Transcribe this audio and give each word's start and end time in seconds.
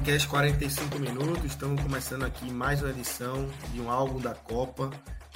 Podcast 0.00 0.28
45 0.28 0.98
minutos. 0.98 1.44
Estamos 1.44 1.82
começando 1.82 2.24
aqui 2.24 2.50
mais 2.50 2.80
uma 2.80 2.90
edição 2.90 3.46
de 3.70 3.82
um 3.82 3.90
álbum 3.90 4.18
da 4.18 4.34
Copa 4.34 4.90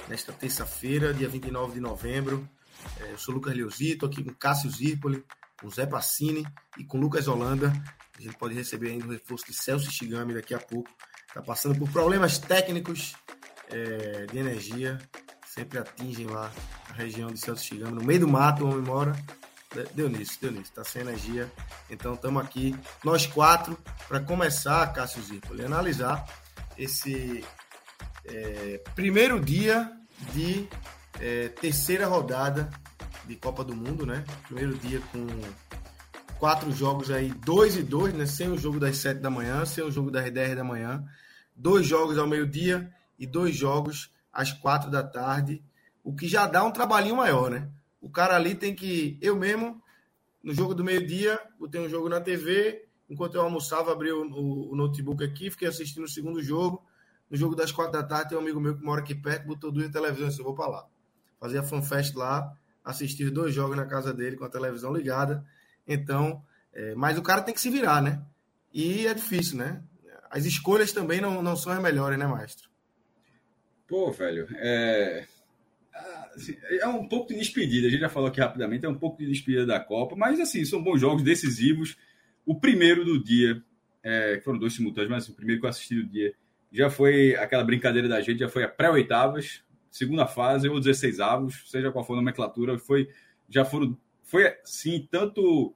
nesta 0.07 0.33
terça-feira, 0.33 1.13
dia 1.13 1.29
29 1.29 1.75
de 1.75 1.79
novembro. 1.79 2.49
É, 2.99 3.11
eu 3.11 3.17
sou 3.17 3.35
Lucas 3.35 3.55
Leozito, 3.55 4.07
aqui 4.07 4.23
com 4.23 4.33
Cássio 4.33 4.71
Zirpoli, 4.71 5.23
com 5.61 5.69
Zé 5.69 5.85
Passini 5.85 6.43
e 6.79 6.83
com 6.83 6.97
Lucas 6.97 7.27
Holanda. 7.27 7.71
A 8.17 8.21
gente 8.21 8.35
pode 8.37 8.55
receber 8.55 8.89
ainda 8.89 9.05
o 9.05 9.11
reforço 9.11 9.45
de 9.45 9.53
Celso 9.53 9.91
Shigami 9.91 10.33
daqui 10.33 10.55
a 10.55 10.59
pouco. 10.59 10.89
Está 11.27 11.43
passando 11.43 11.77
por 11.77 11.87
problemas 11.91 12.39
técnicos 12.39 13.13
é, 13.69 14.25
de 14.25 14.37
energia, 14.39 14.97
sempre 15.45 15.77
atingem 15.77 16.25
lá 16.25 16.51
a 16.89 16.93
região 16.93 17.29
de 17.29 17.37
Celso 17.37 17.63
Shigami, 17.63 17.93
no 17.93 18.03
meio 18.03 18.21
do 18.21 18.27
mato, 18.27 18.65
o 18.65 18.69
homem 18.69 18.81
mora. 18.81 19.15
Deu 19.93 20.09
nisso, 20.09 20.37
deu 20.41 20.51
nisso, 20.51 20.71
tá 20.73 20.83
sem 20.83 21.01
energia. 21.01 21.51
Então 21.89 22.13
estamos 22.13 22.43
aqui, 22.43 22.75
nós 23.03 23.25
quatro, 23.25 23.77
para 24.07 24.19
começar, 24.21 24.87
Cássio 24.93 25.21
Zirpoli, 25.21 25.65
analisar 25.65 26.25
esse 26.77 27.43
é, 28.25 28.81
primeiro 28.95 29.39
dia 29.39 29.91
de 30.33 30.67
é, 31.19 31.49
terceira 31.49 32.07
rodada 32.07 32.69
de 33.25 33.35
Copa 33.35 33.63
do 33.63 33.75
Mundo, 33.75 34.05
né? 34.05 34.23
Primeiro 34.45 34.77
dia 34.77 35.01
com 35.11 35.27
quatro 36.37 36.71
jogos 36.71 37.11
aí, 37.11 37.29
dois 37.29 37.75
e 37.75 37.83
dois, 37.83 38.13
né? 38.13 38.25
Sem 38.25 38.49
o 38.49 38.57
jogo 38.57 38.79
das 38.79 38.97
sete 38.97 39.19
da 39.19 39.29
manhã, 39.29 39.65
sem 39.65 39.83
o 39.83 39.91
jogo 39.91 40.09
das 40.09 40.31
dez 40.31 40.55
da 40.55 40.63
manhã. 40.63 41.03
Dois 41.55 41.87
jogos 41.87 42.17
ao 42.17 42.27
meio-dia 42.27 42.89
e 43.17 43.25
dois 43.25 43.55
jogos 43.55 44.11
às 44.31 44.51
quatro 44.51 44.91
da 44.91 45.01
tarde, 45.01 45.63
o 46.03 46.13
que 46.13 46.27
já 46.27 46.45
dá 46.45 46.63
um 46.63 46.71
trabalhinho 46.71 47.15
maior, 47.15 47.49
né? 47.49 47.69
O 48.05 48.09
cara 48.09 48.35
ali 48.35 48.53
tem 48.53 48.75
que. 48.75 49.17
Eu 49.19 49.35
mesmo, 49.35 49.81
no 50.43 50.53
jogo 50.53 50.75
do 50.75 50.83
meio-dia, 50.83 51.41
botei 51.59 51.81
um 51.81 51.89
jogo 51.89 52.07
na 52.07 52.21
TV. 52.21 52.85
Enquanto 53.09 53.33
eu 53.33 53.41
almoçava, 53.41 53.91
abri 53.91 54.11
o, 54.11 54.21
o, 54.69 54.75
notebook 54.75 55.23
aqui, 55.23 55.49
fiquei 55.49 55.67
assistindo 55.67 56.03
o 56.03 56.07
segundo 56.07 56.39
jogo. 56.39 56.85
No 57.27 57.35
jogo 57.35 57.55
das 57.55 57.71
quatro 57.71 57.93
da 57.93 58.03
tarde, 58.03 58.29
tem 58.29 58.37
um 58.37 58.41
amigo 58.41 58.59
meu 58.59 58.77
que 58.77 58.83
mora 58.83 59.01
aqui 59.01 59.15
perto, 59.15 59.47
botou 59.47 59.71
duas 59.71 59.89
televisões. 59.89 60.37
Eu 60.37 60.43
vou 60.43 60.53
para 60.53 60.67
lá. 60.67 60.87
Fazia 61.39 61.63
fanfest 61.63 62.13
lá, 62.15 62.55
assistir 62.83 63.31
dois 63.31 63.55
jogos 63.55 63.75
na 63.75 63.87
casa 63.87 64.13
dele 64.13 64.37
com 64.37 64.45
a 64.45 64.49
televisão 64.49 64.93
ligada. 64.93 65.43
Então, 65.87 66.43
é, 66.71 66.93
mas 66.93 67.17
o 67.17 67.23
cara 67.23 67.41
tem 67.41 67.55
que 67.55 67.61
se 67.61 67.71
virar, 67.71 68.03
né? 68.03 68.21
E 68.71 69.07
é 69.07 69.15
difícil, 69.15 69.57
né? 69.57 69.81
As 70.29 70.45
escolhas 70.45 70.91
também 70.91 71.19
não, 71.19 71.41
não 71.41 71.55
são 71.55 71.73
as 71.73 71.81
melhores, 71.81 72.19
né, 72.19 72.27
maestro? 72.27 72.69
Pô, 73.87 74.11
velho, 74.11 74.47
é 74.57 75.25
assim, 76.35 76.55
é 76.61 76.87
um 76.87 77.07
pouco 77.07 77.27
de 77.27 77.39
despedida. 77.39 77.87
A 77.87 77.89
gente 77.89 78.01
já 78.01 78.09
falou 78.09 78.29
aqui 78.29 78.39
rapidamente, 78.39 78.85
é 78.85 78.89
um 78.89 78.97
pouco 78.97 79.17
de 79.17 79.27
despedida 79.27 79.65
da 79.65 79.79
Copa, 79.79 80.15
mas 80.15 80.39
assim, 80.39 80.63
são 80.65 80.83
bons 80.83 80.99
jogos 80.99 81.23
decisivos. 81.23 81.97
O 82.45 82.59
primeiro 82.59 83.03
do 83.03 83.23
dia, 83.23 83.61
é, 84.03 84.39
foram 84.43 84.59
dois 84.59 84.73
simultâneos, 84.73 85.11
mas 85.11 85.29
o 85.29 85.33
primeiro 85.33 85.59
que 85.59 85.65
eu 85.65 85.69
assisti 85.69 85.95
do 85.95 86.05
dia 86.05 86.33
já 86.71 86.89
foi 86.89 87.35
aquela 87.35 87.63
brincadeira 87.63 88.07
da 88.07 88.19
gente, 88.19 88.39
já 88.39 88.49
foi 88.49 88.63
a 88.63 88.67
pré-oitavas, 88.67 89.63
segunda 89.89 90.27
fase 90.27 90.67
ou 90.67 90.79
16 90.79 91.21
avos, 91.21 91.63
seja 91.67 91.91
qual 91.91 92.03
for 92.03 92.13
a 92.13 92.17
nomenclatura, 92.17 92.77
foi, 92.77 93.07
já 93.49 93.63
foram, 93.63 93.97
foi 94.23 94.53
sim, 94.65 95.07
tanto 95.09 95.73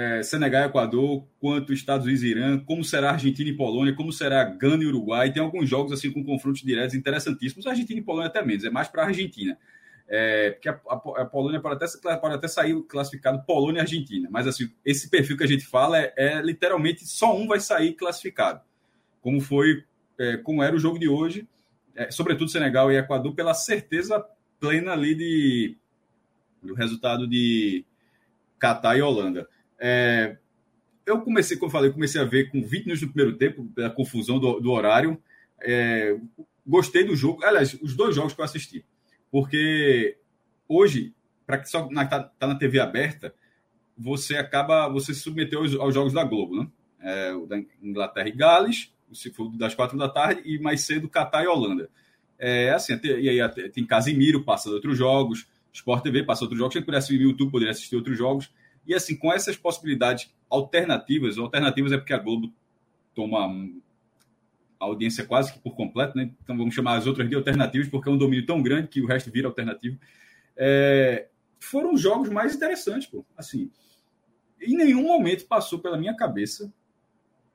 é, 0.00 0.22
Senegal 0.22 0.62
e 0.62 0.66
Equador, 0.66 1.26
quanto 1.38 1.74
Estados 1.74 2.06
Unidos 2.06 2.22
e 2.22 2.28
Irã, 2.28 2.58
como 2.58 2.82
será 2.82 3.10
Argentina 3.10 3.50
e 3.50 3.56
Polônia, 3.56 3.94
como 3.94 4.10
será 4.10 4.42
Gana 4.44 4.82
e 4.82 4.86
Uruguai. 4.86 5.30
Tem 5.30 5.42
alguns 5.42 5.68
jogos 5.68 5.92
assim 5.92 6.10
com 6.10 6.24
confrontos 6.24 6.62
diretos 6.62 6.94
interessantíssimos. 6.94 7.66
Argentina 7.66 8.00
e 8.00 8.02
Polônia 8.02 8.28
até 8.28 8.42
menos, 8.42 8.64
é 8.64 8.70
mais 8.70 8.88
para 8.88 9.02
a 9.02 9.06
Argentina. 9.06 9.58
É, 10.08 10.52
porque 10.52 10.68
a, 10.70 10.72
a, 10.72 10.94
a, 10.94 11.24
Polônia 11.26 11.60
pode 11.60 11.76
até, 11.76 12.16
pode 12.16 12.34
até 12.34 12.48
sair 12.48 12.80
classificado 12.84 13.44
Polônia 13.44 13.80
e 13.80 13.82
Argentina, 13.82 14.28
mas 14.30 14.46
assim, 14.46 14.68
esse 14.84 15.08
perfil 15.08 15.36
que 15.36 15.44
a 15.44 15.46
gente 15.46 15.64
fala 15.64 16.00
é, 16.00 16.12
é 16.16 16.42
literalmente 16.42 17.06
só 17.06 17.36
um 17.36 17.46
vai 17.46 17.60
sair 17.60 17.92
classificado, 17.92 18.60
como 19.20 19.40
foi, 19.40 19.84
é, 20.18 20.38
como 20.38 20.64
era 20.64 20.74
o 20.74 20.80
jogo 20.80 20.98
de 20.98 21.08
hoje, 21.08 21.46
é, 21.94 22.10
sobretudo 22.10 22.50
Senegal 22.50 22.90
e 22.90 22.96
Equador, 22.96 23.34
pela 23.36 23.54
certeza 23.54 24.24
plena 24.58 24.92
ali 24.92 25.14
de, 25.14 25.76
do 26.60 26.74
resultado 26.74 27.28
de 27.28 27.84
Catar 28.58 28.96
e 28.96 29.02
Holanda. 29.02 29.46
É, 29.80 30.36
eu 31.06 31.20
comecei, 31.22 31.56
como 31.56 31.68
eu 31.68 31.72
falei, 31.72 31.90
comecei 31.90 32.20
a 32.20 32.24
ver 32.24 32.50
com 32.50 32.62
20 32.62 32.84
minutos 32.84 33.00
do 33.00 33.12
primeiro 33.12 33.36
tempo, 33.36 33.64
pela 33.74 33.90
confusão 33.90 34.38
do, 34.38 34.60
do 34.60 34.70
horário. 34.70 35.20
É, 35.62 36.16
gostei 36.66 37.02
do 37.04 37.16
jogo. 37.16 37.44
Aliás, 37.44 37.76
os 37.80 37.96
dois 37.96 38.14
jogos 38.14 38.34
que 38.34 38.40
eu 38.40 38.44
assisti. 38.44 38.84
Porque 39.30 40.18
hoje, 40.68 41.14
para 41.46 41.58
que 41.58 41.68
só 41.68 41.88
está 41.88 42.22
tá 42.24 42.46
na 42.46 42.54
TV 42.54 42.78
aberta, 42.78 43.34
você 43.96 44.36
acaba, 44.36 44.88
você 44.88 45.12
se 45.14 45.20
submeteu 45.20 45.60
aos, 45.60 45.74
aos 45.74 45.94
jogos 45.94 46.12
da 46.12 46.24
Globo, 46.24 46.56
né? 46.56 46.68
É, 47.00 47.32
o 47.32 47.46
da 47.46 47.58
Inglaterra 47.82 48.28
e 48.28 48.32
Gales, 48.32 48.92
for 49.34 49.50
das 49.56 49.74
quatro 49.74 49.96
da 49.96 50.08
tarde, 50.08 50.42
e 50.44 50.58
mais 50.58 50.82
cedo 50.82 51.08
Catar 51.08 51.44
e 51.44 51.48
Holanda. 51.48 51.88
É 52.38 52.70
assim, 52.70 52.98
e 53.04 53.28
aí 53.28 53.70
tem 53.70 53.86
Casimiro, 53.86 54.44
passa 54.44 54.70
outros 54.70 54.96
jogos, 54.96 55.46
Sport 55.72 56.02
TV 56.02 56.24
passa 56.24 56.44
outros 56.44 56.58
jogos, 56.58 56.72
se 56.72 56.78
ele 56.78 56.86
pudesse 56.86 57.14
ir 57.14 57.18
no 57.18 57.24
YouTube, 57.24 57.50
poderia 57.50 57.72
assistir 57.72 57.96
outros 57.96 58.16
jogos. 58.16 58.50
E 58.86 58.94
assim, 58.94 59.16
com 59.16 59.32
essas 59.32 59.56
possibilidades 59.56 60.32
alternativas, 60.48 61.38
alternativas 61.38 61.92
é 61.92 61.98
porque 61.98 62.12
a 62.12 62.18
Globo 62.18 62.52
toma 63.14 63.46
a 64.78 64.84
audiência 64.84 65.24
quase 65.24 65.52
que 65.52 65.58
por 65.58 65.76
completo, 65.76 66.16
né? 66.16 66.30
Então 66.42 66.56
vamos 66.56 66.74
chamar 66.74 66.96
as 66.96 67.06
outras 67.06 67.28
de 67.28 67.34
alternativas, 67.34 67.88
porque 67.88 68.08
é 68.08 68.12
um 68.12 68.18
domínio 68.18 68.46
tão 68.46 68.62
grande 68.62 68.88
que 68.88 69.00
o 69.00 69.06
resto 69.06 69.30
vira 69.30 69.46
alternativo. 69.46 69.98
É... 70.56 71.28
foram 71.58 71.92
os 71.92 72.00
jogos 72.00 72.28
mais 72.30 72.54
interessantes, 72.54 73.06
pô. 73.06 73.24
Assim, 73.36 73.70
em 74.60 74.76
nenhum 74.76 75.02
momento 75.02 75.46
passou 75.46 75.78
pela 75.78 75.98
minha 75.98 76.16
cabeça 76.16 76.72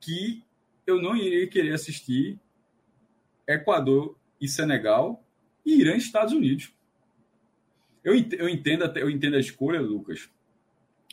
que 0.00 0.42
eu 0.86 1.02
não 1.02 1.16
iria 1.16 1.48
querer 1.48 1.72
assistir 1.72 2.38
Equador 3.46 4.16
e 4.40 4.48
Senegal 4.48 5.22
e 5.64 5.80
Irã 5.80 5.94
e 5.94 5.98
Estados 5.98 6.32
Unidos. 6.32 6.72
Eu 8.04 8.14
entendo, 8.14 8.84
eu 8.96 9.10
entendo 9.10 9.34
a 9.34 9.40
escolha, 9.40 9.80
Lucas, 9.80 10.30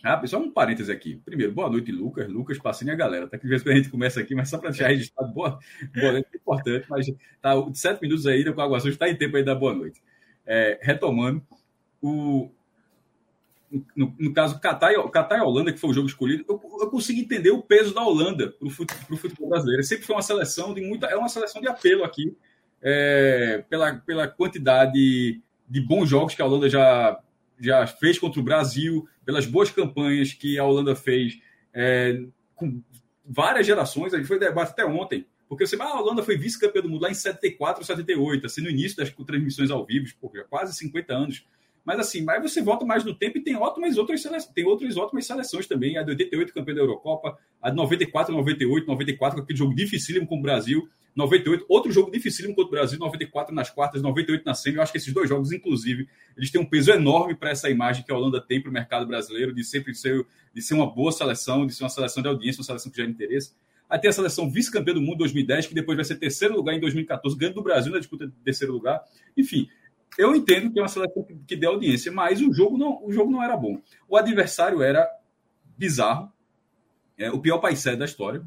ah, 0.04 0.22
só 0.28 0.38
um 0.38 0.52
parêntese 0.52 0.92
aqui. 0.92 1.16
Primeiro, 1.24 1.54
boa 1.54 1.70
noite, 1.70 1.90
Lucas. 1.90 2.28
Lucas, 2.28 2.60
passando 2.60 2.90
a 2.90 2.96
galera. 2.96 3.26
Tá 3.28 3.38
que 3.38 3.48
vez 3.48 3.64
que 3.64 3.70
a 3.70 3.76
gente 3.76 3.90
começa 3.90 4.20
aqui, 4.20 4.36
mas 4.36 4.50
só 4.50 4.58
para 4.58 4.70
deixar 4.70 4.90
registrado, 4.90 5.34
boa, 5.34 5.58
boa 5.96 6.12
noite, 6.12 6.28
é 6.34 6.38
importante, 6.38 6.86
mas 6.90 7.08
tá 7.42 7.54
sete 7.74 8.02
minutos 8.02 8.28
ainda 8.28 8.52
com 8.52 8.60
a 8.60 8.66
Água 8.66 8.82
Suja, 8.82 8.94
está 8.94 9.08
em 9.08 9.16
tempo 9.16 9.38
aí 9.38 9.44
da 9.44 9.56
boa 9.56 9.74
noite. 9.74 10.04
É, 10.46 10.78
retomando, 10.82 11.42
o, 12.02 12.52
no, 13.96 14.14
no, 14.20 14.34
caso, 14.34 14.60
Catar 14.60 14.92
e, 14.92 15.10
Catar 15.10 15.38
e 15.38 15.42
Holanda, 15.42 15.72
que 15.72 15.80
foi 15.80 15.92
o 15.92 15.94
jogo 15.94 16.08
escolhido, 16.08 16.44
eu, 16.50 16.62
eu 16.82 16.90
consigo 16.90 17.22
entender 17.22 17.52
o 17.52 17.62
peso 17.62 17.94
da 17.94 18.04
Holanda 18.04 18.50
para 18.52 18.68
o 18.68 18.70
futebol, 18.70 19.18
futebol, 19.18 19.50
brasileiro. 19.50 19.84
Sempre 19.84 20.06
foi 20.06 20.16
uma 20.18 20.22
seleção 20.22 20.74
de 20.74 20.82
muita. 20.82 21.08
É 21.08 21.16
uma 21.16 21.30
seleção 21.30 21.62
de 21.62 21.70
apelo 21.70 22.04
aqui, 22.04 22.36
é, 22.82 23.64
pela, 23.70 23.96
pela 23.96 24.28
quantidade 24.28 25.42
de 25.68 25.82
bons 25.82 26.10
jogos 26.10 26.36
que 26.36 26.42
a 26.42 26.46
Holanda 26.46 26.70
já, 26.70 27.18
já 27.64 27.88
fez 27.88 28.20
contra 28.20 28.40
o 28.40 28.44
Brasil, 28.44 29.08
pelas 29.26 29.46
boas 29.46 29.72
campanhas 29.72 30.34
que 30.34 30.60
a 30.60 30.66
Holanda 30.66 30.96
fez 30.96 31.40
é, 31.74 32.22
com 32.56 32.82
várias 33.26 33.66
gerações. 33.66 34.14
A 34.14 34.18
gente 34.18 34.28
foi 34.28 34.38
debate 34.38 34.72
até 34.72 34.86
ontem, 34.86 35.26
porque 35.48 35.66
você, 35.66 35.78
ah, 35.80 35.86
a 35.86 36.02
Holanda 36.02 36.24
foi 36.24 36.38
vice-campeã 36.38 36.82
do 36.82 36.90
mundo 36.90 37.04
lá 37.04 37.10
em 37.10 37.14
74, 37.14 37.86
78, 37.86 38.46
assim, 38.46 38.62
no 38.62 38.70
início 38.70 38.98
das 38.98 39.10
transmissões 39.12 39.72
ao 39.72 39.86
vivo, 39.86 40.12
pô, 40.20 40.32
já 40.36 40.44
quase 40.44 40.76
50 40.76 41.14
anos 41.14 41.46
Mas 41.86 42.00
assim, 42.00 42.26
aí 42.30 42.42
você 42.42 42.62
volta 42.62 42.86
mais 42.86 43.04
no 43.04 43.14
tempo 43.14 43.38
e 43.38 43.44
tem 43.44 43.56
ótimas 43.56 43.98
outras 43.98 44.22
seleções, 44.22 44.54
tem 44.54 44.66
outras 44.66 44.96
ótimas 44.96 45.26
seleções 45.26 45.68
também. 45.68 45.98
A 45.98 46.04
de 46.04 46.12
88, 46.12 46.54
campeã 46.54 46.76
da 46.76 46.82
Eurocopa, 46.82 47.38
a 47.62 47.70
de 47.70 47.76
94, 47.76 48.34
98, 48.34 48.88
94, 48.88 49.42
aquele 49.42 49.58
jogo 49.58 49.76
dificílimo 49.76 50.26
com 50.26 50.40
o 50.40 50.42
Brasil. 50.42 50.88
98, 51.16 51.66
outro 51.70 51.92
jogo 51.92 52.10
dificílimo 52.10 52.56
contra 52.56 52.70
o 52.70 52.72
Brasil, 52.72 52.98
94 52.98 53.54
nas 53.54 53.70
quartas, 53.70 54.02
98 54.02 54.44
na 54.46 54.56
semi. 54.56 54.78
Eu 54.78 54.82
acho 54.82 54.92
que 54.92 54.98
esses 54.98 55.14
dois 55.14 55.30
jogos, 55.30 55.52
inclusive, 55.52 56.08
eles 56.36 56.50
têm 56.50 56.60
um 56.60 56.66
peso 56.66 56.92
enorme 56.92 57.36
para 57.36 57.52
essa 57.52 57.70
imagem 57.70 58.04
que 58.04 58.12
a 58.12 58.16
Holanda 58.16 58.42
tem 58.42 58.60
para 58.60 58.70
o 58.70 58.74
mercado 58.74 59.06
brasileiro, 59.06 59.54
de 59.54 59.64
sempre 59.64 59.94
ser, 59.94 60.26
de 60.54 60.62
ser 60.62 60.74
uma 60.74 60.92
boa 60.92 61.12
seleção, 61.12 61.68
de 61.68 61.76
ser 61.76 61.84
uma 61.84 61.90
seleção 61.90 62.24
de 62.24 62.30
audiência, 62.30 62.62
uma 62.62 62.66
seleção 62.66 62.92
que 62.92 62.98
gera 62.98 63.10
interesse. 63.10 63.54
Tem 64.02 64.10
a 64.10 64.14
seleção 64.14 64.50
vice-campeã 64.50 64.96
do 64.96 65.02
mundo 65.02 65.20
2010, 65.20 65.68
que 65.68 65.76
depois 65.76 65.96
vai 65.96 66.04
ser 66.04 66.16
terceiro 66.16 66.56
lugar 66.56 66.74
em 66.74 66.80
2014, 66.80 67.38
ganhando 67.38 67.56
do 67.56 67.62
Brasil 67.62 67.92
na 67.92 68.00
disputa 68.00 68.26
de 68.26 68.34
terceiro 68.44 68.74
lugar. 68.74 69.00
Enfim, 69.38 69.70
eu 70.18 70.36
entendo 70.36 70.72
que 70.72 70.80
é 70.80 70.82
uma 70.82 70.88
seleção 70.88 71.24
que, 71.24 71.36
que 71.48 71.56
deu 71.56 71.72
audiência, 71.72 72.12
mas 72.12 72.42
o 72.42 72.54
jogo 72.54 72.78
não, 72.78 73.04
o 73.04 73.12
jogo 73.12 73.32
não 73.32 73.44
era 73.44 73.58
bom. 73.58 73.82
O 74.08 74.16
adversário 74.16 74.82
era 74.82 75.10
bizarro, 75.78 76.32
é, 77.18 77.32
o 77.32 77.40
pior 77.40 77.60
país 77.60 77.84
da 77.84 78.06
história, 78.06 78.42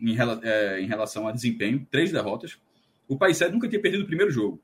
em, 0.00 0.16
é, 0.42 0.80
em, 0.80 0.86
relação 0.86 1.26
a 1.26 1.32
desempenho, 1.32 1.86
três 1.90 2.12
derrotas. 2.12 2.58
O 3.08 3.16
país 3.16 3.40
nunca 3.52 3.68
tinha 3.68 3.80
perdido 3.80 4.04
o 4.04 4.06
primeiro 4.06 4.30
jogo. 4.30 4.60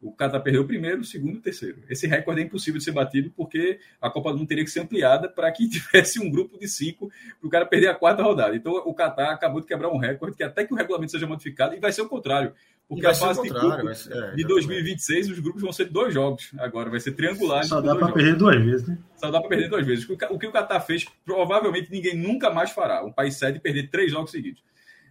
O 0.00 0.12
Catar 0.12 0.40
perdeu 0.40 0.62
o 0.62 0.66
primeiro, 0.66 1.00
o 1.00 1.04
segundo 1.04 1.36
e 1.36 1.38
o 1.38 1.40
terceiro. 1.40 1.82
Esse 1.88 2.06
recorde 2.06 2.42
é 2.42 2.44
impossível 2.44 2.78
de 2.78 2.84
ser 2.84 2.92
batido 2.92 3.32
porque 3.34 3.80
a 4.00 4.10
Copa 4.10 4.30
do 4.30 4.38
Mundo 4.38 4.48
teria 4.48 4.62
que 4.62 4.70
ser 4.70 4.80
ampliada 4.80 5.28
para 5.28 5.50
que 5.50 5.68
tivesse 5.68 6.20
um 6.20 6.30
grupo 6.30 6.58
de 6.58 6.68
cinco 6.68 7.10
para 7.40 7.46
o 7.46 7.50
cara 7.50 7.66
perder 7.66 7.88
a 7.88 7.94
quarta 7.94 8.22
rodada. 8.22 8.54
Então 8.54 8.72
o 8.72 8.94
Catar 8.94 9.32
acabou 9.32 9.60
de 9.60 9.66
quebrar 9.66 9.88
um 9.88 9.96
recorde 9.96 10.36
que 10.36 10.42
até 10.42 10.64
que 10.64 10.72
o 10.72 10.76
regulamento 10.76 11.12
seja 11.12 11.26
modificado 11.26 11.74
e 11.74 11.80
vai 11.80 11.92
ser 11.92 12.02
o 12.02 12.08
contrário. 12.08 12.52
Porque 12.88 13.04
a 13.04 13.14
fase 13.14 13.42
de, 13.42 13.48
grupo, 13.48 13.94
ser, 13.94 14.12
é, 14.16 14.34
de 14.36 14.44
2026, 14.44 15.30
os 15.30 15.40
grupos 15.40 15.60
vão 15.60 15.72
ser 15.72 15.86
dois 15.86 16.14
jogos 16.14 16.52
agora, 16.58 16.88
vai 16.88 17.00
ser 17.00 17.12
triangular. 17.12 17.64
Só 17.64 17.80
dá 17.80 17.96
para 17.96 18.12
perder 18.12 18.36
duas 18.36 18.64
vezes, 18.64 18.86
né? 18.86 18.98
Só 19.16 19.28
dá 19.28 19.40
para 19.40 19.48
perder 19.48 19.68
duas 19.68 19.84
vezes. 19.84 20.08
O 20.08 20.38
que 20.38 20.46
o 20.46 20.52
Catar 20.52 20.80
fez, 20.80 21.04
provavelmente 21.24 21.90
ninguém 21.90 22.16
nunca 22.16 22.48
mais 22.48 22.70
fará. 22.70 23.04
Um 23.04 23.10
país 23.10 23.34
sede 23.34 23.58
perder 23.58 23.90
três 23.90 24.12
jogos 24.12 24.30
seguidos. 24.30 24.62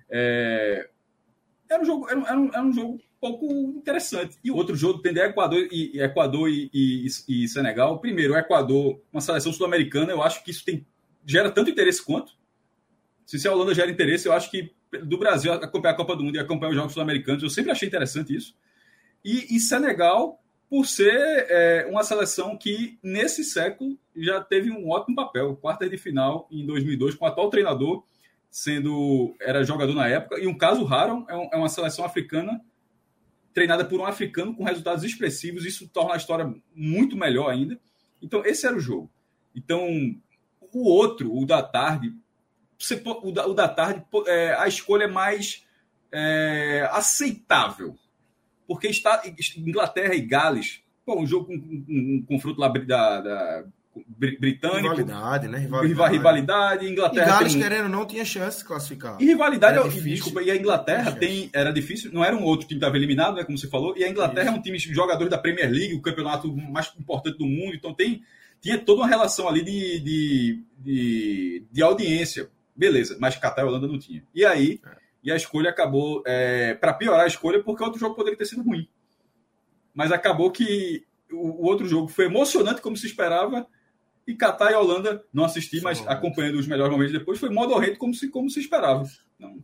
É... 0.10 0.88
Era 1.70 1.82
um 1.82 1.86
jogo, 1.86 2.10
era 2.10 2.18
um, 2.18 2.48
era 2.48 2.64
um 2.64 2.72
jogo 2.72 3.02
pouco 3.32 3.46
interessante. 3.78 4.38
E 4.44 4.52
o 4.52 4.56
outro 4.56 4.76
jogo 4.76 5.00
tem 5.00 5.16
Equador 5.18 5.68
e 5.72 6.00
Equador 6.00 6.50
e, 6.50 6.70
e, 6.74 7.08
e, 7.28 7.48
Senegal. 7.48 8.00
Primeiro, 8.00 8.34
o 8.34 8.38
Equador, 8.38 9.02
uma 9.12 9.22
seleção 9.22 9.52
sul-americana, 9.52 10.12
eu 10.12 10.22
acho 10.22 10.44
que 10.44 10.52
isso 10.52 10.64
tem, 10.64 10.86
gera 11.26 11.52
tanto 11.52 11.70
interesse 11.70 12.04
quanto. 12.04 12.34
Se 13.26 13.48
a 13.48 13.52
Holanda 13.52 13.74
gera 13.74 13.90
interesse, 13.90 14.28
eu 14.28 14.34
acho 14.34 14.52
que 14.52 14.72
do 15.04 15.18
Brasil 15.18 15.52
acompanhar 15.52 15.94
a 15.94 15.98
Copa 15.98 16.16
do 16.16 16.24
Mundo 16.24 16.36
e 16.36 16.40
acompanhar 16.40 16.70
os 16.70 16.76
Jogos 16.76 16.94
Sul-Americanos, 16.94 17.44
eu 17.44 17.50
sempre 17.50 17.72
achei 17.72 17.88
interessante 17.88 18.36
isso. 18.36 18.56
E, 19.24 19.56
e 19.56 19.60
Senegal, 19.60 20.40
por 20.70 20.86
ser 20.86 21.48
é, 21.50 21.88
uma 21.90 22.04
seleção 22.04 22.58
que, 22.58 23.00
nesse 23.02 23.44
século, 23.44 23.98
já 24.16 24.42
teve 24.42 24.72
um 24.72 24.90
ótimo 24.90 25.16
papel. 25.16 25.56
Quarta 25.56 25.90
de 25.90 25.98
final 25.98 26.48
em 26.52 26.66
2002, 26.66 27.16
com 27.16 27.26
o 27.26 27.28
atual 27.28 27.50
treinador, 27.50 28.04
sendo 28.50 29.36
era 29.42 29.64
jogador 29.64 29.94
na 29.94 30.08
época. 30.08 30.40
E 30.40 30.48
um 30.48 30.58
caso 30.58 30.84
raro, 30.84 31.26
é, 31.28 31.36
um, 31.36 31.50
é 31.54 31.58
uma 31.58 31.70
seleção 31.70 32.06
africana 32.06 32.62
treinada 33.56 33.86
por 33.86 34.00
um 34.02 34.06
africano 34.06 34.54
com 34.54 34.66
resultados 34.66 35.04
expressivos. 35.06 35.66
Isso 35.66 35.88
torna 35.88 36.14
a 36.14 36.18
história 36.18 36.54
muito 36.76 37.16
melhor 37.16 37.50
ainda. 37.50 37.80
Então, 38.22 38.46
esse 38.46 38.68
era 38.68 38.76
o 38.76 38.82
jogo. 38.82 39.10
Então, 39.56 39.88
o 40.74 40.90
outro, 40.90 41.34
o 41.34 41.46
da 41.46 41.64
tarde, 41.64 42.14
o, 43.24 43.32
da, 43.32 43.48
o 43.48 43.54
da 43.54 43.70
tarde, 43.70 44.04
é, 44.28 44.54
a 44.56 44.68
escolha 44.68 45.06
é 45.06 45.08
mais 45.08 45.66
é, 46.12 46.88
aceitável. 46.92 47.98
Porque 48.68 48.88
está 48.88 49.24
Inglaterra 49.56 50.14
e 50.14 50.22
Gales, 50.22 50.84
pô, 51.06 51.18
um 51.18 51.26
jogo 51.26 51.46
com 51.46 51.54
um, 51.54 51.86
um, 51.88 52.16
um 52.16 52.26
confronto 52.26 52.60
lá 52.60 52.68
da, 52.68 53.22
da 53.22 53.66
britânico. 54.08 54.96
Rivalidade, 54.96 55.48
né? 55.48 55.60
Rivalidade. 55.60 56.14
rivalidade 56.14 56.90
Inglaterra. 56.90 57.26
E 57.26 57.30
Gales, 57.30 57.54
tem... 57.54 57.62
querendo 57.62 57.90
não, 57.90 58.06
tinha 58.06 58.26
chance 58.26 58.60
de 58.60 58.66
classificar. 58.66 59.18
E 59.20 59.26
rivalidade, 59.26 59.78
era 59.78 59.88
difícil, 59.88 60.10
desculpa, 60.12 60.42
e 60.42 60.52
a 60.52 60.56
Inglaterra 60.56 61.12
tem, 61.14 61.50
era 61.54 61.72
difícil, 61.72 62.12
não 62.12 62.24
era 62.24 62.36
um 62.36 62.44
outro 62.44 62.68
time 62.68 62.80
que 62.80 62.86
estava 62.86 62.98
eliminado, 62.98 63.36
né? 63.36 63.44
Como 63.44 63.58
você 63.58 63.70
falou, 63.70 63.96
e 63.98 64.04
a 64.04 64.10
Inglaterra 64.10 64.48
Isso. 64.48 64.56
é 64.56 64.60
um 64.60 64.62
time 64.62 64.78
de 64.78 64.94
jogadores 64.94 65.30
da 65.30 65.38
Premier 65.38 65.72
League, 65.72 65.96
o 65.96 66.02
campeonato 66.02 66.54
mais 66.56 66.92
importante 67.00 67.38
do 67.38 67.46
mundo, 67.46 67.76
então 67.76 67.94
tem, 67.94 68.22
tinha 68.62 68.78
toda 68.78 69.02
uma 69.02 69.08
relação 69.08 69.48
ali 69.48 69.64
de, 69.64 70.00
de, 70.00 70.64
de, 70.80 71.66
de 71.72 71.82
audiência. 71.82 72.50
Beleza, 72.76 73.16
mas 73.20 73.38
Catar 73.38 73.62
e 73.62 73.66
Holanda 73.66 73.88
não 73.88 73.98
tinha. 73.98 74.22
E 74.34 74.44
aí, 74.44 74.82
é. 74.86 74.90
e 75.24 75.32
a 75.32 75.36
escolha 75.38 75.70
acabou, 75.70 76.22
é, 76.26 76.74
para 76.74 76.94
piorar 76.94 77.22
a 77.22 77.28
escolha, 77.28 77.64
porque 77.64 77.84
outro 77.84 78.00
jogo 78.00 78.16
poderia 78.16 78.38
ter 78.38 78.46
sido 78.46 78.62
ruim. 78.62 78.88
Mas 79.94 80.12
acabou 80.12 80.52
que 80.52 81.06
o, 81.32 81.64
o 81.64 81.66
outro 81.66 81.88
jogo 81.88 82.10
foi 82.10 82.26
emocionante, 82.26 82.82
como 82.82 82.98
se 82.98 83.08
esperava, 83.08 83.66
e 84.28 84.36
Catar 84.36 84.72
e 84.72 84.76
Holanda, 84.76 85.24
não 85.32 85.46
assisti, 85.46 85.82
mas 85.82 86.06
acompanhando 86.08 86.60
os 86.60 86.68
melhores 86.68 86.92
momentos 86.92 87.14
depois, 87.14 87.40
foi 87.40 87.50
modorrento 87.50 87.98
como 87.98 88.14
se, 88.14 88.30
como 88.30 88.50
se 88.50 88.60
esperava. 88.60 89.04
Não. 89.40 89.64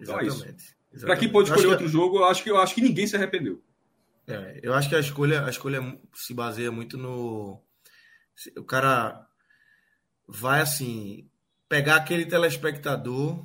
Então 0.00 0.20
Exatamente. 0.20 0.74
é 0.92 0.96
isso. 0.96 1.06
Para 1.06 1.16
quem 1.16 1.28
pode 1.28 1.48
escolher 1.48 1.68
outro 1.68 1.86
que... 1.86 1.92
jogo, 1.92 2.18
eu 2.18 2.24
acho, 2.24 2.42
que, 2.42 2.50
eu 2.50 2.58
acho 2.58 2.74
que 2.74 2.80
ninguém 2.80 3.06
se 3.06 3.16
arrependeu. 3.16 3.62
É, 4.26 4.60
eu 4.62 4.74
acho 4.74 4.88
que 4.88 4.94
a 4.94 5.00
escolha, 5.00 5.44
a 5.44 5.50
escolha 5.50 5.98
se 6.14 6.32
baseia 6.32 6.70
muito 6.70 6.96
no. 6.96 7.60
O 8.56 8.64
cara 8.64 9.26
vai 10.26 10.60
assim 10.60 11.28
pegar 11.68 11.96
aquele 11.96 12.24
telespectador 12.24 13.44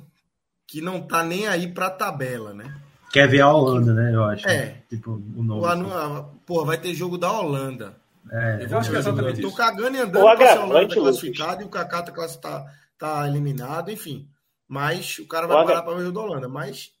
que 0.66 0.80
não 0.80 1.00
tá 1.00 1.22
nem 1.22 1.46
aí 1.46 1.72
pra 1.72 1.90
tabela, 1.90 2.54
né? 2.54 2.80
Quer 3.12 3.28
ver 3.28 3.40
a 3.40 3.52
Holanda, 3.52 3.94
né? 3.94 4.14
Eu 4.14 4.24
acho. 4.24 4.48
É. 4.48 4.82
Tipo, 4.88 5.12
o 5.12 5.42
nome. 5.42 5.64
Assim. 5.66 6.38
Porra, 6.44 6.66
vai 6.66 6.78
ter 6.78 6.94
jogo 6.94 7.16
da 7.18 7.30
Holanda. 7.30 7.96
É, 8.32 8.66
eu 8.68 8.78
acho 8.78 8.90
que 8.90 8.96
é 8.96 8.98
exatamente 8.98 9.40
eu 9.40 9.50
tô 9.50 9.56
cagando 9.56 9.96
e 9.96 10.00
andando 10.00 10.24
o 10.24 10.28
agravante, 10.28 10.94
tá 10.94 11.00
classificado 11.00 11.62
e 11.62 11.64
o 11.64 11.68
Kaká 11.68 12.02
tá, 12.02 12.12
tá, 12.40 12.66
tá 12.98 13.28
eliminado, 13.28 13.90
enfim. 13.90 14.28
Mas 14.68 15.18
o 15.18 15.28
cara 15.28 15.46
vai 15.46 15.64
parar 15.64 15.82
para 15.82 15.94
ver 15.94 16.06
o 16.06 16.12
da 16.12 16.20
Holanda. 16.20 16.48
Mas 16.48 16.92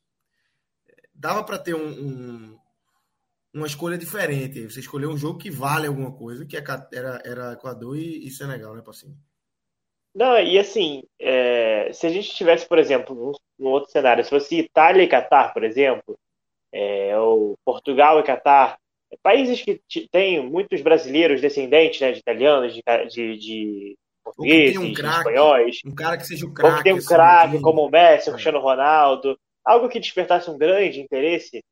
dava 1.12 1.42
para 1.42 1.58
ter 1.58 1.74
um, 1.74 1.88
um, 1.88 2.58
uma 3.52 3.66
escolha 3.66 3.98
diferente. 3.98 4.70
Você 4.70 4.80
escolheu 4.80 5.10
um 5.10 5.16
jogo 5.16 5.38
que 5.38 5.50
vale 5.50 5.86
alguma 5.86 6.12
coisa, 6.12 6.46
que 6.46 6.56
é 6.56 6.62
era, 6.92 7.22
era 7.24 7.52
Equador 7.54 7.96
e, 7.96 8.26
e 8.26 8.30
Senegal, 8.30 8.74
né, 8.74 8.82
Passinho? 8.82 9.16
Não, 10.14 10.38
e 10.38 10.58
assim, 10.58 11.02
é, 11.20 11.90
se 11.92 12.06
a 12.06 12.10
gente 12.10 12.34
tivesse, 12.34 12.66
por 12.66 12.78
exemplo, 12.78 13.14
num, 13.14 13.32
num, 13.58 13.70
outro 13.70 13.90
cenário, 13.90 14.24
se 14.24 14.30
fosse 14.30 14.58
Itália 14.58 15.02
e 15.02 15.08
Catar, 15.08 15.52
por 15.52 15.62
exemplo, 15.62 16.18
é, 16.72 17.18
ou 17.18 17.58
Portugal 17.62 18.18
e 18.18 18.22
Catar, 18.22 18.78
países 19.22 19.62
que 19.62 19.80
têm 20.10 20.44
muitos 20.44 20.80
brasileiros 20.80 21.40
descendentes 21.40 22.00
né, 22.00 22.12
de 22.12 22.18
italianos, 22.18 22.74
de, 22.74 22.82
de, 23.08 23.38
de 23.38 23.98
portugueses, 24.24 24.76
um 24.76 24.92
craque, 24.92 25.12
de 25.12 25.18
espanhóis. 25.18 25.78
Um 25.84 25.94
cara 25.94 26.16
que 26.16 26.26
seja 26.26 26.46
o 26.46 26.52
craque. 26.52 26.70
Ou 26.70 26.78
que 26.78 26.84
tem 26.84 26.92
um 26.92 26.98
assim, 26.98 27.08
craque 27.08 27.60
como 27.60 27.86
o 27.86 27.90
Messi, 27.90 28.28
o 28.28 28.30
é. 28.30 28.32
Cristiano 28.32 28.60
Ronaldo. 28.60 29.38
Algo 29.64 29.88
que 29.88 30.00
despertasse 30.00 30.50
um 30.50 30.58
grande 30.58 31.00
interesse, 31.00 31.62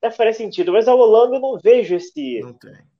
até 0.00 0.14
faria 0.14 0.32
sentido. 0.32 0.72
Mas 0.72 0.88
a 0.88 0.94
Holanda 0.94 1.36
eu 1.36 1.40
não 1.40 1.58
vejo 1.58 1.96
esse, 1.96 2.40
não 2.40 2.56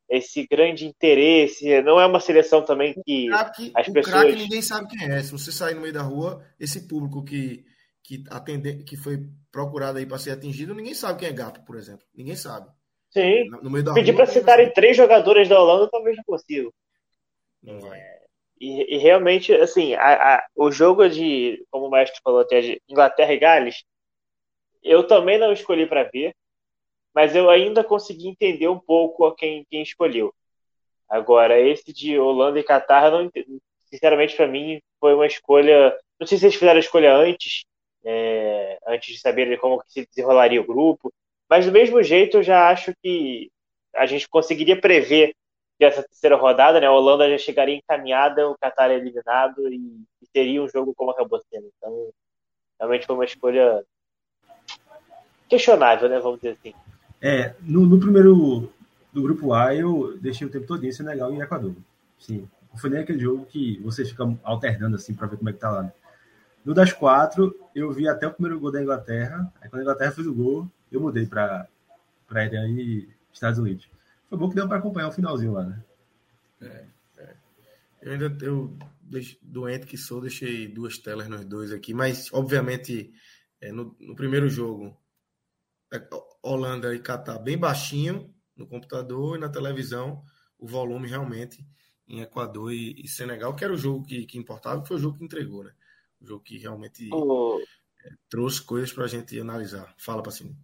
esse 0.08 0.46
grande 0.46 0.86
interesse. 0.86 1.82
Não 1.82 2.00
é 2.00 2.06
uma 2.06 2.20
seleção 2.20 2.64
também 2.64 2.94
que 3.04 3.28
craque, 3.28 3.72
as 3.74 3.88
pessoas. 3.88 4.34
O 4.34 4.36
ninguém 4.36 4.62
sabe 4.62 4.88
quem 4.88 5.08
é. 5.08 5.22
Se 5.22 5.32
você 5.32 5.52
sair 5.52 5.74
no 5.74 5.80
meio 5.80 5.92
da 5.92 6.02
rua, 6.02 6.44
esse 6.58 6.86
público 6.86 7.24
que, 7.24 7.64
que, 8.02 8.24
atende, 8.30 8.84
que 8.84 8.96
foi 8.96 9.18
procurado 9.52 9.98
aí 9.98 10.06
para 10.06 10.18
ser 10.18 10.32
atingido, 10.32 10.74
ninguém 10.74 10.94
sabe 10.94 11.20
quem 11.20 11.28
é 11.28 11.32
Gato, 11.32 11.64
por 11.64 11.76
exemplo. 11.76 12.04
Ninguém 12.14 12.36
sabe. 12.36 12.68
Sim. 13.10 13.48
No 13.62 13.70
meio 13.70 13.84
da 13.84 13.92
Pedir 13.92 14.14
para 14.14 14.26
citarem 14.26 14.72
três 14.72 14.96
jogadores 14.96 15.48
da 15.48 15.60
Holanda, 15.60 15.88
talvez 15.90 16.16
não 16.16 16.24
consiga. 16.24 16.70
É, 17.66 18.20
e, 18.60 18.94
e, 18.94 18.98
realmente, 18.98 19.52
assim, 19.52 19.94
a, 19.94 20.36
a, 20.36 20.46
o 20.56 20.70
jogo 20.70 21.08
de, 21.08 21.64
como 21.70 21.86
o 21.86 21.90
mestre 21.90 22.20
falou 22.22 22.40
até, 22.40 22.60
de 22.60 22.82
Inglaterra 22.88 23.32
e 23.32 23.38
Gales, 23.38 23.84
eu 24.82 25.06
também 25.06 25.38
não 25.38 25.52
escolhi 25.52 25.86
para 25.86 26.04
ver, 26.04 26.34
mas 27.14 27.34
eu 27.34 27.50
ainda 27.50 27.82
consegui 27.82 28.28
entender 28.28 28.68
um 28.68 28.78
pouco 28.78 29.30
quem, 29.34 29.66
quem 29.68 29.82
escolheu. 29.82 30.32
Agora, 31.08 31.58
esse 31.60 31.92
de 31.92 32.18
Holanda 32.18 32.60
e 32.60 32.64
Catar, 32.64 33.10
não, 33.10 33.28
sinceramente, 33.86 34.36
para 34.36 34.46
mim, 34.46 34.80
foi 35.00 35.14
uma 35.14 35.26
escolha. 35.26 35.96
Não 36.18 36.26
sei 36.26 36.38
se 36.38 36.44
eles 36.44 36.54
fizeram 36.54 36.76
a 36.76 36.80
escolha 36.80 37.14
antes, 37.14 37.64
é, 38.04 38.78
antes 38.86 39.14
de 39.14 39.20
saber 39.20 39.58
como 39.58 39.82
se 39.88 40.06
desenrolaria 40.06 40.60
o 40.60 40.66
grupo, 40.66 41.12
mas 41.50 41.66
do 41.66 41.72
mesmo 41.72 42.00
jeito, 42.00 42.36
eu 42.36 42.42
já 42.44 42.70
acho 42.70 42.94
que 43.02 43.50
a 43.96 44.06
gente 44.06 44.28
conseguiria 44.28 44.80
prever 44.80 45.34
que 45.76 45.84
essa 45.84 46.02
terceira 46.02 46.36
rodada, 46.36 46.78
né, 46.78 46.86
a 46.86 46.92
Holanda 46.92 47.28
já 47.28 47.38
chegaria 47.38 47.74
encaminhada, 47.74 48.48
o 48.48 48.56
Qatar 48.56 48.90
eliminado 48.90 49.66
e, 49.68 50.04
e 50.22 50.26
teria 50.32 50.62
um 50.62 50.68
jogo 50.68 50.94
como 50.94 51.10
acabou 51.10 51.42
sendo. 51.52 51.68
Então, 51.76 52.10
realmente 52.78 53.06
foi 53.06 53.16
uma 53.16 53.24
escolha 53.24 53.82
questionável, 55.48 56.08
né, 56.08 56.20
vamos 56.20 56.38
dizer 56.38 56.56
assim. 56.60 56.72
É, 57.20 57.54
no, 57.60 57.84
no 57.84 57.98
primeiro 57.98 58.72
do 59.12 59.22
grupo 59.22 59.52
A 59.52 59.74
eu 59.74 60.16
deixei 60.18 60.46
o 60.46 60.50
tempo 60.50 60.66
todo 60.66 60.86
em 60.86 60.92
Senegal 60.92 61.34
e 61.34 61.40
Equador. 61.40 61.74
Sim, 62.16 62.48
foi 62.76 62.90
nem 62.90 63.00
aquele 63.00 63.18
jogo 63.18 63.44
que 63.46 63.80
você 63.82 64.04
fica 64.04 64.24
alternando 64.44 64.94
assim 64.94 65.14
para 65.14 65.26
ver 65.26 65.36
como 65.36 65.50
é 65.50 65.52
que 65.52 65.58
tá 65.58 65.70
lá. 65.70 65.82
Né? 65.82 65.92
No 66.64 66.74
das 66.74 66.92
quatro, 66.92 67.58
eu 67.74 67.90
vi 67.90 68.06
até 68.06 68.28
o 68.28 68.32
primeiro 68.32 68.60
gol 68.60 68.70
da 68.70 68.80
Inglaterra. 68.80 69.50
Aí 69.60 69.68
quando 69.68 69.80
a 69.80 69.84
Inglaterra 69.84 70.12
fez 70.12 70.26
o 70.26 70.34
gol, 70.34 70.68
eu 70.90 71.00
mudei 71.00 71.26
para 71.26 71.68
Irã 72.32 72.68
e 72.68 73.08
Estados 73.32 73.58
Unidos. 73.58 73.88
Foi 74.28 74.38
bom 74.38 74.48
que 74.48 74.54
deu 74.54 74.68
para 74.68 74.78
acompanhar 74.78 75.08
o 75.08 75.12
finalzinho 75.12 75.52
lá, 75.52 75.64
né? 75.64 75.84
É, 76.60 76.86
é. 77.18 77.36
Eu 78.02 78.12
ainda, 78.12 78.44
eu, 78.44 78.76
doente 79.42 79.86
que 79.86 79.96
sou, 79.96 80.20
deixei 80.20 80.68
duas 80.68 80.98
telas 80.98 81.28
nos 81.28 81.44
dois 81.44 81.72
aqui, 81.72 81.92
mas 81.92 82.32
obviamente 82.32 83.12
é, 83.60 83.72
no, 83.72 83.96
no, 83.98 84.14
primeiro 84.14 84.48
jogo, 84.48 84.96
é, 85.92 86.00
Holanda 86.42 86.94
e 86.94 87.00
Catar 87.00 87.38
bem 87.38 87.58
baixinho 87.58 88.32
no 88.56 88.66
computador 88.66 89.36
e 89.36 89.40
na 89.40 89.48
televisão, 89.48 90.22
o 90.58 90.66
volume 90.66 91.08
realmente 91.08 91.66
em 92.06 92.20
Equador 92.20 92.72
e, 92.72 92.94
e 93.02 93.08
Senegal, 93.08 93.54
que 93.54 93.64
era 93.64 93.72
o 93.72 93.76
jogo 93.76 94.04
que, 94.04 94.26
que 94.26 94.38
importava, 94.38 94.82
que 94.82 94.88
foi 94.88 94.96
o 94.96 95.00
jogo 95.00 95.18
que 95.18 95.24
entregou, 95.24 95.64
né? 95.64 95.72
O 96.20 96.26
jogo 96.26 96.42
que 96.42 96.58
realmente 96.58 97.08
oh. 97.12 97.60
é, 98.04 98.10
trouxe 98.28 98.62
coisas 98.62 98.92
para 98.92 99.04
a 99.04 99.08
gente 99.08 99.38
analisar. 99.40 99.94
Fala 99.96 100.22
para 100.22 100.32
cima. 100.32 100.54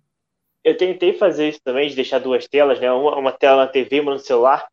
Eu 0.66 0.76
tentei 0.76 1.12
fazer 1.12 1.50
isso 1.50 1.61
também, 1.62 1.88
de 1.88 1.94
deixar 1.94 2.18
duas 2.18 2.49
telas, 2.49 2.80
né? 2.80 2.90
Uma, 2.90 3.16
uma 3.16 3.30
tela 3.30 3.64
na 3.64 3.68
TV 3.68 3.99
e 3.99 4.00
uma 4.00 4.14
no 4.14 4.18
celular, 4.18 4.66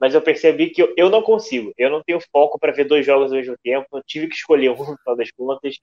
mas 0.00 0.14
eu 0.14 0.22
percebi 0.22 0.70
que 0.70 0.80
eu, 0.80 0.94
eu 0.96 1.10
não 1.10 1.22
consigo. 1.22 1.72
Eu 1.76 1.90
não 1.90 2.00
tenho 2.04 2.20
foco 2.30 2.56
para 2.56 2.70
ver 2.70 2.84
dois 2.84 3.04
jogos 3.04 3.32
ao 3.32 3.36
mesmo 3.36 3.56
tempo. 3.60 3.84
Eu 3.92 4.00
tive 4.06 4.28
que 4.28 4.36
escolher 4.36 4.70
um 4.70 4.76
no 4.78 4.96
final 4.96 5.16
das 5.16 5.32
contas. 5.32 5.74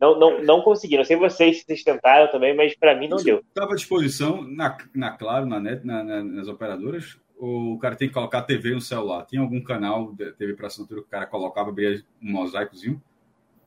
Não, 0.00 0.16
não, 0.16 0.40
não 0.44 0.62
consegui. 0.62 0.96
Não 0.96 1.04
sei 1.04 1.16
vocês 1.16 1.58
se 1.58 1.64
vocês 1.64 1.82
tentaram 1.82 2.30
também, 2.30 2.54
mas 2.54 2.76
para 2.76 2.94
mim 2.94 3.08
não 3.08 3.16
Isso 3.16 3.24
deu. 3.24 3.38
Estava 3.40 3.72
à 3.72 3.74
disposição 3.74 4.40
na, 4.40 4.78
na 4.94 5.10
Claro, 5.10 5.46
na 5.46 5.58
Net, 5.58 5.84
na, 5.84 6.04
na, 6.04 6.22
nas 6.22 6.46
operadoras? 6.46 7.18
Ou 7.36 7.72
o 7.72 7.78
cara 7.80 7.96
tem 7.96 8.06
que 8.06 8.14
colocar 8.14 8.42
TV 8.42 8.70
no 8.70 8.80
celular? 8.80 9.26
Tinha 9.26 9.42
algum 9.42 9.60
canal 9.60 10.12
de 10.12 10.30
TV 10.30 10.54
para 10.54 10.68
assinatura 10.68 11.00
que 11.00 11.08
o 11.08 11.10
cara 11.10 11.26
colocava, 11.26 11.70
abria 11.70 12.00
um 12.22 12.30
mosaicozinho? 12.30 13.02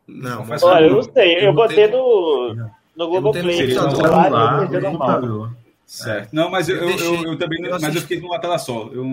Não, 0.07 0.45
mas 0.45 0.63
Olha, 0.63 0.85
eu 0.85 0.93
não 0.93 1.03
sei. 1.03 1.35
Eu, 1.35 1.41
eu 1.41 1.53
botei 1.53 1.87
no, 1.87 2.71
no 2.95 3.07
Google 3.07 3.31
Play. 3.31 3.73
No 3.73 3.95
celular, 3.95 4.69
no 4.69 5.61
Certo. 5.85 6.33
Não, 6.33 6.49
mas 6.49 6.69
eu, 6.69 6.77
eu, 6.77 6.89
eu, 6.97 7.23
eu 7.23 7.37
também. 7.37 7.61
Eu 7.65 7.77
mas 7.79 7.93
eu 7.93 8.01
fiquei 8.01 8.21
numa 8.21 8.39
tela 8.39 8.57
só. 8.57 8.89
Eu, 8.93 9.05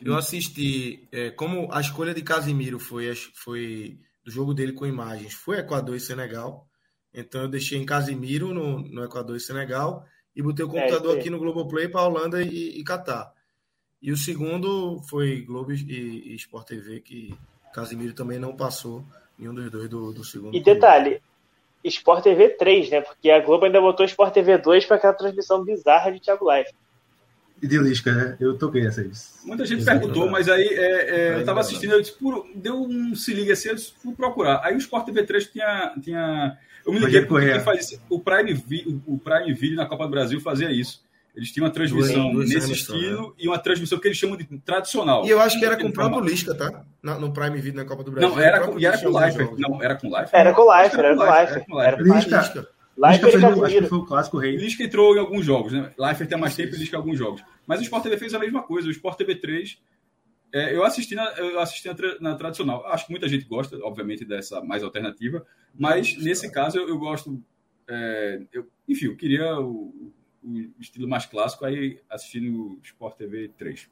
eu 0.00 0.16
assisti. 0.16 1.02
É, 1.10 1.30
como 1.30 1.68
a 1.72 1.80
escolha 1.80 2.14
de 2.14 2.22
Casimiro 2.22 2.78
foi, 2.78 3.12
foi 3.34 3.96
do 4.24 4.30
jogo 4.30 4.54
dele 4.54 4.72
com 4.72 4.86
imagens, 4.86 5.34
foi 5.34 5.58
Equador 5.58 5.96
e 5.96 6.00
Senegal. 6.00 6.66
Então 7.12 7.42
eu 7.42 7.48
deixei 7.48 7.78
em 7.78 7.86
Casimiro 7.86 8.54
no, 8.54 8.78
no 8.80 9.02
Equador 9.02 9.36
e 9.36 9.40
Senegal 9.40 10.06
e 10.36 10.42
botei 10.42 10.64
o 10.64 10.68
é, 10.68 10.70
computador 10.70 11.16
é, 11.16 11.18
aqui 11.18 11.30
no 11.30 11.38
Globoplay 11.38 11.88
para 11.88 12.02
Holanda 12.02 12.40
e, 12.42 12.78
e 12.78 12.84
Catar. 12.84 13.32
E 14.00 14.12
o 14.12 14.16
segundo 14.16 15.02
foi 15.08 15.40
Globo 15.40 15.72
e, 15.72 16.32
e 16.32 16.34
Sport 16.36 16.68
TV, 16.68 17.00
que 17.00 17.34
Casimiro 17.72 18.12
também 18.12 18.38
não 18.38 18.54
passou 18.54 19.04
nenhum 19.36 19.52
dos 19.52 19.70
dois 19.70 19.88
do, 19.88 20.12
do 20.12 20.24
segundo. 20.24 20.56
E 20.56 20.62
detalhe, 20.62 21.20
Sport 21.84 22.22
TV 22.22 22.50
3, 22.50 22.90
né? 22.90 23.00
Porque 23.00 23.30
a 23.30 23.40
Globo 23.40 23.64
ainda 23.64 23.80
botou 23.80 24.04
Sport 24.04 24.32
TV 24.32 24.58
2 24.58 24.84
para 24.84 24.96
aquela 24.96 25.12
transmissão 25.12 25.64
bizarra 25.64 26.10
de 26.10 26.20
Thiago 26.20 26.50
Life. 26.52 26.72
E 27.60 27.66
de 27.66 27.78
Lisca, 27.78 28.12
né? 28.12 28.36
Eu 28.38 28.56
toquei 28.56 28.86
essa 28.86 29.00
aí. 29.00 29.10
Muita 29.44 29.66
gente 29.66 29.84
perguntou, 29.84 30.30
mas 30.30 30.48
aí 30.48 30.68
é, 30.68 31.10
é, 31.10 31.40
eu 31.40 31.44
tava 31.44 31.60
assistindo, 31.60 31.92
eu 31.92 32.00
disse, 32.00 32.16
deu 32.54 32.80
um 32.80 33.14
se 33.14 33.34
liga 33.34 33.52
assim, 33.52 33.70
eu 33.70 33.74
disse, 33.74 33.92
fui 34.00 34.14
procurar. 34.14 34.60
Aí 34.62 34.74
o 34.74 34.78
Sport 34.78 35.06
TV 35.06 35.24
3 35.24 35.46
tinha. 35.46 35.94
tinha 36.02 36.58
eu 36.86 36.92
me 36.92 37.00
liguei 37.00 37.26
porque 37.26 37.58
faz, 37.60 38.00
o, 38.08 38.20
Prime, 38.20 38.54
o 39.06 39.18
Prime 39.18 39.52
Video 39.52 39.76
na 39.76 39.86
Copa 39.86 40.04
do 40.04 40.10
Brasil 40.10 40.40
fazia 40.40 40.70
isso. 40.70 41.02
Eles 41.38 41.52
tinham 41.52 41.66
uma 41.66 41.72
transmissão 41.72 42.32
duas, 42.32 42.48
nesse 42.48 42.72
estilo 42.72 43.28
né? 43.28 43.34
e 43.38 43.46
uma 43.46 43.60
transmissão 43.60 43.96
que 43.96 44.08
eles 44.08 44.18
chamam 44.18 44.36
de 44.36 44.44
tradicional. 44.58 45.24
E 45.24 45.30
eu 45.30 45.40
acho 45.40 45.56
que 45.56 45.64
era 45.64 45.76
com 45.76 45.86
o 45.86 45.92
próprio 45.92 46.20
Lisca, 46.20 46.52
tá? 46.52 46.84
no 47.00 47.32
Prime 47.32 47.60
Video 47.60 47.80
na 47.80 47.88
Copa 47.88 48.02
do 48.02 48.10
Brasil. 48.10 48.28
Não, 48.28 48.40
era 48.40 48.66
com, 48.66 48.76
e 48.76 48.84
era 48.84 48.98
com 48.98 49.08
Life. 49.08 49.38
Não, 49.56 49.80
era 49.80 49.94
com 49.94 50.08
Life. 50.08 50.30
Era 50.32 50.52
com 50.52 50.62
Life, 50.62 50.98
era 50.98 51.14
com 51.14 51.22
Life. 51.22 51.52
Era 51.52 51.96
com 51.96 52.14
Life. 52.14 52.28
Lisca. 52.28 52.68
Lisca 52.96 53.30
fez, 53.30 53.44
acho 53.44 53.78
que 53.78 53.86
foi 53.86 53.98
o 53.98 54.04
clássico 54.04 54.38
rei. 54.38 54.56
Lisca 54.56 54.82
entrou 54.82 55.14
em 55.14 55.20
alguns 55.20 55.46
jogos, 55.46 55.72
né? 55.72 55.92
Life 55.96 56.26
tem 56.26 56.36
mais 56.36 56.56
tempo 56.56 56.74
e 56.74 56.78
Lisca 56.78 56.96
em 56.96 56.98
alguns 56.98 57.16
jogos. 57.16 57.40
Mas 57.64 57.78
o 57.78 57.84
Sport 57.84 58.02
TV 58.02 58.16
fez 58.16 58.34
a 58.34 58.38
mesma 58.40 58.64
coisa. 58.64 58.88
O 58.88 58.90
Sport 58.90 59.16
TV 59.16 59.36
3 59.36 59.78
é, 60.52 60.74
eu 60.74 60.84
assisti, 60.84 61.14
na, 61.14 61.24
eu 61.36 61.60
assisti 61.60 61.86
na, 61.86 61.94
na, 62.20 62.34
tradicional. 62.34 62.84
Acho 62.86 63.06
que 63.06 63.12
muita 63.12 63.28
gente 63.28 63.44
gosta, 63.44 63.78
obviamente, 63.84 64.24
dessa 64.24 64.60
mais 64.60 64.82
alternativa, 64.82 65.46
mas 65.72 66.16
nesse 66.16 66.50
caso 66.50 66.78
eu, 66.78 66.88
eu 66.88 66.98
gosto. 66.98 67.40
É, 67.88 68.42
eu, 68.52 68.66
enfim, 68.88 69.06
eu 69.06 69.16
queria 69.16 69.60
o, 69.60 70.12
o 70.42 70.80
estilo 70.80 71.08
mais 71.08 71.26
clássico, 71.26 71.64
aí 71.64 72.00
assistindo 72.08 72.72
o 72.72 72.80
Sport 72.82 73.16
TV 73.16 73.48
3. 73.56 73.88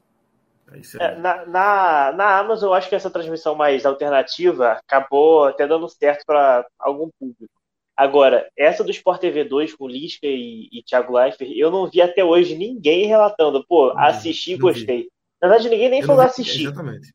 É, 0.99 1.03
é 1.03 1.15
na, 1.15 1.45
na, 1.45 2.11
na 2.11 2.39
Amazon, 2.39 2.69
eu 2.69 2.73
acho 2.73 2.89
que 2.89 2.95
essa 2.95 3.09
transmissão 3.09 3.55
mais 3.55 3.85
alternativa 3.85 4.73
acabou 4.73 5.45
até 5.45 5.67
dando 5.67 5.87
certo 5.87 6.25
para 6.25 6.67
algum 6.79 7.09
público. 7.19 7.53
Agora, 7.95 8.47
essa 8.55 8.83
do 8.83 8.91
Sport 8.91 9.19
TV 9.19 9.43
2 9.43 9.73
com 9.73 9.87
Lisca 9.87 10.27
e, 10.27 10.69
e 10.71 10.83
Thiago 10.83 11.17
Leifert, 11.17 11.51
eu 11.55 11.71
não 11.71 11.89
vi 11.89 11.99
até 11.99 12.23
hoje 12.23 12.55
ninguém 12.55 13.07
relatando, 13.07 13.65
pô, 13.65 13.91
assisti 13.97 14.53
e 14.53 14.57
gostei. 14.57 15.09
Na 15.41 15.47
verdade, 15.47 15.69
ninguém 15.69 15.89
nem 15.89 16.01
eu 16.01 16.05
falou 16.05 16.21
vi, 16.21 16.29
assistir. 16.29 16.63
Exatamente. 16.67 17.11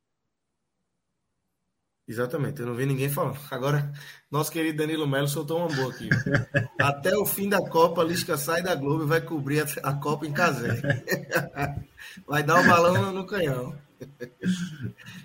Exatamente, 2.13 2.61
eu 2.61 2.67
não 2.67 2.75
vi 2.75 2.85
ninguém 2.85 3.09
falando. 3.09 3.39
Agora, 3.51 3.91
nosso 4.31 4.53
querido 4.53 4.77
Danilo 4.77 5.07
Melo 5.07 5.27
soltou 5.27 5.61
uma 5.61 5.75
boa 5.75 5.91
aqui. 5.91 6.11
Até 6.79 7.17
o 7.17 7.25
fim 7.25 7.49
da 7.49 7.59
Copa, 7.71 8.03
a 8.03 8.05
Lisca 8.05 8.37
sai 8.37 8.63
da 8.63 8.75
Globo 8.75 9.05
e 9.05 9.07
vai 9.07 9.23
cobrir 9.23 9.65
a, 9.83 9.95
Copa 9.95 10.27
em 10.27 10.33
Casé. 10.33 10.81
Vai 12.27 12.43
dar 12.43 12.61
o 12.61 12.67
balão 12.67 13.13
no 13.13 13.27
canhão. 13.27 13.75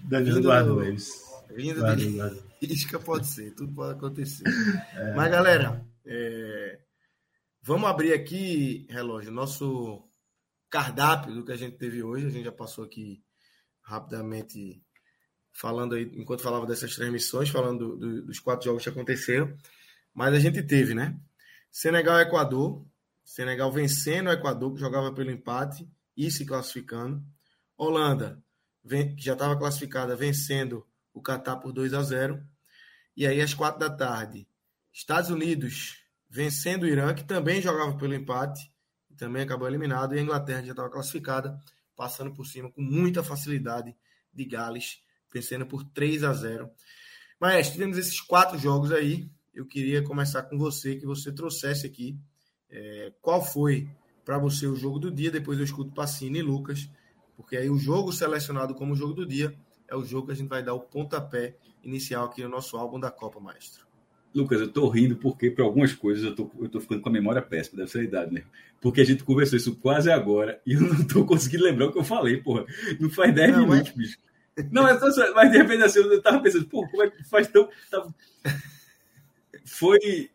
Danilo 0.06 0.38
Eduardo 0.38 0.76
Leves. 0.76 1.12
Vindo 1.54 1.84
de 1.84 2.66
Lisca 2.66 2.98
pode 2.98 3.28
ser, 3.28 3.54
tudo 3.56 3.74
pode 3.74 3.98
acontecer. 3.98 4.46
É... 4.94 5.14
Mas, 5.14 5.30
galera, 5.30 5.86
é... 6.06 6.80
vamos 7.62 7.90
abrir 7.90 8.14
aqui, 8.14 8.88
relógio, 8.90 9.32
nosso 9.32 10.08
cardápio 10.70 11.34
do 11.34 11.44
que 11.44 11.52
a 11.52 11.58
gente 11.58 11.76
teve 11.78 12.02
hoje. 12.02 12.28
A 12.28 12.30
gente 12.30 12.46
já 12.46 12.52
passou 12.52 12.86
aqui 12.86 13.22
rapidamente 13.82 14.82
falando 15.58 15.96
aí, 15.96 16.04
enquanto 16.14 16.44
falava 16.44 16.68
dessas 16.68 16.96
transmissões, 16.96 17.50
falando 17.50 17.98
do, 17.98 17.98
do, 17.98 18.22
dos 18.28 18.40
quatro 18.40 18.66
jogos 18.66 18.84
que 18.84 18.90
aconteceram. 18.90 19.58
Mas 20.14 20.36
a 20.36 20.40
gente 20.40 20.62
teve, 20.62 20.94
né? 20.94 21.20
Senegal 21.72 22.20
e 22.20 22.22
Equador. 22.22 22.86
Senegal 23.24 23.72
vencendo 23.72 24.28
o 24.28 24.32
Equador, 24.32 24.74
que 24.74 24.80
jogava 24.80 25.12
pelo 25.12 25.32
empate 25.32 25.90
e 26.16 26.30
se 26.30 26.46
classificando. 26.46 27.26
Holanda, 27.76 28.42
que 28.88 29.16
já 29.18 29.34
estava 29.34 29.58
classificada, 29.58 30.16
vencendo 30.16 30.86
o 31.12 31.22
Catar 31.22 31.58
por 31.58 31.74
2 31.74 31.92
a 31.96 32.04
0. 32.04 32.40
E 33.16 33.26
aí, 33.26 33.42
às 33.42 33.56
quatro 33.56 33.80
da 33.80 33.90
tarde, 33.90 34.48
Estados 34.94 35.32
Unidos 35.32 36.04
vencendo 36.30 36.84
o 36.84 36.88
Irã, 36.88 37.16
que 37.16 37.24
também 37.24 37.62
jogava 37.64 37.98
pelo 37.98 38.14
empate, 38.14 38.72
e 39.10 39.16
também 39.16 39.42
acabou 39.42 39.68
eliminado. 39.68 40.14
E 40.14 40.20
a 40.20 40.22
Inglaterra 40.22 40.64
já 40.64 40.72
estava 40.72 40.90
classificada, 40.90 41.60
passando 41.96 42.32
por 42.32 42.46
cima 42.46 42.72
com 42.72 42.82
muita 42.82 43.24
facilidade 43.24 43.96
de 44.32 44.46
Gales 44.46 45.07
vencendo 45.34 45.66
por 45.66 45.84
3 45.84 46.24
a 46.24 46.34
0. 46.34 46.70
Mas 47.40 47.70
tivemos 47.72 47.98
esses 47.98 48.20
quatro 48.20 48.58
jogos 48.58 48.92
aí. 48.92 49.30
Eu 49.54 49.66
queria 49.66 50.04
começar 50.04 50.44
com 50.44 50.58
você, 50.58 50.96
que 50.96 51.06
você 51.06 51.32
trouxesse 51.32 51.86
aqui 51.88 52.18
é, 52.70 53.12
qual 53.22 53.44
foi 53.44 53.90
para 54.26 54.38
você 54.38 54.68
o 54.68 54.76
jogo 54.76 55.00
do 55.00 55.12
dia. 55.12 55.32
Depois 55.32 55.58
eu 55.58 55.66
escuto 55.66 55.94
Pacini 55.94 56.40
e 56.40 56.44
Lucas, 56.44 56.90
porque 57.36 57.58
aí 57.58 57.70
o 57.70 57.78
jogo 57.78 58.12
selecionado 58.12 58.76
como 58.76 58.96
jogo 58.96 59.14
do 59.14 59.26
dia 59.26 59.56
é 59.88 59.96
o 59.96 60.04
jogo 60.04 60.28
que 60.28 60.34
a 60.34 60.36
gente 60.36 60.50
vai 60.50 60.64
dar 60.64 60.74
o 60.74 60.82
pontapé 60.82 61.56
inicial 61.84 62.26
aqui 62.26 62.44
no 62.44 62.50
nosso 62.50 62.76
álbum 62.78 63.00
da 63.00 63.10
Copa 63.10 63.40
Maestro. 63.40 63.88
Lucas, 64.36 64.60
eu 64.60 64.68
tô 64.68 64.88
rindo 64.90 65.16
porque 65.16 65.50
para 65.50 65.64
algumas 65.64 65.94
coisas 65.94 66.24
eu 66.24 66.36
tô, 66.36 66.52
eu 66.60 66.70
tô 66.70 66.80
ficando 66.80 67.02
com 67.02 67.10
a 67.10 67.12
memória 67.12 67.42
péssima, 67.42 67.78
deve 67.78 67.90
ser 67.90 68.00
a 68.00 68.04
idade, 68.04 68.34
né? 68.34 68.44
Porque 68.82 69.02
a 69.02 69.06
gente 69.06 69.24
conversou 69.24 69.58
isso 69.58 69.76
quase 69.78 70.12
agora 70.12 70.62
e 70.66 70.74
eu 70.74 70.82
não 70.82 71.08
tô 71.08 71.26
conseguindo 71.26 71.64
lembrar 71.64 71.88
o 71.88 71.92
que 71.92 71.98
eu 71.98 72.04
falei, 72.04 72.38
porra. 72.38 72.66
Não 73.00 73.10
faz 73.10 73.34
10 73.34 73.58
minutos, 73.58 73.90
mas... 73.96 73.98
bicho. 73.98 74.18
Não, 74.72 74.88
é 74.88 74.98
só, 75.00 75.34
mas 75.34 75.52
de 75.52 75.58
repente 75.58 75.84
assim, 75.84 76.00
eu 76.00 76.22
tava 76.22 76.42
pensando, 76.42 76.66
pô, 76.66 76.88
como 76.88 77.04
é 77.04 77.10
que 77.10 77.24
faz 77.24 77.48
tão. 77.48 77.70
Tava... 77.92 78.14
Foi. 79.66 80.30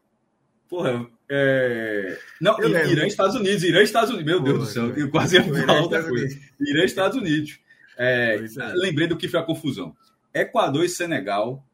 Porra, 0.68 1.06
é... 1.28 2.18
Não, 2.40 2.58
Irã 2.62 3.04
e 3.04 3.08
Estados 3.08 3.34
Unidos, 3.34 3.64
Irã 3.64 3.80
e 3.80 3.84
Estados 3.84 4.10
Unidos, 4.10 4.26
meu 4.26 4.40
Deus 4.40 4.58
do 4.58 4.66
céu, 4.66 4.90
eu 4.96 5.10
quase 5.10 5.36
ia 5.36 5.42
falar 5.42 5.80
outra 5.80 6.02
coisa. 6.02 6.38
Irã 6.60 6.82
e 6.82 6.84
Estados 6.84 7.16
Unidos. 7.16 7.58
É, 7.96 8.36
é. 8.36 8.72
Lembrei 8.74 9.06
do 9.06 9.16
que 9.16 9.28
foi 9.28 9.40
a 9.40 9.42
confusão. 9.42 9.96
Equador 10.32 10.84
e 10.84 10.88
Senegal. 10.88 11.66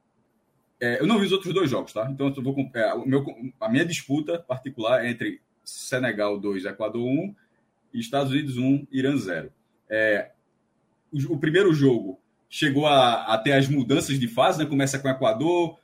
É, 0.81 1.00
eu 1.00 1.07
não 1.07 1.19
vi 1.19 1.26
os 1.26 1.33
outros 1.33 1.52
dois 1.52 1.69
jogos, 1.69 1.93
tá? 1.93 2.09
Então 2.09 2.33
eu 2.37 2.43
vou 2.43 2.71
é, 2.75 2.95
o 2.95 3.05
meu, 3.05 3.25
a 3.61 3.69
minha 3.69 3.85
disputa 3.85 4.38
particular 4.38 5.05
é 5.05 5.11
entre 5.11 5.40
Senegal 5.64 6.38
2, 6.38 6.64
Equador 6.64 7.05
1 7.05 7.35
e 7.95 8.00
Estados 8.00 8.33
Unidos 8.33 8.57
1, 8.57 8.87
Irã 8.93 9.17
0. 9.17 9.52
É, 9.90 10.31
o, 11.12 11.35
o 11.35 11.38
primeiro 11.38 11.73
jogo 11.73 12.21
chegou 12.49 12.87
a, 12.87 13.35
a 13.35 13.38
ter 13.38 13.52
as 13.52 13.69
mudanças 13.69 14.19
de 14.19 14.28
fase, 14.28 14.59
né? 14.59 14.67
Começa 14.67 14.99
com 14.99 15.09
o 15.09 15.11
Equador, 15.11 15.78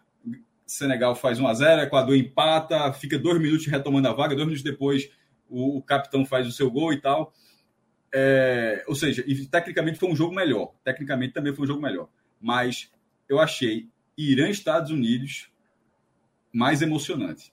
Senegal 0.66 1.14
faz 1.14 1.38
1 1.38 1.46
a 1.46 1.54
0 1.54 1.82
Equador 1.82 2.16
empata, 2.16 2.92
fica 2.92 3.18
dois 3.18 3.40
minutos 3.40 3.66
retomando 3.66 4.08
a 4.08 4.12
vaga, 4.12 4.34
dois 4.34 4.46
minutos 4.46 4.62
depois 4.62 5.10
o, 5.48 5.78
o 5.78 5.82
capitão 5.82 6.24
faz 6.24 6.46
o 6.46 6.52
seu 6.52 6.70
gol 6.70 6.92
e 6.92 7.00
tal. 7.00 7.32
É, 8.12 8.84
ou 8.86 8.94
seja, 8.94 9.24
e, 9.26 9.46
tecnicamente 9.46 9.98
foi 9.98 10.08
um 10.08 10.16
jogo 10.16 10.34
melhor. 10.34 10.72
Tecnicamente 10.82 11.34
também 11.34 11.54
foi 11.54 11.64
um 11.64 11.68
jogo 11.68 11.82
melhor. 11.82 12.08
Mas 12.40 12.90
eu 13.28 13.40
achei 13.40 13.88
Irã 14.16 14.48
Estados 14.48 14.90
Unidos 14.90 15.50
mais 16.52 16.80
emocionante. 16.80 17.52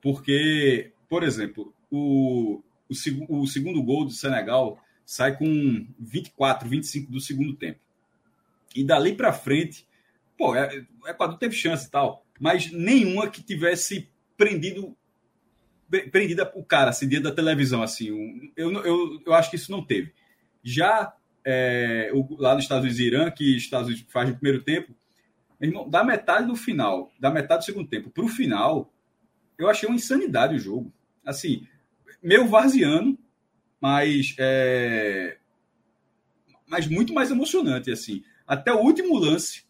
Porque, 0.00 0.92
por 1.08 1.22
exemplo, 1.22 1.72
o, 1.90 2.62
o, 2.88 3.40
o 3.40 3.46
segundo 3.46 3.82
gol 3.82 4.04
do 4.04 4.10
Senegal 4.10 4.78
sai 5.06 5.36
com 5.36 5.86
24, 5.98 6.68
25 6.68 7.12
do 7.12 7.20
segundo 7.20 7.54
tempo. 7.54 7.80
E 8.74 8.84
dali 8.84 9.14
para 9.14 9.32
frente, 9.32 9.86
pô, 10.36 10.54
é, 10.54 10.84
o 11.02 11.08
Equador 11.08 11.38
teve 11.38 11.54
chance 11.54 11.86
e 11.86 11.90
tal, 11.90 12.26
mas 12.40 12.70
nenhuma 12.72 13.28
que 13.28 13.42
tivesse 13.42 14.10
prendido 14.36 14.96
prendida 16.10 16.50
o 16.56 16.64
cara, 16.64 16.90
assim, 16.90 17.08
dia 17.08 17.20
da 17.20 17.30
televisão, 17.30 17.82
assim. 17.82 18.52
Eu, 18.56 18.72
eu, 18.82 19.22
eu 19.24 19.34
acho 19.34 19.50
que 19.50 19.56
isso 19.56 19.70
não 19.70 19.84
teve. 19.84 20.12
Já 20.62 21.14
é, 21.44 22.10
o, 22.12 22.36
lá 22.40 22.54
nos 22.54 22.64
Estados 22.64 22.84
Unidos 22.84 23.00
e 23.00 23.06
Irã, 23.06 23.30
que 23.30 23.56
Estados 23.56 23.88
Unidos 23.88 24.06
faz 24.08 24.28
no 24.28 24.34
primeiro 24.34 24.64
tempo, 24.64 24.94
irmão, 25.60 25.88
da 25.88 26.02
metade 26.02 26.46
do 26.46 26.56
final, 26.56 27.12
da 27.18 27.30
metade 27.30 27.60
do 27.60 27.64
segundo 27.66 27.88
tempo 27.88 28.10
para 28.10 28.24
o 28.24 28.28
final, 28.28 28.92
eu 29.58 29.68
achei 29.68 29.88
uma 29.88 29.96
insanidade 29.96 30.56
o 30.56 30.58
jogo. 30.58 30.92
Assim, 31.24 31.66
meio 32.22 32.48
varziano, 32.48 33.18
mas, 33.80 34.34
é, 34.38 35.36
mas 36.66 36.86
muito 36.86 37.12
mais 37.12 37.30
emocionante, 37.30 37.90
assim. 37.90 38.24
Até 38.46 38.72
o 38.72 38.78
último 38.78 39.16
lance, 39.18 39.64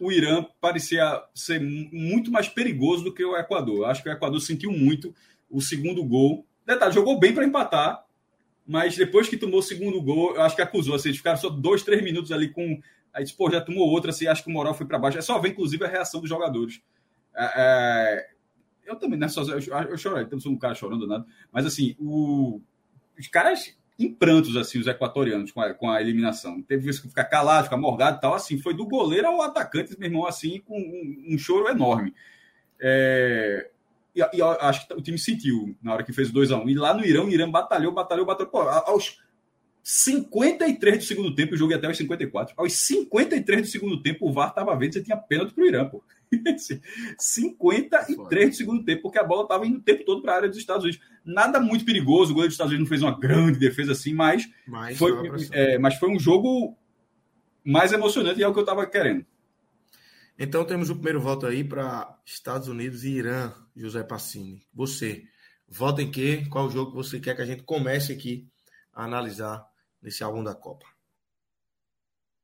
o 0.00 0.12
Irã 0.12 0.44
parecia 0.60 1.22
ser 1.34 1.60
muito 1.60 2.30
mais 2.30 2.48
perigoso 2.48 3.04
do 3.04 3.12
que 3.12 3.24
o 3.24 3.36
Equador. 3.36 3.86
Acho 3.86 4.02
que 4.02 4.08
o 4.08 4.12
Equador 4.12 4.40
sentiu 4.40 4.70
muito 4.70 5.14
o 5.50 5.60
segundo 5.60 6.04
gol. 6.04 6.46
Detalhe, 6.64 6.94
jogou 6.94 7.18
bem 7.18 7.34
para 7.34 7.44
empatar, 7.44 8.04
mas 8.66 8.96
depois 8.96 9.28
que 9.28 9.36
tomou 9.36 9.60
o 9.60 9.62
segundo 9.62 10.00
gol, 10.02 10.34
eu 10.34 10.42
acho 10.42 10.54
que 10.54 10.62
acusou. 10.62 10.94
Assim, 10.94 11.08
eles 11.08 11.18
ficaram 11.18 11.38
só 11.38 11.48
dois, 11.48 11.82
três 11.82 12.02
minutos 12.02 12.30
ali 12.30 12.48
com. 12.50 12.80
Aí 13.12 13.24
pô, 13.32 13.50
já 13.50 13.60
tomou 13.60 13.88
outra, 13.88 14.10
assim, 14.10 14.26
acho 14.26 14.44
que 14.44 14.50
o 14.50 14.52
moral 14.52 14.74
foi 14.74 14.86
para 14.86 14.98
baixo. 14.98 15.18
É 15.18 15.22
só 15.22 15.38
ver, 15.38 15.50
inclusive, 15.50 15.84
a 15.84 15.88
reação 15.88 16.20
dos 16.20 16.28
jogadores. 16.28 16.80
É, 17.34 17.52
é... 17.56 18.30
eu 18.86 18.96
também, 18.96 19.18
né? 19.18 19.28
Só, 19.28 19.42
eu, 19.42 19.58
eu 19.58 19.98
chorei, 19.98 20.24
então 20.24 20.38
sou 20.38 20.52
um 20.52 20.58
cara 20.58 20.74
chorando 20.74 21.06
nada. 21.06 21.24
Mas, 21.50 21.66
assim, 21.66 21.96
o... 21.98 22.60
os 23.18 23.26
caras 23.28 23.76
em 23.98 24.12
prantos, 24.12 24.56
assim, 24.56 24.78
os 24.78 24.86
equatorianos 24.86 25.50
com 25.50 25.60
a, 25.60 25.74
com 25.74 25.90
a 25.90 26.00
eliminação. 26.00 26.62
Teve 26.62 26.84
vezes 26.84 27.00
que 27.00 27.08
ficar 27.08 27.24
calado, 27.24 27.64
ficar 27.64 27.76
morgado 27.76 28.18
e 28.18 28.20
tal, 28.20 28.34
assim. 28.34 28.56
Foi 28.58 28.72
do 28.72 28.86
goleiro 28.86 29.26
ao 29.26 29.42
atacante, 29.42 29.98
meu 29.98 30.08
irmão, 30.08 30.26
assim, 30.26 30.60
com 30.60 30.78
um, 30.78 31.34
um 31.34 31.38
choro 31.38 31.68
enorme. 31.68 32.14
É... 32.80 33.70
E, 34.14 34.20
e, 34.20 34.42
acho 34.42 34.86
que 34.86 34.94
o 34.94 35.02
time 35.02 35.18
sentiu 35.18 35.76
na 35.82 35.92
hora 35.92 36.04
que 36.04 36.12
fez 36.12 36.30
2 36.30 36.52
a 36.52 36.58
1 36.58 36.62
um. 36.62 36.68
E 36.68 36.74
lá 36.74 36.94
no 36.94 37.04
Irã, 37.04 37.24
o 37.24 37.30
Irã 37.30 37.50
batalhou, 37.50 37.92
batalhou, 37.92 38.24
batalhou. 38.24 38.50
Pô, 38.50 38.60
aos 38.60 39.20
53 39.82 40.98
do 40.98 41.04
segundo 41.04 41.34
tempo, 41.34 41.54
o 41.54 41.56
jogo 41.56 41.72
ia 41.72 41.78
até 41.78 41.90
os 41.90 41.96
54. 41.96 42.54
Aos 42.56 42.72
53 42.74 43.62
do 43.62 43.66
segundo 43.66 44.02
tempo, 44.02 44.28
o 44.28 44.32
VAR 44.32 44.50
estava 44.50 44.76
vendo, 44.76 44.92
você 44.92 45.02
tinha 45.02 45.16
pênalti 45.16 45.54
pro 45.54 45.66
Irã, 45.66 45.88
pô. 45.88 46.02
53 47.18 48.50
do 48.50 48.56
segundo 48.56 48.84
tempo, 48.84 49.02
porque 49.02 49.18
a 49.18 49.24
bola 49.24 49.42
estava 49.42 49.66
indo 49.66 49.78
o 49.78 49.82
tempo 49.82 50.04
todo 50.04 50.22
para 50.22 50.32
a 50.32 50.36
área 50.36 50.48
dos 50.48 50.58
Estados 50.58 50.84
Unidos. 50.84 51.00
Nada 51.24 51.60
muito 51.60 51.84
perigoso, 51.84 52.30
o 52.30 52.34
goleiro 52.34 52.48
dos 52.48 52.54
Estados 52.54 52.72
Unidos 52.72 52.88
não 52.88 52.96
fez 52.96 53.02
uma 53.02 53.18
grande 53.18 53.58
defesa 53.58 53.92
assim, 53.92 54.14
mas, 54.14 54.48
mas 54.66 54.98
foi, 54.98 55.12
é, 55.52 55.78
mas 55.78 55.94
foi 55.96 56.10
um 56.10 56.18
jogo 56.18 56.76
mais 57.64 57.92
emocionante 57.92 58.40
e 58.40 58.42
é 58.42 58.48
o 58.48 58.52
que 58.52 58.58
eu 58.58 58.64
estava 58.64 58.86
querendo. 58.86 59.24
Então 60.38 60.64
temos 60.64 60.88
o 60.88 60.94
primeiro 60.94 61.20
voto 61.20 61.46
aí 61.46 61.64
para 61.64 62.16
Estados 62.24 62.68
Unidos 62.68 63.04
e 63.04 63.10
Irã, 63.10 63.52
José 63.76 64.04
Passini. 64.04 64.62
Você, 64.72 65.24
vota 65.68 66.00
em 66.00 66.10
quê? 66.10 66.46
Qual 66.48 66.70
jogo 66.70 66.92
você 66.92 67.18
quer 67.18 67.34
que 67.34 67.42
a 67.42 67.46
gente 67.46 67.64
comece 67.64 68.12
aqui 68.12 68.48
a 68.94 69.04
analisar 69.04 69.66
nesse 70.00 70.22
álbum 70.22 70.42
da 70.42 70.54
Copa? 70.54 70.86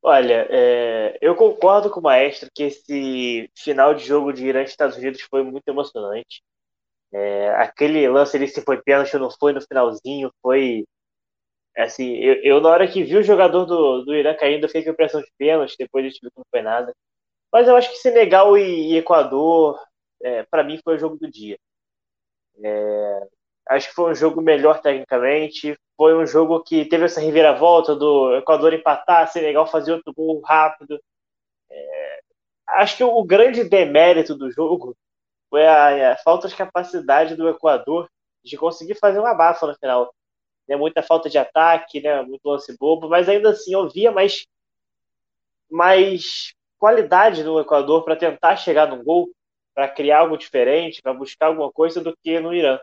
Olha, 0.07 0.47
é, 0.51 1.17
eu 1.21 1.35
concordo 1.35 1.91
com 1.91 1.99
o 1.99 2.03
Maestro 2.03 2.51
que 2.55 2.65
esse 2.65 3.51
final 3.57 3.95
de 3.95 4.05
jogo 4.05 4.33
de 4.35 4.47
Irã 4.47 4.61
e 4.61 4.65
Estados 4.65 4.99
Unidos 4.99 5.23
foi 5.23 5.43
muito 5.43 5.67
emocionante. 5.67 6.43
É, 7.13 7.51
aquele 7.57 8.09
lance 8.09 8.37
ali, 8.37 8.49
se 8.49 8.63
foi 8.63 8.83
pênalti 8.83 9.15
ou 9.17 9.23
não 9.23 9.31
foi 9.31 9.53
no 9.55 9.63
finalzinho, 9.63 10.33
foi. 10.43 10.85
Assim, 11.79 12.17
eu, 12.17 12.35
eu, 12.45 12.61
na 12.61 12.71
hora 12.71 12.89
que 12.89 13.05
vi 13.05 13.17
o 13.17 13.23
jogador 13.23 13.65
do, 13.67 14.05
do 14.05 14.15
Irã 14.15 14.35
caindo, 14.37 14.65
eu 14.65 14.69
fiquei 14.69 14.85
com 14.85 14.91
impressão 14.91 15.21
de 15.23 15.31
pênalti, 15.39 15.77
depois 15.79 16.05
gente 16.07 16.21
viu 16.23 16.31
que 16.31 16.39
não 16.39 16.47
foi 16.51 16.63
nada. 16.63 16.95
Mas 17.53 17.69
eu 17.69 17.77
acho 17.77 17.91
que 17.91 17.97
Senegal 17.99 18.59
e, 18.59 18.93
e 18.95 18.99
Equador, 18.99 19.81
é, 20.23 20.45
para 20.45 20.65
mim, 20.65 20.81
foi 20.85 20.97
o 20.97 20.99
jogo 20.99 21.19
do 21.19 21.31
dia. 21.31 21.59
É, 22.63 23.29
acho 23.69 23.89
que 23.89 23.95
foi 23.95 24.11
um 24.11 24.15
jogo 24.15 24.43
melhor 24.43 24.81
tecnicamente, 24.81 25.79
foi 25.97 26.15
um 26.15 26.27
jogo 26.27 26.63
que 26.63 26.85
teve 26.85 27.05
essa 27.05 27.21
reviravolta 27.21 27.95
do 27.95 28.37
Equador 28.37 28.73
empatar, 28.75 29.31
Senegal 29.31 29.67
fazer 29.67 29.93
outro 29.93 30.13
gol 30.13 30.41
rápido. 30.41 31.01
É, 31.71 32.21
acho 32.69 32.97
que 32.97 33.05
o 33.05 33.25
grande 33.25 33.65
demérito 33.65 34.35
do 34.35 34.51
jogo 34.51 34.97
foi 35.49 35.67
a, 35.67 36.13
a, 36.13 36.17
falta 36.19 36.49
de 36.49 36.57
capacidade 36.57 37.37
do 37.37 37.49
Equador 37.49 38.09
de 38.45 38.57
conseguir 38.57 38.97
fazer 38.97 39.19
uma 39.19 39.35
bafa 39.35 39.67
no 39.67 39.75
final. 39.77 40.13
Né, 40.69 40.77
muita 40.77 41.03
falta 41.03 41.29
de 41.29 41.39
ataque, 41.39 42.01
né, 42.01 42.23
muito 42.23 42.47
lance 42.49 42.75
bobo, 42.79 43.09
mas 43.09 43.29
ainda 43.29 43.51
assim 43.51 43.75
eu 43.75 43.89
via 43.89 44.11
mais, 44.11 44.47
mais 45.71 46.55
qualidade 46.79 47.45
no 47.45 47.61
Equador 47.61 48.05
para 48.05 48.17
tentar 48.17 48.57
chegar 48.57 48.89
no 48.89 49.03
gol, 49.03 49.31
para 49.75 49.89
criar 49.89 50.21
algo 50.21 50.37
diferente, 50.37 51.03
para 51.03 51.13
buscar 51.13 51.47
alguma 51.47 51.71
coisa 51.71 52.01
do 52.01 52.17
que 52.23 52.41
no 52.41 52.55
Irã 52.55 52.79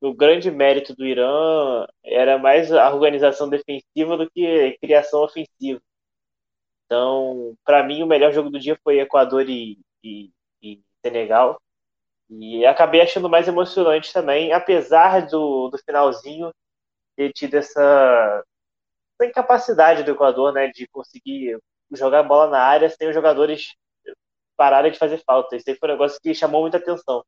o 0.00 0.14
grande 0.14 0.50
mérito 0.50 0.94
do 0.94 1.04
Irã 1.06 1.86
era 2.04 2.38
mais 2.38 2.72
a 2.72 2.92
organização 2.92 3.48
defensiva 3.48 4.16
do 4.16 4.30
que 4.30 4.76
criação 4.80 5.22
ofensiva. 5.22 5.80
Então, 6.86 7.56
para 7.64 7.82
mim, 7.82 8.02
o 8.02 8.06
melhor 8.06 8.32
jogo 8.32 8.50
do 8.50 8.58
dia 8.58 8.78
foi 8.82 9.00
Equador 9.00 9.48
e, 9.48 9.78
e, 10.04 10.30
e, 10.62 10.80
Senegal. 11.04 11.60
E 12.28 12.64
acabei 12.66 13.00
achando 13.00 13.28
mais 13.28 13.48
emocionante 13.48 14.12
também, 14.12 14.52
apesar 14.52 15.26
do, 15.26 15.68
do 15.68 15.78
finalzinho 15.78 16.52
ter 17.16 17.32
tido 17.32 17.54
essa, 17.54 18.44
essa 19.14 19.30
incapacidade 19.30 20.02
do 20.02 20.12
Equador 20.12 20.52
né, 20.52 20.68
de 20.68 20.86
conseguir 20.88 21.58
jogar 21.92 22.22
bola 22.22 22.50
na 22.50 22.60
área 22.60 22.88
sem 22.90 23.08
os 23.08 23.14
jogadores 23.14 23.74
pararem 24.56 24.92
de 24.92 24.98
fazer 24.98 25.22
falta. 25.24 25.56
Isso 25.56 25.68
aí 25.68 25.76
foi 25.76 25.88
um 25.88 25.92
negócio 25.92 26.20
que 26.20 26.34
chamou 26.34 26.62
muita 26.62 26.78
atenção 26.78 27.24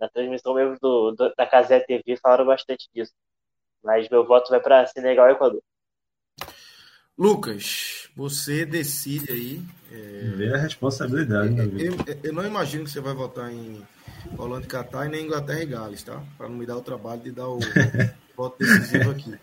na 0.00 0.08
transmissão 0.08 0.54
mesmo 0.54 0.76
do, 0.80 1.12
do, 1.12 1.34
da 1.36 1.46
Casé 1.46 1.80
TV 1.80 2.16
falaram 2.16 2.46
bastante 2.46 2.88
disso. 2.94 3.12
Mas 3.82 4.08
meu 4.08 4.26
voto 4.26 4.50
vai 4.50 4.60
para 4.60 4.86
Senegal 4.86 5.28
e 5.28 5.32
Equador. 5.32 5.62
Lucas, 7.16 8.08
você 8.16 8.64
decide 8.64 9.30
aí. 9.30 9.62
É... 9.92 9.96
Vê 10.36 10.54
a 10.54 10.56
responsabilidade. 10.56 11.50
Né, 11.50 11.64
eu, 11.78 11.92
eu, 11.92 12.20
eu, 12.24 12.32
não 12.32 12.46
imagino 12.46 12.84
que 12.84 12.90
você 12.90 13.00
vai 13.00 13.14
votar 13.14 13.52
em 13.52 13.86
Holanda 14.38 14.64
e 14.64 14.68
Catar 14.68 15.06
e 15.06 15.10
nem 15.10 15.26
Inglaterra 15.26 15.62
e 15.62 15.66
Gales, 15.66 16.02
tá? 16.02 16.22
Para 16.38 16.48
não 16.48 16.56
me 16.56 16.64
dar 16.64 16.76
o 16.76 16.82
trabalho 16.82 17.20
de 17.20 17.30
dar 17.30 17.48
o 17.48 17.58
voto 18.34 18.58
decisivo 18.58 19.10
aqui. 19.10 19.38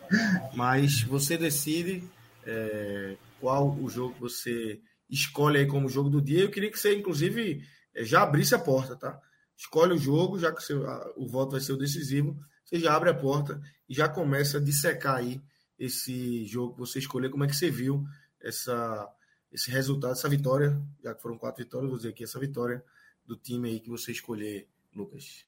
Mas 0.55 1.03
você 1.03 1.37
decide 1.37 2.03
é, 2.45 3.15
qual 3.39 3.69
o 3.69 3.87
jogo 3.89 4.15
que 4.15 4.21
você 4.21 4.79
escolhe 5.09 5.59
aí 5.59 5.67
como 5.67 5.89
jogo 5.89 6.09
do 6.09 6.21
dia. 6.21 6.41
Eu 6.41 6.51
queria 6.51 6.71
que 6.71 6.79
você, 6.79 6.95
inclusive, 6.95 7.63
já 7.97 8.23
abrisse 8.23 8.55
a 8.55 8.59
porta, 8.59 8.95
tá? 8.95 9.19
Escolhe 9.57 9.93
o 9.93 9.97
jogo, 9.97 10.37
já 10.37 10.51
que 10.53 10.63
seu, 10.63 10.87
a, 10.87 11.11
o 11.17 11.27
voto 11.27 11.51
vai 11.51 11.59
ser 11.59 11.73
o 11.73 11.77
decisivo, 11.77 12.37
você 12.63 12.79
já 12.79 12.95
abre 12.95 13.09
a 13.09 13.13
porta 13.13 13.59
e 13.89 13.93
já 13.93 14.07
começa 14.07 14.57
a 14.57 14.61
dissecar 14.61 15.15
aí 15.15 15.41
esse 15.79 16.45
jogo 16.45 16.73
que 16.73 16.79
você 16.79 16.99
escolheu, 16.99 17.31
como 17.31 17.43
é 17.43 17.47
que 17.47 17.55
você 17.55 17.69
viu 17.69 18.05
essa, 18.41 19.09
esse 19.51 19.71
resultado, 19.71 20.11
essa 20.11 20.29
vitória, 20.29 20.79
já 21.03 21.13
que 21.13 21.21
foram 21.21 21.37
quatro 21.37 21.63
vitórias, 21.63 21.89
vou 21.89 21.97
dizer 21.97 22.09
aqui, 22.09 22.23
essa 22.23 22.39
vitória 22.39 22.83
do 23.25 23.35
time 23.35 23.69
aí 23.69 23.79
que 23.79 23.89
você 23.89 24.11
escolher, 24.11 24.67
Lucas. 24.95 25.45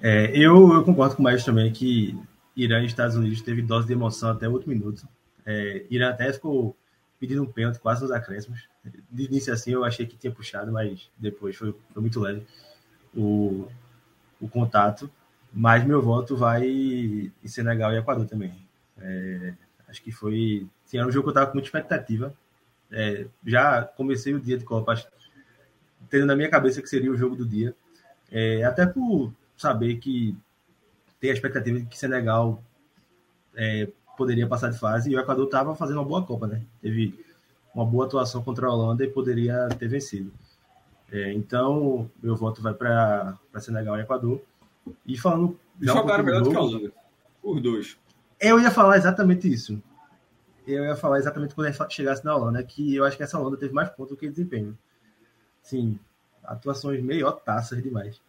É, 0.00 0.30
eu, 0.36 0.72
eu 0.72 0.84
concordo 0.84 1.16
com 1.16 1.22
o 1.22 1.24
Maestro 1.24 1.52
também 1.52 1.72
que 1.72 2.18
Irã 2.54 2.82
e 2.82 2.86
Estados 2.86 3.16
Unidos 3.16 3.42
teve 3.42 3.62
dose 3.62 3.86
de 3.86 3.92
emoção 3.92 4.30
até 4.30 4.48
o 4.48 4.52
último 4.52 4.72
minuto. 4.72 5.06
É, 5.44 5.86
Irã 5.90 6.10
até 6.10 6.32
ficou 6.32 6.76
pedindo 7.18 7.42
um 7.42 7.50
pênalti 7.50 7.78
quase 7.78 8.02
nos 8.02 8.10
acréscimos. 8.10 8.68
De 9.10 9.24
início 9.24 9.52
assim 9.52 9.72
eu 9.72 9.84
achei 9.84 10.06
que 10.06 10.16
tinha 10.16 10.32
puxado, 10.32 10.70
mas 10.70 11.10
depois 11.16 11.56
foi, 11.56 11.74
foi 11.92 12.02
muito 12.02 12.20
leve 12.20 12.46
o, 13.16 13.66
o 14.40 14.48
contato, 14.48 15.10
mas 15.52 15.84
meu 15.84 16.02
voto 16.02 16.36
vai 16.36 16.66
em 16.66 17.48
Senegal 17.48 17.92
e 17.92 17.98
Equador 17.98 18.26
também. 18.26 18.52
É, 19.00 19.54
acho 19.88 20.02
que 20.02 20.12
foi. 20.12 20.66
Sim, 20.84 20.98
era 20.98 21.06
um 21.06 21.10
jogo 21.10 21.24
que 21.24 21.28
eu 21.28 21.32
estava 21.32 21.46
com 21.46 21.54
muita 21.54 21.68
expectativa. 21.68 22.34
É, 22.90 23.26
já 23.44 23.82
comecei 23.82 24.34
o 24.34 24.40
dia 24.40 24.56
de 24.58 24.64
Copa 24.64 24.94
tendo 26.08 26.26
na 26.26 26.36
minha 26.36 26.50
cabeça 26.50 26.80
que 26.80 26.88
seria 26.88 27.10
o 27.10 27.16
jogo 27.16 27.34
do 27.34 27.46
dia. 27.46 27.74
É, 28.30 28.62
até 28.64 28.86
por 28.86 29.32
saber 29.56 29.96
que 29.96 30.36
tem 31.20 31.30
a 31.30 31.32
expectativa 31.32 31.80
de 31.80 31.86
que 31.86 31.98
Senegal 31.98 32.62
é, 33.54 33.88
poderia 34.16 34.46
passar 34.46 34.70
de 34.70 34.78
fase 34.78 35.10
e 35.10 35.16
o 35.16 35.20
Equador 35.20 35.46
estava 35.46 35.74
fazendo 35.74 35.96
uma 35.96 36.04
boa 36.04 36.24
Copa, 36.24 36.46
né? 36.46 36.62
Teve 36.80 37.24
uma 37.74 37.84
boa 37.84 38.06
atuação 38.06 38.42
contra 38.42 38.66
a 38.66 38.72
Holanda 38.72 39.04
e 39.04 39.08
poderia 39.08 39.68
ter 39.78 39.88
vencido. 39.88 40.32
É, 41.10 41.32
então, 41.32 42.10
meu 42.22 42.36
voto 42.36 42.60
vai 42.60 42.74
para 42.74 43.38
Senegal 43.58 43.96
e 43.98 44.02
Equador. 44.02 44.40
E 45.06 45.16
falando. 45.16 45.58
Jogaram 45.80 46.22
um 46.22 46.26
melhor 46.26 46.42
do 46.42 46.50
que 46.50 46.56
a 46.56 46.60
Holanda. 46.60 46.92
Os 47.42 47.62
dois. 47.62 47.96
Eu 48.40 48.60
ia 48.60 48.70
falar 48.70 48.96
exatamente 48.96 49.50
isso. 49.50 49.80
Eu 50.66 50.84
ia 50.84 50.96
falar 50.96 51.18
exatamente 51.18 51.54
quando 51.54 51.72
chegasse 51.90 52.24
na 52.24 52.34
Holanda, 52.34 52.62
que 52.62 52.94
eu 52.94 53.04
acho 53.04 53.16
que 53.16 53.22
essa 53.22 53.38
Holanda 53.38 53.56
teve 53.56 53.72
mais 53.72 53.88
pontos 53.90 54.10
do 54.10 54.16
que 54.16 54.28
desempenho. 54.28 54.76
Sim, 55.62 55.98
atuações 56.42 57.02
meio 57.02 57.30
taças 57.32 57.82
demais. 57.82 58.20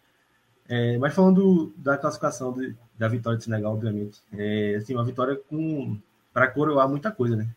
É, 0.68 0.98
mas 0.98 1.14
falando 1.14 1.72
da 1.76 1.96
classificação 1.96 2.52
de, 2.52 2.76
da 2.96 3.08
vitória 3.08 3.38
de 3.38 3.44
Senegal, 3.44 3.72
obviamente, 3.72 4.20
é, 4.32 4.76
assim, 4.76 4.94
uma 4.94 5.04
vitória 5.04 5.34
com 5.34 5.98
para 6.32 6.46
coroar 6.46 6.88
muita 6.88 7.10
coisa, 7.10 7.34
né? 7.34 7.48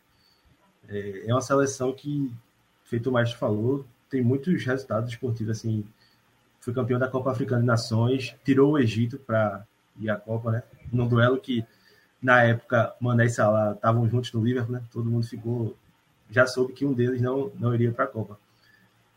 É, 0.88 1.28
é 1.28 1.32
uma 1.32 1.42
seleção 1.42 1.92
que, 1.92 2.32
feito 2.82 3.10
o 3.10 3.12
Maestro 3.12 3.38
falou, 3.38 3.84
tem 4.12 4.22
muitos 4.22 4.62
resultados 4.62 5.10
esportivos, 5.10 5.56
assim, 5.56 5.86
foi 6.60 6.74
campeão 6.74 6.98
da 6.98 7.08
Copa 7.08 7.30
Africana 7.30 7.62
de 7.62 7.66
Nações, 7.66 8.36
tirou 8.44 8.72
o 8.72 8.78
Egito 8.78 9.18
para 9.18 9.66
ir 9.98 10.10
à 10.10 10.16
Copa, 10.16 10.52
né? 10.52 10.62
Num 10.92 11.08
duelo 11.08 11.40
que, 11.40 11.64
na 12.20 12.42
época, 12.42 12.94
Mané 13.00 13.24
e 13.24 13.30
Salah 13.30 13.72
estavam 13.72 14.06
juntos 14.06 14.30
no 14.34 14.44
Liverpool, 14.44 14.74
né? 14.74 14.82
Todo 14.92 15.10
mundo 15.10 15.26
ficou, 15.26 15.74
já 16.30 16.46
soube 16.46 16.74
que 16.74 16.84
um 16.84 16.92
deles 16.92 17.22
não, 17.22 17.50
não 17.58 17.74
iria 17.74 17.90
para 17.90 18.04
a 18.04 18.08
Copa. 18.08 18.38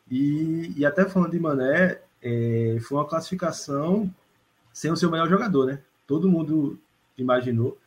E, 0.10 0.74
e 0.78 0.86
até 0.86 1.04
falando 1.04 1.32
de 1.32 1.40
Mané, 1.40 2.00
é, 2.24 2.78
foi 2.80 2.98
uma 2.98 3.08
classificação 3.08 4.10
sem 4.72 4.90
o 4.92 4.96
seu 4.96 5.12
melhor 5.12 5.28
jogador, 5.28 5.66
né? 5.66 5.80
Todo 6.08 6.30
mundo 6.30 6.80
imaginou 7.18 7.78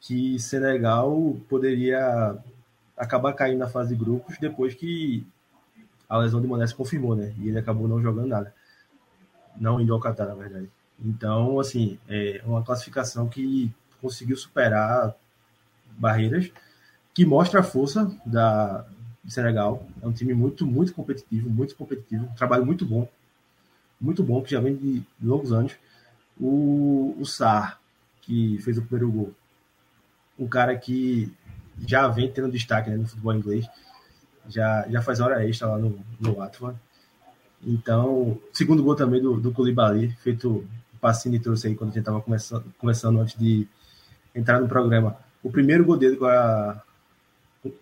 que 0.00 0.40
Senegal 0.40 1.36
poderia 1.48 2.36
acabar 2.96 3.32
caindo 3.32 3.60
na 3.60 3.68
fase 3.68 3.94
de 3.94 4.04
grupos 4.04 4.38
depois 4.38 4.74
que 4.74 5.24
a 6.12 6.18
lesão 6.18 6.42
de 6.42 6.46
Mané 6.46 6.66
se 6.66 6.74
confirmou, 6.74 7.16
né? 7.16 7.32
E 7.38 7.48
ele 7.48 7.58
acabou 7.58 7.88
não 7.88 8.02
jogando 8.02 8.28
nada. 8.28 8.54
Não 9.58 9.80
indo 9.80 9.94
ao 9.94 9.98
Qatar, 9.98 10.28
na 10.28 10.34
verdade. 10.34 10.68
Então, 11.02 11.58
assim, 11.58 11.98
é 12.06 12.42
uma 12.44 12.62
classificação 12.62 13.30
que 13.30 13.72
conseguiu 13.98 14.36
superar 14.36 15.14
barreiras, 15.96 16.52
que 17.14 17.24
mostra 17.24 17.60
a 17.60 17.62
força 17.62 18.14
da, 18.26 18.84
de 19.24 19.32
Senegal. 19.32 19.86
É 20.02 20.06
um 20.06 20.12
time 20.12 20.34
muito, 20.34 20.66
muito 20.66 20.92
competitivo, 20.92 21.48
muito 21.48 21.74
competitivo, 21.74 22.26
um 22.26 22.34
trabalho 22.34 22.66
muito 22.66 22.84
bom, 22.84 23.08
muito 23.98 24.22
bom, 24.22 24.42
que 24.42 24.50
já 24.50 24.60
vem 24.60 24.76
de 24.76 25.02
longos 25.18 25.50
anos. 25.50 25.72
O, 26.38 27.16
o 27.18 27.24
Sar, 27.24 27.80
que 28.20 28.58
fez 28.58 28.76
o 28.76 28.82
primeiro 28.82 29.10
gol, 29.10 29.32
um 30.38 30.46
cara 30.46 30.76
que 30.76 31.32
já 31.86 32.06
vem 32.06 32.30
tendo 32.30 32.52
destaque 32.52 32.90
né, 32.90 32.98
no 32.98 33.08
futebol 33.08 33.34
inglês, 33.34 33.66
já, 34.48 34.86
já 34.88 35.02
faz 35.02 35.20
hora 35.20 35.46
extra 35.46 35.68
lá 35.68 35.78
no, 35.78 35.98
no 36.20 36.34
Watford. 36.34 36.78
Então, 37.64 38.38
segundo 38.52 38.82
gol 38.82 38.96
também 38.96 39.22
do, 39.22 39.40
do 39.40 39.54
feito 40.18 40.48
o 40.48 40.98
Passini 41.00 41.38
trouxe 41.38 41.68
aí 41.68 41.74
quando 41.74 41.90
a 41.90 41.92
gente 41.92 42.00
estava 42.00 42.20
começando, 42.20 42.64
começando 42.78 43.20
antes 43.20 43.38
de 43.38 43.66
entrar 44.34 44.60
no 44.60 44.68
programa. 44.68 45.16
O 45.42 45.50
primeiro 45.50 45.84
gol 45.84 45.96
dele 45.96 46.16
com 46.16 46.26
a, 46.26 46.82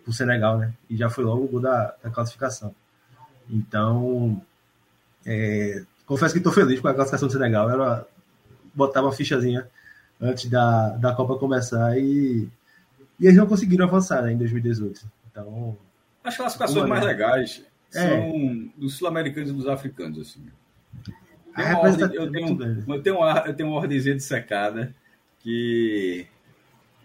o 0.07 0.13
Senegal, 0.13 0.57
né? 0.59 0.73
E 0.89 0.95
já 0.95 1.09
foi 1.09 1.23
logo 1.23 1.45
o 1.45 1.47
gol 1.47 1.59
da, 1.59 1.95
da 2.03 2.09
classificação. 2.09 2.73
Então, 3.49 4.41
é, 5.25 5.83
confesso 6.05 6.33
que 6.33 6.39
estou 6.39 6.53
feliz 6.53 6.79
com 6.79 6.87
a 6.87 6.93
classificação 6.93 7.27
do 7.27 7.31
Senegal. 7.31 7.69
Era 7.69 8.05
botar 8.73 9.01
uma 9.01 9.11
fichazinha 9.11 9.67
antes 10.19 10.49
da, 10.49 10.89
da 10.89 11.15
Copa 11.15 11.37
começar 11.37 11.97
e, 11.97 12.47
e 13.19 13.25
eles 13.25 13.37
não 13.37 13.47
conseguiram 13.47 13.85
avançar 13.85 14.21
né, 14.21 14.33
em 14.33 14.37
2018. 14.37 15.01
Então, 15.31 15.77
as 16.23 16.37
classificações 16.37 16.87
mais 16.87 17.03
legais 17.03 17.65
é. 17.93 18.07
são 18.07 18.71
dos 18.77 18.95
sul-americanos 18.95 19.49
e 19.49 19.53
dos 19.53 19.67
africanos, 19.67 20.19
assim. 20.19 20.45
Tem 21.55 21.65
uma 21.65 21.79
ordem, 21.79 22.01
eu, 22.01 22.31
tenho, 22.31 22.83
eu, 22.87 23.01
tenho 23.01 23.17
uma, 23.17 23.43
eu 23.45 23.53
tenho 23.53 23.69
uma 23.69 23.77
ordemzinha 23.77 24.15
de 24.15 24.23
secada 24.23 24.95
que. 25.39 26.25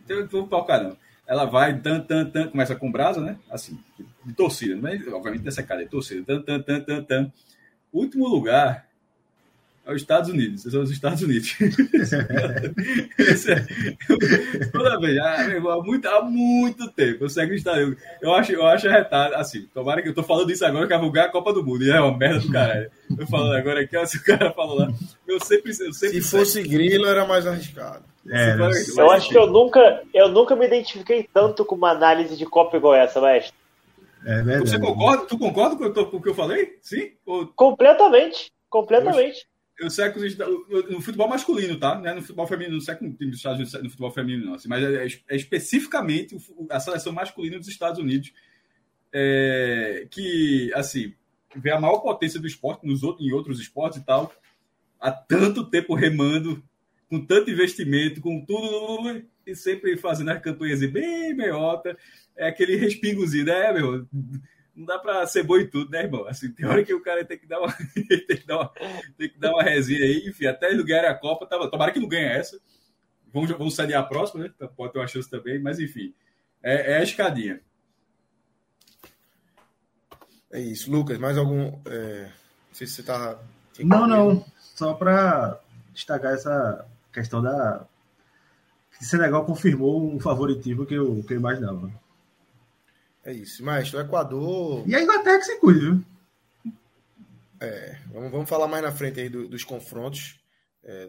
Eu 0.09 0.29
vou 0.29 0.46
palcar, 0.46 0.83
não 0.83 0.96
ela 1.26 1.44
vai, 1.44 1.79
tan, 1.81 2.00
tan, 2.00 2.24
tan, 2.24 2.48
começa 2.48 2.76
com 2.76 2.90
brasa, 2.90 3.20
né? 3.20 3.37
Assim, 3.50 3.79
de 4.24 4.33
torcida, 4.33 4.76
mas 4.81 5.07
obviamente 5.09 5.42
nessa 5.42 5.62
cara 5.62 5.83
de 5.83 5.90
torcida, 5.90 6.24
tan, 6.24 6.40
tan, 6.40 6.62
tan, 6.62 6.81
tan, 6.81 7.02
tan. 7.02 7.33
Último 7.92 8.29
lugar 8.29 8.86
é 9.87 9.92
os 9.92 10.03
Estados 10.03 10.29
Unidos, 10.29 10.62
são 10.62 10.83
os 10.83 10.90
Estados 10.90 11.22
Unidos. 11.22 11.55
É, 13.49 14.66
toda 14.72 15.01
vez, 15.01 15.18
há, 15.18 15.44
há, 15.44 15.83
muito, 15.83 16.09
há 16.09 16.22
muito 16.22 16.90
tempo, 16.90 17.25
eu 17.25 17.29
segue 17.29 17.53
o 17.53 17.55
Estados 17.55 17.96
Eu 18.20 18.33
acho, 18.35 18.53
eu 18.53 18.66
acho 18.66 18.88
arretado, 18.88 19.35
assim, 19.35 19.66
tomara 19.72 20.03
que 20.03 20.09
eu 20.09 20.14
tô 20.14 20.22
falando 20.22 20.51
isso 20.51 20.64
agora, 20.64 20.87
que 20.87 20.92
eu 20.92 21.11
ganhar 21.11 21.27
a 21.27 21.31
Copa 21.31 21.53
do 21.53 21.64
Mundo, 21.64 21.85
e 21.85 21.90
é 21.90 22.01
uma 22.01 22.16
merda 22.16 22.40
do 22.40 22.53
caralho. 22.53 22.90
Eu 23.16 23.27
falando 23.27 23.55
agora 23.55 23.81
aqui, 23.81 24.07
se 24.07 24.18
o 24.18 24.25
cara 24.25 24.53
falou 24.53 24.79
lá, 24.79 24.92
eu 25.27 25.38
sempre, 25.44 25.70
eu 25.70 25.92
sempre 25.92 26.22
Se 26.22 26.31
fosse 26.31 26.62
grilo, 26.62 27.07
era 27.07 27.27
mais 27.27 27.46
arriscado. 27.46 28.05
É, 28.29 28.57
eu 28.99 29.11
acho 29.11 29.29
que 29.29 29.38
eu 29.38 29.46
nunca, 29.46 30.03
eu 30.12 30.29
nunca 30.29 30.57
me 30.57 30.66
identifiquei 30.66 31.29
tanto 31.33 31.64
com 31.64 31.75
uma 31.75 31.90
análise 31.90 32.37
de 32.37 32.44
Copa 32.44 32.77
igual 32.77 32.94
essa, 32.94 33.20
mestre. 33.20 33.55
É 34.25 34.42
verdade. 34.42 34.70
Você 34.70 34.81
concorda? 34.81 35.27
Tu 35.27 35.38
concorda 35.38 35.77
com, 35.77 36.16
o 36.16 36.22
que 36.22 36.29
eu 36.29 36.35
falei? 36.35 36.77
Sim? 36.83 37.12
Ou... 37.25 37.46
Completamente. 37.55 38.53
Completamente. 38.68 39.40
Eu, 39.40 39.55
sei 39.90 40.10
que 40.10 40.18
no 40.90 41.02
futebol 41.02 41.28
masculino, 41.28 41.78
tá? 41.78 41.98
Não 41.98 42.06
é 42.06 42.14
no 42.14 42.22
futebol 42.22 42.46
feminino, 42.46 42.78
com 42.78 43.12
time 43.12 43.30
dos 43.30 43.38
Estados 43.38 43.58
Unidos 43.58 43.82
no 43.82 43.90
futebol 43.90 44.10
feminino, 44.10 44.46
não. 44.46 44.54
Assim, 44.54 44.68
mas 44.68 44.82
é, 44.82 45.06
é, 45.28 45.36
especificamente 45.36 46.36
a 46.70 46.80
seleção 46.80 47.12
masculina 47.12 47.58
dos 47.58 47.68
Estados 47.68 48.00
Unidos. 48.00 48.32
É, 49.12 50.06
que, 50.10 50.70
assim, 50.74 51.14
vê 51.54 51.70
a 51.70 51.80
maior 51.80 51.98
potência 51.98 52.40
do 52.40 52.46
esporte 52.46 52.86
nos 52.86 53.02
outros, 53.02 53.26
em 53.26 53.32
outros 53.32 53.60
esportes 53.60 54.00
e 54.00 54.04
tal, 54.04 54.32
há 55.00 55.10
tanto 55.10 55.68
tempo 55.70 55.94
remando 55.94 56.62
com 57.08 57.24
tanto 57.24 57.50
investimento, 57.50 58.20
com 58.20 58.44
tudo, 58.44 59.22
e 59.46 59.54
sempre 59.54 59.96
fazendo 59.96 60.30
as 60.30 60.42
campanhas 60.42 60.84
bem 60.90 61.34
meiota, 61.34 61.96
é 62.36 62.48
aquele 62.48 62.76
respingozinho, 62.76 63.44
né, 63.44 63.72
meu? 63.72 64.06
Não 64.76 64.84
dá 64.84 64.98
para 64.98 65.26
ser 65.26 65.42
boi 65.42 65.66
tudo, 65.66 65.90
né, 65.90 66.02
irmão? 66.02 66.26
Assim, 66.28 66.52
tem 66.52 66.66
hora 66.66 66.84
que 66.84 66.92
o 66.92 67.02
cara 67.02 67.24
tem 67.24 67.38
que 67.38 67.46
dar 67.46 67.60
uma, 67.60 67.72
tem 67.94 68.36
que 68.36 68.46
dar 68.46 68.56
uma, 68.58 68.72
tem 69.16 69.28
que 69.30 69.38
dar 69.38 69.52
uma 69.52 69.62
resinha 69.62 70.04
aí, 70.04 70.28
enfim, 70.28 70.46
até 70.46 70.70
ele 70.70 70.84
ganhar 70.84 71.10
a 71.10 71.14
Copa, 71.14 71.46
tava, 71.46 71.70
tomara 71.70 71.92
que 71.92 71.98
não 71.98 72.08
ganhe 72.08 72.26
essa. 72.26 72.60
Vamos, 73.32 73.50
vamos 73.50 73.74
sair 73.74 73.94
a 73.94 74.02
próxima, 74.02 74.44
né? 74.44 74.52
Então, 74.54 74.68
pode 74.68 74.92
ter 74.92 74.98
uma 74.98 75.06
chance 75.06 75.30
também, 75.30 75.58
mas 75.58 75.80
enfim, 75.80 76.14
é, 76.62 76.92
é 76.92 76.96
a 76.98 77.02
escadinha. 77.02 77.60
É 80.50 80.60
isso. 80.60 80.90
Lucas, 80.90 81.18
mais 81.18 81.36
algum. 81.36 81.78
É... 81.86 82.22
Não 82.22 82.74
sei 82.74 82.86
se 82.86 82.94
você 82.94 83.02
tá. 83.02 83.38
Não, 83.80 84.06
não. 84.06 84.44
Só 84.58 84.94
para 84.94 85.60
destacar 85.92 86.32
essa 86.32 86.86
questão 87.12 87.42
da. 87.42 87.86
Que 88.98 89.04
Senegal 89.04 89.44
confirmou 89.44 90.02
um 90.02 90.18
favoritismo 90.18 90.86
que 90.86 90.94
eu, 90.94 91.22
que 91.24 91.34
eu 91.34 91.38
imaginava. 91.38 91.92
É 93.26 93.32
isso. 93.32 93.62
Mas 93.64 93.92
o 93.92 94.00
Equador. 94.00 94.84
E 94.86 94.94
a 94.94 95.02
Inglaterra 95.02 95.38
que 95.38 95.44
se 95.44 95.58
cuide, 95.58 95.80
viu? 95.80 96.04
É, 97.60 97.96
vamos, 98.12 98.30
vamos 98.30 98.48
falar 98.48 98.68
mais 98.68 98.82
na 98.82 98.92
frente 98.92 99.20
aí 99.20 99.28
do, 99.28 99.48
dos 99.48 99.64
confrontos 99.64 100.38
é, 100.84 101.08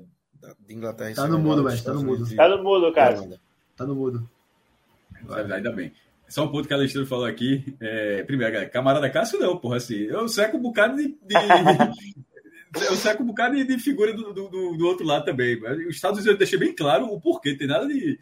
de 0.66 0.74
Inglaterra 0.74 1.12
e 1.12 1.16
Tá 1.16 1.28
no 1.28 1.40
mudo, 1.40 1.64
mas 1.64 1.82
tá 1.82 1.94
no 1.94 2.04
mudo. 2.04 2.36
Tá 2.36 2.50
no 2.50 2.64
mudo, 2.64 2.92
cara. 2.94 3.40
Tá 3.76 3.86
no 3.86 3.96
mudo. 3.96 4.30
Vai. 5.24 5.52
Ainda 5.52 5.72
bem. 5.72 5.94
Só 6.28 6.44
um 6.44 6.52
ponto 6.52 6.68
que 6.68 6.74
a 6.74 6.78
Alexandre 6.78 7.08
falou 7.08 7.26
aqui. 7.26 7.76
É, 7.80 8.24
primeiro, 8.24 8.70
camarada 8.70 9.10
Cássio 9.10 9.40
não, 9.40 9.58
porra, 9.58 9.78
assim. 9.78 9.96
Eu 9.96 10.28
seco 10.28 10.58
um 10.58 10.62
bocado 10.62 10.98
de, 10.98 11.08
de, 11.08 11.36
eu 12.76 13.16
com 13.16 13.24
um 13.24 13.28
bocado 13.28 13.56
de, 13.56 13.64
de 13.64 13.80
figura 13.80 14.14
do, 14.14 14.34
do, 14.34 14.50
do, 14.50 14.86
outro 14.86 15.06
lado 15.06 15.26
também. 15.26 15.58
Os 15.88 15.96
Estados 15.96 16.20
Unidos 16.20 16.34
eu 16.34 16.38
deixei 16.38 16.60
bem 16.60 16.76
claro 16.76 17.06
o 17.06 17.20
porquê, 17.20 17.56
tem 17.56 17.68
nada 17.68 17.88
de. 17.88 18.20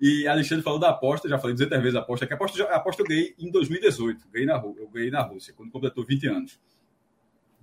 E 0.00 0.26
Alexandre 0.28 0.62
falou 0.62 0.78
da 0.78 0.90
aposta, 0.90 1.28
já 1.28 1.38
falei 1.38 1.54
200 1.54 1.80
vezes 1.80 1.96
a 1.96 2.00
aposta, 2.00 2.26
que 2.26 2.32
a 2.32 2.36
aposta, 2.36 2.62
a 2.64 2.76
aposta 2.76 3.02
eu 3.02 3.06
ganhei 3.06 3.34
em 3.38 3.50
2018, 3.50 4.28
ganhei 4.30 4.46
na, 4.46 4.56
eu 4.56 4.88
ganhei 4.92 5.10
na 5.10 5.22
Rússia, 5.22 5.54
quando 5.56 5.70
completou 5.70 6.04
20 6.04 6.26
anos. 6.28 6.60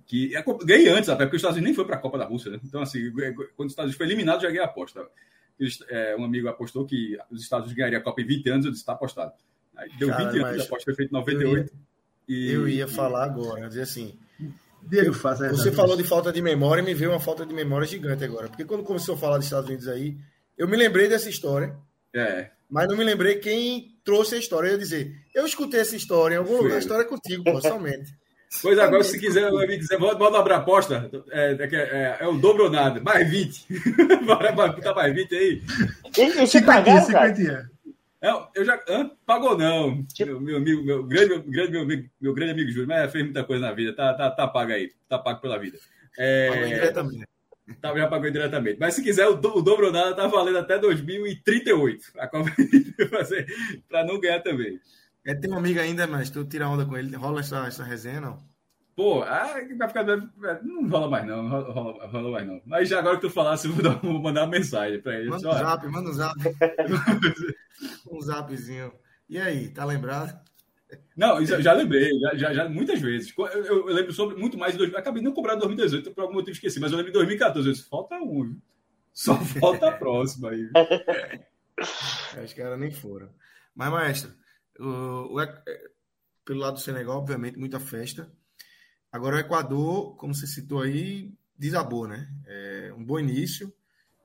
Que, 0.06 0.36
é, 0.36 0.44
ganhei 0.64 0.88
antes, 0.88 1.08
até 1.08 1.24
porque 1.24 1.36
os 1.36 1.40
Estados 1.40 1.56
Unidos 1.56 1.68
nem 1.68 1.74
foi 1.74 1.86
para 1.86 1.96
a 1.96 1.98
Copa 1.98 2.18
da 2.18 2.24
Rússia, 2.24 2.50
né? 2.50 2.60
Então, 2.64 2.82
assim, 2.82 3.10
quando 3.56 3.66
os 3.66 3.72
Estados 3.72 3.88
Unidos 3.88 3.96
foi 3.96 4.06
eliminado, 4.06 4.42
já 4.42 4.48
ganhei 4.48 4.62
a 4.62 4.66
aposta. 4.66 5.06
É, 5.88 6.16
um 6.18 6.24
amigo 6.24 6.48
apostou 6.48 6.84
que 6.84 7.16
os 7.30 7.40
Estados 7.40 7.66
Unidos 7.66 7.76
ganhariam 7.76 8.00
a 8.00 8.04
Copa 8.04 8.20
em 8.20 8.26
20 8.26 8.50
anos, 8.50 8.66
eu 8.66 8.72
disse, 8.72 8.82
está 8.82 8.92
apostado. 8.92 9.32
Aí 9.76 9.88
deu 9.96 10.08
Cara, 10.08 10.30
20 10.30 10.44
anos, 10.44 10.60
a 10.60 10.64
aposta 10.64 10.84
foi 10.84 10.94
feita 10.94 11.10
em 11.10 11.18
98. 11.18 11.72
Eu 12.28 12.34
ia, 12.34 12.50
e, 12.50 12.52
eu 12.52 12.68
ia 12.68 12.88
falar 12.88 13.24
agora, 13.24 13.68
dizer 13.68 13.82
assim, 13.82 14.18
Diego, 14.86 15.12
Você 15.12 15.72
falou 15.72 15.96
de 15.96 16.04
falta 16.04 16.30
de 16.30 16.42
memória 16.42 16.82
e 16.82 16.84
me 16.84 16.94
veio 16.94 17.10
uma 17.10 17.20
falta 17.20 17.46
de 17.46 17.54
memória 17.54 17.86
gigante 17.86 18.22
agora. 18.24 18.48
Porque 18.48 18.64
quando 18.64 18.82
começou 18.82 19.14
a 19.14 19.18
falar 19.18 19.38
dos 19.38 19.46
Estados 19.46 19.68
Unidos 19.68 19.88
aí, 19.88 20.16
eu 20.58 20.68
me 20.68 20.76
lembrei 20.76 21.08
dessa 21.08 21.28
história. 21.28 21.74
É. 22.14 22.50
Mas 22.70 22.88
não 22.88 22.96
me 22.96 23.04
lembrei 23.04 23.36
quem 23.36 23.96
trouxe 24.04 24.34
a 24.34 24.38
história. 24.38 24.68
Eu 24.68 24.72
ia 24.72 24.78
dizer, 24.78 25.12
eu 25.34 25.46
escutei 25.46 25.80
essa 25.80 25.96
história 25.96 26.34
em 26.34 26.38
algum 26.38 26.56
lugar. 26.58 26.76
A 26.76 26.78
história 26.78 27.02
é 27.02 27.06
contigo, 27.06 27.44
pô, 27.44 27.60
somente. 27.60 28.12
Pois 28.62 28.78
agora, 28.78 29.02
se 29.02 29.18
quiser 29.18 29.50
me 29.50 29.78
dizer, 29.78 29.98
bota 29.98 30.38
abrir 30.38 30.52
a 30.52 30.58
aposta. 30.58 31.10
É, 31.32 31.56
é, 31.58 31.68
é, 31.74 32.16
é, 32.20 32.28
o 32.28 32.34
dobro 32.34 32.66
ou 32.66 32.70
nada. 32.70 33.00
Mais 33.00 33.28
20. 33.28 33.66
Bora 34.24 34.52
botar 34.52 34.94
mais 34.94 35.12
20 35.12 35.34
aí. 35.34 35.62
E, 36.16 36.46
se 36.46 36.62
pagar, 36.62 37.02
50, 37.02 37.68
é, 38.24 38.32
eu 38.54 38.64
já. 38.64 38.80
Hã? 38.88 39.10
Pagou 39.26 39.58
não. 39.58 40.02
Tipo... 40.06 40.30
Meu, 40.30 40.40
meu, 40.40 40.56
amigo, 40.56 40.82
meu 40.82 41.02
grande, 41.02 41.38
grande, 41.40 41.72
meu, 41.72 41.86
meu, 42.20 42.32
grande 42.32 42.52
amigo 42.52 42.70
Júlio, 42.70 42.88
mas 42.88 43.12
fez 43.12 43.22
muita 43.24 43.44
coisa 43.44 43.66
na 43.66 43.72
vida. 43.72 43.92
Tá, 43.92 44.14
tá, 44.14 44.30
tá 44.30 44.48
pago 44.48 44.72
aí. 44.72 44.92
Tá 45.08 45.18
pago 45.18 45.42
pela 45.42 45.58
vida. 45.58 45.78
É, 46.18 46.48
pagou 46.48 46.66
diretamente. 46.68 47.26
Tá, 47.80 47.96
já 47.96 48.06
pagou 48.08 48.30
diretamente. 48.30 48.78
Mas 48.78 48.94
se 48.94 49.02
quiser, 49.02 49.26
o, 49.26 49.32
o 49.32 49.62
dobro 49.62 49.90
nada 49.90 50.14
tá 50.14 50.26
valendo 50.26 50.58
até 50.58 50.78
2038. 50.78 52.12
A 52.18 52.28
Copa 52.28 52.50
fazer 53.10 53.46
para 53.88 54.04
não 54.04 54.20
ganhar 54.20 54.40
também. 54.40 54.78
É, 55.24 55.34
tem 55.34 55.50
um 55.50 55.56
amigo 55.56 55.80
ainda, 55.80 56.06
mas 56.06 56.28
tu 56.28 56.44
tira 56.44 56.68
onda 56.68 56.84
com 56.84 56.96
ele, 56.96 57.16
rola 57.16 57.40
essa, 57.40 57.66
essa 57.66 57.82
resenha, 57.82 58.20
não? 58.20 58.54
Pô, 58.94 59.22
ah, 59.22 59.54
vai 59.76 59.88
ficar. 59.88 60.04
Não 60.62 60.88
rola 60.88 61.08
mais, 61.08 61.26
não. 61.26 61.48
Rola, 61.48 62.06
rola 62.06 62.30
mais, 62.30 62.46
não. 62.46 62.60
Mas 62.64 62.88
já 62.88 62.98
agora 63.00 63.16
que 63.16 63.22
tu 63.22 63.30
falasse, 63.30 63.66
eu 63.66 63.72
vou, 63.72 63.98
vou 64.00 64.22
mandar 64.22 64.42
uma 64.42 64.50
mensagem 64.50 65.00
para 65.00 65.18
ele. 65.18 65.30
Manda 65.30 65.48
um 65.48 65.52
zap, 65.52 65.88
manda 65.88 66.10
um 66.10 66.12
zap. 66.12 66.38
um 68.08 68.20
zapzinho. 68.20 68.92
E 69.28 69.38
aí, 69.38 69.68
tá 69.70 69.84
lembrado? 69.84 70.38
Não, 71.16 71.40
isso 71.40 71.54
eu 71.54 71.62
já 71.62 71.72
lembrei, 71.72 72.18
já, 72.18 72.34
já, 72.34 72.54
já 72.54 72.68
muitas 72.68 73.00
vezes. 73.00 73.32
Eu, 73.36 73.64
eu, 73.64 73.86
lembro 73.86 74.12
sobre 74.12 74.36
muito 74.36 74.58
mais 74.58 74.72
de 74.72 74.78
2000. 74.78 74.98
Acabei 74.98 75.22
não 75.22 75.32
cobrando 75.32 75.60
2018, 75.60 76.12
por 76.12 76.22
algum 76.22 76.34
motivo 76.34 76.52
esqueci, 76.52 76.80
mas 76.80 76.92
eu 76.92 76.98
lembro 76.98 77.12
de 77.12 77.18
2014. 77.18 77.68
Eu 77.68 77.72
disse, 77.72 77.88
falta 77.88 78.16
um, 78.16 78.58
só 79.12 79.36
falta 79.60 79.88
a 79.88 79.92
próxima 79.92 80.50
aí. 80.50 80.68
Acho 82.42 82.54
que 82.54 82.60
era 82.60 82.76
nem 82.76 82.90
foram. 82.90 83.30
Mas, 83.74 83.90
maestro, 83.90 84.32
o, 84.78 85.34
o, 85.34 85.40
é, 85.40 85.62
pelo 86.44 86.60
lado 86.60 86.74
do 86.74 86.80
Senegal, 86.80 87.18
obviamente, 87.18 87.58
muita 87.58 87.78
festa. 87.78 88.30
Agora 89.10 89.36
o 89.36 89.40
Equador, 89.40 90.16
como 90.16 90.34
você 90.34 90.46
citou 90.46 90.82
aí, 90.82 91.32
desabou, 91.56 92.08
né? 92.08 92.28
É 92.46 92.92
um 92.96 93.04
bom 93.04 93.18
início. 93.18 93.72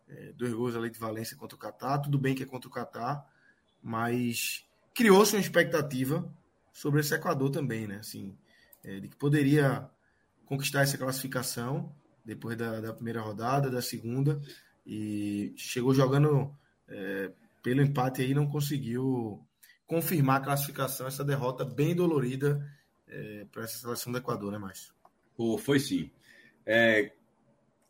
É, 0.08 0.34
dois 0.34 0.52
gols 0.54 0.76
ali 0.76 0.90
de 0.90 1.00
Valência 1.00 1.38
contra 1.38 1.56
o 1.56 1.60
Catar. 1.60 2.00
Tudo 2.00 2.18
bem 2.18 2.34
que 2.34 2.42
é 2.42 2.46
contra 2.46 2.68
o 2.68 2.74
Catar, 2.74 3.24
mas 3.82 4.66
criou-se 4.96 5.36
uma 5.36 5.42
expectativa 5.42 6.28
sobre 6.80 7.02
esse 7.02 7.14
Equador 7.14 7.50
também, 7.50 7.86
né? 7.86 7.98
Assim, 7.98 8.38
é, 8.82 9.02
de 9.02 9.10
que 9.10 9.16
poderia 9.18 9.90
conquistar 10.46 10.84
essa 10.84 10.98
classificação 10.98 11.94
depois 12.24 12.58
da, 12.58 12.80
da, 12.80 12.94
primeira 12.94 13.20
rodada, 13.20 13.70
da 13.70 13.82
segunda, 13.82 14.42
e 14.88 15.54
chegou 15.58 15.94
jogando 15.94 16.56
é, 16.88 17.34
pelo 17.62 17.82
empate 17.82 18.22
aí, 18.22 18.34
não 18.34 18.48
conseguiu 18.48 19.46
confirmar 19.86 20.38
a 20.38 20.44
classificação, 20.46 21.06
essa 21.06 21.22
derrota 21.22 21.66
bem 21.66 21.94
dolorida 21.94 22.66
é, 23.10 23.46
para 23.52 23.64
essa 23.64 23.78
seleção 23.78 24.14
do 24.14 24.20
Equador, 24.20 24.50
né, 24.50 24.58
Márcio? 24.58 24.94
Pô, 25.36 25.58
foi 25.58 25.82
sim. 25.82 26.10
É, 26.66 27.12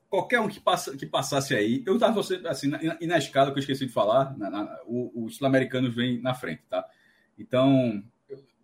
qualquer 0.10 0.40
um 0.40 0.48
que, 0.48 0.60
passa, 0.60 0.98
que 0.98 1.06
passasse 1.06 1.54
aí, 1.54 1.84
eu 1.86 1.94
estava 1.94 2.22
assim, 2.22 2.70
na, 2.70 2.98
e 3.00 3.06
na 3.06 3.20
escala 3.20 3.52
que 3.52 3.60
eu 3.60 3.62
esqueci 3.62 3.86
de 3.86 3.94
falar, 3.94 4.36
na, 4.36 4.50
na, 4.50 4.80
os 4.88 5.36
sul-americanos 5.36 5.94
vêm 5.94 6.20
na 6.20 6.34
frente, 6.34 6.64
tá? 6.68 6.84
Então, 7.38 8.04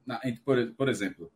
na, 0.05 0.19
por, 0.43 0.71
por 0.73 0.89
exemplo, 0.89 1.31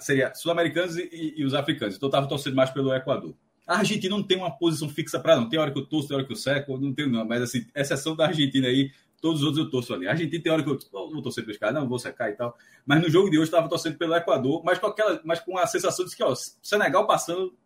seria 0.00 0.34
sul-americanos 0.34 0.96
e, 0.96 1.34
e, 1.36 1.44
os 1.44 1.54
africanos. 1.54 1.96
Então, 1.96 2.06
eu 2.06 2.10
estava 2.10 2.28
torcendo 2.28 2.54
mais 2.54 2.70
pelo 2.70 2.94
Equador. 2.94 3.34
A 3.66 3.78
Argentina 3.78 4.14
não 4.14 4.22
tem 4.22 4.36
uma 4.36 4.50
posição 4.50 4.88
fixa 4.88 5.18
para 5.18 5.36
não. 5.36 5.48
Tem 5.48 5.58
hora 5.58 5.72
que 5.72 5.78
eu 5.78 5.86
torço, 5.86 6.08
tem 6.08 6.16
hora 6.16 6.26
que 6.26 6.32
eu 6.32 6.36
seco, 6.36 6.78
não 6.78 6.92
tenho 6.92 7.10
não. 7.10 7.24
Mas, 7.24 7.42
assim, 7.42 7.66
exceção 7.74 8.14
da 8.14 8.26
Argentina 8.26 8.68
aí, 8.68 8.92
todos 9.20 9.40
os 9.40 9.46
outros 9.46 9.64
eu 9.64 9.70
torço 9.70 9.94
ali. 9.94 10.06
A 10.06 10.12
Argentina 10.12 10.42
tem 10.42 10.52
hora 10.52 10.62
que 10.62 10.70
eu 10.70 10.78
oh, 10.92 11.10
vou 11.10 11.22
torcer 11.22 11.44
pelos 11.44 11.58
caras, 11.58 11.74
não, 11.74 11.88
vou 11.88 11.98
secar 11.98 12.30
e 12.30 12.34
tal. 12.34 12.56
Mas 12.84 13.02
no 13.02 13.10
jogo 13.10 13.30
de 13.30 13.38
hoje 13.38 13.48
estava 13.48 13.68
torcendo 13.68 13.96
pelo 13.96 14.14
Equador, 14.14 14.62
mas 14.64 14.78
com, 14.78 14.86
aquela, 14.86 15.20
mas 15.24 15.40
com 15.40 15.58
a 15.58 15.66
sensação 15.66 16.04
de 16.04 16.14
que, 16.14 16.22
ó, 16.22 16.34
Senegal 16.62 17.06
passando 17.06 17.56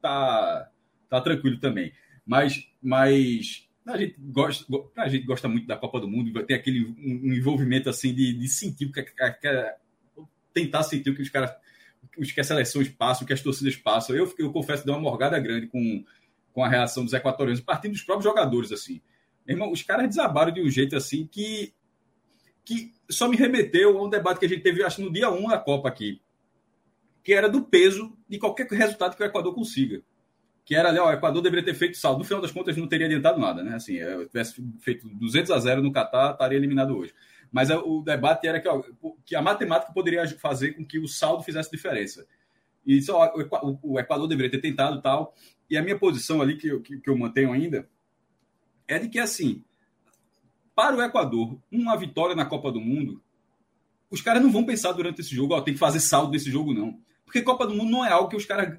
tá, 0.00 0.68
tá 1.08 1.20
tranquilo 1.20 1.58
também. 1.58 1.92
Mas, 2.26 2.68
mas 2.82 3.65
a 3.86 3.96
gente 3.96 4.16
gosta, 4.18 4.64
a 4.96 5.08
gente 5.08 5.24
gosta 5.24 5.48
muito 5.48 5.66
da 5.66 5.76
Copa 5.76 6.00
do 6.00 6.08
Mundo, 6.08 6.42
tem 6.44 6.56
aquele 6.56 6.84
um 6.84 7.32
envolvimento 7.32 7.88
assim 7.88 8.12
de, 8.12 8.32
de 8.32 8.48
sentir 8.48 8.90
que, 8.90 9.02
que, 9.02 9.12
que, 9.12 9.74
tentar 10.52 10.82
sentir 10.82 11.10
o 11.10 11.14
que 11.14 11.22
os 11.22 11.30
caras, 11.30 11.52
os 12.18 12.32
que 12.32 12.40
as 12.40 12.46
seleções 12.46 12.88
passam, 12.88 13.24
o 13.24 13.26
que 13.26 13.32
as 13.32 13.40
torcidas 13.40 13.76
passam. 13.76 14.16
Eu, 14.16 14.32
eu 14.38 14.52
confesso, 14.52 14.84
dei 14.84 14.92
uma 14.92 15.00
morgada 15.00 15.38
grande 15.38 15.68
com, 15.68 16.04
com 16.52 16.64
a 16.64 16.68
reação 16.68 17.04
dos 17.04 17.12
equatorianos, 17.12 17.60
partindo 17.60 17.92
dos 17.92 18.02
próprios 18.02 18.24
jogadores 18.24 18.72
assim. 18.72 19.00
Irmão, 19.46 19.70
os 19.70 19.82
caras 19.82 20.08
desabaram 20.08 20.52
de 20.52 20.60
um 20.60 20.68
jeito 20.68 20.96
assim 20.96 21.26
que, 21.26 21.72
que 22.64 22.92
só 23.08 23.28
me 23.28 23.36
remeteu 23.36 23.96
a 23.96 24.02
um 24.02 24.10
debate 24.10 24.40
que 24.40 24.46
a 24.46 24.48
gente 24.48 24.62
teve, 24.62 24.82
acho, 24.82 25.00
no 25.00 25.12
dia 25.12 25.30
1 25.30 25.48
da 25.48 25.58
Copa 25.58 25.88
aqui, 25.88 26.20
que 27.22 27.32
era 27.32 27.48
do 27.48 27.62
peso 27.62 28.16
de 28.28 28.38
qualquer 28.38 28.66
resultado 28.66 29.16
que 29.16 29.22
o 29.22 29.26
Equador 29.26 29.54
consiga. 29.54 30.02
Que 30.66 30.74
era 30.74 30.88
ali, 30.88 30.98
ó, 30.98 31.08
o 31.08 31.12
Equador 31.12 31.40
deveria 31.40 31.64
ter 31.64 31.74
feito 31.74 31.96
saldo. 31.96 32.18
No 32.18 32.24
final 32.24 32.42
das 32.42 32.50
contas, 32.50 32.76
não 32.76 32.88
teria 32.88 33.06
adiantado 33.06 33.40
nada, 33.40 33.62
né? 33.62 33.76
Assim, 33.76 33.94
eu 33.94 34.26
tivesse 34.26 34.62
feito 34.80 35.08
200 35.08 35.52
a 35.52 35.58
0 35.60 35.80
no 35.80 35.92
Catar, 35.92 36.32
estaria 36.32 36.58
eliminado 36.58 36.94
hoje. 36.94 37.14
Mas 37.52 37.70
o 37.70 38.02
debate 38.02 38.48
era 38.48 38.60
que, 38.60 38.68
ó, 38.68 38.82
que 39.24 39.36
a 39.36 39.40
matemática 39.40 39.92
poderia 39.92 40.26
fazer 40.38 40.72
com 40.72 40.84
que 40.84 40.98
o 40.98 41.06
saldo 41.06 41.44
fizesse 41.44 41.70
diferença. 41.70 42.26
E 42.84 43.00
só 43.00 43.32
o 43.80 43.98
Equador 43.98 44.26
deveria 44.26 44.50
ter 44.50 44.60
tentado 44.60 45.00
tal. 45.00 45.34
E 45.70 45.76
a 45.76 45.82
minha 45.82 45.98
posição 45.98 46.42
ali, 46.42 46.56
que 46.56 46.66
eu, 46.66 46.82
que 46.82 47.08
eu 47.08 47.16
mantenho 47.16 47.52
ainda, 47.52 47.88
é 48.88 48.98
de 48.98 49.08
que, 49.08 49.20
assim, 49.20 49.64
para 50.74 50.96
o 50.96 51.02
Equador, 51.02 51.58
uma 51.70 51.96
vitória 51.96 52.34
na 52.34 52.44
Copa 52.44 52.72
do 52.72 52.80
Mundo, 52.80 53.22
os 54.10 54.20
caras 54.20 54.42
não 54.42 54.50
vão 54.50 54.64
pensar 54.64 54.92
durante 54.92 55.20
esse 55.20 55.34
jogo, 55.34 55.54
ó, 55.54 55.60
tem 55.60 55.74
que 55.74 55.80
fazer 55.80 56.00
saldo 56.00 56.32
nesse 56.32 56.50
jogo, 56.50 56.74
não. 56.74 57.00
Porque 57.24 57.42
Copa 57.42 57.66
do 57.66 57.74
Mundo 57.74 57.90
não 57.90 58.04
é 58.04 58.10
algo 58.10 58.28
que 58.28 58.36
os 58.36 58.44
caras. 58.44 58.78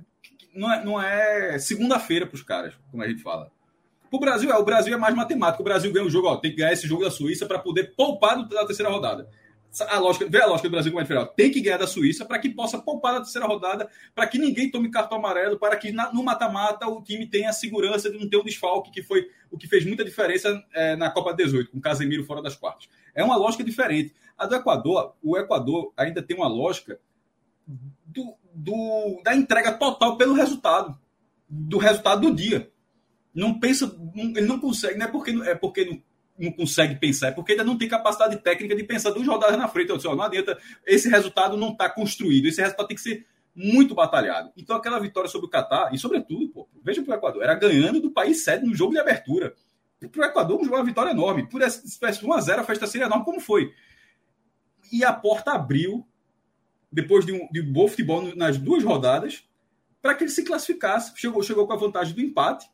Não 0.57 0.73
é, 0.73 0.83
não 0.83 1.01
é 1.01 1.59
segunda-feira 1.59 2.25
para 2.25 2.35
os 2.35 2.43
caras, 2.43 2.73
como 2.91 3.03
a 3.03 3.07
gente 3.07 3.21
fala. 3.21 3.51
Para 4.09 4.17
o 4.17 4.19
Brasil, 4.19 4.51
é, 4.51 4.57
o 4.57 4.63
Brasil 4.63 4.93
é 4.93 4.97
mais 4.97 5.15
matemático. 5.15 5.61
O 5.61 5.65
Brasil 5.65 5.91
ganha 5.91 6.05
o 6.05 6.09
jogo, 6.09 6.27
ó, 6.27 6.37
tem 6.37 6.51
que 6.51 6.57
ganhar 6.57 6.73
esse 6.73 6.87
jogo 6.87 7.03
da 7.03 7.11
Suíça 7.11 7.45
para 7.45 7.59
poder 7.59 7.95
poupar 7.95 8.37
na 8.37 8.65
terceira 8.65 8.91
rodada 8.91 9.29
a 9.83 9.99
lógica, 9.99 10.27
vê 10.27 10.41
a 10.41 10.45
lógica 10.45 10.67
do 10.67 10.71
Brasil 10.71 10.91
como 10.91 11.01
é 11.01 11.03
diferente. 11.03 11.31
Tem 11.35 11.51
que 11.51 11.61
ganhar 11.61 11.77
da 11.77 11.87
Suíça 11.87 12.25
para 12.25 12.39
que 12.39 12.49
possa 12.49 12.79
poupar 12.79 13.13
na 13.13 13.19
terceira 13.19 13.47
rodada, 13.47 13.89
para 14.15 14.25
que 14.27 14.37
ninguém 14.37 14.71
tome 14.71 14.89
cartão 14.89 15.17
amarelo, 15.17 15.59
para 15.59 15.75
que 15.75 15.91
na, 15.91 16.11
no 16.11 16.23
mata-mata 16.23 16.87
o 16.87 17.01
time 17.01 17.27
tenha 17.27 17.49
a 17.49 17.53
segurança 17.53 18.09
de 18.09 18.17
não 18.17 18.29
ter 18.29 18.37
um 18.37 18.43
desfalque, 18.43 18.91
que 18.91 19.03
foi 19.03 19.29
o 19.51 19.57
que 19.57 19.67
fez 19.67 19.85
muita 19.85 20.03
diferença 20.03 20.63
é, 20.73 20.95
na 20.95 21.09
Copa 21.09 21.33
18, 21.33 21.71
com 21.71 21.79
Casemiro 21.79 22.23
fora 22.23 22.41
das 22.41 22.55
quartas. 22.55 22.89
É 23.13 23.23
uma 23.23 23.35
lógica 23.35 23.63
diferente. 23.63 24.13
A 24.37 24.45
do 24.45 24.55
Equador, 24.55 25.15
o 25.21 25.37
Equador 25.37 25.91
ainda 25.97 26.21
tem 26.21 26.35
uma 26.35 26.47
lógica 26.47 26.99
do, 28.05 28.35
do, 28.57 29.21
da 29.23 29.35
entrega 29.35 29.71
total 29.71 30.17
pelo 30.17 30.33
resultado, 30.33 30.97
do 31.47 31.77
resultado 31.77 32.21
do 32.21 32.35
dia. 32.35 32.71
Não 33.33 33.59
pensa, 33.59 33.95
ele 34.15 34.47
não 34.47 34.59
consegue, 34.59 34.97
não 34.97 35.05
é 35.05 35.09
porque, 35.09 35.31
é 35.45 35.53
porque 35.53 36.01
não 36.39 36.51
consegue 36.51 36.95
pensar, 36.95 37.27
é 37.27 37.31
porque 37.31 37.51
ainda 37.51 37.63
não 37.63 37.77
tem 37.77 37.87
capacidade 37.87 38.35
técnica 38.37 38.75
de 38.75 38.83
pensar 38.83 39.11
duas 39.11 39.27
rodadas 39.27 39.57
na 39.59 39.67
frente. 39.67 39.93
Disse, 39.93 40.07
não 40.07 40.19
adianta, 40.19 40.57
esse 40.87 41.07
resultado 41.07 41.55
não 41.55 41.69
está 41.69 41.87
construído, 41.87 42.47
esse 42.47 42.59
resultado 42.59 42.87
tem 42.87 42.95
que 42.95 43.03
ser 43.03 43.27
muito 43.55 43.93
batalhado. 43.93 44.51
Então, 44.57 44.75
aquela 44.75 44.99
vitória 44.99 45.29
sobre 45.29 45.45
o 45.45 45.49
Catar, 45.49 45.93
e 45.93 45.99
sobretudo, 45.99 46.49
pô, 46.49 46.67
veja 46.83 47.03
para 47.03 47.13
o 47.13 47.17
Equador, 47.17 47.43
era 47.43 47.53
ganhando 47.53 48.01
do 48.01 48.09
país 48.09 48.43
sede 48.43 48.65
no 48.65 48.73
jogo 48.73 48.93
de 48.93 48.99
abertura. 48.99 49.53
Para 50.11 50.21
o 50.21 50.25
Equador, 50.25 50.59
uma 50.59 50.83
vitória 50.83 51.11
enorme. 51.11 51.47
Por 51.47 51.61
essa 51.61 51.85
espécie 51.85 52.19
de 52.19 52.25
1x0, 52.25 52.59
a 52.59 52.63
festa 52.63 52.87
seria 52.87 53.05
enorme, 53.05 53.25
como 53.25 53.39
foi. 53.39 53.71
E 54.91 55.03
a 55.03 55.13
porta 55.13 55.51
abriu, 55.51 56.07
depois 56.97 57.23
de 57.23 57.31
um, 57.31 57.47
de 57.51 57.61
um 57.61 57.71
bom 57.71 57.87
futebol 57.87 58.35
nas 58.35 58.57
duas 58.57 58.83
rodadas, 58.83 59.47
para 60.01 60.15
que 60.15 60.23
ele 60.23 60.31
se 60.31 60.43
classificasse. 60.43 61.13
Chegou, 61.15 61.43
chegou 61.43 61.67
com 61.67 61.73
a 61.73 61.77
vantagem 61.77 62.15
do 62.15 62.21
empate 62.21 62.67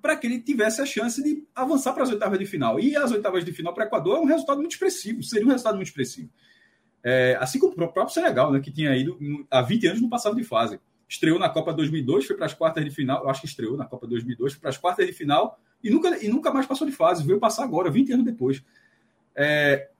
para 0.00 0.16
que 0.16 0.26
ele 0.26 0.40
tivesse 0.40 0.80
a 0.80 0.86
chance 0.86 1.22
de 1.22 1.46
avançar 1.54 1.92
para 1.92 2.02
as 2.02 2.08
oitavas 2.08 2.38
de 2.38 2.46
final. 2.46 2.80
E 2.80 2.96
as 2.96 3.12
oitavas 3.12 3.44
de 3.44 3.52
final 3.52 3.74
para 3.74 3.84
o 3.84 3.86
Equador 3.88 4.16
é 4.16 4.20
um 4.20 4.24
resultado 4.24 4.58
muito 4.58 4.72
expressivo, 4.72 5.22
seria 5.22 5.46
um 5.46 5.50
resultado 5.50 5.74
muito 5.74 5.88
expressivo. 5.88 6.30
É, 7.04 7.36
assim 7.38 7.58
como 7.58 7.72
o 7.72 7.76
próprio 7.76 8.08
Senegal, 8.08 8.50
né, 8.50 8.58
que 8.58 8.72
tinha 8.72 8.96
ido 8.96 9.18
há 9.50 9.60
20 9.60 9.86
anos 9.86 10.00
no 10.00 10.08
passado 10.08 10.34
de 10.34 10.42
fase. 10.42 10.80
Estreou 11.06 11.38
na 11.38 11.50
Copa 11.50 11.74
2002, 11.74 12.26
foi 12.26 12.36
para 12.36 12.46
as 12.46 12.54
quartas 12.54 12.84
de 12.84 12.90
final, 12.90 13.22
eu 13.22 13.28
acho 13.28 13.42
que 13.42 13.46
estreou 13.46 13.76
na 13.76 13.84
Copa 13.84 14.06
2002, 14.06 14.54
foi 14.54 14.60
para 14.60 14.70
as 14.70 14.78
quartas 14.78 15.06
de 15.06 15.12
final 15.12 15.60
e 15.84 15.90
nunca, 15.90 16.24
e 16.24 16.28
nunca 16.28 16.50
mais 16.50 16.66
passou 16.66 16.86
de 16.86 16.92
fase, 16.92 17.24
veio 17.24 17.38
passar 17.38 17.64
agora, 17.64 17.90
20 17.90 18.12
anos 18.14 18.24
depois. 18.24 18.64
É, 19.34 19.90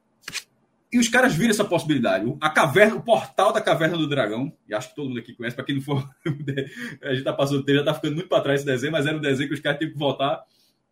e 0.93 0.99
os 0.99 1.09
caras 1.09 1.35
viram 1.35 1.51
essa 1.51 1.65
possibilidade. 1.65 2.37
A 2.41 2.49
caverna, 2.49 2.97
o 2.97 3.03
portal 3.03 3.53
da 3.53 3.61
Caverna 3.61 3.97
do 3.97 4.09
Dragão, 4.09 4.53
e 4.69 4.75
acho 4.75 4.91
que 4.91 4.95
todo 4.95 5.09
mundo 5.09 5.19
aqui 5.19 5.35
conhece, 5.35 5.57
para 5.57 5.65
quem 5.65 5.77
não 5.77 5.83
for. 5.83 6.09
a 7.03 7.13
gente 7.13 7.25
tá 7.25 7.33
passando 7.33 7.65
já 7.67 7.85
tá 7.85 7.95
ficando 7.95 8.15
muito 8.15 8.29
para 8.29 8.43
trás 8.43 8.61
esse 8.61 8.67
desenho, 8.67 8.93
mas 8.93 9.07
era 9.07 9.17
um 9.17 9.21
desenho 9.21 9.49
que 9.49 9.55
os 9.55 9.61
caras 9.61 9.79
tinham 9.79 9.93
que 9.93 9.99
voltar 9.99 10.45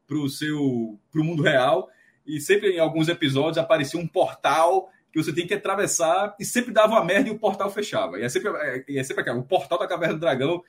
pro 0.06 0.28
seu 0.28 0.98
pro 1.10 1.24
mundo 1.24 1.42
real. 1.42 1.88
E 2.26 2.40
sempre 2.40 2.72
em 2.72 2.80
alguns 2.80 3.08
episódios 3.08 3.58
aparecia 3.58 4.00
um 4.00 4.06
portal 4.06 4.90
que 5.12 5.22
você 5.22 5.32
tem 5.32 5.46
que 5.46 5.54
atravessar 5.54 6.34
e 6.40 6.44
sempre 6.44 6.72
dava 6.72 6.94
uma 6.94 7.04
merda 7.04 7.28
e 7.28 7.32
o 7.32 7.38
portal 7.38 7.70
fechava. 7.70 8.18
E 8.18 8.22
é 8.22 8.28
sempre, 8.28 8.50
é, 8.50 8.84
é 8.96 9.04
sempre 9.04 9.22
aquela, 9.22 9.38
o 9.38 9.44
portal 9.44 9.78
da 9.78 9.86
Caverna 9.86 10.14
do 10.14 10.20
Dragão. 10.20 10.62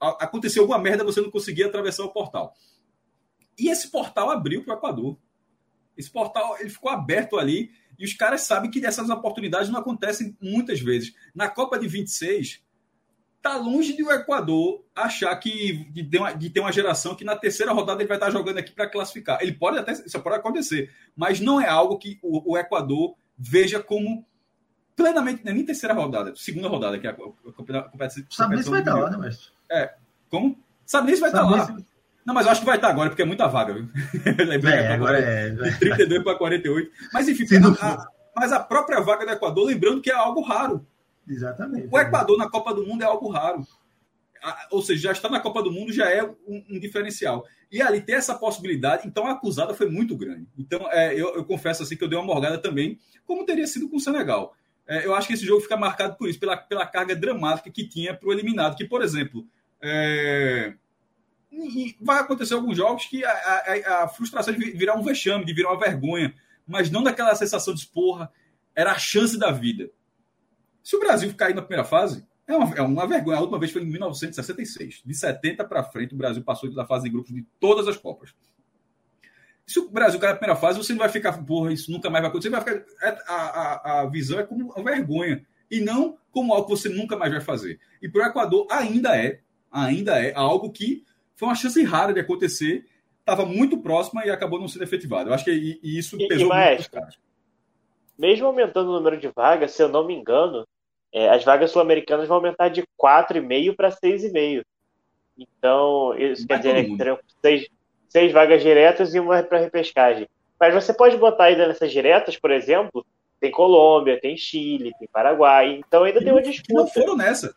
Aconteceu 0.00 0.62
alguma 0.62 0.78
merda, 0.80 1.04
você 1.04 1.20
não 1.20 1.30
conseguia 1.30 1.66
atravessar 1.66 2.02
o 2.04 2.12
portal. 2.12 2.52
E 3.56 3.70
esse 3.70 3.90
portal 3.90 4.30
abriu 4.30 4.64
para 4.64 4.74
o 4.74 4.76
Equador. 4.76 5.16
Esse 5.96 6.10
portal 6.10 6.56
ele 6.58 6.70
ficou 6.70 6.90
aberto 6.90 7.38
ali 7.38 7.70
e 7.98 8.04
os 8.04 8.14
caras 8.14 8.42
sabem 8.42 8.70
que 8.70 8.84
essas 8.84 9.08
oportunidades 9.10 9.68
não 9.68 9.80
acontecem 9.80 10.36
muitas 10.40 10.80
vezes. 10.80 11.14
Na 11.34 11.48
Copa 11.48 11.78
de 11.78 11.86
26, 11.86 12.62
tá 13.42 13.56
longe 13.56 13.94
de 13.94 14.02
o 14.02 14.10
Equador 14.10 14.82
achar 14.94 15.36
que 15.36 15.84
de 15.90 16.02
ter, 16.02 16.18
uma, 16.18 16.32
de 16.32 16.48
ter 16.48 16.60
uma 16.60 16.72
geração 16.72 17.14
que 17.14 17.24
na 17.24 17.36
terceira 17.36 17.72
rodada 17.72 18.00
ele 18.00 18.08
vai 18.08 18.16
estar 18.16 18.30
jogando 18.30 18.58
aqui 18.58 18.72
para 18.72 18.88
classificar. 18.88 19.38
Ele 19.42 19.52
pode 19.52 19.78
até, 19.78 19.92
isso 19.92 20.20
pode 20.20 20.36
acontecer, 20.36 20.90
mas 21.14 21.40
não 21.40 21.60
é 21.60 21.68
algo 21.68 21.98
que 21.98 22.18
o, 22.22 22.52
o 22.52 22.58
Equador 22.58 23.14
veja 23.36 23.82
como 23.82 24.24
plenamente, 24.96 25.44
nem 25.44 25.64
terceira 25.64 25.94
rodada, 25.94 26.34
segunda 26.36 26.68
rodada, 26.68 26.98
que 26.98 27.06
é 27.06 27.10
a, 27.10 27.14
competição. 27.14 28.24
Sabe 28.30 28.54
nem 28.54 28.64
se 28.64 28.70
vai 28.70 28.80
estar 28.80 28.94
lá, 28.94 29.10
né, 29.10 29.16
mestre? 29.18 29.52
É, 29.70 29.94
como? 30.30 30.58
Sabe 30.86 31.06
nem 31.08 31.14
se 31.14 31.20
vai 31.20 31.30
estar 31.30 31.42
lá. 31.42 31.76
Não, 32.24 32.32
mas 32.34 32.46
eu 32.46 32.52
acho 32.52 32.60
que 32.60 32.66
vai 32.66 32.76
estar 32.76 32.88
agora, 32.88 33.10
porque 33.10 33.22
é 33.22 33.26
muita 33.26 33.46
vaga, 33.46 33.74
viu? 33.74 33.88
Lembrei 34.46 34.74
é, 34.74 34.92
agora 34.94 35.18
é. 35.18 35.50
De 35.50 35.78
32 35.78 36.22
para 36.22 36.38
48. 36.38 36.90
Mas 37.12 37.28
enfim, 37.28 37.44
a, 37.56 37.86
a, 37.86 38.08
mas 38.34 38.52
a 38.52 38.60
própria 38.60 39.00
vaga 39.00 39.26
do 39.26 39.32
Equador, 39.32 39.66
lembrando 39.66 40.00
que 40.00 40.10
é 40.10 40.14
algo 40.14 40.40
raro. 40.40 40.86
Exatamente. 41.28 41.88
O 41.90 41.98
Equador 41.98 42.38
na 42.38 42.48
Copa 42.48 42.74
do 42.74 42.86
Mundo 42.86 43.02
é 43.02 43.06
algo 43.06 43.28
raro. 43.28 43.66
Ou 44.70 44.82
seja, 44.82 45.04
já 45.04 45.12
está 45.12 45.28
na 45.28 45.40
Copa 45.40 45.62
do 45.62 45.72
Mundo 45.72 45.92
já 45.92 46.10
é 46.10 46.22
um, 46.22 46.64
um 46.70 46.78
diferencial. 46.78 47.44
E 47.70 47.80
ali 47.80 48.00
ter 48.00 48.12
essa 48.12 48.34
possibilidade, 48.34 49.06
então 49.06 49.26
a 49.26 49.32
acusada 49.32 49.74
foi 49.74 49.88
muito 49.88 50.16
grande. 50.16 50.46
Então, 50.58 50.86
é, 50.90 51.14
eu, 51.14 51.34
eu, 51.34 51.44
confesso 51.44 51.82
assim 51.82 51.96
que 51.96 52.04
eu 52.04 52.08
dei 52.08 52.18
uma 52.18 52.26
morgada 52.26 52.58
também, 52.58 52.98
como 53.26 53.46
teria 53.46 53.66
sido 53.66 53.88
com 53.88 53.96
o 53.96 54.00
Senegal. 54.00 54.54
é, 54.86 55.06
eu 55.06 55.14
acho 55.14 55.26
que 55.26 55.34
esse 55.34 55.46
jogo 55.46 55.62
fica 55.62 55.76
marcado 55.76 56.16
por 56.16 56.28
isso, 56.28 56.38
pela, 56.38 56.56
pela 56.56 56.86
carga 56.86 57.16
dramática 57.16 57.70
que 57.70 57.88
tinha 57.88 58.14
para 58.14 58.28
o 58.28 58.32
eliminado. 58.32 58.76
Que, 58.76 58.84
por 58.84 59.02
exemplo, 59.02 59.46
é, 59.80 60.74
vai 62.00 62.20
acontecer 62.20 62.54
alguns 62.54 62.76
jogos 62.76 63.06
que 63.06 63.24
a, 63.24 63.30
a, 63.30 64.04
a, 64.04 64.08
frustração 64.08 64.54
de 64.54 64.72
virar 64.72 64.94
um 64.96 65.02
vexame, 65.02 65.44
de 65.44 65.54
virar 65.54 65.70
uma 65.72 65.80
vergonha, 65.80 66.34
mas 66.66 66.90
não 66.90 67.02
daquela 67.02 67.34
sensação 67.34 67.74
de 67.74 67.86
porra, 67.86 68.30
era 68.74 68.92
a 68.92 68.98
chance 68.98 69.38
da 69.38 69.50
vida. 69.50 69.90
Se 70.82 70.96
o 70.96 71.00
Brasil 71.00 71.32
cair 71.34 71.54
na 71.54 71.62
primeira 71.62 71.84
fase, 71.84 72.26
é 72.46 72.54
uma, 72.54 72.74
é 72.74 72.82
uma 72.82 73.06
vergonha. 73.06 73.38
A 73.38 73.40
última 73.40 73.58
vez 73.58 73.72
foi 73.72 73.82
em 73.82 73.86
1966. 73.86 75.02
De 75.04 75.14
70 75.14 75.64
para 75.64 75.82
frente, 75.84 76.14
o 76.14 76.18
Brasil 76.18 76.42
passou 76.42 76.72
da 76.74 76.86
fase 76.86 77.04
de 77.04 77.10
grupos 77.10 77.32
de 77.34 77.42
todas 77.58 77.88
as 77.88 77.96
Copas. 77.96 78.34
Se 79.66 79.78
o 79.78 79.88
Brasil 79.88 80.20
cair 80.20 80.32
na 80.32 80.36
primeira 80.36 80.60
fase, 80.60 80.76
você 80.76 80.92
não 80.92 80.98
vai 80.98 81.08
ficar, 81.08 81.32
porra, 81.44 81.72
isso 81.72 81.90
nunca 81.90 82.10
mais 82.10 82.22
vai 82.22 82.28
acontecer. 82.28 82.50
Vai 82.50 82.60
ficar, 82.60 82.84
é, 83.02 83.18
a, 83.26 84.00
a 84.00 84.06
visão 84.06 84.38
é 84.38 84.42
como 84.42 84.72
uma 84.72 84.84
vergonha 84.84 85.44
e 85.70 85.80
não 85.80 86.18
como 86.30 86.52
algo 86.52 86.66
que 86.66 86.72
você 86.72 86.88
nunca 86.88 87.16
mais 87.16 87.32
vai 87.32 87.40
fazer. 87.40 87.80
E 88.02 88.08
para 88.08 88.26
o 88.26 88.28
Equador 88.28 88.66
ainda 88.70 89.16
é, 89.16 89.40
ainda 89.70 90.22
é 90.22 90.34
algo 90.34 90.70
que 90.70 91.02
foi 91.34 91.48
uma 91.48 91.54
chance 91.54 91.82
rara 91.82 92.12
de 92.12 92.20
acontecer, 92.20 92.86
estava 93.20 93.44
muito 93.44 93.78
próxima 93.78 94.24
e 94.24 94.30
acabou 94.30 94.60
não 94.60 94.68
sendo 94.68 94.84
efetivado. 94.84 95.30
Eu 95.30 95.34
acho 95.34 95.44
que 95.44 95.50
e, 95.50 95.80
e 95.82 95.98
isso 95.98 96.16
pesou 96.16 96.52
e, 96.54 96.74
muito 96.74 96.90
caras. 96.90 97.18
Mesmo 98.18 98.46
aumentando 98.46 98.90
o 98.90 98.94
número 98.94 99.16
de 99.16 99.28
vagas, 99.28 99.72
se 99.72 99.82
eu 99.82 99.88
não 99.88 100.06
me 100.06 100.14
engano, 100.14 100.66
é, 101.12 101.28
as 101.28 101.44
vagas 101.44 101.70
sul-americanas 101.70 102.28
vão 102.28 102.36
aumentar 102.36 102.68
de 102.68 102.82
4,5 103.00 103.74
para 103.74 103.90
6,5. 103.90 104.62
Então, 105.36 106.16
isso 106.16 106.46
quer 106.46 106.58
dizer 106.58 106.84
que 106.84 106.96
terão 106.96 107.18
seis, 107.42 107.68
seis 108.08 108.32
vagas 108.32 108.62
diretas 108.62 109.14
e 109.14 109.20
uma 109.20 109.42
para 109.42 109.58
repescagem. 109.58 110.28
Mas 110.58 110.72
você 110.72 110.94
pode 110.94 111.16
botar 111.16 111.44
ainda 111.44 111.66
nessas 111.66 111.90
diretas, 111.90 112.36
por 112.36 112.52
exemplo, 112.52 113.04
tem 113.40 113.50
Colômbia, 113.50 114.20
tem 114.20 114.36
Chile, 114.36 114.92
tem 114.98 115.08
Paraguai, 115.12 115.82
então 115.86 116.04
ainda 116.04 116.20
e 116.20 116.24
tem 116.24 116.32
uma 116.32 116.40
disputa. 116.40 116.72
Não 116.72 116.86
foram 116.86 117.16
nessa. 117.16 117.54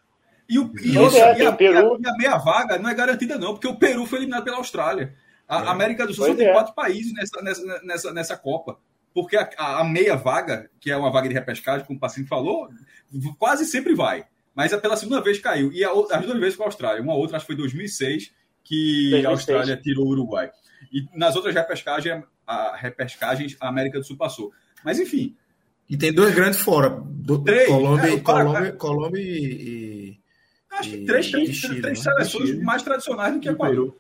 E, 0.50 0.58
o, 0.58 0.72
e, 0.80 0.90
isso, 0.90 1.18
é, 1.18 1.40
e, 1.40 1.46
a, 1.46 1.52
Peru. 1.52 2.00
e, 2.02 2.08
a, 2.08 2.14
meia 2.14 2.38
vaga 2.38 2.78
não 2.78 2.90
é 2.90 2.94
garantida, 2.94 3.38
não, 3.38 3.54
porque 3.54 3.68
o 3.68 3.76
Peru 3.76 4.06
foi 4.06 4.20
eliminado 4.20 4.44
pela 4.44 4.58
Austrália. 4.58 5.14
A 5.48 5.64
é. 5.64 5.68
América 5.68 6.06
do 6.06 6.14
Sul 6.14 6.28
só 6.28 6.36
tem 6.36 6.48
é. 6.48 6.54
quatro 6.54 6.74
países 6.74 7.14
nessa, 7.14 7.42
nessa, 7.42 7.82
nessa, 7.84 8.14
nessa 8.14 8.38
Copa. 8.38 8.78
Porque 9.14 9.36
a, 9.36 9.50
a, 9.58 9.84
meia 9.84 10.16
vaga, 10.16 10.70
que 10.80 10.92
é 10.92 10.96
uma 10.96 11.12
vaga 11.12 11.28
de 11.28 11.34
repescagem, 11.34 11.86
como 11.86 11.98
o 11.98 12.00
Passinho 12.00 12.28
falou, 12.28 12.70
quase 13.38 13.66
sempre 13.66 13.94
vai. 13.94 14.26
Mas 14.56 14.72
é 14.72 14.78
pela 14.78 14.96
segunda 14.96 15.22
vez 15.22 15.40
caiu. 15.40 15.72
E 15.72 15.84
a, 15.84 15.90
as 15.90 16.26
duas 16.26 16.40
vezes 16.40 16.56
com 16.56 16.64
a 16.64 16.68
Austrália. 16.68 17.02
Uma 17.02 17.16
outra, 17.16 17.38
acho 17.38 17.46
que 17.46 17.54
foi 17.54 17.58
2006, 17.58 18.32
que 18.64 19.10
2006. 19.12 19.26
a 19.26 19.30
Austrália 19.30 19.78
tirou 19.78 20.06
o 20.06 20.10
Uruguai. 20.10 20.52
E 20.92 21.06
nas 21.18 21.36
outras 21.36 21.54
repescagens, 21.54 22.24
a 22.46 22.76
repescagens, 22.76 23.58
a 23.60 23.68
América 23.68 24.00
do 24.00 24.06
Sul 24.06 24.18
passou. 24.18 24.52
Mas, 24.84 25.00
enfim. 25.00 25.36
E 25.90 25.98
tem 25.98 26.14
dois 26.14 26.34
grandes 26.34 26.60
fora. 26.60 26.90
Do, 26.90 27.44
três, 27.44 27.68
Colômbia, 27.68 28.14
é, 28.14 28.20
Colômbia, 28.20 28.72
Colômbia 28.74 29.22
e, 29.22 30.20
Acho 30.78 30.92
que 30.92 31.06
três, 31.06 31.32
três, 31.32 31.56
Chile, 31.56 31.82
três 31.82 32.06
né? 32.06 32.12
seleções 32.12 32.50
Chile. 32.50 32.64
mais 32.64 32.84
tradicionais 32.84 33.34
do 33.34 33.40
que 33.40 33.50
Equador. 33.50 33.96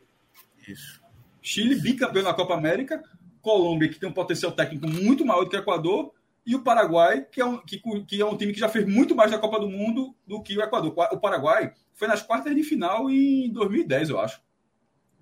Isso. 0.67 1.01
Chile, 1.41 1.75
bicampeão 1.75 2.23
na 2.23 2.33
Copa 2.33 2.53
América, 2.53 3.01
Colômbia, 3.41 3.89
que 3.89 3.99
tem 3.99 4.07
um 4.07 4.13
potencial 4.13 4.51
técnico 4.51 4.87
muito 4.87 5.25
maior 5.25 5.43
do 5.43 5.49
que 5.49 5.55
o 5.55 5.59
Equador, 5.59 6.13
e 6.47 6.55
o 6.55 6.63
Paraguai, 6.63 7.25
que 7.29 7.41
é, 7.41 7.45
um, 7.45 7.57
que, 7.57 7.81
que 8.05 8.21
é 8.21 8.25
um 8.25 8.37
time 8.37 8.53
que 8.53 8.59
já 8.59 8.69
fez 8.69 8.87
muito 8.87 9.13
mais 9.13 9.29
na 9.29 9.37
Copa 9.37 9.59
do 9.59 9.69
Mundo 9.69 10.15
do 10.25 10.41
que 10.41 10.57
o 10.57 10.61
Equador. 10.61 10.93
O 11.11 11.19
Paraguai 11.19 11.73
foi 11.93 12.07
nas 12.07 12.21
quartas 12.21 12.55
de 12.55 12.63
final 12.63 13.09
em 13.09 13.51
2010, 13.51 14.09
eu 14.09 14.19
acho. 14.19 14.41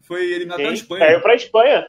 Foi 0.03 0.23
eliminado 0.23 0.57
pela 0.57 0.73
Espanha. 0.73 1.03
Caiu 1.03 1.21
para 1.21 1.33
a 1.33 1.35
Espanha. 1.35 1.87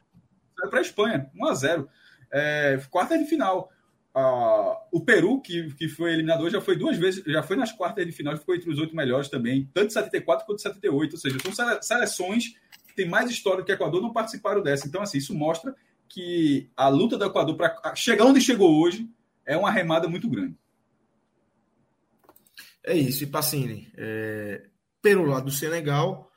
Caiu 0.55 0.69
para 0.71 0.79
a 0.79 0.81
Espanha, 0.81 1.31
1 1.35 1.45
a 1.45 1.53
0 1.53 1.89
é, 2.31 2.79
Quartas 2.89 3.19
de 3.19 3.25
final. 3.25 3.71
Uh, 4.17 4.75
o 4.91 4.99
Peru, 4.99 5.39
que, 5.39 5.71
que 5.75 5.87
foi 5.87 6.11
eliminado 6.11 6.41
hoje, 6.41 6.53
já 6.53 6.61
foi 6.61 6.75
duas 6.75 6.97
vezes, 6.97 7.23
já 7.23 7.43
foi 7.43 7.55
nas 7.55 7.71
quartas 7.71 8.03
de 8.03 8.11
final, 8.11 8.35
ficou 8.35 8.55
entre 8.55 8.67
os 8.67 8.79
oito 8.79 8.95
melhores 8.95 9.29
também, 9.29 9.69
tanto 9.71 9.93
74 9.93 10.43
quanto 10.43 10.59
78. 10.59 11.13
Ou 11.13 11.19
seja, 11.19 11.37
são 11.53 11.81
seleções 11.83 12.55
que 12.87 12.95
têm 12.95 13.07
mais 13.07 13.29
história 13.29 13.59
do 13.59 13.65
que 13.65 13.71
o 13.71 13.75
Equador, 13.75 14.01
não 14.01 14.11
participaram 14.11 14.63
dessa. 14.63 14.87
Então, 14.87 15.03
assim, 15.03 15.19
isso 15.19 15.35
mostra 15.35 15.75
que 16.09 16.67
a 16.75 16.87
luta 16.87 17.15
do 17.15 17.25
Equador 17.25 17.55
para 17.55 17.93
chegar 17.93 18.25
onde 18.25 18.41
chegou 18.41 18.81
hoje 18.81 19.07
é 19.45 19.55
uma 19.55 19.69
remada 19.69 20.07
muito 20.07 20.27
grande. 20.27 20.57
É 22.83 22.97
isso, 22.97 23.23
e 23.23 23.27
Pacini, 23.27 23.87
é, 23.95 24.65
pelo 24.99 25.25
lado 25.25 25.45
do 25.45 25.51
Senegal, 25.51 26.31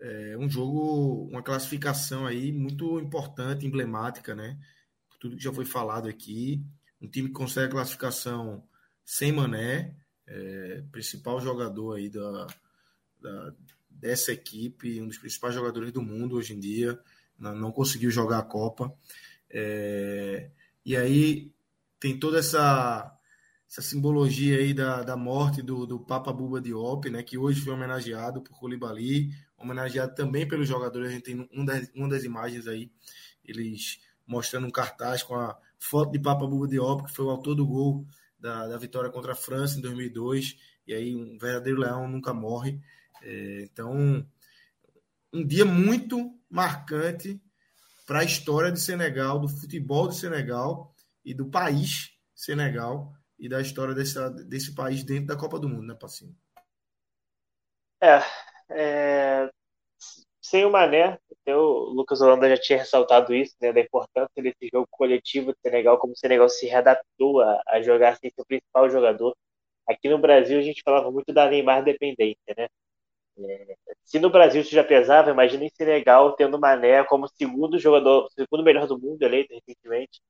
é 0.00 0.36
um 0.38 0.48
jogo, 0.48 1.28
uma 1.32 1.42
classificação 1.42 2.26
aí 2.26 2.52
muito 2.52 3.00
importante, 3.00 3.66
emblemática, 3.66 4.36
né? 4.36 4.56
Tudo 5.18 5.36
que 5.36 5.42
já 5.42 5.52
foi 5.52 5.64
falado 5.64 6.08
aqui 6.08 6.64
um 7.00 7.08
time 7.08 7.28
que 7.28 7.34
consegue 7.34 7.68
a 7.68 7.70
classificação 7.70 8.62
sem 9.04 9.32
Mané, 9.32 9.94
é, 10.26 10.82
principal 10.90 11.40
jogador 11.40 11.96
aí 11.96 12.08
da, 12.08 12.46
da, 13.20 13.54
dessa 13.90 14.32
equipe, 14.32 15.00
um 15.00 15.08
dos 15.08 15.18
principais 15.18 15.54
jogadores 15.54 15.92
do 15.92 16.02
mundo 16.02 16.36
hoje 16.36 16.54
em 16.54 16.60
dia, 16.60 16.98
não, 17.38 17.54
não 17.54 17.72
conseguiu 17.72 18.10
jogar 18.10 18.38
a 18.38 18.42
Copa. 18.42 18.94
É, 19.50 20.50
e 20.84 20.96
aí 20.96 21.52
tem 22.00 22.18
toda 22.18 22.38
essa, 22.38 23.16
essa 23.68 23.82
simbologia 23.82 24.58
aí 24.58 24.74
da, 24.74 25.02
da 25.02 25.16
morte 25.16 25.62
do, 25.62 25.86
do 25.86 25.98
Papa 25.98 26.32
Buba 26.32 26.60
Diop, 26.60 27.08
né, 27.10 27.22
que 27.22 27.38
hoje 27.38 27.60
foi 27.60 27.72
homenageado 27.72 28.42
por 28.42 28.58
Colibali, 28.58 29.30
homenageado 29.56 30.14
também 30.14 30.46
pelos 30.46 30.68
jogadores. 30.68 31.08
A 31.08 31.12
gente 31.12 31.24
tem 31.24 31.48
um 31.52 31.64
das, 31.64 31.90
uma 31.94 32.08
das 32.08 32.24
imagens 32.24 32.66
aí, 32.66 32.90
eles 33.44 34.00
mostrando 34.26 34.66
um 34.66 34.70
cartaz 34.70 35.22
com 35.22 35.34
a 35.34 35.58
foto 35.78 36.12
de 36.12 36.18
Papa 36.18 36.46
Buba 36.46 36.68
Diop, 36.68 37.04
que 37.04 37.12
foi 37.14 37.24
o 37.24 37.30
autor 37.30 37.54
do 37.54 37.66
gol 37.66 38.06
da, 38.38 38.68
da 38.68 38.78
vitória 38.78 39.10
contra 39.10 39.32
a 39.32 39.36
França 39.36 39.78
em 39.78 39.82
2002. 39.82 40.56
E 40.86 40.94
aí, 40.94 41.14
um 41.14 41.38
verdadeiro 41.38 41.80
leão 41.80 42.08
nunca 42.08 42.34
morre. 42.34 42.80
É, 43.22 43.62
então, 43.62 44.26
um 45.32 45.46
dia 45.46 45.64
muito 45.64 46.38
marcante 46.48 47.40
para 48.06 48.20
a 48.20 48.24
história 48.24 48.70
de 48.70 48.80
Senegal, 48.80 49.38
do 49.40 49.48
futebol 49.48 50.08
de 50.08 50.16
Senegal 50.16 50.94
e 51.24 51.32
do 51.32 51.48
país 51.48 52.10
Senegal 52.34 53.14
e 53.38 53.48
da 53.48 53.60
história 53.60 53.94
desse, 53.94 54.18
desse 54.44 54.74
país 54.74 55.02
dentro 55.02 55.26
da 55.26 55.36
Copa 55.36 55.58
do 55.58 55.68
Mundo, 55.68 55.86
né, 55.86 55.94
Passinho? 55.94 56.36
É, 58.00 58.22
é, 58.70 59.50
sem 60.54 60.64
o 60.64 60.70
Mané, 60.70 61.18
o 61.48 61.90
Lucas 61.92 62.20
Holanda 62.20 62.48
já 62.48 62.56
tinha 62.56 62.78
ressaltado 62.78 63.34
isso, 63.34 63.56
né, 63.60 63.72
da 63.72 63.80
importância 63.80 64.40
desse 64.40 64.68
jogo 64.72 64.86
coletivo 64.88 65.52
do 65.52 65.58
Senegal, 65.60 65.98
como 65.98 66.12
o 66.12 66.16
Senegal 66.16 66.48
se 66.48 66.66
readaptou 66.66 67.40
a, 67.40 67.60
a 67.66 67.82
jogar 67.82 68.16
sem 68.16 68.30
seu 68.32 68.46
principal 68.46 68.88
jogador. 68.88 69.36
Aqui 69.88 70.08
no 70.08 70.16
Brasil 70.18 70.58
a 70.58 70.62
gente 70.62 70.82
falava 70.84 71.10
muito 71.10 71.32
da 71.32 71.50
Neymar 71.50 71.82
dependência, 71.82 72.54
né? 72.56 72.68
É, 73.38 73.76
se 74.04 74.20
no 74.20 74.30
Brasil 74.30 74.62
isso 74.62 74.70
já 74.72 74.84
pesava, 74.84 75.30
imagina 75.30 75.64
em 75.64 75.70
Senegal 75.70 76.34
tendo 76.36 76.58
Mané 76.60 77.02
como 77.04 77.28
segundo 77.28 77.78
jogador, 77.78 78.30
segundo 78.32 78.62
melhor 78.62 78.86
do 78.86 78.98
mundo 78.98 79.20
eleito 79.22 79.52
recentemente, 79.54 80.20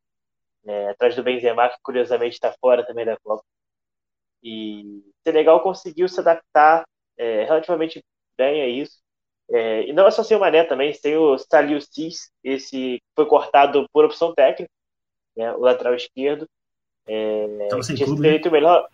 é, 0.67 0.91
atrás 0.91 1.17
do 1.17 1.23
Benzema, 1.23 1.69
que 1.69 1.77
curiosamente 1.83 2.35
está 2.35 2.53
fora 2.61 2.87
também 2.87 3.05
da 3.05 3.19
Copa. 3.19 3.45
E 4.43 5.03
Senegal 5.27 5.63
conseguiu 5.63 6.09
se 6.09 6.21
adaptar 6.21 6.85
é, 7.19 7.45
relativamente 7.45 8.03
bem 8.39 8.63
a 8.63 8.69
isso. 8.69 9.04
É, 9.51 9.87
e 9.89 9.93
não 9.93 10.07
é 10.07 10.11
só 10.11 10.23
sem 10.23 10.37
o 10.37 10.41
Mané 10.41 10.65
também, 10.65 10.93
tem 10.93 11.17
o 11.17 11.37
Salio 11.39 11.81
Cis, 11.81 12.31
esse 12.43 13.03
foi 13.15 13.27
cortado 13.27 13.87
por 13.93 14.05
opção 14.05 14.35
técnica, 14.35 14.73
né, 15.37 15.53
o 15.53 15.61
lateral 15.61 15.95
esquerdo. 15.95 16.49
É, 17.07 17.69
tinha 17.69 17.83
sido 17.83 18.21
né? 18.21 18.29
eleito 18.29 18.49
o 18.49 18.53
melhor. 18.53 18.89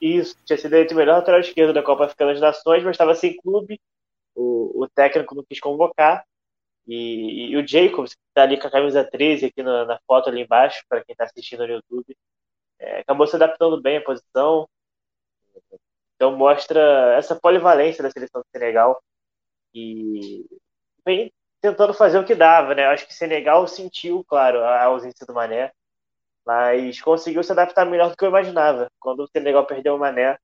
Isso, 0.00 0.36
tinha 0.44 0.58
sido 0.58 0.74
eleito 0.74 0.94
o 0.94 0.96
melhor 0.96 1.16
lateral 1.16 1.40
esquerdo 1.40 1.72
da 1.72 1.82
Copa 1.82 2.04
Africana 2.04 2.32
das 2.32 2.40
Nações, 2.40 2.82
mas 2.82 2.94
estava 2.94 3.14
sem 3.14 3.36
clube. 3.36 3.80
O, 4.34 4.82
o 4.82 4.88
técnico 4.88 5.34
não 5.34 5.44
quis 5.44 5.60
convocar. 5.60 6.24
E, 6.86 7.52
e 7.52 7.56
o 7.56 7.66
Jacobs, 7.66 8.14
que 8.14 8.20
está 8.28 8.42
ali 8.42 8.58
com 8.58 8.66
a 8.66 8.70
camisa 8.70 9.04
13 9.04 9.46
aqui 9.46 9.62
na, 9.62 9.86
na 9.86 9.98
foto 10.06 10.28
ali 10.28 10.42
embaixo, 10.42 10.84
para 10.88 11.02
quem 11.04 11.12
está 11.12 11.24
assistindo 11.24 11.66
no 11.66 11.74
YouTube, 11.74 12.16
é, 12.78 13.00
acabou 13.00 13.26
se 13.26 13.36
adaptando 13.36 13.80
bem 13.80 13.98
à 13.98 14.00
posição. 14.02 14.68
Então 16.16 16.36
mostra 16.36 17.14
essa 17.16 17.36
polivalência 17.36 18.02
da 18.02 18.10
seleção 18.10 18.40
do 18.40 18.46
Senegal 18.50 19.00
e 19.74 20.46
vem 21.04 21.32
tentando 21.60 21.94
fazer 21.94 22.18
o 22.18 22.24
que 22.24 22.34
dava, 22.34 22.74
né? 22.74 22.86
Acho 22.86 23.06
que 23.06 23.14
Senegal 23.14 23.66
sentiu, 23.66 24.24
claro, 24.24 24.60
a 24.62 24.84
ausência 24.84 25.26
do 25.26 25.34
Mané, 25.34 25.72
mas 26.46 27.00
conseguiu 27.00 27.42
se 27.42 27.52
adaptar 27.52 27.86
melhor 27.86 28.10
do 28.10 28.16
que 28.16 28.24
eu 28.24 28.28
imaginava. 28.28 28.90
Quando 29.00 29.20
o 29.20 29.28
Senegal 29.28 29.66
perdeu 29.66 29.96
o 29.96 29.98
Mané, 29.98 30.38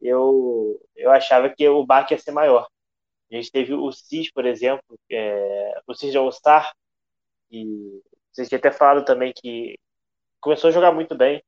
eu, 0.00 0.80
eu 0.96 1.10
achava 1.10 1.48
que 1.50 1.68
o 1.68 1.84
baque 1.86 2.14
ia 2.14 2.18
ser 2.18 2.32
maior. 2.32 2.68
A 3.30 3.34
gente 3.36 3.50
teve 3.50 3.74
o 3.74 3.90
Cis, 3.92 4.30
por 4.32 4.46
exemplo, 4.46 4.98
é, 5.10 5.80
o 5.86 5.94
Cis 5.94 6.12
de 6.12 6.18
All-Star, 6.18 6.72
e 7.50 8.02
vocês 8.32 8.48
tinham 8.48 8.58
até 8.58 8.70
falado 8.70 9.04
também 9.04 9.32
que 9.34 9.78
começou 10.40 10.68
a 10.68 10.72
jogar 10.72 10.92
muito 10.92 11.16
bem, 11.16 11.42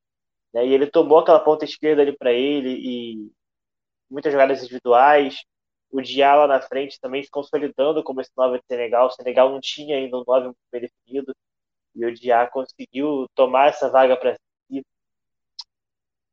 né? 0.53 0.65
e 0.65 0.73
ele 0.73 0.87
tomou 0.87 1.19
aquela 1.19 1.39
ponta 1.39 1.65
esquerda 1.65 2.01
ali 2.01 2.17
para 2.17 2.33
ele, 2.33 2.69
e 2.69 3.31
muitas 4.09 4.31
jogadas 4.31 4.61
individuais, 4.61 5.43
o 5.91 6.01
Diá 6.01 6.47
na 6.47 6.61
frente 6.61 6.99
também 6.99 7.23
se 7.23 7.29
consolidando 7.31 8.03
como 8.03 8.21
esse 8.21 8.31
9 8.37 8.59
de 8.59 8.65
Senegal. 8.67 9.07
O 9.07 9.11
Senegal 9.11 9.49
não 9.51 9.59
tinha 9.59 9.97
ainda 9.97 10.17
um 10.17 10.23
9 10.25 10.45
muito 10.47 10.57
bem 10.71 10.81
definido 10.81 11.35
e 11.95 12.05
o 12.05 12.13
Diá 12.13 12.47
conseguiu 12.47 13.27
tomar 13.35 13.69
essa 13.69 13.89
vaga 13.89 14.15
para 14.17 14.35
si. 14.35 14.85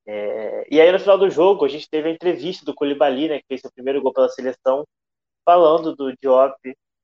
É, 0.07 0.67
e 0.71 0.81
aí 0.81 0.93
no 0.93 0.99
final 1.01 1.19
do 1.19 1.31
jogo 1.31 1.65
a 1.65 1.69
gente 1.69 1.89
teve 1.89 2.09
a 2.09 2.13
entrevista 2.13 2.65
do 2.65 2.75
Koulibaly, 2.75 3.29
né, 3.29 3.39
que 3.41 3.47
fez 3.49 3.65
o 3.65 3.73
primeiro 3.73 4.01
gol 4.03 4.13
pela 4.13 4.29
seleção, 4.29 4.87
falando 5.45 5.95
do 5.97 6.15
Diop. 6.17 6.57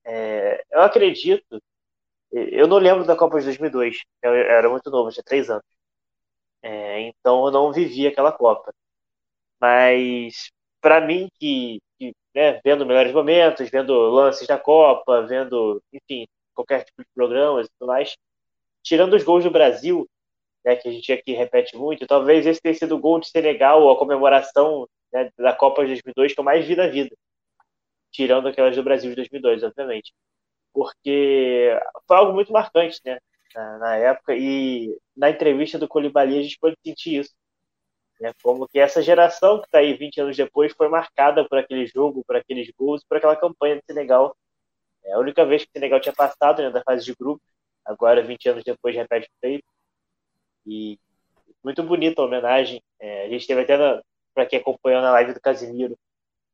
É, 0.05 0.63
eu 0.71 0.81
acredito, 0.81 1.61
eu 2.31 2.67
não 2.67 2.77
lembro 2.77 3.05
da 3.05 3.15
Copa 3.15 3.39
de 3.39 3.45
2002, 3.45 4.03
eu 4.21 4.33
era 4.33 4.69
muito 4.69 4.89
novo, 4.89 5.11
tinha 5.11 5.23
três 5.23 5.49
anos. 5.49 5.65
É, 6.61 7.01
então 7.01 7.45
eu 7.45 7.51
não 7.51 7.73
vivi 7.73 8.07
aquela 8.07 8.31
Copa. 8.31 8.73
Mas 9.59 10.51
para 10.83 10.99
mim 11.01 11.29
que, 11.39 11.81
que 11.97 12.13
né, 12.35 12.59
vendo 12.63 12.85
melhores 12.85 13.13
momentos, 13.13 13.69
vendo 13.69 13.93
lances 14.11 14.45
da 14.45 14.59
Copa, 14.59 15.21
vendo, 15.23 15.81
enfim, 15.93 16.27
qualquer 16.53 16.83
tipo 16.83 17.01
de 17.01 17.09
programas 17.15 17.67
e 17.67 17.69
tudo 17.79 17.87
mais, 17.87 18.15
tirando 18.83 19.15
os 19.15 19.23
gols 19.23 19.45
do 19.45 19.51
Brasil, 19.51 20.07
né, 20.65 20.75
que 20.75 20.89
a 20.89 20.91
gente 20.91 21.11
aqui 21.13 21.33
repete 21.33 21.77
muito, 21.77 22.05
talvez 22.07 22.45
esse 22.45 22.61
tenha 22.61 22.75
sido 22.75 22.95
o 22.95 22.99
gol 22.99 23.19
de 23.19 23.29
Senegal, 23.29 23.89
a 23.89 23.97
comemoração 23.97 24.87
né, 25.13 25.31
da 25.37 25.53
Copa 25.55 25.83
de 25.83 25.89
2002 25.93 26.33
que 26.33 26.39
eu 26.41 26.43
mais 26.43 26.65
vi 26.67 26.75
na 26.75 26.87
vida. 26.87 27.15
Tirando 28.11 28.47
aquelas 28.47 28.75
do 28.75 28.83
Brasil 28.83 29.09
de 29.11 29.15
2002, 29.15 29.63
obviamente. 29.63 30.13
Porque 30.73 31.77
foi 32.07 32.17
algo 32.17 32.33
muito 32.33 32.53
marcante, 32.53 32.99
né? 33.05 33.19
Na, 33.55 33.77
na 33.79 33.95
época, 33.97 34.35
e 34.35 34.97
na 35.15 35.29
entrevista 35.29 35.79
do 35.79 35.87
Colibali 35.87 36.39
a 36.39 36.43
gente 36.43 36.59
pode 36.59 36.75
sentir 36.85 37.21
isso. 37.21 37.33
Né, 38.19 38.31
como 38.41 38.67
que 38.67 38.79
essa 38.79 39.01
geração 39.01 39.59
que 39.59 39.65
está 39.65 39.79
aí 39.79 39.93
20 39.93 40.21
anos 40.21 40.37
depois 40.37 40.71
foi 40.73 40.87
marcada 40.87 41.47
por 41.47 41.57
aquele 41.57 41.85
jogo, 41.87 42.23
por 42.25 42.35
aqueles 42.35 42.71
gols, 42.77 43.03
por 43.03 43.17
aquela 43.17 43.35
campanha 43.35 43.75
de 43.77 43.83
Senegal. 43.85 44.35
É 45.03 45.13
a 45.13 45.19
única 45.19 45.45
vez 45.45 45.63
que 45.63 45.69
o 45.69 45.73
Senegal 45.73 45.99
tinha 45.99 46.13
passado 46.13 46.61
né, 46.61 46.69
da 46.69 46.83
fase 46.83 47.03
de 47.03 47.13
grupo, 47.15 47.41
agora 47.83 48.21
20 48.21 48.49
anos 48.49 48.63
depois 48.63 48.95
repete 48.95 49.27
o 49.27 49.39
feito. 49.41 49.65
E 50.65 50.97
muito 51.63 51.83
bonita 51.83 52.21
a 52.21 52.25
homenagem. 52.25 52.81
É, 52.99 53.25
a 53.25 53.29
gente 53.29 53.47
teve 53.47 53.61
até, 53.61 53.77
para 54.33 54.45
quem 54.45 54.59
acompanhou 54.59 55.01
na 55.01 55.11
live 55.11 55.33
do 55.33 55.41
Casimiro, 55.41 55.97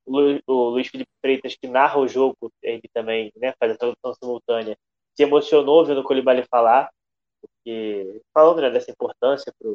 o, 0.05 0.19
Lu, 0.19 0.41
o 0.47 0.69
Luiz 0.69 0.87
Felipe 0.87 1.11
Freitas, 1.21 1.55
que 1.55 1.67
narra 1.67 1.99
o 1.99 2.07
jogo, 2.07 2.51
ele 2.61 2.81
também 2.93 3.31
né, 3.35 3.53
faz 3.59 3.71
a 3.71 3.77
tradução 3.77 4.13
simultânea, 4.15 4.77
se 5.15 5.23
emocionou 5.23 5.85
vendo 5.85 6.01
o 6.01 6.03
Colibali 6.03 6.43
falar, 6.49 6.89
porque 7.41 8.21
falando 8.33 8.61
né, 8.61 8.69
dessa 8.69 8.91
importância 8.91 9.53
para 9.59 9.69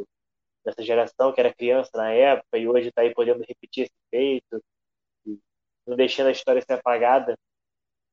dessa 0.64 0.82
geração 0.82 1.32
que 1.32 1.40
era 1.40 1.54
criança 1.54 1.90
na 1.94 2.10
época 2.12 2.58
e 2.58 2.68
hoje 2.68 2.88
está 2.88 3.02
aí 3.02 3.14
podendo 3.14 3.44
repetir 3.46 3.84
esse 3.84 3.92
feito, 4.10 4.62
não 5.86 5.96
deixando 5.96 6.28
a 6.28 6.32
história 6.32 6.62
ser 6.62 6.74
apagada. 6.74 7.36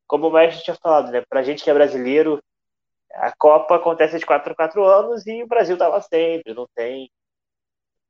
Como 0.07 0.27
o 0.27 0.31
mestre 0.31 0.63
tinha 0.63 0.75
falado, 0.75 1.11
né, 1.11 1.23
para 1.27 1.43
gente 1.43 1.63
que 1.63 1.69
é 1.69 1.73
brasileiro, 1.73 2.41
a 3.13 3.33
Copa 3.35 3.75
acontece 3.75 4.19
de 4.19 4.25
4 4.25 4.51
em 4.51 4.55
4 4.55 4.83
anos 4.83 5.25
e 5.25 5.43
o 5.43 5.47
Brasil 5.47 5.75
está 5.75 5.87
lá 5.87 6.01
sempre, 6.01 6.53
não 6.53 6.67
tem, 6.75 7.09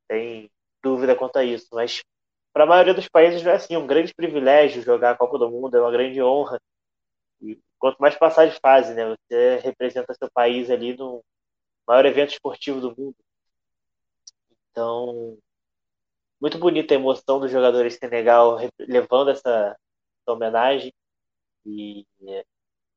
tem 0.07 0.49
dúvida 0.81 1.15
quanto 1.15 1.37
a 1.37 1.43
isso. 1.43 1.67
Mas 1.71 2.01
para 2.53 2.63
a 2.63 2.67
maioria 2.67 2.93
dos 2.93 3.07
países 3.07 3.43
não 3.43 3.51
é 3.51 3.55
assim, 3.55 3.75
é 3.75 3.79
um 3.79 3.87
grande 3.87 4.13
privilégio 4.13 4.81
jogar 4.83 5.11
a 5.11 5.17
Copa 5.17 5.37
do 5.37 5.49
Mundo, 5.49 5.75
é 5.75 5.81
uma 5.81 5.91
grande 5.91 6.21
honra. 6.21 6.59
E 7.41 7.59
quanto 7.79 7.99
mais 7.99 8.15
passar 8.15 8.47
de 8.47 8.59
fase, 8.59 8.93
né? 8.93 9.15
Você 9.15 9.57
representa 9.57 10.13
seu 10.13 10.29
país 10.31 10.69
ali 10.69 10.95
no 10.95 11.23
maior 11.87 12.05
evento 12.05 12.31
esportivo 12.31 12.79
do 12.81 12.95
mundo. 12.95 13.15
Então, 14.71 15.37
muito 16.41 16.57
bonita 16.57 16.93
a 16.93 16.97
emoção 16.97 17.39
dos 17.39 17.51
jogadores 17.51 17.95
Senegal 17.95 18.57
levando 18.79 19.29
essa, 19.29 19.77
essa 20.21 20.35
homenagem. 20.35 20.91
E 21.65 22.05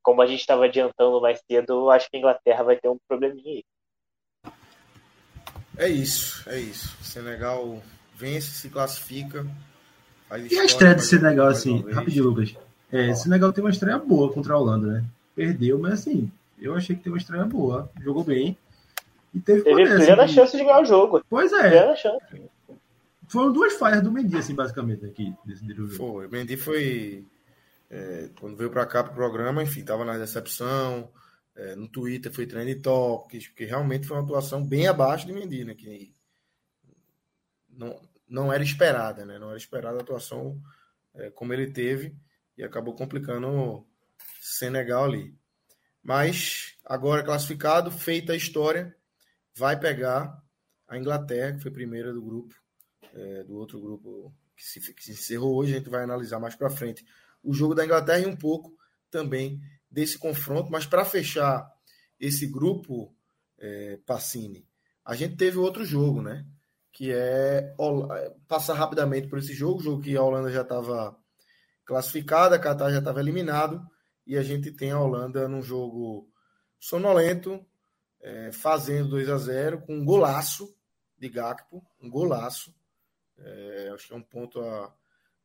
como 0.01 0.21
a 0.21 0.27
gente 0.27 0.39
estava 0.39 0.65
adiantando 0.65 1.21
mais 1.21 1.41
cedo, 1.49 1.89
acho 1.89 2.09
que 2.09 2.17
a 2.17 2.19
Inglaterra 2.19 2.63
vai 2.63 2.77
ter 2.77 2.89
um 2.89 2.97
probleminha 3.07 3.61
aí. 4.43 4.53
É 5.77 5.89
isso, 5.89 6.47
é 6.49 6.59
isso. 6.59 6.95
Senegal 7.03 7.81
vence, 8.15 8.51
se 8.51 8.69
classifica. 8.69 9.45
e 10.49 10.59
a 10.59 10.65
estreia 10.65 10.95
de 10.95 11.03
Senegal, 11.03 11.47
assim, 11.47 11.81
rapidinho, 11.91 12.25
Lucas. 12.25 12.55
É, 12.91 13.13
Senegal 13.13 13.51
tem 13.51 13.63
uma 13.63 13.69
estreia 13.69 13.97
boa 13.97 14.31
contra 14.31 14.53
a 14.53 14.57
Holanda, 14.57 14.87
né? 14.87 15.05
Perdeu, 15.35 15.77
mas 15.77 15.93
assim, 15.93 16.31
eu 16.57 16.75
achei 16.75 16.95
que 16.95 17.03
teve 17.03 17.13
uma 17.13 17.19
estreia 17.19 17.43
boa. 17.43 17.91
Jogou 18.01 18.23
bem. 18.23 18.57
E 19.35 19.41
teve, 19.41 19.63
teve 19.63 19.85
plena 19.85 20.27
chance 20.27 20.55
de 20.55 20.63
ganhar 20.63 20.81
o 20.81 20.85
jogo. 20.85 21.21
Pois 21.29 21.51
é. 21.51 21.93
Foram 23.27 23.51
duas 23.51 23.73
falhas 23.73 24.01
do 24.01 24.11
Mendy, 24.11 24.37
assim, 24.37 24.55
basicamente, 24.55 25.05
aqui, 25.05 25.35
nesse 25.45 25.67
jogo. 25.73 25.89
Foi. 25.89 26.25
O 26.25 26.29
Mendy 26.29 26.55
foi 26.55 27.25
é, 27.89 28.29
quando 28.39 28.55
veio 28.55 28.69
para 28.69 28.85
cá 28.85 29.03
para 29.03 29.11
o 29.11 29.15
programa, 29.15 29.61
enfim, 29.61 29.81
estava 29.81 30.05
na 30.05 30.17
decepção. 30.17 31.11
É, 31.55 31.75
no 31.75 31.87
Twitter 31.87 32.31
foi 32.33 32.45
trend 32.45 32.75
topics, 32.81 33.47
porque 33.47 33.65
realmente 33.65 34.07
foi 34.07 34.17
uma 34.17 34.23
atuação 34.23 34.63
bem 34.63 34.87
abaixo 34.87 35.25
de 35.25 35.33
Mendy, 35.33 35.65
né? 35.65 35.73
Que 35.73 36.13
não, 37.69 37.99
não 38.27 38.53
era 38.53 38.63
esperada, 38.63 39.25
né? 39.25 39.37
Não 39.37 39.49
era 39.49 39.57
esperada 39.57 39.97
a 39.97 40.01
atuação 40.01 40.61
é, 41.13 41.29
como 41.29 41.53
ele 41.53 41.71
teve 41.71 42.15
e 42.57 42.63
acabou 42.63 42.95
complicando 42.95 43.47
o 43.47 43.87
Senegal 44.39 45.05
ali. 45.05 45.33
Mas 46.03 46.77
agora 46.85 47.23
classificado, 47.23 47.89
feita 47.89 48.33
a 48.33 48.37
história, 48.37 48.95
vai 49.55 49.79
pegar 49.79 50.43
a 50.87 50.97
Inglaterra, 50.97 51.53
que 51.53 51.61
foi 51.61 51.71
primeira 51.71 52.13
do 52.13 52.21
grupo, 52.21 52.55
é, 53.13 53.43
do 53.43 53.55
outro 53.55 53.79
grupo 53.79 54.33
que 54.55 54.63
se, 54.63 54.93
que 54.93 55.03
se 55.03 55.11
encerrou 55.11 55.55
hoje. 55.55 55.73
A 55.73 55.77
gente 55.77 55.89
vai 55.89 56.03
analisar 56.03 56.39
mais 56.39 56.55
para 56.55 56.69
frente 56.69 57.05
o 57.43 57.53
jogo 57.53 57.75
da 57.75 57.85
Inglaterra 57.85 58.19
e 58.19 58.25
um 58.25 58.35
pouco 58.35 58.75
também 59.09 59.61
desse 59.89 60.17
confronto. 60.17 60.71
Mas 60.71 60.85
para 60.85 61.05
fechar 61.05 61.71
esse 62.19 62.47
grupo, 62.47 63.15
é, 63.57 63.97
Passini, 64.05 64.67
a 65.03 65.15
gente 65.15 65.35
teve 65.35 65.57
outro 65.57 65.85
jogo, 65.85 66.21
né? 66.21 66.45
Que 66.91 67.11
é 67.11 67.73
passar 68.47 68.73
rapidamente 68.73 69.27
por 69.27 69.39
esse 69.39 69.53
jogo, 69.53 69.81
jogo 69.81 70.01
que 70.01 70.15
a 70.15 70.23
Holanda 70.23 70.51
já 70.51 70.61
estava 70.61 71.17
classificada, 71.83 72.55
a 72.55 72.59
Qatar 72.59 72.91
já 72.91 72.99
estava 72.99 73.19
eliminado, 73.19 73.85
e 74.25 74.37
a 74.37 74.41
gente 74.41 74.71
tem 74.71 74.91
a 74.91 74.99
Holanda 74.99 75.47
num 75.47 75.61
jogo 75.61 76.27
sonolento, 76.79 77.63
é, 78.21 78.51
fazendo 78.51 79.09
2 79.09 79.29
a 79.29 79.37
0 79.37 79.81
com 79.81 79.95
um 79.95 80.05
golaço 80.05 80.75
de 81.17 81.29
Gakpo, 81.29 81.83
um 82.01 82.09
golaço. 82.09 82.73
É, 83.37 83.91
acho 83.93 84.07
que 84.07 84.13
é 84.13 84.17
um 84.17 84.21
ponto 84.21 84.61
a, 84.61 84.93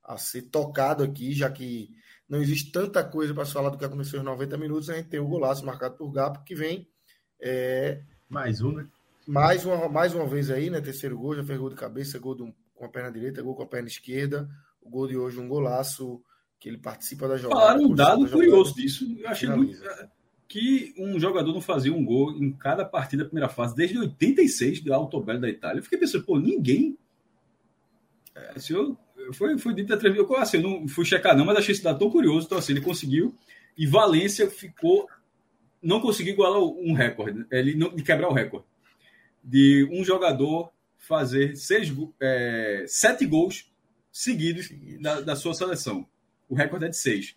a 0.05 0.17
ser 0.17 0.43
tocado 0.43 1.03
aqui, 1.03 1.33
já 1.33 1.51
que 1.51 1.91
não 2.29 2.41
existe 2.41 2.71
tanta 2.71 3.03
coisa 3.03 3.35
para 3.35 3.45
se 3.45 3.53
falar 3.53 3.71
do 3.71 3.79
que 3.79 3.85
aconteceu 3.85 4.23
nos 4.23 4.33
90 4.33 4.57
minutos. 4.57 4.91
A 4.91 4.97
gente 4.97 5.09
tem 5.09 5.21
o 5.21 5.29
golaço 5.29 5.65
marcado 5.65 5.97
por 5.97 6.11
Gapo, 6.11 6.45
que 6.45 6.55
vem. 6.55 6.89
É, 7.41 8.03
mais 8.29 8.61
um, 8.61 8.73
né? 8.73 8.89
Mais 9.27 9.65
uma, 9.65 9.89
mais 9.89 10.15
uma 10.15 10.27
vez 10.27 10.51
aí, 10.51 10.71
né? 10.71 10.81
Terceiro 10.81 11.19
gol, 11.19 11.37
já 11.37 11.45
fez 11.45 11.59
gol 11.59 11.71
de 11.71 11.77
cabeça, 11.77 12.19
gol 12.19 12.35
do, 12.35 12.55
com 12.75 12.85
a 12.85 12.89
perna 12.89 13.13
direita, 13.13 13.43
gol 13.43 13.55
com 13.55 13.63
a 13.63 13.67
perna 13.67 13.89
esquerda. 13.89 14.49
O 14.81 14.89
gol 14.89 15.07
de 15.07 15.17
hoje, 15.17 15.39
um 15.39 15.49
golaço 15.49 16.23
que 16.59 16.69
ele 16.69 16.79
participa 16.79 17.27
da 17.27 17.37
jogada. 17.37 17.61
Falaram 17.61 17.85
um 17.85 17.95
dado 17.95 18.29
curioso 18.29 18.75
disso. 18.75 19.05
Eu 19.19 19.29
achei 19.29 19.49
muito, 19.49 19.77
que 20.51 20.93
um 20.99 21.17
jogador 21.21 21.53
não 21.53 21.61
fazia 21.61 21.95
um 21.95 22.05
gol 22.05 22.33
em 22.33 22.51
cada 22.51 22.85
partida 22.85 23.23
da 23.23 23.29
primeira 23.29 23.49
fase 23.49 23.73
desde 23.77 23.97
86 23.97 24.81
do 24.81 24.93
Alto 24.93 25.21
Belo 25.21 25.39
da 25.39 25.49
Itália. 25.49 25.79
Eu 25.79 25.85
fiquei 25.85 25.97
pensando, 25.97 26.25
pô, 26.25 26.41
ninguém. 26.41 26.99
É, 28.35 28.59
se 28.59 28.73
eu 28.73 28.99
foi, 29.33 29.57
foi 29.59 29.73
dito 29.75 29.95
entrevista. 29.95 30.41
Assim, 30.41 30.57
eu 30.57 30.65
não 30.65 30.89
fui 30.89 31.05
checar, 31.05 31.37
não, 31.37 31.45
mas 31.45 31.57
achei 31.57 31.73
esse 31.73 31.85
dado 31.85 32.01
tão 32.01 32.11
curioso. 32.11 32.47
Então, 32.47 32.59
assim, 32.59 32.73
ele 32.73 32.81
conseguiu. 32.81 33.33
E 33.79 33.87
Valência 33.87 34.51
ficou. 34.51 35.09
Não 35.81 36.01
conseguiu 36.01 36.33
igualar 36.33 36.61
um 36.61 36.95
recorde. 36.95 37.47
Ele 37.49 37.77
não 37.77 37.95
de 37.95 38.03
quebrar 38.03 38.29
o 38.29 38.35
recorde. 38.35 38.67
De 39.45 39.89
um 39.93 40.03
jogador 40.03 40.73
fazer 40.99 41.55
seis, 41.55 41.95
é, 42.21 42.85
sete 42.89 43.25
gols 43.25 43.71
seguidos 44.11 44.69
da, 45.01 45.21
da, 45.21 45.37
sua 45.37 45.55
seleção. 45.55 46.05
O 46.49 46.57
recorde 46.57 46.87
é 46.87 46.89
de 46.89 46.97
seis. 46.97 47.37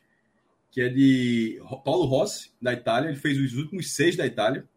Que 0.74 0.82
é 0.82 0.90
de 0.90 1.62
Paulo 1.86 2.06
Rossi, 2.06 2.52
da 2.60 2.74
Itália. 2.74 3.10
Ele 3.10 3.20
fez 3.20 3.40
os 3.40 3.54
últimos 3.54 3.94
seis 3.94 4.16
da 4.16 4.26
Itália. 4.26 4.68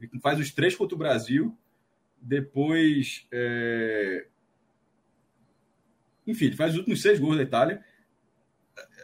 Ele 0.00 0.10
faz 0.20 0.40
os 0.40 0.50
três 0.50 0.74
contra 0.74 0.94
o 0.94 0.98
Brasil. 0.98 1.54
Depois. 2.18 3.26
É, 3.30 4.26
enfim, 6.26 6.46
ele 6.46 6.56
faz 6.56 6.72
os 6.72 6.78
últimos 6.78 7.02
seis 7.02 7.20
gols 7.20 7.36
da 7.36 7.42
Itália. 7.42 7.84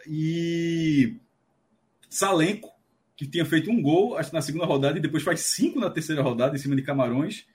E 0.07 1.17
Salenco, 2.09 2.73
que 3.15 3.27
tinha 3.27 3.45
feito 3.45 3.71
um 3.71 3.83
gol 3.83 4.17
acho, 4.17 4.33
na 4.33 4.41
segunda 4.41 4.65
rodada 4.65 4.99
e 4.99 5.03
depois 5.03 5.23
faz 5.23 5.41
cinco 5.41 5.79
na 5.79 5.91
terceira 5.91 6.23
rodada 6.23 6.57
em 6.57 6.59
cima 6.59 6.75
de 6.75 6.83
Camarões. 6.83 7.47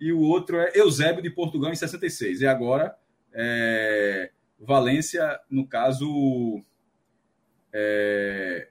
E 0.00 0.12
o 0.12 0.20
outro 0.20 0.56
é 0.56 0.72
Eusébio 0.74 1.22
de 1.22 1.30
Portugal 1.30 1.70
em 1.70 1.76
66. 1.76 2.40
E 2.40 2.46
agora 2.46 2.96
é, 3.32 4.32
Valência, 4.58 5.38
no 5.48 5.64
caso, 5.64 6.60
é, 7.72 8.68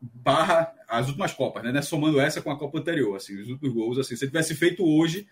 barra 0.00 0.74
as 0.88 1.06
últimas 1.08 1.32
Copas, 1.32 1.62
né? 1.62 1.82
Somando 1.82 2.20
essa 2.20 2.42
com 2.42 2.50
a 2.50 2.58
Copa 2.58 2.78
anterior, 2.78 3.16
assim, 3.16 3.40
os 3.40 3.48
últimos 3.48 3.74
gols, 3.74 3.98
assim, 3.98 4.16
se 4.16 4.26
tivesse 4.26 4.54
feito 4.54 4.84
hoje, 4.84 5.26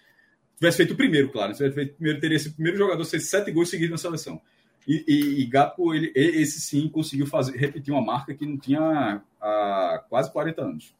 tivesse 0.56 0.78
feito 0.78 0.94
o 0.94 0.96
primeiro, 0.96 1.30
claro. 1.30 1.52
Se 1.52 1.58
tivesse 1.58 1.74
feito 1.74 1.92
o 1.92 1.96
primeiro, 1.96 2.20
teria 2.20 2.36
esse 2.36 2.50
primeiro 2.50 2.78
jogador 2.78 3.04
ser 3.04 3.20
sete 3.20 3.50
gols 3.50 3.70
seguidos 3.70 3.92
na 3.92 3.98
seleção. 3.98 4.40
E, 4.86 5.04
e, 5.06 5.42
e 5.42 5.46
Gapo, 5.46 5.94
ele, 5.94 6.12
esse 6.14 6.60
sim, 6.60 6.88
conseguiu 6.88 7.26
fazer, 7.26 7.56
repetir 7.56 7.92
uma 7.92 8.02
marca 8.04 8.34
que 8.34 8.44
não 8.44 8.58
tinha 8.58 9.22
há 9.40 10.04
quase 10.08 10.32
40 10.32 10.62
anos. 10.62 10.94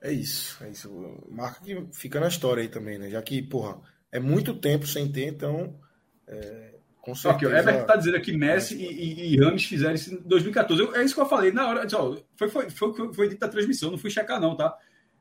É 0.00 0.12
isso, 0.12 0.62
é 0.64 0.70
isso. 0.70 0.90
Marca 1.30 1.60
que 1.64 1.86
fica 1.92 2.20
na 2.20 2.28
história 2.28 2.62
aí 2.62 2.68
também, 2.68 2.98
né? 2.98 3.08
Já 3.08 3.22
que, 3.22 3.40
porra, 3.42 3.80
é 4.10 4.18
muito 4.18 4.54
tempo 4.54 4.86
sem 4.86 5.10
ter, 5.10 5.28
então. 5.28 5.78
É, 6.26 6.74
com 7.02 7.16
certeza. 7.16 7.36
Okay, 7.36 7.48
o 7.48 7.60
Everton 7.60 7.80
está 7.80 7.96
dizendo 7.96 8.16
aqui 8.16 8.32
Messi 8.32 8.76
e, 8.76 8.86
e, 8.86 9.34
e, 9.34 9.36
Rames 9.36 9.64
fizeram 9.64 9.94
isso 9.94 10.14
em 10.14 10.18
2014. 10.18 10.80
Eu, 10.80 10.94
é 10.94 11.04
isso 11.04 11.14
que 11.14 11.20
eu 11.20 11.26
falei 11.26 11.50
na 11.50 11.68
hora. 11.68 11.86
Ó, 11.94 12.16
foi, 12.36 12.48
foi, 12.48 12.70
foi, 12.70 12.94
foi, 12.94 13.12
foi 13.12 13.28
dito 13.28 13.40
da 13.40 13.48
transmissão, 13.48 13.90
não 13.90 13.98
fui 13.98 14.08
checar, 14.08 14.40
não, 14.40 14.56
tá? 14.56 14.72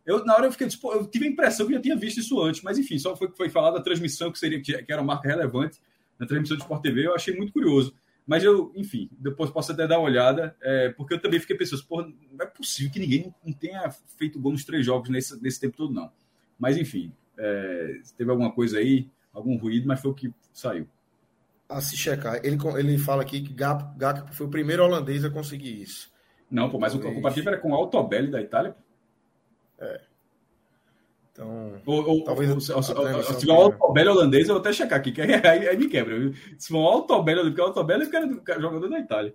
Eu, 0.05 0.23
na 0.23 0.35
hora 0.35 0.45
eu 0.45 0.51
fiquei, 0.51 0.67
tipo, 0.67 0.93
eu 0.93 1.07
tive 1.07 1.25
a 1.25 1.29
impressão 1.29 1.65
que 1.65 1.73
eu 1.73 1.77
já 1.77 1.81
tinha 1.81 1.95
visto 1.95 2.19
isso 2.19 2.39
antes, 2.39 2.61
mas 2.61 2.77
enfim, 2.77 2.99
só 2.99 3.15
foi, 3.15 3.29
foi 3.35 3.49
falado 3.49 3.73
da 3.73 3.81
transmissão 3.81 4.31
que 4.31 4.37
seria 4.37 4.61
que 4.61 4.85
era 4.87 5.01
uma 5.01 5.15
marca 5.15 5.27
relevante 5.27 5.79
na 6.19 6.27
transmissão 6.27 6.55
do 6.55 6.61
Sport 6.61 6.83
TV, 6.83 7.07
eu 7.07 7.15
achei 7.15 7.35
muito 7.35 7.51
curioso. 7.51 7.95
Mas 8.27 8.43
eu, 8.43 8.71
enfim, 8.75 9.09
depois 9.17 9.49
posso 9.49 9.71
até 9.71 9.87
dar 9.87 9.97
uma 9.97 10.07
olhada, 10.07 10.55
é, 10.61 10.89
porque 10.89 11.15
eu 11.15 11.19
também 11.19 11.39
fiquei 11.39 11.57
pensando, 11.57 11.83
porra, 11.85 12.07
não 12.31 12.45
é 12.45 12.45
possível 12.45 12.91
que 12.91 12.99
ninguém 12.99 13.33
não 13.43 13.51
tenha 13.51 13.89
feito 14.17 14.39
gol 14.39 14.51
nos 14.51 14.63
três 14.63 14.85
jogos 14.85 15.09
nesse, 15.09 15.41
nesse 15.41 15.59
tempo 15.59 15.75
todo, 15.75 15.91
não. 15.91 16.11
Mas 16.59 16.77
enfim, 16.77 17.11
é, 17.37 17.99
teve 18.15 18.29
alguma 18.29 18.51
coisa 18.51 18.77
aí, 18.77 19.09
algum 19.33 19.57
ruído, 19.57 19.87
mas 19.87 19.99
foi 19.99 20.11
o 20.11 20.13
que 20.13 20.31
saiu. 20.53 20.87
A 21.71 21.81
se 21.81 21.95
checar, 21.95 22.39
ele, 22.43 22.57
ele 22.77 22.97
fala 22.97 23.21
aqui 23.21 23.41
que 23.41 23.53
Gakpo 23.53 24.33
foi 24.33 24.45
o 24.45 24.49
primeiro 24.49 24.83
holandês 24.83 25.23
a 25.23 25.29
conseguir 25.29 25.81
isso. 25.81 26.11
Não, 26.49 26.69
pô, 26.69 26.77
mas 26.77 26.93
o 26.93 26.99
comparativo 26.99 27.47
era 27.47 27.57
com 27.57 27.71
o 27.71 27.75
Altobelli 27.75 28.29
da 28.29 28.41
Itália. 28.41 28.75
É. 29.79 30.01
Então, 31.31 31.81
ou, 31.85 32.09
ou, 32.09 32.23
talvez 32.23 32.51
se, 32.61 32.73
se, 32.73 33.39
tiver 33.39 33.53
um 33.53 33.61
Altobelli 33.61 34.09
holandês, 34.09 34.47
eu 34.47 34.55
vou 34.55 34.61
até 34.61 34.73
checar 34.73 34.99
aqui, 34.99 35.13
que 35.13 35.21
aí, 35.21 35.33
aí, 35.33 35.69
aí 35.69 35.77
me 35.77 35.87
quebra. 35.87 36.19
Viu? 36.19 36.33
Se 36.57 36.67
for 36.67 36.79
um 36.79 36.87
Altobelli, 36.87 37.41
porque 37.43 37.61
o 37.61 37.65
Altobelli 37.65 38.03
é 38.13 38.57
o 38.57 38.61
jogador 38.61 38.89
da 38.89 38.99
Itália. 38.99 39.33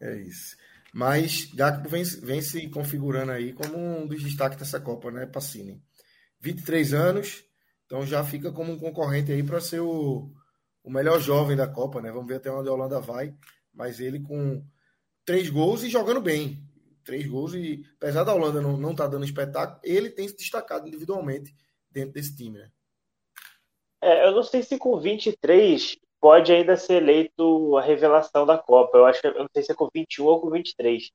É 0.00 0.16
isso. 0.16 0.56
Mas 0.92 1.50
Gakpo 1.54 1.88
vem, 1.88 2.04
vem 2.04 2.42
se 2.42 2.68
configurando 2.68 3.32
aí 3.32 3.52
como 3.52 3.76
um 3.76 4.06
dos 4.06 4.22
destaques 4.22 4.58
dessa 4.58 4.78
Copa, 4.78 5.10
né, 5.10 5.26
Pacini? 5.26 5.82
23 6.40 6.92
anos, 6.92 7.42
então 7.86 8.06
já 8.06 8.22
fica 8.22 8.52
como 8.52 8.72
um 8.72 8.78
concorrente 8.78 9.32
aí 9.32 9.42
para 9.42 9.60
ser 9.60 9.80
o, 9.80 10.30
o 10.84 10.90
melhor 10.90 11.18
jovem 11.18 11.56
da 11.56 11.66
Copa, 11.66 12.00
né? 12.00 12.12
Vamos 12.12 12.28
ver 12.28 12.36
até 12.36 12.50
onde 12.50 12.68
a 12.68 12.72
Holanda 12.72 13.00
vai, 13.00 13.34
mas 13.72 13.98
ele 13.98 14.20
com 14.20 14.64
três 15.24 15.50
gols 15.50 15.82
e 15.82 15.88
jogando 15.88 16.20
bem 16.20 16.62
três 17.04 17.26
gols 17.26 17.54
e 17.54 17.84
apesar 17.96 18.24
da 18.24 18.34
Holanda 18.34 18.60
não 18.60 18.94
tá 18.94 19.06
dando 19.06 19.24
espetáculo, 19.24 19.78
ele 19.84 20.10
tem 20.10 20.26
se 20.26 20.36
destacado 20.36 20.88
individualmente 20.88 21.54
dentro 21.90 22.14
desse 22.14 22.34
time, 22.34 22.58
né? 22.58 22.70
É, 24.00 24.26
eu 24.26 24.32
não 24.32 24.42
sei 24.42 24.62
se 24.62 24.78
com 24.78 24.98
23 24.98 25.96
pode 26.20 26.52
ainda 26.52 26.76
ser 26.76 26.94
eleito 26.94 27.76
a 27.76 27.82
revelação 27.82 28.44
da 28.44 28.58
Copa. 28.58 28.98
Eu 28.98 29.06
acho 29.06 29.20
que 29.20 29.26
eu 29.26 29.34
não 29.34 29.48
sei 29.52 29.62
se 29.62 29.72
é 29.72 29.74
com 29.74 29.88
21 29.94 30.24
ou 30.24 30.40
com 30.40 30.50
23. 30.50 31.10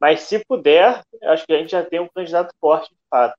Mas 0.00 0.22
se 0.22 0.42
puder, 0.44 1.02
acho 1.22 1.46
que 1.46 1.52
a 1.52 1.58
gente 1.58 1.70
já 1.70 1.84
tem 1.84 2.00
um 2.00 2.08
candidato 2.08 2.54
forte 2.60 2.90
de 2.90 3.00
fato. 3.10 3.38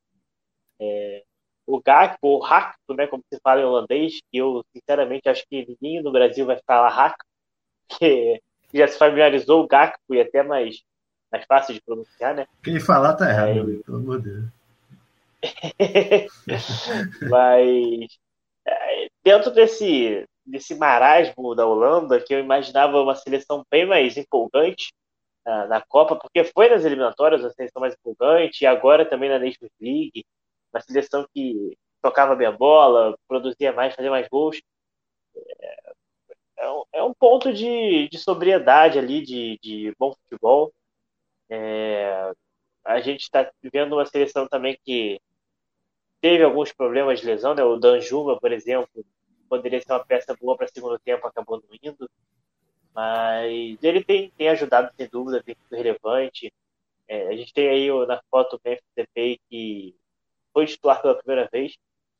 É, 0.79 1.23
o 1.69 1.79
Gakpo, 1.79 2.27
ou 2.27 2.43
Hakpo, 2.43 2.95
né, 2.95 3.05
como 3.05 3.23
se 3.31 3.39
fala 3.41 3.61
em 3.61 3.63
holandês, 3.63 4.19
que 4.31 4.37
eu 4.39 4.63
sinceramente 4.75 5.29
acho 5.29 5.45
que 5.47 5.67
ninguém 5.67 6.01
no 6.01 6.11
Brasil 6.11 6.45
vai 6.45 6.59
falar 6.65 6.87
Hakpo, 6.87 7.23
que 7.87 8.41
já 8.73 8.87
se 8.87 8.97
familiarizou 8.97 9.63
o 9.63 9.67
Gakpo 9.67 10.15
e 10.15 10.21
até 10.21 10.41
mais 10.41 10.81
mais 11.31 11.45
fácil 11.45 11.75
de 11.75 11.81
pronunciar, 11.81 12.33
né? 12.33 12.47
Quem 12.63 12.79
falar 12.79 13.13
tá 13.13 13.29
errado, 13.29 13.71
é... 13.71 13.83
pelo 13.83 13.97
amor 13.97 14.19
de 14.19 14.31
Deus. 14.31 14.45
Mas 17.29 18.19
é, 18.65 19.07
dentro 19.23 19.51
desse, 19.51 20.27
desse 20.43 20.73
marasmo 20.73 21.53
da 21.53 21.67
Holanda, 21.67 22.19
que 22.19 22.33
eu 22.33 22.39
imaginava 22.39 22.99
uma 22.99 23.13
seleção 23.13 23.63
bem 23.69 23.85
mais 23.85 24.17
empolgante 24.17 24.91
na, 25.45 25.67
na 25.67 25.81
Copa, 25.81 26.15
porque 26.15 26.43
foi 26.45 26.67
nas 26.67 26.83
eliminatórias 26.83 27.45
a 27.45 27.51
seleção 27.51 27.79
mais 27.79 27.93
empolgante, 27.93 28.63
e 28.63 28.67
agora 28.67 29.05
também 29.05 29.29
na 29.29 29.37
Nations 29.37 29.71
League, 29.79 30.25
uma 30.73 30.81
seleção 30.81 31.27
que 31.33 31.77
tocava 32.01 32.35
bem 32.35 32.47
a 32.47 32.51
bola, 32.51 33.17
produzia 33.27 33.73
mais, 33.73 33.95
fazia 33.95 34.11
mais 34.11 34.27
gols. 34.29 34.61
É, 35.35 35.93
é, 36.57 36.71
um, 36.71 36.83
é 36.93 37.03
um 37.03 37.13
ponto 37.13 37.53
de, 37.53 38.09
de 38.09 38.17
sobriedade 38.17 38.99
ali, 38.99 39.21
de, 39.23 39.59
de 39.61 39.93
bom 39.97 40.13
futebol. 40.13 40.73
É, 41.49 42.31
a 42.83 42.99
gente 43.01 43.21
está 43.21 43.49
vivendo 43.61 43.93
uma 43.93 44.05
seleção 44.05 44.47
também 44.47 44.77
que 44.83 45.19
teve 46.21 46.43
alguns 46.43 46.71
problemas 46.71 47.19
de 47.19 47.25
lesão, 47.25 47.55
né? 47.55 47.63
O 47.63 47.77
Danjuma, 47.77 48.39
por 48.39 48.51
exemplo, 48.51 49.05
poderia 49.49 49.81
ser 49.81 49.91
uma 49.91 50.05
peça 50.05 50.35
boa 50.39 50.55
para 50.57 50.67
segundo 50.67 50.99
tempo, 50.99 51.27
acabou 51.27 51.61
não 51.61 51.77
indo. 51.81 52.09
Mas 52.93 53.77
ele 53.83 54.03
tem, 54.03 54.31
tem 54.31 54.49
ajudado, 54.49 54.91
sem 54.95 55.07
dúvida, 55.07 55.43
tem 55.43 55.55
sido 55.55 55.75
relevante. 55.75 56.53
É, 57.07 57.27
a 57.29 57.35
gente 57.35 57.53
tem 57.53 57.67
aí 57.69 58.07
na 58.07 58.21
foto 58.29 58.55
o 58.57 58.61
Memphis 58.63 58.83
que 59.49 59.95
foi 60.59 60.65
titular 60.65 61.01
pela 61.01 61.15
primeira 61.15 61.49
vez, 61.51 61.77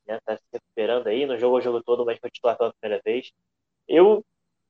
né? 0.08 0.20
Tá 0.26 0.38
se 0.38 0.44
recuperando 0.54 1.08
aí, 1.08 1.26
não 1.26 1.38
jogou 1.38 1.60
o 1.60 1.62
jogo 1.62 1.84
todo, 1.84 2.06
mas 2.06 2.20
foi 2.20 2.30
titular 2.32 2.58
pela 2.58 2.74
primeira 2.74 3.02
vez. 3.04 3.32
Eu 3.88 4.26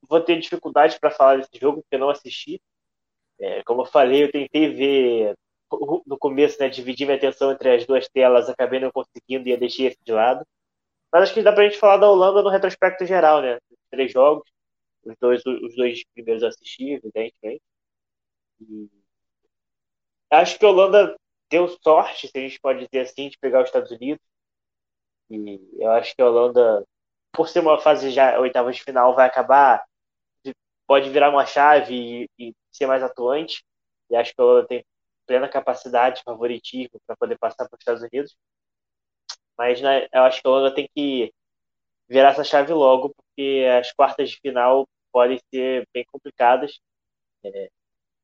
vou 0.09 0.21
ter 0.21 0.39
dificuldade 0.39 0.99
para 0.99 1.11
falar 1.11 1.37
desse 1.37 1.59
jogo, 1.59 1.81
porque 1.81 1.97
não 1.97 2.09
assisti, 2.09 2.61
é, 3.39 3.63
como 3.63 3.83
eu 3.83 3.85
falei, 3.85 4.23
eu 4.23 4.31
tentei 4.31 4.73
ver 4.73 5.35
no 6.07 6.17
começo, 6.17 6.57
né, 6.59 6.67
dividir 6.69 7.05
minha 7.05 7.17
atenção 7.17 7.51
entre 7.51 7.69
as 7.75 7.85
duas 7.85 8.07
telas, 8.09 8.49
acabei 8.49 8.79
não 8.79 8.91
conseguindo 8.91 9.47
e 9.47 9.57
deixei 9.57 9.87
esse 9.87 9.99
de 10.03 10.11
lado. 10.11 10.45
Mas 11.11 11.23
acho 11.23 11.33
que 11.33 11.43
dá 11.43 11.53
pra 11.53 11.63
gente 11.65 11.77
falar 11.79 11.97
da 11.97 12.09
Holanda 12.09 12.41
no 12.43 12.49
retrospecto 12.49 13.05
geral, 13.05 13.41
né? 13.41 13.59
três 13.91 14.11
jogos, 14.11 14.49
os 15.03 15.15
dois, 15.19 15.41
os 15.45 15.75
dois 15.75 16.03
primeiros 16.13 16.43
assisti, 16.43 16.91
evidentemente. 16.91 17.61
E 18.61 18.89
acho 20.31 20.57
que 20.59 20.65
a 20.65 20.69
Holanda 20.69 21.15
deu 21.49 21.67
sorte, 21.83 22.27
se 22.27 22.37
a 22.37 22.41
gente 22.41 22.59
pode 22.59 22.85
dizer 22.87 23.01
assim, 23.01 23.29
de 23.29 23.37
pegar 23.39 23.61
os 23.61 23.67
Estados 23.69 23.91
Unidos. 23.91 24.21
E 25.29 25.59
eu 25.79 25.91
acho 25.91 26.15
que 26.15 26.21
a 26.21 26.25
Holanda, 26.27 26.85
por 27.31 27.47
ser 27.47 27.59
uma 27.59 27.79
fase 27.79 28.11
já 28.11 28.39
oitava 28.39 28.71
de 28.71 28.83
final, 28.83 29.15
vai 29.15 29.27
acabar 29.27 29.83
pode 30.89 31.07
virar 31.11 31.29
uma 31.29 31.45
chave 31.45 32.27
e, 32.39 32.49
e 32.49 32.55
ser 32.71 32.87
mais 32.87 33.03
atuante. 33.03 33.63
E 34.09 34.15
acho 34.15 34.33
que 34.33 34.41
a 34.41 34.43
Holanda 34.43 34.67
tem 34.67 34.83
plena 35.27 35.47
capacidade, 35.47 36.23
favoritismo 36.23 36.99
para 37.05 37.15
poder 37.15 37.37
passar 37.37 37.69
para 37.69 37.75
os 37.75 37.79
Estados 37.79 38.01
Unidos. 38.01 38.35
Mas 39.55 39.79
né, 39.81 40.07
eu 40.11 40.23
acho 40.23 40.41
que 40.41 40.47
a 40.47 40.51
Holanda 40.51 40.73
tem 40.73 40.89
que 40.95 41.31
virar 42.07 42.29
essa 42.31 42.43
chave 42.43 42.73
logo, 42.73 43.13
porque 43.13 43.67
as 43.79 43.91
quartas 43.91 44.31
de 44.31 44.39
final 44.39 44.87
podem 45.11 45.39
ser 45.53 45.87
bem 45.93 46.03
complicadas. 46.11 46.79
É, 47.43 47.69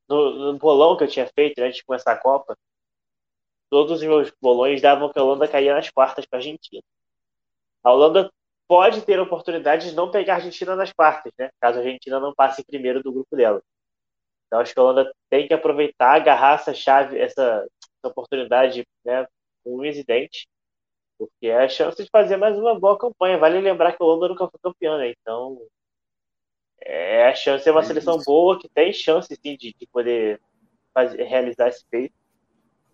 no, 0.10 0.54
no, 0.54 0.58
bolão 0.58 0.98
que 0.98 1.04
eu 1.04 1.08
tinha 1.08 1.28
feito 1.28 1.60
antes 1.60 1.78
de 1.78 1.86
começar 1.86 2.14
a 2.14 2.18
Copa, 2.20 2.58
todos 3.76 4.00
os 4.00 4.08
meus 4.08 4.32
bolões 4.42 4.82
davam 4.82 5.12
que 5.12 5.20
a 5.20 5.22
Holanda 5.22 5.50
caía 5.50 5.76
nas 5.76 5.90
quartas 5.90 6.26
para 6.26 6.40
a 6.40 6.40
Argentina. 6.40 6.82
A 7.84 7.92
Holanda 7.92 8.32
pode 8.70 9.02
ter 9.02 9.20
a 9.20 9.24
oportunidade 9.24 9.90
de 9.90 9.96
não 9.98 10.10
pegar 10.10 10.36
a 10.36 10.36
Argentina 10.38 10.78
nas 10.78 10.94
quartas, 10.94 11.34
né? 11.38 11.50
Caso 11.60 11.80
a 11.80 11.82
Argentina 11.82 12.18
não 12.18 12.34
passe 12.34 12.64
primeiro 12.64 13.04
do 13.04 13.12
grupo 13.12 13.36
dela. 13.36 13.62
Então 14.48 14.62
acho 14.62 14.74
que 14.74 14.80
a 14.80 14.84
Holanda 14.84 15.14
tem 15.30 15.46
que 15.46 15.54
aproveitar, 15.54 16.16
agarrar 16.16 16.56
essa 16.56 16.74
chave, 16.74 17.20
essa, 17.20 17.68
essa 18.00 18.08
oportunidade, 18.10 18.88
né, 19.04 19.28
com 19.62 19.76
um 19.76 19.86
incidente, 19.86 20.48
porque 21.20 21.48
é 21.48 21.66
a 21.66 21.68
chance 21.68 22.02
de 22.02 22.10
fazer 22.10 22.38
mais 22.38 22.58
uma 22.58 22.80
boa 22.80 22.98
campanha. 22.98 23.38
Vale 23.38 23.60
lembrar 23.60 23.92
que 23.92 24.02
a 24.02 24.06
Holanda 24.06 24.30
nunca 24.30 24.48
foi 24.48 24.60
campeã, 24.64 24.98
né? 24.98 25.10
Então 25.10 25.62
é 26.80 27.28
a 27.28 27.36
chance 27.36 27.66
de 27.66 27.70
é 27.70 27.74
uma 27.74 27.82
é 27.82 27.84
seleção 27.84 28.20
boa 28.26 28.58
que 28.58 28.70
tem 28.70 28.94
chance 28.94 29.36
sim 29.36 29.58
de, 29.58 29.74
de 29.74 29.88
poder 29.88 30.40
fazer, 30.94 31.22
realizar 31.24 31.68
esse 31.68 31.86
feito. 31.90 32.25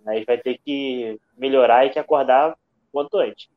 Mas 0.05 0.25
vai 0.25 0.37
ter 0.37 0.59
que 0.63 1.19
melhorar 1.37 1.85
e 1.85 1.89
que 1.89 1.99
acordar 1.99 2.55
quanto 2.91 3.17
antes. 3.17 3.47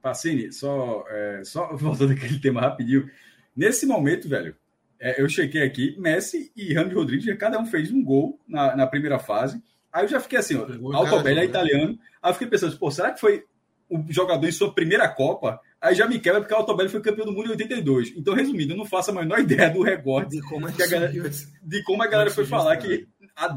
Pacini, 0.00 0.52
só, 0.52 1.04
é, 1.08 1.42
só 1.44 1.74
voltando 1.76 2.12
aquele 2.12 2.38
tema 2.38 2.60
rapidinho. 2.60 3.10
Nesse 3.54 3.86
momento, 3.86 4.28
velho, 4.28 4.54
é, 5.00 5.20
eu 5.20 5.28
chequei 5.28 5.62
aqui, 5.62 5.96
Messi 5.98 6.52
e 6.56 6.72
Rami 6.74 6.94
Rodrigues, 6.94 7.36
cada 7.38 7.58
um 7.58 7.66
fez 7.66 7.90
um 7.90 8.02
gol 8.02 8.40
na, 8.46 8.76
na 8.76 8.86
primeira 8.86 9.18
fase. 9.18 9.62
Aí 9.92 10.04
eu 10.04 10.08
já 10.08 10.20
fiquei 10.20 10.38
assim, 10.38 10.56
Altobelli 10.56 11.40
é 11.40 11.44
italiano. 11.44 11.98
Aí 12.22 12.30
eu 12.30 12.34
fiquei 12.34 12.48
pensando, 12.48 12.76
pô, 12.78 12.90
será 12.90 13.12
que 13.12 13.20
foi 13.20 13.44
o 13.88 14.04
jogador 14.10 14.46
em 14.46 14.52
sua 14.52 14.72
primeira 14.72 15.08
Copa? 15.08 15.60
Aí 15.80 15.94
já 15.94 16.06
me 16.06 16.18
quebra 16.18 16.40
porque 16.40 16.54
o 16.54 16.56
Altobelli 16.56 16.88
foi 16.88 17.00
campeão 17.00 17.26
do 17.26 17.32
mundo 17.32 17.46
em 17.46 17.50
82. 17.50 18.14
Então, 18.16 18.34
resumindo, 18.34 18.72
eu 18.72 18.76
não 18.76 18.84
faço 18.84 19.10
a 19.10 19.14
menor 19.14 19.38
ideia 19.40 19.70
do 19.70 19.82
recorte 19.82 20.30
de 20.30 20.42
como, 20.48 20.68
é 20.68 20.72
a 20.72 20.86
galera, 20.86 21.12
de 21.62 21.82
como 21.84 22.02
a 22.02 22.06
galera 22.06 22.30
foi 22.30 22.44
falar 22.44 22.76
que 22.76 23.06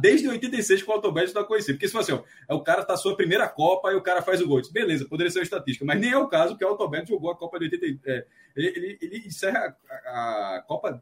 desde 0.01 0.27
86 0.27 0.83
que 0.83 0.89
o 0.89 0.93
Autobet 0.93 1.27
está 1.27 1.43
conhecido. 1.43 1.75
Porque 1.75 1.87
se 1.87 1.93
fosse 1.93 2.11
assim, 2.11 2.21
ó, 2.21 2.53
é 2.53 2.53
o 2.53 2.61
cara 2.61 2.83
tá 2.83 2.97
sua 2.97 3.15
primeira 3.15 3.47
Copa 3.47 3.91
e 3.91 3.95
o 3.95 4.01
cara 4.01 4.21
faz 4.21 4.41
o 4.41 4.47
gol. 4.47 4.61
Beleza, 4.71 5.05
poderia 5.05 5.31
ser 5.31 5.39
uma 5.39 5.43
estatística, 5.43 5.85
mas 5.85 5.99
nem 5.99 6.11
é 6.11 6.17
o 6.17 6.27
caso 6.27 6.57
que 6.57 6.65
o 6.65 6.67
Autobet 6.67 7.07
jogou 7.07 7.31
a 7.31 7.37
Copa 7.37 7.57
de 7.57 7.65
80. 7.65 8.09
É, 8.09 8.25
ele, 8.55 8.67
ele, 8.67 8.97
ele, 9.01 9.17
encerra 9.27 9.75
a, 10.05 10.57
a, 10.57 10.61
Copa, 10.67 11.01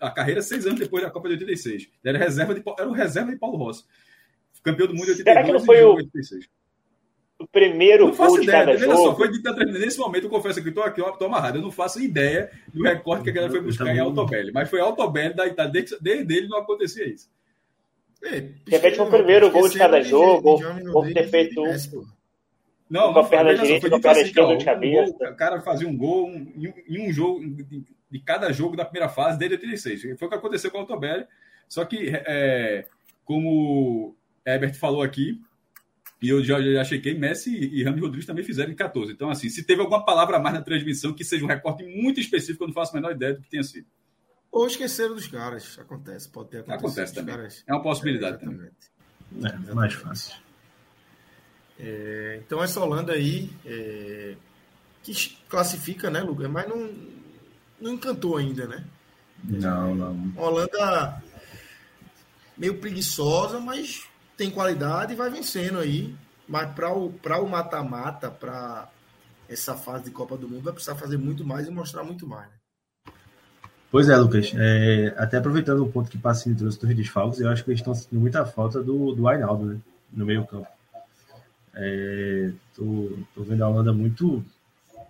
a 0.00 0.10
carreira 0.10 0.40
seis 0.40 0.66
anos 0.66 0.80
depois 0.80 1.02
da 1.02 1.10
Copa 1.10 1.28
de 1.28 1.34
86. 1.34 1.82
Ele 1.82 1.90
era, 2.04 2.18
reserva 2.18 2.54
de, 2.54 2.62
era 2.78 2.88
o 2.88 2.92
reserva 2.92 3.30
de 3.30 3.38
Paulo 3.38 3.58
Rossi. 3.58 3.84
Campeão 4.62 4.88
do 4.88 4.94
mundo 4.94 5.14
de 5.14 5.22
82 5.22 5.64
e 5.64 5.84
o... 5.84 5.94
86 5.94 6.48
o 7.38 7.46
primeiro 7.46 8.14
gol 8.16 8.38
de 8.38 8.44
ideia, 8.44 8.64
cada 8.64 8.78
jogo. 8.78 8.96
Só, 8.96 9.16
foi 9.16 9.30
nesse 9.66 9.98
momento, 9.98 10.24
eu 10.24 10.30
confesso 10.30 10.62
que 10.62 10.70
estou 10.70 10.82
aqui, 10.82 11.02
estou 11.02 11.26
amarrado. 11.26 11.58
Eu 11.58 11.62
não 11.62 11.70
faço 11.70 12.00
ideia 12.00 12.50
do 12.72 12.82
recorde 12.82 13.24
que 13.24 13.30
a 13.30 13.32
galera 13.32 13.52
foi 13.52 13.60
buscar 13.60 13.94
em 13.94 13.98
Autobelli. 13.98 14.52
Mas 14.52 14.70
foi 14.70 14.80
Autobelli 14.80 15.34
da 15.34 15.46
Itália. 15.46 15.72
Desde, 15.72 15.96
desde 16.00 16.34
ele 16.34 16.48
não 16.48 16.58
acontecia 16.58 17.06
isso. 17.06 17.28
É, 18.24 18.40
de 18.40 18.70
repente, 18.70 19.00
o 19.00 19.06
primeiro 19.06 19.50
gol 19.50 19.68
de 19.68 19.78
cada 19.78 20.00
jogo, 20.02 20.58
ou 20.94 21.02
ter 21.12 21.28
feito 21.28 21.62
um. 21.62 22.06
Não, 22.88 23.12
com 23.12 23.18
a 23.18 23.24
perna 23.28 23.50
foi, 23.56 23.64
direita, 23.66 23.80
foi 23.80 23.90
com 23.90 23.96
a 23.96 24.00
perna 24.00 24.20
esquerda 24.22 24.56
de 24.56 24.64
cabeça. 24.64 25.30
o 25.30 25.36
cara 25.36 25.60
fazia 25.60 25.88
um 25.88 25.96
gol 25.96 26.28
um- 26.28 26.52
em, 26.88 27.08
um- 27.08 27.12
jogo, 27.12 27.40
de, 27.44 27.84
de 28.10 28.20
cada 28.20 28.52
jogo 28.52 28.76
da 28.76 28.84
primeira 28.84 29.08
fase 29.08 29.38
desde 29.38 29.56
86. 29.56 30.18
Foi 30.18 30.26
o 30.28 30.30
que 30.30 30.36
aconteceu 30.36 30.70
com 30.70 30.78
o 30.78 30.80
Altobelli. 30.82 31.26
Só 31.68 31.84
que, 31.84 32.10
é, 32.12 32.86
como 33.24 33.50
o 33.50 34.16
Herbert 34.46 34.74
falou 34.74 35.02
aqui, 35.02 35.40
e 36.22 36.28
eu 36.28 36.42
já, 36.44 36.62
já 36.62 36.84
chequei, 36.84 37.12
Messi 37.18 37.50
e 37.58 37.82
Ramos 37.82 38.00
Rodrigues 38.00 38.26
também 38.26 38.44
fizeram 38.44 38.70
em 38.72 38.76
14. 38.76 39.12
Então, 39.12 39.28
assim, 39.30 39.48
se 39.48 39.64
teve 39.66 39.80
alguma 39.80 40.04
palavra 40.04 40.36
a 40.36 40.40
mais 40.40 40.54
na 40.54 40.62
transmissão 40.62 41.12
que 41.12 41.24
seja 41.24 41.44
um 41.44 41.48
recorte 41.48 41.84
muito 41.84 42.20
específico, 42.20 42.62
eu 42.64 42.68
não 42.68 42.74
faço 42.74 42.92
a 42.92 43.00
menor 43.00 43.12
ideia 43.12 43.34
do 43.34 43.42
que 43.42 43.50
tenha 43.50 43.62
sido. 43.64 43.86
Ou 44.56 44.66
esqueceram 44.66 45.14
dos 45.14 45.26
caras. 45.26 45.78
Acontece, 45.78 46.30
pode 46.30 46.48
ter 46.48 46.60
acontecido. 46.60 46.86
Acontece 46.86 47.14
também. 47.14 47.36
caras. 47.36 47.64
É 47.66 47.74
uma 47.74 47.82
possibilidade 47.82 48.40
também. 48.40 48.70
Exatamente. 49.36 49.68
É, 49.68 49.70
é 49.70 49.74
mais 49.74 49.92
fácil. 49.92 50.34
É, 51.78 52.40
então 52.42 52.64
essa 52.64 52.80
Holanda 52.80 53.12
aí 53.12 53.50
é, 53.66 54.34
que 55.02 55.12
classifica, 55.46 56.08
né, 56.08 56.22
Lucas? 56.22 56.48
Mas 56.48 56.66
não, 56.66 56.90
não 57.78 57.92
encantou 57.92 58.38
ainda, 58.38 58.66
né? 58.66 58.82
Não, 59.44 59.94
não. 59.94 60.32
Holanda 60.34 61.22
meio 62.56 62.78
preguiçosa, 62.78 63.60
mas 63.60 64.08
tem 64.38 64.50
qualidade 64.50 65.12
e 65.12 65.16
vai 65.16 65.28
vencendo 65.28 65.80
aí. 65.80 66.16
Mas 66.48 66.72
para 66.72 66.94
o 66.94 67.12
para 67.12 67.42
o 67.42 67.46
mata-mata, 67.46 68.30
para 68.30 68.88
essa 69.50 69.74
fase 69.74 70.04
de 70.04 70.12
Copa 70.12 70.34
do 70.34 70.48
Mundo, 70.48 70.62
vai 70.62 70.72
precisar 70.72 70.94
fazer 70.94 71.18
muito 71.18 71.44
mais 71.44 71.66
e 71.66 71.70
mostrar 71.70 72.04
muito 72.04 72.26
mais. 72.26 72.48
Né? 72.48 72.55
Pois 73.96 74.10
é, 74.10 74.16
Lucas. 74.18 74.52
É, 74.54 75.14
até 75.16 75.38
aproveitando 75.38 75.82
o 75.82 75.90
ponto 75.90 76.10
que 76.10 76.18
Passini 76.18 76.54
trouxe 76.54 76.78
dos 76.78 76.94
desfalques, 76.94 77.40
eu 77.40 77.48
acho 77.48 77.64
que 77.64 77.70
eles 77.70 77.80
estão 77.80 77.94
sentindo 77.94 78.20
muita 78.20 78.44
falta 78.44 78.82
do, 78.82 79.14
do 79.14 79.26
Ainaldo, 79.26 79.64
né? 79.64 79.80
No 80.12 80.26
meio 80.26 80.44
campo. 80.44 80.68
É, 81.72 82.52
tô, 82.74 83.16
tô 83.34 83.42
vendo 83.42 83.64
a 83.64 83.68
Holanda 83.70 83.94
muito, 83.94 84.44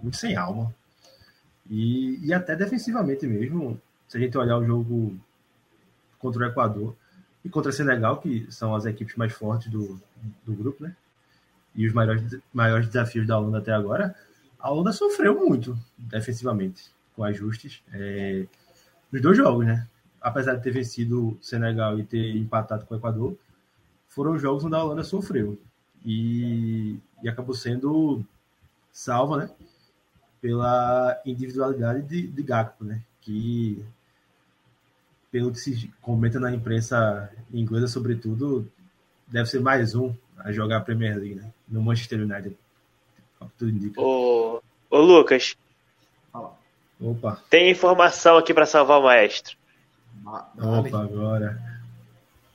muito 0.00 0.16
sem 0.16 0.36
alma. 0.36 0.72
E, 1.68 2.24
e 2.24 2.32
até 2.32 2.54
defensivamente 2.54 3.26
mesmo, 3.26 3.76
se 4.06 4.18
a 4.18 4.20
gente 4.20 4.38
olhar 4.38 4.56
o 4.56 4.64
jogo 4.64 5.18
contra 6.16 6.44
o 6.44 6.48
Equador 6.48 6.94
e 7.44 7.48
contra 7.48 7.70
o 7.70 7.74
Senegal, 7.74 8.18
que 8.18 8.46
são 8.50 8.72
as 8.72 8.86
equipes 8.86 9.16
mais 9.16 9.32
fortes 9.32 9.68
do, 9.68 10.00
do 10.44 10.54
grupo, 10.54 10.84
né? 10.84 10.94
E 11.74 11.88
os 11.88 11.92
maiores, 11.92 12.38
maiores 12.54 12.86
desafios 12.86 13.26
da 13.26 13.36
Holanda 13.36 13.58
até 13.58 13.72
agora, 13.72 14.14
a 14.60 14.70
Holanda 14.70 14.92
sofreu 14.92 15.34
muito 15.44 15.76
defensivamente, 15.98 16.84
com 17.16 17.24
ajustes. 17.24 17.82
É, 17.92 18.46
nos 19.16 19.22
dois 19.22 19.36
jogos, 19.36 19.66
né? 19.66 19.86
Apesar 20.20 20.56
de 20.56 20.62
ter 20.62 20.70
vencido 20.70 21.28
o 21.28 21.38
Senegal 21.40 21.98
e 21.98 22.04
ter 22.04 22.36
empatado 22.36 22.84
com 22.84 22.94
o 22.94 22.98
Equador, 22.98 23.36
foram 24.08 24.38
jogos 24.38 24.64
onde 24.64 24.74
a 24.74 24.82
Holanda 24.82 25.04
sofreu. 25.04 25.58
E, 26.04 26.98
e 27.22 27.28
acabou 27.28 27.54
sendo 27.54 28.22
salva, 28.92 29.38
né? 29.38 29.50
Pela 30.40 31.20
individualidade 31.24 32.02
de, 32.02 32.26
de 32.26 32.42
Gakpo, 32.42 32.84
né? 32.84 33.00
Que, 33.22 33.82
pelo 35.30 35.50
que 35.50 35.58
se 35.58 35.90
comenta 36.02 36.38
na 36.38 36.52
imprensa 36.52 37.30
inglesa, 37.52 37.88
sobretudo, 37.88 38.70
deve 39.26 39.48
ser 39.48 39.60
mais 39.60 39.94
um 39.94 40.14
a 40.38 40.52
jogar 40.52 40.78
a 40.78 40.80
Premier 40.80 41.16
League, 41.16 41.36
né? 41.36 41.50
No 41.66 41.82
Manchester 41.82 42.20
United. 42.20 42.56
Tudo 43.58 43.70
indica. 43.70 44.00
Ô, 44.00 44.62
ô 44.90 44.98
Lucas, 44.98 45.56
Opa, 47.00 47.38
tem 47.50 47.70
informação 47.70 48.36
aqui 48.36 48.54
para 48.54 48.66
salvar 48.66 48.98
o 49.00 49.04
maestro. 49.04 49.56
Opa, 50.58 51.02
agora. 51.02 51.58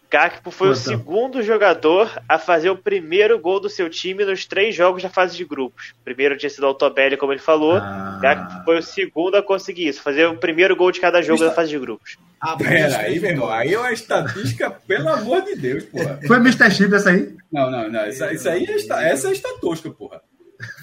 Gakpo 0.09 0.51
foi 0.51 0.67
o 0.67 0.71
Então. 0.71 0.83
segundo 0.83 1.41
jogador 1.41 2.11
a 2.27 2.37
fazer 2.37 2.69
o 2.69 2.75
primeiro 2.75 3.39
gol 3.39 3.61
do 3.61 3.69
seu 3.69 3.89
time 3.89 4.25
nos 4.25 4.45
três 4.45 4.75
jogos 4.75 5.01
da 5.01 5.07
fase 5.09 5.37
de 5.37 5.45
grupos. 5.45 5.93
O 6.01 6.03
primeiro 6.03 6.35
tinha 6.37 6.49
sido 6.49 6.63
o 6.63 6.67
Altobelli, 6.67 7.15
como 7.15 7.31
ele 7.31 7.39
falou. 7.39 7.75
Ah. 7.77 8.19
Gakpo 8.21 8.65
foi 8.65 8.79
o 8.79 8.83
segundo 8.83 9.37
a 9.37 9.41
conseguir 9.43 9.87
isso, 9.87 10.01
fazer 10.01 10.25
o 10.25 10.35
primeiro 10.35 10.75
gol 10.75 10.91
de 10.91 10.99
cada 10.99 11.21
jogo 11.21 11.45
da 11.45 11.51
fase 11.51 11.69
de 11.69 11.79
grupos. 11.79 12.17
Ah, 12.41 12.57
Pera 12.57 12.97
aí, 12.97 13.21
meu 13.21 13.29
irmão. 13.31 13.49
Aí 13.49 13.73
é 13.73 13.79
uma 13.79 13.93
estatística, 13.93 14.69
pelo 14.85 15.07
amor 15.07 15.43
de 15.43 15.55
Deus, 15.55 15.85
porra. 15.85 16.19
Foi 16.27 16.37
Mr. 16.37 16.69
Chip 16.71 16.93
essa 16.93 17.11
aí? 17.11 17.33
Não, 17.49 17.71
não, 17.71 17.89
não. 17.89 18.05
Isso, 18.07 18.25
isso 18.25 18.49
aí 18.49 18.65
é, 18.65 18.71
esta- 18.73 19.01
essa 19.01 19.29
é 19.29 19.31
estatística, 19.31 19.91
porra. 19.91 20.21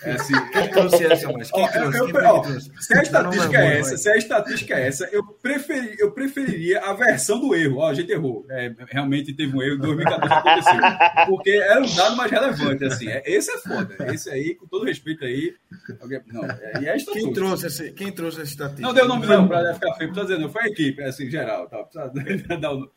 É 0.02 0.12
assim, 0.12 0.32
Quem 0.52 0.70
trouxe 0.70 1.04
essa, 1.04 1.32
mas? 1.32 1.50
Quem 1.50 1.62
Ó, 1.64 1.68
trouxe? 1.68 1.98
eu- 1.98 2.06
Quem 2.06 2.16
ó, 2.24 2.40
trouxe? 2.40 2.70
se 2.80 2.94
a 2.98 3.02
estatística 3.02 3.56
é 3.58 3.78
essa, 3.78 3.96
se 3.96 4.08
a 4.10 4.16
estatística 4.16 4.74
é 4.74 4.86
essa, 4.88 5.08
eu, 5.12 5.22
preferi, 5.24 5.96
eu 5.98 6.10
preferiria 6.12 6.80
a 6.80 6.92
versão 6.94 7.40
do 7.40 7.54
erro. 7.54 7.78
Ó, 7.78 7.88
a 7.88 7.94
gente 7.94 8.10
errou. 8.12 8.44
É, 8.50 8.72
realmente 8.90 9.32
teve 9.34 9.56
um 9.56 9.62
erro 9.62 9.76
em 9.76 9.78
2014 9.80 10.28
que 10.28 10.48
aconteceu. 10.48 11.26
Porque 11.26 11.50
era 11.50 11.80
um 11.82 11.94
dado 11.94 12.16
mais 12.16 12.30
relevante, 12.30 12.84
assim. 12.84 13.08
É, 13.08 13.22
esse 13.26 13.50
é 13.50 13.58
foda. 13.58 13.96
Esse 14.12 14.30
aí, 14.30 14.54
com 14.54 14.66
todo 14.66 14.84
respeito 14.84 15.24
aí. 15.24 15.54
alguém- 16.00 16.20
Não, 16.28 16.44
é, 16.44 16.72
e 16.80 16.86
é 16.86 16.92
Quem 16.92 16.96
estatística. 16.96 17.34
trouxe, 17.34 17.66
esse, 17.66 17.92
quem 17.92 18.12
trouxe 18.12 18.40
essa 18.40 18.50
estatística? 18.50 18.86
Não 18.86 18.94
deu 18.94 19.06
nome 19.08 19.26
não, 19.26 19.46
pra 19.48 19.74
ficar 19.74 19.94
feio, 19.94 20.10
precisa 20.12 20.26
dizer, 20.34 20.38
não. 20.42 20.50
Foi 20.52 20.62
a 20.62 20.66
equipe, 20.68 21.02
assim, 21.02 21.30
geral. 21.30 21.68
Tá, 21.68 21.78
precisa 21.84 22.56
dar 22.58 22.70
o 22.72 22.74
nome. 22.80 22.90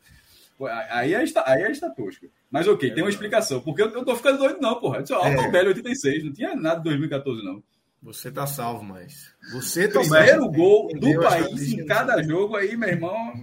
Aí 0.67 1.13
é, 1.13 1.23
esta- 1.23 1.43
aí 1.47 1.63
é 1.63 1.71
estatística. 1.71 2.27
Mas 2.49 2.67
ok, 2.67 2.91
tem 2.93 3.03
uma 3.03 3.09
explicação. 3.09 3.61
Porque 3.61 3.81
eu 3.81 3.91
não 3.91 4.03
tô 4.05 4.15
ficando 4.15 4.39
doido, 4.39 4.59
não, 4.61 4.79
porra. 4.79 4.97
Eu 4.97 5.01
disse, 5.03 5.13
ó, 5.13 5.25
É. 5.25 5.33
Altobelli 5.35 5.69
86, 5.69 6.23
não 6.25 6.33
tinha 6.33 6.55
nada 6.55 6.77
de 6.77 6.83
2014, 6.85 7.43
não. 7.43 7.61
Você 8.03 8.31
tá 8.31 8.47
salvo, 8.47 8.83
mas. 8.83 9.31
Você 9.53 9.87
tá 9.87 9.99
Primeiro 9.99 10.39
salvo. 10.41 10.51
gol 10.51 10.87
do 10.99 11.19
país 11.21 11.71
em 11.73 11.85
cada 11.85 12.21
jogo 12.23 12.55
aí, 12.55 12.75
meu 12.75 12.89
irmão. 12.89 13.33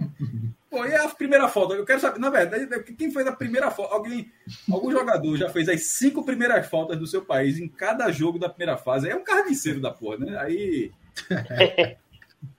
Pô, 0.69 0.85
e 0.85 0.93
a 0.93 1.07
primeira 1.09 1.47
falta? 1.47 1.73
Eu 1.73 1.85
quero 1.85 1.99
saber, 1.99 2.19
na 2.19 2.29
verdade, 2.29 2.67
quem 2.93 3.09
fez 3.09 3.25
a 3.25 3.31
primeira 3.31 3.71
falta? 3.71 3.95
Alguém, 3.95 4.29
algum 4.71 4.91
jogador 4.91 5.35
já 5.37 5.49
fez 5.49 5.67
as 5.69 5.81
cinco 5.83 6.23
primeiras 6.23 6.67
faltas 6.67 6.97
do 6.99 7.07
seu 7.07 7.23
país 7.25 7.57
em 7.57 7.67
cada 7.67 8.11
jogo 8.11 8.37
da 8.37 8.49
primeira 8.49 8.77
fase. 8.77 9.09
É 9.09 9.15
um 9.15 9.23
carniceiro 9.23 9.79
da 9.81 9.91
porra, 9.91 10.17
né? 10.17 10.37
Aí. 10.39 10.91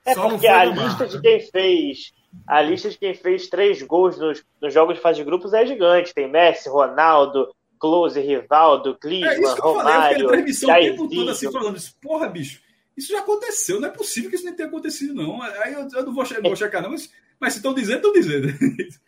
É 0.05 0.13
Só 0.15 0.29
porque 0.29 0.47
a 0.47 0.65
lista 0.65 1.07
de 1.07 1.21
quem 1.23 1.41
fez. 1.51 2.13
A 2.47 2.63
lista 2.63 2.89
de 2.91 2.99
quem 2.99 3.15
fez 3.15 3.49
três 3.49 3.83
gols 3.83 4.19
nos, 4.19 4.45
nos 4.61 4.73
jogos 4.73 4.97
de 4.97 5.01
fase 5.01 5.19
de 5.19 5.25
grupos 5.25 5.53
é 5.53 5.67
gigante. 5.67 6.15
Tem 6.15 6.31
Messi, 6.31 6.69
Ronaldo, 6.69 7.55
Close, 7.79 8.21
Rivaldo, 8.21 8.91
É 8.91 8.95
Klinsmann, 8.95 9.41
isso 9.41 9.55
que 9.55 9.61
eu 9.61 9.75
falei, 9.75 9.95
eu 9.95 10.03
fiquei 10.03 10.23
Romário, 10.23 10.27
a 10.27 10.33
transmissão 10.33 10.71
o 10.71 10.75
tempo 10.75 11.09
todo 11.09 11.31
assim, 11.31 11.53
falando 11.53 11.77
isso. 11.77 11.97
Porra, 12.01 12.29
bicho, 12.29 12.61
isso 12.97 13.13
já 13.13 13.21
aconteceu, 13.21 13.81
não 13.81 13.89
é 13.89 13.91
possível 13.91 14.31
que 14.31 14.37
isso 14.37 14.45
não 14.45 14.55
tenha 14.55 14.69
acontecido, 14.69 15.15
não. 15.15 15.41
Aí 15.43 15.73
eu, 15.73 15.81
eu 15.81 16.05
não 16.05 16.13
vou, 16.13 16.25
vou 16.43 16.57
checar, 16.57 16.83
não, 16.83 16.91
mas, 16.91 17.11
mas 17.41 17.55
se 17.55 17.59
estão 17.59 17.75
dizendo, 17.75 17.97
estão 17.97 18.13
dizendo. 18.13 18.49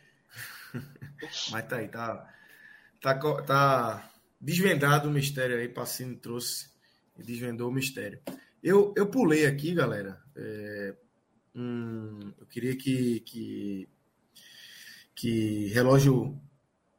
Mas 1.53 1.68
tá 1.68 1.77
aí, 1.77 1.87
tá. 1.87 2.29
Tá, 3.01 3.14
tá 3.43 4.11
desvendado 4.41 5.09
o 5.09 5.12
mistério 5.12 5.57
aí. 5.57 5.68
Passini 5.68 6.16
trouxe 6.16 6.68
e 7.16 7.23
desvendou 7.23 7.68
o 7.68 7.73
mistério. 7.73 8.20
Eu, 8.61 8.93
eu 8.97 9.07
pulei 9.07 9.47
aqui, 9.47 9.73
galera. 9.73 10.20
é, 10.37 10.95
hum, 11.55 12.32
eu 12.38 12.46
queria 12.46 12.76
que, 12.76 13.20
que, 13.20 13.88
que 15.14 15.68
relógio 15.68 16.40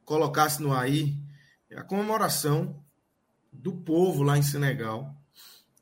colocasse 0.04 0.62
no 0.62 0.72
aí 0.72 1.16
a 1.76 1.82
comemoração 1.82 2.82
do 3.52 3.72
povo 3.72 4.22
lá 4.22 4.38
em 4.38 4.42
Senegal 4.42 5.14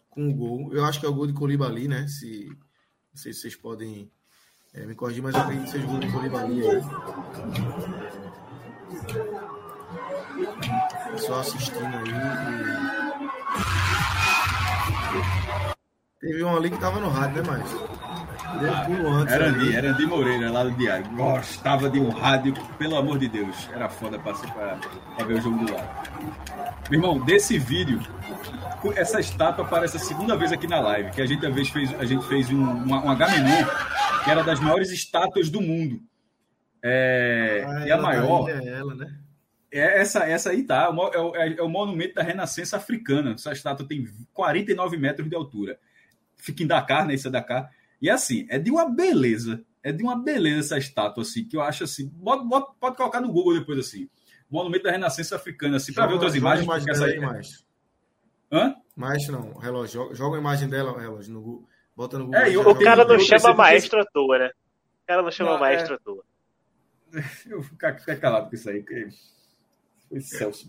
com 0.08 0.28
o 0.28 0.34
gol. 0.34 0.72
Eu 0.72 0.84
acho 0.84 1.00
que 1.00 1.06
é 1.06 1.08
o 1.08 1.14
gol 1.14 1.26
de 1.26 1.32
Colibali, 1.32 1.88
né? 1.88 2.06
Se, 2.08 2.46
não 2.48 3.16
sei 3.16 3.32
se 3.32 3.40
vocês 3.40 3.56
podem 3.56 4.10
é, 4.72 4.86
me 4.86 4.94
corrigir, 4.94 5.22
mas 5.22 5.34
eu 5.34 5.40
acredito 5.40 5.64
que 5.66 5.70
seja 5.72 5.86
o 5.86 5.90
gol 5.90 6.00
de 6.00 6.12
Colibali. 6.12 6.62
Só 11.18 11.40
assistindo 11.40 11.84
aí. 11.84 12.08
e- 12.08 13.02
Teve 16.20 16.44
um 16.44 16.56
ali 16.56 16.70
que 16.70 16.78
tava 16.78 17.00
no 17.00 17.08
rádio, 17.08 17.42
né? 17.42 17.64
Antes. 18.60 19.32
Era. 19.34 19.46
Andi, 19.48 19.76
era 19.76 19.90
Andi 19.90 20.06
Moreira, 20.06 20.50
lá 20.50 20.64
do 20.64 20.70
Diário. 20.72 21.08
Gostava 21.10 21.88
de 21.90 21.98
um 21.98 22.10
rádio, 22.10 22.54
pelo 22.78 22.96
amor 22.96 23.18
de 23.18 23.28
Deus. 23.28 23.68
Era 23.72 23.88
foda 23.88 24.18
pra, 24.18 24.32
pra, 24.34 24.78
pra 25.16 25.26
ver 25.26 25.34
o 25.34 25.40
jogo 25.40 25.64
do 25.64 25.72
lado. 25.72 25.88
Meu 26.90 26.98
irmão, 27.00 27.24
desse 27.24 27.58
vídeo, 27.58 28.00
essa 28.96 29.20
estátua 29.20 29.64
aparece 29.64 29.96
a 29.96 30.00
segunda 30.00 30.36
vez 30.36 30.52
aqui 30.52 30.66
na 30.66 30.80
live, 30.80 31.10
que 31.10 31.22
a 31.22 31.26
gente, 31.26 31.44
uma 31.46 31.52
vez 31.52 31.68
fez, 31.68 31.94
a 31.98 32.04
gente 32.04 32.26
fez 32.26 32.50
um, 32.50 32.62
uma, 32.62 32.98
um 33.12 33.16
que 34.24 34.30
era 34.30 34.42
das 34.42 34.60
maiores 34.60 34.90
estátuas 34.90 35.48
do 35.48 35.60
mundo. 35.60 36.00
É, 36.82 37.64
Ah, 37.66 37.86
e 37.86 37.92
a 37.92 37.96
maior... 37.96 38.48
é 38.50 38.66
ela, 38.66 38.94
né? 38.94 39.18
É 39.74 40.00
essa, 40.02 40.24
essa 40.28 40.50
aí 40.50 40.64
tá. 40.64 40.92
É 41.14 41.18
o, 41.18 41.34
é- 41.34 41.54
é 41.58 41.62
o 41.62 41.68
monumento 41.68 42.14
da 42.14 42.22
Renascença 42.22 42.76
Africana. 42.76 43.32
Essa 43.32 43.52
estátua 43.52 43.86
tem 43.88 44.06
49 44.34 44.98
metros 44.98 45.30
de 45.30 45.34
altura. 45.34 45.78
Fica 46.36 46.62
em 46.62 46.66
Dakar, 46.66 47.06
né? 47.06 47.14
Isso 47.14 47.28
é 47.28 47.30
Dakar. 47.30 47.70
E 48.02 48.10
assim, 48.10 48.46
é 48.50 48.58
de 48.58 48.70
uma 48.70 48.90
beleza. 48.90 49.64
É 49.82 49.90
de 49.92 50.02
uma 50.02 50.16
beleza 50.20 50.58
essa 50.60 50.78
estátua, 50.78 51.22
assim, 51.22 51.44
que 51.44 51.56
eu 51.56 51.60
acho 51.62 51.84
assim. 51.84 52.08
Bota, 52.08 52.44
bota- 52.44 52.72
pode 52.78 52.96
colocar 52.96 53.20
no 53.20 53.32
Google 53.32 53.58
depois, 53.58 53.78
assim. 53.78 54.08
Monumento 54.50 54.84
da 54.84 54.90
Renascença 54.90 55.36
Africana, 55.36 55.76
assim, 55.78 55.92
para 55.94 56.06
ver 56.06 56.14
outras 56.14 56.34
imagens. 56.34 56.64
Imagem 56.66 56.90
essa 56.90 57.06
aí- 57.06 57.18
mais. 57.20 57.64
Hã? 58.50 58.74
Mais 58.94 59.26
não, 59.28 59.54
relógio. 59.54 59.94
Joga, 60.02 60.14
joga 60.14 60.36
a 60.36 60.40
imagem 60.40 60.68
dela, 60.68 61.00
relógio, 61.00 61.32
no 61.32 61.40
Google. 61.40 61.68
Bota 61.96 62.18
no 62.18 62.26
Google. 62.26 62.40
É, 62.40 62.58
o- 62.58 62.74
cara 62.78 63.04
não 63.04 63.18
chama 63.18 63.54
maestro 63.54 64.00
à 64.00 64.04
toa, 64.04 64.38
né? 64.38 64.50
O 65.04 65.06
cara 65.06 65.22
não 65.22 65.30
chama 65.30 65.52
Não, 65.52 65.58
maestro 65.60 65.94
à 65.94 65.98
toa. 65.98 66.24
Eu 67.46 67.60
vou 67.60 67.62
ficar, 67.62 67.98
ficar 67.98 68.16
calado 68.16 68.48
com 68.48 68.54
isso 68.54 68.68
aí. 68.68 68.82
que 68.82 69.08
Foi 70.08 70.20
Celso. 70.20 70.66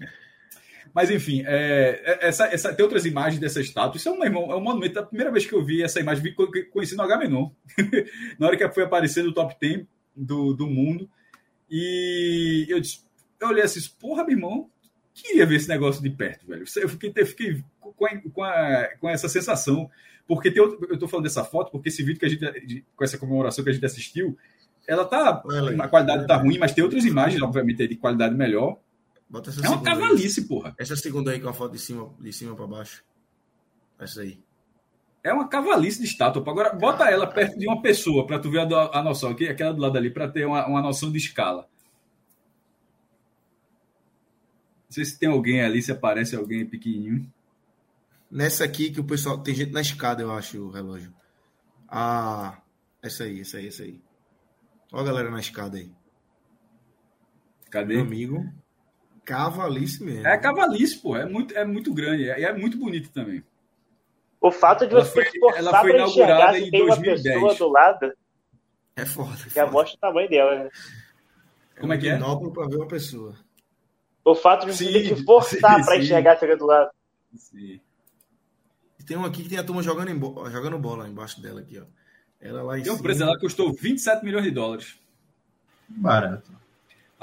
Mas, 0.94 1.10
enfim, 1.10 1.44
é, 1.46 2.02
é, 2.06 2.28
essa, 2.28 2.46
essa, 2.46 2.74
tem 2.74 2.84
outras 2.84 3.06
imagens 3.06 3.40
dessa 3.40 3.60
estátua. 3.60 3.98
Isso 3.98 4.08
é 4.08 4.12
um, 4.12 4.24
irmão, 4.24 4.52
é 4.52 4.56
um 4.56 4.62
monumento. 4.62 5.00
A 5.00 5.04
primeira 5.04 5.32
vez 5.32 5.46
que 5.46 5.54
eu 5.54 5.64
vi 5.64 5.82
essa 5.82 6.00
imagem, 6.00 6.24
vi, 6.24 6.36
conheci 6.70 6.96
no 6.96 7.02
H-Menon. 7.04 7.50
Na 8.38 8.48
hora 8.48 8.58
que 8.58 8.70
foi 8.70 8.84
aparecer 8.84 9.24
no 9.24 9.34
top 9.34 9.56
10 9.60 9.86
do, 10.16 10.54
do 10.54 10.68
mundo. 10.68 11.10
E 11.70 12.68
eu, 12.70 12.80
disse, 12.80 13.00
eu 13.40 13.48
olhei 13.48 13.64
assim, 13.64 13.80
porra, 14.00 14.24
meu 14.24 14.38
irmão, 14.38 14.70
queria 15.16 15.48
ver 15.48 15.56
esse 15.56 15.68
negócio 15.68 16.04
de 16.04 16.12
perto, 16.12 16.46
velho. 16.46 16.64
Eu 16.76 16.90
fiquei, 16.90 17.12
eu 17.16 17.26
fiquei 17.26 17.64
com, 17.80 18.06
a, 18.06 18.22
com, 18.32 18.44
a, 18.44 18.90
com, 19.00 19.10
essa 19.10 19.28
sensação. 19.28 19.90
Porque 20.28 20.52
tem 20.52 20.62
outro, 20.62 20.86
eu 20.88 20.94
estou 20.94 21.10
falando 21.10 21.26
dessa 21.26 21.44
foto, 21.44 21.72
porque 21.72 21.90
esse 21.90 22.04
vídeo 22.04 22.20
que 22.20 22.26
a 22.26 22.30
gente, 22.30 22.86
com 22.96 23.04
essa 23.04 23.18
comemoração 23.18 23.64
que 23.64 23.72
a 23.72 23.74
gente 23.74 23.86
assistiu, 23.86 24.38
ela 24.88 25.06
tá. 25.06 25.44
A 25.80 25.88
qualidade 25.88 26.28
tá 26.28 26.38
ruim, 26.38 26.60
mas 26.60 26.72
tem 26.72 26.84
outras 26.84 27.04
imagens, 27.04 27.42
obviamente, 27.42 27.88
de 27.88 27.96
qualidade 27.96 28.36
melhor. 28.36 28.78
Bota 29.34 29.50
essa 29.50 29.66
é 29.66 29.68
uma 29.68 29.82
cavalice, 29.82 30.42
aí. 30.42 30.48
porra. 30.48 30.76
Essa 30.78 30.96
segunda 30.96 31.32
aí 31.32 31.40
com 31.40 31.50
a 31.50 31.54
foto 31.54 31.72
de 31.72 31.80
cima, 31.80 32.14
de 32.20 32.32
cima 32.32 32.56
para 32.56 32.68
baixo. 32.68 33.04
Essa 33.98 34.22
aí. 34.22 34.40
É 35.24 35.34
uma 35.34 35.48
cavalice 35.48 36.00
de 36.00 36.06
estátua. 36.06 36.44
Agora, 36.48 36.72
bota 36.76 37.10
ela 37.10 37.26
perto 37.26 37.58
de 37.58 37.68
uma 37.68 37.82
pessoa 37.82 38.28
para 38.28 38.38
tu 38.38 38.52
ver 38.52 38.60
a, 38.60 39.00
a 39.00 39.02
noção. 39.02 39.32
Aqui, 39.32 39.48
aquela 39.48 39.74
do 39.74 39.82
lado 39.82 39.98
ali, 39.98 40.12
para 40.12 40.30
ter 40.30 40.46
uma, 40.46 40.68
uma 40.68 40.84
noção 40.84 41.12
de 41.12 41.18
escala. 41.18 41.68
Não 44.84 44.92
sei 44.92 45.04
se 45.04 45.18
tem 45.18 45.30
alguém 45.30 45.64
ali, 45.64 45.82
se 45.82 45.92
aparece 45.92 46.36
alguém 46.36 46.64
pequenininho. 46.64 47.28
Nessa 48.30 48.66
aqui 48.66 48.92
que 48.92 49.00
o 49.00 49.04
pessoal. 49.04 49.40
Tem 49.40 49.56
gente 49.56 49.72
na 49.72 49.82
escada, 49.82 50.22
eu 50.22 50.32
acho, 50.32 50.62
o 50.62 50.70
relógio. 50.70 51.12
Ah, 51.88 52.62
essa 53.02 53.24
aí, 53.24 53.40
essa 53.40 53.58
aí, 53.58 53.68
essa 53.68 53.82
aí. 53.82 54.00
Olha 54.92 55.02
a 55.02 55.06
galera 55.06 55.32
na 55.32 55.40
escada 55.40 55.80
aí. 55.80 55.92
Cadê? 57.72 57.96
Meu 57.96 58.04
amigo. 58.04 58.63
Cavalice 59.26 60.04
mesmo. 60.04 60.28
É 60.28 60.38
cavalice, 60.38 60.98
pô. 61.00 61.16
É 61.16 61.26
muito, 61.26 61.56
é 61.58 61.66
muito 61.66 61.94
grande. 61.94 62.24
E 62.24 62.30
é, 62.30 62.42
é, 62.44 62.54
muito 62.54 62.78
bonito 62.78 63.10
também. 63.12 63.44
O 64.40 64.52
fato 64.52 64.86
de 64.86 64.94
você 64.94 65.24
que 65.26 65.40
forçar 65.40 65.62
ela 65.62 65.80
foi 65.80 65.96
inaugurada 65.96 66.60
em 66.60 66.70
2010. 66.70 67.26
uma 67.26 67.50
pessoa 67.50 67.56
do 67.56 67.72
lado. 67.72 68.14
É 68.96 69.06
foda. 69.06 69.38
É 69.56 69.66
mostra 69.66 69.96
o 69.96 70.00
tamanho 70.00 70.30
dela, 70.30 70.64
né? 70.64 70.70
Como 71.80 71.94
é 71.94 71.98
que 71.98 72.10
é? 72.10 72.18
para 72.18 72.68
ver 72.68 72.76
uma 72.76 72.88
pessoa. 72.88 73.36
O 74.24 74.36
fato 74.36 74.66
de 74.66 74.74
você 74.74 74.92
ter 74.92 75.16
que 75.16 75.24
forçar 75.24 75.84
para 75.84 75.98
enxergar 75.98 76.38
a 76.42 76.56
do 76.56 76.66
lado. 76.66 76.92
Sim. 77.36 77.80
E 79.00 79.04
tem 79.04 79.18
um 79.18 79.26
aqui 79.26 79.44
que 79.44 79.50
tem 79.50 79.58
a 79.58 79.64
turma 79.64 79.82
jogando, 79.82 80.10
em 80.10 80.18
bo... 80.18 80.50
jogando 80.50 80.78
bola 80.78 81.08
embaixo 81.08 81.42
dela 81.42 81.62
aqui, 81.62 81.80
ó. 81.80 81.86
Ela 82.40 82.62
lá 82.62 82.78
em 82.78 82.84
tem 82.84 82.92
um 82.92 82.98
preço, 82.98 83.24
ela 83.24 83.40
custou 83.40 83.74
27 83.74 84.24
milhões 84.24 84.44
de 84.44 84.52
dólares. 84.52 85.00
Barato. 85.90 86.52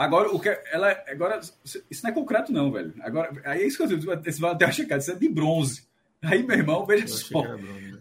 Agora, 0.00 0.30
o 0.30 0.40
que 0.40 0.48
ela 0.72 0.90
agora 1.08 1.38
isso 1.38 2.02
não 2.02 2.10
é 2.10 2.14
concreto 2.14 2.50
não, 2.50 2.72
velho. 2.72 2.94
Agora, 3.02 3.30
aí 3.44 3.60
é 3.60 3.66
isso 3.66 3.76
que 3.76 3.82
eu 3.82 3.86
digo, 3.86 4.00
você 4.00 4.40
vai 4.40 4.52
até 4.52 4.64
uma 4.64 4.72
checada, 4.72 5.02
isso 5.02 5.12
é 5.12 5.14
de 5.14 5.28
bronze. 5.28 5.86
Aí, 6.22 6.42
meu 6.42 6.56
irmão, 6.56 6.86
veja 6.86 7.06
só. 7.06 7.42
Bronze, 7.42 7.62
né? 7.62 7.98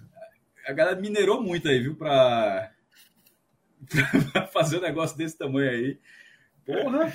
A 0.66 0.72
galera 0.72 0.98
minerou 0.98 1.44
muito 1.44 1.68
aí, 1.68 1.82
viu, 1.82 1.98
para 1.98 2.72
fazer 4.54 4.78
um 4.78 4.82
negócio 4.82 5.18
desse 5.18 5.38
tamanho 5.38 5.70
aí. 5.70 6.00
Porra. 6.66 7.12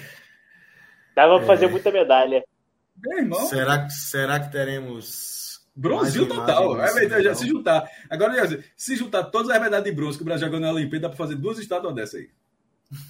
Dava 1.17 1.37
pra 1.37 1.45
é... 1.45 1.47
fazer 1.47 1.67
muita 1.69 1.91
medalha. 1.91 2.45
Meu 2.95 3.21
irmão. 3.21 3.41
Será, 3.47 3.89
será 3.89 4.39
que 4.39 4.53
teremos 4.53 5.65
Bronzil 5.75 6.29
total. 6.29 6.79
É, 6.83 7.23
já, 7.23 7.35
se 7.35 7.47
juntar. 7.47 7.91
Agora, 8.11 8.35
se 8.77 8.97
juntar 8.97 9.25
todas 9.25 9.49
as 9.49 9.63
medalhas 9.63 9.85
de 9.85 9.93
bronze 9.93 10.19
que 10.19 10.23
o 10.23 10.27
Brasil 10.27 10.47
jogou 10.47 10.61
na 10.61 10.71
Olimpíada, 10.71 11.05
dá 11.05 11.09
pra 11.09 11.17
fazer 11.17 11.37
duas 11.37 11.59
estátuas 11.59 11.95
dessa 11.95 12.19
aí. 12.19 12.29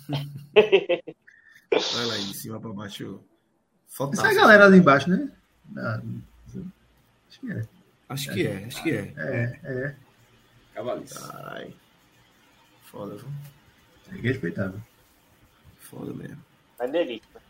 Olha 1.73 2.07
lá, 2.07 2.17
de 2.17 2.35
cima 2.35 2.61
para 2.61 2.73
baixo. 2.73 3.21
Essa 4.13 4.27
é 4.27 4.31
a 4.31 4.35
galera 4.35 4.65
ali 4.67 4.79
embaixo, 4.79 5.09
né? 5.09 5.31
acho 7.29 7.41
que 7.41 7.53
é. 7.53 7.69
Acho 8.09 8.33
que 8.33 8.47
é, 8.47 8.65
acho 8.65 8.83
que 8.83 8.91
é. 8.91 9.15
É, 9.17 9.61
é. 9.65 9.97
Cavalice. 10.75 11.15
Caralho. 11.15 11.75
Foda, 12.83 13.17
viu? 13.17 13.29
É 14.13 14.21
respeitável. 14.21 14.81
Foda 15.79 16.13
mesmo. 16.13 16.43
Maneiríssimo. 16.79 17.41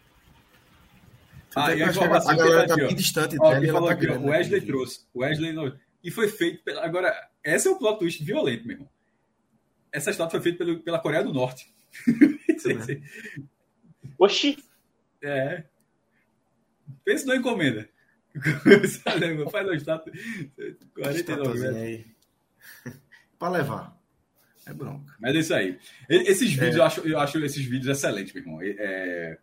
Ah, 1.56 1.74
e 1.74 1.82
a, 1.82 1.88
informação 1.88 2.32
a 2.32 2.36
galera 2.36 2.66
tá, 2.66 2.76
bem 2.76 2.94
distante 2.94 3.36
ó. 3.40 3.52
Falou 3.72 3.88
tá 3.88 3.94
aqui, 3.94 4.06
o 4.06 4.26
Wesley 4.26 4.58
aqui. 4.58 4.66
trouxe. 4.66 5.06
O 5.14 5.20
Wesley 5.20 5.52
não... 5.52 5.76
E 6.02 6.10
foi 6.10 6.28
feito. 6.28 6.62
Pela... 6.64 6.84
Agora, 6.84 7.14
esse 7.42 7.68
é 7.68 7.70
o 7.70 7.78
plot 7.78 7.98
twist 7.98 8.22
violento, 8.22 8.66
meu 8.66 8.76
irmão. 8.76 8.90
Essa 9.92 10.10
estátua 10.10 10.32
foi 10.32 10.40
feita 10.40 10.58
pelo, 10.64 10.80
pela 10.80 10.98
Coreia 10.98 11.22
do 11.22 11.32
Norte. 11.32 11.72
Oxi! 14.18 14.56
É. 15.22 15.64
Pensa 17.04 17.26
na 17.26 17.36
encomenda. 17.36 17.88
Faz 19.50 19.66
uma 19.66 19.76
estátua. 19.76 20.12
49 20.94 21.66
aí. 21.68 22.06
Para 23.38 23.52
levar. 23.52 24.00
É 24.66 24.72
bronca. 24.72 25.14
Mas 25.20 25.34
é 25.34 25.38
isso 25.38 25.54
aí. 25.54 25.78
Esses 26.08 26.56
é. 26.58 26.60
vídeos, 26.60 26.76
é. 26.76 26.78
eu, 26.78 26.84
acho, 26.84 27.00
eu 27.00 27.18
acho 27.18 27.38
esses 27.44 27.64
vídeos 27.64 27.86
excelentes, 27.86 28.32
meu 28.32 28.42
irmão. 28.42 28.58
É, 28.62 29.38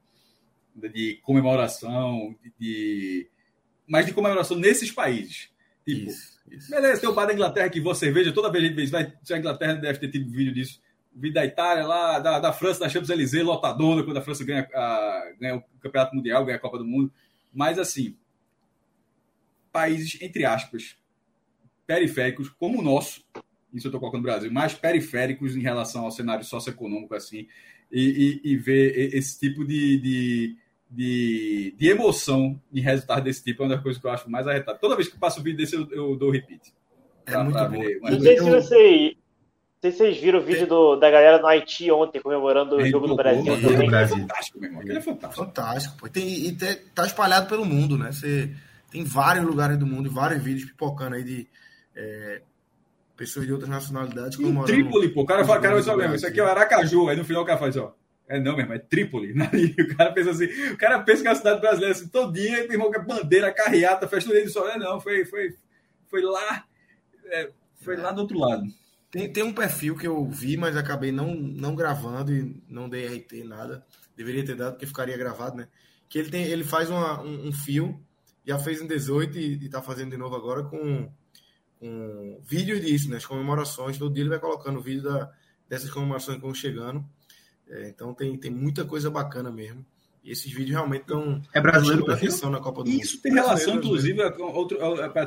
de 0.76 1.20
comemoração, 1.24 2.36
de, 2.60 3.30
mas 3.88 4.06
de 4.06 4.14
comemoração 4.14 4.58
nesses 4.58 4.92
países. 4.92 5.50
Tipo, 5.86 6.10
isso, 6.10 6.40
isso. 6.50 6.70
beleza, 6.70 7.02
tem 7.02 7.10
o 7.10 7.14
bar 7.14 7.26
da 7.26 7.34
Inglaterra 7.34 7.70
que 7.70 7.80
você 7.80 8.06
cerveja, 8.06 8.34
toda 8.34 8.52
vez 8.52 8.64
a 8.64 8.68
gente 8.68 8.76
vê, 8.76 8.86
vai, 8.88 9.14
a 9.32 9.38
Inglaterra 9.38 9.74
deve 9.74 10.00
ter 10.00 10.10
tido 10.10 10.32
vídeo 10.32 10.54
disso 10.54 10.82
vi 11.14 11.32
da 11.32 11.46
Itália 11.46 11.86
lá, 11.86 12.20
da, 12.20 12.40
da 12.40 12.54
França, 12.54 12.82
da 12.82 12.90
Champs-Élysées, 12.90 13.44
lotadona, 13.44 14.04
quando 14.04 14.18
a 14.18 14.22
França 14.22 14.44
ganha, 14.44 14.68
a, 14.74 15.34
ganha 15.40 15.58
o 15.58 15.64
Campeonato 15.80 16.16
Mundial, 16.16 16.46
ganha 16.46 16.58
a 16.58 16.62
Copa 16.62 16.78
do 16.78 16.86
Mundo. 16.86 17.12
Mas, 17.54 17.78
assim, 17.78 18.16
países, 19.72 20.18
entre 20.22 20.46
aspas, 20.46 20.96
periféricos, 21.86 22.50
como 22.50 22.80
o 22.80 22.82
nosso, 22.82 23.24
isso 23.74 23.88
eu 23.88 23.90
estou 23.90 24.00
colocando 24.00 24.22
no 24.22 24.28
Brasil, 24.28 24.52
mais 24.52 24.74
periféricos 24.74 25.56
em 25.56 25.62
relação 25.62 26.06
ao 26.06 26.12
cenário 26.12 26.46
socioeconômico, 26.46 27.14
assim, 27.14 27.48
e, 27.92 28.40
e, 28.44 28.52
e 28.52 28.58
ver 28.58 29.14
esse 29.14 29.38
tipo 29.38 29.66
de, 29.66 29.98
de, 30.00 30.56
de, 30.90 31.76
de, 31.78 31.90
emoção 31.90 32.62
em 32.74 32.80
resultado 32.80 33.24
desse 33.24 33.44
tipo 33.44 33.64
é 33.64 33.66
uma 33.66 33.74
das 33.76 33.84
coisas 33.84 34.02
que 34.02 34.08
eu 34.08 34.12
acho 34.12 34.30
mais 34.30 34.48
arretado. 34.48 34.80
Toda 34.80 34.96
vez 34.96 35.10
que 35.10 35.16
eu 35.16 35.20
passo 35.20 35.42
um 35.42 35.44
vídeo 35.44 35.58
desse, 35.58 35.76
eu, 35.76 35.90
eu 35.92 36.16
dou 36.16 36.32
repeat. 36.32 36.74
É 37.26 37.38
muito 37.44 37.58
bom. 37.58 37.70
Ver, 37.70 38.00
não 38.00 38.20
sei 38.22 38.38
se 38.38 38.50
você 38.50 39.18
sei 39.82 39.92
se 39.92 39.98
vocês 39.98 40.18
viram 40.20 40.40
o 40.40 40.44
vídeo 40.44 40.68
do, 40.68 40.96
da 40.96 41.10
galera 41.10 41.40
no 41.40 41.48
Haiti 41.48 41.92
ontem 41.92 42.22
comemorando 42.22 42.76
o 42.76 42.86
jogo 42.86 43.08
do 43.08 43.16
Brasil 43.16 43.60
também. 43.60 43.88
Ele 43.88 43.96
é 43.96 44.08
fantástico, 44.08 44.60
meu 44.60 44.70
irmão. 44.70 44.84
Ele 44.84 44.98
é 44.98 45.02
fantástico. 45.02 45.46
Fantástico, 45.46 45.98
pô. 45.98 46.08
Tem, 46.08 46.48
e 46.48 46.56
te, 46.56 46.76
tá 46.94 47.06
espalhado 47.06 47.50
pelo 47.50 47.66
mundo, 47.66 47.98
né? 47.98 48.12
Você 48.12 48.52
tem 48.92 49.04
vários 49.04 49.44
lugares 49.44 49.78
do 49.78 49.88
mundo 49.88 50.08
e 50.08 50.14
vários 50.14 50.44
vídeos 50.44 50.70
pipocando 50.70 51.16
aí 51.16 51.24
de 51.24 51.48
é, 51.96 52.42
pessoas 53.18 53.46
de 53.46 53.54
outras 53.54 53.70
nacionalidades 53.70 54.38
comemorando. 54.38 54.72
Em 54.72 54.84
Trípoli, 54.84 55.10
pô. 55.10 55.22
O 55.22 55.26
cara 55.26 55.44
fala, 55.44 55.60
cara, 55.60 55.82
só 55.82 55.98
mesmo, 55.98 56.16
isso 56.16 56.28
aqui 56.28 56.40
é 56.40 56.44
o 56.44 56.48
Aracaju. 56.48 57.10
Aí 57.10 57.18
no 57.18 57.26
final 57.26 57.42
o 57.42 57.46
cara 57.46 57.60
faz, 57.60 57.76
ó. 57.76 57.96
É 58.28 58.40
não, 58.40 58.56
mesmo, 58.56 58.74
é 58.74 58.80
Trípoli. 58.80 59.34
O 59.80 59.98
cara 59.98 60.12
pensa 60.12 60.30
assim, 60.30 60.46
o 60.72 60.78
cara 60.78 61.00
pensa 61.00 61.22
que 61.22 61.28
é 61.28 61.32
a 61.32 61.36
cidade 61.36 61.60
brasileira 61.60 61.96
assim, 61.96 62.08
todo 62.08 62.32
dia, 62.32 62.64
meu 62.64 62.74
irmão, 62.74 62.92
que 62.92 62.98
é 62.98 63.04
bandeira, 63.04 63.52
carreata, 63.52 64.08
festa 64.08 64.32
dele 64.32 64.48
só. 64.48 64.70
É, 64.70 64.78
não, 64.78 65.02
foi, 65.02 65.26
foi, 65.26 65.56
foi 66.08 66.22
lá, 66.22 66.66
é, 67.26 67.50
foi 67.82 67.98
lá 67.98 68.12
do 68.12 68.22
outro 68.22 68.38
lado. 68.38 68.64
Tem, 69.12 69.32
tem 69.32 69.44
um 69.44 69.54
perfil 69.54 69.98
que 69.98 70.08
eu 70.08 70.26
vi, 70.26 70.56
mas 70.56 70.78
acabei 70.78 71.12
não, 71.12 71.36
não 71.36 71.76
gravando 71.76 72.34
e 72.34 72.64
não 72.68 72.88
dei 72.88 73.06
RT 73.06 73.44
nada. 73.44 73.86
Deveria 74.16 74.46
ter 74.46 74.56
dado, 74.56 74.72
porque 74.72 74.88
ficaria 74.88 75.18
gravado, 75.18 75.58
né? 75.58 75.68
Que 76.08 76.20
ele, 76.20 76.30
tem, 76.30 76.46
ele 76.46 76.64
faz 76.64 76.90
uma, 76.90 77.22
um, 77.22 77.50
um 77.50 77.52
fio, 77.52 78.02
já 78.46 78.58
fez 78.58 78.82
em 78.82 78.88
18 78.88 79.38
e, 79.38 79.66
está 79.66 79.82
fazendo 79.82 80.12
de 80.12 80.18
novo 80.18 80.36
agora 80.36 80.64
com, 80.64 81.12
com 81.78 82.42
vídeos 82.46 82.80
disso, 82.80 83.10
né? 83.10 83.18
As 83.18 83.26
comemorações. 83.26 83.98
Todo 83.98 84.14
dia 84.14 84.24
ele 84.24 84.30
vai 84.30 84.40
colocando 84.40 84.82
vídeo 84.82 85.04
da, 85.04 85.30
dessas 85.68 85.90
comemorações 85.90 86.38
que 86.38 86.44
vão 86.44 86.54
chegando. 86.54 87.04
É, 87.68 87.90
então 87.90 88.14
tem, 88.14 88.38
tem 88.38 88.50
muita 88.50 88.86
coisa 88.86 89.10
bacana 89.10 89.52
mesmo. 89.52 89.86
E 90.24 90.32
esses 90.32 90.50
vídeos 90.52 90.72
realmente 90.72 91.02
estão. 91.02 91.42
É 91.54 91.60
brasileiro 91.60 92.06
para 92.06 92.14
atenção 92.14 92.50
na 92.50 92.60
Copa 92.60 92.84
do 92.84 92.90
Mundo. 92.90 93.02
Isso 93.02 93.22
tem 93.22 93.34
relação, 93.34 93.76
inclusive, 93.76 94.32
com 94.32 94.44
outro. 94.44 94.78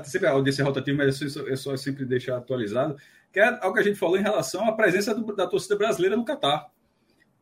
Sempre 0.04 0.28
a 0.28 0.32
audiência 0.32 0.64
rotativa, 0.64 0.96
mas 0.98 1.20
é 1.20 1.28
só, 1.28 1.48
é 1.48 1.56
só 1.56 1.76
sempre 1.76 2.06
deixar 2.06 2.38
atualizado 2.38 2.96
que 3.34 3.40
é 3.40 3.48
algo 3.60 3.74
que 3.74 3.80
a 3.80 3.82
gente 3.82 3.98
falou 3.98 4.16
em 4.16 4.22
relação 4.22 4.64
à 4.64 4.70
presença 4.70 5.12
do, 5.12 5.34
da 5.34 5.44
torcida 5.44 5.74
brasileira 5.74 6.16
no 6.16 6.24
Catar. 6.24 6.70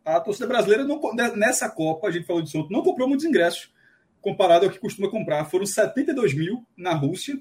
A 0.02 0.18
torcida 0.18 0.46
brasileira, 0.46 0.84
não, 0.84 0.98
nessa 1.36 1.68
Copa, 1.68 2.08
a 2.08 2.10
gente 2.10 2.26
falou 2.26 2.40
disso 2.40 2.58
ontem, 2.58 2.72
não 2.72 2.82
comprou 2.82 3.06
muitos 3.06 3.26
ingressos, 3.26 3.70
comparado 4.18 4.64
ao 4.64 4.72
que 4.72 4.78
costuma 4.78 5.10
comprar. 5.10 5.44
Foram 5.44 5.66
72 5.66 6.32
mil 6.32 6.66
na 6.74 6.94
Rússia 6.94 7.38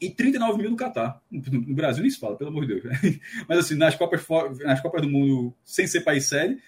e 0.00 0.08
39 0.08 0.62
mil 0.62 0.70
no 0.70 0.76
Catar. 0.78 1.20
No 1.30 1.74
Brasil 1.74 2.00
nem 2.00 2.10
se 2.10 2.18
fala, 2.18 2.36
pelo 2.36 2.48
amor 2.48 2.66
de 2.66 2.80
Deus. 2.80 2.98
Mas 3.46 3.58
assim, 3.58 3.74
nas 3.74 3.94
Copas, 3.94 4.26
nas 4.60 4.80
Copas 4.80 5.02
do 5.02 5.10
Mundo, 5.10 5.54
sem 5.62 5.86
ser 5.86 6.00
país 6.00 6.26
série, 6.26 6.58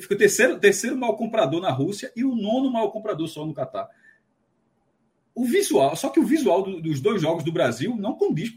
fica 0.00 0.14
o 0.14 0.16
terceiro, 0.16 0.60
terceiro 0.60 0.96
maior 0.96 1.14
comprador 1.14 1.60
na 1.60 1.72
Rússia 1.72 2.12
e 2.14 2.24
o 2.24 2.36
nono 2.36 2.70
maior 2.70 2.90
comprador 2.90 3.26
só 3.26 3.44
no 3.44 3.52
Catar 3.52 3.88
o 5.36 5.44
visual, 5.44 5.94
só 5.94 6.08
que 6.08 6.18
o 6.18 6.24
visual 6.24 6.62
do, 6.62 6.80
dos 6.80 6.98
dois 6.98 7.20
jogos 7.20 7.44
do 7.44 7.52
Brasil 7.52 7.94
não 7.94 8.14
condiz 8.14 8.56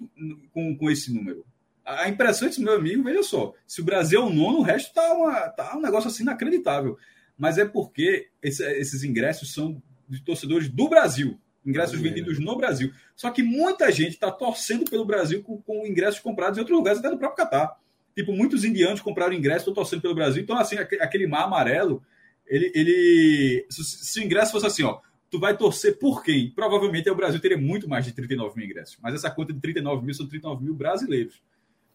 com, 0.53 0.77
com 0.77 0.89
esse 0.89 1.13
número. 1.13 1.45
A 1.85 2.07
impressão 2.07 2.47
desse 2.47 2.61
meu 2.61 2.73
amigo, 2.73 3.03
veja 3.03 3.21
só, 3.21 3.53
se 3.67 3.81
o 3.81 3.83
Brasil 3.83 4.21
é 4.21 4.23
o 4.23 4.29
nono, 4.29 4.59
o 4.59 4.61
resto 4.61 4.93
tá, 4.93 5.13
uma, 5.13 5.49
tá 5.49 5.75
um 5.75 5.81
negócio 5.81 6.07
assim 6.07 6.23
inacreditável. 6.23 6.97
Mas 7.37 7.57
é 7.57 7.65
porque 7.65 8.29
esse, 8.41 8.63
esses 8.77 9.03
ingressos 9.03 9.53
são 9.53 9.81
de 10.07 10.21
torcedores 10.21 10.69
do 10.69 10.87
Brasil. 10.87 11.37
Ingressos 11.65 11.99
vendidos 11.99 12.39
no 12.39 12.55
Brasil. 12.55 12.93
Só 13.13 13.29
que 13.29 13.43
muita 13.43 13.91
gente 13.91 14.11
está 14.11 14.31
torcendo 14.31 14.89
pelo 14.89 15.03
Brasil 15.03 15.43
com, 15.43 15.61
com, 15.61 15.85
ingressos 15.85 16.21
comprados 16.21 16.57
em 16.57 16.61
outros 16.61 16.77
lugares, 16.77 16.99
até 16.99 17.09
no 17.09 17.17
próprio 17.17 17.43
Catar. 17.43 17.77
Tipo, 18.15 18.31
muitos 18.31 18.63
indianos 18.63 19.01
compraram 19.01 19.33
ingressos, 19.33 19.63
estão 19.63 19.73
torcendo 19.73 20.01
pelo 20.01 20.15
Brasil. 20.15 20.41
Então, 20.41 20.57
assim, 20.57 20.77
aquele 20.77 21.27
mar 21.27 21.43
amarelo, 21.43 22.01
ele. 22.47 22.71
ele 22.73 23.65
se, 23.69 23.83
se 23.83 24.19
o 24.21 24.23
ingresso 24.23 24.53
fosse 24.53 24.65
assim, 24.65 24.83
ó, 24.83 24.99
tu 25.29 25.39
vai 25.39 25.55
torcer 25.55 25.97
por 25.97 26.23
quem? 26.23 26.51
Provavelmente 26.51 27.09
o 27.09 27.15
Brasil 27.15 27.39
teria 27.39 27.57
muito 27.57 27.87
mais 27.87 28.05
de 28.05 28.11
39 28.11 28.55
mil 28.55 28.65
ingressos. 28.65 28.97
Mas 29.01 29.15
essa 29.15 29.29
conta 29.29 29.53
de 29.53 29.59
39 29.59 30.05
mil 30.05 30.13
são 30.13 30.27
39 30.27 30.63
mil 30.63 30.73
brasileiros. 30.73 31.41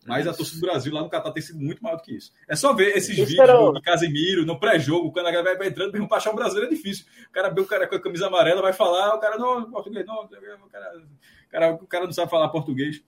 Mas 0.06 0.26
a 0.26 0.34
torcida 0.34 0.60
do 0.60 0.66
Brasil 0.66 0.92
lá 0.92 1.02
no 1.02 1.08
Catar 1.08 1.32
tem 1.32 1.42
sido 1.42 1.58
muito 1.58 1.82
maior 1.82 1.96
do 1.96 2.02
que 2.02 2.14
isso. 2.14 2.30
É 2.46 2.54
só 2.54 2.74
ver 2.74 2.94
esses 2.96 3.16
isso 3.16 3.26
vídeos 3.26 3.48
era... 3.48 3.56
do 3.56 3.80
Casemiro, 3.80 4.44
no 4.44 4.60
pré-jogo, 4.60 5.10
quando 5.10 5.26
a 5.26 5.30
galera 5.30 5.56
vai 5.56 5.68
entrando, 5.68 5.92
mesmo 5.92 6.06
pra 6.06 6.18
achar 6.18 6.30
um 6.30 6.36
brasileiro 6.36 6.70
é 6.70 6.74
difícil. 6.74 7.06
O 7.28 7.32
cara 7.32 7.48
vê 7.48 7.60
o 7.60 7.66
cara 7.66 7.88
com 7.88 7.94
a 7.94 8.00
camisa 8.00 8.26
amarela, 8.26 8.60
vai 8.60 8.74
falar, 8.74 9.14
o 9.14 9.18
cara 9.18 9.38
não, 9.38 9.70
português 9.70 10.04
não, 10.04 10.24
o 10.24 10.28
cara, 10.28 10.98
o 10.98 11.50
cara, 11.50 11.74
o 11.74 11.86
cara 11.86 12.04
não 12.04 12.12
sabe 12.12 12.30
falar 12.30 12.48
português. 12.50 13.02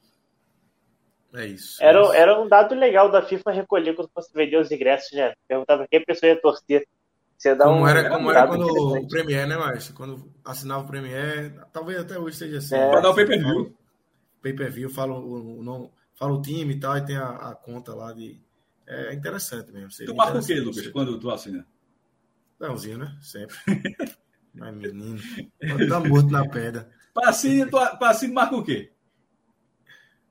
É 1.35 1.47
isso. 1.47 1.83
Era, 1.83 1.99
é 1.99 2.03
isso. 2.03 2.12
era 2.14 2.41
um 2.41 2.49
dado 2.49 2.74
legal 2.74 3.11
da 3.11 3.20
FIFA 3.20 3.51
recolher 3.51 3.95
quando 3.95 4.11
você 4.14 4.31
vender 4.35 4.57
os 4.57 4.70
ingressos, 4.70 5.12
né? 5.12 5.35
Perguntava 5.47 5.87
quem 5.91 6.01
a 6.01 6.05
pessoa 6.05 6.31
ia 6.31 6.41
torcer. 6.41 6.87
Você 7.37 7.55
dá 7.55 7.64
como 7.64 7.82
um, 7.82 7.89
era, 7.89 8.09
como 8.09 8.30
era 8.30 8.47
quando 8.47 8.66
o 8.66 9.09
Premier, 9.09 9.47
né, 9.47 9.57
Márcio? 9.57 9.95
Quando 9.95 10.32
assinava 10.45 10.84
o 10.84 10.87
Premier, 10.87 11.53
talvez 11.72 12.01
até 12.01 12.18
hoje 12.18 12.37
seja 12.37 12.59
assim. 12.59 12.74
É, 12.74 12.89
Para 12.89 13.01
dar 13.01 13.11
o 13.11 13.14
pay-per-view. 13.14 13.76
Pay-per-view, 14.43 14.89
falo 14.89 15.16
o, 15.16 15.61
o, 15.61 15.93
fala 16.14 16.32
o 16.32 16.41
time 16.41 16.74
e 16.74 16.80
tal, 16.80 16.97
e 16.97 17.05
tem 17.05 17.16
a, 17.16 17.28
a 17.28 17.55
conta 17.55 17.95
lá 17.95 18.12
de. 18.12 18.41
É 18.87 19.12
interessante 19.12 19.70
mesmo. 19.72 19.91
Tu 20.07 20.14
marca 20.14 20.39
o 20.39 20.47
quê, 20.47 20.55
Lucas, 20.61 20.87
quando 20.89 21.18
tu 21.18 21.30
assina? 21.30 21.66
Leãozinho, 22.59 22.99
né? 22.99 23.16
Sempre. 23.20 23.57
Mas, 24.55 24.74
menino, 24.74 25.18
tá 25.89 26.01
morto 26.01 26.30
na 26.30 26.49
pedra. 26.49 26.89
Passinho, 27.12 27.68
Passinho 27.70 28.32
marca 28.32 28.57
o 28.57 28.64
quê? 28.64 28.91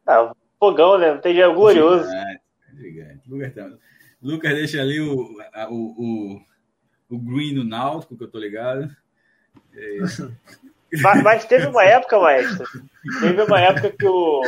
Ah, 0.08 0.34
fogão, 0.60 0.98
né? 0.98 1.14
Não 1.14 1.22
tem 1.22 1.34
dia 1.34 1.48
glorioso. 1.50 2.10
Lucas, 3.28 3.54
Lucas 4.22 4.54
deixa 4.54 4.82
ali 4.82 5.00
o, 5.00 5.38
o, 5.70 6.36
o, 6.36 6.42
o 7.10 7.18
green 7.18 7.54
no 7.54 7.64
náutico, 7.64 8.18
que 8.18 8.24
eu 8.24 8.32
tô 8.32 8.40
ligado. 8.40 8.90
É 9.76 9.98
mas, 11.02 11.24
mas, 11.24 11.46
teve 11.46 11.68
uma 11.68 11.84
época, 11.84 12.20
maestro. 12.20 12.66
Teve 13.20 13.42
uma 13.42 13.60
época 13.60 13.92
que 13.92 14.06
o. 14.06 14.42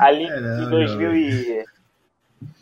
Ali 0.00 0.24
é, 0.24 0.38
em 0.62 0.70
2000 0.70 1.14
e, 1.14 1.64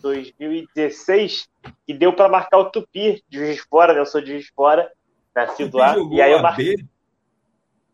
2016, 0.01 1.49
que 1.87 1.95
deu 1.95 2.13
para 2.13 2.29
marcar 2.29 2.59
o 2.59 2.71
Tupi 2.71 3.23
de 3.29 3.39
Juiz 3.39 3.61
Fora, 3.61 3.95
né? 3.95 4.01
Eu 4.01 4.07
sou 4.07 4.21
de 4.21 4.33
Juiz 4.33 4.49
Fora, 4.49 4.91
nascido 5.35 5.77
lá. 5.77 5.97
E 6.13 6.21
aí 6.21 6.33
eu 6.33 6.43
marquei. 6.43 6.77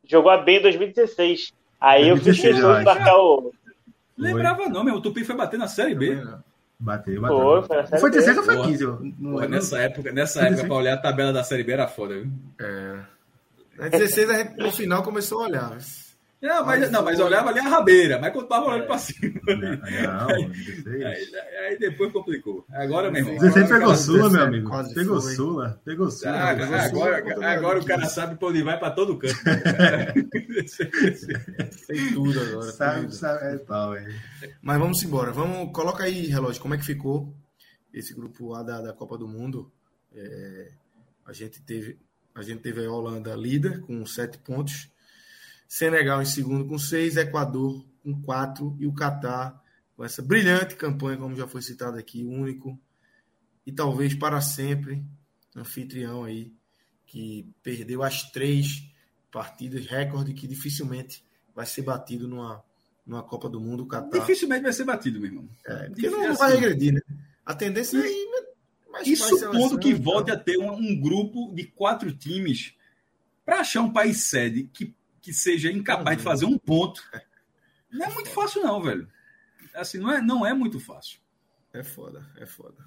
Jogou 0.05 0.31
a 0.31 0.39
B 0.39 0.59
em 0.59 0.63
2016. 0.63 1.53
Aí 1.81 2.09
2016, 2.11 2.11
eu 2.11 2.35
fiz 2.35 2.41
questão 2.43 2.79
de 2.79 2.85
marcar 2.85 3.17
o. 3.17 3.53
Lembrava 4.17 4.69
não, 4.69 4.85
meu. 4.85 4.97
O 4.97 5.01
Tupi 5.01 5.25
foi 5.25 5.37
bater 5.37 5.59
na 5.59 5.69
Série 5.69 5.95
B. 5.95 6.23
Bateu, 6.81 7.21
bateu. 7.21 7.63
Foi, 7.63 7.87
foi, 7.87 7.99
foi 7.99 8.11
16 8.11 8.39
ou 8.39 8.45
foi 8.45 8.63
15? 8.63 8.85
Não, 9.19 9.33
Porra, 9.33 9.49
nessa 9.49 9.79
época, 9.79 10.13
nessa 10.13 10.41
época, 10.47 10.67
pra 10.67 10.75
olhar 10.75 10.95
a 10.95 10.97
tabela 10.97 11.31
da 11.31 11.45
Série 11.45 11.63
B 11.63 11.73
era 11.73 11.87
foda, 11.87 12.15
viu? 12.15 12.33
É. 12.59 13.01
Na 13.77 13.89
16, 13.89 14.57
no 14.57 14.73
final, 14.73 15.03
começou 15.03 15.43
a 15.43 15.45
olhar. 15.45 15.79
Não, 16.43 16.65
mas, 16.65 16.91
não, 16.91 17.05
mas 17.05 17.21
olhava 17.21 17.51
ali 17.51 17.59
a 17.59 17.69
rabeira, 17.69 18.19
mas 18.19 18.33
quando 18.33 18.49
tava 18.49 18.67
olhando 18.67 18.85
é. 18.85 18.87
para 18.87 18.99
cima. 18.99 19.41
Não, 19.47 20.29
aí, 20.31 20.51
aí, 21.05 21.27
aí, 21.67 21.79
depois 21.79 22.11
complicou. 22.13 22.65
Agora, 22.71 23.11
meu 23.11 23.21
irmão. 23.21 23.37
16 23.39 23.69
pegou 23.69 23.95
Sula, 23.95 24.31
meu 24.31 24.43
amigo. 24.43 24.71
Pegou 24.95 25.21
foi. 25.21 25.35
Sula, 25.35 25.81
pegou 25.85 26.11
Sula. 26.11 26.33
Ah, 26.33 26.55
pegou 26.55 26.75
agora, 26.75 26.89
Sula, 26.89 27.17
agora, 27.17 27.53
agora 27.53 27.79
o 27.81 27.85
cara 27.85 28.07
sabe 28.07 28.37
para 28.37 28.49
onde 28.49 28.63
vai 28.63 28.79
para 28.79 28.91
todo 28.91 29.19
canto. 29.19 29.35
Tem 31.87 32.13
tudo 32.15 32.41
agora. 32.41 32.73
Sabe, 32.73 33.15
sabe, 33.15 33.55
é 33.55 33.59
pau, 33.59 33.95
é. 33.95 34.07
Mas 34.63 34.79
vamos 34.79 35.03
embora. 35.03 35.33
Vamos, 35.33 35.71
coloca 35.73 36.05
aí, 36.05 36.27
relógio, 36.27 36.63
como 36.63 36.75
é 36.75 36.79
que 36.79 36.85
ficou 36.85 37.35
esse 37.93 38.15
grupo 38.15 38.55
A 38.55 38.63
da, 38.63 38.81
da 38.81 38.95
Copa 38.95 39.19
do 39.19 39.29
Mundo. 39.29 39.71
É, 40.15 40.71
a 41.27 41.33
gente 41.33 41.61
teve 41.63 41.99
a 42.35 42.43
gente 42.43 42.61
teve 42.63 42.85
a 42.85 42.91
Holanda 42.91 43.35
líder 43.35 43.81
com 43.81 44.05
sete 44.07 44.39
pontos, 44.39 44.91
Senegal 45.71 46.21
em 46.21 46.27
segundo 46.27 46.67
com 46.67 46.77
seis, 46.77 47.17
Equador 47.17 47.87
com 48.03 48.21
quatro 48.21 48.77
e 48.81 48.89
o 48.89 48.93
Catar 48.93 49.63
com 49.95 50.05
essa 50.05 50.21
brilhante 50.21 50.75
campanha, 50.75 51.17
como 51.17 51.37
já 51.37 51.47
foi 51.47 51.63
citado 51.63 51.97
aqui, 51.97 52.25
único 52.25 52.77
e 53.65 53.71
talvez 53.71 54.13
para 54.13 54.41
sempre 54.41 55.01
anfitrião 55.55 56.25
aí 56.25 56.53
que 57.07 57.47
perdeu 57.63 58.03
as 58.03 58.33
três 58.33 58.83
partidas, 59.31 59.87
recorde 59.87 60.35
que 60.35 60.49
dificilmente 60.49 61.25
vai 61.55 61.65
ser 61.65 61.83
batido 61.83 62.27
numa, 62.27 62.65
numa 63.07 63.23
Copa 63.23 63.49
do 63.49 63.61
Mundo. 63.61 63.85
O 63.85 63.87
Catar. 63.87 64.19
Dificilmente 64.19 64.65
vai 64.65 64.73
ser 64.73 64.83
batido, 64.83 65.21
meu 65.21 65.31
irmão. 65.31 65.49
É, 65.65 65.89
porque 65.89 66.11
não, 66.11 66.27
não 66.27 66.35
vai 66.35 66.51
regredir, 66.51 66.95
né? 66.95 67.01
A 67.47 67.55
tendência 67.55 67.97
é 67.97 68.03
mas, 68.91 69.07
e 69.07 69.15
supondo 69.15 69.79
que 69.79 69.91
então. 69.91 70.03
volte 70.03 70.33
a 70.33 70.37
ter 70.37 70.59
um, 70.59 70.73
um, 70.73 71.01
grupo 71.01 71.55
de 71.55 71.63
quatro 71.63 72.13
times 72.13 72.75
para 73.45 73.61
achar 73.61 73.83
um 73.83 73.93
país 73.93 74.25
sede 74.25 74.69
que, 74.73 74.93
que 75.31 75.35
seja 75.35 75.71
incapaz 75.71 76.09
uhum. 76.09 76.17
de 76.17 76.23
fazer 76.23 76.45
um 76.45 76.59
ponto, 76.59 77.01
não 77.89 78.05
é 78.05 78.11
muito 78.11 78.31
fácil, 78.31 78.65
não, 78.65 78.83
velho. 78.83 79.09
Assim, 79.73 79.99
não 79.99 80.11
é, 80.11 80.21
não 80.21 80.45
é 80.45 80.53
muito 80.53 80.81
fácil. 80.81 81.21
É 81.73 81.85
foda, 81.85 82.27
é 82.37 82.45
foda. 82.47 82.85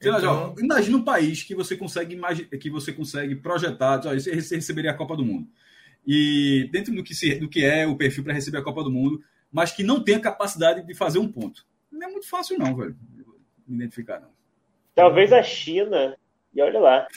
Então... 0.00 0.54
imagina 0.58 0.96
um 0.96 1.02
país 1.02 1.42
que 1.42 1.56
você 1.56 1.76
consegue 1.76 2.16
que 2.60 2.70
você 2.70 2.92
consegue 2.92 3.34
projetar, 3.34 4.00
ó, 4.06 4.14
você 4.14 4.32
receberia 4.32 4.92
a 4.92 4.94
Copa 4.94 5.16
do 5.16 5.24
Mundo. 5.24 5.48
E 6.06 6.68
dentro 6.70 6.94
do 6.94 7.02
que, 7.02 7.16
se, 7.16 7.34
do 7.34 7.48
que 7.48 7.64
é 7.64 7.84
o 7.84 7.96
perfil 7.96 8.22
para 8.22 8.34
receber 8.34 8.58
a 8.58 8.62
Copa 8.62 8.84
do 8.84 8.90
Mundo, 8.90 9.24
mas 9.50 9.72
que 9.72 9.82
não 9.82 10.04
tem 10.04 10.14
a 10.14 10.20
capacidade 10.20 10.86
de 10.86 10.94
fazer 10.94 11.18
um 11.18 11.26
ponto. 11.26 11.66
Não 11.90 12.06
é 12.06 12.10
muito 12.12 12.28
fácil, 12.28 12.56
não, 12.56 12.76
velho. 12.76 12.96
Identificar, 13.68 14.20
não. 14.20 14.30
Talvez 14.94 15.32
a 15.32 15.42
China, 15.42 16.16
e 16.54 16.62
olha 16.62 16.78
lá. 16.78 17.08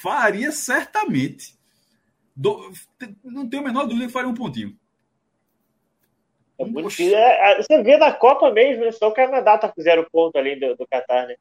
Faria 0.00 0.50
certamente. 0.50 1.61
Do, 2.34 2.72
não 3.22 3.48
tenho 3.48 3.62
a 3.62 3.66
menor 3.66 3.84
dúvida 3.84 4.06
que 4.06 4.12
faria 4.12 4.28
um 4.28 4.34
pontinho. 4.34 4.76
É 6.58 6.64
muito 6.64 6.88
difícil. 6.88 7.16
É, 7.16 7.52
é, 7.52 7.62
você 7.62 7.82
vê 7.82 7.96
na 7.96 8.12
Copa 8.12 8.50
mesmo, 8.50 8.84
né? 8.84 8.92
só 8.92 9.08
o 9.08 9.14
Canadá 9.14 9.58
tá 9.58 9.68
com 9.68 9.82
zero 9.82 10.08
ponto 10.10 10.36
além 10.36 10.58
do, 10.58 10.76
do 10.76 10.86
Qatar, 10.86 11.26
né? 11.26 11.36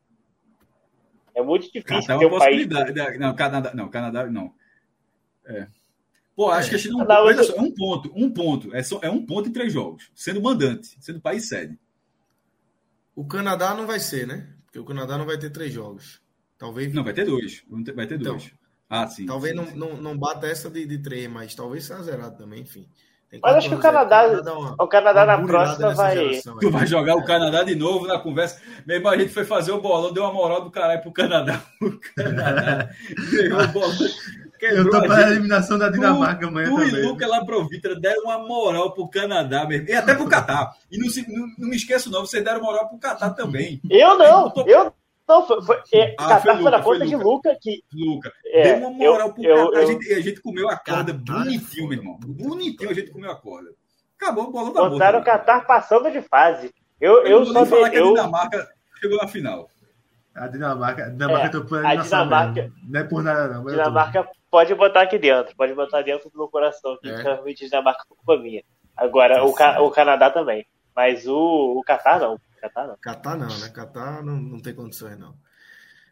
É 1.34 1.42
muito 1.42 1.72
difícil 1.72 1.84
Catar 1.84 2.20
ter 2.20 2.26
um 2.26 2.38
país. 2.38 2.68
Não, 3.18 3.36
Canadá, 3.36 3.74
não, 3.74 3.90
Canadá 3.90 4.26
não. 4.28 4.54
É. 5.46 5.68
Pô, 6.36 6.50
acho 6.50 6.70
que 6.70 6.76
a 6.76 6.80
China 6.80 7.04
não, 7.04 7.30
é 7.30 7.44
só, 7.44 7.56
é 7.56 7.62
um 7.62 7.74
ponto, 7.74 8.12
um 8.16 8.34
ponto. 8.34 8.76
É, 8.76 8.84
só, 8.84 9.00
é 9.02 9.10
um 9.10 9.26
ponto 9.26 9.50
em 9.50 9.52
três 9.52 9.72
jogos, 9.72 10.10
sendo 10.16 10.42
mandante, 10.42 10.96
sendo 11.00 11.22
país 11.22 11.48
sede. 11.48 11.78
O 13.16 13.26
Canadá 13.26 13.76
não 13.76 13.86
vai 13.86 14.00
ser, 14.00 14.26
né? 14.26 14.48
Porque 14.66 14.80
o 14.80 14.86
Canadá 14.86 15.18
não 15.18 15.26
vai 15.26 15.38
ter 15.38 15.50
três 15.50 15.72
jogos. 15.72 16.22
Talvez. 16.58 16.94
Não, 16.94 17.04
vai 17.04 17.14
ter 17.14 17.26
dois. 17.26 17.64
Vai 17.96 18.08
ter 18.08 18.20
então, 18.20 18.34
dois. 18.34 18.54
Ah, 18.92 19.08
sim. 19.08 19.26
Talvez 19.26 19.54
sim, 19.54 19.58
não, 19.58 19.68
sim. 19.68 19.78
Não, 19.78 19.96
não 19.96 20.18
bata 20.18 20.48
essa 20.48 20.70
de, 20.70 20.86
de 20.86 20.98
três, 20.98 21.26
mas 21.32 21.56
talvez 21.56 21.86
seja 21.86 22.04
zerado 22.04 22.38
também, 22.38 22.60
enfim. 22.60 22.86
Mas 23.42 23.56
acho 23.56 23.70
que 23.70 23.76
o 23.76 23.80
Canadá, 23.80 24.28
uma, 24.28 24.76
o 24.78 24.88
Canadá 24.88 25.26
na 25.26 25.38
próxima 25.38 25.94
vai. 25.94 26.42
Tu 26.60 26.70
vai 26.70 26.86
jogar 26.86 27.16
o 27.16 27.24
Canadá 27.24 27.64
de 27.64 27.74
novo 27.74 28.06
na 28.06 28.20
conversa. 28.20 28.62
Mesmo 28.86 29.08
a 29.08 29.18
gente 29.18 29.32
foi 29.32 29.46
fazer 29.46 29.72
o 29.72 29.80
bolão, 29.80 30.12
deu 30.12 30.24
uma 30.24 30.34
moral 30.34 30.62
do 30.66 30.70
caralho 30.70 31.02
pro 31.02 31.14
Canadá. 31.14 31.62
O 31.82 31.98
Canadá 32.14 32.90
ganhou 33.32 33.62
o 33.62 33.68
bolão. 33.70 33.98
Eu 34.60 34.90
tô 34.90 35.02
para 35.02 35.26
a 35.26 35.32
eliminação 35.32 35.78
da 35.80 35.90
Dinamarca 35.90 36.46
amanhã 36.46 36.70
tu 36.70 36.76
também. 36.76 36.92
Tu 36.92 36.98
e 36.98 37.02
Luca 37.04 37.26
Laprovitra 37.26 38.00
deram 38.00 38.26
uma 38.26 38.40
moral 38.40 38.94
pro 38.94 39.08
Canadá 39.08 39.66
mesmo. 39.66 39.90
E 39.90 39.94
até 39.94 40.14
pro 40.14 40.28
Catar. 40.28 40.74
E 40.92 40.98
não, 40.98 41.08
não, 41.30 41.48
não 41.58 41.70
me 41.70 41.78
esqueço, 41.78 42.12
não, 42.12 42.26
vocês 42.26 42.44
deram 42.44 42.62
moral 42.62 42.90
pro 42.90 43.00
Catar 43.00 43.30
também. 43.32 43.82
Eu 43.90 44.18
não, 44.18 44.46
eu, 44.46 44.50
tô... 44.52 44.68
eu 44.68 44.94
não, 45.32 45.48
foi, 45.48 45.62
foi, 45.62 45.82
é, 45.94 46.16
ah, 46.18 46.28
Catar 46.28 46.42
foi, 46.42 46.62
foi 46.62 46.72
na 46.72 46.82
conta 46.82 47.06
de 47.06 47.16
Luca 47.16 47.58
que. 47.60 47.84
Luca. 47.94 48.32
É, 48.46 48.64
Deu 48.64 48.78
uma 48.78 48.90
moral 48.90 49.28
eu, 49.28 49.34
pro 49.34 49.44
eu, 49.44 49.56
Catar. 49.56 49.78
Eu, 49.78 49.84
a, 49.84 49.86
gente, 49.86 50.14
a 50.14 50.22
gente 50.22 50.42
comeu 50.42 50.70
a 50.70 50.78
corda 50.78 51.14
bonitinho, 51.14 51.88
meu 51.88 51.98
irmão. 51.98 52.20
Bonitinho 52.20 52.90
a 52.90 52.94
gente 52.94 53.12
comeu 53.12 53.32
a 53.32 53.36
corda. 53.36 53.72
Acabou 54.20 54.44
a 54.44 54.52
bola 54.52 54.74
da 54.74 54.90
Botaram 54.90 55.20
o 55.20 55.24
Catar 55.24 55.66
passando 55.66 56.12
de 56.12 56.22
fase. 56.22 56.72
Eu, 57.00 57.26
eu, 57.26 57.40
eu 57.40 57.46
só 57.46 57.66
falar 57.66 57.90
que 57.90 57.98
a 57.98 58.04
Dinamarca 58.04 58.70
chegou 59.00 59.18
na 59.18 59.28
final. 59.28 59.68
A 60.36 60.48
Dinamarca, 60.48 61.06
a 61.06 61.10
Dinamarca, 61.10 61.58
é, 61.58 61.88
a 61.88 61.96
Dinamarca 61.96 62.72
não 62.84 63.00
é 63.00 63.04
por 63.04 63.24
nada, 63.24 63.48
não. 63.48 63.66
Dinamarca 63.66 64.30
pode 64.50 64.76
botar 64.76 65.02
aqui 65.02 65.18
dentro, 65.18 65.56
pode 65.56 65.74
botar 65.74 66.02
dentro 66.04 66.30
do 66.30 66.38
meu 66.38 66.48
coração, 66.48 66.98
que 67.02 67.10
é. 67.10 67.16
realmente 67.16 67.66
Dinamarca 67.66 68.04
foi 68.08 68.18
culpa 68.18 68.38
minha. 68.42 68.64
Agora, 68.96 69.44
o, 69.44 69.54
Ca, 69.54 69.82
o 69.82 69.90
Canadá 69.90 70.30
também. 70.30 70.66
Mas 70.96 71.26
o, 71.26 71.78
o 71.78 71.82
Catar 71.84 72.20
não. 72.20 72.40
Catar 72.62 72.88
não. 72.88 72.98
Catar 72.98 73.38
não, 73.38 73.60
né? 73.60 73.70
Catar 73.70 74.24
não, 74.24 74.40
não 74.40 74.60
tem 74.60 74.76
condições, 74.76 75.18
não. 75.18 75.36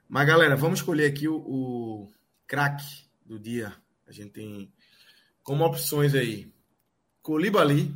Mas, 0.08 0.28
galera, 0.28 0.56
vamos 0.56 0.80
escolher 0.80 1.06
aqui 1.06 1.28
o, 1.28 1.36
o 1.36 2.12
craque 2.48 3.08
do 3.24 3.40
dia. 3.40 3.72
A 4.08 4.12
gente 4.12 4.32
tem 4.32 4.74
como 5.44 5.64
opções 5.64 6.16
aí 6.16 6.52
Colibali, 7.22 7.94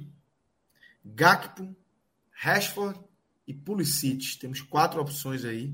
Gakpo, 1.04 1.76
Rashford 2.32 2.99
e 3.47 3.54
Pulisic. 3.54 4.38
Temos 4.38 4.62
quatro 4.62 5.01
opções 5.01 5.43
aí. 5.43 5.74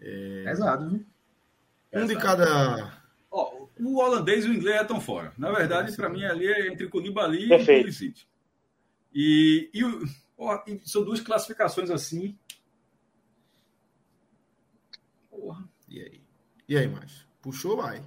É... 0.00 0.44
Pesado, 0.44 0.88
viu? 0.88 1.06
Um 1.92 2.06
de 2.06 2.16
cada. 2.16 3.02
Oh, 3.30 3.68
o 3.78 3.98
holandês 3.98 4.46
e 4.46 4.48
o 4.48 4.54
inglês 4.54 4.80
estão 4.80 5.00
fora. 5.00 5.32
Na 5.36 5.52
verdade, 5.52 5.94
para 5.94 6.08
mim, 6.08 6.24
ali 6.24 6.46
é 6.46 6.68
entre 6.68 6.88
Koulibaly 6.88 7.52
e 7.52 7.64
Pulisic. 7.64 8.24
E, 9.14 9.70
e, 9.72 9.84
oh, 9.84 10.02
são 10.84 11.04
duas 11.04 11.20
classificações 11.20 11.90
assim. 11.90 12.38
Porra. 15.30 15.68
E 15.88 16.00
aí? 16.00 16.20
E 16.68 16.76
aí, 16.76 16.88
mais? 16.88 17.26
Puxou, 17.42 17.76
vai. 17.76 18.02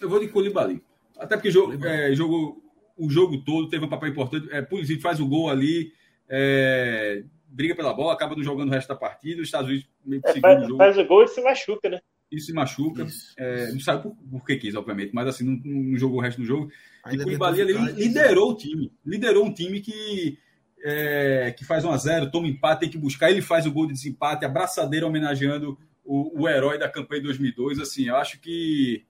Eu 0.00 0.08
vou 0.08 0.20
de 0.20 0.28
Koulibaly. 0.28 0.82
Até 1.16 1.36
porque 1.36 1.50
jogo, 1.50 1.84
é, 1.86 2.12
jogo, 2.14 2.62
o 2.96 3.08
jogo 3.08 3.38
todo 3.44 3.68
teve 3.68 3.84
um 3.84 3.88
papel 3.88 4.10
importante. 4.10 4.48
É, 4.50 4.60
Pulisic 4.60 5.00
faz 5.00 5.20
o 5.20 5.26
gol 5.26 5.48
ali, 5.48 5.92
é, 6.28 7.24
briga 7.46 7.74
pela 7.74 7.94
bola, 7.94 8.12
acaba 8.12 8.34
não 8.34 8.42
jogando 8.42 8.68
o 8.68 8.72
resto 8.72 8.88
da 8.88 8.96
partida. 8.96 9.40
Os 9.40 9.48
Estados 9.48 9.68
Unidos 9.68 9.88
meio 10.04 10.22
que 10.22 10.28
é, 10.28 10.40
faz, 10.40 10.64
o 10.64 10.66
jogo. 10.66 10.78
faz 10.78 10.98
o 10.98 11.04
gol 11.04 11.24
e 11.24 11.28
se 11.28 11.42
machuca, 11.42 11.88
né? 11.88 12.00
E 12.30 12.40
se 12.40 12.52
machuca. 12.52 13.04
Isso, 13.04 13.34
é, 13.36 13.70
Não 13.72 13.80
sabe 13.80 14.02
por, 14.02 14.16
por, 14.16 14.44
que 14.44 14.56
quis, 14.56 14.74
obviamente, 14.74 15.14
mas 15.14 15.28
assim, 15.28 15.44
não, 15.44 15.60
não 15.64 15.96
jogou 15.96 16.18
o 16.18 16.22
resto 16.22 16.40
do 16.40 16.46
jogo. 16.46 16.70
Ainda 17.04 17.22
e 17.22 17.24
Koulibaly 17.24 17.60
ali 17.62 17.72
liderou 17.92 18.50
o 18.50 18.56
time. 18.56 18.92
Liderou 19.06 19.44
um 19.44 19.54
time 19.54 19.80
que, 19.80 20.38
é, 20.86 21.50
que 21.56 21.64
faz 21.64 21.82
1 21.82 21.90
a 21.90 21.96
0 21.96 22.30
toma 22.30 22.46
empate, 22.46 22.80
tem 22.80 22.90
que 22.90 22.98
buscar. 22.98 23.30
Ele 23.30 23.40
faz 23.40 23.64
o 23.64 23.72
gol 23.72 23.86
de 23.86 23.94
desempate, 23.94 24.44
abraçadeira 24.44 25.06
homenageando 25.06 25.78
o, 26.04 26.42
o 26.42 26.48
herói 26.48 26.78
da 26.78 26.90
campanha 26.90 27.22
de 27.22 27.28
2002. 27.28 27.80
Assim, 27.80 28.08
eu 28.08 28.16
acho 28.16 28.38
que. 28.38 29.02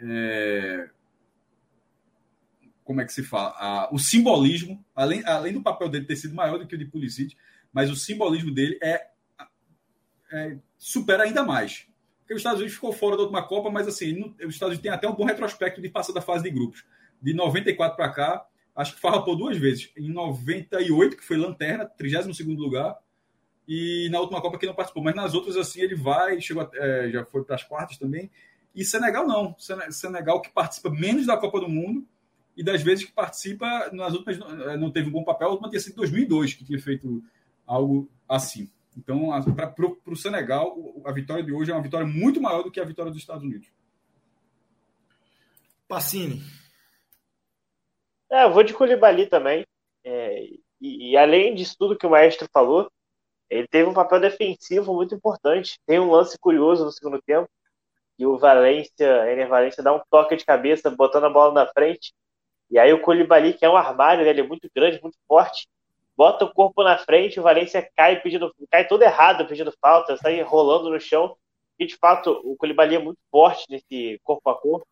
É, 0.00 0.88
como 2.84 3.00
é 3.00 3.04
que 3.04 3.12
se 3.12 3.22
fala? 3.22 3.88
o 3.92 3.98
simbolismo, 3.98 4.84
além, 4.94 5.24
além 5.24 5.52
do 5.52 5.62
papel 5.62 5.88
dele 5.88 6.04
ter 6.04 6.16
sido 6.16 6.34
maior 6.34 6.58
do 6.58 6.66
que 6.66 6.74
o 6.74 6.78
de 6.78 6.84
Pulisic, 6.84 7.36
mas 7.72 7.90
o 7.90 7.96
simbolismo 7.96 8.52
dele 8.52 8.78
é, 8.82 9.08
é 10.32 10.56
supera 10.78 11.24
ainda 11.24 11.42
mais. 11.42 11.86
Porque 12.20 12.34
os 12.34 12.40
Estados 12.40 12.60
Unidos 12.60 12.74
ficou 12.74 12.92
fora 12.92 13.16
da 13.16 13.22
última 13.22 13.42
Copa, 13.42 13.70
mas 13.70 13.88
assim, 13.88 14.34
os 14.44 14.54
Estados 14.54 14.74
Unidos 14.74 14.82
têm 14.82 14.90
até 14.92 15.08
um 15.08 15.14
bom 15.14 15.24
retrospecto 15.24 15.80
de 15.80 15.88
passar 15.88 16.12
da 16.12 16.20
fase 16.20 16.44
de 16.44 16.50
grupos. 16.50 16.84
De 17.20 17.32
94 17.34 17.96
para 17.96 18.10
cá, 18.10 18.46
acho 18.74 18.94
que 18.94 19.00
farrapou 19.00 19.36
duas 19.36 19.56
vezes. 19.56 19.90
Em 19.96 20.08
98, 20.10 21.16
que 21.16 21.24
foi 21.24 21.36
lanterna, 21.36 21.84
32 21.86 22.40
lugar, 22.58 22.98
e 23.66 24.08
na 24.10 24.20
última 24.20 24.40
Copa 24.40 24.58
que 24.58 24.66
não 24.66 24.74
participou. 24.74 25.02
Mas 25.02 25.14
nas 25.14 25.34
outras, 25.34 25.56
assim, 25.56 25.80
ele 25.80 25.94
vai, 25.94 26.40
chegou 26.40 26.68
é, 26.74 27.10
já 27.10 27.24
foi 27.24 27.44
para 27.44 27.54
as 27.54 27.62
quartas 27.62 27.96
também. 27.96 28.30
E 28.74 28.84
Senegal 28.84 29.26
não. 29.26 29.54
Senegal 29.90 30.40
que 30.40 30.50
participa 30.50 30.90
menos 30.90 31.26
da 31.26 31.36
Copa 31.36 31.60
do 31.60 31.68
Mundo 31.68 32.06
e 32.56 32.62
das 32.62 32.82
vezes 32.82 33.04
que 33.04 33.12
participa, 33.12 33.90
nas 33.92 34.12
últimas 34.12 34.38
não 34.78 34.90
teve 34.90 35.08
um 35.08 35.12
bom 35.12 35.24
papel, 35.24 35.48
a 35.48 35.50
última 35.52 35.70
tinha 35.70 35.80
sido 35.80 35.96
2002 35.96 36.54
que 36.54 36.64
tinha 36.64 36.78
feito 36.78 37.22
algo 37.66 38.10
assim. 38.28 38.70
Então, 38.96 39.30
para 39.54 39.74
o 40.06 40.16
Senegal, 40.16 40.76
a 41.04 41.12
vitória 41.12 41.42
de 41.42 41.52
hoje 41.52 41.70
é 41.70 41.74
uma 41.74 41.82
vitória 41.82 42.06
muito 42.06 42.40
maior 42.40 42.62
do 42.62 42.70
que 42.70 42.78
a 42.78 42.84
vitória 42.84 43.10
dos 43.10 43.20
Estados 43.20 43.42
Unidos. 43.42 43.68
Pacini. 45.88 46.42
É, 48.32 48.44
eu 48.44 48.50
vou 48.52 48.62
de 48.62 48.72
Koulibaly 48.72 49.26
também. 49.26 49.66
É, 50.02 50.44
e, 50.80 51.10
e, 51.12 51.16
além 51.18 51.54
disso 51.54 51.76
tudo 51.78 51.96
que 51.96 52.06
o 52.06 52.10
maestro 52.10 52.48
falou, 52.52 52.90
ele 53.50 53.68
teve 53.68 53.88
um 53.88 53.94
papel 53.94 54.20
defensivo 54.20 54.94
muito 54.94 55.14
importante. 55.14 55.78
Tem 55.86 56.00
um 56.00 56.10
lance 56.10 56.38
curioso 56.38 56.84
no 56.84 56.90
segundo 56.90 57.20
tempo, 57.22 57.48
que 58.16 58.26
o 58.26 58.38
Valência, 58.38 59.30
Ener 59.30 59.48
Valência 59.48 59.82
dá 59.82 59.94
um 59.94 60.00
toque 60.10 60.34
de 60.36 60.46
cabeça, 60.46 60.90
botando 60.90 61.24
a 61.24 61.30
bola 61.30 61.52
na 61.52 61.66
frente. 61.66 62.14
E 62.70 62.78
aí 62.78 62.92
o 62.92 63.02
Koulibaly, 63.02 63.52
que 63.54 63.66
é 63.66 63.70
um 63.70 63.76
armário, 63.76 64.24
né, 64.24 64.30
ele 64.30 64.40
é 64.40 64.46
muito 64.46 64.68
grande, 64.74 65.00
muito 65.02 65.18
forte, 65.28 65.68
bota 66.16 66.46
o 66.46 66.52
corpo 66.54 66.82
na 66.82 66.96
frente, 66.98 67.38
o 67.38 67.42
Valência 67.42 67.86
cai 67.94 68.20
pedindo, 68.20 68.54
cai 68.70 68.88
todo 68.88 69.02
errado 69.02 69.46
pedindo 69.46 69.72
falta, 69.80 70.16
sai 70.16 70.40
rolando 70.42 70.88
no 70.90 70.98
chão. 70.98 71.36
E 71.78 71.86
de 71.86 71.96
fato, 71.96 72.40
o 72.44 72.56
Koulibaly 72.56 72.96
é 72.96 72.98
muito 72.98 73.18
forte 73.30 73.66
nesse 73.68 74.18
corpo 74.24 74.48
a 74.48 74.58
corpo. 74.58 74.86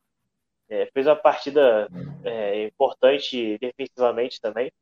É, 0.70 0.86
fez 0.94 1.06
uma 1.06 1.16
partida 1.16 1.88
é, 2.24 2.64
importante 2.64 3.58
defensivamente 3.58 4.40
também. 4.40 4.72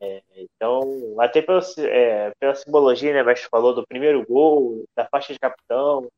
É, 0.00 0.20
então, 0.36 1.14
até 1.20 1.40
pela, 1.40 1.62
é, 1.78 2.32
pela 2.40 2.56
simbologia, 2.56 3.12
né, 3.12 3.22
Mestre 3.22 3.48
falou 3.48 3.72
do 3.72 3.86
primeiro 3.86 4.26
gol, 4.26 4.84
da 4.96 5.06
faixa 5.06 5.32
de 5.32 5.38
capitão, 5.38 6.10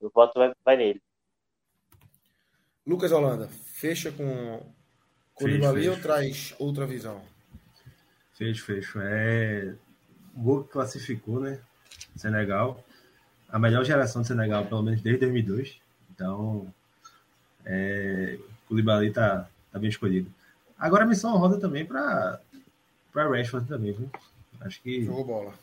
o 0.00 0.08
voto 0.08 0.32
vai, 0.38 0.52
vai 0.64 0.76
nele. 0.78 1.00
Lucas 2.86 3.12
Holanda, 3.12 3.48
fecha 3.48 4.10
com 4.10 4.60
Koulibaly 5.34 5.88
ou 5.90 6.00
traz 6.00 6.54
outra 6.58 6.86
visão? 6.86 7.22
Fecho, 8.32 8.64
fecho. 8.64 8.98
É 9.00 9.74
o 10.34 10.40
gol 10.42 10.64
que 10.64 10.72
classificou, 10.72 11.40
né? 11.40 11.60
Senegal. 12.16 12.82
A 13.48 13.58
melhor 13.58 13.84
geração 13.84 14.22
do 14.22 14.28
Senegal, 14.28 14.64
pelo 14.66 14.82
menos 14.82 15.02
desde 15.02 15.20
2002. 15.20 15.78
Então, 16.10 16.72
é, 17.64 18.38
o 18.40 18.68
Koulibaly 18.68 19.10
tá, 19.12 19.48
tá 19.70 19.78
bem 19.78 19.90
escolhido. 19.90 20.30
Agora 20.78 21.04
a 21.04 21.06
missão 21.06 21.36
roda 21.36 21.58
também 21.58 21.84
para 21.84 22.40
para 23.12 23.28
Rashford 23.28 23.68
também, 23.68 23.92
viu? 23.92 24.10
Acho 24.60 24.80
que. 24.82 25.04
Jogou 25.04 25.24
bola. 25.24 25.54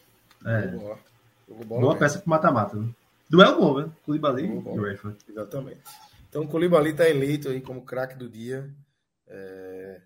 É. 0.46 0.62
Jogou 0.64 0.80
bola. 0.80 1.00
Jogou 1.48 1.66
bola 1.66 1.82
Boa 1.82 1.94
mesmo. 1.94 2.00
peça 2.00 2.20
pro 2.20 2.30
mata-mata, 2.30 2.78
né? 2.78 2.90
Duelo 3.30 3.60
bom, 3.60 3.82
né? 3.82 3.92
Koulibaly 4.06 4.46
e 4.46 4.80
Rashford. 4.80 5.18
Exatamente. 5.28 5.82
Então 6.30 6.44
o 6.44 6.48
Koulibaly 6.48 6.94
tá 6.94 7.10
eleito 7.10 7.50
aí 7.50 7.60
como 7.62 7.84
craque 7.84 8.16
do 8.16 8.30
dia. 8.30 8.70
É 9.28 10.02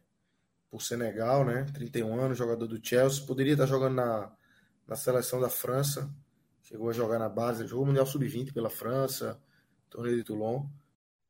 por 0.73 0.81
Senegal, 0.81 1.45
né? 1.45 1.67
31 1.71 2.19
anos, 2.19 2.35
jogador 2.35 2.65
do 2.65 2.83
Chelsea. 2.83 3.23
Poderia 3.27 3.53
estar 3.53 3.67
jogando 3.67 3.93
na, 3.93 4.31
na 4.87 4.95
seleção 4.95 5.39
da 5.39 5.47
França. 5.47 6.09
Chegou 6.63 6.89
a 6.89 6.93
jogar 6.93 7.19
na 7.19 7.29
base, 7.29 7.67
jogou 7.67 7.85
Mundial 7.85 8.07
Sub-20 8.07 8.51
pela 8.51 8.71
França, 8.71 9.39
torneio 9.87 10.17
de 10.17 10.23
Toulon. 10.23 10.65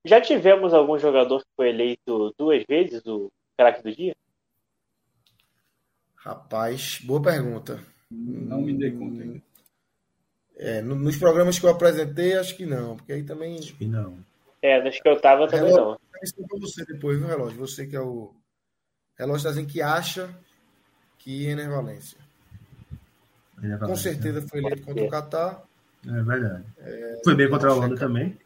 Já 0.05 0.19
tivemos 0.19 0.73
algum 0.73 0.97
jogador 0.97 1.39
que 1.39 1.49
foi 1.55 1.69
eleito 1.69 2.33
duas 2.37 2.63
vezes 2.67 3.05
o 3.05 3.31
craque 3.57 3.83
do 3.83 3.95
dia? 3.95 4.15
Rapaz, 6.15 6.99
boa 7.03 7.21
pergunta. 7.21 7.79
Não 8.09 8.61
me 8.61 8.73
dei 8.73 8.91
conta 8.91 9.21
ainda. 9.21 9.41
É, 10.55 10.81
nos 10.81 11.17
programas 11.17 11.57
que 11.57 11.65
eu 11.65 11.69
apresentei, 11.69 12.37
acho 12.37 12.55
que 12.55 12.65
não, 12.65 12.95
porque 12.95 13.13
aí 13.13 13.23
também. 13.23 13.57
Acho 13.57 13.75
que 13.75 13.85
não. 13.85 14.17
É, 14.61 14.81
nos 14.81 14.99
que 14.99 15.07
eu 15.07 15.19
tava 15.19 15.47
também 15.47 15.67
relógio, 15.67 15.91
não. 15.91 16.21
Isso 16.21 16.35
para 16.35 16.59
você 16.59 16.85
depois, 16.85 17.17
viu, 17.17 17.27
relógio? 17.27 17.57
Você 17.57 17.85
que 17.85 17.95
é 17.95 17.99
o 17.99 18.33
Relógio 19.17 19.37
está 19.37 19.49
dizendo 19.49 19.67
que 19.67 19.81
acha 19.81 20.29
que 21.17 21.45
Ener 21.45 21.69
Valência. 21.69 22.17
Com 23.79 23.95
certeza 23.95 24.41
foi 24.47 24.59
eleito 24.59 24.83
contra 24.83 25.03
o 25.03 25.09
Catar. 25.09 25.63
É 26.05 26.21
verdade. 26.21 26.65
É, 26.79 27.21
foi 27.23 27.35
bem 27.35 27.49
contra 27.49 27.69
a 27.69 27.73
Holanda 27.73 27.95
também. 27.95 28.37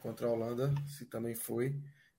Contra 0.00 0.26
a 0.26 0.30
Holanda, 0.30 0.72
se 0.86 1.04
também 1.04 1.34
foi. 1.34 1.74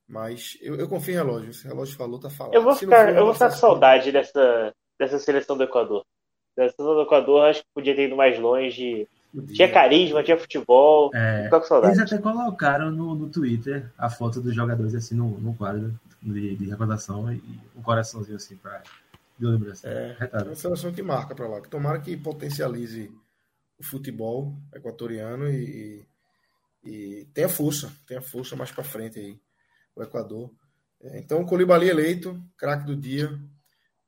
Mas 0.07 0.57
eu, 0.61 0.75
eu 0.75 0.87
confio 0.87 1.13
em 1.13 1.17
relógio. 1.17 1.53
Se 1.53 1.65
o 1.65 1.69
relógio 1.69 1.95
falou, 1.95 2.19
tá 2.19 2.29
falando. 2.29 2.53
Eu 2.53 2.63
vou 2.63 2.75
ficar, 2.75 3.15
eu 3.15 3.25
vou 3.25 3.33
ficar 3.33 3.49
com 3.49 3.55
saudade 3.55 4.11
dessa, 4.11 4.73
dessa 4.99 5.17
seleção 5.17 5.57
do 5.57 5.63
Equador. 5.63 6.05
A 6.51 6.61
seleção 6.61 6.95
do 6.95 7.01
Equador 7.01 7.45
acho 7.45 7.61
que 7.61 7.67
podia 7.73 7.95
ter 7.95 8.07
ido 8.07 8.15
mais 8.15 8.37
longe. 8.37 9.07
Podia. 9.33 9.55
Tinha 9.55 9.71
carisma, 9.71 10.21
tinha 10.21 10.37
futebol. 10.37 11.09
É, 11.13 11.49
eles 11.83 11.99
até 11.99 12.17
colocaram 12.17 12.91
no, 12.91 13.15
no 13.15 13.29
Twitter 13.29 13.89
a 13.97 14.09
foto 14.09 14.41
dos 14.41 14.53
jogadores 14.53 14.93
assim 14.93 15.15
no, 15.15 15.39
no 15.39 15.53
quadro 15.55 15.97
de, 16.21 16.57
de 16.57 16.69
recordação 16.69 17.31
e 17.31 17.41
um 17.75 17.81
coraçãozinho 17.81 18.35
assim 18.35 18.57
para 18.57 18.83
de 19.39 19.45
lembrança. 19.45 19.87
É, 19.87 20.17
é 20.31 20.43
uma 20.43 20.55
seleção 20.55 20.91
que 20.91 21.01
marca 21.01 21.33
para 21.33 21.47
lá. 21.47 21.61
Que 21.61 21.69
tomara 21.69 21.99
que 21.99 22.15
potencialize 22.17 23.11
o 23.79 23.83
futebol 23.83 24.53
equatoriano 24.73 25.49
e, 25.49 26.05
e 26.83 27.29
tenha 27.33 27.49
força, 27.49 27.91
tenha 28.07 28.21
força 28.21 28.55
mais 28.55 28.71
para 28.71 28.83
frente 28.83 29.19
aí, 29.19 29.39
o 29.95 30.01
Equador. 30.01 30.53
É, 30.99 31.19
então, 31.19 31.45
Colibali 31.45 31.89
eleito, 31.89 32.41
craque 32.57 32.85
do 32.85 32.95
dia. 32.95 33.29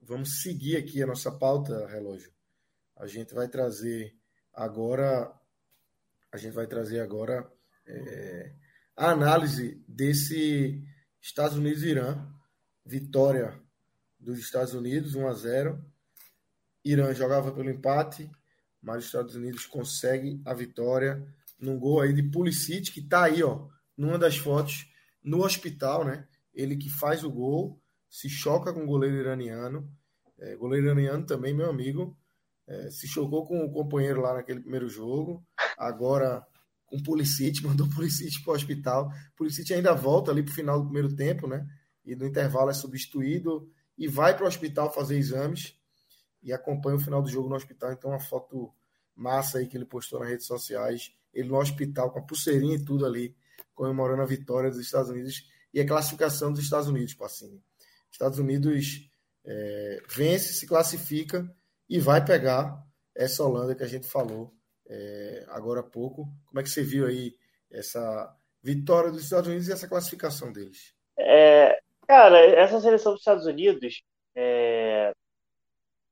Vamos 0.01 0.41
seguir 0.41 0.78
aqui 0.78 1.01
a 1.01 1.07
nossa 1.07 1.32
pauta, 1.32 1.88
relógio. 1.88 2.32
A 2.97 3.07
gente 3.07 3.34
vai 3.34 3.47
trazer 3.47 4.15
agora, 4.53 5.32
a 6.32 6.38
gente 6.38 6.53
vai 6.53 6.67
trazer 6.67 6.99
agora 6.99 7.49
é, 7.86 8.53
a 8.95 9.11
análise 9.11 9.84
desse 9.88 10.84
Estados 11.21 11.57
Unidos 11.57 11.84
e 11.84 11.89
Irã. 11.89 12.30
Vitória 12.86 13.57
dos 14.19 14.39
Estados 14.39 14.74
Unidos, 14.74 15.15
1 15.15 15.28
a 15.28 15.34
0. 15.34 15.86
Irã 16.84 17.13
jogava 17.13 17.51
pelo 17.51 17.69
empate, 17.69 18.30
mas 18.82 18.99
os 18.99 19.05
Estados 19.05 19.36
Unidos 19.36 19.65
consegue 19.65 20.41
a 20.45 20.53
vitória 20.53 21.26
num 21.64 21.80
gol 21.80 22.01
aí 22.01 22.14
de 22.14 22.24
Pulisic, 22.24 22.91
que 22.91 22.99
está 22.99 23.24
aí, 23.24 23.41
ó, 23.41 23.68
numa 23.97 24.20
das 24.20 24.38
fotos, 24.38 24.86
no 25.24 25.43
hospital, 25.43 26.03
né? 26.03 26.28
Ele 26.53 26.76
que 26.76 26.89
faz 26.89 27.24
o 27.24 27.32
gol, 27.32 27.82
se 28.09 28.30
choca 28.30 28.74
com 28.74 28.84
o 28.84 28.88
goleiro 28.88 29.16
iraniano. 29.16 29.89
É, 30.38 30.55
goleiro 30.55 30.88
iraniano 30.88 31.26
também, 31.26 31.53
meu 31.53 31.70
amigo, 31.70 32.18
é, 32.68 32.91
se 32.91 33.07
chocou 33.07 33.45
com 33.45 33.64
o 33.64 33.72
companheiro 33.72 34.22
lá 34.22 34.34
naquele 34.34 34.59
primeiro 34.59 34.89
jogo. 34.89 35.45
Agora 35.78 36.45
com 36.86 36.97
o 36.97 37.03
Pulisic, 37.03 37.64
mandou 37.66 37.88
o 37.88 37.89
Pulisic 37.89 38.43
para 38.43 38.51
o 38.51 38.55
hospital. 38.55 39.07
O 39.07 39.36
Pulisic 39.38 39.74
ainda 39.74 39.93
volta 39.93 40.32
ali 40.32 40.43
para 40.43 40.51
o 40.51 40.55
final 40.55 40.80
do 40.80 40.86
primeiro 40.86 41.16
tempo, 41.16 41.47
né? 41.47 41.66
E 42.05 42.16
no 42.16 42.28
intervalo 42.28 42.70
é 42.70 42.74
substituído 42.74 43.72
e 43.97 44.07
vai 44.07 44.36
para 44.36 44.43
o 44.43 44.47
hospital 44.47 44.93
fazer 44.93 45.18
exames 45.18 45.76
e 46.41 46.51
acompanha 46.51 46.97
o 46.97 46.99
final 46.99 47.22
do 47.22 47.30
jogo 47.30 47.47
no 47.47 47.55
hospital. 47.55 47.93
Então, 47.93 48.11
uma 48.11 48.20
foto 48.20 48.74
massa 49.16 49.59
aí 49.59 49.68
que 49.68 49.78
ele 49.78 49.86
postou 49.86 50.20
nas 50.20 50.30
redes 50.30 50.45
sociais. 50.45 51.11
Ele 51.34 51.49
no 51.49 51.57
hospital 51.57 52.11
com 52.11 52.19
a 52.19 52.23
pulseirinha 52.23 52.75
e 52.75 52.84
tudo 52.84 53.05
ali 53.05 53.36
comemorando 53.73 54.21
a 54.21 54.25
vitória 54.25 54.69
dos 54.69 54.79
Estados 54.79 55.09
Unidos 55.09 55.49
e 55.73 55.81
a 55.81 55.88
classificação 55.88 56.51
dos 56.51 56.61
Estados 56.61 56.88
Unidos, 56.88 57.13
Pacini. 57.13 57.61
Estados 58.11 58.38
Unidos 58.38 59.09
é, 59.45 60.01
vence, 60.07 60.53
se 60.53 60.67
classifica 60.67 61.49
e 61.89 61.99
vai 61.99 62.23
pegar 62.23 62.81
essa 63.15 63.43
Holanda 63.43 63.75
que 63.75 63.84
a 63.84 63.88
gente 63.88 64.07
falou 64.07 64.53
é, 64.88 65.45
agora 65.49 65.79
há 65.79 65.84
pouco. 65.84 66.27
Como 66.45 66.59
é 66.59 66.63
que 66.63 66.69
você 66.69 66.84
viu 66.84 67.07
aí 67.07 67.36
essa 67.71 68.36
vitória 68.61 69.11
dos 69.11 69.23
Estados 69.23 69.47
Unidos 69.47 69.67
e 69.67 69.73
essa 69.73 69.88
classificação 69.88 70.51
deles? 70.51 70.93
É, 71.17 71.79
cara, 72.07 72.39
essa 72.39 72.79
seleção 72.79 73.13
dos 73.13 73.21
Estados 73.21 73.45
Unidos 73.45 74.03
é, 74.36 75.11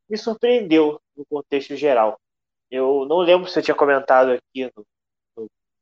me 0.09 0.17
surpreendeu 0.17 0.99
no 1.15 1.26
contexto 1.26 1.76
geral. 1.76 2.19
Eu 2.69 3.05
não 3.05 3.17
lembro 3.17 3.49
se 3.49 3.59
eu 3.59 3.63
tinha 3.63 3.76
comentado 3.76 4.32
aqui 4.32 4.72
no, 4.76 4.86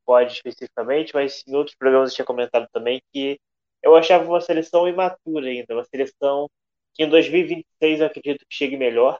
pod 0.09 0.33
especificamente, 0.33 1.13
mas 1.13 1.43
em 1.47 1.55
outros 1.55 1.75
programas 1.77 2.09
eu 2.09 2.15
tinha 2.15 2.25
comentado 2.25 2.67
também 2.73 2.99
que 3.13 3.39
eu 3.83 3.95
achava 3.95 4.25
uma 4.27 4.41
seleção 4.41 4.87
imatura 4.87 5.47
ainda, 5.47 5.75
uma 5.75 5.83
seleção 5.85 6.49
que 6.95 7.03
em 7.03 7.09
2026 7.09 7.99
eu 7.99 8.07
acredito 8.07 8.39
que 8.39 8.55
chegue 8.55 8.75
melhor, 8.75 9.19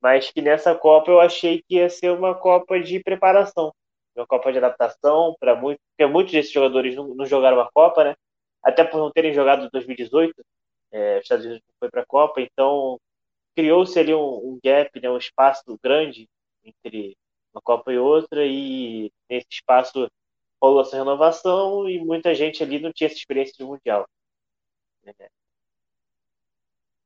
mas 0.00 0.30
que 0.30 0.40
nessa 0.40 0.74
Copa 0.74 1.10
eu 1.10 1.20
achei 1.20 1.62
que 1.68 1.76
ia 1.76 1.90
ser 1.90 2.10
uma 2.12 2.34
Copa 2.34 2.80
de 2.80 2.98
preparação, 3.00 3.74
uma 4.16 4.26
Copa 4.26 4.50
de 4.50 4.56
adaptação 4.58 5.36
para 5.38 5.54
muitos, 5.54 5.84
porque 5.90 6.10
muitos 6.10 6.32
desses 6.32 6.52
jogadores 6.52 6.96
não, 6.96 7.08
não, 7.14 7.26
jogaram 7.26 7.60
a 7.60 7.70
Copa, 7.70 8.02
né? 8.04 8.16
Até 8.62 8.84
por 8.84 8.98
não 8.98 9.12
terem 9.12 9.34
jogado 9.34 9.66
em 9.66 9.70
2018, 9.70 10.34
é, 10.92 11.18
os 11.18 11.24
Estados 11.24 11.44
Unidos 11.44 11.62
não 11.68 11.74
foi 11.78 11.90
para 11.90 12.02
a 12.02 12.06
Copa, 12.06 12.40
então 12.40 12.98
criou-se 13.54 13.98
ali 13.98 14.14
um, 14.14 14.18
um 14.18 14.58
gap, 14.64 14.98
né, 15.00 15.10
um 15.10 15.18
espaço 15.18 15.78
grande 15.82 16.26
entre 16.64 17.16
uma 17.56 17.62
Copa 17.62 17.92
e 17.92 17.98
outra, 17.98 18.44
e 18.46 19.10
nesse 19.28 19.46
espaço 19.50 20.10
rolou 20.60 20.82
essa 20.82 20.96
renovação 20.96 21.88
e 21.88 21.98
muita 21.98 22.34
gente 22.34 22.62
ali 22.62 22.78
não 22.78 22.92
tinha 22.92 23.06
essa 23.06 23.16
experiência 23.16 23.54
de 23.56 23.64
Mundial. 23.64 24.06
É. 25.06 25.30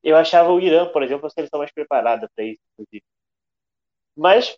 Eu 0.03 0.17
achava 0.17 0.51
o 0.51 0.59
Irã, 0.59 0.91
por 0.91 1.03
exemplo, 1.03 1.27
a 1.27 1.29
seleção 1.29 1.59
mais 1.59 1.71
preparada 1.71 2.29
para 2.35 2.43
isso, 2.45 2.59
inclusive. 2.73 3.03
Mas 4.15 4.57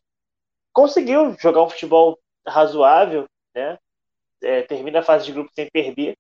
conseguiu 0.72 1.36
jogar 1.40 1.64
um 1.64 1.70
futebol 1.70 2.20
razoável, 2.48 3.28
né? 3.54 3.78
É, 4.42 4.62
termina 4.64 5.00
a 5.00 5.04
fase 5.04 5.26
de 5.26 5.32
grupo 5.34 5.52
sem 5.54 5.70
perder, 5.70 6.18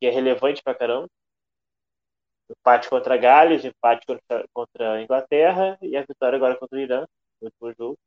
que 0.00 0.06
é 0.06 0.10
relevante 0.10 0.62
pra 0.62 0.74
caramba. 0.74 1.08
Empate 2.48 2.88
contra 2.88 3.16
Gales, 3.16 3.64
empate 3.64 4.06
contra, 4.06 4.48
contra 4.52 4.92
a 4.94 5.02
Inglaterra 5.02 5.78
e 5.82 5.96
a 5.96 6.02
vitória 6.02 6.36
agora 6.36 6.56
contra 6.56 6.78
o 6.78 6.80
Irã, 6.80 7.06
no 7.40 7.46
último 7.48 7.74
jogo. 7.74 7.98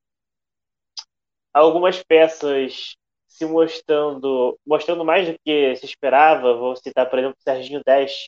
Algumas 1.54 2.02
peças 2.04 2.96
se 3.28 3.46
mostrando, 3.46 4.58
mostrando 4.66 5.06
mais 5.06 5.28
do 5.28 5.40
que 5.44 5.76
se 5.76 5.86
esperava. 5.86 6.56
Vou 6.56 6.76
citar, 6.76 7.10
por 7.10 7.20
exemplo, 7.20 7.38
o 7.40 7.44
Serginho 7.44 7.82
10, 7.86 8.28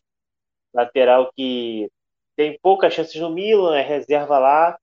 lateral 0.73 1.31
que 1.35 1.89
tem 2.35 2.59
poucas 2.61 2.93
chances 2.93 3.19
no 3.21 3.29
Milan, 3.29 3.77
é 3.77 3.81
reserva 3.81 4.39
lá, 4.39 4.77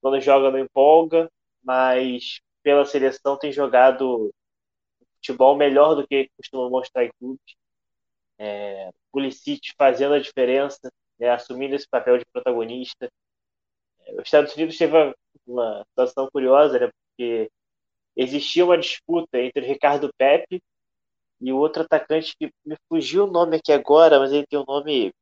quando 0.00 0.20
joga 0.20 0.50
não 0.50 0.58
empolga, 0.58 1.30
mas 1.62 2.40
pela 2.62 2.84
seleção 2.84 3.38
tem 3.38 3.52
jogado 3.52 4.32
futebol 5.16 5.56
melhor 5.56 5.94
do 5.94 6.06
que 6.06 6.30
costuma 6.36 6.68
mostrar 6.70 7.04
em 7.04 7.10
clubes. 7.18 7.56
É, 8.38 8.90
Pulisic 9.12 9.72
fazendo 9.76 10.14
a 10.14 10.20
diferença, 10.20 10.90
né, 11.18 11.30
assumindo 11.30 11.74
esse 11.74 11.88
papel 11.88 12.18
de 12.18 12.24
protagonista. 12.26 13.10
É, 14.00 14.12
os 14.14 14.24
Estados 14.24 14.54
Unidos 14.54 14.76
teve 14.76 15.14
uma 15.46 15.84
situação 15.90 16.28
curiosa, 16.30 16.78
né, 16.78 16.90
porque 17.18 17.50
existia 18.16 18.64
uma 18.64 18.78
disputa 18.78 19.40
entre 19.40 19.66
Ricardo 19.66 20.12
Pepe 20.16 20.62
e 21.40 21.52
o 21.52 21.58
outro 21.58 21.82
atacante 21.82 22.34
que 22.38 22.52
me 22.64 22.76
fugiu 22.88 23.24
o 23.24 23.30
nome 23.30 23.56
aqui 23.56 23.72
agora, 23.72 24.20
mas 24.20 24.32
ele 24.32 24.46
tem 24.46 24.58
um 24.58 24.64
nome 24.64 25.12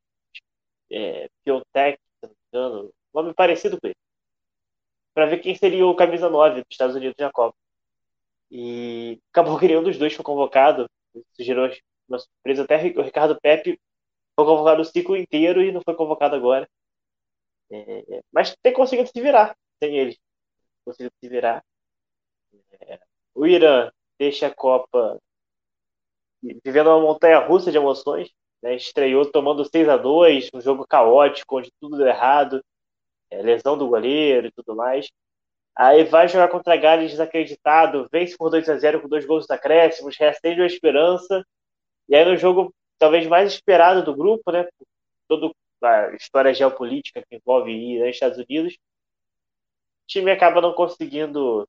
é, 0.91 1.29
Piontech, 1.45 1.99
nome 3.13 3.35
parecido 3.35 3.81
com 3.81 3.87
ele, 3.87 3.97
para 5.15 5.27
ver 5.27 5.39
quem 5.39 5.55
seria 5.55 5.87
o 5.87 5.97
camisa 5.97 6.29
9 6.29 6.57
dos 6.61 6.67
Estados 6.71 6.97
Unidos 6.97 7.17
na 7.19 7.33
Copa. 7.33 7.57
E 8.51 9.19
acabou 9.33 9.59
que 9.59 9.67
nenhum 9.67 9.83
dos 9.83 9.99
dois 9.99 10.15
foi 10.15 10.25
convocado, 10.25 10.89
isso 11.15 11.43
gerou 11.45 11.71
uma 12.09 12.19
surpresa, 12.19 12.65
até 12.65 12.77
o 12.99 13.03
Ricardo 13.03 13.39
Pepe 13.41 13.81
foi 14.37 14.45
convocado 14.47 14.83
o 14.83 14.85
ciclo 14.85 15.17
inteiro 15.17 15.63
e 15.63 15.73
não 15.73 15.83
foi 15.83 15.95
convocado 15.95 16.37
agora. 16.37 16.69
É, 17.71 18.23
mas 18.33 18.55
tem 18.63 18.73
conseguido 18.73 19.09
se 19.09 19.21
virar 19.21 19.57
sem 19.83 19.97
ele. 19.99 20.17
Conseguido 20.85 21.13
se 21.21 21.29
virar. 21.29 21.65
É, 22.81 23.01
o 23.35 23.47
Irã 23.47 23.91
deixa 24.19 24.47
a 24.49 24.55
Copa 24.55 25.21
vivendo 26.65 26.89
uma 26.89 27.01
montanha 27.01 27.39
russa 27.39 27.71
de 27.71 27.79
emoções. 27.79 28.31
Né? 28.63 28.77
Estreou 28.77 29.31
tomando 29.31 29.65
6 29.65 29.89
a 29.89 29.97
2 29.97 30.51
um 30.55 30.61
jogo 30.61 30.87
caótico, 30.87 31.59
onde 31.59 31.71
tudo 31.81 31.97
deu 31.97 32.07
errado, 32.07 32.63
é, 33.31 33.43
lesão 33.43 33.77
do 33.77 33.89
goleiro 33.89 34.47
e 34.49 34.53
tudo 34.53 34.75
mais. 34.75 35.11
Aí 35.75 36.05
vai 36.05 36.27
jogar 36.29 36.49
contra 36.49 36.77
Gales 36.77 37.11
desacreditado, 37.11 38.09
vence 38.11 38.37
por 38.37 38.51
2 38.51 38.69
a 38.69 38.79
0 38.79 39.03
com 39.03 39.09
dois 39.09 39.27
gols 39.27 39.51
acréscimos, 39.51 40.17
reacende 40.17 40.63
a 40.63 40.67
esperança. 40.67 41.45
E 42.09 42.17
aí 42.17 42.25
no 42.25 42.37
jogo 42.37 42.75
talvez 42.99 43.27
mais 43.27 43.53
esperado 43.53 44.03
do 44.05 44.17
grupo, 44.17 44.51
né? 44.51 44.67
Toda 45.29 45.51
a 45.83 46.15
história 46.15 46.55
geopolítica 46.55 47.23
que 47.29 47.37
envolve 47.37 47.71
Irã 47.71 48.07
e 48.07 48.11
Estados 48.11 48.39
Unidos, 48.39 48.75
o 48.75 50.07
time 50.07 50.31
acaba 50.31 50.61
não 50.61 50.73
conseguindo 50.73 51.69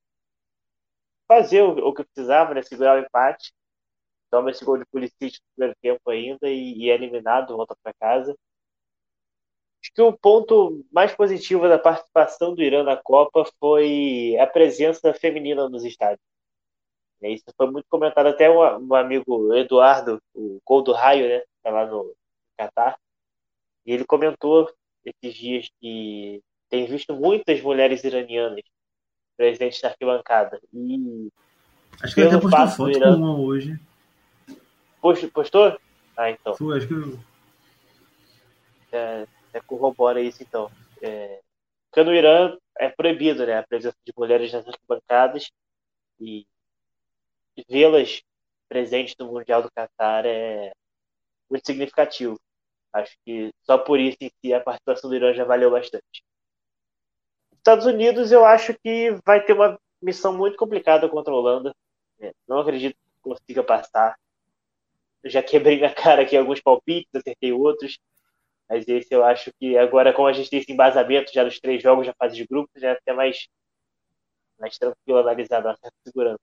fazer 1.28 1.62
o, 1.62 1.88
o 1.88 1.94
que 1.94 2.04
precisava, 2.04 2.54
né? 2.54 2.62
Segurar 2.62 2.96
o 2.96 3.04
empate. 3.04 3.52
Toma 4.30 4.50
esse 4.50 4.64
gol 4.64 4.78
de 4.78 4.86
Pulisic 4.86 5.38
no 5.38 5.54
primeiro 5.54 5.76
tempo 5.80 6.10
ainda 6.10 6.48
e, 6.48 6.78
e 6.78 6.90
é 6.90 6.94
eliminado, 6.94 7.56
volta 7.56 7.76
para 7.82 7.94
casa. 7.94 8.36
Acho 9.82 9.92
que 9.94 10.02
o 10.02 10.12
ponto 10.12 10.84
mais 10.90 11.14
positivo 11.14 11.68
da 11.68 11.78
participação 11.78 12.54
do 12.54 12.62
Irã 12.62 12.82
na 12.82 12.96
Copa 12.96 13.44
foi 13.60 14.36
a 14.38 14.46
presença 14.46 15.14
feminina 15.14 15.68
nos 15.68 15.84
estádios. 15.84 16.20
Isso 17.22 17.44
foi 17.56 17.70
muito 17.70 17.86
comentado 17.88 18.26
até 18.26 18.48
um, 18.50 18.88
um 18.88 18.94
amigo 18.94 19.54
Eduardo, 19.54 20.22
o 20.34 20.60
gol 20.64 20.82
do 20.82 20.92
raio, 20.92 21.28
né? 21.28 21.42
Tá 21.62 21.70
lá 21.70 21.86
no 21.86 22.14
Catar. 22.56 22.98
E 23.86 23.92
ele 23.92 24.04
comentou 24.04 24.70
esses 25.04 25.34
dias 25.36 25.68
que 25.80 26.42
tem 26.68 26.86
visto 26.86 27.14
muitas 27.14 27.60
mulheres 27.62 28.04
iranianas 28.04 28.62
presentes 29.38 29.80
na 29.80 29.90
arquibancada. 29.90 30.60
E 30.74 31.30
acho 32.02 32.14
que 32.14 32.20
ele 32.20 32.28
até 32.28 32.40
postou 32.40 32.68
foto 32.68 32.90
Irã... 32.90 33.14
com 33.14 33.20
uma 33.20 33.38
hoje. 33.38 33.80
Postou? 35.32 35.78
Ah, 36.16 36.30
então. 36.30 36.54
Foi, 36.56 36.76
acho 36.76 36.88
que 36.88 36.94
é, 38.90 39.26
é, 39.52 39.60
corrobora 39.60 40.20
isso, 40.20 40.42
então. 40.42 40.70
É, 41.00 41.40
porque 41.88 42.02
no 42.02 42.12
Irã 42.12 42.56
é 42.76 42.88
proibido 42.88 43.46
né, 43.46 43.58
a 43.58 43.62
presença 43.62 43.96
de 44.04 44.12
mulheres 44.16 44.52
nas 44.52 44.66
arquibancadas 44.66 45.50
e 46.20 46.44
vê-las 47.68 48.22
presentes 48.68 49.14
no 49.18 49.32
Mundial 49.32 49.62
do 49.62 49.70
Qatar 49.70 50.26
é 50.26 50.72
muito 51.48 51.64
significativo. 51.64 52.38
Acho 52.92 53.16
que 53.24 53.50
só 53.62 53.78
por 53.78 54.00
isso 54.00 54.16
em 54.20 54.30
si 54.40 54.52
a 54.52 54.60
participação 54.60 55.08
do 55.08 55.16
Irã 55.16 55.32
já 55.32 55.44
valeu 55.44 55.70
bastante. 55.70 56.24
Estados 57.58 57.86
Unidos, 57.86 58.32
eu 58.32 58.44
acho 58.44 58.74
que 58.82 59.12
vai 59.24 59.44
ter 59.44 59.52
uma 59.52 59.78
missão 60.00 60.36
muito 60.36 60.56
complicada 60.56 61.08
contra 61.08 61.32
a 61.32 61.36
Holanda. 61.36 61.74
É, 62.20 62.32
não 62.48 62.60
acredito 62.60 62.94
que 62.94 63.20
consiga 63.22 63.62
passar. 63.62 64.16
Eu 65.22 65.30
já 65.30 65.42
quebrei 65.42 65.80
na 65.80 65.92
cara 65.92 66.22
aqui 66.22 66.36
alguns 66.36 66.60
palpites, 66.60 67.14
acertei 67.14 67.52
outros. 67.52 67.98
Mas 68.68 68.86
esse 68.86 69.12
eu 69.14 69.24
acho 69.24 69.50
que 69.58 69.76
agora, 69.78 70.12
como 70.12 70.28
a 70.28 70.32
gente 70.32 70.50
tem 70.50 70.60
esse 70.60 70.72
embasamento 70.72 71.32
já 71.32 71.42
dos 71.44 71.58
três 71.58 71.82
jogos, 71.82 72.06
já 72.06 72.14
fase 72.14 72.36
de 72.36 72.46
grupos, 72.46 72.80
já 72.80 72.90
é 72.90 72.92
até 72.92 73.12
mais, 73.12 73.48
mais 74.58 74.76
tranquilo 74.78 75.18
analisar 75.18 75.66
a 75.66 75.76
certa 75.76 75.96
segurança. 76.04 76.40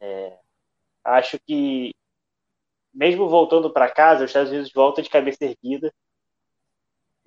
É, 0.00 0.38
acho 1.04 1.38
que, 1.46 1.94
mesmo 2.92 3.28
voltando 3.28 3.72
para 3.72 3.90
casa, 3.90 4.24
os 4.24 4.30
Estados 4.30 4.50
Unidos 4.50 4.72
voltam 4.72 5.02
de 5.02 5.10
cabeça 5.10 5.44
erguida. 5.44 5.92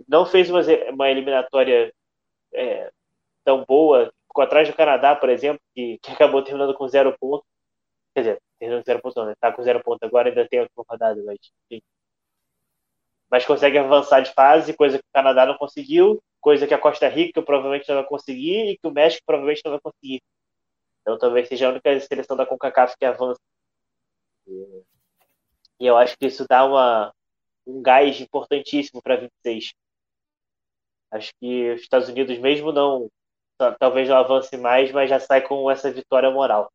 Não 0.08 0.26
fez 0.26 0.49
uma, 0.49 0.62
uma 0.91 1.10
eliminatória 1.10 1.94
é, 2.53 2.91
tão 3.44 3.64
boa. 3.65 4.11
Ficou 4.28 4.44
atrás 4.44 4.68
do 4.68 4.76
Canadá, 4.76 5.15
por 5.15 5.30
exemplo, 5.30 5.61
que, 5.74 5.98
que 5.99 6.11
acabou 6.11 6.44
terminando 6.44 6.74
com 6.76 6.88
zero 6.88 7.15
ponto. 7.19 7.45
Quer 8.14 8.22
dizer, 8.22 8.41
terminando 8.60 8.82
com 8.84 8.86
zero 8.86 9.02
ponto, 9.02 9.15
não, 9.19 9.26
né? 9.28 9.34
Tá 9.40 9.52
com 9.52 9.64
zero 9.64 9.84
ponto 9.84 10.03
agora, 10.03 10.30
ainda 10.30 10.48
tem 10.48 10.60
uma 10.61 10.86
rodada, 10.90 11.22
mas 11.26 11.40
enfim. 11.72 11.82
Mas 13.30 13.45
consegue 13.45 13.78
avançar 13.78 14.22
de 14.22 14.34
fase, 14.34 14.76
coisa 14.76 14.98
que 14.98 15.03
o 15.03 15.14
Canadá 15.14 15.45
não 15.45 15.57
conseguiu, 15.57 16.22
coisa 16.40 16.65
que 16.68 16.74
a 16.74 16.80
Costa 16.80 17.07
Rica 17.10 17.41
provavelmente 17.41 17.88
não 17.90 17.95
vai 17.98 18.06
conseguir 18.06 18.72
e 18.72 18.78
que 18.78 18.88
o 18.88 18.91
México 18.91 19.24
provavelmente 19.26 19.61
não 19.65 19.72
vai 19.72 19.82
conseguir. 19.82 20.22
Então 21.02 21.18
talvez 21.18 21.48
seja 21.48 21.68
a 21.68 21.72
única 21.72 21.99
seleção 22.02 22.38
da 22.38 22.45
CONCACAF 22.45 22.95
que 22.98 23.06
avança. 23.06 23.40
E 25.80 25.86
eu 25.86 25.98
acho 25.98 26.18
que 26.18 26.26
isso 26.26 26.45
dá 26.48 26.65
uma, 26.65 27.14
um 27.65 27.82
gás 27.82 28.19
importantíssimo 28.22 29.02
para 29.02 29.18
26. 29.18 29.74
Acho 31.12 31.32
que 31.40 31.72
os 31.72 31.82
Estados 31.82 32.10
Unidos, 32.10 32.38
mesmo 32.38 32.72
não, 32.72 33.10
talvez 33.80 34.10
não 34.10 34.18
avance 34.18 34.56
mais, 34.58 34.92
mas 34.92 35.10
já 35.10 35.20
sai 35.20 35.42
com 35.42 35.70
essa 35.70 35.92
vitória 35.92 36.30
moral. 36.30 36.70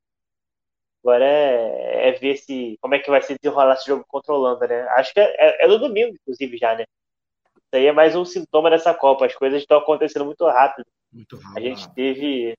Agora 1.03 1.25
é, 1.25 2.09
é, 2.09 2.13
ver 2.13 2.37
se 2.37 2.79
como 2.81 2.95
é 2.95 2.99
que 2.99 3.11
vai 3.11 3.21
se 3.21 3.37
desenrolar 3.41 3.75
esse 3.75 3.87
jogo 3.87 4.05
contra 4.07 4.33
a 4.33 4.37
Holanda, 4.37 4.67
né? 4.69 4.83
Acho 4.91 5.13
que 5.13 5.19
é, 5.19 5.35
é, 5.37 5.65
é 5.65 5.69
no 5.69 5.79
domingo, 5.79 6.15
inclusive, 6.15 6.57
já, 6.57 6.77
né? 6.77 6.85
Isso 7.57 7.75
aí 7.75 7.87
é 7.87 7.93
mais 7.93 8.15
um 8.15 8.25
sintoma 8.25 8.71
dessa 8.71 8.95
Copa. 8.95 9.27
As 9.27 9.35
coisas 9.35 9.61
estão 9.61 9.79
acontecendo 9.79 10.25
muito 10.25 10.47
rápido. 10.47 10.87
Muito 11.13 11.37
rápido. 11.37 11.57
A 11.57 11.61
gente 11.61 11.93
teve. 11.93 12.55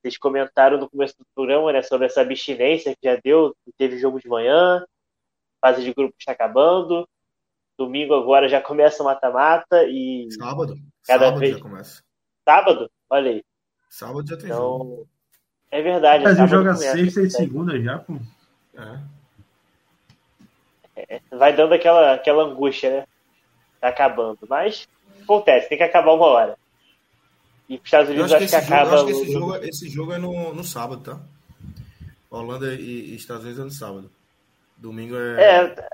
Vocês 0.00 0.16
comentaram 0.18 0.78
no 0.78 0.88
começo 0.88 1.16
do 1.18 1.24
programa, 1.34 1.72
né, 1.72 1.82
sobre 1.82 2.06
essa 2.06 2.20
abstinência 2.20 2.94
que 2.94 3.08
já 3.08 3.16
deu, 3.16 3.56
teve 3.78 3.98
jogo 3.98 4.20
de 4.20 4.28
manhã, 4.28 4.84
fase 5.62 5.82
de 5.82 5.94
grupo 5.94 6.14
está 6.18 6.32
acabando. 6.32 7.08
Domingo 7.76 8.14
agora 8.14 8.48
já 8.48 8.60
começa 8.60 9.02
o 9.02 9.06
mata-mata 9.06 9.84
e. 9.84 10.28
Sábado. 10.32 10.76
Cada 11.06 11.24
Sábado 11.24 11.40
vez... 11.40 11.56
já 11.56 11.62
começa. 11.62 12.02
Sábado? 12.44 12.90
Olha 13.10 13.30
aí. 13.32 13.44
Sábado 13.90 14.28
já 14.28 14.36
tem 14.36 14.46
então, 14.46 14.58
jogo. 14.58 15.08
É 15.70 15.82
verdade. 15.82 16.24
Mas 16.24 16.50
joga 16.50 16.74
sexta 16.74 17.22
e 17.22 17.30
segunda 17.30 17.80
já, 17.80 17.98
pô. 17.98 18.14
É. 20.96 21.14
é. 21.16 21.20
Vai 21.30 21.54
dando 21.54 21.74
aquela, 21.74 22.14
aquela 22.14 22.44
angústia, 22.44 22.90
né? 22.90 23.06
Tá 23.80 23.88
acabando. 23.88 24.38
Mas 24.48 24.88
acontece, 25.22 25.68
tem 25.68 25.78
que 25.78 25.84
acabar 25.84 26.12
uma 26.12 26.26
hora. 26.26 26.56
E 27.68 27.76
os 27.76 27.84
Estados 27.84 28.10
Unidos 28.10 28.32
acho, 28.32 28.44
acho 28.44 28.52
que, 28.52 28.60
que 28.60 28.72
acaba. 28.72 28.96
Jogo, 28.98 29.02
acho 29.02 29.06
que 29.06 29.22
esse, 29.22 29.32
jogo, 29.32 29.56
esse 29.56 29.88
jogo 29.88 30.12
é 30.12 30.18
no, 30.18 30.54
no 30.54 30.62
sábado, 30.62 31.02
tá? 31.02 31.20
Holanda 32.30 32.74
e, 32.74 33.10
e 33.10 33.14
Estados 33.16 33.44
Unidos 33.44 33.60
é 33.60 33.64
no 33.64 33.70
sábado. 33.70 34.10
Domingo 34.76 35.16
é. 35.16 35.42
É, 35.42 35.88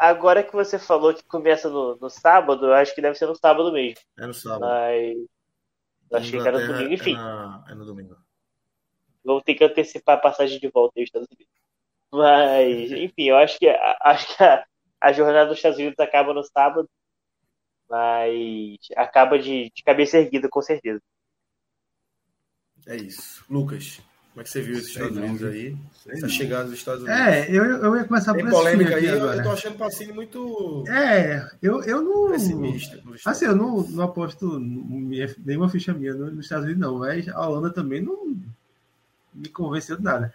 agora 0.00 0.42
que 0.42 0.52
você 0.52 0.78
falou 0.78 1.14
que 1.14 1.24
começa 1.24 1.68
no, 1.68 1.96
no 1.96 2.10
sábado, 2.10 2.66
eu 2.66 2.74
acho 2.74 2.94
que 2.94 3.02
deve 3.02 3.16
ser 3.16 3.26
no 3.26 3.34
sábado 3.34 3.72
mesmo. 3.72 4.00
É 4.18 4.26
no 4.26 4.34
sábado. 4.34 4.60
Mas. 4.60 5.16
Eu 6.10 6.18
achei 6.18 6.40
que 6.40 6.48
era 6.48 6.58
no 6.58 6.66
domingo, 6.66 6.94
enfim. 6.94 7.12
É, 7.12 7.16
na, 7.16 7.64
é 7.68 7.74
no 7.74 7.84
domingo. 7.84 8.16
Vamos 9.24 9.42
ter 9.42 9.54
que 9.54 9.64
antecipar 9.64 10.16
a 10.16 10.20
passagem 10.20 10.58
de 10.58 10.68
volta 10.68 10.94
aí 10.96 11.04
Estados 11.04 11.28
Unidos. 11.30 11.54
Mas, 12.10 12.90
enfim, 12.92 13.24
eu 13.24 13.36
acho 13.36 13.58
que, 13.58 13.68
acho 13.68 14.36
que 14.36 14.42
a, 14.42 14.64
a 15.00 15.12
jornada 15.12 15.46
dos 15.46 15.58
Estados 15.58 15.78
Unidos 15.78 15.98
acaba 15.98 16.32
no 16.32 16.42
sábado, 16.42 16.88
mas 17.88 18.78
acaba 18.96 19.38
de, 19.38 19.70
de 19.74 19.82
cabeça 19.82 20.18
erguida, 20.18 20.48
com 20.48 20.62
certeza. 20.62 21.02
É 22.86 22.96
isso. 22.96 23.44
Lucas, 23.50 24.00
como 24.30 24.40
é 24.40 24.44
que 24.44 24.50
você 24.50 24.62
viu 24.62 24.76
esses 24.76 24.90
Estados 24.90 25.16
Unidos 25.16 25.42
aí? 25.42 25.76
Essa 26.06 26.28
chegada 26.28 26.64
dos 26.64 26.74
Estados 26.74 27.02
Unidos. 27.02 27.20
É, 27.20 27.50
eu, 27.50 27.64
eu 27.64 27.96
ia 27.96 28.04
começar 28.04 28.34
Tem 28.34 28.44
por 28.44 28.52
polêmica 28.52 28.96
aí, 28.96 29.08
agora. 29.08 29.36
eu 29.36 29.42
tô 29.42 29.50
achando 29.50 29.74
o 29.74 29.78
Pacini 29.78 30.12
muito. 30.12 30.84
É, 30.88 31.50
eu, 31.60 31.82
eu 31.82 32.02
não. 32.02 32.30
Pessimista. 32.30 33.02
Assim, 33.24 33.46
eu 33.46 33.56
não, 33.56 33.82
não 33.82 34.04
aposto 34.04 34.60
nenhuma 34.60 35.68
ficha 35.68 35.92
minha 35.92 36.14
nos 36.14 36.44
Estados 36.44 36.64
Unidos, 36.64 36.80
não, 36.80 36.98
mas 36.98 37.28
a 37.28 37.48
Holanda 37.48 37.70
também 37.70 38.00
não 38.00 38.36
me 39.34 39.48
convenceu 39.48 39.96
de 39.96 40.02
nada. 40.02 40.32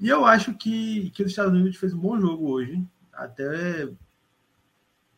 E 0.00 0.08
eu 0.08 0.24
acho 0.24 0.54
que, 0.54 1.10
que 1.10 1.22
os 1.22 1.30
Estados 1.30 1.52
Unidos 1.52 1.76
fez 1.76 1.92
um 1.92 1.98
bom 1.98 2.20
jogo 2.20 2.50
hoje, 2.50 2.82
até 3.12 3.88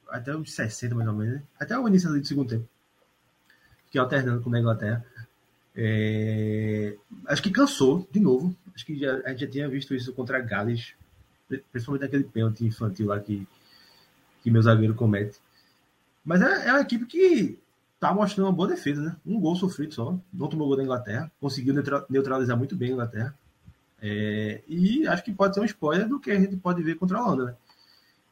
até 0.09 0.35
uns 0.37 0.53
60 0.53 0.95
mais 0.95 1.09
ou 1.09 1.15
menos, 1.15 1.35
né? 1.37 1.43
até 1.59 1.78
o 1.78 1.87
início 1.87 2.11
do 2.11 2.27
segundo 2.27 2.49
tempo, 2.49 2.69
que 3.91 3.99
alternando 3.99 4.43
com 4.43 4.53
a 4.55 4.59
Inglaterra. 4.59 5.05
É... 5.74 6.97
Acho 7.26 7.42
que 7.42 7.51
cansou 7.51 8.09
de 8.10 8.20
novo. 8.20 8.55
Acho 8.74 8.84
que 8.86 8.98
já, 8.98 9.16
a 9.24 9.30
gente 9.30 9.40
já 9.40 9.47
tinha 9.47 9.68
visto 9.68 9.94
isso 9.94 10.12
contra 10.12 10.38
a 10.38 10.40
Gales, 10.40 10.94
principalmente 11.72 12.05
aquele 12.05 12.24
pênalti 12.24 12.64
infantil 12.64 13.06
lá 13.09 13.20
que, 13.20 13.47
que 14.42 14.51
meu 14.51 14.62
zagueiro 14.62 14.94
comete. 14.94 15.38
Mas 16.24 16.42
é, 16.42 16.68
é 16.68 16.72
uma 16.72 16.80
equipe 16.80 17.06
que 17.06 17.59
tá 17.98 18.14
mostrando 18.14 18.47
uma 18.47 18.52
boa 18.52 18.68
defesa, 18.68 19.02
né? 19.02 19.16
Um 19.26 19.38
gol 19.38 19.56
sofrido 19.56 19.94
só, 19.94 20.18
não 20.32 20.48
tomou 20.48 20.66
gol 20.66 20.76
da 20.76 20.82
Inglaterra, 20.82 21.30
conseguiu 21.40 21.74
neutralizar 22.09 22.56
muito 22.56 22.74
bem 22.74 22.90
a 22.90 22.92
Inglaterra. 22.92 23.34
É, 24.02 24.62
e 24.66 25.06
acho 25.06 25.22
que 25.22 25.32
pode 25.32 25.55
ser 25.55 25.60
um 25.60 25.64
spoiler 25.64 26.09
do 26.09 26.18
que 26.18 26.30
a 26.30 26.40
gente 26.40 26.56
pode 26.56 26.82
ver 26.82 26.94
contra 26.94 27.18
a 27.18 27.22
Holanda, 27.22 27.44
né? 27.44 27.55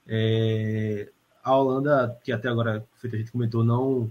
É, 0.07 1.09
a 1.45 1.55
Holanda, 1.55 2.19
que 2.25 2.33
até 2.33 2.49
agora, 2.49 2.85
feito 2.97 3.15
a 3.15 3.19
gente 3.19 3.31
comentou, 3.31 3.63
não, 3.63 4.11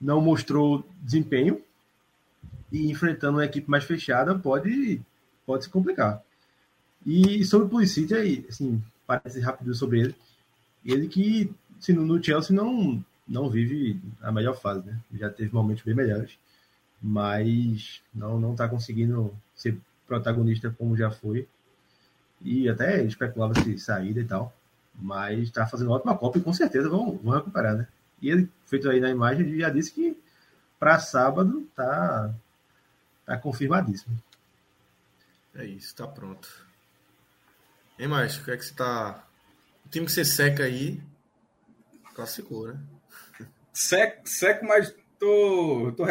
não 0.00 0.20
mostrou 0.20 0.84
desempenho 1.00 1.62
e 2.72 2.90
enfrentando 2.90 3.36
uma 3.36 3.44
equipe 3.44 3.70
mais 3.70 3.84
fechada 3.84 4.36
pode, 4.36 5.00
pode 5.46 5.64
se 5.64 5.70
complicar. 5.70 6.22
E 7.06 7.44
sobre 7.44 7.66
o 7.66 7.68
Pulisic, 7.70 8.46
assim, 8.48 8.82
parece 9.06 9.40
rápido 9.40 9.74
sobre 9.74 10.00
ele. 10.00 10.14
Ele 10.84 11.06
que, 11.06 11.52
assim, 11.78 11.92
no 11.92 12.22
Chelsea 12.22 12.56
não 12.56 13.04
não 13.28 13.48
vive 13.48 14.00
a 14.20 14.32
melhor 14.32 14.58
fase, 14.58 14.84
né? 14.84 14.98
Já 15.14 15.30
teve 15.30 15.54
momentos 15.54 15.84
bem 15.84 15.94
melhores, 15.94 16.38
mas 17.00 18.00
não 18.14 18.40
não 18.40 18.52
está 18.52 18.68
conseguindo 18.68 19.32
ser 19.54 19.78
protagonista 20.06 20.74
como 20.76 20.96
já 20.96 21.10
foi. 21.10 21.46
E 22.40 22.68
até 22.68 23.02
especulava 23.04 23.54
se 23.62 23.78
saída 23.78 24.20
e 24.20 24.24
tal, 24.24 24.52
mas 24.94 25.40
está 25.40 25.66
fazendo 25.66 25.90
ótima 25.92 26.16
Copa 26.16 26.38
e 26.38 26.42
com 26.42 26.52
certeza 26.52 26.88
vão, 26.88 27.16
vão 27.18 27.34
recuperar, 27.34 27.76
né? 27.76 27.86
E 28.20 28.30
ele, 28.30 28.48
feito 28.66 28.88
aí 28.88 29.00
na 29.00 29.10
imagem, 29.10 29.58
já 29.58 29.70
disse 29.70 29.92
que 29.92 30.16
para 30.78 30.98
sábado 30.98 31.66
tá, 31.76 32.34
tá 33.24 33.36
confirmadíssimo. 33.36 34.16
É 35.54 35.64
isso, 35.64 35.94
tá 35.94 36.06
pronto. 36.06 36.66
E 37.98 38.06
mais, 38.06 38.36
o 38.36 38.44
que 38.44 38.50
é 38.50 38.56
que 38.56 38.64
você 38.64 38.74
tá. 38.74 39.26
O 39.84 39.88
time 39.88 40.06
que 40.06 40.12
você 40.12 40.24
seca 40.24 40.64
aí 40.64 41.02
classificou, 42.14 42.68
né? 42.68 42.80
seco, 43.72 44.28
seco 44.28 44.66
mas 44.66 44.94
tô, 45.18 45.92
tô, 45.96 46.04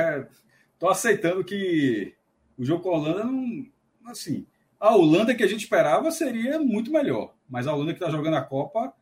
tô 0.79 0.89
aceitando 0.89 1.43
que 1.43 2.15
o 2.57 2.65
jogo 2.65 2.83
com 2.83 2.89
a 2.89 2.97
Holanda 2.97 3.23
não. 3.23 3.65
Assim, 4.05 4.45
a 4.79 4.95
Holanda 4.95 5.35
que 5.35 5.43
a 5.43 5.47
gente 5.47 5.63
esperava 5.63 6.11
seria 6.11 6.59
muito 6.59 6.91
melhor, 6.91 7.33
mas 7.49 7.67
a 7.67 7.73
Holanda 7.73 7.93
que 7.93 8.03
está 8.03 8.09
jogando 8.09 8.35
a 8.35 8.41
Copa 8.41 8.93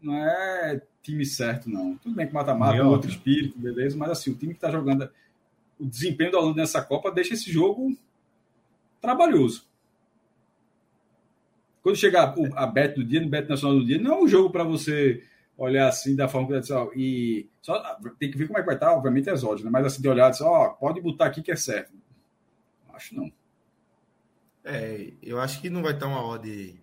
não 0.00 0.14
é 0.14 0.80
time 1.02 1.24
certo, 1.24 1.68
não. 1.68 1.96
Tudo 1.96 2.14
bem 2.14 2.26
que 2.26 2.34
mata-mata, 2.34 2.82
outro 2.84 3.10
espírito, 3.10 3.58
beleza, 3.58 3.96
mas 3.96 4.10
assim, 4.10 4.30
o 4.30 4.34
time 4.34 4.52
que 4.52 4.58
está 4.58 4.70
jogando. 4.70 5.08
O 5.78 5.86
desempenho 5.86 6.30
da 6.30 6.38
Holanda 6.38 6.62
nessa 6.62 6.82
Copa 6.82 7.10
deixa 7.10 7.34
esse 7.34 7.50
jogo 7.50 7.96
trabalhoso. 9.00 9.66
Quando 11.82 11.96
chegar 11.96 12.34
a 12.56 12.66
Bet 12.66 12.94
do 12.94 13.04
dia, 13.04 13.20
no 13.20 13.28
Bet 13.28 13.48
Nacional 13.48 13.78
do 13.78 13.84
dia, 13.84 14.00
não 14.00 14.14
é 14.14 14.22
um 14.22 14.28
jogo 14.28 14.50
para 14.50 14.64
você 14.64 15.22
olhar 15.56 15.88
assim 15.88 16.16
da 16.16 16.26
forma 16.26 16.48
que 16.48 16.72
ó, 16.72 16.90
e 16.96 17.48
só 17.62 17.98
tem 18.18 18.30
que 18.30 18.38
ver 18.38 18.46
como 18.46 18.58
é 18.58 18.62
que 18.62 18.66
vai 18.66 18.74
estar, 18.74 18.92
obviamente 18.92 19.28
é 19.28 19.32
exódio, 19.32 19.64
né? 19.64 19.70
mas 19.70 19.86
assim 19.86 20.02
de 20.02 20.08
olhar 20.08 20.28
assim, 20.28 20.42
ó, 20.42 20.70
pode 20.70 21.00
botar 21.00 21.26
aqui 21.26 21.42
que 21.42 21.52
é 21.52 21.56
certo. 21.56 21.92
Acho 22.92 23.14
não. 23.14 23.30
É, 24.64 25.12
eu 25.22 25.38
acho 25.40 25.60
que 25.60 25.68
não 25.68 25.82
vai 25.82 25.92
estar 25.92 26.06
uma 26.06 26.24
odd 26.26 26.74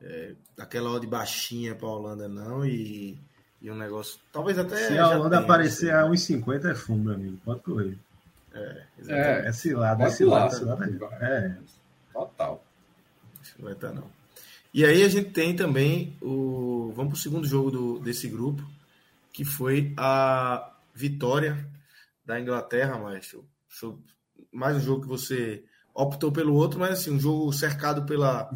é, 0.00 0.34
aquela 0.56 0.90
odd 0.90 1.06
baixinha 1.06 1.74
para 1.74 1.88
a 1.88 1.92
Holanda 1.92 2.28
não 2.28 2.64
e, 2.64 3.18
e 3.60 3.70
um 3.70 3.74
negócio, 3.74 4.20
talvez 4.32 4.58
até 4.58 4.76
Se 4.76 4.96
a 4.96 5.08
Holanda 5.08 5.30
tenha, 5.30 5.42
aparecer 5.42 5.92
assim. 5.92 6.36
a 6.36 6.40
1,50 6.40 6.70
é 6.70 6.74
fundo, 6.74 7.04
meu 7.04 7.14
amigo, 7.14 7.36
pode 7.44 7.60
correr. 7.62 7.98
É, 8.54 8.82
é, 9.08 9.48
é 9.48 9.52
cilada, 9.52 10.04
é 10.04 10.10
cilada, 10.10 10.50
cilada, 10.50 10.86
é. 11.20 11.56
Total. 12.12 12.64
Não 13.58 13.64
vai 13.64 13.72
estar 13.74 13.92
não. 13.92 14.10
E 14.72 14.84
aí 14.84 15.02
a 15.02 15.08
gente 15.08 15.30
tem 15.30 15.54
também 15.54 16.16
o. 16.20 16.92
Vamos 16.94 17.12
para 17.12 17.18
o 17.18 17.22
segundo 17.22 17.46
jogo 17.46 17.70
do, 17.70 17.98
desse 17.98 18.28
grupo, 18.28 18.62
que 19.32 19.44
foi 19.44 19.92
a 19.96 20.72
vitória 20.94 21.66
da 22.24 22.40
Inglaterra, 22.40 22.98
maestro. 22.98 23.44
Mais 24.52 24.76
um 24.76 24.80
jogo 24.80 25.02
que 25.02 25.08
você 25.08 25.64
optou 25.94 26.30
pelo 26.30 26.54
outro, 26.54 26.78
mas 26.78 26.92
assim, 26.92 27.12
um 27.12 27.20
jogo 27.20 27.52
cercado 27.52 28.04
pela, 28.04 28.50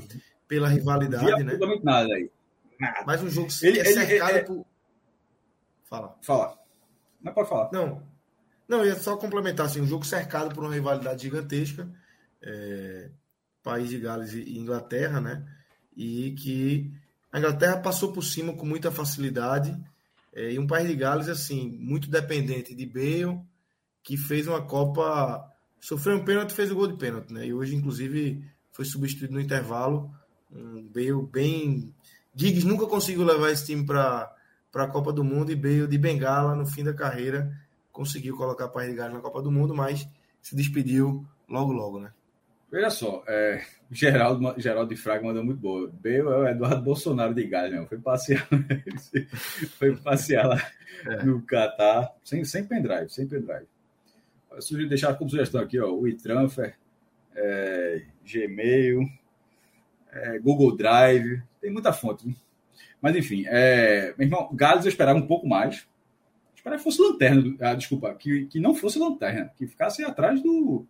pela 0.47 0.69
rivalidade, 0.69 1.43
né? 1.43 1.59
Nada 1.83 2.15
aí. 2.15 2.31
Nada. 2.79 3.05
Mais 3.05 3.23
um 3.23 3.31
jogo 3.31 3.49
ele, 3.62 3.81
é 3.81 3.85
cercado 3.85 4.31
ele, 4.31 4.39
ele, 4.39 4.47
por. 4.47 4.66
Fala. 5.85 6.16
Fala. 6.23 6.59
Não 7.23 7.33
pode 7.33 7.49
falar. 7.49 7.71
Não. 7.73 8.03
Não, 8.69 8.85
ia 8.85 8.97
só 8.97 9.16
complementar 9.16 9.66
assim, 9.66 9.81
um 9.81 9.86
jogo 9.86 10.05
cercado 10.05 10.55
por 10.55 10.65
uma 10.65 10.73
rivalidade 10.73 11.23
gigantesca. 11.23 11.89
É, 12.43 13.11
país 13.62 13.89
de 13.89 13.99
Gales 13.99 14.32
e 14.32 14.59
Inglaterra, 14.59 15.20
né? 15.20 15.45
e 15.97 16.32
que 16.32 16.93
a 17.32 17.39
Inglaterra 17.39 17.78
passou 17.78 18.12
por 18.12 18.23
cima 18.23 18.53
com 18.53 18.66
muita 18.66 18.91
facilidade 18.91 19.77
é, 20.32 20.53
e 20.53 20.59
um 20.59 20.66
país 20.66 20.89
de 20.89 20.97
Gales 20.97 21.28
assim 21.28 21.70
muito 21.81 22.11
dependente 22.11 22.74
de 22.74 22.86
Bale 22.86 23.41
que 24.03 24.16
fez 24.16 24.47
uma 24.47 24.62
Copa 24.62 25.45
sofreu 25.81 26.16
um 26.16 26.24
pênalti 26.24 26.53
fez 26.53 26.70
o 26.70 26.74
gol 26.74 26.89
de 26.89 26.97
pênalti 26.97 27.32
né 27.32 27.47
e 27.47 27.55
hoje 27.55 27.74
inclusive 27.74 28.45
foi 28.73 28.85
substituído 28.85 29.35
no 29.35 29.41
intervalo 29.41 30.11
um 30.51 30.82
Bale 30.89 31.27
bem 31.31 31.95
Giggs 32.35 32.66
nunca 32.66 32.86
conseguiu 32.86 33.24
levar 33.24 33.51
esse 33.51 33.66
time 33.66 33.86
para 33.86 34.35
a 34.74 34.89
Copa 34.89 35.12
do 35.12 35.23
Mundo 35.23 35.53
e 35.53 35.57
Bale 35.57 35.86
de 35.86 35.99
Bengala 35.99 36.55
no 36.55 36.66
fim 36.66 36.82
da 36.82 36.93
carreira 36.93 37.57
conseguiu 37.95 38.37
colocar 38.37 38.69
país 38.69 38.91
de 38.91 38.97
Gales 38.97 39.15
na 39.15 39.21
Copa 39.23 39.41
do 39.41 39.51
Mundo 39.51 39.75
mas 39.75 40.07
se 40.43 40.55
despediu 40.55 41.25
logo 41.49 41.73
logo 41.73 41.99
né 41.99 42.12
Veja 42.75 42.91
só, 42.91 43.23
é, 43.29 43.65
Geraldo, 43.89 44.61
Geraldo 44.61 44.93
de 44.93 45.01
Fraga 45.01 45.25
mandou 45.25 45.45
muito 45.45 45.61
boa. 45.61 45.89
Bale 46.03 46.16
é 46.16 46.25
o 46.25 46.49
Eduardo 46.49 46.83
Bolsonaro 46.83 47.33
de 47.33 47.47
Gales, 47.47 47.73
não. 47.73 47.87
Foi 47.87 47.99
passear, 47.99 48.49
foi 49.79 49.95
passear 49.95 50.49
lá 50.49 50.61
é. 51.07 51.23
no 51.25 51.41
Catar, 51.43 52.12
sem, 52.25 52.45
sem 52.45 52.65
pendrive, 52.65 53.09
sem 53.11 53.29
pendrive. 53.29 53.69
Eu 54.51 54.61
sugiro 54.61 54.89
deixar 54.89 55.15
como 55.15 55.31
sugestão 55.31 55.61
aqui, 55.61 55.79
ó, 55.79 55.89
o 55.89 56.09
e-transfer, 56.09 56.75
é, 57.37 58.03
Gmail, 58.25 59.09
é, 60.12 60.41
Google 60.41 60.77
Drive, 60.77 61.43
tem 61.61 61.71
muita 61.71 61.93
fonte. 61.93 62.27
Né? 62.27 62.35
Mas 63.01 63.15
enfim, 63.15 63.45
é, 63.47 64.12
meu 64.19 64.27
irmão, 64.27 64.51
Gales 64.53 64.85
eu 64.85 64.89
esperava 64.89 65.16
um 65.16 65.29
pouco 65.29 65.47
mais. 65.47 65.87
Esperava 66.65 66.78
que 66.78 66.85
fosse 66.85 67.03
lanterna, 67.03 67.57
ah, 67.61 67.74
desculpa, 67.74 68.15
que, 68.15 68.47
que 68.47 68.59
não 68.59 68.74
fosse 68.74 68.99
lanterna, 68.99 69.53
que 69.55 69.66
ficasse 69.66 70.03
atrás 70.03 70.43
do, 70.43 70.86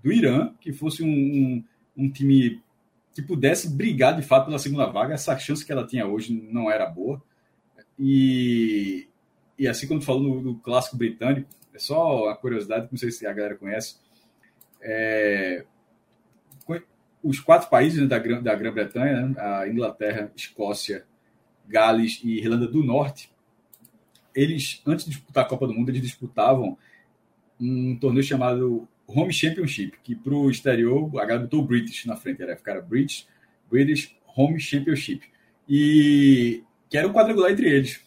do 0.00 0.12
Irã, 0.12 0.54
que 0.60 0.72
fosse 0.72 1.02
um, 1.02 1.08
um, 1.08 1.64
um 1.96 2.08
time 2.08 2.62
que 3.12 3.20
pudesse 3.20 3.68
brigar 3.68 4.14
de 4.14 4.22
fato 4.22 4.46
pela 4.46 4.60
segunda 4.60 4.86
vaga. 4.86 5.14
Essa 5.14 5.36
chance 5.36 5.66
que 5.66 5.72
ela 5.72 5.84
tinha 5.84 6.06
hoje 6.06 6.32
não 6.32 6.70
era 6.70 6.86
boa. 6.86 7.20
E, 7.98 9.08
e 9.58 9.66
assim 9.66 9.88
tu 9.88 10.00
falou 10.02 10.40
no, 10.40 10.54
clássico 10.60 10.96
britânico, 10.96 11.50
é 11.74 11.80
só 11.80 12.28
a 12.28 12.36
curiosidade, 12.36 12.86
não 12.88 12.96
sei 12.96 13.10
se 13.10 13.26
a 13.26 13.32
galera 13.32 13.56
conhece. 13.56 13.96
É, 14.80 15.64
os 17.24 17.40
quatro 17.40 17.68
países 17.68 18.00
né, 18.00 18.06
da, 18.06 18.18
da 18.18 18.54
Grã-Bretanha, 18.54 19.26
né, 19.26 19.34
a 19.36 19.66
Inglaterra, 19.66 20.30
Escócia, 20.36 21.04
Gales 21.66 22.20
e 22.22 22.38
Irlanda 22.38 22.68
do 22.68 22.84
Norte, 22.84 23.32
eles, 24.34 24.82
antes 24.86 25.04
de 25.04 25.10
disputar 25.12 25.44
a 25.44 25.48
Copa 25.48 25.66
do 25.66 25.74
Mundo, 25.74 25.90
eles 25.90 26.02
disputavam 26.02 26.76
um 27.60 27.96
torneio 27.96 28.24
chamado 28.24 28.88
Home 29.06 29.32
Championship, 29.32 29.98
que 30.02 30.14
para 30.14 30.34
o 30.34 30.50
exterior, 30.50 31.08
a 31.18 31.24
galera 31.24 31.40
botou 31.40 31.64
British 31.64 32.04
na 32.04 32.16
frente, 32.16 32.42
era 32.42 32.56
ficar 32.56 32.80
British, 32.82 33.26
British 33.70 34.14
Home 34.36 34.60
Championship. 34.60 35.22
E 35.68 36.62
que 36.88 36.96
era 36.96 37.08
um 37.08 37.12
quadrangular 37.12 37.50
entre 37.52 37.68
eles. 37.68 38.00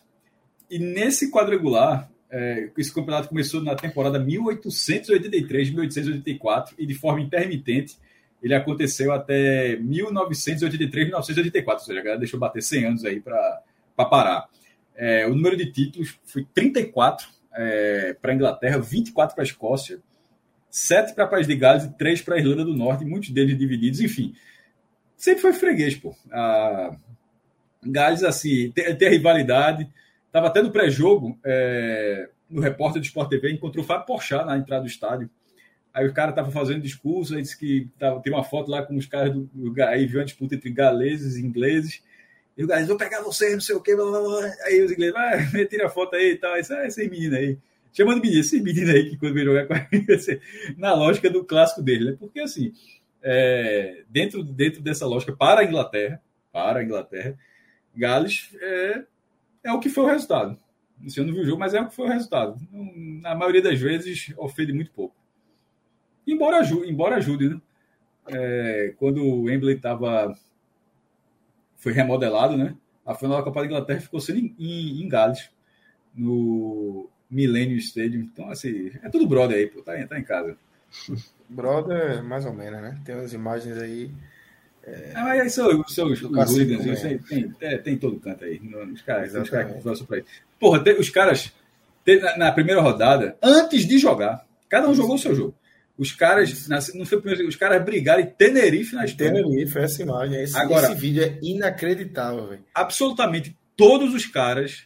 E 0.70 0.80
nesse 0.80 1.30
quadrangular, 1.30 2.10
é, 2.30 2.70
esse 2.78 2.94
campeonato 2.94 3.28
começou 3.28 3.62
na 3.62 3.76
temporada 3.76 4.18
1883-1884 4.24 6.76
e 6.78 6.86
de 6.86 6.94
forma 6.94 7.20
intermitente 7.22 7.98
ele 8.42 8.56
aconteceu 8.56 9.12
até 9.12 9.76
1983-1984, 9.76 11.16
ou 11.16 11.24
seja, 11.80 12.00
a 12.00 12.04
galera 12.04 12.20
deixou 12.20 12.40
bater 12.40 12.64
100 12.64 12.86
anos 12.86 13.04
aí 13.06 13.20
para 13.20 13.62
parar. 13.98 14.48
É, 15.04 15.26
o 15.26 15.34
número 15.34 15.58
de 15.58 15.72
títulos 15.72 16.20
foi 16.26 16.46
34 16.54 17.28
é, 17.54 18.14
para 18.22 18.32
a 18.32 18.36
Inglaterra, 18.36 18.78
24 18.78 19.34
para 19.34 19.44
a 19.44 19.46
Escócia, 19.46 20.00
7 20.70 21.16
para 21.16 21.26
País 21.26 21.48
de 21.48 21.56
Gales 21.56 21.86
e 21.86 21.98
3 21.98 22.22
para 22.22 22.36
a 22.36 22.38
Irlanda 22.38 22.64
do 22.64 22.76
Norte, 22.76 23.04
muitos 23.04 23.30
deles 23.32 23.58
divididos, 23.58 24.00
enfim. 24.00 24.36
Sempre 25.18 25.42
foi 25.42 25.54
freguês, 25.54 25.96
pô. 25.96 26.16
A 26.32 26.96
Gales, 27.84 28.24
assim, 28.24 28.72
tem, 28.72 28.96
tem 28.96 29.08
a 29.08 29.12
rivalidade, 29.12 29.90
Estava 30.32 30.48
até 30.48 30.62
no 30.62 30.72
pré-jogo, 30.72 31.38
é, 31.44 32.30
no 32.50 32.62
repórter 32.62 33.02
do 33.02 33.06
Sport 33.06 33.30
TV, 33.30 33.52
encontrou 33.52 33.84
o 33.84 33.88
Fábio 33.88 34.06
Porchat 34.06 34.46
na 34.46 34.58
entrada 34.58 34.84
do 34.84 34.88
estádio. 34.88 35.30
Aí 35.94 36.08
o 36.08 36.14
cara 36.14 36.30
estava 36.30 36.50
fazendo 36.50 36.82
discurso, 36.82 37.36
aí 37.36 37.42
disse 37.42 37.60
que 37.60 37.90
tava, 38.00 38.22
tem 38.22 38.32
uma 38.32 38.46
foto 38.46 38.72
lá 38.72 38.82
com 38.82 38.96
os 38.96 39.06
caras 39.06 39.34
do, 39.34 39.50
aí 39.84 40.06
viu 40.06 40.22
uma 40.22 40.26
disputa 40.26 40.56
entre 40.56 40.70
galeses 40.70 41.36
e 41.36 41.46
ingleses. 41.46 42.02
E 42.58 42.64
o 42.64 42.68
galês, 42.68 42.88
vou 42.88 42.98
pegar 42.98 43.22
você, 43.22 43.54
não 43.54 43.62
sei 43.62 43.76
o 43.76 43.82
quê. 43.82 43.96
Blá, 43.96 44.06
blá, 44.06 44.22
blá. 44.22 44.54
Aí 44.66 44.82
os 44.82 44.92
ingleses, 44.92 45.14
vai, 45.14 45.66
tira 45.66 45.88
a 45.88 45.90
foto 45.90 46.16
aí 46.16 46.32
e 46.32 46.38
tal. 46.38 46.58
Isso, 46.58 46.74
ah, 46.74 46.86
esses 46.86 47.10
meninos 47.10 47.38
aí. 47.38 47.58
Chamando 47.94 48.22
menino, 48.22 48.40
esses 48.40 48.62
meninos 48.62 48.90
aí 48.90 49.10
que 49.10 49.18
quando 49.18 49.34
vem 49.34 49.44
jogar 49.44 49.68
com 49.68 49.74
a 49.74 49.88
na 50.78 50.94
lógica 50.94 51.30
do 51.30 51.44
clássico 51.44 51.82
dele, 51.82 52.12
né? 52.12 52.18
Porque 52.18 52.40
assim, 52.40 52.72
é, 53.22 54.04
dentro, 54.10 54.44
dentro 54.44 54.82
dessa 54.82 55.06
lógica, 55.06 55.36
para 55.36 55.62
a 55.62 55.64
Inglaterra, 55.64 56.22
para 56.52 56.80
a 56.80 56.84
Inglaterra, 56.84 57.38
Gales 57.96 58.50
é, 58.62 59.04
é 59.66 59.74
o 59.74 59.80
que 59.80 59.90
foi 59.90 60.06
o 60.06 60.08
resultado. 60.08 60.58
Você 61.04 61.22
não 61.22 61.34
viu 61.34 61.42
o 61.42 61.46
jogo, 61.46 61.60
mas 61.60 61.74
é 61.74 61.82
o 61.82 61.88
que 61.88 61.96
foi 61.96 62.06
o 62.06 62.12
resultado. 62.12 62.56
Na 62.72 63.36
maioria 63.36 63.62
das 63.62 63.80
vezes, 63.80 64.34
ofende 64.38 64.72
muito 64.72 64.92
pouco. 64.92 65.16
Embora 66.26 66.58
ajude, 66.58 66.90
embora 66.90 67.16
ajude 67.16 67.50
né? 67.50 67.62
É, 68.28 68.94
quando 68.98 69.24
o 69.24 69.44
Wembley 69.44 69.76
estava 69.76 70.34
foi 71.82 71.92
remodelado, 71.92 72.56
né? 72.56 72.76
A 73.06 73.14
final 73.14 73.38
da 73.38 73.44
Copa 73.44 73.60
da 73.60 73.66
Inglaterra 73.66 74.00
ficou 74.00 74.22
sendo 74.22 74.40
em, 74.40 74.56
em, 74.58 75.04
em 75.04 75.10
Gales, 75.10 75.50
no 76.16 77.10
Millennium 77.30 77.78
Stadium. 77.78 78.22
Então, 78.22 78.50
assim, 78.50 78.92
é 79.04 79.10
tudo 79.10 79.28
brother 79.28 79.58
aí, 79.58 79.68
pô, 79.68 79.82
tá, 79.82 79.94
tá 80.08 80.18
em 80.18 80.24
casa. 80.24 80.56
Brother, 81.50 82.24
mais 82.24 82.46
ou 82.46 82.54
menos, 82.54 82.82
né? 82.82 82.98
Tem 83.04 83.16
umas 83.16 83.34
imagens 83.34 83.78
aí 83.78 84.10
é, 84.84 85.12
ah, 85.14 85.24
mas 85.24 85.42
aí 85.42 85.50
são, 85.50 85.88
são 85.88 86.12
os, 86.12 86.22
os 86.22 86.52
hooligans, 86.52 87.02
tem, 87.02 87.18
tem, 87.20 87.56
é, 87.62 87.78
tem 87.78 87.98
todo 87.98 88.20
canto 88.20 88.44
aí. 88.44 88.60
Os 88.92 89.02
caras, 89.02 89.34
os 89.36 89.50
caras 89.50 89.74
que 89.74 89.82
gostam 89.82 90.08
pra 90.08 90.18
isso. 90.18 90.28
Porra, 90.60 90.84
tem, 90.84 91.00
os 91.00 91.10
caras, 91.10 91.54
tem, 92.04 92.20
na, 92.20 92.38
na, 92.38 92.52
primeira 92.52 92.82
rodada, 92.82 93.38
antes 93.42 93.86
de 93.86 94.00
jogar, 94.00 94.46
cada 94.68 94.90
um 94.90 94.96
jogou 94.96 95.16
o 95.16 95.20
seu 95.20 95.36
jogo. 95.36 95.54
Os 95.98 96.12
caras, 96.12 96.68
não 96.96 97.06
foi 97.06 97.22
primeiro, 97.22 97.48
os 97.48 97.56
caras 97.56 97.84
brigaram 97.84 98.22
em 98.22 98.28
Tenerife 98.28 98.96
na 98.96 99.06
história. 99.06 99.34
Tenerife, 99.34 99.78
essa 99.78 100.02
imagem. 100.02 100.42
Esse, 100.42 100.58
Agora, 100.58 100.88
esse 100.88 100.96
vídeo 101.00 101.24
é 101.24 101.40
inacreditável, 101.42 102.48
velho. 102.48 102.66
Absolutamente 102.74 103.56
todos 103.76 104.14
os 104.14 104.26
caras 104.26 104.84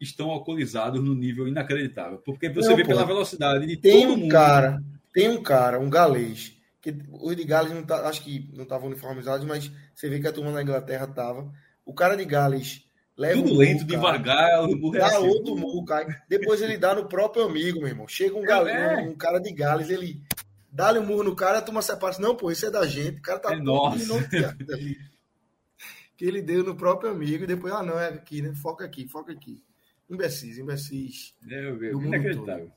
estão 0.00 0.30
alcoolizados 0.30 1.02
no 1.02 1.14
nível 1.14 1.48
inacreditável. 1.48 2.18
Porque 2.18 2.48
você 2.48 2.70
não, 2.70 2.76
vê 2.76 2.84
pela 2.84 3.04
velocidade 3.04 3.66
de 3.66 3.76
tem 3.76 4.02
todo 4.02 4.14
um 4.14 4.16
mundo. 4.18 4.30
Cara, 4.30 4.82
tem 5.12 5.28
um 5.28 5.42
cara, 5.42 5.80
um 5.80 5.90
galês 5.90 6.56
que 6.80 6.96
os 7.12 7.36
de 7.36 7.44
Gales 7.44 7.72
não 7.72 7.84
tá, 7.84 8.08
acho 8.08 8.22
que 8.24 8.50
não 8.52 8.64
estavam 8.64 8.88
uniformizados, 8.88 9.46
mas 9.46 9.70
você 9.94 10.08
vê 10.08 10.18
que 10.18 10.26
a 10.26 10.32
turma 10.32 10.50
na 10.50 10.62
Inglaterra 10.62 11.06
tava. 11.06 11.52
O 11.86 11.94
cara 11.94 12.16
de 12.16 12.24
Gales 12.24 12.84
leva 13.22 13.40
Tudo 13.40 13.54
um 13.54 13.56
lento, 13.56 13.84
devagar, 13.84 14.64
o 14.64 14.90
dá 14.90 15.06
assim. 15.06 15.28
outro 15.28 15.56
murro, 15.56 15.84
cai. 15.84 16.04
Depois 16.28 16.60
ele 16.60 16.76
dá 16.76 16.92
no 16.92 17.06
próprio 17.06 17.44
amigo, 17.44 17.78
meu 17.78 17.88
irmão. 17.88 18.08
Chega 18.08 18.36
um, 18.36 18.42
gal, 18.42 18.66
é. 18.66 19.00
um, 19.02 19.14
cara 19.14 19.38
de 19.38 19.52
Gales, 19.52 19.90
ele 19.90 20.20
dá-lhe 20.70 20.98
um 20.98 21.06
murro 21.06 21.22
no 21.22 21.36
cara, 21.36 21.58
a 21.58 21.62
turma 21.62 21.80
separa. 21.82 22.18
Não, 22.18 22.34
pô, 22.34 22.50
isso 22.50 22.66
é 22.66 22.70
da 22.70 22.84
gente. 22.84 23.18
O 23.18 23.22
cara 23.22 23.38
tá 23.38 23.54
é 23.54 23.62
todo 23.62 23.96
que 26.16 26.24
ele 26.24 26.42
deu 26.42 26.64
no 26.64 26.74
próprio 26.74 27.10
amigo 27.10 27.44
e 27.44 27.46
depois, 27.46 27.72
ah, 27.72 27.82
não, 27.82 27.98
é 27.98 28.08
aqui, 28.08 28.42
né? 28.42 28.52
Foca 28.56 28.84
aqui, 28.84 29.06
foca 29.06 29.32
aqui. 29.32 29.62
Imbecis, 30.10 30.58
imbecis. 30.58 31.34
É, 31.48 31.68
eu 31.68 31.78
vejo. 31.78 32.02
Inacreditável. 32.02 32.72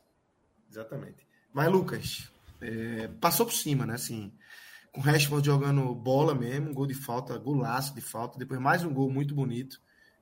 Exatamente. 0.69 1.27
Mas, 1.51 1.71
Lucas, 1.71 2.31
é, 2.61 3.07
passou 3.19 3.47
por 3.47 3.53
cima, 3.53 3.85
né? 3.85 3.95
Assim, 3.95 4.31
com 4.91 5.01
o 5.01 5.03
Rashford 5.03 5.45
jogando 5.45 5.93
bola 5.95 6.35
mesmo, 6.35 6.69
um 6.69 6.73
gol 6.73 6.85
de 6.85 6.93
falta, 6.93 7.37
golaço 7.37 7.95
de 7.95 8.01
falta, 8.01 8.37
depois 8.37 8.59
mais 8.59 8.83
um 8.83 8.93
gol 8.93 9.09
muito 9.09 9.33
bonito. 9.33 9.79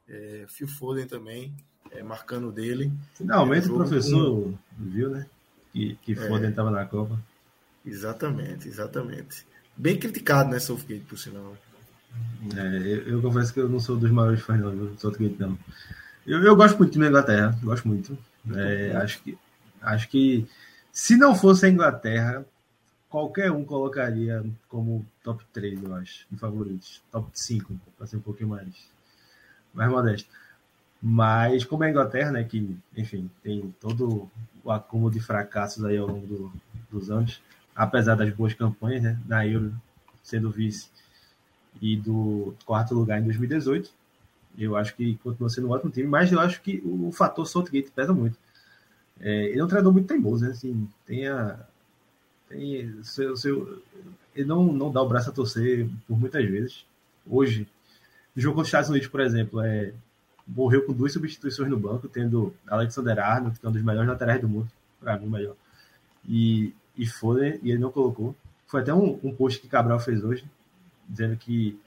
É, 0.07 0.45
Phil 0.47 0.67
Foden 0.67 1.07
também, 1.07 1.53
é, 1.91 2.03
marcando 2.03 2.51
dele. 2.51 2.91
Finalmente 3.13 3.69
o 3.69 3.75
professor 3.75 4.43
com... 4.43 4.57
viu, 4.77 5.09
né? 5.09 5.25
Que, 5.71 5.95
que 6.01 6.13
é. 6.13 6.15
Foden 6.15 6.49
estava 6.49 6.71
na 6.71 6.85
Copa. 6.85 7.19
Exatamente, 7.85 8.67
exatamente. 8.67 9.45
Bem 9.75 9.97
criticado, 9.97 10.49
né, 10.49 10.59
Southgate, 10.59 11.05
por 11.05 11.17
sinal. 11.17 11.57
É, 12.55 12.77
eu, 12.77 13.07
eu, 13.07 13.21
confesso 13.21 13.53
que 13.53 13.59
eu 13.59 13.67
não 13.67 13.79
sou 13.79 13.97
dos 13.97 14.11
maiores 14.11 14.41
fãs 14.41 14.61
do 14.61 14.95
Southgate, 14.99 15.35
não. 15.39 15.57
Eu, 16.25 16.43
eu 16.43 16.55
gosto 16.55 16.77
muito 16.77 16.97
da 16.97 17.07
Inglaterra, 17.07 17.57
gosto 17.63 17.87
muito. 17.87 18.17
É, 18.55 18.95
acho 18.97 19.21
que 19.21 19.37
acho 19.81 20.09
que 20.09 20.47
se 20.91 21.17
não 21.17 21.35
fosse 21.35 21.65
a 21.65 21.69
Inglaterra, 21.69 22.45
qualquer 23.09 23.51
um 23.51 23.65
colocaria 23.65 24.43
como 24.67 25.05
top 25.23 25.43
3, 25.51 25.83
eu 25.83 25.95
acho, 25.95 26.25
de 26.31 26.37
favoritos. 26.37 27.01
Top 27.11 27.29
5, 27.33 27.79
para 27.97 28.07
ser 28.07 28.17
um 28.17 28.21
pouquinho 28.21 28.49
mais, 28.49 28.67
mais 29.73 29.89
modesto. 29.89 30.29
Mas 31.01 31.65
como 31.65 31.83
é 31.83 31.87
a 31.87 31.89
Inglaterra, 31.89 32.31
né, 32.31 32.43
que, 32.43 32.77
enfim, 32.95 33.29
tem 33.41 33.73
todo 33.81 34.29
o 34.63 34.71
acúmulo 34.71 35.11
de 35.11 35.19
fracassos 35.19 35.83
aí 35.83 35.97
ao 35.97 36.07
longo 36.07 36.25
do, 36.25 36.53
dos 36.89 37.11
anos, 37.11 37.41
apesar 37.75 38.15
das 38.15 38.33
boas 38.33 38.53
campanhas, 38.53 39.03
né, 39.03 39.19
na 39.27 39.45
Euro, 39.45 39.73
sendo 40.23 40.49
vice 40.49 40.87
e 41.81 41.97
do 41.97 42.55
quarto 42.65 42.93
lugar 42.93 43.19
em 43.19 43.25
2018, 43.25 43.91
eu 44.57 44.77
acho 44.77 44.95
que 44.95 45.15
continua 45.17 45.49
sendo 45.49 45.67
um 45.67 45.71
ótimo 45.71 45.91
time, 45.91 46.07
mas 46.07 46.31
eu 46.31 46.39
acho 46.39 46.61
que 46.61 46.81
o 46.85 47.11
fator 47.11 47.45
Southgate 47.45 47.91
pesa 47.91 48.13
muito. 48.13 48.37
É, 49.19 49.45
ele 49.49 49.59
é 49.59 49.63
um 49.63 49.67
treinador 49.67 49.91
muito 49.91 50.07
teimoso, 50.07 50.45
né? 50.45 50.51
Assim, 50.51 50.87
tem 51.05 51.27
a, 51.27 51.59
tem 52.47 53.03
seu, 53.03 53.35
seu, 53.35 53.81
ele 54.35 54.47
não, 54.47 54.71
não 54.71 54.91
dá 54.91 55.01
o 55.01 55.07
braço 55.07 55.29
a 55.29 55.33
torcer 55.33 55.89
por 56.07 56.19
muitas 56.19 56.45
vezes. 56.45 56.85
Hoje, 57.25 57.67
no 58.35 58.41
jogo 58.41 58.55
contra 58.55 58.63
os 58.63 58.67
Estados 58.67 58.89
Unidos, 58.89 59.07
por 59.07 59.21
exemplo, 59.21 59.61
é, 59.61 59.93
morreu 60.47 60.85
com 60.85 60.93
duas 60.93 61.13
substituições 61.13 61.69
no 61.69 61.77
banco, 61.77 62.07
tendo 62.07 62.53
Alexander 62.67 63.19
Arnold, 63.19 63.59
que 63.59 63.65
é 63.65 63.69
um 63.69 63.71
dos 63.71 63.83
melhores 63.83 64.09
laterais 64.09 64.41
do 64.41 64.49
mundo, 64.49 64.69
para 64.99 65.17
mim, 65.17 65.27
o 65.27 65.29
melhor. 65.29 65.55
E, 66.27 66.73
e 66.97 67.05
Foden, 67.05 67.59
e 67.61 67.71
ele 67.71 67.79
não 67.79 67.91
colocou. 67.91 68.35
Foi 68.67 68.81
até 68.81 68.93
um, 68.93 69.19
um 69.23 69.33
post 69.35 69.59
que 69.59 69.67
Cabral 69.67 69.99
fez 69.99 70.23
hoje, 70.23 70.45
dizendo 71.07 71.37
que 71.37 71.79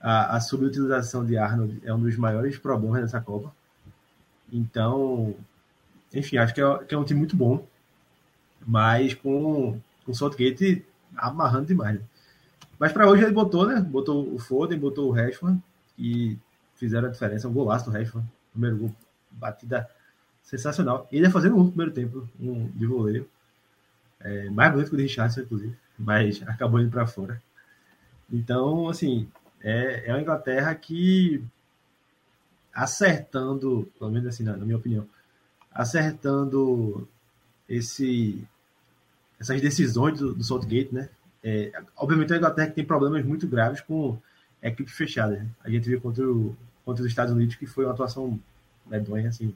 a, 0.00 0.36
a 0.36 0.40
subutilização 0.40 1.24
de 1.24 1.36
Arnold 1.36 1.80
é 1.84 1.92
um 1.92 2.00
dos 2.00 2.16
maiores 2.16 2.56
problemas 2.58 3.02
dessa 3.02 3.20
Copa. 3.20 3.54
Então, 4.52 5.34
enfim, 6.14 6.36
acho 6.36 6.54
que 6.54 6.60
é, 6.60 6.78
que 6.84 6.94
é 6.94 6.98
um 6.98 7.04
time 7.04 7.18
muito 7.18 7.36
bom, 7.36 7.66
mas 8.64 9.14
com, 9.14 9.80
com 10.04 10.12
o 10.12 10.14
Southgate 10.14 10.84
amarrando 11.16 11.66
demais. 11.66 11.98
Né? 11.98 12.04
Mas 12.78 12.92
para 12.92 13.08
hoje 13.08 13.22
ele 13.22 13.32
botou, 13.32 13.66
né? 13.66 13.80
Botou 13.80 14.32
o 14.32 14.38
Foden, 14.38 14.78
botou 14.78 15.08
o 15.08 15.12
Rashford 15.12 15.60
e 16.02 16.36
fizeram 16.74 17.06
a 17.06 17.12
diferença. 17.12 17.48
Um 17.48 17.52
golaço 17.52 17.84
do 17.84 17.92
Rashford, 17.92 18.26
primeiro 18.50 18.76
gol, 18.76 18.94
batida 19.30 19.88
sensacional. 20.42 21.08
Ele 21.12 21.24
ia 21.24 21.30
fazendo 21.30 21.56
um 21.56 21.68
primeiro 21.68 21.92
tempo, 21.92 22.28
um 22.40 22.66
de 22.70 22.84
voleio. 22.84 23.28
É, 24.18 24.50
mais 24.50 24.72
bonito 24.72 24.88
que 24.88 24.94
o 24.94 24.96
de 24.96 25.04
Richardson, 25.04 25.42
inclusive, 25.42 25.76
mas 25.96 26.42
acabou 26.48 26.80
indo 26.80 26.90
para 26.90 27.06
fora. 27.06 27.40
Então, 28.30 28.88
assim, 28.88 29.28
é, 29.60 30.08
é 30.08 30.12
uma 30.12 30.20
Inglaterra 30.20 30.74
que 30.74 31.44
acertando, 32.74 33.88
pelo 33.98 34.10
menos 34.10 34.26
assim, 34.26 34.42
na, 34.42 34.56
na 34.56 34.64
minha 34.64 34.78
opinião, 34.78 35.06
acertando 35.70 37.06
esse, 37.68 38.44
essas 39.38 39.60
decisões 39.60 40.18
do, 40.18 40.34
do 40.34 40.42
Saltgate, 40.42 40.92
né? 40.92 41.08
É, 41.44 41.72
obviamente 41.96 42.32
a 42.32 42.36
Inglaterra 42.36 42.70
tem 42.70 42.84
problemas 42.84 43.24
muito 43.24 43.46
graves 43.46 43.80
com 43.80 44.18
equipe 44.68 44.90
fechada. 44.90 45.36
Né? 45.36 45.46
A 45.64 45.70
gente 45.70 45.88
viu 45.88 46.00
contra, 46.00 46.26
o, 46.26 46.56
contra 46.84 47.02
os 47.02 47.08
Estados 47.08 47.32
Unidos 47.32 47.56
que 47.56 47.66
foi 47.66 47.84
uma 47.84 47.92
atuação 47.92 48.38
medonha, 48.86 49.28
assim, 49.28 49.54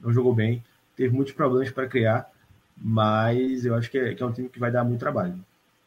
não 0.00 0.12
jogou 0.12 0.34
bem, 0.34 0.62
teve 0.96 1.14
muitos 1.14 1.34
problemas 1.34 1.70
para 1.70 1.88
criar, 1.88 2.30
mas 2.76 3.64
eu 3.64 3.74
acho 3.74 3.90
que 3.90 3.98
é, 3.98 4.14
que 4.14 4.22
é 4.22 4.26
um 4.26 4.32
time 4.32 4.48
que 4.48 4.58
vai 4.58 4.70
dar 4.70 4.84
muito 4.84 5.00
trabalho. 5.00 5.38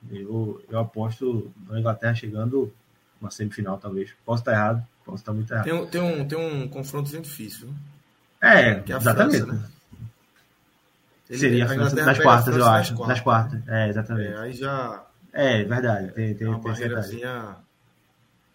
Eu, 0.10 0.64
eu 0.70 0.80
aposto 0.80 1.52
na 1.70 1.80
Inglaterra 1.80 2.16
chegando 2.16 2.74
uma 3.20 3.30
semifinal, 3.30 3.78
talvez. 3.78 4.12
Posso 4.26 4.42
estar 4.42 4.54
errado, 4.54 4.86
posso 5.06 5.18
estar 5.18 5.32
muito 5.32 5.52
errado. 5.54 5.64
Tem 5.64 5.74
um, 5.74 5.86
tem 5.86 6.02
um, 6.02 6.28
tem 6.28 6.38
um 6.38 6.68
confronto 6.68 7.10
difícil. 7.22 7.70
É, 8.42 8.76
que 8.76 8.92
é 8.92 8.98
exatamente. 8.98 9.44
França, 9.44 9.54
né? 9.54 9.70
Seria 11.38 11.66
a 11.66 11.68
França 11.68 12.04
nas 12.04 12.20
quartas, 12.20 12.58
eu 12.58 12.66
acho. 12.66 13.08
Nas 13.08 13.22
quartas, 13.22 13.62
é, 13.68 13.90
exatamente. 13.90 14.34
É, 14.34 14.38
aí 14.38 14.54
já. 14.54 15.06
É, 15.32 15.64
verdade. 15.64 16.12
Tem, 16.12 16.36
tem, 16.36 16.60
tem 16.60 16.72
essa 16.72 17.58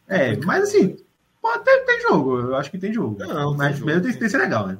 É, 0.09 0.37
mas 0.37 0.65
assim, 0.65 0.97
pode 1.41 1.65
ter, 1.65 1.85
tem 1.85 2.01
jogo. 2.03 2.39
Eu 2.39 2.57
acho 2.57 2.70
que 2.70 2.78
tem 2.78 2.93
jogo. 2.93 3.19
Não, 3.19 3.55
mas 3.55 3.73
tem 3.73 3.77
primeiro 3.77 4.01
jogo, 4.01 4.12
tem, 4.12 4.12
tem 4.12 4.20
que 4.20 4.28
ser 4.28 4.39
legal, 4.39 4.66
né? 4.66 4.78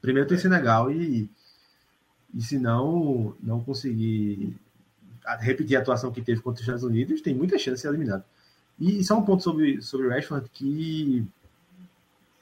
Primeiro 0.00 0.28
tem 0.28 0.36
que 0.36 0.42
ser 0.42 0.48
legal 0.48 0.90
e, 0.90 1.28
e 2.34 2.42
se 2.42 2.58
não, 2.58 3.34
não 3.42 3.60
conseguir 3.60 4.54
repetir 5.40 5.76
a 5.76 5.80
atuação 5.80 6.12
que 6.12 6.20
teve 6.20 6.40
contra 6.40 6.60
os 6.60 6.60
Estados 6.60 6.84
Unidos, 6.84 7.22
tem 7.22 7.34
muita 7.34 7.58
chance 7.58 7.76
de 7.76 7.80
ser 7.80 7.88
eliminado. 7.88 8.24
E 8.78 9.02
só 9.04 9.18
um 9.18 9.24
ponto 9.24 9.42
sobre, 9.42 9.80
sobre 9.80 10.06
o 10.06 10.10
Rashford 10.10 10.48
que 10.52 11.24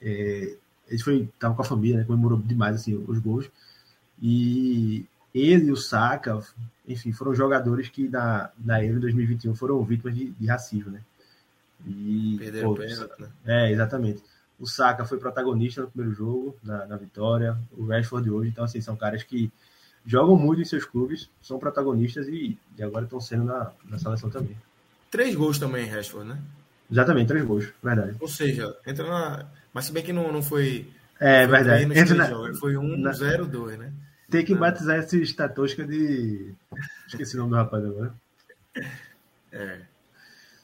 é, 0.01 0.57
ele 0.89 1.03
foi 1.03 1.29
tava 1.39 1.55
com 1.55 1.63
a 1.63 1.65
família, 1.65 1.99
né, 1.99 2.05
comemorou 2.05 2.39
demais 2.39 2.77
assim, 2.77 2.95
os 3.07 3.19
gols. 3.19 3.51
E 4.21 5.07
ele 5.35 5.67
e 5.67 5.73
o 5.73 5.77
Saka, 5.77 6.41
enfim, 6.87 7.13
foram 7.13 7.35
jogadores 7.35 7.89
que 7.89 8.09
na, 8.09 8.51
na 8.59 8.85
Euro 8.85 9.01
2021 9.01 9.55
foram 9.55 9.83
vítimas 9.85 10.15
de, 10.15 10.31
de 10.31 10.47
racismo, 10.47 10.91
né? 10.91 11.01
E, 11.87 12.37
Perderam 12.39 12.75
pênalti, 12.75 13.21
né? 13.21 13.29
É, 13.45 13.73
exatamente. 13.73 14.23
O 14.59 14.67
Saka 14.67 15.05
foi 15.05 15.19
protagonista 15.19 15.83
no 15.83 15.91
primeiro 15.91 16.15
jogo, 16.15 16.57
na, 16.63 16.87
na 16.87 16.97
vitória. 16.97 17.59
O 17.73 17.87
Rashford 17.87 18.31
hoje, 18.31 18.51
então 18.51 18.65
assim, 18.65 18.81
são 18.81 18.97
caras 18.97 19.23
que 19.23 19.51
jogam 20.07 20.37
muito 20.37 20.63
em 20.63 20.65
seus 20.65 20.85
clubes, 20.85 21.29
são 21.41 21.59
protagonistas 21.59 22.29
e, 22.29 22.59
e 22.77 22.83
agora 22.83 23.05
estão 23.05 23.21
sendo 23.21 23.45
na, 23.45 23.73
na 23.85 23.99
seleção 23.99 24.31
também. 24.31 24.57
Três 25.11 25.35
gols 25.35 25.59
também, 25.59 25.89
Rashford, 25.89 26.29
né? 26.29 26.39
Exatamente, 26.91 27.29
três 27.29 27.45
gols, 27.45 27.73
verdade. 27.83 28.17
Ou 28.21 28.29
seja, 28.29 28.77
entra 28.87 29.09
na. 29.09 29.47
Mas 29.73 29.87
se 29.87 29.93
bem 29.93 30.03
que 30.03 30.13
não, 30.13 30.31
não 30.31 30.43
foi. 30.43 30.87
É 31.19 31.47
foi 31.47 31.57
verdade. 31.57 31.99
Entra 31.99 32.15
na... 32.15 32.25
jogos, 32.27 32.59
foi 32.59 32.77
um, 32.77 32.97
na... 32.97 33.13
zero, 33.13 33.47
dois, 33.47 33.79
né? 33.79 33.93
Tem 34.31 34.45
que 34.45 34.55
batizar 34.55 34.99
esse 34.99 35.21
estatusca 35.23 35.87
de. 35.87 36.55
Esqueci 37.07 37.37
o 37.37 37.41
nome 37.41 37.51
do 37.51 37.57
rapaz 37.57 37.85
agora. 37.85 38.15
É. 39.51 39.81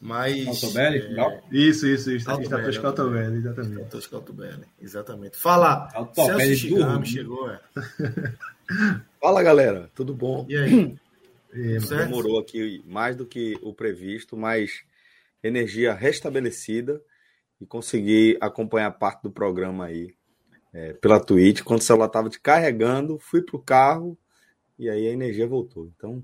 Mas. 0.01 0.47
Altobelli? 0.47 1.19
É... 1.19 1.41
Isso, 1.51 1.87
isso, 1.87 2.11
isso. 2.11 2.31
Estatusca 2.31 2.87
Altobelli, 2.87 3.39
exatamente. 3.39 3.77
Estatusca 3.81 4.17
Altobelli, 4.17 4.65
exatamente. 4.81 5.37
Fala, 5.37 5.89
Altobelli 5.93 6.57
Celso 6.57 6.61
Chigami 6.61 7.07
chegou, 7.07 7.51
é. 7.51 7.61
Fala, 9.21 9.43
galera, 9.43 9.91
tudo 9.95 10.15
bom? 10.15 10.47
E 10.49 10.57
aí? 10.57 10.99
Demorou 11.89 12.39
aqui 12.39 12.83
mais 12.87 13.17
do 13.17 13.27
que 13.27 13.59
o 13.63 13.73
previsto, 13.73 14.37
mas 14.37 14.85
energia 15.43 15.95
restabelecida 15.95 17.03
e 17.61 17.67
consegui 17.67 18.37
acompanhar 18.41 18.91
parte 18.93 19.23
do 19.23 19.31
programa 19.31 19.87
aí 19.87 20.15
é, 20.73 20.93
pela 20.93 21.19
Twitch. 21.19 21.63
Quando 21.63 21.81
o 21.81 21.85
celular 21.85 22.07
estava 22.07 22.29
te 22.29 22.39
carregando, 22.39 23.19
fui 23.19 23.43
para 23.43 23.57
o 23.57 23.63
carro 23.63 24.17
e 24.79 24.89
aí 24.89 25.09
a 25.09 25.13
energia 25.13 25.47
voltou. 25.47 25.91
Então, 25.97 26.23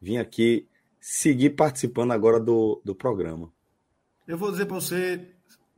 vim 0.00 0.18
aqui 0.18 0.68
seguir 1.08 1.50
participando 1.50 2.10
agora 2.10 2.40
do, 2.40 2.82
do 2.84 2.92
programa. 2.92 3.52
Eu 4.26 4.36
vou 4.36 4.50
dizer 4.50 4.66
para 4.66 4.74
você, 4.74 5.24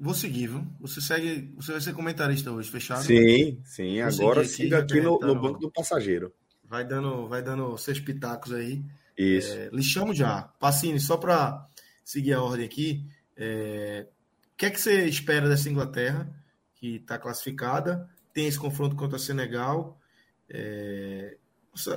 vou 0.00 0.14
seguir, 0.14 0.46
viu? 0.46 0.66
Você 0.80 1.02
segue, 1.02 1.52
você 1.54 1.72
vai 1.72 1.80
ser 1.82 1.92
comentarista 1.92 2.50
hoje, 2.50 2.70
fechado? 2.70 3.04
Sim, 3.04 3.60
sim. 3.62 4.00
Agora 4.00 4.42
siga 4.46 4.78
aqui, 4.78 4.94
aqui 4.94 5.02
no, 5.02 5.18
no 5.18 5.38
banco 5.38 5.58
do 5.58 5.70
passageiro. 5.70 6.32
Vai 6.64 6.82
dando, 6.82 7.28
vai 7.28 7.42
dando 7.42 7.76
seus 7.76 8.00
pitacos 8.00 8.54
aí. 8.54 8.82
Isso. 9.18 9.52
É, 9.52 9.68
lhe 9.70 9.82
chamo 9.82 10.14
já. 10.14 10.44
Passini, 10.58 10.98
só 10.98 11.18
para 11.18 11.68
seguir 12.02 12.32
a 12.32 12.42
ordem 12.42 12.64
aqui. 12.64 13.04
É, 13.36 14.06
o 14.54 14.56
que 14.56 14.64
é 14.64 14.70
que 14.70 14.80
você 14.80 15.04
espera 15.04 15.46
dessa 15.46 15.68
Inglaterra, 15.68 16.26
que 16.74 16.96
está 16.96 17.18
classificada? 17.18 18.08
Tem 18.32 18.46
esse 18.46 18.58
confronto 18.58 18.96
contra 18.96 19.16
a 19.16 19.20
Senegal. 19.20 20.00
É, 20.48 21.36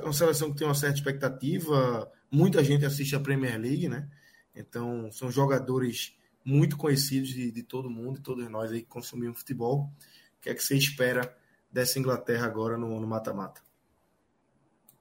uma 0.04 0.14
seleção 0.14 0.52
que 0.52 0.58
tem 0.58 0.68
uma 0.68 0.76
certa 0.76 0.96
expectativa. 0.96 2.12
Muita 2.30 2.64
gente 2.64 2.86
assiste 2.86 3.16
a 3.16 3.20
Premier 3.20 3.60
League, 3.60 3.90
né? 3.90 4.10
Então, 4.56 5.12
são 5.12 5.32
jogadores 5.32 6.18
muito 6.44 6.78
conhecidos 6.78 7.30
de, 7.30 7.52
de 7.52 7.64
todo 7.64 7.90
mundo, 7.90 8.18
de 8.18 8.24
todos 8.24 8.50
nós 8.50 8.72
aí 8.72 8.82
que 8.82 8.88
consumimos 8.88 9.40
futebol. 9.40 9.90
O 10.38 10.42
que 10.42 10.50
é 10.50 10.54
que 10.54 10.64
você 10.64 10.76
espera 10.76 11.36
dessa 11.72 12.00
Inglaterra 12.00 12.46
agora 12.46 12.78
no 12.78 13.00
mata-mata? 13.08 13.62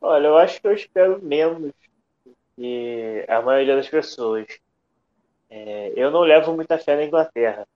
Olha, 0.00 0.28
eu 0.28 0.36
acho 0.36 0.60
que 0.60 0.66
eu 0.66 0.72
espero 0.72 1.22
menos 1.22 1.72
que 2.56 3.24
a 3.28 3.42
maioria 3.42 3.76
das 3.76 3.88
pessoas. 3.88 4.46
É, 5.48 5.92
eu 5.96 6.10
não 6.10 6.20
levo 6.20 6.54
muita 6.54 6.78
fé 6.78 6.94
na 6.94 7.04
Inglaterra. 7.04 7.66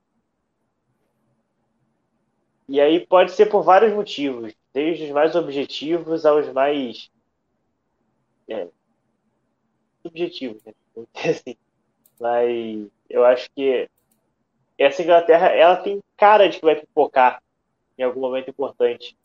E 2.67 2.79
aí 2.79 3.05
pode 3.05 3.31
ser 3.31 3.47
por 3.47 3.63
vários 3.63 3.93
motivos, 3.93 4.53
desde 4.75 5.05
os 5.05 5.11
mais 5.11 5.37
objetivos 5.37 6.25
aos 6.25 6.51
mais 6.51 7.09
é, 8.49 8.67
subjetivos, 10.03 10.61
né? 10.65 10.73
assim. 11.15 11.55
Mas 12.19 12.89
eu 13.09 13.23
acho 13.23 13.49
que 13.55 13.89
essa 14.77 15.01
Inglaterra 15.01 15.47
ela 15.47 15.77
tem 15.77 16.03
cara 16.17 16.49
de 16.49 16.59
que 16.59 16.65
vai 16.65 16.75
pipocar 16.75 17.41
em 17.97 18.03
algum 18.03 18.19
momento 18.19 18.49
importante. 18.49 19.17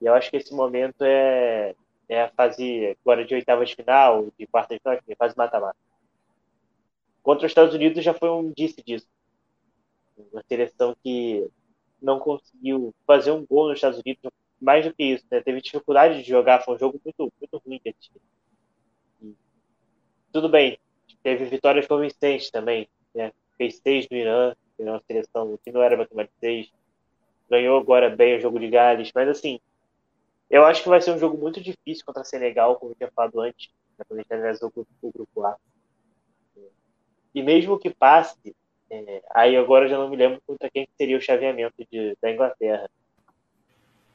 E 0.00 0.06
eu 0.06 0.14
acho 0.14 0.30
que 0.30 0.38
esse 0.38 0.54
momento 0.54 1.02
é 1.02 1.74
é 2.08 2.22
a 2.22 2.30
fase 2.30 2.96
agora 3.02 3.22
de 3.26 3.34
oitava 3.34 3.66
de 3.66 3.76
final, 3.76 4.28
de 4.38 4.46
quarta 4.46 4.74
de 4.74 4.80
final, 4.80 4.98
fase 5.18 5.36
mata-mata. 5.36 5.76
Contra 7.22 7.44
os 7.44 7.50
Estados 7.50 7.74
Unidos 7.74 8.02
já 8.02 8.14
foi 8.14 8.30
um 8.30 8.44
indício 8.44 8.82
disso. 8.82 9.06
Uma 10.32 10.42
seleção 10.48 10.96
que 11.02 11.46
não 12.00 12.18
conseguiu 12.18 12.94
fazer 13.06 13.32
um 13.32 13.44
gol 13.44 13.68
nos 13.68 13.76
Estados 13.76 13.98
Unidos, 13.98 14.22
mais 14.60 14.84
do 14.84 14.92
que 14.92 15.04
isso, 15.04 15.24
né? 15.30 15.40
teve 15.40 15.60
dificuldade 15.60 16.22
de 16.22 16.28
jogar, 16.28 16.62
foi 16.62 16.74
um 16.74 16.78
jogo 16.78 17.00
muito, 17.04 17.32
muito 17.40 17.62
ruim 17.64 17.78
que 17.78 17.94
Tudo 20.32 20.48
bem, 20.48 20.78
teve 21.22 21.44
vitórias 21.46 21.86
convincentes 21.86 22.50
também, 22.50 22.88
né? 23.14 23.32
fez 23.56 23.78
seis 23.78 24.06
no 24.10 24.16
Irã, 24.16 24.54
que 24.76 24.82
uma 24.82 25.02
seleção 25.06 25.58
que 25.64 25.72
não 25.72 25.82
era 25.82 25.96
de 25.96 26.30
seis, 26.40 26.72
ganhou 27.50 27.78
agora 27.78 28.10
bem 28.10 28.36
o 28.36 28.40
jogo 28.40 28.58
de 28.58 28.68
Gales, 28.68 29.10
mas 29.14 29.28
assim, 29.28 29.60
eu 30.50 30.64
acho 30.64 30.82
que 30.82 30.88
vai 30.88 31.00
ser 31.00 31.12
um 31.12 31.18
jogo 31.18 31.36
muito 31.36 31.60
difícil 31.60 32.04
contra 32.04 32.24
Senegal, 32.24 32.76
como 32.76 32.92
eu 32.92 32.96
tinha 32.96 33.10
falado 33.10 33.40
antes, 33.40 33.70
né, 33.98 34.04
quando 34.06 34.20
a 34.20 34.22
gente 34.22 34.32
analisou 34.32 34.72
o 35.02 35.12
grupo 35.12 35.44
A. 35.44 35.56
E 37.34 37.42
mesmo 37.42 37.78
que 37.78 37.90
passe, 37.90 38.54
é, 38.90 39.22
aí 39.34 39.56
agora 39.56 39.84
eu 39.84 39.90
já 39.90 39.98
não 39.98 40.08
me 40.08 40.16
lembro 40.16 40.40
contra 40.46 40.70
quem 40.70 40.88
seria 40.96 41.16
o 41.16 41.20
chaveamento 41.20 41.84
de, 41.90 42.16
da 42.20 42.30
Inglaterra. 42.30 42.88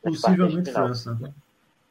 Possivelmente 0.03 0.71
França. 0.71 1.33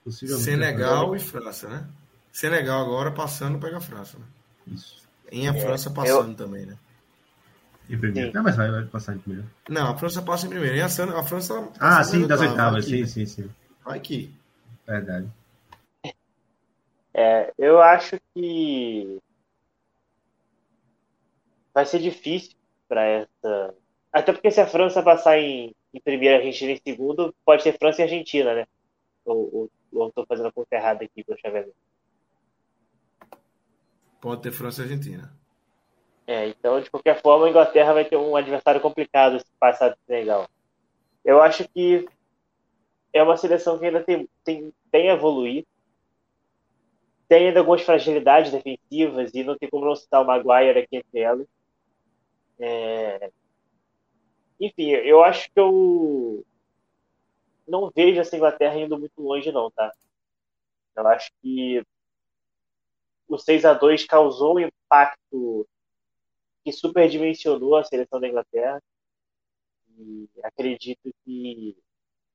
Possivelmente 0.05 0.45
Senegal 0.45 1.17
e 1.17 1.19
França, 1.19 1.69
né? 1.69 1.87
Senegal 2.31 2.83
agora 2.83 3.11
passando 3.11 3.59
pega 3.59 3.79
a 3.79 3.81
França, 3.81 4.19
né? 4.19 4.25
Isso. 4.69 5.03
Em 5.31 5.49
a 5.49 5.55
é, 5.55 5.61
França 5.61 5.91
passando 5.91 6.31
eu... 6.31 6.37
também, 6.37 6.67
né? 6.67 6.77
Em 7.89 7.99
primeiro. 7.99 8.33
Não, 8.33 8.43
mas 8.43 8.57
vai, 8.57 8.71
vai 8.71 8.85
passar 8.85 9.15
em 9.15 9.19
primeiro. 9.19 9.49
Não, 9.69 9.91
a 9.91 9.97
França 9.97 10.23
passa 10.23 10.47
em 10.47 10.51
primeiro. 10.51 10.77
E 10.77 10.81
a, 10.81 10.87
a 10.87 11.23
França. 11.25 11.69
Ah, 11.81 12.03
sim, 12.05 12.27
das 12.27 12.41
oitavas, 12.41 12.85
sim, 12.85 13.05
sim, 13.07 13.27
sim. 13.27 13.51
Vai 13.85 13.99
que. 14.01 14.35
Verdade. 14.87 15.29
É, 17.15 17.53
eu 17.59 17.81
acho 17.81 18.19
que 18.35 19.19
vai 21.75 21.85
ser 21.85 21.99
difícil 21.99 22.53
para 22.89 23.03
essa. 23.05 23.75
Até 24.13 24.33
porque 24.33 24.51
se 24.51 24.61
a 24.61 24.67
França 24.67 25.03
passar 25.03 25.39
em, 25.39 25.75
em 25.93 26.01
primeiro, 26.01 26.37
a 26.37 26.39
Argentina 26.39 26.73
em 26.73 26.81
segundo, 26.85 27.35
pode 27.45 27.63
ser 27.63 27.77
França 27.79 28.01
e 28.01 28.05
Argentina, 28.05 28.55
né? 28.55 28.67
Ou, 29.25 29.71
ou, 29.93 30.09
estou 30.09 30.27
fazendo 30.27 30.49
a 30.49 30.53
conta 30.53 30.75
errada 30.75 31.05
aqui 31.05 31.23
para 31.23 31.37
chaveamento. 31.37 31.77
Pode 34.21 34.43
ter 34.43 34.53
França 34.53 34.83
e 34.83 34.85
Argentina. 34.85 35.33
É, 36.27 36.49
então, 36.49 36.81
de 36.81 36.91
qualquer 36.91 37.21
forma, 37.21 37.47
a 37.47 37.51
Inglaterra 37.51 37.93
vai 37.93 38.05
ter 38.05 38.17
um 38.17 38.37
adversário 38.37 38.81
complicado 38.81 39.39
se 39.39 39.53
passar 39.59 39.91
do 39.91 39.99
Senegal. 40.07 40.49
Eu 41.25 41.43
acho 41.43 41.69
que 41.69 42.07
é 43.13 43.23
uma 43.23 43.37
seleção 43.37 43.79
que 43.79 43.87
ainda 43.87 44.03
tem, 44.03 44.29
tem, 44.43 44.73
tem 44.91 45.11
a 45.11 45.15
evoluir. 45.15 45.67
Tem 47.29 47.49
ainda 47.49 47.61
algumas 47.61 47.83
fragilidades 47.83 48.53
defensivas 48.53 49.33
e 49.35 49.45
não 49.45 49.57
tem 49.57 49.69
como 49.69 49.85
não 49.85 49.95
citar 49.95 50.23
o 50.23 50.27
Maguire 50.27 50.79
aqui 50.79 50.97
entre 50.97 51.21
elas. 51.21 51.47
É... 52.59 53.31
Enfim, 54.63 54.91
eu 54.91 55.25
acho 55.25 55.51
que 55.51 55.59
eu 55.59 56.47
não 57.67 57.91
vejo 57.91 58.21
essa 58.21 58.37
Inglaterra 58.37 58.77
indo 58.79 58.97
muito 58.97 59.21
longe, 59.21 59.51
não, 59.51 59.69
tá? 59.73 59.93
Eu 60.95 61.07
acho 61.09 61.33
que 61.43 61.85
o 63.27 63.37
6 63.37 63.65
a 63.65 63.75
2 63.75 64.07
causou 64.07 64.57
um 64.57 64.61
impacto 64.61 65.67
que 66.65 66.71
superdimensionou 66.71 67.75
a 67.75 67.83
seleção 67.83 68.21
da 68.21 68.29
Inglaterra. 68.29 68.81
E 69.99 70.29
acredito 70.45 71.13
que 71.25 71.77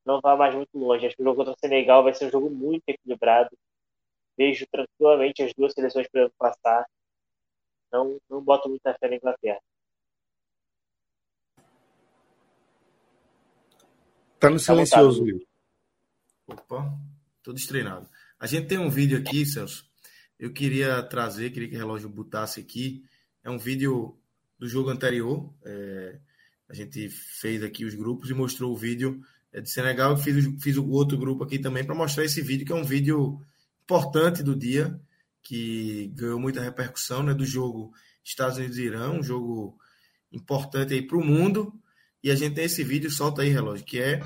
não 0.04 0.20
vai 0.20 0.36
mais 0.36 0.54
muito 0.54 0.78
longe. 0.78 1.08
Acho 1.08 1.16
que 1.16 1.22
o 1.22 1.26
jogo 1.26 1.38
contra 1.38 1.54
o 1.54 1.60
Senegal 1.60 2.04
vai 2.04 2.14
ser 2.14 2.26
um 2.26 2.32
jogo 2.32 2.50
muito 2.50 2.84
equilibrado. 2.88 3.58
Vejo 4.38 4.68
tranquilamente 4.68 5.44
as 5.44 5.54
duas 5.54 5.72
seleções 5.72 6.10
podendo 6.10 6.34
passar. 6.38 6.86
Não, 7.90 8.20
não 8.30 8.42
boto 8.42 8.68
muita 8.68 8.94
fé 8.96 9.08
na 9.08 9.16
Inglaterra. 9.16 9.62
Tá 14.40 14.50
no 14.50 14.60
silencioso, 14.60 15.24
Will. 15.24 15.42
Opa, 16.46 16.94
tô 17.42 17.52
destreinado. 17.52 18.08
A 18.40 18.46
gente 18.46 18.68
tem 18.68 18.78
um 18.78 18.90
vídeo 18.90 19.18
aqui, 19.18 19.46
Celso. 19.46 19.86
Eu 20.40 20.54
queria 20.54 21.02
trazer, 21.02 21.50
queria 21.50 21.70
que 21.70 21.76
o 21.76 21.80
relógio 21.80 22.08
botasse 22.08 22.60
aqui. 22.60 23.04
É 23.44 23.50
um 23.50 23.58
vídeo 23.58 24.16
do 24.60 24.68
jogo 24.68 24.90
anterior. 24.90 25.52
É, 25.66 26.20
a 26.70 26.74
gente 26.74 27.10
fez 27.10 27.64
aqui 27.64 27.84
os 27.84 27.96
grupos 27.96 28.30
e 28.30 28.34
mostrou 28.34 28.72
o 28.72 28.78
vídeo 28.78 29.22
é, 29.52 29.60
de 29.60 29.70
Senegal. 29.70 30.12
Eu 30.12 30.18
fiz, 30.18 30.46
fiz 30.62 30.78
o 30.78 30.88
outro 30.90 31.18
grupo 31.18 31.44
aqui 31.44 31.58
também 31.58 31.84
para 31.84 31.96
mostrar 31.96 32.24
esse 32.24 32.42
vídeo, 32.42 32.66
que 32.66 32.72
é 32.72 32.76
um 32.76 32.84
vídeo 32.84 33.42
importante 33.84 34.44
do 34.44 34.56
dia, 34.56 35.00
que 35.42 36.12
ganhou 36.16 36.40
muita 36.40 36.62
repercussão, 36.62 37.24
né? 37.24 37.34
Do 37.34 37.46
jogo 37.46 37.92
Estados 38.24 38.58
Unidos 38.58 38.78
e 38.78 38.84
Irã, 38.84 39.10
um 39.10 39.24
jogo 39.24 39.80
importante 40.32 40.94
aí 40.94 41.02
para 41.02 41.18
o 41.18 41.26
mundo. 41.26 41.74
E 42.24 42.32
a 42.32 42.36
gente 42.36 42.56
tem 42.56 42.66
esse 42.66 42.84
vídeo, 42.84 43.10
solta 43.12 43.42
aí, 43.42 43.50
relógio, 43.50 43.86
que 43.86 44.00
é 44.00 44.22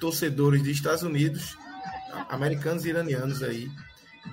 torcedores 0.00 0.62
dos 0.62 0.70
Estados 0.70 1.02
Unidos, 1.02 1.56
americanos 2.28 2.84
e 2.84 2.88
iranianos 2.88 3.42
aí, 3.42 3.70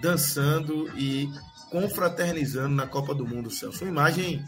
dançando 0.01 0.89
e 0.97 1.29
confraternizando 1.69 2.75
na 2.75 2.87
Copa 2.87 3.13
do 3.13 3.27
Mundo, 3.27 3.51
Celso. 3.51 3.83
Uma 3.83 3.91
imagem 3.91 4.43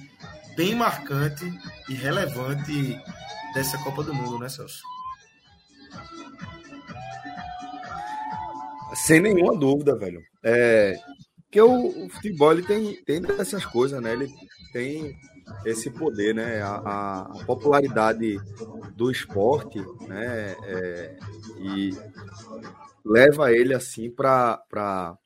bem 0.55 0.75
marcante 0.75 1.45
e 1.87 1.93
relevante 1.93 2.99
dessa 3.53 3.77
Copa 3.79 4.03
do 4.03 4.13
Mundo, 4.13 4.39
né, 4.39 4.49
Celso? 4.49 4.81
Sem 8.95 9.21
nenhuma 9.21 9.57
dúvida, 9.57 9.95
velho. 9.95 10.21
É, 10.43 10.95
que 11.49 11.61
o, 11.61 12.05
o 12.05 12.09
futebol 12.09 12.51
ele 12.51 12.63
tem, 12.63 12.95
tem 13.03 13.21
dessas 13.21 13.65
coisas, 13.65 14.01
né? 14.01 14.13
Ele 14.13 14.27
tem 14.73 15.15
esse 15.65 15.89
poder, 15.91 16.33
né? 16.33 16.61
A, 16.61 17.21
a 17.21 17.45
popularidade 17.45 18.37
do 18.95 19.11
esporte, 19.11 19.79
né? 20.07 20.55
É, 20.65 21.17
e 21.59 21.91
leva 23.05 23.51
ele 23.51 23.73
assim 23.73 24.09
para 24.09 25.17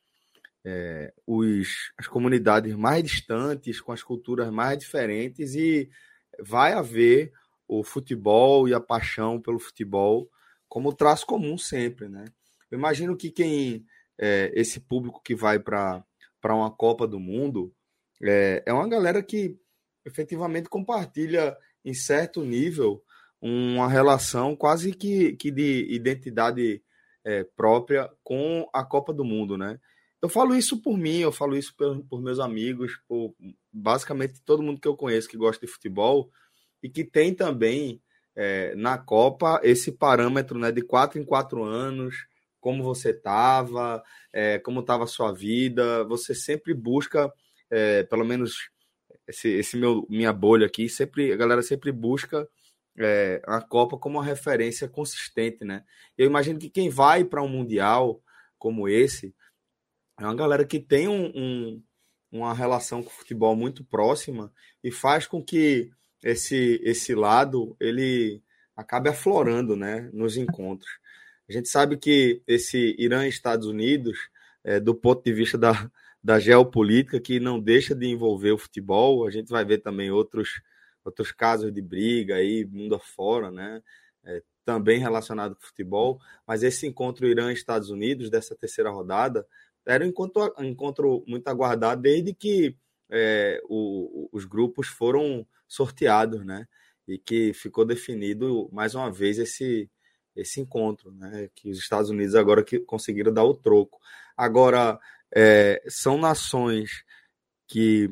é, 0.66 1.14
os, 1.26 1.92
as 1.98 2.08
comunidades 2.08 2.76
mais 2.76 3.04
distantes, 3.04 3.80
com 3.82 3.92
as 3.92 4.02
culturas 4.02 4.50
mais 4.52 4.78
diferentes, 4.80 5.56
e 5.56 5.90
vai 6.40 6.74
haver 6.74 7.32
o 7.68 7.84
futebol 7.84 8.68
e 8.68 8.74
a 8.74 8.80
paixão 8.80 9.42
pelo 9.42 9.60
futebol 9.60 10.30
como 10.68 10.94
traço 10.94 11.26
comum 11.26 11.58
sempre, 11.58 12.10
né? 12.10 12.26
Eu 12.70 12.78
imagino 12.78 13.16
que 13.16 13.32
quem 13.32 13.86
é, 14.18 14.52
esse 14.54 14.80
público 14.80 15.22
que 15.24 15.36
vai 15.36 15.60
para 15.60 16.04
uma 16.44 16.72
Copa 16.72 17.08
do 17.08 17.20
Mundo 17.20 17.74
é, 18.22 18.64
é 18.66 18.74
uma 18.74 18.88
galera 18.88 19.22
que 19.22 19.58
efetivamente 20.06 20.69
compartilha 20.69 21.57
em 21.84 21.94
certo 21.94 22.41
nível 22.41 23.03
uma 23.41 23.88
relação 23.90 24.56
quase 24.56 24.94
que, 24.94 25.34
que 25.34 25.52
de 25.52 25.88
identidade 25.94 26.82
é, 27.23 27.44
própria 27.56 28.10
com 28.23 28.69
a 28.73 28.84
Copa 28.84 29.14
do 29.14 29.26
Mundo, 29.26 29.57
né? 29.57 29.80
Eu 30.22 30.30
falo 30.30 30.56
isso 30.56 30.82
por 30.82 30.98
mim, 30.98 31.19
eu 31.19 31.32
falo 31.32 31.56
isso 31.56 31.76
por, 31.76 32.03
por 32.06 32.22
meus 32.22 32.40
amigos, 32.40 32.99
por 33.07 33.36
basicamente 33.72 34.41
todo 34.44 34.64
mundo 34.64 34.80
que 34.80 34.88
eu 34.88 34.95
conheço 34.95 35.30
que 35.30 35.38
gosta 35.38 35.64
de 35.65 35.72
futebol 35.72 36.32
e 36.82 36.90
que 36.90 37.03
tem 37.03 37.34
também 37.34 38.02
é, 38.36 38.73
na 38.76 38.98
Copa 38.98 39.60
esse 39.64 39.91
parâmetro 39.91 40.57
né, 40.57 40.72
de 40.72 40.82
quatro 40.82 41.19
em 41.19 41.26
quatro 41.26 41.64
anos, 41.64 42.15
como 42.60 42.84
você 42.84 43.11
estava, 43.11 44.03
é, 44.34 44.57
como 44.60 44.80
estava 44.80 45.03
a 45.03 45.07
sua 45.07 45.32
vida, 45.32 46.03
você 46.06 46.34
sempre 46.34 46.73
busca, 46.73 47.32
é, 47.69 48.02
pelo 48.03 48.26
menos 48.26 48.72
esse, 49.28 49.50
esse 49.50 49.78
meu 49.78 50.06
minha 50.10 50.32
bolha 50.34 50.68
aqui, 50.68 50.88
sempre 50.90 51.32
a 51.32 51.36
galera 51.36 51.62
sempre 51.62 51.92
busca 51.92 52.48
é, 52.98 53.42
a 53.46 53.62
Copa 53.62 53.98
como 53.98 54.18
uma 54.18 54.24
referência 54.24 54.88
consistente, 54.88 55.66
né? 55.66 55.84
Eu 56.18 56.26
imagino 56.28 56.60
que 56.60 56.70
quem 56.70 56.90
vai 56.90 57.24
para 57.24 57.42
um 57.42 57.50
mundial 57.50 58.22
como 58.58 58.88
esse 58.88 59.36
é 60.20 60.24
uma 60.24 60.36
galera 60.36 60.66
que 60.66 60.80
tem 60.80 61.08
um, 61.08 61.32
um, 61.36 61.84
uma 62.32 62.54
relação 62.54 63.04
com 63.04 63.10
o 63.10 63.14
futebol 63.14 63.56
muito 63.56 63.84
próxima 63.84 64.52
e 64.84 64.92
faz 64.92 65.28
com 65.28 65.44
que 65.44 65.90
esse 66.24 66.80
esse 66.84 67.14
lado 67.14 67.76
ele 67.80 68.42
acabe 68.76 69.10
aflorando, 69.10 69.76
né, 69.76 70.10
nos 70.14 70.38
encontros. 70.38 70.90
A 71.50 71.54
gente 71.54 71.70
sabe 71.70 71.98
que 71.98 72.42
esse 72.48 72.96
Irã 72.98 73.26
e 73.26 73.30
Estados 73.30 73.68
Unidos, 73.68 74.18
é, 74.64 74.80
do 74.80 74.96
ponto 74.96 75.24
de 75.24 75.34
vista 75.34 75.58
da, 75.58 75.90
da 76.26 76.40
geopolítica 76.40 77.20
que 77.20 77.40
não 77.40 77.60
deixa 77.60 77.94
de 77.94 78.08
envolver 78.08 78.52
o 78.52 78.58
futebol. 78.58 79.28
A 79.28 79.30
gente 79.30 79.50
vai 79.50 79.64
ver 79.64 79.78
também 79.78 80.10
outros, 80.10 80.60
outros 81.04 81.32
casos 81.32 81.72
de 81.72 81.84
briga 81.84 82.34
aí, 82.34 82.66
mundo 82.66 82.96
afora, 82.96 83.52
né? 83.52 83.80
É, 84.24 84.42
também 84.66 84.98
relacionado 84.98 85.56
com 85.56 85.62
futebol. 85.62 86.20
Mas 86.48 86.64
esse 86.64 86.88
encontro 86.88 87.28
Irã-Estados 87.28 87.92
Unidos, 87.92 88.32
dessa 88.32 88.56
terceira 88.56 88.90
rodada, 88.90 89.48
era 89.86 90.04
um 90.04 90.08
encontro, 90.08 90.52
um 90.58 90.64
encontro 90.64 91.24
muito 91.28 91.48
aguardado 91.48 92.02
desde 92.02 92.34
que 92.34 92.76
é, 93.08 93.62
o, 93.70 94.28
os 94.32 94.46
grupos 94.46 94.88
foram 94.88 95.46
sorteados, 95.68 96.44
né? 96.44 96.68
E 97.08 97.20
que 97.20 97.54
ficou 97.54 97.86
definido 97.86 98.68
mais 98.72 98.96
uma 98.96 99.12
vez 99.12 99.38
esse, 99.38 99.92
esse 100.36 100.60
encontro, 100.60 101.12
né? 101.12 101.52
Que 101.54 101.70
os 101.70 101.78
Estados 101.78 102.10
Unidos 102.10 102.34
agora 102.34 102.64
que 102.64 102.80
conseguiram 102.80 103.32
dar 103.32 103.44
o 103.44 103.54
troco. 103.54 104.00
Agora, 104.36 105.00
é, 105.34 105.82
são 105.88 106.18
nações 106.18 107.04
que 107.68 108.10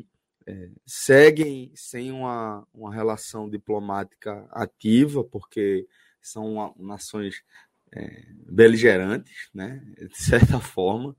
é, 0.47 0.69
seguem 0.85 1.71
sem 1.75 2.11
uma, 2.11 2.67
uma 2.73 2.93
relação 2.93 3.49
diplomática 3.49 4.47
ativa, 4.51 5.23
porque 5.23 5.87
são 6.21 6.73
nações 6.77 7.43
é, 7.93 8.25
beligerantes, 8.49 9.49
né, 9.53 9.81
de 9.97 10.17
certa 10.17 10.59
forma, 10.59 11.15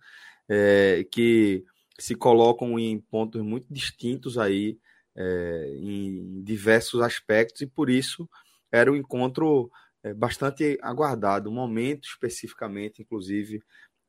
é, 0.48 1.04
que 1.10 1.64
se 1.98 2.14
colocam 2.14 2.78
em 2.78 2.98
pontos 2.98 3.40
muito 3.42 3.66
distintos 3.70 4.36
aí, 4.36 4.78
é, 5.16 5.76
em 5.78 6.42
diversos 6.42 7.00
aspectos, 7.00 7.62
e 7.62 7.66
por 7.66 7.88
isso 7.88 8.28
era 8.70 8.90
um 8.90 8.96
encontro 8.96 9.70
é, 10.02 10.12
bastante 10.12 10.76
aguardado, 10.82 11.48
um 11.48 11.54
momento 11.54 12.08
especificamente, 12.08 13.00
inclusive, 13.00 13.62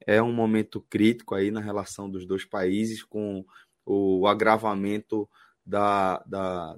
é 0.05 0.21
um 0.21 0.33
momento 0.33 0.81
crítico 0.81 1.35
aí 1.35 1.51
na 1.51 1.59
relação 1.59 2.09
dos 2.09 2.25
dois 2.25 2.45
países, 2.45 3.03
com 3.03 3.45
o 3.85 4.27
agravamento 4.27 5.29
da, 5.65 6.23
da, 6.25 6.77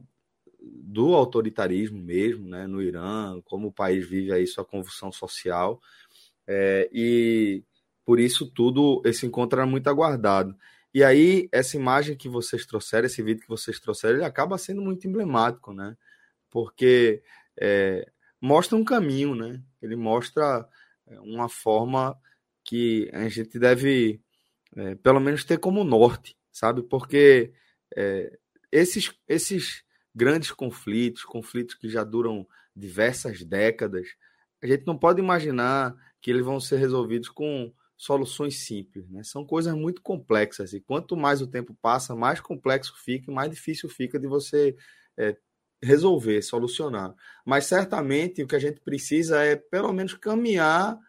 do 0.59 1.13
autoritarismo 1.13 2.01
mesmo, 2.01 2.47
né, 2.47 2.67
no 2.67 2.81
Irã, 2.81 3.39
como 3.45 3.67
o 3.67 3.73
país 3.73 4.07
vive 4.07 4.31
aí 4.31 4.45
sua 4.45 4.65
convulsão 4.65 5.11
social, 5.11 5.81
é, 6.45 6.89
e 6.91 7.63
por 8.05 8.19
isso 8.19 8.49
tudo, 8.49 9.01
esse 9.05 9.25
encontro 9.25 9.59
era 9.59 9.69
muito 9.69 9.89
aguardado. 9.89 10.55
E 10.93 11.03
aí, 11.03 11.49
essa 11.51 11.75
imagem 11.75 12.15
que 12.15 12.29
vocês 12.29 12.65
trouxeram, 12.65 13.05
esse 13.05 13.21
vídeo 13.21 13.41
que 13.41 13.49
vocês 13.49 13.79
trouxeram, 13.79 14.15
ele 14.15 14.25
acaba 14.25 14.57
sendo 14.57 14.81
muito 14.81 15.07
emblemático, 15.07 15.73
né, 15.73 15.95
porque 16.49 17.21
é, 17.59 18.09
mostra 18.41 18.77
um 18.77 18.83
caminho, 18.83 19.35
né, 19.35 19.61
ele 19.81 19.95
mostra 19.95 20.67
é, 21.07 21.19
uma 21.19 21.49
forma 21.49 22.17
que 22.67 23.09
a 23.13 23.29
gente 23.29 23.57
deve, 23.57 24.21
é, 24.75 24.95
pelo 24.95 25.21
menos, 25.21 25.45
ter 25.45 25.57
como 25.57 25.85
norte, 25.85 26.35
sabe? 26.51 26.83
Porque 26.83 27.53
é, 27.95 28.37
esses, 28.69 29.13
esses 29.27 29.83
grandes 30.13 30.51
conflitos, 30.51 31.23
conflitos 31.23 31.75
que 31.75 31.87
já 31.87 32.03
duram 32.03 32.45
diversas 32.75 33.41
décadas, 33.43 34.05
a 34.61 34.67
gente 34.67 34.85
não 34.85 34.97
pode 34.97 35.21
imaginar 35.21 35.95
que 36.21 36.29
eles 36.29 36.43
vão 36.43 36.59
ser 36.59 36.77
resolvidos 36.77 37.29
com 37.29 37.73
soluções 37.95 38.59
simples, 38.59 39.09
né? 39.09 39.23
São 39.23 39.45
coisas 39.45 39.73
muito 39.73 40.01
complexas 40.01 40.73
e 40.73 40.81
quanto 40.81 41.15
mais 41.15 41.41
o 41.41 41.47
tempo 41.47 41.75
passa, 41.81 42.15
mais 42.15 42.41
complexo 42.41 42.93
fica, 43.03 43.31
mais 43.31 43.49
difícil 43.49 43.87
fica 43.89 44.19
de 44.19 44.27
você 44.27 44.75
é, 45.17 45.37
resolver, 45.81 46.41
solucionar. 46.41 47.15
Mas 47.45 47.65
certamente 47.65 48.43
o 48.43 48.47
que 48.47 48.55
a 48.55 48.59
gente 48.59 48.81
precisa 48.81 49.41
é 49.43 49.55
pelo 49.55 49.93
menos 49.93 50.13
caminhar 50.13 50.99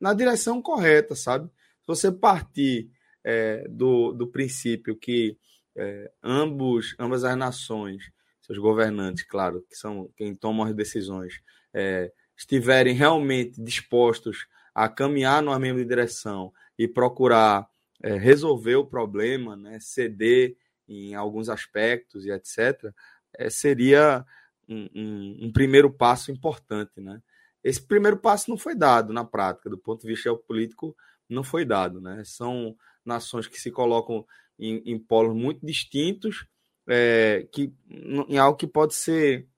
na 0.00 0.12
direção 0.12 0.60
correta, 0.60 1.14
sabe? 1.14 1.48
Se 1.48 1.86
você 1.86 2.12
partir 2.12 2.90
é, 3.24 3.66
do, 3.68 4.12
do 4.12 4.26
princípio 4.26 4.96
que 4.96 5.36
é, 5.76 6.10
ambos, 6.22 6.94
ambas 6.98 7.24
as 7.24 7.36
nações 7.36 8.10
seus 8.46 8.58
governantes, 8.58 9.24
claro, 9.24 9.64
que 9.68 9.76
são 9.76 10.08
quem 10.16 10.34
tomam 10.34 10.66
as 10.66 10.74
decisões, 10.74 11.40
é, 11.74 12.12
estiverem 12.36 12.94
realmente 12.94 13.60
dispostos 13.60 14.46
a 14.72 14.88
caminhar 14.88 15.42
numa 15.42 15.58
mesma 15.58 15.84
direção 15.84 16.52
e 16.78 16.86
procurar 16.86 17.68
é, 18.02 18.16
resolver 18.16 18.76
o 18.76 18.86
problema, 18.86 19.56
né, 19.56 19.78
ceder 19.80 20.56
em 20.88 21.14
alguns 21.14 21.48
aspectos 21.48 22.24
e 22.24 22.30
etc., 22.30 22.92
é, 23.36 23.50
seria 23.50 24.24
um, 24.68 24.88
um, 24.94 25.38
um, 25.46 25.52
primeiro 25.52 25.90
passo 25.90 26.30
importante. 26.30 27.00
Né? 27.00 27.20
Esse 27.66 27.82
primeiro 27.82 28.16
passo 28.16 28.48
não 28.48 28.56
foi 28.56 28.76
dado 28.76 29.12
na 29.12 29.24
prática, 29.24 29.68
do 29.68 29.76
ponto 29.76 30.02
de 30.02 30.06
vista 30.06 30.30
geopolítico, 30.30 30.96
não 31.28 31.42
foi 31.42 31.64
dado. 31.64 32.00
Né? 32.00 32.22
São 32.24 32.76
nações 33.04 33.48
que 33.48 33.60
se 33.60 33.72
colocam 33.72 34.24
em, 34.56 34.76
em 34.86 34.96
polos 34.96 35.34
muito 35.34 35.66
distintos, 35.66 36.46
é, 36.88 37.44
que, 37.50 37.74
em 37.90 38.38
algo 38.38 38.56
que 38.56 38.68
pode 38.68 38.94
ser, 38.94 39.48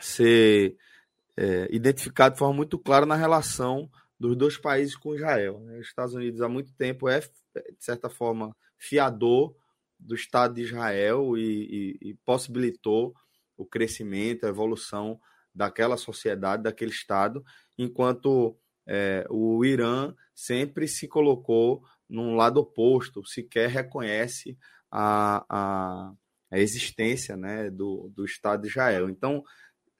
ser 0.00 0.76
é, 1.36 1.66
identificado 1.72 2.34
de 2.34 2.38
forma 2.38 2.54
muito 2.54 2.78
clara 2.78 3.04
na 3.04 3.16
relação 3.16 3.90
dos 4.20 4.36
dois 4.36 4.56
países 4.56 4.94
com 4.94 5.12
Israel. 5.12 5.58
Né? 5.58 5.80
Os 5.80 5.88
Estados 5.88 6.14
Unidos 6.14 6.40
há 6.40 6.48
muito 6.48 6.72
tempo 6.74 7.08
é, 7.08 7.18
de 7.18 7.28
certa 7.80 8.08
forma, 8.08 8.56
fiador 8.78 9.52
do 9.98 10.14
Estado 10.14 10.54
de 10.54 10.62
Israel 10.62 11.36
e, 11.36 11.98
e, 12.00 12.10
e 12.10 12.14
possibilitou 12.24 13.12
o 13.56 13.66
crescimento, 13.66 14.46
a 14.46 14.48
evolução 14.48 15.20
daquela 15.56 15.96
sociedade, 15.96 16.64
daquele 16.64 16.90
Estado, 16.90 17.42
enquanto 17.78 18.56
é, 18.86 19.26
o 19.30 19.64
Irã 19.64 20.14
sempre 20.34 20.86
se 20.86 21.08
colocou 21.08 21.82
num 22.08 22.36
lado 22.36 22.58
oposto, 22.60 23.24
sequer 23.26 23.68
reconhece 23.70 24.56
a, 24.90 25.44
a, 25.48 26.12
a 26.50 26.58
existência 26.58 27.36
né, 27.36 27.70
do, 27.70 28.12
do 28.14 28.24
Estado 28.24 28.62
de 28.62 28.68
Israel. 28.68 29.08
Então, 29.08 29.42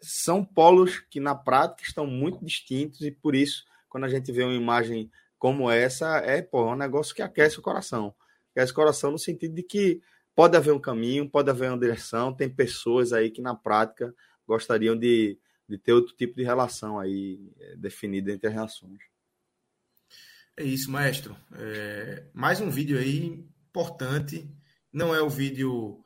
são 0.01 0.45
polos 0.45 1.01
que 1.11 1.19
na 1.19 1.35
prática 1.35 1.83
estão 1.83 2.07
muito 2.07 2.45
distintos 2.45 3.01
e 3.01 3.11
por 3.11 3.35
isso, 3.35 3.65
quando 3.89 4.05
a 4.05 4.09
gente 4.09 4.31
vê 4.31 4.45
uma 4.45 4.55
imagem 4.55 5.11
como 5.39 5.71
essa, 5.71 6.19
é, 6.19 6.39
é 6.39 6.57
um 6.57 6.77
negócio 6.77 7.15
que 7.15 7.23
aquece 7.23 7.59
o 7.59 7.63
coração. 7.63 8.15
Aquece 8.55 8.73
o 8.73 8.75
coração 8.75 9.11
no 9.11 9.19
sentido 9.19 9.55
de 9.55 9.63
que 9.63 10.01
pode 10.35 10.55
haver 10.57 10.73
um 10.73 10.79
caminho, 10.79 11.31
pode 11.31 11.49
haver 11.49 11.71
uma 11.71 11.79
direção, 11.79 12.33
tem 12.33 12.49
pessoas 12.49 13.13
aí 13.13 13.31
que 13.31 13.41
na 13.41 13.55
prática 13.55 14.15
gostariam 14.47 14.97
de, 14.97 15.39
de 15.69 15.79
ter 15.79 15.93
outro 15.93 16.15
tipo 16.15 16.37
de 16.37 16.45
relação 16.45 16.99
aí 16.99 17.53
é, 17.59 17.77
definida 17.77 18.33
entre 18.33 18.47
as 18.49 18.55
relações. 18.55 19.01
É 20.57 20.65
isso, 20.65 20.91
maestro. 20.91 21.37
É, 21.53 22.25
mais 22.33 22.61
um 22.61 22.71
vídeo 22.71 22.99
aí 22.99 23.45
importante. 23.69 24.49
Não 24.93 25.15
é 25.15 25.21
o 25.21 25.29
vídeo 25.29 26.03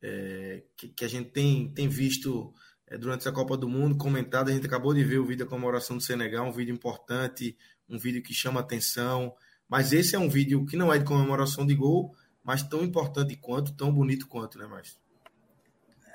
é, 0.00 0.62
que, 0.76 0.88
que, 0.88 1.04
a 1.04 1.08
gente 1.08 1.30
tem, 1.30 1.68
tem 1.72 1.88
visto 1.88 2.54
é, 2.86 2.96
durante 2.96 3.20
essa 3.20 3.32
Copa 3.32 3.56
do 3.56 3.68
Mundo, 3.68 3.98
comentado. 3.98 4.48
A 4.48 4.52
gente 4.52 4.66
acabou 4.66 4.94
de 4.94 5.04
ver 5.04 5.18
o 5.18 5.26
vídeo 5.26 5.44
da 5.44 5.50
comemoração 5.50 5.96
do 5.96 6.02
Senegal, 6.02 6.46
um 6.46 6.52
vídeo 6.52 6.74
importante, 6.74 7.56
um 7.88 7.98
vídeo 7.98 8.22
que 8.22 8.32
chama 8.32 8.60
atenção. 8.60 9.34
Mas 9.68 9.92
esse 9.92 10.16
é 10.16 10.18
um 10.18 10.28
vídeo 10.28 10.64
que 10.64 10.76
não 10.76 10.92
é 10.92 10.98
de 10.98 11.04
comemoração 11.04 11.66
de 11.66 11.74
gol, 11.74 12.14
mas 12.42 12.62
tão 12.62 12.82
importante 12.82 13.36
quanto, 13.36 13.74
tão 13.74 13.92
bonito 13.92 14.26
quanto, 14.26 14.56
né, 14.56 14.66
Maestro? 14.66 14.98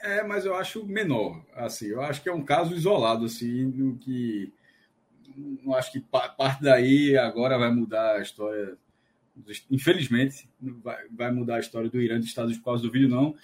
É, 0.06 0.24
mas 0.24 0.46
eu 0.46 0.54
acho 0.56 0.86
menor. 0.86 1.44
Assim, 1.56 1.88
eu 1.88 2.00
acho 2.00 2.22
que 2.22 2.30
é 2.30 2.34
um 2.34 2.46
caso 2.46 2.76
isolado, 2.76 3.26
assim, 3.26 3.66
no 3.66 3.98
que 3.98 4.54
não 5.36 5.74
acho 5.74 5.92
que 5.92 6.00
parte 6.00 6.62
daí 6.62 7.18
agora 7.18 7.58
vai 7.58 7.72
mudar 7.74 8.18
a 8.18 8.22
história. 8.22 8.78
Infelizmente, 9.72 10.48
vai, 10.62 11.08
vai 11.10 11.32
mudar 11.32 11.56
a 11.56 11.60
história 11.60 11.90
do 11.90 12.00
Irã 12.00 12.20
dos 12.20 12.28
Estados 12.28 12.50
Unidos 12.50 12.64
por 12.64 12.72
causa 12.72 12.84
do 12.84 12.92
vídeo, 12.92 13.10
não. 13.10 13.36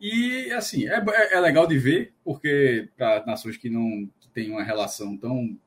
E, 0.00 0.52
assim, 0.52 0.86
é, 0.88 1.04
é 1.32 1.40
legal 1.40 1.66
de 1.66 1.76
ver, 1.78 2.14
porque 2.22 2.88
para 2.96 3.26
nações 3.26 3.56
que 3.56 3.68
não 3.68 4.08
têm 4.32 4.52
uma 4.52 4.62
relação 4.62 5.16
tão 5.16 5.58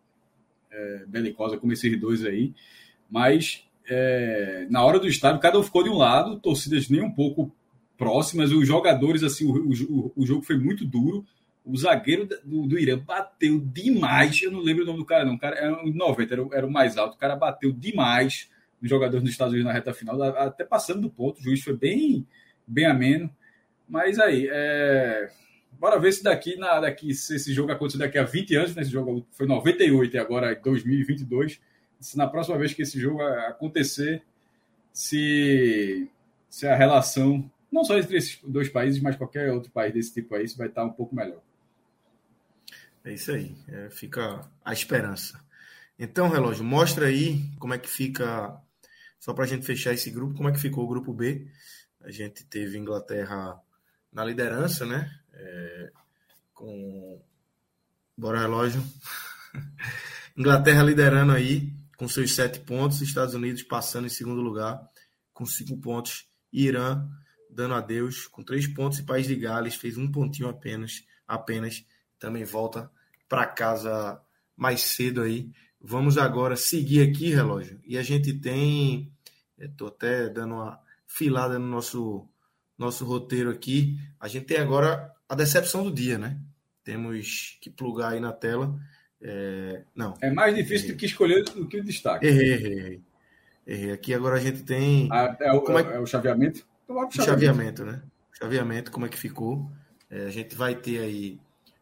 é, 0.71 1.05
belicosa 1.07 1.57
como 1.57 1.73
esses 1.73 1.99
dois 1.99 2.23
aí, 2.23 2.53
mas 3.09 3.67
é, 3.85 4.65
na 4.69 4.81
hora 4.81 4.97
do 4.97 5.09
estádio, 5.09 5.41
cada 5.41 5.59
um 5.59 5.63
ficou 5.63 5.83
de 5.83 5.89
um 5.89 5.97
lado, 5.97 6.39
torcidas 6.39 6.87
nem 6.87 7.01
um 7.01 7.11
pouco 7.11 7.53
próximas, 7.97 8.51
os 8.51 8.67
jogadores, 8.67 9.23
assim, 9.23 9.45
o, 9.45 9.71
o, 9.89 10.13
o 10.15 10.25
jogo 10.25 10.41
foi 10.43 10.57
muito 10.57 10.85
duro 10.85 11.25
o 11.67 11.75
zagueiro 11.75 12.27
do, 12.43 12.65
do 12.65 12.79
Irã 12.79 12.97
bateu 12.97 13.59
demais. 13.59 14.41
Eu 14.41 14.51
não 14.51 14.61
lembro 14.61 14.83
o 14.83 14.85
nome 14.85 14.99
do 14.99 15.05
cara, 15.05 15.25
não. 15.25 15.35
O 15.35 15.39
cara 15.39 15.57
era 15.57 15.73
um 15.83 15.93
90, 15.93 16.33
era, 16.33 16.47
era 16.53 16.65
o 16.65 16.71
mais 16.71 16.97
alto. 16.97 17.15
O 17.15 17.19
cara 17.19 17.35
bateu 17.35 17.73
demais 17.73 18.49
nos 18.81 18.89
jogadores 18.89 19.21
dos 19.21 19.31
Estados 19.31 19.53
Unidos 19.53 19.67
na 19.67 19.73
reta 19.73 19.93
final, 19.93 20.21
até 20.23 20.63
passando 20.63 21.01
do 21.01 21.09
ponto. 21.09 21.39
O 21.39 21.43
juiz 21.43 21.61
foi 21.61 21.75
bem, 21.75 22.25
bem 22.65 22.85
ameno. 22.85 23.29
Mas 23.87 24.17
aí, 24.17 24.47
é... 24.49 25.29
bora 25.73 25.99
ver 25.99 26.13
se 26.13 26.23
daqui, 26.23 26.55
na, 26.55 26.79
daqui, 26.79 27.13
se 27.13 27.35
esse 27.35 27.53
jogo 27.53 27.71
acontecer 27.71 27.97
daqui 27.97 28.17
a 28.17 28.23
20 28.23 28.55
anos, 28.55 28.75
né? 28.75 28.81
Esse 28.81 28.91
jogo 28.91 29.27
foi 29.31 29.45
98 29.45 30.15
e 30.15 30.19
agora 30.19 30.51
é 30.51 30.55
2022. 30.55 31.59
Se 31.99 32.17
na 32.17 32.27
próxima 32.27 32.57
vez 32.57 32.73
que 32.73 32.83
esse 32.83 32.97
jogo 32.97 33.21
acontecer, 33.21 34.23
se, 34.93 36.07
se 36.49 36.65
a 36.65 36.75
relação, 36.75 37.49
não 37.71 37.83
só 37.83 37.97
entre 37.97 38.17
esses 38.17 38.39
dois 38.43 38.69
países, 38.69 39.01
mas 39.01 39.15
qualquer 39.15 39.51
outro 39.51 39.71
país 39.71 39.93
desse 39.93 40.13
tipo 40.13 40.35
aí, 40.35 40.45
vai 40.57 40.67
estar 40.67 40.83
um 40.85 40.93
pouco 40.93 41.15
melhor. 41.15 41.41
É 43.03 43.13
isso 43.13 43.31
aí. 43.31 43.55
É, 43.67 43.89
fica 43.89 44.49
a 44.63 44.73
esperança. 44.73 45.39
Então, 45.99 46.29
relógio, 46.29 46.63
mostra 46.63 47.07
aí 47.07 47.43
como 47.59 47.73
é 47.73 47.77
que 47.77 47.89
fica. 47.89 48.59
Só 49.19 49.33
para 49.33 49.45
a 49.45 49.47
gente 49.47 49.65
fechar 49.65 49.93
esse 49.93 50.11
grupo, 50.11 50.35
como 50.35 50.47
é 50.47 50.51
que 50.51 50.59
ficou 50.59 50.83
o 50.83 50.87
grupo 50.87 51.11
B? 51.11 51.47
A 52.01 52.11
gente 52.11 52.45
teve 52.45 52.77
Inglaterra 52.77 53.59
na 54.11 54.23
liderança, 54.23 54.85
né? 54.85 55.11
É, 55.33 55.91
com. 56.53 57.21
Bora, 58.17 58.39
relógio. 58.39 58.83
Inglaterra 60.37 60.83
liderando 60.83 61.31
aí 61.31 61.73
com 61.97 62.07
seus 62.07 62.33
sete 62.35 62.59
pontos, 62.59 63.01
Estados 63.01 63.33
Unidos 63.33 63.63
passando 63.63 64.05
em 64.05 64.09
segundo 64.09 64.39
lugar 64.39 64.87
com 65.33 65.45
cinco 65.45 65.77
pontos, 65.77 66.27
Irã 66.53 67.07
dando 67.57 67.73
adeus 67.73 68.27
com 68.27 68.43
três 68.43 68.67
pontos 68.67 68.99
e 68.99 69.03
País 69.03 69.25
de 69.25 69.35
Gales 69.35 69.73
fez 69.73 69.97
um 69.97 70.11
pontinho 70.11 70.47
apenas, 70.47 71.03
apenas 71.27 71.83
também 72.19 72.43
volta 72.43 72.87
para 73.27 73.47
casa 73.47 74.21
mais 74.55 74.81
cedo 74.81 75.23
aí. 75.23 75.49
Vamos 75.81 76.19
agora 76.19 76.55
seguir 76.55 77.09
aqui, 77.09 77.33
relógio. 77.33 77.81
E 77.83 77.97
a 77.97 78.03
gente 78.03 78.31
tem. 78.31 79.11
Estou 79.57 79.87
até 79.87 80.29
dando 80.29 80.53
uma 80.53 80.79
filada 81.07 81.57
no 81.57 81.65
nosso, 81.65 82.27
nosso 82.77 83.03
roteiro 83.03 83.49
aqui. 83.49 83.99
A 84.19 84.27
gente 84.27 84.45
tem 84.45 84.57
agora 84.57 85.11
a 85.27 85.33
decepção 85.33 85.83
do 85.83 85.91
dia, 85.91 86.19
né? 86.19 86.39
Temos 86.83 87.57
que 87.59 87.71
plugar 87.71 88.13
aí 88.13 88.19
na 88.19 88.31
tela. 88.31 88.79
É, 89.19 89.81
não. 89.95 90.13
É 90.21 90.29
mais 90.29 90.53
difícil 90.53 90.85
errei. 90.85 90.91
do 90.91 90.99
que 90.99 91.05
escolher 91.07 91.43
do 91.43 91.67
que 91.67 91.79
o 91.79 91.83
destaque. 91.83 92.27
Errei, 92.27 92.53
errei, 92.53 93.01
errei. 93.65 93.91
Aqui 93.93 94.13
agora 94.13 94.35
a 94.35 94.39
gente 94.39 94.61
tem. 94.61 95.09
Ah, 95.11 95.35
é, 95.39 95.51
o, 95.51 95.79
é, 95.79 95.95
é, 95.95 95.99
o 95.99 96.05
chaveamento? 96.05 96.66
Então, 96.87 97.11
chaveamento? 97.11 97.25
chaveamento, 97.25 97.85
né? 97.85 98.01
Chaveamento, 98.31 98.91
como 98.91 99.05
é 99.05 99.09
que 99.09 99.17
ficou? 99.17 99.69
É, 100.09 100.25
a 100.25 100.29
gente 100.29 100.55
vai 100.55 100.73
ter 100.73 100.99
aí 100.99 101.39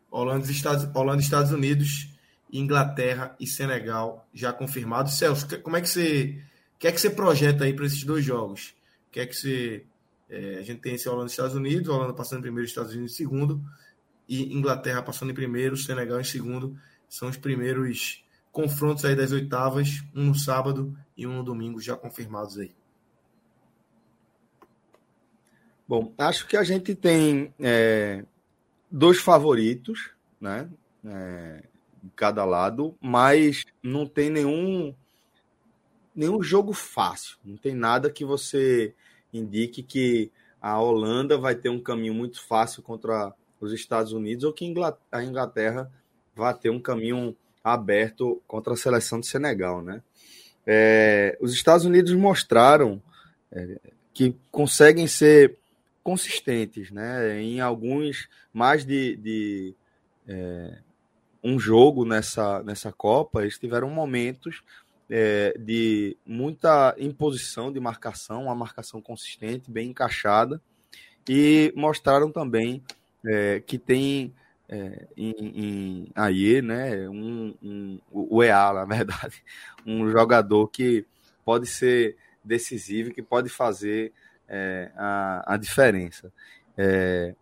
Holanda, 0.10 0.50
Estados, 0.50 0.84
Holanda, 0.96 1.22
Estados 1.22 1.52
Unidos, 1.52 2.10
Inglaterra 2.52 3.36
e 3.40 3.46
Senegal 3.46 4.28
já 4.34 4.52
confirmados. 4.52 5.18
Celso, 5.18 5.48
como 5.62 5.78
é 5.78 5.82
que 5.82 5.90
você, 5.90 6.42
que 6.80 6.88
é 6.88 6.92
que 6.92 7.00
você 7.00 7.10
projeta 7.10 7.66
aí 7.66 7.74
para 7.74 7.86
esses 7.86 8.04
dois 8.04 8.26
jogos? 8.26 8.74
Que 9.12 9.20
é 9.20 9.28
que 9.28 9.36
você, 9.36 9.86
é, 10.28 10.58
a 10.58 10.62
gente 10.64 10.82
tem 10.82 10.96
esse 10.96 11.08
Holanda, 11.08 11.30
Estados 11.30 11.56
Unidos, 11.56 11.88
Holanda 11.88 12.14
passando 12.14 12.40
em 12.40 12.44
primeiro, 12.44 12.68
Estados 12.68 12.94
Unidos 12.94 13.12
em 13.12 13.16
segundo 13.16 13.62
e 14.28 14.56
Inglaterra 14.56 15.04
passando 15.04 15.32
em 15.32 15.36
primeiro, 15.36 15.78
Senegal 15.78 16.20
em 16.20 16.24
segundo. 16.24 16.76
São 17.08 17.30
os 17.30 17.38
primeiros 17.38 18.24
confrontos 18.52 19.06
aí 19.06 19.16
das 19.16 19.32
oitavas, 19.32 20.04
um 20.16 20.24
no 20.24 20.36
sábado 20.36 20.98
e 21.16 21.28
um 21.28 21.34
no 21.36 21.44
domingo 21.44 21.80
já 21.80 21.96
confirmados 21.96 22.58
aí. 22.58 22.74
Bom, 25.88 26.14
acho 26.18 26.48
que 26.48 26.58
a 26.58 26.64
gente 26.64 26.96
tem 26.96 27.54
é, 27.60 28.24
dois 28.90 29.20
favoritos, 29.20 30.12
né? 30.42 30.68
É, 31.06 31.64
em 32.04 32.10
cada 32.16 32.44
lado, 32.46 32.96
mas 33.02 33.64
não 33.82 34.08
tem 34.08 34.30
nenhum 34.30 34.94
nenhum 36.16 36.42
jogo 36.42 36.72
fácil. 36.72 37.38
Não 37.44 37.58
tem 37.58 37.76
nada 37.76 38.10
que 38.10 38.24
você 38.24 38.94
indique 39.34 39.84
que 39.84 40.32
a 40.62 40.80
Holanda 40.80 41.38
vai 41.38 41.54
ter 41.56 41.70
um 41.70 41.80
caminho 41.80 42.14
muito 42.14 42.42
fácil 42.42 42.82
contra 42.82 43.34
os 43.60 43.74
Estados 43.74 44.14
Unidos 44.14 44.44
ou 44.44 44.54
que 44.54 44.74
a 45.12 45.24
Inglaterra 45.24 45.92
vai 46.36 46.54
ter 46.54 46.70
um 46.70 46.80
caminho 46.80 47.36
aberto 47.64 48.42
contra 48.48 48.74
a 48.74 48.78
seleção 48.78 49.20
de 49.20 49.28
Senegal, 49.28 49.82
né? 49.82 50.02
É, 50.66 51.38
os 51.40 51.54
Estados 51.54 51.86
Unidos 51.86 52.14
mostraram 52.14 53.02
é, 53.52 53.80
que 54.14 54.36
conseguem 54.52 55.08
ser 55.08 55.58
consistentes, 56.06 56.92
né? 56.92 57.42
Em 57.42 57.60
alguns 57.60 58.30
mais 58.54 58.86
de, 58.86 59.16
de 59.16 59.76
é, 60.28 60.78
um 61.44 61.60
jogo 61.60 62.06
nessa, 62.06 62.62
nessa 62.62 62.92
Copa, 62.92 63.42
eles 63.42 63.58
tiveram 63.58 63.90
momentos 63.90 64.62
é, 65.10 65.58
de 65.58 66.16
muita 66.24 66.96
imposição 67.00 67.74
de 67.74 67.80
marcação, 67.80 68.44
uma 68.44 68.54
marcação 68.54 69.02
consistente, 69.02 69.72
bem 69.72 69.90
encaixada, 69.90 70.62
e 71.28 71.74
mostraram 71.76 72.32
também 72.32 72.84
é, 73.26 73.60
que 73.62 73.80
tem 73.80 74.32
é, 74.70 75.08
em, 75.18 75.34
em 75.40 76.12
AIE, 76.14 76.62
né, 76.62 77.10
um, 77.10 77.56
um, 77.64 78.00
o 78.12 78.44
EA, 78.44 78.74
na 78.74 78.86
verdade, 78.86 79.44
um 79.84 80.08
jogador 80.12 80.68
que 80.68 81.04
pode 81.44 81.66
ser 81.66 82.16
decisivo, 82.44 83.12
que 83.12 83.24
pode 83.24 83.50
fazer 83.50 84.14
é, 84.48 84.92
a, 84.96 85.54
a 85.54 85.58
diferença. 85.58 86.32
É, 86.78 87.36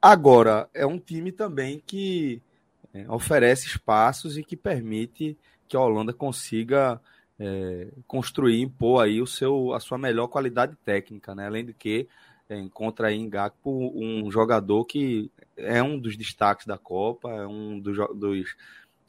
agora, 0.00 0.68
é 0.72 0.86
um 0.86 0.98
time 0.98 1.32
também 1.32 1.82
que 1.84 2.42
é, 2.94 3.10
oferece 3.10 3.66
espaços 3.66 4.36
e 4.36 4.44
que 4.44 4.56
permite 4.56 5.36
que 5.68 5.76
a 5.76 5.80
Holanda 5.80 6.12
consiga 6.12 7.00
é, 7.38 7.88
construir, 8.06 8.60
impor 8.60 9.04
aí 9.04 9.20
o 9.20 9.26
seu, 9.26 9.72
a 9.72 9.80
sua 9.80 9.98
melhor 9.98 10.28
qualidade 10.28 10.76
técnica, 10.84 11.34
né? 11.34 11.46
Além 11.46 11.64
do 11.64 11.74
que 11.74 12.08
é, 12.48 12.58
encontra 12.58 13.08
aí 13.08 13.16
em 13.16 13.28
Gakpo 13.28 13.92
um 13.94 14.30
jogador 14.30 14.84
que 14.84 15.30
é 15.56 15.82
um 15.82 15.98
dos 15.98 16.16
destaques 16.16 16.66
da 16.66 16.76
Copa, 16.78 17.30
é 17.30 17.46
um 17.46 17.80
dos, 17.80 17.96
dos 18.14 18.54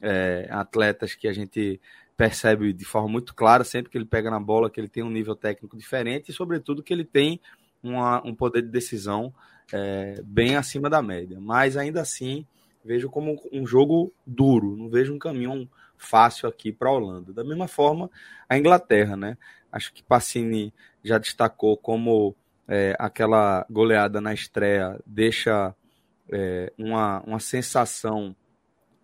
é, 0.01 0.47
atletas 0.49 1.15
que 1.15 1.27
a 1.27 1.33
gente 1.33 1.79
percebe 2.15 2.73
de 2.73 2.85
forma 2.85 3.09
muito 3.09 3.33
clara 3.33 3.63
sempre 3.63 3.91
que 3.91 3.97
ele 3.97 4.05
pega 4.05 4.29
na 4.29 4.39
bola 4.39 4.69
que 4.69 4.79
ele 4.79 4.87
tem 4.87 5.03
um 5.03 5.09
nível 5.09 5.35
técnico 5.35 5.75
diferente 5.75 6.29
e 6.29 6.33
sobretudo 6.33 6.83
que 6.83 6.93
ele 6.93 7.03
tem 7.03 7.39
uma, 7.81 8.25
um 8.25 8.33
poder 8.33 8.61
de 8.61 8.69
decisão 8.69 9.33
é, 9.71 10.21
bem 10.23 10.55
acima 10.55 10.89
da 10.89 11.01
média. 11.01 11.39
Mas 11.39 11.75
ainda 11.75 12.01
assim 12.01 12.45
vejo 12.83 13.09
como 13.09 13.41
um 13.51 13.65
jogo 13.65 14.13
duro, 14.25 14.75
não 14.75 14.89
vejo 14.89 15.13
um 15.13 15.19
caminho 15.19 15.69
fácil 15.97 16.47
aqui 16.49 16.71
para 16.71 16.89
a 16.89 16.93
Holanda. 16.93 17.33
Da 17.33 17.43
mesma 17.43 17.67
forma, 17.67 18.09
a 18.47 18.57
Inglaterra, 18.57 19.15
né? 19.15 19.37
Acho 19.71 19.93
que 19.93 20.03
Passini 20.03 20.73
já 21.03 21.17
destacou 21.17 21.77
como 21.77 22.35
é, 22.67 22.95
aquela 22.99 23.65
goleada 23.69 24.21
na 24.21 24.33
estreia 24.33 24.99
deixa 25.05 25.73
é, 26.31 26.71
uma, 26.77 27.21
uma 27.21 27.39
sensação 27.39 28.35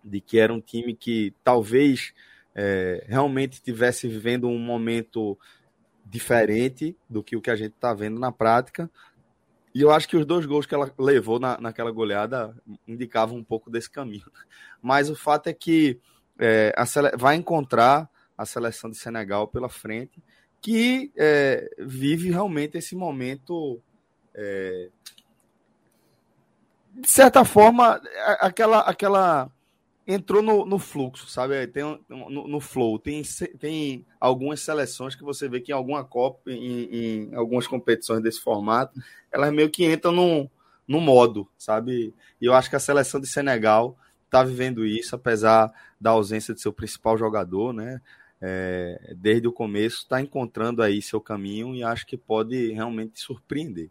de 0.04 0.20
que 0.20 0.38
era 0.38 0.52
um 0.52 0.60
time 0.60 0.94
que 0.94 1.34
talvez 1.42 2.14
é, 2.54 3.04
realmente 3.08 3.54
estivesse 3.54 4.08
vivendo 4.08 4.48
um 4.48 4.58
momento 4.58 5.38
diferente 6.04 6.96
do 7.08 7.22
que 7.22 7.36
o 7.36 7.40
que 7.40 7.50
a 7.50 7.56
gente 7.56 7.74
está 7.74 7.94
vendo 7.94 8.18
na 8.18 8.32
prática. 8.32 8.90
E 9.74 9.82
eu 9.82 9.90
acho 9.92 10.08
que 10.08 10.16
os 10.16 10.26
dois 10.26 10.44
gols 10.46 10.66
que 10.66 10.74
ela 10.74 10.92
levou 10.98 11.38
na, 11.38 11.60
naquela 11.60 11.92
goleada 11.92 12.56
indicavam 12.86 13.36
um 13.36 13.44
pouco 13.44 13.70
desse 13.70 13.88
caminho. 13.88 14.24
Mas 14.82 15.08
o 15.08 15.14
fato 15.14 15.46
é 15.48 15.52
que 15.52 16.00
é, 16.38 16.74
sele... 16.86 17.10
vai 17.16 17.36
encontrar 17.36 18.10
a 18.36 18.44
seleção 18.44 18.90
de 18.90 18.96
Senegal 18.96 19.46
pela 19.46 19.68
frente, 19.68 20.22
que 20.60 21.12
é, 21.16 21.70
vive 21.78 22.30
realmente 22.30 22.78
esse 22.78 22.96
momento. 22.96 23.80
É, 24.34 24.88
de 26.92 27.08
certa 27.08 27.44
forma, 27.44 28.00
aquela, 28.40 28.80
aquela 28.80 29.50
entrou 30.12 30.42
no, 30.42 30.66
no 30.66 30.78
fluxo, 30.78 31.28
sabe? 31.28 31.66
Tem 31.68 31.82
no, 32.08 32.48
no, 32.48 32.60
flow. 32.60 32.98
Tem, 32.98 33.22
tem 33.58 34.04
algumas 34.18 34.60
seleções 34.60 35.14
que 35.14 35.22
você 35.22 35.48
vê 35.48 35.60
que 35.60 35.72
em 35.72 35.74
alguma 35.74 36.04
Copa, 36.04 36.50
em, 36.50 37.28
em 37.30 37.34
algumas 37.34 37.66
competições 37.66 38.22
desse 38.22 38.40
formato, 38.40 39.00
elas 39.30 39.52
meio 39.52 39.70
que 39.70 39.84
entram 39.84 40.12
no, 40.12 40.50
no 40.86 41.00
modo, 41.00 41.48
sabe? 41.56 42.14
E 42.40 42.46
eu 42.46 42.54
acho 42.54 42.68
que 42.68 42.76
a 42.76 42.80
seleção 42.80 43.20
de 43.20 43.28
Senegal 43.28 43.96
está 44.24 44.42
vivendo 44.42 44.84
isso, 44.84 45.14
apesar 45.14 45.72
da 46.00 46.10
ausência 46.10 46.52
de 46.54 46.60
seu 46.60 46.72
principal 46.72 47.16
jogador, 47.16 47.72
né? 47.72 48.00
É, 48.42 49.14
desde 49.18 49.46
o 49.46 49.52
começo, 49.52 49.98
está 49.98 50.20
encontrando 50.20 50.82
aí 50.82 51.02
seu 51.02 51.20
caminho 51.20 51.74
e 51.74 51.84
acho 51.84 52.06
que 52.06 52.16
pode 52.16 52.72
realmente 52.72 53.20
surpreender. 53.20 53.90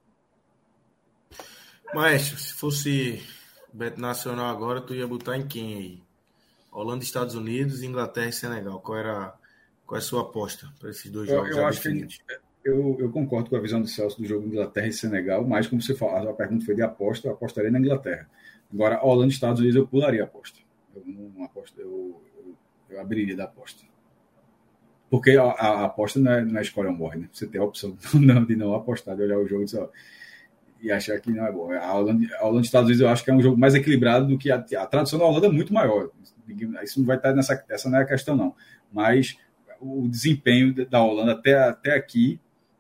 Maestro, 1.93 2.37
se 2.39 2.53
fosse 2.53 3.23
Beto 3.71 4.01
Nacional 4.01 4.47
agora, 4.47 4.81
tu 4.81 4.95
ia 4.95 5.07
botar 5.07 5.37
em 5.37 5.47
quem 5.47 5.75
aí? 5.75 6.08
Holanda, 6.81 7.03
Estados 7.03 7.35
Unidos, 7.35 7.83
Inglaterra 7.83 8.29
e 8.29 8.33
Senegal. 8.33 8.79
Qual 8.79 8.97
era 8.97 9.33
qual 9.85 9.97
é 9.97 9.99
a 9.99 10.01
sua 10.01 10.21
aposta 10.21 10.67
para 10.79 10.91
esses 10.91 11.09
dois 11.09 11.27
jogos? 11.27 11.49
Eu, 11.49 11.57
eu 11.57 11.67
acho 11.67 11.81
que 11.81 12.07
eu, 12.63 12.97
eu, 12.99 13.11
concordo 13.11 13.49
com 13.49 13.55
a 13.55 13.59
visão 13.59 13.81
do 13.81 13.87
Celso 13.87 14.21
do 14.21 14.27
jogo 14.27 14.45
Inglaterra 14.45 14.87
e 14.87 14.93
Senegal, 14.93 15.45
mas 15.47 15.65
como 15.65 15.81
você 15.81 15.95
falou, 15.95 16.29
a 16.29 16.33
pergunta 16.33 16.65
foi 16.65 16.75
de 16.75 16.83
aposta, 16.83 17.27
eu 17.27 17.33
apostaria 17.33 17.71
na 17.71 17.79
Inglaterra. 17.79 18.29
Agora, 18.71 19.03
Holanda 19.03 19.31
e 19.31 19.33
Estados 19.33 19.59
Unidos, 19.59 19.75
eu 19.75 19.87
pularia 19.87 20.21
a 20.21 20.25
aposta. 20.25 20.59
Eu 20.95 21.03
não 21.05 21.43
aposto, 21.43 21.79
eu, 21.79 22.21
eu, 22.37 22.55
eu 22.89 23.01
abriria 23.01 23.35
da 23.35 23.45
aposta. 23.45 23.83
Porque 25.09 25.31
a, 25.31 25.43
a, 25.43 25.85
aposta 25.85 26.19
não 26.19 26.31
é, 26.31 26.45
não 26.45 26.59
é 26.59 26.61
escolha 26.61 26.89
ou 26.89 26.95
morre, 26.95 27.21
né? 27.21 27.29
Você 27.31 27.47
tem 27.47 27.59
a 27.59 27.63
opção 27.63 27.97
não, 28.13 28.45
de 28.45 28.55
não 28.55 28.75
apostar, 28.75 29.15
de 29.15 29.23
olhar 29.23 29.39
o 29.39 29.47
jogo 29.47 29.63
e 29.63 29.65
dizer, 29.65 29.81
ó, 29.81 29.89
e 30.81 30.91
achar 30.91 31.19
que 31.19 31.31
não 31.31 31.47
é 31.47 31.51
bom. 31.51 31.71
A 31.71 31.93
Holanda, 31.93 32.27
a 32.37 32.45
Holanda 32.45 32.61
e 32.61 32.65
Estados 32.65 32.87
Unidos 32.87 33.01
eu 33.01 33.09
acho 33.09 33.23
que 33.23 33.31
é 33.31 33.33
um 33.33 33.41
jogo 33.41 33.57
mais 33.57 33.73
equilibrado 33.73 34.27
do 34.27 34.37
que 34.37 34.51
a, 34.51 34.57
a 34.57 34.85
tradução 34.85 35.17
da 35.17 35.25
Holanda 35.25 35.47
é 35.47 35.51
muito 35.51 35.73
maior. 35.73 36.09
Isso 36.83 36.99
não 36.99 37.05
vai 37.05 37.17
estar 37.17 37.33
nessa 37.33 37.63
essa 37.69 37.89
não 37.89 37.99
é 37.99 38.03
a 38.03 38.05
questão 38.05 38.35
não. 38.35 38.55
Mas 38.91 39.37
o 39.79 40.07
desempenho 40.07 40.73
da 40.87 41.03
Holanda 41.03 41.33
até, 41.33 41.55
até 41.55 41.95
aqui, 41.95 42.39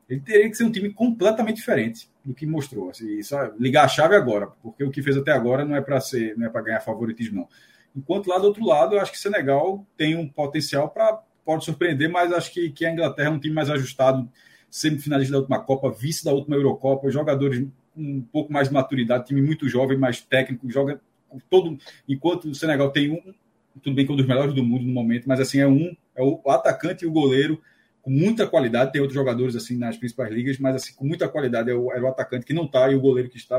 ele 0.09 0.21
teria 0.21 0.49
que 0.49 0.55
ser 0.55 0.63
um 0.63 0.71
time 0.71 0.91
completamente 0.91 1.57
diferente 1.57 2.09
do 2.23 2.33
que 2.33 2.45
mostrou. 2.45 2.89
Assim, 2.89 3.21
só 3.21 3.51
ligar 3.59 3.85
a 3.85 3.87
chave 3.87 4.15
agora, 4.15 4.47
porque 4.61 4.83
o 4.83 4.91
que 4.91 5.01
fez 5.01 5.15
até 5.17 5.31
agora 5.31 5.63
não 5.63 5.75
é 5.75 5.81
para 5.81 5.99
ser, 5.99 6.37
não 6.37 6.47
é 6.47 6.49
para 6.49 6.61
ganhar 6.61 6.81
favoritismo 6.81 7.41
não. 7.41 7.47
Enquanto 7.95 8.27
lá 8.27 8.37
do 8.37 8.45
outro 8.45 8.65
lado, 8.65 8.95
eu 8.95 9.01
acho 9.01 9.11
que 9.11 9.17
o 9.17 9.21
Senegal 9.21 9.85
tem 9.97 10.15
um 10.15 10.27
potencial 10.27 10.89
para 10.89 11.21
pode 11.43 11.65
surpreender, 11.65 12.07
mas 12.09 12.31
acho 12.31 12.53
que, 12.53 12.69
que 12.69 12.85
a 12.85 12.91
Inglaterra 12.91 13.29
é 13.29 13.31
um 13.31 13.39
time 13.39 13.55
mais 13.55 13.71
ajustado, 13.71 14.29
semifinalista 14.69 15.31
da 15.31 15.39
última 15.39 15.59
Copa, 15.59 15.89
vice 15.89 16.23
da 16.23 16.31
última 16.31 16.55
Eurocopa, 16.55 17.09
jogadores 17.09 17.67
um 17.97 18.21
pouco 18.21 18.53
mais 18.53 18.67
de 18.67 18.73
maturidade, 18.73 19.25
time 19.25 19.41
muito 19.41 19.67
jovem, 19.67 19.97
mais 19.97 20.21
técnico, 20.21 20.69
joga 20.69 21.01
todo. 21.49 21.77
Enquanto 22.07 22.45
o 22.45 22.55
Senegal 22.55 22.91
tem 22.91 23.11
um, 23.11 23.33
tudo 23.81 23.95
bem 23.95 24.05
que 24.05 24.11
é 24.11 24.13
um 24.13 24.17
dos 24.17 24.27
melhores 24.27 24.53
do 24.53 24.63
mundo 24.63 24.85
no 24.85 24.93
momento, 24.93 25.27
mas 25.27 25.39
assim 25.39 25.59
é 25.59 25.67
um, 25.67 25.95
é 26.15 26.21
o 26.21 26.41
atacante 26.49 27.03
e 27.03 27.07
o 27.07 27.11
goleiro 27.11 27.61
com 28.01 28.11
muita 28.11 28.47
qualidade. 28.47 28.91
Tem 28.91 29.01
outros 29.01 29.15
jogadores 29.15 29.55
assim 29.55 29.77
nas 29.77 29.97
principais 29.97 30.31
ligas, 30.31 30.57
mas 30.57 30.75
assim 30.75 30.93
com 30.93 31.05
muita 31.05 31.27
qualidade 31.27 31.69
é 31.69 31.73
o, 31.73 31.91
é 31.91 32.01
o 32.01 32.07
atacante 32.07 32.45
que 32.45 32.53
não 32.53 32.65
está 32.65 32.89
e 32.89 32.95
o 32.95 33.01
goleiro 33.01 33.29
que 33.29 33.37
está. 33.37 33.57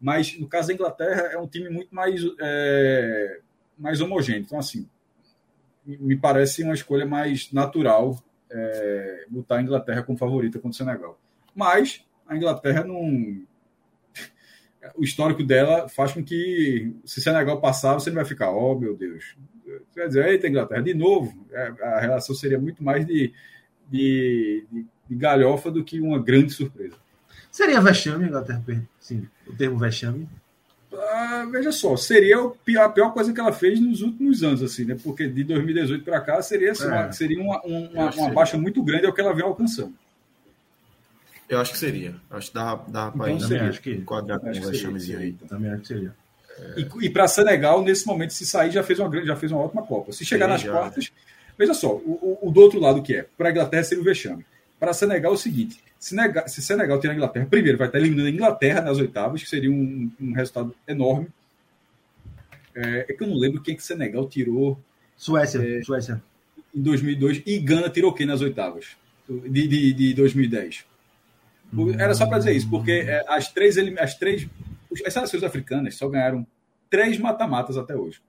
Mas 0.00 0.38
no 0.38 0.48
caso 0.48 0.68
da 0.68 0.74
Inglaterra 0.74 1.30
é 1.32 1.38
um 1.38 1.46
time 1.46 1.68
muito 1.68 1.94
mais 1.94 2.22
é, 2.40 3.40
mais 3.78 4.00
homogêneo. 4.00 4.42
Então 4.42 4.58
assim 4.58 4.88
me 5.84 6.16
parece 6.16 6.62
uma 6.62 6.74
escolha 6.74 7.06
mais 7.06 7.52
natural 7.52 8.22
é, 8.50 9.24
botar 9.28 9.56
a 9.56 9.62
Inglaterra 9.62 10.02
como 10.02 10.18
favorita 10.18 10.58
contra 10.58 10.70
o 10.70 10.74
Senegal. 10.74 11.18
Mas 11.54 12.04
a 12.26 12.36
Inglaterra 12.36 12.84
não 12.84 13.42
o 14.96 15.04
histórico 15.04 15.42
dela 15.42 15.88
faz 15.88 16.12
com 16.12 16.22
que, 16.24 16.94
se 17.04 17.20
Senegal 17.20 17.60
passar, 17.60 17.94
você 17.94 18.10
não 18.10 18.16
vai 18.16 18.24
ficar, 18.24 18.50
oh 18.50 18.78
meu 18.78 18.96
Deus. 18.96 19.36
Você 19.64 20.00
vai 20.00 20.08
dizer, 20.08 20.26
eita, 20.26 20.48
Inglaterra, 20.48 20.82
de 20.82 20.94
novo. 20.94 21.46
É, 21.52 21.72
a 21.82 22.00
relação 22.00 22.34
seria 22.34 22.58
muito 22.58 22.82
mais 22.82 23.06
de, 23.06 23.32
de, 23.90 24.66
de, 24.70 24.86
de 25.08 25.14
galhofa 25.16 25.70
do 25.70 25.84
que 25.84 26.00
uma 26.00 26.18
grande 26.18 26.52
surpresa. 26.52 26.96
Seria 27.50 27.80
vexame, 27.80 28.26
Inglaterra? 28.26 28.62
Sim, 28.98 29.28
o 29.46 29.54
termo 29.54 29.78
vexame? 29.78 30.28
Ah, 30.92 31.46
veja 31.50 31.70
só, 31.70 31.96
seria 31.96 32.36
a 32.38 32.88
pior 32.88 33.12
coisa 33.12 33.32
que 33.32 33.40
ela 33.40 33.52
fez 33.52 33.80
nos 33.80 34.02
últimos 34.02 34.42
anos, 34.42 34.62
assim, 34.62 34.84
né? 34.84 34.96
Porque 35.02 35.28
de 35.28 35.44
2018 35.44 36.04
para 36.04 36.20
cá 36.20 36.42
seria, 36.42 36.72
assim, 36.72 36.84
é. 36.84 36.88
uma, 36.88 37.12
seria 37.12 37.40
uma, 37.40 37.60
uma, 37.62 38.10
uma 38.10 38.30
baixa 38.30 38.58
muito 38.58 38.82
grande 38.82 39.06
ao 39.06 39.12
que 39.12 39.20
ela 39.20 39.34
vem 39.34 39.44
alcançando. 39.44 39.94
Eu 41.50 41.58
acho 41.58 41.72
que 41.72 41.78
seria. 41.78 42.14
Acho 42.30 42.48
que 42.48 42.54
dá, 42.54 42.76
dá 42.86 43.10
para 43.10 43.32
então, 43.32 43.50
ir 43.50 43.60
acho 43.62 43.82
que, 43.82 43.90
enquadrar 43.90 44.38
com 44.38 44.52
vexamezinho 44.52 45.18
aí. 45.18 45.32
Também 45.32 45.72
acho 45.72 45.80
que 45.82 45.88
seria. 45.88 46.14
É... 46.56 46.80
E, 46.80 47.06
e 47.06 47.10
para 47.10 47.26
Senegal, 47.26 47.82
nesse 47.82 48.06
momento, 48.06 48.32
se 48.32 48.46
sair, 48.46 48.70
já 48.70 48.84
fez 48.84 49.00
uma 49.00 49.08
grande, 49.08 49.26
já 49.26 49.34
fez 49.34 49.50
uma 49.50 49.60
ótima 49.60 49.82
Copa. 49.82 50.12
Se 50.12 50.24
chegar 50.24 50.46
Sim, 50.46 50.52
nas 50.52 50.60
já, 50.62 50.70
quartas, 50.70 51.10
veja 51.58 51.74
só, 51.74 51.88
o, 51.88 52.38
o, 52.40 52.48
o, 52.48 52.50
do 52.52 52.60
outro 52.60 52.78
lado 52.78 53.02
que 53.02 53.16
é, 53.16 53.26
para 53.36 53.48
a 53.48 53.50
Inglaterra 53.50 53.82
seria 53.82 54.00
o 54.00 54.04
vexame. 54.04 54.46
Para 54.78 54.92
Senegal 54.92 55.32
é 55.32 55.34
o 55.34 55.38
seguinte: 55.38 55.82
se, 55.98 56.14
nega, 56.14 56.46
se 56.46 56.62
Senegal 56.62 57.00
tirar 57.00 57.14
a 57.14 57.16
Inglaterra, 57.16 57.46
primeiro 57.50 57.76
vai 57.76 57.88
estar 57.88 57.98
eliminando 57.98 58.28
a 58.28 58.30
Inglaterra 58.30 58.80
nas 58.80 58.98
oitavas, 58.98 59.42
que 59.42 59.48
seria 59.48 59.72
um, 59.72 60.08
um 60.20 60.32
resultado 60.32 60.72
enorme. 60.86 61.26
É, 62.76 63.06
é, 63.08 63.12
que 63.12 63.24
eu 63.24 63.26
não 63.26 63.36
lembro 63.36 63.60
quem 63.60 63.74
que 63.74 63.82
Senegal 63.82 64.28
tirou. 64.28 64.78
Suécia, 65.16 65.58
é, 65.58 65.82
Suécia. 65.82 66.22
Em 66.72 66.80
2002. 66.80 67.42
E 67.44 67.58
Gana 67.58 67.90
tirou 67.90 68.12
quem 68.12 68.24
nas 68.24 68.40
oitavas? 68.40 68.96
De, 69.28 69.66
de, 69.66 69.92
de 69.92 70.14
2010. 70.14 70.84
Era 71.98 72.14
só 72.14 72.26
para 72.26 72.38
dizer 72.38 72.52
isso, 72.52 72.68
porque 72.68 72.92
é, 72.92 73.24
as 73.28 73.52
três, 73.52 73.76
as 73.98 74.14
três 74.16 74.48
as 75.04 75.12
seleções 75.12 75.42
africanas 75.42 75.96
só 75.96 76.08
ganharam 76.08 76.46
três 76.88 77.18
mata-matas 77.18 77.76
até 77.76 77.94
hoje. 77.94 78.20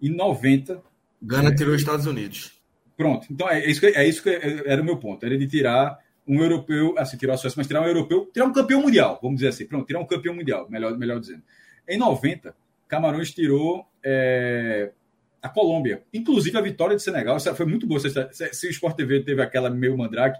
Em 0.00 0.14
90. 0.14 0.82
Gana 1.22 1.54
tirou 1.54 1.74
os 1.74 1.80
Estados 1.80 2.06
Unidos. 2.06 2.52
Pronto. 2.96 3.26
Então 3.30 3.48
é 3.48 3.64
isso 3.68 3.80
que, 3.80 3.86
é 3.86 4.06
isso 4.06 4.22
que 4.22 4.28
era 4.30 4.80
o 4.82 4.84
meu 4.84 4.98
ponto. 4.98 5.24
Era 5.24 5.36
de 5.36 5.46
tirar 5.46 5.98
um 6.26 6.40
europeu, 6.40 6.94
assim, 6.98 7.16
tirar 7.16 7.34
a 7.34 7.36
Suécia, 7.36 7.56
mas 7.58 7.66
tirar 7.66 7.82
um 7.82 7.86
europeu, 7.86 8.28
tirar 8.32 8.46
um 8.46 8.52
campeão 8.52 8.82
mundial, 8.82 9.18
vamos 9.22 9.36
dizer 9.36 9.48
assim. 9.48 9.66
Pronto, 9.66 9.86
tirar 9.86 10.00
um 10.00 10.06
campeão 10.06 10.34
mundial, 10.34 10.68
melhor, 10.68 10.96
melhor 10.98 11.20
dizendo. 11.20 11.42
Em 11.88 11.98
90, 11.98 12.54
Camarões 12.88 13.32
tirou 13.32 13.86
é, 14.04 14.92
a 15.40 15.48
Colômbia. 15.48 16.02
Inclusive 16.12 16.56
a 16.56 16.60
vitória 16.60 16.96
de 16.96 17.02
Senegal. 17.02 17.38
Foi 17.40 17.66
muito 17.66 17.86
boa. 17.86 18.00
Se, 18.00 18.10
se 18.52 18.66
o 18.66 18.70
Sport 18.70 18.96
TV 18.96 19.20
teve 19.20 19.40
aquela 19.40 19.70
meio 19.70 19.96
mandrake 19.96 20.38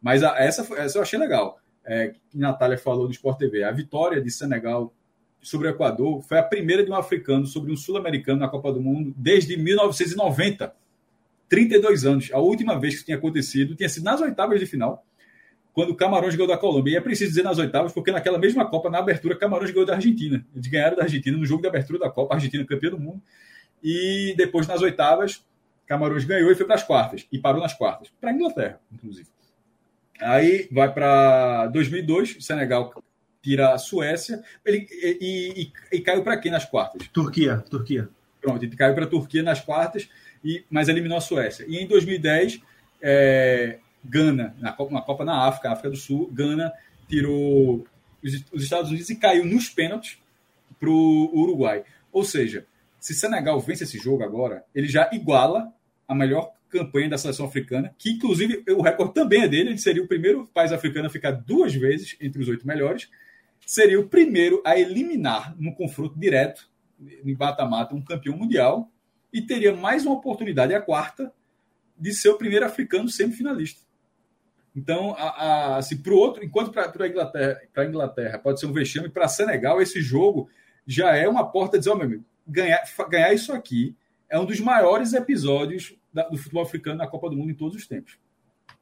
mas 0.00 0.22
a, 0.22 0.38
essa, 0.38 0.66
essa 0.74 0.98
eu 0.98 1.02
achei 1.02 1.18
legal. 1.18 1.60
É, 1.84 2.12
que 2.30 2.38
Natália 2.38 2.76
falou 2.76 3.06
do 3.06 3.12
Sport 3.12 3.38
TV. 3.38 3.64
A 3.64 3.72
vitória 3.72 4.20
de 4.20 4.30
Senegal 4.30 4.92
sobre 5.40 5.68
o 5.68 5.70
Equador 5.70 6.22
foi 6.22 6.38
a 6.38 6.42
primeira 6.42 6.84
de 6.84 6.90
um 6.90 6.94
africano 6.94 7.46
sobre 7.46 7.72
um 7.72 7.76
sul-americano 7.76 8.40
na 8.40 8.48
Copa 8.48 8.72
do 8.72 8.80
Mundo 8.80 9.14
desde 9.16 9.56
1990. 9.56 10.74
32 11.48 12.04
anos. 12.04 12.30
A 12.32 12.38
última 12.38 12.78
vez 12.78 12.92
que 12.92 12.98
isso 12.98 13.06
tinha 13.06 13.16
acontecido 13.16 13.74
tinha 13.74 13.88
sido 13.88 14.04
nas 14.04 14.20
oitavas 14.20 14.60
de 14.60 14.66
final, 14.66 15.04
quando 15.72 15.94
Camarões 15.94 16.34
ganhou 16.34 16.48
da 16.48 16.58
Colômbia. 16.58 16.92
E 16.92 16.96
é 16.96 17.00
preciso 17.00 17.30
dizer 17.30 17.42
nas 17.42 17.58
oitavas, 17.58 17.92
porque 17.92 18.10
naquela 18.10 18.38
mesma 18.38 18.68
Copa, 18.68 18.90
na 18.90 18.98
abertura, 18.98 19.36
Camarões 19.36 19.70
ganhou 19.70 19.86
da 19.86 19.94
Argentina. 19.94 20.44
Eles 20.54 20.66
ganharam 20.66 20.96
da 20.96 21.04
Argentina 21.04 21.36
no 21.36 21.46
jogo 21.46 21.62
de 21.62 21.68
abertura 21.68 21.98
da 21.98 22.10
Copa, 22.10 22.34
a 22.34 22.36
Argentina 22.36 22.64
campeã 22.66 22.90
do 22.90 23.00
mundo. 23.00 23.22
E 23.82 24.34
depois, 24.36 24.66
nas 24.66 24.82
oitavas, 24.82 25.44
Camarões 25.86 26.24
ganhou 26.24 26.50
e 26.50 26.54
foi 26.54 26.66
para 26.66 26.74
as 26.74 26.82
quartas. 26.82 27.26
E 27.32 27.38
parou 27.38 27.62
nas 27.62 27.72
quartas. 27.72 28.10
Para 28.20 28.30
a 28.30 28.34
Inglaterra, 28.34 28.80
inclusive. 28.92 29.28
Aí 30.20 30.68
vai 30.70 30.92
para 30.92 31.66
2002, 31.68 32.36
o 32.36 32.42
Senegal 32.42 32.92
tira 33.42 33.72
a 33.72 33.78
Suécia 33.78 34.42
ele, 34.64 34.86
e, 34.90 35.70
e, 35.92 35.96
e 35.96 36.00
caiu 36.00 36.22
para 36.22 36.36
quem 36.36 36.50
nas 36.50 36.64
quartas? 36.64 37.08
Turquia, 37.08 37.64
Turquia. 37.70 38.08
Pronto, 38.40 38.62
ele 38.64 38.76
caiu 38.76 38.94
para 38.94 39.04
a 39.04 39.08
Turquia 39.08 39.42
nas 39.42 39.60
quartas, 39.60 40.08
e, 40.44 40.64
mas 40.70 40.88
eliminou 40.88 41.18
a 41.18 41.20
Suécia. 41.20 41.64
E 41.68 41.76
em 41.76 41.86
2010, 41.86 42.60
é, 43.00 43.78
Gana, 44.04 44.54
na 44.58 44.72
Copa, 44.72 44.90
uma 44.90 45.02
Copa 45.02 45.24
na 45.24 45.46
África, 45.46 45.70
África 45.70 45.90
do 45.90 45.96
Sul, 45.96 46.30
Gana 46.32 46.72
tirou 47.08 47.86
os, 48.22 48.44
os 48.52 48.62
Estados 48.62 48.90
Unidos 48.90 49.10
e 49.10 49.16
caiu 49.16 49.44
nos 49.44 49.68
pênaltis 49.68 50.18
para 50.78 50.90
o 50.90 51.30
Uruguai. 51.34 51.84
Ou 52.12 52.24
seja, 52.24 52.66
se 53.00 53.14
Senegal 53.14 53.60
vence 53.60 53.84
esse 53.84 53.98
jogo 53.98 54.22
agora, 54.22 54.64
ele 54.74 54.88
já 54.88 55.08
iguala 55.12 55.72
a 56.06 56.14
melhor 56.14 56.52
campanha 56.68 57.08
da 57.08 57.18
seleção 57.18 57.46
africana, 57.46 57.94
que 57.98 58.10
inclusive 58.10 58.64
o 58.68 58.82
recorde 58.82 59.14
também 59.14 59.42
é 59.42 59.48
dele, 59.48 59.70
ele 59.70 59.78
seria 59.78 60.02
o 60.02 60.08
primeiro 60.08 60.46
país 60.52 60.72
africano 60.72 61.06
a 61.06 61.10
ficar 61.10 61.32
duas 61.32 61.74
vezes 61.74 62.16
entre 62.20 62.42
os 62.42 62.48
oito 62.48 62.66
melhores, 62.66 63.10
seria 63.66 63.98
o 63.98 64.08
primeiro 64.08 64.62
a 64.64 64.78
eliminar 64.78 65.54
no 65.58 65.74
confronto 65.74 66.18
direto, 66.18 66.68
em 67.00 67.34
mata-mata, 67.34 67.94
um 67.94 68.02
campeão 68.02 68.36
mundial, 68.36 68.90
e 69.32 69.42
teria 69.42 69.74
mais 69.74 70.04
uma 70.04 70.14
oportunidade, 70.14 70.74
a 70.74 70.80
quarta, 70.80 71.32
de 71.98 72.12
ser 72.12 72.30
o 72.30 72.38
primeiro 72.38 72.64
africano 72.64 73.08
semifinalista. 73.08 73.82
Então, 74.74 75.14
a, 75.18 75.28
a, 75.28 75.76
assim, 75.78 75.96
pro 75.96 76.16
outro, 76.16 76.44
enquanto 76.44 76.70
para 76.70 76.92
a 77.04 77.08
Inglaterra, 77.08 77.60
Inglaterra 77.88 78.38
pode 78.38 78.60
ser 78.60 78.66
um 78.66 78.72
vexame, 78.72 79.08
para 79.08 79.28
Senegal, 79.28 79.82
esse 79.82 80.00
jogo 80.00 80.48
já 80.86 81.16
é 81.16 81.28
uma 81.28 81.50
porta 81.50 81.76
de 81.76 81.80
dizer, 81.80 81.90
oh, 81.90 81.96
meu 81.96 82.06
amigo, 82.06 82.24
ganhar, 82.46 82.80
ganhar 83.08 83.32
isso 83.32 83.52
aqui 83.52 83.94
é 84.30 84.38
um 84.38 84.44
dos 84.44 84.60
maiores 84.60 85.12
episódios 85.12 85.96
da, 86.18 86.28
do 86.28 86.36
futebol 86.36 86.62
africano 86.62 86.98
na 86.98 87.06
Copa 87.06 87.30
do 87.30 87.36
Mundo 87.36 87.50
em 87.50 87.54
todos 87.54 87.76
os 87.76 87.86
tempos. 87.86 88.18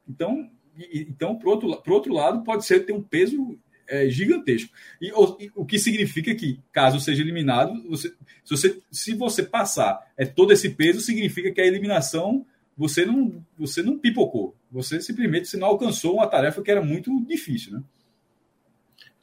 Então, 0.09 0.49
e, 0.77 1.01
então 1.09 1.37
por 1.37 1.49
outro, 1.49 1.81
por 1.81 1.93
outro 1.93 2.13
lado, 2.13 2.43
pode 2.43 2.65
ser 2.65 2.85
ter 2.85 2.93
um 2.93 3.01
peso 3.01 3.57
é, 3.87 4.09
gigantesco. 4.09 4.73
E 4.99 5.11
o, 5.11 5.37
e 5.39 5.51
o, 5.55 5.65
que 5.65 5.77
significa 5.77 6.33
que, 6.33 6.59
caso 6.71 6.99
seja 6.99 7.21
eliminado, 7.21 7.71
você, 7.87 8.09
se, 8.43 8.49
você, 8.49 8.81
se 8.91 9.13
você 9.13 9.43
passar 9.43 10.11
é, 10.17 10.25
todo 10.25 10.51
esse 10.51 10.71
peso, 10.71 10.99
significa 10.99 11.51
que 11.51 11.61
a 11.61 11.65
eliminação 11.65 12.45
você 12.75 13.05
não, 13.05 13.43
você 13.57 13.81
não 13.81 13.97
pipocou. 13.97 14.55
Você 14.71 14.99
simplesmente 15.01 15.47
você 15.47 15.57
não 15.57 15.67
alcançou 15.67 16.15
uma 16.15 16.27
tarefa 16.27 16.61
que 16.61 16.71
era 16.71 16.81
muito 16.81 17.23
difícil. 17.25 17.73
Né? 17.73 17.83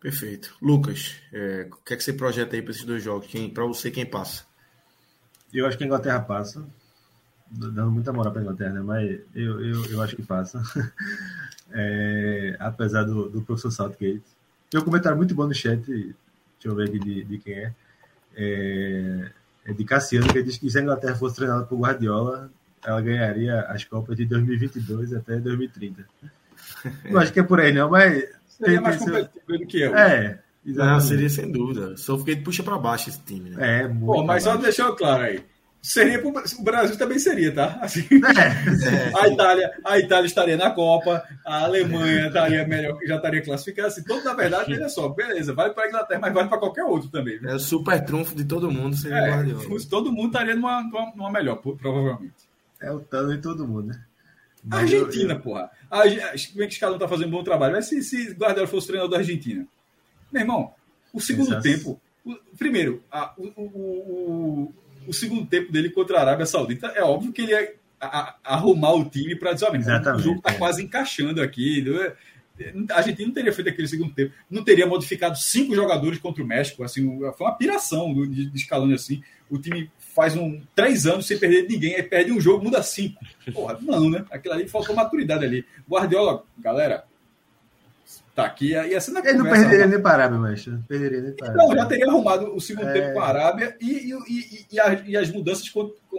Perfeito. 0.01 0.57
Lucas, 0.61 1.17
é, 1.33 1.69
o 1.71 1.85
que 1.85 1.95
é 1.95 1.97
que 1.97 2.05
você 2.05 2.13
projeta 2.13 2.57
aí 2.57 2.63
para 2.63 2.73
esses 2.73 2.85
dois 2.85 3.03
jogos? 3.03 3.29
Para 3.53 3.67
você, 3.67 3.91
quem 3.91 4.07
passa? 4.07 4.45
Eu 5.53 5.67
acho 5.67 5.79
que 5.79 5.85
a 5.85 5.87
Inglaterra 5.87 6.21
passa 6.21 6.67
dando 7.57 7.91
muita 7.91 8.13
moral 8.13 8.33
para 8.33 8.41
a 8.41 8.45
Inglaterra, 8.45 8.73
né? 8.73 8.81
mas 8.81 9.21
eu, 9.35 9.61
eu, 9.65 9.85
eu 9.87 10.03
acho 10.03 10.17
que 10.17 10.23
passa. 10.23 10.63
É, 11.77 12.55
apesar 12.61 13.03
do, 13.03 13.29
do 13.29 13.43
professor 13.43 13.71
Southgate. 13.73 14.23
Tem 14.71 14.81
um 14.81 14.85
comentário 14.85 15.17
muito 15.17 15.35
bom 15.35 15.47
no 15.47 15.55
chat, 15.55 15.81
deixa 15.85 16.15
eu 16.65 16.75
ver 16.75 16.89
aqui 16.89 17.01
de, 17.01 17.25
de 17.25 17.39
quem 17.39 17.55
é. 17.55 17.73
é. 18.37 19.31
é. 19.65 19.73
de 19.73 19.85
Cassiano, 19.85 20.33
que 20.33 20.43
diz 20.43 20.57
que 20.57 20.71
se 20.71 20.79
a 20.79 20.83
Inglaterra 20.83 21.17
fosse 21.17 21.35
treinada 21.35 21.65
por 21.65 21.81
Guardiola, 21.81 22.49
ela 22.85 23.01
ganharia 23.01 23.63
as 23.63 23.83
Copas 23.83 24.17
de 24.17 24.25
2022 24.25 25.15
até 25.15 25.41
2030. 25.41 26.05
Não 27.11 27.21
acho 27.21 27.33
que 27.33 27.41
é 27.41 27.43
por 27.43 27.59
aí, 27.59 27.73
não, 27.73 27.91
mas. 27.91 28.25
Seria 28.47 28.81
mais 28.81 28.97
competitivo 28.99 29.59
do 29.59 29.67
que 29.67 29.81
eu. 29.81 29.97
É. 29.97 30.39
Não, 30.65 31.01
seria 31.01 31.29
sem 31.29 31.51
dúvida. 31.51 31.97
Só 31.97 32.17
fiquei 32.19 32.37
puxa 32.37 32.63
para 32.63 32.79
baixo 32.79 33.11
esse 33.11 33.21
time. 33.23 33.51
Né? 33.51 33.81
É, 33.81 33.89
muito 33.89 34.07
Pô, 34.07 34.25
mas 34.25 34.45
só 34.45 34.57
deixar 34.57 34.93
claro 34.93 35.25
aí. 35.25 35.45
Seria 35.85 36.19
pro, 36.19 36.31
o 36.31 36.63
Brasil 36.63 36.97
também 36.97 37.19
seria, 37.19 37.53
tá? 37.53 37.79
Assim, 37.83 38.07
é, 38.11 39.13
a, 39.21 39.29
Itália, 39.29 39.71
a 39.85 39.99
Itália 39.99 40.27
estaria 40.27 40.57
na 40.57 40.71
Copa, 40.71 41.23
a 41.45 41.65
Alemanha 41.65 42.29
estaria 42.29 42.67
melhor, 42.67 42.99
já 43.07 43.17
estaria 43.17 43.43
classificada. 43.43 43.89
Assim, 43.89 44.03
todo, 44.03 44.25
na 44.25 44.33
verdade, 44.33 44.73
olha 44.73 44.89
só, 44.89 45.11
beleza, 45.11 45.53
vale 45.53 45.75
para 45.75 45.85
a 45.85 45.89
Inglaterra, 45.89 46.21
mas 46.23 46.33
vale 46.33 46.49
para 46.49 46.57
qualquer 46.57 46.85
outro 46.85 47.11
também. 47.11 47.39
Viu? 47.39 47.51
É 47.51 47.55
o 47.55 47.59
super 47.59 48.03
trunfo 48.03 48.35
de 48.35 48.47
todo 48.47 48.71
mundo, 48.71 48.97
seria 48.97 49.19
é, 49.19 49.29
Guardiola. 49.29 49.79
Todo 49.91 50.11
mundo 50.11 50.29
estaria 50.29 50.57
numa, 50.57 50.83
numa 51.15 51.31
melhor, 51.31 51.57
provavelmente. 51.57 52.33
É 52.81 52.91
o 52.91 53.01
Tano 53.01 53.37
de 53.37 53.43
todo 53.43 53.69
mundo, 53.69 53.89
né? 53.89 54.03
A 54.71 54.79
Argentina, 54.79 55.35
eu... 55.35 55.41
porra. 55.41 55.71
A, 55.91 56.01
a, 56.01 56.05
como 56.07 56.63
é 56.63 56.67
que 56.67 56.73
o 56.73 56.73
Scaloni 56.73 56.99
tá 56.99 57.09
fazendo 57.09 57.29
um 57.29 57.33
bom 57.33 57.45
trabalho? 57.45 57.75
Mas 57.75 57.85
se, 57.85 58.03
se 58.03 58.33
Guardiola 58.33 58.67
fosse 58.67 58.87
treinador 58.87 59.11
da 59.11 59.19
Argentina. 59.19 59.67
Meu 60.33 60.41
irmão, 60.41 60.73
o 61.13 61.21
segundo 61.21 61.49
Exato. 61.49 61.63
tempo. 61.63 62.01
O, 62.25 62.35
primeiro, 62.57 63.03
a, 63.13 63.35
o, 63.37 63.53
o 63.55 64.75
o 64.84 64.84
segundo 65.13 65.47
tempo 65.47 65.73
dele 65.73 65.91
contra 65.91 66.19
a 66.19 66.21
Arábia 66.21 66.47
Saudita, 66.47 66.89
é 66.89 67.03
óbvio 67.03 67.33
que 67.33 67.43
ele 67.43 67.53
ia 67.53 67.75
a, 68.01 68.37
a, 68.45 68.55
arrumar 68.55 68.95
o 68.95 69.05
time 69.05 69.37
para 69.37 69.53
dizer, 69.53 69.67
o 69.67 70.19
jogo 70.19 70.39
está 70.39 70.53
é. 70.53 70.59
quase 70.59 70.83
encaixando 70.83 71.41
aqui. 71.41 71.85
A 72.91 72.97
Argentina 72.99 73.27
não 73.27 73.35
teria 73.35 73.53
feito 73.53 73.69
aquele 73.69 73.89
segundo 73.89 74.13
tempo, 74.13 74.33
não 74.51 74.63
teria 74.63 74.87
modificado 74.87 75.37
cinco 75.37 75.75
jogadores 75.75 76.19
contra 76.19 76.43
o 76.43 76.47
México. 76.47 76.85
Assim, 76.85 77.19
foi 77.37 77.47
uma 77.47 77.57
piração 77.57 78.15
de, 78.29 78.51
de 78.51 78.59
Scaloni 78.61 78.95
assim. 78.95 79.23
O 79.51 79.59
time 79.59 79.91
faz 79.99 80.37
um 80.37 80.61
três 80.75 81.07
anos 81.07 81.27
sem 81.27 81.39
perder 81.39 81.69
ninguém, 81.69 81.97
aí 81.97 82.03
perde 82.03 82.31
um 82.31 82.41
jogo, 82.41 82.65
muda 82.65 82.83
cinco. 82.83 83.21
Porra, 83.53 83.79
não, 83.83 84.09
né? 84.09 84.25
Aquilo 84.31 84.55
ali 84.55 84.69
faltou 84.69 84.95
maturidade 84.95 85.45
ali. 85.45 85.65
Guardiola, 85.89 86.45
galera, 86.59 87.05
tá 88.35 88.45
aqui. 88.45 88.73
E 88.73 88.95
essa 88.95 89.13
não 89.13 89.25
Ele 89.25 89.39
não 89.39 89.45
perderia 89.45 89.87
nem 89.87 90.01
para 90.01 90.11
a 90.11 90.15
Arábia, 90.15 90.39
mas 90.39 90.69
perderia 90.89 91.21
nem 91.21 91.33
para 91.33 91.55
Não, 91.55 91.75
já 91.75 91.87
teria 91.87 92.09
arrumado 92.09 92.55
o 92.55 92.61
segundo 92.61 92.89
é... 92.89 92.93
tempo 92.93 93.15
com 93.15 93.21
a 93.21 93.29
Arábia 93.29 93.77
e, 93.81 93.91
e, 93.91 94.13
e, 94.13 94.67
e, 94.73 94.81
as, 94.81 95.03
e 95.07 95.17
as 95.17 95.31
mudanças, 95.31 95.73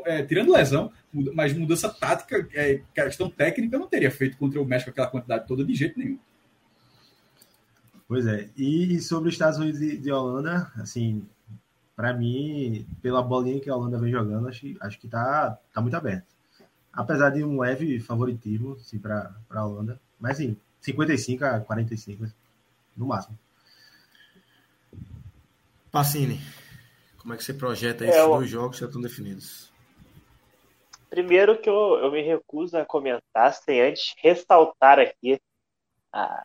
é, 0.06 0.24
tirando 0.24 0.54
lesão, 0.54 0.92
mas 1.34 1.54
mudança 1.54 1.90
tática, 1.90 2.48
é, 2.54 2.82
questão 2.94 3.30
técnica, 3.30 3.78
não 3.78 3.88
teria 3.88 4.10
feito 4.10 4.38
contra 4.38 4.62
o 4.62 4.66
México 4.66 4.90
aquela 4.90 5.08
quantidade 5.08 5.48
toda 5.48 5.64
de 5.64 5.76
jeito 5.76 6.00
nenhum. 6.00 6.18
Pois 8.08 8.26
é. 8.28 8.50
E 8.56 9.00
sobre 9.02 9.30
os 9.30 9.36
Estados 9.36 9.60
Unidos 9.60 9.82
e 9.82 9.98
de 9.98 10.12
Holanda, 10.12 10.72
assim, 10.78 11.28
para 11.96 12.14
mim, 12.14 12.86
pela 13.02 13.22
bolinha 13.22 13.60
que 13.60 13.70
a 13.70 13.76
Holanda 13.76 13.98
vem 13.98 14.12
jogando, 14.12 14.48
acho, 14.48 14.66
acho 14.80 15.00
que 15.00 15.08
tá, 15.08 15.58
tá 15.74 15.82
muito 15.82 15.96
aberto. 15.96 16.26
Apesar 16.94 17.30
de 17.32 17.44
um 17.44 17.60
leve 17.60 18.00
favoritismo, 18.00 18.74
assim, 18.74 19.00
para 19.00 19.36
a 19.50 19.66
Holanda. 19.66 20.00
Mas, 20.20 20.38
sim, 20.38 20.56
55 20.86 21.44
a 21.44 21.60
45, 21.62 22.26
no 22.96 23.08
máximo. 23.08 23.38
Pacini, 25.92 26.40
como 27.18 27.34
é 27.34 27.38
que 27.38 27.44
você 27.44 27.54
projeta 27.54 28.06
esses 28.06 28.20
é, 28.20 28.26
dois 28.26 28.50
jogos 28.50 28.78
que 28.78 28.82
já 28.82 28.88
estão 28.88 29.02
definidos? 29.02 29.72
Primeiro 31.10 31.60
que 31.60 31.70
eu, 31.70 32.00
eu 32.02 32.12
me 32.12 32.22
recuso 32.22 32.78
a 32.78 32.86
comentar 32.86 33.54
sem 33.54 33.82
antes 33.82 34.14
ressaltar 34.22 35.00
aqui 35.00 35.40
a, 36.14 36.44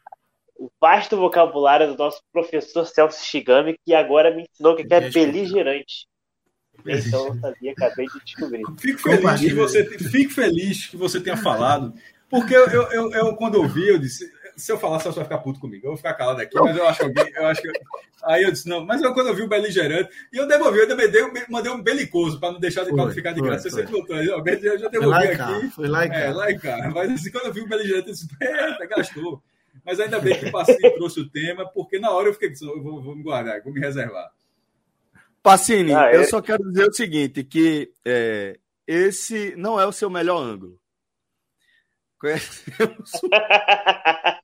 o 0.57 0.71
vasto 0.81 1.17
vocabulário 1.17 1.89
do 1.89 1.99
nosso 1.99 2.23
professor 2.33 2.87
Celso 2.87 3.25
Shigami, 3.25 3.77
que 3.85 3.95
agora 3.95 4.35
me 4.35 4.43
ensinou 4.43 4.77
que, 4.77 4.85
que 4.85 4.95
é 4.95 5.11
beligerante. 5.11 6.07
Então 6.87 7.27
eu 7.27 7.41
sabia, 7.41 7.73
acabei 7.73 8.07
de 8.07 8.25
descobrir. 8.25 8.63
Fico 8.79 9.01
feliz, 9.01 9.41
que 9.41 9.55
você, 9.55 9.85
fico 9.85 10.33
feliz 10.33 10.87
que 10.87 10.97
você 10.97 11.21
tenha 11.21 11.37
falado 11.37 11.93
porque 12.31 12.55
eu, 12.55 12.67
eu, 12.69 12.93
eu, 12.93 13.13
eu, 13.13 13.37
quando 13.37 13.57
eu 13.57 13.69
vi, 13.69 13.89
eu 13.89 13.99
disse, 13.99 14.31
se 14.57 14.71
eu 14.71 14.79
falar, 14.79 15.01
você 15.01 15.11
vai 15.11 15.25
ficar 15.25 15.39
puto 15.39 15.59
comigo. 15.59 15.85
Eu 15.85 15.91
vou 15.91 15.97
ficar 15.97 16.15
calado 16.15 16.41
aqui, 16.41 16.59
mas 16.59 16.77
eu 16.77 16.87
acho 16.87 17.01
que 17.01 17.39
eu 17.39 17.47
acho 17.47 17.63
que. 17.63 17.73
Aí 18.23 18.43
eu 18.43 18.53
disse, 18.53 18.69
não, 18.69 18.85
mas 18.85 19.01
eu, 19.03 19.13
quando 19.15 19.29
eu 19.29 19.35
vi 19.35 19.43
o 19.43 19.49
beligerante, 19.49 20.11
e 20.33 20.37
eu 20.37 20.47
devolvi, 20.47 20.79
eu 20.79 20.87
devolvi, 20.87 21.19
eu 21.19 21.33
mandei 21.49 21.73
um 21.73 21.83
belicoso 21.83 22.39
para 22.39 22.53
não 22.53 22.61
deixar 22.61 22.85
de 22.85 22.91
qualificar 22.91 23.33
de 23.33 23.41
graça. 23.41 23.69
Você 23.69 23.83
voltou, 23.85 24.17
eu 24.17 24.79
já 24.79 24.89
devolvi 24.89 25.29
aqui. 25.29 25.71
Foi 25.71 25.89
lá 25.89 26.05
e 26.05 26.09
cá. 26.09 26.19
É, 26.19 26.33
lá 26.33 26.51
e 26.51 26.59
cá. 26.59 26.91
Mas 26.95 27.11
assim, 27.13 27.31
quando 27.31 27.47
eu 27.47 27.53
vi 27.53 27.61
o 27.63 27.69
beligerante, 27.69 28.09
eu 28.09 28.15
disse, 28.15 28.29
eita, 28.41 28.87
gastou. 28.87 29.43
Mas 29.85 29.99
ainda 29.99 30.21
bem 30.21 30.39
que 30.39 30.47
o 30.47 30.53
Pacini 30.53 30.79
trouxe 30.95 31.21
o 31.21 31.29
tema, 31.29 31.67
porque 31.67 31.99
na 31.99 32.11
hora 32.11 32.29
eu 32.29 32.35
fiquei, 32.35 32.53
eu 32.63 32.83
vou, 32.83 33.03
vou 33.03 33.17
me 33.17 33.23
guardar, 33.23 33.63
vou 33.63 33.73
me 33.73 33.81
reservar. 33.81 34.31
Pacini, 35.43 35.95
ah, 35.95 36.13
eu 36.13 36.21
é? 36.21 36.25
só 36.25 36.43
quero 36.43 36.63
dizer 36.71 36.87
o 36.87 36.93
seguinte, 36.93 37.43
que 37.43 37.91
é, 38.05 38.59
esse 38.87 39.55
não 39.57 39.81
é 39.81 39.87
o 39.87 39.93
seu 39.93 40.11
melhor 40.11 40.39
ângulo. 40.39 40.80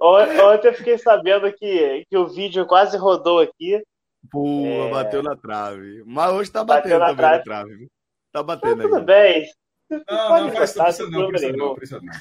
Ontem 0.00 0.68
eu 0.68 0.74
fiquei 0.74 0.96
sabendo 0.98 1.52
que, 1.52 2.06
que 2.08 2.16
o 2.16 2.28
vídeo 2.28 2.64
quase 2.66 2.96
rodou 2.96 3.40
aqui. 3.40 3.82
Pô, 4.30 4.66
é... 4.66 4.88
bateu 4.90 5.22
na 5.22 5.36
trave. 5.36 6.02
Mas 6.06 6.32
hoje 6.32 6.50
tá 6.50 6.64
batendo 6.64 6.98
bateu 6.98 6.98
na 6.98 7.14
trave. 7.14 7.38
na 7.38 7.44
trave. 7.44 7.88
Tá 8.32 8.42
batendo 8.42 8.82
tudo 8.82 9.02
bem. 9.02 9.46
Não, 9.90 10.00
não, 10.08 10.52
faz 10.52 10.76
isso 10.76 11.10
não, 11.10 11.28
precisa 11.28 11.52
não, 11.52 11.74
precisa 11.74 12.00
não, 12.00 12.12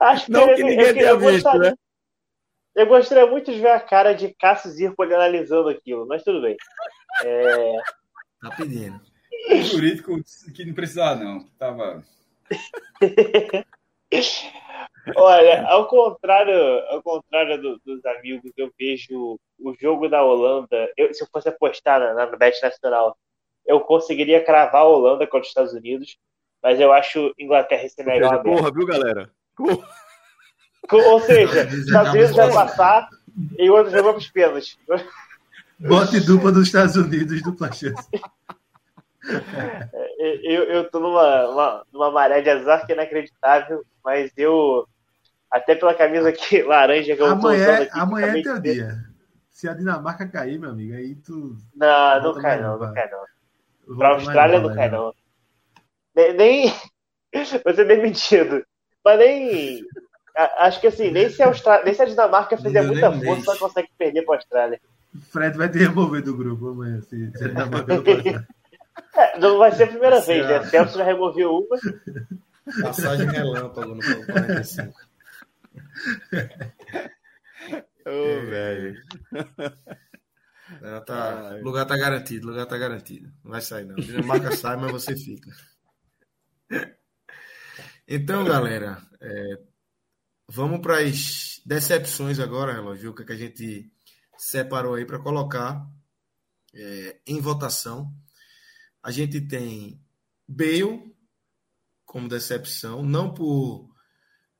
Acho 0.00 0.26
que, 0.26 0.32
não, 0.32 0.54
que 0.54 0.62
ninguém 0.62 0.94
tenha 0.94 1.16
visto, 1.16 1.58
né? 1.58 1.74
Eu 2.74 2.86
gostaria 2.86 3.26
muito 3.26 3.52
de 3.52 3.60
ver 3.60 3.70
a 3.70 3.80
cara 3.80 4.12
de 4.12 4.34
Cássio 4.34 4.70
Zirpoli 4.70 5.14
analisando 5.14 5.68
aquilo, 5.68 6.06
mas 6.06 6.22
tudo 6.22 6.42
bem. 6.42 6.56
É... 7.24 7.76
Tá 8.40 8.50
pedindo. 8.56 9.00
O 9.48 9.62
jurídico 9.62 10.20
que 10.54 10.64
não 10.64 10.74
precisava, 10.74 11.22
não. 11.22 11.44
Tava. 11.58 12.04
Olha, 15.16 15.66
ao 15.68 15.86
contrário, 15.86 16.54
ao 16.88 17.02
contrário 17.02 17.60
do, 17.62 17.80
dos 17.84 18.04
amigos, 18.06 18.50
eu 18.56 18.72
vejo 18.78 19.38
o 19.58 19.74
jogo 19.80 20.08
da 20.08 20.24
Holanda. 20.24 20.90
Eu, 20.96 21.14
se 21.14 21.22
eu 21.22 21.28
fosse 21.32 21.48
apostar 21.48 22.00
na, 22.00 22.14
na 22.14 22.26
Bet 22.36 22.60
Nacional, 22.60 23.16
eu 23.64 23.80
conseguiria 23.80 24.44
cravar 24.44 24.82
a 24.82 24.84
Holanda 24.84 25.26
contra 25.26 25.42
os 25.42 25.48
Estados 25.48 25.72
Unidos, 25.72 26.16
mas 26.62 26.80
eu 26.80 26.92
acho 26.92 27.32
Inglaterra 27.38 27.84
e 27.84 27.90
Senegal. 27.90 28.42
Porra, 28.42 28.72
viu, 28.72 28.86
galera? 28.86 29.30
Porra. 29.56 29.88
Ou 30.92 31.20
seja, 31.20 31.64
Estados 31.74 32.12
Unidos 32.12 32.34
vai 32.36 32.52
passar 32.52 33.08
e 33.58 33.70
o 33.70 33.74
outro 33.74 33.92
jogo 33.92 34.10
para 34.10 34.18
os 34.18 34.30
pênaltis. 34.30 34.78
Bote 35.78 36.20
dupla 36.20 36.50
dos 36.50 36.66
Estados 36.66 36.96
Unidos, 36.96 37.42
dupla 37.42 37.70
chance. 37.72 38.08
Eu, 40.18 40.64
eu 40.64 40.90
tô 40.90 41.00
numa, 41.00 41.48
uma, 41.48 41.86
numa 41.92 42.10
maré 42.10 42.40
de 42.40 42.50
azar 42.50 42.86
que 42.86 42.92
é 42.92 42.94
inacreditável, 42.94 43.84
mas 44.04 44.30
eu, 44.36 44.86
até 45.50 45.74
pela 45.74 45.94
camisa 45.94 46.28
aqui 46.28 46.62
laranja 46.64 47.14
que 47.16 47.22
eu 47.22 47.26
amanhã, 47.26 47.40
tô 47.40 47.72
usando 47.72 47.82
aqui. 47.82 48.00
Amanhã 48.00 48.38
é 48.38 48.42
teu 48.42 48.60
dia. 48.60 48.94
Se 49.50 49.68
a 49.68 49.74
Dinamarca 49.74 50.28
cair, 50.28 50.58
meu 50.58 50.70
amigo, 50.70 50.94
aí 50.94 51.14
tu. 51.14 51.56
Não, 51.74 52.22
não 52.22 52.34
cai 52.34 52.60
não, 52.60 52.78
não 52.78 52.92
cai 52.92 53.08
não. 53.10 53.96
Pra 53.96 54.08
Austrália 54.10 54.60
não 54.60 54.74
cai 54.74 54.90
não. 54.90 55.14
Nem, 56.14 56.32
nem. 56.34 56.74
Vai 57.64 57.74
ser 57.74 57.86
demitido. 57.86 58.64
Mas 59.04 59.18
nem. 59.18 59.82
Acho 60.58 60.80
que 60.80 60.88
assim, 60.88 61.10
nem 61.10 61.30
se 61.30 61.42
a, 61.42 61.46
Austrália, 61.46 61.84
nem 61.84 61.94
se 61.94 62.02
a 62.02 62.04
Dinamarca 62.04 62.58
fizer 62.58 62.82
muita 62.82 63.10
força, 63.10 63.50
ela 63.50 63.58
consegue 63.58 63.88
perder 63.96 64.22
para 64.22 64.34
a 64.34 64.38
Austrália. 64.38 64.80
Fred 65.30 65.56
vai 65.56 65.70
te 65.70 65.78
remover 65.78 66.22
do 66.22 66.36
grupo 66.36 66.68
amanhã, 66.68 67.00
se, 67.00 67.30
se 67.34 67.44
a 67.44 67.48
Dinamarca 67.48 67.94
não 67.94 68.04
passar. 68.04 68.46
É, 69.14 69.38
não 69.38 69.58
vai 69.58 69.72
ser 69.72 69.84
a 69.84 69.88
primeira 69.88 70.20
vez, 70.20 70.46
né? 70.46 70.64
Celso 70.64 70.98
já 70.98 71.04
removeu 71.04 71.58
uma. 71.58 71.78
Passagem 72.82 73.28
relâmpago 73.28 73.94
no 73.94 74.02
45. 74.26 74.92
Ô, 78.06 78.10
oh, 78.10 78.46
velho. 78.46 79.02
Tá, 81.06 81.58
lugar 81.62 81.86
tá 81.86 81.96
garantido, 81.96 82.48
lugar 82.48 82.66
tá 82.66 82.76
garantido. 82.76 83.32
Não 83.44 83.52
vai 83.52 83.60
sair, 83.60 83.84
não. 83.84 83.94
Dinamarca 83.94 84.50
sai, 84.56 84.76
mas 84.76 84.90
você 84.90 85.16
fica. 85.16 85.50
Então, 88.06 88.44
galera, 88.44 89.00
é, 89.20 89.60
vamos 90.48 90.80
para 90.80 90.98
as 91.00 91.60
decepções 91.64 92.38
agora, 92.38 92.72
relógio, 92.72 93.14
que 93.14 93.32
a 93.32 93.36
gente 93.36 93.90
separou 94.36 94.94
aí 94.94 95.04
para 95.04 95.18
colocar 95.18 95.86
é, 96.74 97.20
em 97.26 97.40
votação. 97.40 98.12
A 99.06 99.12
gente 99.12 99.40
tem 99.40 100.00
Bale 100.48 101.14
como 102.04 102.28
decepção, 102.28 103.04
não 103.04 103.32
por 103.32 103.94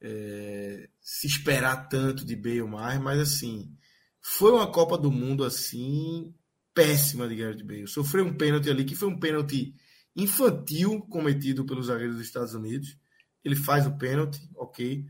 é, 0.01 0.89
se 1.01 1.27
esperar 1.27 1.89
tanto 1.89 2.25
de 2.25 2.37
Bale 2.37 2.63
mais, 2.63 3.01
mas 3.01 3.19
assim, 3.19 3.77
foi 4.21 4.53
uma 4.53 4.71
Copa 4.71 4.97
do 4.97 5.11
Mundo 5.11 5.43
assim 5.43 6.33
péssima 6.73 7.27
de 7.27 7.35
Gareth 7.35 7.65
Bale. 7.65 7.89
Sofreu 7.89 8.25
um 8.25 8.37
pênalti 8.37 8.71
ali 8.71 8.85
que 8.85 8.95
foi 8.95 9.09
um 9.09 9.19
pênalti 9.19 9.75
infantil 10.15 11.01
cometido 11.11 11.67
pelos 11.67 11.87
zagueiros 11.87 12.15
dos 12.15 12.25
Estados 12.25 12.55
Unidos. 12.55 12.97
Ele 13.45 13.57
faz 13.57 13.85
o 13.85 13.99
pênalti, 13.99 14.49
ok, 14.55 15.05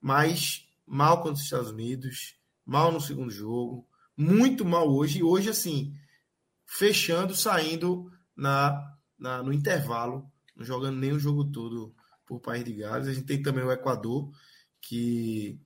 mas 0.00 0.68
mal 0.86 1.16
contra 1.16 1.32
os 1.32 1.42
Estados 1.42 1.70
Unidos, 1.72 2.36
mal 2.64 2.92
no 2.92 3.00
segundo 3.00 3.32
jogo, 3.32 3.88
muito 4.16 4.64
mal 4.64 4.88
hoje. 4.88 5.18
E 5.18 5.24
hoje, 5.24 5.50
assim, 5.50 5.96
fechando, 6.64 7.34
saindo 7.34 8.08
na, 8.38 8.96
na, 9.18 9.42
no 9.42 9.52
intervalo, 9.52 10.30
não 10.54 10.64
jogando 10.64 10.96
nem 10.96 11.12
o 11.12 11.18
jogo 11.18 11.50
todo 11.50 11.92
por 12.24 12.40
País 12.40 12.64
de 12.64 12.72
Gales. 12.72 13.08
A 13.08 13.12
gente 13.12 13.26
tem 13.26 13.42
também 13.42 13.64
o 13.64 13.72
Equador, 13.72 14.30
que 14.80 15.60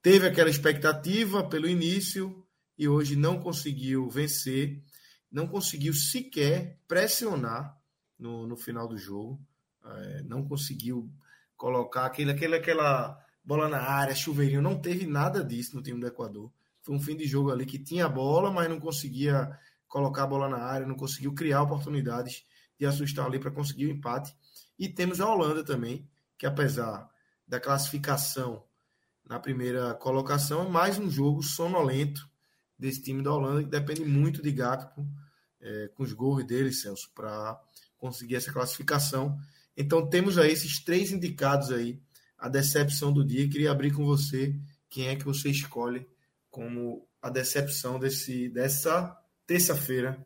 teve 0.00 0.26
aquela 0.26 0.48
expectativa 0.48 1.46
pelo 1.46 1.68
início 1.68 2.42
e 2.78 2.88
hoje 2.88 3.16
não 3.16 3.38
conseguiu 3.38 4.08
vencer, 4.08 4.82
não 5.30 5.46
conseguiu 5.46 5.92
sequer 5.92 6.78
pressionar 6.88 7.78
no, 8.18 8.46
no 8.46 8.56
final 8.56 8.88
do 8.88 8.96
jogo, 8.96 9.38
é, 9.84 10.22
não 10.22 10.42
conseguiu 10.46 11.12
colocar 11.54 12.06
aquele, 12.06 12.30
aquele, 12.30 12.56
aquela 12.56 13.22
bola 13.44 13.68
na 13.68 13.82
área, 13.82 14.14
chuveirinho, 14.14 14.62
não 14.62 14.80
teve 14.80 15.06
nada 15.06 15.44
disso 15.44 15.76
no 15.76 15.82
time 15.82 16.00
do 16.00 16.06
Equador. 16.06 16.50
Foi 16.80 16.94
um 16.94 17.00
fim 17.00 17.14
de 17.14 17.26
jogo 17.26 17.50
ali 17.50 17.66
que 17.66 17.78
tinha 17.78 18.08
bola, 18.08 18.50
mas 18.50 18.70
não 18.70 18.80
conseguia 18.80 19.50
colocar 19.90 20.22
a 20.22 20.26
bola 20.26 20.48
na 20.48 20.58
área, 20.58 20.86
não 20.86 20.94
conseguiu 20.94 21.34
criar 21.34 21.62
oportunidades 21.62 22.46
de 22.78 22.86
assustar 22.86 23.26
ali 23.26 23.38
para 23.38 23.50
conseguir 23.50 23.86
o 23.86 23.90
empate. 23.90 24.34
E 24.78 24.88
temos 24.88 25.20
a 25.20 25.28
Holanda 25.28 25.62
também, 25.62 26.08
que 26.38 26.46
apesar 26.46 27.10
da 27.46 27.60
classificação 27.60 28.64
na 29.28 29.38
primeira 29.38 29.92
colocação, 29.94 30.64
é 30.64 30.68
mais 30.68 30.98
um 30.98 31.10
jogo 31.10 31.42
sonolento 31.42 32.26
desse 32.78 33.02
time 33.02 33.22
da 33.22 33.32
Holanda, 33.32 33.62
que 33.62 33.68
depende 33.68 34.04
muito 34.04 34.40
de 34.40 34.50
Gakpo, 34.50 35.06
é, 35.60 35.88
com 35.94 36.04
os 36.04 36.12
gols 36.12 36.46
dele, 36.46 36.72
Celso, 36.72 37.10
para 37.14 37.60
conseguir 37.98 38.36
essa 38.36 38.52
classificação. 38.52 39.38
Então 39.76 40.08
temos 40.08 40.38
aí 40.38 40.52
esses 40.52 40.82
três 40.82 41.12
indicados 41.12 41.70
aí, 41.70 42.00
a 42.38 42.48
decepção 42.48 43.12
do 43.12 43.24
dia. 43.24 43.48
Queria 43.48 43.72
abrir 43.72 43.92
com 43.92 44.04
você 44.04 44.58
quem 44.88 45.08
é 45.08 45.16
que 45.16 45.24
você 45.24 45.50
escolhe 45.50 46.08
como 46.48 47.06
a 47.20 47.28
decepção 47.28 47.98
desse, 47.98 48.48
dessa 48.48 49.19
terça-feira 49.50 50.16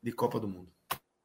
de 0.00 0.12
Copa 0.12 0.38
do 0.38 0.46
Mundo. 0.46 0.68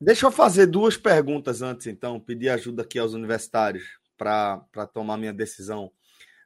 Deixa 0.01 0.25
eu 0.25 0.31
fazer 0.31 0.65
duas 0.65 0.97
perguntas 0.97 1.61
antes, 1.61 1.85
então, 1.85 2.19
pedir 2.19 2.49
ajuda 2.49 2.81
aqui 2.81 2.97
aos 2.97 3.13
universitários 3.13 3.83
para 4.17 4.87
tomar 4.91 5.15
minha 5.15 5.31
decisão. 5.31 5.91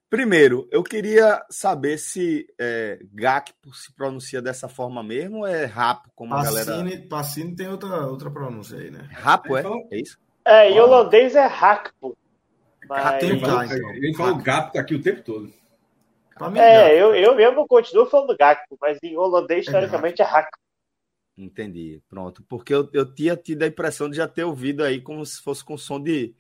Primeiro, 0.10 0.68
eu 0.70 0.84
queria 0.84 1.42
saber 1.50 1.98
se 1.98 2.46
é, 2.60 3.00
Gakpo 3.14 3.74
se 3.74 3.96
pronuncia 3.96 4.42
dessa 4.42 4.68
forma 4.68 5.02
mesmo 5.02 5.38
ou 5.38 5.48
é 5.48 5.64
Rapo, 5.64 6.10
como 6.14 6.32
Pacini, 6.32 6.60
a 6.60 6.66
galera... 6.66 7.08
Pacini 7.08 7.56
tem 7.56 7.70
outra, 7.70 8.06
outra 8.08 8.30
pronúncia 8.30 8.78
aí, 8.78 8.92
né? 8.92 9.08
Rapo, 9.10 9.56
é? 9.56 9.64
É 9.92 10.02
isso? 10.02 10.20
É, 10.44 10.70
em 10.70 10.82
holandês 10.82 11.34
é 11.34 11.46
Rakpo. 11.46 12.18
Mas... 12.90 13.20
Tem 13.22 13.30
Ele 13.30 14.14
fala 14.16 14.42
Gakpo 14.42 14.78
aqui 14.78 14.96
o 14.96 15.02
tempo 15.02 15.22
todo. 15.22 15.54
É, 16.58 16.94
eu, 16.94 17.16
eu 17.16 17.36
mesmo 17.36 17.66
continuo 17.68 18.06
falando 18.06 18.36
Gakpo, 18.38 18.78
mas 18.82 18.98
em 19.02 19.16
holandês, 19.16 19.60
é 19.60 19.62
historicamente, 19.62 20.22
é 20.22 20.26
Rakpo. 20.26 20.58
Entendi, 21.40 22.04
pronto. 22.10 22.44
Porque 22.50 22.74
eu, 22.74 22.90
eu 22.92 23.14
tinha 23.16 23.36
tido 23.38 23.64
a 23.64 23.68
impressão 23.68 24.10
de 24.10 24.18
já 24.18 24.28
ter 24.28 24.44
ouvido 24.44 24.84
aí 24.84 25.00
como 25.00 25.26
se 25.26 25.42
fosse 25.42 25.64
com 25.64 25.78
som 25.78 25.98
de, 25.98 26.36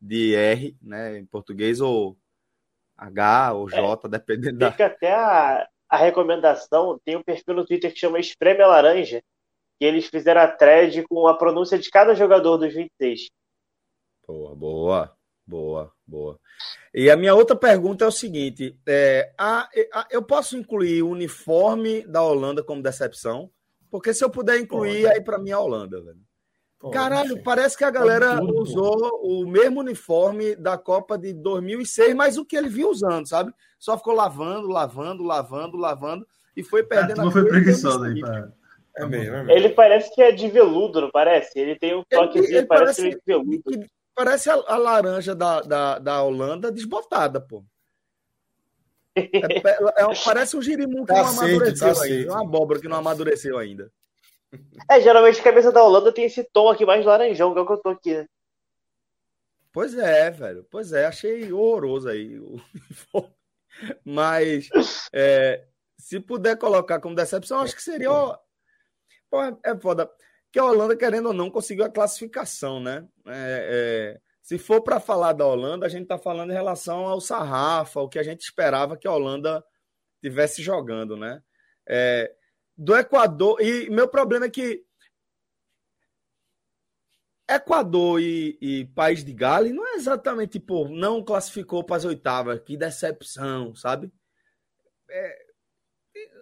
de 0.00 0.34
R, 0.34 0.76
né, 0.82 1.18
em 1.18 1.24
português, 1.24 1.80
ou 1.80 2.18
H 2.98 3.52
ou 3.52 3.70
J, 3.70 4.06
é, 4.06 4.10
dependendo 4.10 4.58
da. 4.58 4.72
Fica 4.72 4.86
até 4.86 5.14
a, 5.14 5.68
a 5.88 5.96
recomendação, 5.96 7.00
tem 7.04 7.16
um 7.16 7.22
perfil 7.22 7.54
no 7.54 7.64
Twitter 7.64 7.92
que 7.92 8.00
chama 8.00 8.18
Espreme 8.18 8.60
a 8.60 8.66
Laranja, 8.66 9.22
que 9.78 9.84
eles 9.84 10.06
fizeram 10.06 10.40
a 10.40 10.48
thread 10.48 11.04
com 11.04 11.28
a 11.28 11.38
pronúncia 11.38 11.78
de 11.78 11.88
cada 11.88 12.12
jogador 12.12 12.58
dos 12.58 12.74
26. 12.74 13.30
Boa, 14.26 14.56
boa, 14.56 15.16
boa, 15.46 15.92
boa. 16.04 16.40
E 16.92 17.08
a 17.08 17.16
minha 17.16 17.36
outra 17.36 17.54
pergunta 17.54 18.04
é 18.04 18.08
o 18.08 18.12
seguinte: 18.12 18.76
é, 18.84 19.32
a, 19.38 19.68
a, 19.94 20.08
eu 20.10 20.24
posso 20.24 20.56
incluir 20.56 21.04
o 21.04 21.10
uniforme 21.10 22.04
da 22.04 22.20
Holanda 22.20 22.64
como 22.64 22.82
decepção? 22.82 23.48
Porque 23.90 24.14
se 24.14 24.24
eu 24.24 24.30
puder 24.30 24.58
incluir, 24.58 25.02
Pode. 25.02 25.14
aí 25.14 25.20
para 25.20 25.38
mim 25.38 25.50
é 25.50 25.54
a 25.54 25.60
Holanda, 25.60 26.00
velho. 26.00 26.20
Pode, 26.78 26.94
Caralho, 26.94 27.42
parece 27.42 27.76
que 27.76 27.84
a 27.84 27.90
galera 27.90 28.38
tudo, 28.38 28.62
usou 28.62 29.10
pô. 29.10 29.42
o 29.42 29.46
mesmo 29.46 29.80
uniforme 29.80 30.56
da 30.56 30.78
Copa 30.78 31.18
de 31.18 31.34
2006, 31.34 32.14
mas 32.14 32.38
o 32.38 32.44
que 32.44 32.56
ele 32.56 32.70
vinha 32.70 32.88
usando, 32.88 33.28
sabe? 33.28 33.52
Só 33.78 33.98
ficou 33.98 34.14
lavando, 34.14 34.66
lavando, 34.66 35.22
lavando, 35.22 35.76
lavando 35.76 36.26
e 36.56 36.62
foi 36.62 36.82
perdendo. 36.82 37.20
Ah, 37.20 37.30
foi 37.30 37.46
preguiçoso 37.46 38.02
aí, 38.04 38.20
pra... 38.20 38.48
é 38.96 39.04
mesmo, 39.04 39.34
é 39.34 39.38
mesmo. 39.44 39.50
Ele 39.50 39.68
parece 39.70 40.14
que 40.14 40.22
é 40.22 40.32
de 40.32 40.48
veludo, 40.48 41.02
não 41.02 41.10
parece? 41.10 41.58
Ele 41.58 41.78
tem 41.78 41.94
um 41.94 42.02
toquezinho, 42.08 42.44
ele, 42.44 42.58
ele 42.58 42.66
parece, 42.66 43.02
parece 43.02 43.18
de 43.18 43.22
veludo. 43.26 43.62
Parece 44.14 44.50
a, 44.50 44.54
a, 44.54 44.76
laranja 44.76 45.34
da, 45.34 45.60
da, 45.60 45.98
da 45.98 46.22
Holanda 46.22 46.72
desbotada, 46.72 47.40
pô. 47.40 47.62
É, 49.14 49.22
é, 49.22 50.02
é, 50.02 50.24
parece 50.24 50.56
um 50.56 50.62
girimum 50.62 51.04
que 51.04 51.12
tá 51.12 51.22
não 51.22 51.30
amadureceu 51.30 51.94
tá 51.94 52.02
ainda. 52.02 52.32
Uma 52.32 52.42
abóbora 52.42 52.80
que 52.80 52.88
não 52.88 52.96
amadureceu 52.96 53.58
ainda. 53.58 53.92
É, 54.90 55.00
geralmente 55.00 55.40
a 55.40 55.44
cabeça 55.44 55.72
da 55.72 55.82
Holanda 55.82 56.12
tem 56.12 56.24
esse 56.24 56.44
tom 56.44 56.68
aqui 56.68 56.84
mais 56.84 57.04
laranjão, 57.04 57.52
que 57.52 57.58
é 57.58 57.62
o 57.62 57.66
que 57.66 57.72
eu 57.72 57.78
tô 57.78 57.88
aqui, 57.90 58.14
né? 58.14 58.26
Pois 59.72 59.96
é, 59.96 60.30
velho. 60.30 60.66
Pois 60.70 60.92
é, 60.92 61.06
achei 61.06 61.52
horroroso 61.52 62.08
aí. 62.08 62.40
Mas 64.04 64.68
é, 65.12 65.64
se 65.96 66.18
puder 66.18 66.56
colocar 66.56 67.00
como 67.00 67.14
decepção, 67.14 67.60
acho 67.60 67.76
que 67.76 67.82
seria. 67.82 68.10
Pô, 69.30 69.42
é 69.64 69.78
foda. 69.80 70.10
Que 70.52 70.58
a 70.58 70.64
Holanda, 70.64 70.96
querendo 70.96 71.26
ou 71.26 71.32
não, 71.32 71.48
conseguiu 71.48 71.84
a 71.84 71.90
classificação, 71.90 72.80
né? 72.80 73.06
É, 73.26 74.16
é 74.16 74.29
se 74.50 74.58
for 74.58 74.82
para 74.82 74.98
falar 74.98 75.32
da 75.32 75.46
Holanda, 75.46 75.86
a 75.86 75.88
gente 75.88 76.02
está 76.02 76.18
falando 76.18 76.50
em 76.50 76.54
relação 76.54 77.06
ao 77.06 77.20
sarrafa, 77.20 78.00
o 78.00 78.08
que 78.08 78.18
a 78.18 78.22
gente 78.24 78.40
esperava 78.40 78.96
que 78.96 79.06
a 79.06 79.12
Holanda 79.12 79.64
tivesse 80.20 80.60
jogando, 80.60 81.16
né? 81.16 81.40
É, 81.88 82.34
do 82.76 82.96
Equador. 82.96 83.60
E 83.60 83.88
meu 83.90 84.08
problema 84.08 84.46
é 84.46 84.50
que 84.50 84.84
Equador 87.48 88.20
e, 88.20 88.58
e 88.60 88.86
País 88.86 89.22
de 89.22 89.32
Gales 89.32 89.72
não 89.72 89.86
é 89.86 89.94
exatamente, 89.94 90.58
tipo, 90.58 90.88
não 90.88 91.22
classificou 91.22 91.84
para 91.84 91.98
as 91.98 92.04
oitavas. 92.04 92.58
Que 92.58 92.76
decepção, 92.76 93.72
sabe? 93.76 94.10
É, 95.08 95.46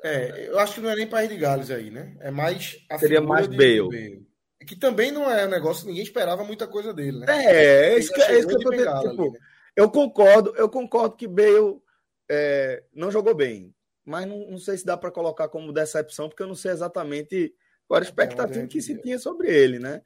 é, 0.03 0.49
eu 0.49 0.59
acho 0.59 0.77
que 0.77 0.81
não 0.81 0.89
é 0.89 0.97
nem 0.97 1.07
País 1.07 1.29
de 1.29 1.37
Gales 1.37 1.71
aí, 1.71 1.91
né? 1.91 2.17
É 2.21 2.31
mais. 2.31 2.79
Seria 2.99 3.21
mais 3.21 3.47
Bale. 3.47 4.27
Que 4.69 4.77
também 4.77 5.11
não 5.11 5.31
é 5.31 5.47
um 5.47 5.51
negócio, 5.51 5.87
ninguém 5.87 6.03
esperava 6.03 6.45
muita 6.45 6.67
coisa 6.67 6.93
dele, 6.93 7.21
né? 7.21 7.27
É, 7.29 7.95
é 7.95 7.99
isso 7.99 8.13
que, 8.13 8.21
é 8.21 8.39
isso 8.39 8.47
que 8.47 8.55
eu 8.55 8.61
tô 8.61 8.71
dizendo. 8.71 9.01
Tipo, 9.01 9.33
né? 9.33 9.39
Eu 9.75 9.91
concordo, 9.91 10.55
eu 10.57 10.69
concordo 10.69 11.17
que 11.17 11.27
Bale 11.27 11.81
é, 12.29 12.85
não 12.93 13.11
jogou 13.11 13.35
bem. 13.35 13.75
Mas 14.05 14.27
não, 14.27 14.51
não 14.51 14.59
sei 14.59 14.77
se 14.77 14.85
dá 14.85 14.97
para 14.97 15.11
colocar 15.11 15.49
como 15.49 15.73
decepção, 15.73 16.29
porque 16.29 16.43
eu 16.43 16.47
não 16.47 16.55
sei 16.55 16.71
exatamente 16.73 17.55
qual 17.87 17.99
a 17.99 18.03
expectativa 18.03 18.67
que 18.67 18.83
se 18.83 19.01
tinha 19.01 19.19
sobre 19.19 19.49
ele, 19.49 19.79
né? 19.79 20.03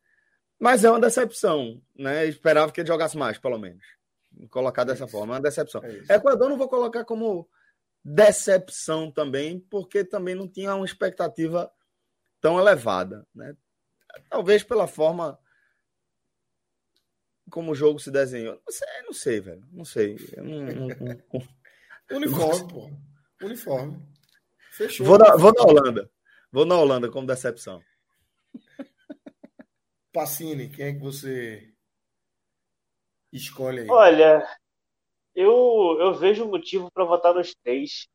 Mas 0.60 0.84
é 0.84 0.90
uma 0.90 1.00
decepção, 1.00 1.82
né? 1.96 2.24
esperava 2.26 2.70
que 2.70 2.80
ele 2.80 2.88
jogasse 2.88 3.16
mais, 3.16 3.38
pelo 3.38 3.58
menos. 3.58 3.84
Colocar 4.48 4.84
dessa 4.84 5.08
forma, 5.08 5.34
é 5.34 5.36
uma 5.36 5.42
decepção. 5.42 5.82
É 6.08 6.14
Equador 6.14 6.48
não 6.48 6.56
vou 6.56 6.68
colocar 6.68 7.04
como 7.04 7.48
decepção 8.04 9.10
também, 9.10 9.58
porque 9.58 10.04
também 10.04 10.34
não 10.34 10.48
tinha 10.48 10.74
uma 10.74 10.84
expectativa 10.84 11.70
tão 12.40 12.58
elevada, 12.58 13.26
né? 13.34 13.56
Talvez 14.28 14.62
pela 14.62 14.86
forma 14.86 15.38
como 17.50 17.72
o 17.72 17.74
jogo 17.74 17.98
se 17.98 18.10
desenhou. 18.10 18.60
Não 18.64 18.72
sei, 18.72 19.02
não 19.04 19.12
sei 19.12 19.40
velho. 19.40 19.68
Não 19.70 19.84
sei. 19.84 20.16
Não, 20.38 20.44
não, 20.44 20.88
não... 20.88 22.16
Uniforme, 22.16 22.68
pô. 22.68 22.90
Uniforme. 23.44 24.02
Fechou. 24.72 25.06
Vou 25.06 25.18
na, 25.18 25.36
vou 25.36 25.52
na 25.52 25.62
Holanda. 25.62 26.10
Vou 26.50 26.64
na 26.64 26.76
Holanda 26.76 27.10
como 27.10 27.26
decepção. 27.26 27.82
Pacini, 30.12 30.68
quem 30.68 30.86
é 30.86 30.92
que 30.92 30.98
você 31.00 31.72
escolhe 33.32 33.80
aí? 33.80 33.88
Olha, 33.88 34.46
eu, 35.34 35.96
eu 36.00 36.14
vejo 36.14 36.46
motivo 36.46 36.90
para 36.92 37.04
votar 37.04 37.34
nos 37.34 37.54
três. 37.54 38.06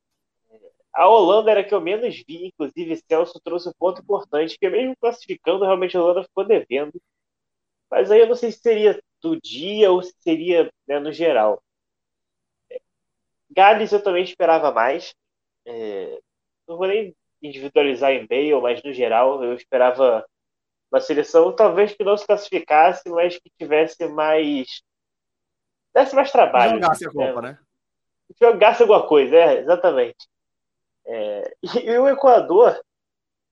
A 0.98 1.08
Holanda 1.08 1.52
era 1.52 1.60
a 1.60 1.64
que 1.64 1.76
eu 1.76 1.80
menos 1.80 2.24
vi, 2.28 2.48
inclusive 2.48 3.00
Celso 3.08 3.40
trouxe 3.40 3.70
um 3.70 3.74
ponto 3.78 4.02
importante, 4.02 4.58
que 4.58 4.68
mesmo 4.68 4.98
classificando, 5.00 5.64
realmente 5.64 5.96
a 5.96 6.02
Holanda 6.02 6.24
ficou 6.24 6.44
devendo. 6.44 7.00
Mas 7.88 8.10
aí 8.10 8.20
eu 8.20 8.26
não 8.26 8.34
sei 8.34 8.52
se 8.52 8.58
seria 8.58 9.00
do 9.22 9.40
dia 9.40 9.92
ou 9.92 10.02
se 10.02 10.12
seria 10.22 10.72
né, 10.88 11.00
no 11.00 11.12
geral. 11.14 11.62
Gales 13.52 13.92
eu 13.92 14.04
também 14.04 14.24
esperava 14.24 14.72
mais. 14.72 15.14
É, 15.68 16.20
não 16.68 16.78
vou 16.78 16.88
nem 16.88 17.16
individualizar 17.44 18.12
em 18.14 18.26
Bale, 18.26 18.60
mas 18.60 18.82
no 18.82 18.92
geral 18.92 19.44
eu 19.44 19.54
esperava 19.54 20.26
uma 20.92 21.00
seleção 21.00 21.56
talvez 21.56 21.94
que 21.94 22.04
não 22.04 22.18
se 22.18 22.26
classificasse, 22.26 23.08
mas 23.08 23.38
que 23.38 23.52
tivesse 23.56 24.08
mais. 24.08 24.82
desse 25.94 26.16
mais 26.16 26.32
trabalho. 26.32 26.82
Jogasse 26.82 27.06
a 27.08 27.12
Copa, 27.12 27.42
né? 27.44 27.52
né? 27.52 27.60
Jogasse 28.42 28.82
alguma 28.82 29.08
coisa, 29.08 29.36
é, 29.36 29.60
exatamente. 29.60 30.28
É, 31.08 31.54
e, 31.84 31.98
o 31.98 32.08
Equador, 32.08 32.80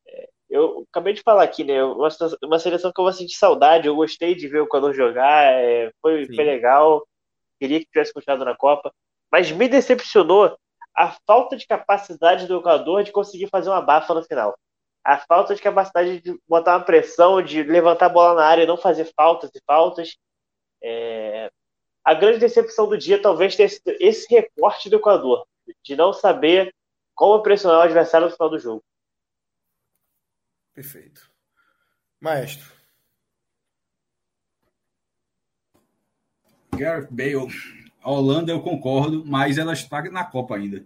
é, 0.07 0.30
eu 0.49 0.86
acabei 0.91 1.14
de 1.14 1.22
falar 1.22 1.44
aqui, 1.44 1.64
né? 1.64 1.84
Uma, 1.84 2.10
uma 2.44 2.60
seleção 2.60 2.91
que 2.91 2.99
eu 2.99 3.06
vou 3.06 3.14
sentir 3.14 3.36
saudade, 3.38 3.88
eu 3.88 3.95
gostei 3.95 4.36
de 4.36 4.48
ver 4.48 4.61
o 4.61 4.65
Equador 4.65 4.94
jogar, 4.94 5.53
é, 5.53 5.91
foi, 6.02 6.26
foi 6.27 6.44
legal, 6.44 7.06
queria 7.60 7.80
que 7.80 7.88
tivesse 7.88 8.14
continuado 8.14 8.45
na 8.45 8.56
Copa, 8.56 8.91
mas 9.32 9.52
me 9.52 9.68
decepcionou 9.68 10.56
a 10.95 11.15
falta 11.27 11.57
de 11.57 11.68
capacidade 11.68 12.48
do 12.48 12.60
Equador 12.60 13.03
de 13.03 13.11
conseguir 13.11 13.48
fazer 13.49 13.69
uma 13.69 13.82
bafa 13.82 14.14
no 14.14 14.23
final 14.23 14.56
a 15.06 15.19
falta 15.19 15.53
de 15.53 15.61
capacidade 15.61 16.19
de 16.19 16.40
botar 16.48 16.77
uma 16.77 16.84
pressão, 16.84 17.40
de 17.40 17.61
levantar 17.61 18.07
a 18.07 18.10
bola 18.10 18.34
na 18.34 18.48
área 18.48 18.64
e 18.64 18.65
não 18.68 18.76
fazer 18.76 19.06
faltas 19.15 19.52
e 19.53 19.61
faltas. 19.64 20.18
É... 20.84 21.52
A 22.03 22.15
grande 22.15 22.40
decepção 22.40 22.90
do 22.90 22.98
dia 22.98 23.22
talvez 23.22 23.56
tenha 23.56 23.69
sido 23.69 23.95
esse 23.99 24.27
recorte 24.34 24.90
do 24.90 24.95
Equador, 24.95 25.45
de 25.84 25.95
não 25.95 26.11
saber 26.11 26.73
como 27.16 27.42
pressionar 27.42 27.80
o 27.80 27.82
adversário 27.82 28.28
no 28.28 28.34
final 28.34 28.50
do 28.50 28.60
jogo. 28.60 28.84
Perfeito. 30.74 31.32
Maestro. 32.20 32.72
Gareth 36.76 37.08
Bale. 37.10 37.48
A 38.02 38.12
Holanda 38.12 38.52
eu 38.52 38.62
concordo, 38.62 39.26
mas 39.26 39.58
ela 39.58 39.74
está 39.74 40.04
na 40.04 40.24
Copa 40.26 40.58
ainda. 40.58 40.86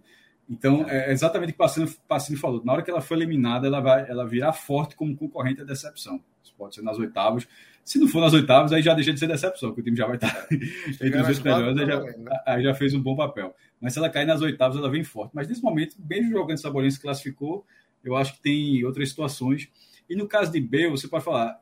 Então, 0.50 0.84
é 0.88 1.12
exatamente 1.12 1.50
o 1.50 1.54
que 1.54 1.62
o 1.62 1.88
Pacini, 2.08 2.36
falou. 2.36 2.64
Na 2.64 2.72
hora 2.72 2.82
que 2.82 2.90
ela 2.90 3.00
foi 3.00 3.16
eliminada, 3.18 3.68
ela 3.68 3.78
vai 3.78 4.10
ela 4.10 4.26
virar 4.26 4.52
forte 4.52 4.96
como 4.96 5.16
concorrente 5.16 5.60
à 5.60 5.64
decepção. 5.64 6.20
Isso 6.42 6.52
pode 6.58 6.74
ser 6.74 6.82
nas 6.82 6.98
oitavas. 6.98 7.46
Se 7.84 8.00
não 8.00 8.08
for 8.08 8.20
nas 8.20 8.32
oitavas, 8.32 8.72
aí 8.72 8.82
já 8.82 8.92
deixa 8.92 9.12
de 9.12 9.20
ser 9.20 9.28
decepção, 9.28 9.68
porque 9.68 9.80
o 9.80 9.84
time 9.84 9.96
já 9.96 10.06
vai 10.06 10.16
estar 10.16 10.48
entre 10.50 11.16
os 11.20 11.26
dois 11.26 11.40
melhores, 11.40 11.78
aí 11.78 11.86
já, 11.86 12.00
né? 12.00 12.42
aí 12.44 12.62
já 12.64 12.74
fez 12.74 12.92
um 12.94 13.00
bom 13.00 13.14
papel. 13.14 13.54
Mas 13.80 13.92
se 13.92 14.00
ela 14.00 14.10
cair 14.10 14.26
nas 14.26 14.42
oitavas, 14.42 14.76
ela 14.76 14.90
vem 14.90 15.04
forte. 15.04 15.30
Mas 15.32 15.46
nesse 15.46 15.62
momento, 15.62 15.94
mesmo 15.98 16.32
jogando 16.32 16.58
Saborinha 16.58 16.90
se 16.90 17.00
classificou, 17.00 17.64
eu 18.02 18.16
acho 18.16 18.34
que 18.34 18.42
tem 18.42 18.84
outras 18.84 19.08
situações. 19.08 19.68
E 20.08 20.16
no 20.16 20.26
caso 20.26 20.50
de 20.50 20.60
Bale, 20.60 20.90
você 20.90 21.06
pode 21.06 21.24
falar, 21.24 21.60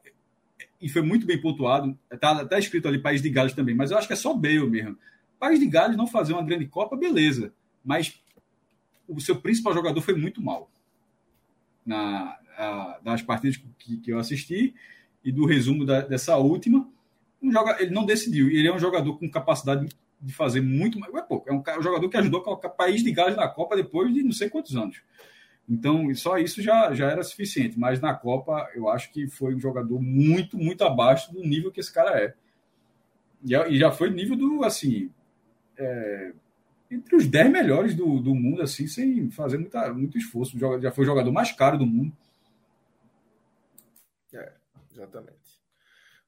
e 0.81 0.89
foi 0.89 1.03
muito 1.03 1.27
bem 1.27 1.39
pontuado, 1.39 1.97
está 2.11 2.43
tá 2.47 2.59
escrito 2.59 2.89
ali 2.89 2.99
País 2.99 3.21
de 3.21 3.29
Gales 3.29 3.53
também, 3.53 3.75
mas 3.75 3.91
eu 3.91 3.99
acho 3.99 4.07
que 4.07 4.15
é 4.15 4.17
só 4.17 4.33
Bale 4.33 4.67
mesmo. 4.67 4.97
País 5.39 5.61
de 5.61 5.67
Gales 5.67 5.97
não 5.97 6.07
fazer 6.07 6.33
uma 6.33 6.43
grande 6.43 6.67
Copa, 6.67 6.97
beleza. 6.97 7.53
Mas 7.85 8.21
o 9.09 9.21
seu 9.21 9.41
principal 9.41 9.73
jogador 9.73 10.01
foi 10.01 10.15
muito 10.15 10.43
mal 10.43 10.71
na, 11.85 12.39
a, 12.57 13.01
nas 13.03 13.23
partidas 13.23 13.57
que, 13.79 13.97
que, 13.97 14.13
eu 14.13 14.19
assisti 14.19 14.75
e 15.25 15.33
do 15.33 15.47
resumo 15.47 15.85
da, 15.85 16.03
dessa 16.03 16.37
última. 16.37 16.89
Um 17.43 17.51
joga, 17.51 17.81
ele 17.81 17.91
não 17.91 18.05
decidiu. 18.05 18.49
Ele 18.51 18.69
é 18.69 18.75
um 18.75 18.79
jogador 18.79 19.19
com 19.19 19.31
capacidade 19.31 19.89
de 20.21 20.33
fazer 20.33 20.61
muito 20.61 20.99
mais. 20.99 21.15
É, 21.15 21.23
pô, 21.23 21.43
é 21.47 21.53
um, 21.53 21.63
um 21.79 21.83
jogador 21.83 22.09
que 22.09 22.17
ajudou 22.17 22.43
a 22.45 22.53
o 22.53 22.71
país 22.71 23.03
de 23.03 23.11
Gales 23.11 23.37
na 23.37 23.49
Copa 23.49 23.77
depois 23.77 24.13
de 24.13 24.23
não 24.23 24.33
sei 24.33 24.51
quantos 24.51 24.77
anos. 24.77 25.01
Então, 25.69 26.15
só 26.15 26.39
isso 26.39 26.63
já, 26.63 26.93
já 26.95 27.11
era 27.11 27.23
suficiente. 27.23 27.79
Mas 27.79 28.01
na 28.01 28.15
Copa, 28.15 28.69
eu 28.75 28.89
acho 28.89 29.13
que 29.13 29.29
foi 29.29 29.55
um 29.55 29.61
jogador 29.61 30.01
muito, 30.01 30.57
muito 30.59 30.83
abaixo 30.83 31.33
do 31.33 31.43
nível 31.43 31.71
que 31.71 31.81
esse 31.81 31.93
cara 31.93 32.19
é. 32.19 32.35
E, 33.45 33.55
e 33.55 33.79
já 33.79 33.91
foi 33.91 34.11
nível 34.11 34.37
do, 34.37 34.65
assim, 34.65 35.11
é, 35.77 36.33
entre 36.91 37.17
os 37.17 37.27
10 37.27 37.51
melhores 37.51 37.95
do, 37.95 38.21
do 38.21 38.35
mundo, 38.35 38.63
assim, 38.63 38.87
sem 38.87 39.31
fazer 39.31 39.59
muita, 39.59 39.93
muito 39.93 40.17
esforço. 40.17 40.59
Já 40.81 40.91
foi 40.91 41.05
o 41.05 41.07
jogador 41.07 41.31
mais 41.31 41.53
caro 41.53 41.79
do 41.79 41.87
mundo. 41.87 42.13
É, 44.33 44.53
exatamente. 44.93 45.37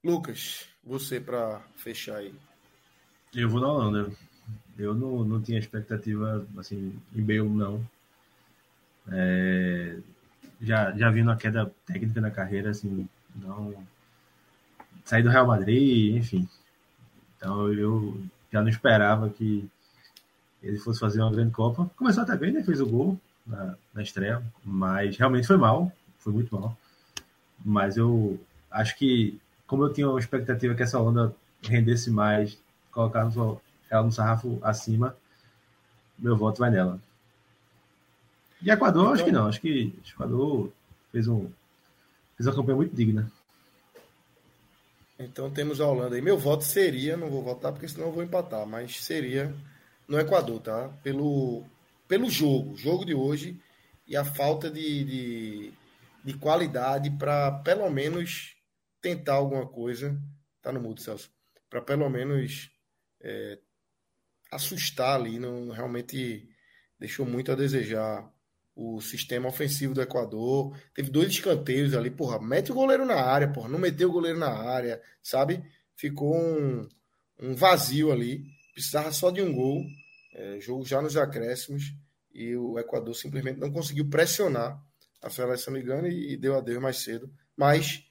Lucas, 0.03 0.67
você 0.83 1.19
para 1.19 1.61
fechar 1.75 2.17
aí. 2.17 2.33
Eu 3.33 3.49
vou 3.49 3.61
na 3.61 3.71
Holanda. 3.71 4.11
Eu 4.77 4.93
não, 4.93 5.23
não 5.23 5.41
tinha 5.41 5.59
expectativa 5.59 6.45
assim 6.57 6.99
em 7.15 7.21
Bale, 7.21 7.49
não. 7.49 7.85
É, 9.11 9.97
já, 10.59 10.91
já 10.95 11.09
vi 11.09 11.21
uma 11.21 11.35
queda 11.35 11.73
técnica 11.85 12.21
na 12.21 12.31
carreira, 12.31 12.71
assim, 12.71 13.07
não. 13.35 13.75
Saí 15.05 15.23
do 15.23 15.29
Real 15.29 15.47
Madrid, 15.47 16.15
enfim. 16.15 16.47
Então 17.35 17.71
eu 17.73 18.21
já 18.51 18.61
não 18.61 18.69
esperava 18.69 19.29
que 19.29 19.69
ele 20.61 20.77
fosse 20.77 20.99
fazer 20.99 21.21
uma 21.21 21.31
grande 21.31 21.51
Copa. 21.51 21.89
Começou 21.95 22.23
até 22.23 22.35
bem, 22.35 22.51
né? 22.51 22.63
Fez 22.63 22.79
o 22.79 22.85
gol 22.85 23.19
na, 23.45 23.75
na 23.93 24.01
estreia, 24.01 24.41
mas 24.63 25.17
realmente 25.17 25.47
foi 25.47 25.57
mal, 25.57 25.91
foi 26.19 26.31
muito 26.33 26.53
mal. 26.53 26.77
Mas 27.63 27.97
eu 27.97 28.39
acho 28.69 28.97
que, 28.97 29.39
como 29.65 29.83
eu 29.83 29.93
tinha 29.93 30.09
uma 30.09 30.19
expectativa 30.19 30.75
que 30.75 30.83
essa 30.83 30.99
onda 30.99 31.33
rendesse 31.63 32.09
mais, 32.09 32.57
colocar 32.91 33.29
ela 33.89 34.03
no 34.03 34.11
sarrafo 34.11 34.59
acima, 34.61 35.15
meu 36.17 36.37
voto 36.37 36.59
vai 36.59 36.69
nela. 36.69 36.99
E 38.61 38.69
Equador, 38.69 39.01
então, 39.01 39.13
acho 39.13 39.25
que 39.25 39.31
não. 39.31 39.47
Acho 39.47 39.61
que 39.61 39.93
o 40.05 40.09
Equador 40.09 40.71
fez, 41.11 41.27
um, 41.27 41.49
fez 42.37 42.47
uma 42.47 42.55
campanha 42.55 42.75
muito 42.75 42.95
digna. 42.95 43.31
Então 45.17 45.49
temos 45.49 45.81
a 45.81 45.87
Holanda 45.87 46.15
aí. 46.15 46.21
Meu 46.21 46.37
voto 46.37 46.63
seria, 46.63 47.17
não 47.17 47.29
vou 47.29 47.43
votar 47.43 47.71
porque 47.71 47.87
senão 47.87 48.07
eu 48.07 48.13
vou 48.13 48.23
empatar, 48.23 48.65
mas 48.65 49.03
seria 49.03 49.53
no 50.11 50.19
Equador, 50.19 50.59
tá? 50.59 50.89
Pelo, 51.01 51.63
pelo 52.05 52.29
jogo, 52.29 52.75
jogo 52.75 53.05
de 53.05 53.13
hoje 53.13 53.57
e 54.05 54.17
a 54.17 54.25
falta 54.25 54.69
de, 54.69 55.05
de, 55.05 55.73
de 56.21 56.33
qualidade 56.33 57.09
para 57.11 57.49
pelo 57.63 57.89
menos 57.89 58.57
tentar 58.99 59.35
alguma 59.35 59.65
coisa. 59.65 60.21
Tá 60.61 60.69
no 60.69 60.81
mudo, 60.81 60.99
Celso. 60.99 61.31
Para 61.69 61.81
pelo 61.81 62.09
menos 62.09 62.69
é, 63.21 63.57
assustar 64.51 65.15
ali, 65.15 65.39
não 65.39 65.69
realmente 65.69 66.45
deixou 66.99 67.25
muito 67.25 67.49
a 67.49 67.55
desejar 67.55 68.29
o 68.75 68.99
sistema 68.99 69.47
ofensivo 69.47 69.93
do 69.93 70.01
Equador. 70.01 70.77
Teve 70.93 71.09
dois 71.09 71.29
escanteios 71.29 71.93
ali, 71.93 72.11
porra, 72.11 72.37
mete 72.37 72.69
o 72.69 72.75
goleiro 72.75 73.05
na 73.05 73.15
área, 73.15 73.47
porra, 73.47 73.69
não 73.69 73.79
meteu 73.79 74.09
o 74.09 74.13
goleiro 74.13 74.37
na 74.37 74.51
área, 74.51 75.01
sabe? 75.23 75.63
Ficou 75.95 76.35
um, 76.35 76.85
um 77.39 77.55
vazio 77.55 78.11
ali, 78.11 78.43
precisava 78.73 79.11
só 79.11 79.29
de 79.29 79.41
um 79.41 79.53
gol 79.53 79.85
é, 80.33 80.59
jogo 80.59 80.85
já 80.85 81.01
nos 81.01 81.17
acréscimos 81.17 81.93
e 82.33 82.55
o 82.55 82.79
Equador 82.79 83.13
simplesmente 83.13 83.59
não 83.59 83.71
conseguiu 83.71 84.09
pressionar 84.09 84.81
a 85.21 85.29
seleção 85.29 85.73
ligando 85.73 86.07
e, 86.07 86.33
e 86.33 86.37
deu 86.37 86.55
adeus 86.55 86.81
mais 86.81 86.97
cedo. 86.97 87.31
Mas 87.55 88.05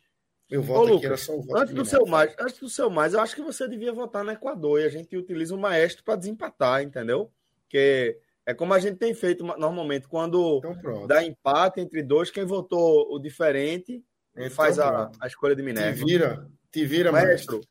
meu 0.50 0.62
voto 0.62 0.80
Ô, 0.80 0.82
Lucas, 0.82 0.96
aqui 0.96 1.06
era 1.06 1.16
só 1.16 1.36
o 1.36 1.42
voto 1.42 1.60
antes 1.60 1.74
do 1.74 1.84
seu 1.84 2.06
mais, 2.06 2.34
Antes 2.38 2.58
do 2.58 2.68
seu 2.68 2.90
mais, 2.90 3.14
eu 3.14 3.20
acho 3.20 3.34
que 3.34 3.42
você 3.42 3.68
devia 3.68 3.92
votar 3.92 4.24
no 4.24 4.32
Equador 4.32 4.80
e 4.80 4.84
a 4.84 4.88
gente 4.88 5.16
utiliza 5.16 5.54
o 5.54 5.58
maestro 5.58 6.02
para 6.02 6.16
desempatar, 6.16 6.82
entendeu? 6.82 7.30
Que 7.68 8.18
é 8.44 8.52
como 8.52 8.74
a 8.74 8.78
gente 8.80 8.96
tem 8.96 9.14
feito 9.14 9.44
normalmente, 9.44 10.08
quando 10.08 10.60
então, 10.64 11.06
dá 11.06 11.24
empate 11.24 11.80
entre 11.80 12.02
dois, 12.02 12.30
quem 12.30 12.44
votou 12.44 13.14
o 13.14 13.18
diferente 13.18 14.04
então, 14.34 14.50
faz 14.50 14.78
a, 14.78 15.10
a, 15.20 15.26
escolha 15.26 15.54
de 15.54 15.62
Minerva. 15.62 15.96
Te 15.96 16.04
vira, 16.04 16.48
te 16.72 16.84
vira, 16.84 17.12
maestro. 17.12 17.56
maestro. 17.56 17.69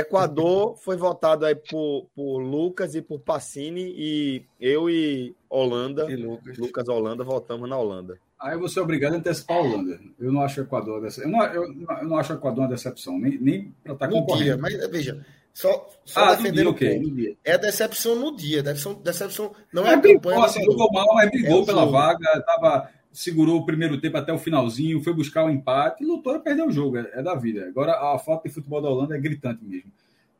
Equador 0.00 0.76
foi 0.76 0.96
votado 0.96 1.46
aí 1.46 1.54
por, 1.54 2.06
por 2.16 2.38
Lucas 2.38 2.94
e 2.94 3.02
por 3.02 3.20
Passini 3.20 3.94
e 3.96 4.42
eu 4.60 4.90
e 4.90 5.34
Holanda, 5.48 6.10
e 6.10 6.16
Lucas. 6.16 6.58
Lucas 6.58 6.88
Holanda, 6.88 7.22
votamos 7.22 7.68
na 7.68 7.78
Holanda. 7.78 8.18
Aí 8.40 8.58
você 8.58 8.80
é 8.80 8.82
obrigado 8.82 9.14
a 9.14 9.18
antecipar 9.18 9.58
a 9.58 9.60
Holanda. 9.60 10.00
Eu 10.18 10.32
não 10.32 10.42
acho 10.42 10.60
o 10.60 10.64
Equador 10.64 11.00
dessa. 11.00 11.22
Eu 11.22 11.28
não, 11.28 11.44
eu, 11.44 11.62
eu 11.62 12.08
não 12.08 12.18
acho 12.18 12.32
o 12.32 12.36
Equador 12.36 12.64
uma 12.64 12.68
decepção, 12.68 13.18
nem, 13.18 13.38
nem 13.38 13.72
para 13.84 13.92
estar 13.92 14.08
tá 14.08 14.12
concorrendo. 14.12 14.44
Dia, 14.44 14.56
mas 14.58 14.90
veja, 14.90 15.24
só, 15.54 15.88
só 16.04 16.24
ah, 16.24 16.34
defendendo 16.34 16.66
o 16.66 16.70
okay, 16.70 17.38
É 17.44 17.52
a 17.52 17.56
decepção 17.56 18.16
no 18.16 18.36
dia. 18.36 18.64
Decepção, 18.64 18.94
decepção 18.94 19.52
não 19.72 19.86
é, 19.86 19.90
é 19.90 19.94
a 19.94 20.00
campanha. 20.00 20.40
Nossa, 20.40 20.60
jogou 20.60 20.90
mal, 20.92 21.06
mas 21.14 21.30
brigou 21.30 21.62
é 21.62 21.66
pela 21.66 21.86
vaga, 21.86 22.42
tava, 22.44 22.90
segurou 23.14 23.60
o 23.60 23.64
primeiro 23.64 24.00
tempo 24.00 24.16
até 24.16 24.32
o 24.32 24.38
finalzinho, 24.38 25.00
foi 25.00 25.14
buscar 25.14 25.44
o 25.44 25.50
empate, 25.50 26.04
lutou 26.04 26.34
e 26.34 26.40
perdeu 26.40 26.66
o 26.66 26.72
jogo. 26.72 26.98
É, 26.98 27.10
é, 27.12 27.22
da 27.22 27.34
vida. 27.34 27.66
Agora 27.68 27.92
a 27.92 28.18
falta 28.18 28.48
de 28.48 28.54
futebol 28.54 28.82
da 28.82 28.90
Holanda 28.90 29.16
é 29.16 29.20
gritante 29.20 29.64
mesmo. 29.64 29.90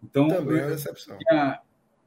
Então, 0.02 0.28
Também 0.28 0.58
é 0.58 0.66
decepção. 0.66 1.16
Tinha, 1.16 1.60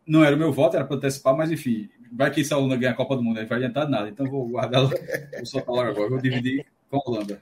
não 0.05 0.23
era 0.23 0.35
o 0.35 0.39
meu 0.39 0.51
voto, 0.51 0.75
era 0.75 0.85
para 0.85 0.97
antecipar, 0.97 1.35
mas 1.35 1.49
enfim, 1.49 1.89
vai 2.11 2.29
que 2.29 2.41
essa 2.41 2.57
Holanda 2.57 2.75
ganha 2.75 2.91
a 2.91 2.95
Copa 2.95 3.15
do 3.15 3.23
Mundo, 3.23 3.39
aí 3.39 3.45
vai 3.45 3.57
adiantar 3.57 3.89
nada. 3.89 4.09
Então 4.09 4.29
vou 4.29 4.47
guardar, 4.47 4.81
vou 4.87 5.45
soltar 5.45 5.73
logo 5.73 5.89
agora, 5.89 6.09
vou 6.09 6.21
dividir 6.21 6.65
com 6.89 6.97
a 6.97 7.09
Holanda. 7.09 7.39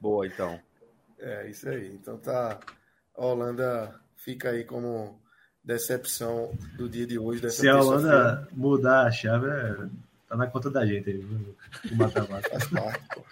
Boa, 0.00 0.26
então. 0.26 0.58
É, 1.18 1.50
isso 1.50 1.68
aí. 1.68 1.92
Então 1.92 2.16
tá. 2.16 2.58
A 3.16 3.26
Holanda 3.26 4.00
fica 4.16 4.50
aí 4.50 4.64
como 4.64 5.20
decepção 5.62 6.56
do 6.76 6.88
dia 6.88 7.06
de 7.06 7.18
hoje. 7.18 7.50
Se 7.50 7.68
a 7.68 7.78
Holanda 7.78 8.48
mudar 8.52 9.06
a 9.06 9.10
chave, 9.10 9.48
é... 9.48 10.09
tá 10.30 10.36
na 10.36 10.46
conta 10.46 10.70
da 10.70 10.86
gente 10.86 11.10
aí, 11.10 11.18
o 11.18 11.96
mata-mata. 11.96 12.48
Faz 12.48 12.68
parte, 12.68 13.04
pô. 13.12 13.24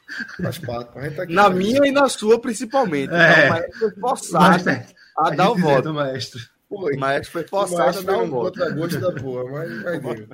Faz 0.42 0.58
parte. 0.58 0.98
A 0.98 1.02
gente 1.04 1.14
tá 1.14 1.22
aqui 1.22 1.32
na 1.32 1.48
minha 1.48 1.86
e 1.86 1.92
na 1.92 2.08
sua, 2.08 2.40
principalmente. 2.40 3.14
É. 3.14 3.46
Então, 3.46 3.78
foi 3.78 3.90
forçado 3.92 4.70
a, 5.16 5.28
a 5.28 5.30
dar 5.30 5.52
o 5.52 5.56
voto. 5.56 5.94
Maestro. 5.94 6.40
Foi. 6.68 6.96
Mas 6.96 7.28
foi 7.28 7.46
forçado 7.46 8.00
a 8.00 8.02
dar 8.02 8.18
um 8.18 8.28
voto. 8.28 8.74
gosto 8.74 8.98
da 8.98 9.12
porra, 9.12 9.44
mas, 9.44 9.82
mas 9.82 10.02
deu. 10.16 10.28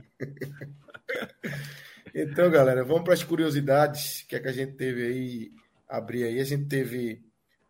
Então, 2.15 2.51
galera, 2.51 2.83
vamos 2.83 3.05
para 3.05 3.13
as 3.13 3.23
curiosidades 3.23 4.25
que 4.27 4.35
é 4.35 4.41
que 4.41 4.49
a 4.49 4.53
gente 4.53 4.73
teve 4.73 5.07
aí, 5.07 5.53
abrir 5.87 6.25
aí. 6.25 6.41
A 6.41 6.45
gente 6.45 6.65
teve 6.65 7.23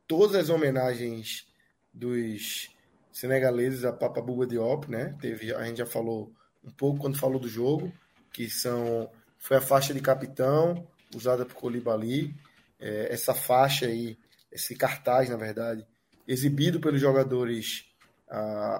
todas 0.06 0.36
as 0.36 0.50
homenagens 0.50 1.48
dos 1.92 2.70
senegaleses 3.10 3.84
a 3.84 3.92
Papa 3.92 4.22
Buba 4.22 4.46
Diop, 4.46 4.88
né? 4.88 5.16
Teve, 5.20 5.52
a 5.52 5.64
gente 5.64 5.78
já 5.78 5.86
falou 5.86 6.32
um 6.62 6.70
pouco 6.70 7.00
quando 7.00 7.18
falou 7.18 7.40
do 7.40 7.48
jogo, 7.48 7.92
que 8.34 8.50
são 8.50 9.08
foi 9.38 9.58
a 9.58 9.60
faixa 9.60 9.94
de 9.94 10.00
capitão 10.00 10.86
usada 11.14 11.46
por 11.46 11.54
Colibali, 11.54 12.34
é, 12.80 13.12
essa 13.12 13.32
faixa 13.32 13.86
aí, 13.86 14.18
esse 14.50 14.74
cartaz, 14.74 15.30
na 15.30 15.36
verdade, 15.36 15.86
exibido 16.26 16.80
pelos 16.80 17.00
jogadores 17.00 17.86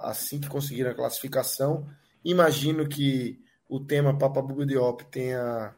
assim 0.01 0.41
que 0.41 0.49
conseguiram 0.49 0.91
a 0.91 0.95
classificação. 0.95 1.87
Imagino 2.25 2.89
que 2.89 3.39
o 3.69 3.79
tema 3.79 4.17
Papa 4.17 4.41
Buba 4.41 4.65
Diop 4.65 5.05
tenha 5.05 5.73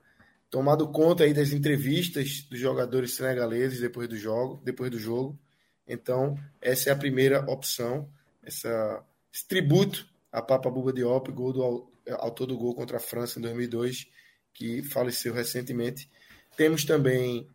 tomado 0.49 0.87
conta 0.87 1.25
aí 1.25 1.33
das 1.33 1.51
entrevistas 1.51 2.41
dos 2.49 2.57
jogadores 2.57 3.13
senegaleses 3.13 3.79
depois 3.79 4.07
do 4.07 4.17
jogo, 4.17 4.59
depois 4.63 4.89
do 4.89 4.97
jogo. 4.97 5.37
Então, 5.87 6.35
essa 6.59 6.89
é 6.89 6.93
a 6.93 6.95
primeira 6.95 7.41
opção, 7.51 8.09
essa, 8.41 9.03
esse 9.31 9.47
tributo 9.47 10.07
a 10.31 10.41
Papa 10.41 10.71
Buba 10.71 10.91
Diop, 10.91 11.31
gol 11.31 11.53
do 11.53 11.96
autor 12.13 12.47
do 12.47 12.57
gol 12.57 12.75
contra 12.75 12.97
a 12.97 12.99
França 12.99 13.39
em 13.39 13.41
2002, 13.41 14.07
que 14.53 14.81
faleceu 14.81 15.33
recentemente. 15.33 16.09
Temos 16.55 16.83
também 16.83 17.47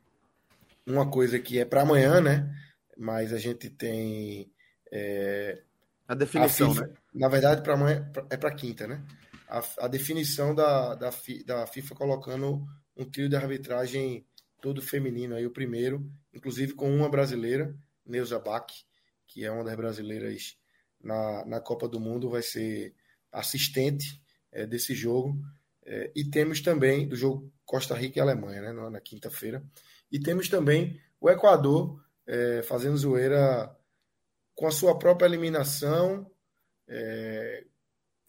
uma 0.87 1.11
coisa 1.11 1.39
que 1.39 1.59
é 1.59 1.65
para 1.65 1.83
amanhã, 1.83 2.21
né? 2.21 2.55
Mas 2.97 3.33
a 3.33 3.39
gente 3.39 3.71
tem 3.71 4.51
é, 4.91 5.63
a 6.07 6.15
definição, 6.15 6.71
a 6.71 6.75
FIFA, 6.75 6.87
né? 6.87 6.95
Na 7.15 7.29
verdade, 7.29 7.63
para 7.63 7.75
amanhã 7.75 8.11
é 8.31 8.37
para 8.37 8.55
quinta, 8.55 8.87
né? 8.87 9.05
A, 9.49 9.63
a 9.81 9.89
definição 9.89 10.55
da, 10.55 10.95
da, 10.95 11.11
da 11.47 11.67
FIFA 11.67 11.95
colocando 11.95 12.65
um 12.97 13.05
trio 13.05 13.29
de 13.29 13.37
arbitragem 13.37 14.25
todo 14.61 14.81
feminino 14.81 15.35
aí, 15.35 15.45
o 15.45 15.51
primeiro, 15.51 16.09
inclusive 16.33 16.75
com 16.75 16.95
uma 16.95 17.09
brasileira, 17.09 17.75
Neuza 18.07 18.39
Bach, 18.39 18.67
que 19.27 19.45
é 19.45 19.51
uma 19.51 19.65
das 19.65 19.75
brasileiras 19.75 20.57
na, 21.03 21.45
na 21.45 21.61
Copa 21.61 21.89
do 21.89 21.99
Mundo, 21.99 22.31
vai 22.31 22.43
ser 22.43 22.95
assistente 23.33 24.22
é, 24.53 24.67
desse 24.67 24.95
jogo. 24.95 25.37
É, 25.85 26.13
e 26.15 26.25
temos 26.25 26.61
também 26.61 27.09
do 27.09 27.17
jogo 27.17 27.53
Costa 27.65 27.95
Rica 27.95 28.19
e 28.19 28.23
Alemanha, 28.23 28.61
né, 28.61 28.73
na, 28.73 29.01
quinta-feira. 29.01 29.65
E 30.11 30.21
temos 30.21 30.49
também 30.49 31.01
o 31.21 31.31
Equador 31.31 32.01
é, 32.27 32.63
fazendo 32.63 32.97
zoeira 32.97 33.75
com 34.55 34.67
a 34.67 34.71
sua 34.71 34.99
própria 34.99 35.27
eliminação. 35.27 36.31
É, 36.87 37.65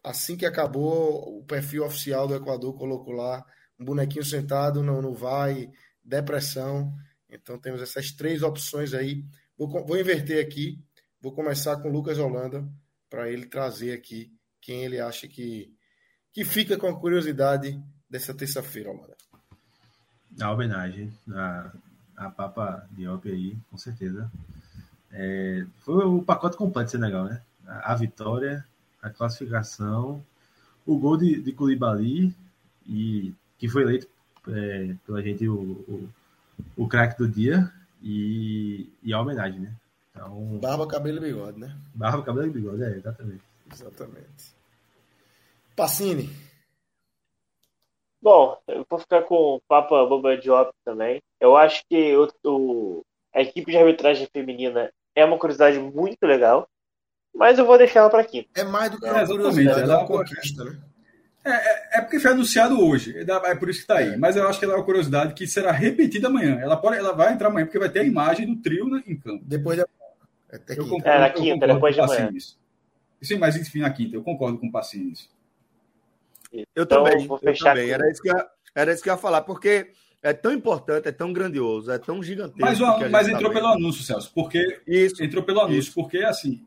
assim 0.03 0.35
que 0.35 0.45
acabou, 0.45 1.39
o 1.39 1.43
perfil 1.43 1.85
oficial 1.85 2.27
do 2.27 2.35
Equador 2.35 2.73
colocou 2.75 3.13
lá 3.13 3.45
um 3.79 3.85
bonequinho 3.85 4.23
sentado, 4.23 4.81
não, 4.81 5.01
não 5.01 5.13
vai, 5.13 5.69
depressão. 6.03 6.93
Então 7.29 7.59
temos 7.59 7.81
essas 7.81 8.11
três 8.11 8.41
opções 8.41 8.93
aí. 8.93 9.25
Vou, 9.57 9.69
vou 9.85 9.99
inverter 9.99 10.43
aqui. 10.43 10.83
Vou 11.19 11.33
começar 11.33 11.77
com 11.77 11.89
o 11.89 11.91
Lucas 11.91 12.17
Holanda 12.17 12.67
para 13.09 13.29
ele 13.29 13.45
trazer 13.45 13.93
aqui 13.93 14.33
quem 14.59 14.83
ele 14.83 14.99
acha 14.99 15.27
que, 15.27 15.73
que 16.33 16.43
fica 16.43 16.77
com 16.77 16.87
a 16.87 16.99
curiosidade 16.99 17.79
dessa 18.09 18.33
terça-feira, 18.33 18.89
Holanda. 18.89 19.15
A 20.41 20.51
homenagem 20.51 21.13
a, 21.31 21.71
a 22.17 22.29
Papa 22.29 22.87
Diop 22.91 23.29
aí, 23.29 23.55
com 23.69 23.77
certeza. 23.77 24.29
É, 25.11 25.63
foi 25.81 26.03
o 26.05 26.23
pacote 26.23 26.57
completo 26.57 26.91
Senegal, 26.91 27.25
né? 27.25 27.41
A, 27.67 27.93
a, 27.93 27.95
vitória, 27.95 28.65
a 29.01 29.11
classificação, 29.11 30.23
o 30.85 30.97
gol 30.97 31.17
de, 31.17 31.39
de 31.39 31.51
Koulibaly, 31.51 32.35
e, 32.87 33.33
que 33.59 33.69
foi 33.69 33.83
eleito 33.83 34.07
é, 34.49 34.95
pela 35.05 35.21
gente 35.21 35.47
o, 35.47 35.55
o, 35.55 36.09
o 36.75 36.87
craque 36.87 37.17
do 37.17 37.29
dia, 37.29 37.71
e, 38.01 38.89
e 39.03 39.13
a 39.13 39.21
homenagem, 39.21 39.59
né? 39.59 39.73
Então, 40.11 40.59
barba, 40.59 40.87
cabelo 40.87 41.17
e 41.17 41.31
bigode, 41.31 41.59
né? 41.59 41.75
Barba, 41.93 42.23
cabelo 42.23 42.47
e 42.47 42.51
bigode, 42.51 42.83
é, 42.83 42.97
exatamente. 42.97 43.41
Exatamente. 43.71 44.53
Passini. 45.75 46.29
Bom, 48.21 48.57
eu 48.67 48.85
vou 48.89 48.99
ficar 48.99 49.23
com 49.23 49.55
o 49.55 49.61
Papa 49.67 50.05
Boba 50.05 50.37
Diop 50.37 50.71
também. 50.85 51.21
Eu 51.41 51.57
acho 51.57 51.83
que 51.89 52.15
o, 52.15 52.29
o, 52.45 53.05
a 53.33 53.41
equipe 53.41 53.69
de 53.69 53.77
arbitragem 53.77 54.27
feminina 54.31 54.91
é 55.13 55.25
uma 55.25 55.37
curiosidade 55.37 55.77
muito 55.77 56.23
legal, 56.23 56.67
mas 57.35 57.59
eu 57.59 57.65
vou 57.65 57.77
deixar 57.77 57.99
ela 57.99 58.09
para 58.09 58.21
aqui. 58.21 58.47
É 58.55 58.63
mais 58.63 58.91
do 58.91 58.99
que 58.99 59.05
uma 59.05 59.21
é, 59.21 59.25
curiosidade, 59.25 59.81
é 59.81 59.95
uma 59.95 60.07
conquista, 60.07 60.63
né? 60.63 60.79
É, 61.45 61.51
é, 61.51 61.89
é, 61.97 62.01
porque 62.01 62.21
foi 62.21 62.31
anunciado 62.31 62.79
hoje, 62.79 63.13
é 63.17 63.55
por 63.55 63.69
isso 63.69 63.79
que 63.79 63.91
está 63.91 63.97
aí. 63.97 64.15
Mas 64.15 64.37
eu 64.37 64.47
acho 64.47 64.57
que 64.57 64.63
ela 64.63 64.75
é 64.75 64.77
uma 64.77 64.85
curiosidade 64.85 65.33
que 65.33 65.45
será 65.45 65.73
repetida 65.73 66.29
amanhã. 66.29 66.57
Ela, 66.61 66.77
pode, 66.77 66.97
ela 66.97 67.11
vai 67.11 67.33
entrar 67.33 67.49
amanhã, 67.49 67.65
porque 67.65 67.79
vai 67.79 67.89
ter 67.89 67.99
a 67.99 68.05
imagem 68.05 68.47
do 68.47 68.61
trio 68.61 68.87
né, 68.87 69.03
em 69.05 69.17
campo. 69.17 69.43
Depois 69.45 69.77
da. 69.77 69.85
É, 70.49 70.59
eu 70.69 70.87
concordo, 70.87 71.09
é 71.09 71.19
na 71.19 71.29
quinta, 71.29 71.67
depois 71.67 71.93
de 71.93 71.99
amanhã. 71.99 72.31
Nisso. 72.31 72.57
Sim, 73.21 73.37
mas 73.37 73.57
enfim, 73.57 73.79
na 73.79 73.89
quinta. 73.89 74.15
Eu 74.15 74.23
concordo 74.23 74.57
com 74.57 74.67
o 74.67 74.71
Passinho 74.71 75.09
nisso. 75.09 75.29
Eu 76.53 76.83
então, 76.83 77.03
também. 77.03 77.27
Eu 77.41 77.57
também. 77.57 77.89
Era, 77.89 78.09
isso 78.11 78.21
que 78.21 78.29
eu, 78.29 78.45
era 78.75 78.93
isso 78.93 79.01
que 79.01 79.09
eu 79.09 79.13
ia 79.13 79.19
falar, 79.19 79.41
porque 79.41 79.91
é 80.21 80.31
tão 80.31 80.53
importante, 80.53 81.07
é 81.07 81.11
tão 81.11 81.33
grandioso, 81.33 81.91
é 81.91 81.97
tão 81.97 82.21
gigantesco. 82.21 82.61
Mas, 82.61 82.79
o, 82.79 83.09
mas 83.09 83.27
entrou 83.27 83.49
tá 83.51 83.55
pelo 83.55 83.67
anúncio, 83.67 84.03
Celso, 84.03 84.31
porque 84.33 84.81
isso, 84.87 85.23
entrou 85.23 85.43
pelo 85.43 85.61
anúncio, 85.61 85.79
isso. 85.79 85.93
porque 85.93 86.19
assim. 86.19 86.65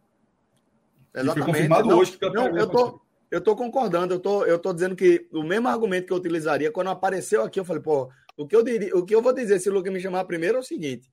Exatamente. 1.14 1.44
Foi 1.44 1.52
confirmado 1.52 1.88
não, 1.88 1.98
hoje 1.98 2.18
que 2.18 2.28
não, 2.28 2.56
eu 2.56 2.66
tô, 2.66 3.00
eu 3.30 3.40
tô 3.40 3.56
concordando, 3.56 4.12
eu 4.12 4.20
tô, 4.20 4.44
eu 4.44 4.58
tô 4.58 4.72
dizendo 4.72 4.94
que 4.94 5.26
o 5.32 5.42
mesmo 5.42 5.68
argumento 5.68 6.06
que 6.06 6.12
eu 6.12 6.16
utilizaria 6.16 6.70
quando 6.70 6.90
apareceu 6.90 7.42
aqui, 7.42 7.58
eu 7.58 7.64
falei, 7.64 7.82
pô, 7.82 8.10
o 8.36 8.46
que 8.46 8.54
eu 8.54 8.62
diria, 8.62 8.94
o 8.94 9.04
que 9.04 9.14
eu 9.14 9.22
vou 9.22 9.32
dizer 9.32 9.58
se 9.58 9.70
o 9.70 9.72
Lucas 9.72 9.92
me 9.92 10.00
chamar 10.00 10.24
primeiro 10.24 10.58
é 10.58 10.60
o 10.60 10.64
seguinte: 10.64 11.10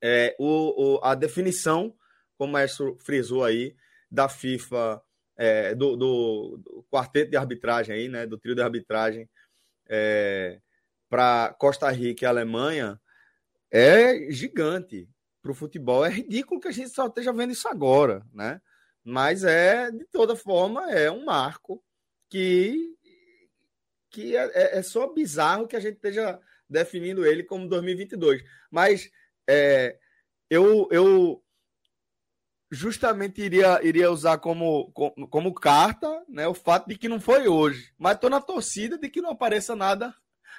é 0.00 0.36
o, 0.38 0.96
o 0.96 1.00
a 1.02 1.14
definição, 1.14 1.92
como 2.38 2.50
o 2.50 2.52
maestro 2.52 2.96
frisou 3.00 3.44
aí, 3.44 3.74
da 4.10 4.28
FIFA, 4.28 5.02
é, 5.36 5.74
do, 5.74 5.96
do, 5.96 6.56
do, 6.58 6.86
quarteto 6.90 7.30
de 7.30 7.36
arbitragem 7.36 7.94
aí, 7.94 8.08
né, 8.08 8.26
do 8.26 8.38
trio 8.38 8.54
de 8.54 8.62
arbitragem. 8.62 9.28
É, 9.88 10.60
para 11.08 11.54
Costa 11.58 11.90
Rica 11.90 12.24
e 12.24 12.26
Alemanha 12.26 12.98
é 13.70 14.30
gigante. 14.30 15.08
Para 15.42 15.50
o 15.50 15.54
futebol 15.54 16.04
é 16.04 16.08
ridículo 16.08 16.60
que 16.60 16.68
a 16.68 16.72
gente 16.72 16.90
só 16.90 17.06
esteja 17.06 17.32
vendo 17.32 17.52
isso 17.52 17.68
agora, 17.68 18.24
né? 18.32 18.60
Mas 19.04 19.42
é, 19.42 19.90
de 19.90 20.04
toda 20.06 20.36
forma, 20.36 20.90
é 20.92 21.10
um 21.10 21.24
marco 21.24 21.82
que 22.30 22.96
que 24.12 24.36
é, 24.36 24.44
é, 24.54 24.78
é, 24.78 24.82
só 24.82 25.10
bizarro 25.10 25.66
que 25.66 25.74
a 25.74 25.80
gente 25.80 25.96
esteja 25.96 26.38
definindo 26.68 27.26
ele 27.26 27.42
como 27.42 27.68
2022. 27.68 28.44
Mas 28.70 29.10
é, 29.48 29.98
eu, 30.50 30.86
eu 30.90 31.42
justamente 32.72 33.42
iria, 33.42 33.78
iria 33.82 34.10
usar 34.10 34.38
como, 34.38 34.90
como, 34.92 35.28
como, 35.28 35.54
carta 35.54 36.24
né, 36.26 36.48
o 36.48 36.54
fato 36.54 36.88
de 36.88 36.96
que 36.96 37.06
não 37.06 37.20
foi 37.20 37.46
hoje. 37.46 37.92
Mas 37.98 38.14
estou 38.14 38.30
na 38.30 38.40
torcida 38.40 38.96
de 38.96 39.10
que 39.10 39.20
não 39.20 39.30
apareça 39.30 39.76
nada 39.76 40.14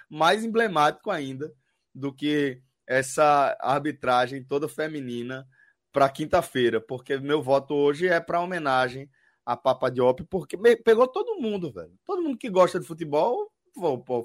mais 0.07 0.45
emblemático 0.45 1.10
ainda 1.10 1.52
do 1.94 2.14
que 2.14 2.61
essa 2.85 3.57
arbitragem 3.60 4.44
toda 4.44 4.69
feminina 4.69 5.48
para 5.91 6.10
quinta-feira, 6.10 6.80
porque 6.80 7.18
meu 7.18 7.41
voto 7.41 7.73
hoje 7.73 8.07
é 8.07 8.19
para 8.19 8.41
homenagem 8.41 9.10
a 9.44 9.57
Papa 9.57 9.90
Diop, 9.90 10.23
porque 10.26 10.56
pegou 10.77 11.07
todo 11.07 11.41
mundo, 11.41 11.72
velho. 11.72 11.98
Todo 12.06 12.22
mundo 12.22 12.38
que 12.38 12.49
gosta 12.49 12.80
de 12.80 12.85
futebol 12.85 13.52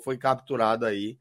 foi 0.04 0.18
capturado 0.18 0.84
aí 0.84 1.18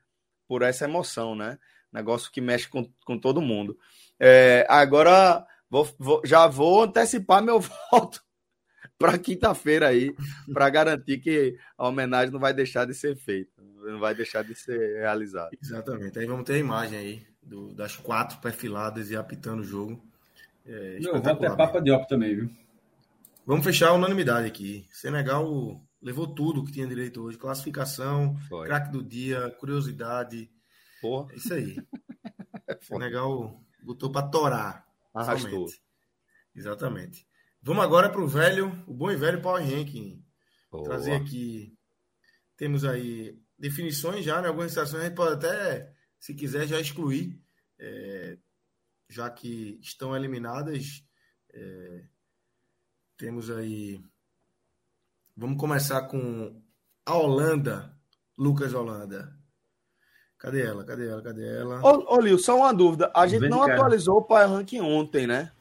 por 0.48 0.62
essa 0.64 0.84
emoção, 0.84 1.34
né? 1.34 1.58
Negócio 1.94 2.30
que 2.30 2.42
mexe 2.42 2.68
com, 2.68 2.92
com 3.06 3.18
todo 3.18 3.42
mundo. 3.42 3.78
É, 4.20 4.66
agora, 4.70 5.46
vou, 5.70 5.88
vou, 5.98 6.22
já 6.26 6.48
vou 6.48 6.84
antecipar 6.84 7.42
meu 7.42 7.60
voto 7.92 8.22
para 8.98 9.18
quinta-feira 9.18 9.88
aí, 9.88 10.16
para 10.52 10.70
garantir 10.70 11.20
que 11.20 11.58
a 11.78 11.88
homenagem 11.88 12.32
não 12.32 12.40
vai 12.40 12.54
deixar 12.54 12.86
de 12.86 12.94
ser 12.94 13.16
feita, 13.16 13.52
não 13.84 14.00
vai 14.00 14.16
deixar 14.16 14.44
de 14.44 14.56
ser 14.56 15.00
realizada. 15.00 15.52
Exatamente. 15.62 16.18
Aí 16.18 16.26
vamos 16.26 16.46
ter 16.46 16.54
a 16.54 16.58
imagem 16.58 16.98
aí 16.98 17.28
do, 17.42 17.74
das 17.74 17.96
quatro 17.96 18.40
perfiladas 18.40 19.12
e 19.12 19.16
apitando 19.16 19.62
o 19.62 19.66
jogo. 19.66 20.04
É, 20.66 21.00
Meu 21.00 21.22
voto 21.22 21.46
é 21.46 21.56
Papa 21.56 21.80
Diop 21.80 22.08
também, 22.08 22.36
viu? 22.36 22.50
Vamos 23.46 23.64
fechar 23.64 23.90
a 23.90 23.94
unanimidade 23.94 24.46
aqui. 24.46 24.86
Senegal 24.92 25.80
levou 26.02 26.28
tudo 26.28 26.66
que 26.66 26.72
tinha 26.72 26.88
direito 26.88 27.22
hoje: 27.22 27.38
classificação, 27.38 28.36
craque 28.66 28.92
do 28.92 29.02
dia, 29.02 29.50
curiosidade. 29.60 30.50
Porra. 31.02 31.32
É 31.32 31.36
isso 31.38 31.54
aí. 31.54 31.78
Senegal 32.82 33.62
botou 33.82 34.12
para 34.12 34.28
torar. 34.28 34.87
Arrastou. 35.22 35.68
Somente. 35.68 35.82
Exatamente. 36.56 37.28
Vamos 37.62 37.84
agora 37.84 38.10
para 38.10 38.22
o 38.22 38.28
velho, 38.28 38.84
o 38.88 38.94
bom 38.94 39.12
e 39.12 39.16
velho 39.16 39.42
Power 39.42 39.64
Ranking. 39.64 40.24
Boa. 40.72 40.84
Trazer 40.84 41.14
aqui. 41.14 41.78
Temos 42.56 42.84
aí 42.84 43.40
definições 43.58 44.26
já, 44.26 44.42
né? 44.42 44.48
Algumas 44.48 44.72
situações 44.72 45.02
a 45.02 45.06
gente 45.06 45.16
pode 45.16 45.34
até, 45.34 45.94
se 46.20 46.34
quiser, 46.34 46.68
já 46.68 46.80
excluir, 46.80 47.42
é, 47.80 48.38
já 49.10 49.30
que 49.30 49.80
estão 49.82 50.16
eliminadas. 50.16 51.04
É, 51.54 52.08
temos 53.18 53.50
aí. 53.50 54.02
Vamos 55.36 55.60
começar 55.60 56.04
com 56.04 56.62
a 57.06 57.16
Holanda, 57.16 57.96
Lucas 58.38 58.74
Holanda. 58.74 59.37
Cadê 60.48 60.62
ela? 60.66 60.84
Cadê 60.86 61.10
ela? 61.10 61.22
Cadê 61.22 61.58
ela? 61.58 61.82
Ô, 61.84 62.16
ô 62.16 62.22
Lil, 62.22 62.40
só 62.40 62.58
uma 62.58 62.74
dúvida. 62.74 63.12
A 63.14 63.28
gente 63.28 63.42
Vem 63.42 63.50
não 63.50 63.64
atualizou 63.64 64.18
o 64.18 64.22
Power 64.22 64.48
Ranking 64.50 64.80
ontem, 64.80 65.28
né? 65.28 65.52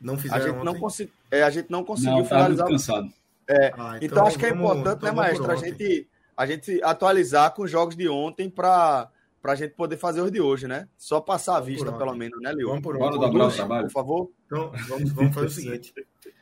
Não 0.00 0.18
fizeram 0.18 0.42
a 0.42 0.46
gente 0.46 0.56
ontem? 0.56 0.64
não 0.64 0.74
consegui... 0.74 1.12
é, 1.30 1.42
a 1.42 1.50
gente 1.50 1.70
não 1.70 1.84
conseguiu 1.84 2.18
não, 2.18 2.24
finalizar. 2.24 2.66
cansado. 2.66 3.08
É, 3.48 3.72
ah, 3.78 3.96
então, 3.96 3.98
então, 4.02 4.26
acho 4.26 4.38
que 4.38 4.46
é 4.46 4.50
importante, 4.50 5.04
né, 5.04 5.12
maestro, 5.12 5.50
a 5.50 5.54
gente, 5.54 6.08
a 6.36 6.46
gente 6.46 6.82
atualizar 6.82 7.54
com 7.54 7.62
os 7.62 7.70
jogos 7.70 7.94
de 7.96 8.08
ontem 8.08 8.50
para 8.50 9.08
para 9.40 9.52
a 9.52 9.56
gente 9.56 9.74
poder 9.74 9.96
fazer 9.96 10.20
os 10.20 10.32
de 10.32 10.40
hoje, 10.40 10.66
né? 10.66 10.88
Só 10.98 11.20
passar 11.20 11.56
a 11.56 11.60
vista, 11.60 11.92
pelo 11.92 12.16
menos, 12.16 12.40
né, 12.42 12.52
Lil? 12.52 12.66
Vamos 12.66 12.82
por 12.82 12.98
Bora 12.98 13.16
dobrar 13.16 13.46
o 13.46 13.52
trabalho. 13.52 13.84
Por 13.84 13.92
favor. 13.92 14.30
Então, 14.44 14.72
vamos, 14.88 15.12
vamos 15.12 15.32
fazer 15.32 15.46
o 15.46 15.50
seguinte. 15.50 15.94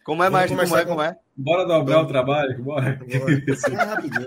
Como 0.02 0.22
é, 0.22 0.30
mais? 0.30 0.50
Como 0.50 0.62
é, 0.62 0.84
como 0.86 1.02
é? 1.02 1.18
Bora 1.36 1.66
dobrar 1.66 2.00
o 2.00 2.06
trabalho, 2.06 2.62
bora. 2.62 2.98
bora. 3.06 3.42
É 3.70 3.84
rapidinho, 3.84 4.26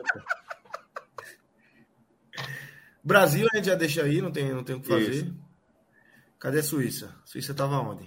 Brasil 3.08 3.48
a 3.52 3.56
gente 3.56 3.68
já 3.68 3.76
deixa 3.76 4.04
aí, 4.04 4.22
não 4.22 4.32
tem, 4.32 4.52
não 4.52 4.64
tem 4.64 4.76
o 4.76 4.82
que 4.82 4.88
fazer. 4.88 5.12
Isso. 5.12 5.34
Cadê 6.38 6.60
a 6.60 6.64
Suíça? 6.64 7.16
A 7.24 7.26
Suíça 7.26 7.54
estava 7.54 7.80
onde? 7.80 8.04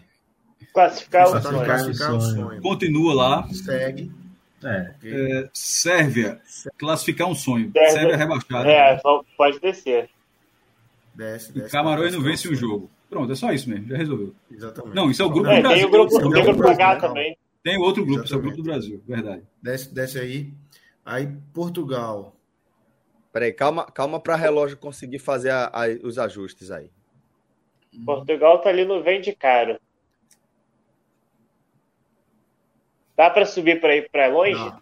Classificar 0.75 1.25
o 1.27 1.41
sonho. 1.41 1.65
Classificar 1.65 2.15
o 2.15 2.21
sonho. 2.21 2.63
Continua 2.63 3.15
lá. 3.15 3.49
Segue. 3.49 4.13
É. 4.63 4.95
É, 5.03 5.49
Sérvia, 5.55 6.39
classificar 6.77 7.27
um 7.27 7.35
sonho. 7.35 7.73
Sérvia, 7.73 7.93
Sérvia 7.93 8.17
rebaixada. 8.19 8.71
É, 8.71 9.01
pode 9.37 9.59
descer. 9.59 10.11
Desce, 11.15 11.51
desce. 11.53 11.69
E 11.69 11.71
Camarões 11.71 12.13
não 12.13 12.21
vence 12.21 12.47
um 12.47 12.55
jogo. 12.55 12.91
Pronto, 13.09 13.33
é 13.33 13.35
só 13.35 13.51
isso 13.53 13.71
mesmo, 13.71 13.89
já 13.89 13.97
resolveu. 13.97 14.35
Exatamente. 14.51 14.95
Não, 14.95 15.11
isso 15.11 15.23
é 15.23 15.25
o 15.25 15.31
grupo 15.31 15.49
é, 15.49 15.57
do 15.57 15.63
Brasil. 15.63 15.77
Tem 15.77 15.87
o 15.87 15.91
grupo, 15.91 16.31
tem 16.31 16.43
o 16.43 16.45
grupo 16.45 16.69
H 16.69 16.97
também. 16.97 17.39
Tem 17.63 17.79
outro 17.79 18.05
grupo, 18.05 18.25
isso 18.25 18.35
é 18.35 18.37
o 18.37 18.41
grupo 18.41 18.57
do 18.59 18.63
Brasil, 18.63 19.03
verdade. 19.09 19.43
Desce, 19.63 19.95
desce 19.95 20.19
aí. 20.19 20.53
Aí, 21.05 21.27
Portugal. 21.55 22.37
Peraí, 23.33 23.53
calma, 23.53 23.85
calma 23.85 24.19
para 24.21 24.35
relógio 24.35 24.77
conseguir 24.77 25.19
fazer 25.19 25.51
a, 25.51 25.67
a, 25.67 25.89
os 26.03 26.19
ajustes 26.19 26.71
aí. 26.71 26.91
Portugal 28.05 28.61
tá 28.61 28.69
ali 28.69 28.85
no 28.85 29.03
vem 29.03 29.21
de 29.21 29.33
caro. 29.35 29.81
Dá 33.17 33.31
para 33.31 33.45
subir 33.45 33.81
para 33.81 33.95
ir 33.95 34.09
para 34.11 34.29
longe? 34.29 34.55
Não. 34.55 34.81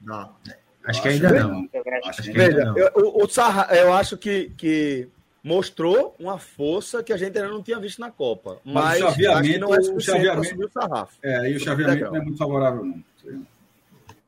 não. 0.00 0.36
Acho, 0.84 1.02
que 1.02 1.08
ainda 1.08 1.30
não. 1.30 1.68
Acho 2.04 2.22
que 2.22 2.40
ainda 2.40 2.64
não. 2.64 2.78
Eu, 2.78 2.90
o, 2.94 3.24
o 3.24 3.28
Sarra, 3.28 3.68
eu 3.76 3.92
acho 3.92 4.16
que, 4.16 4.50
que 4.56 5.08
mostrou 5.42 6.14
uma 6.18 6.38
força 6.38 7.02
que 7.02 7.12
a 7.12 7.16
gente 7.16 7.38
ainda 7.38 7.50
não 7.50 7.62
tinha 7.62 7.78
visto 7.78 8.00
na 8.00 8.10
Copa. 8.10 8.60
Mas, 8.64 9.00
mas 9.00 9.02
o 9.02 9.10
chaveamento, 9.10 9.60
não 9.60 9.74
é 9.74 9.78
o 9.78 10.00
chaveamento, 10.00 10.64
o 10.64 10.70
sarrafo. 10.70 11.18
É, 11.22 11.50
e 11.50 11.56
o 11.56 11.60
chaveamento 11.60 12.04
não 12.04 12.16
é 12.16 12.20
muito 12.20 12.38
favorável, 12.38 12.84
não. 12.84 13.02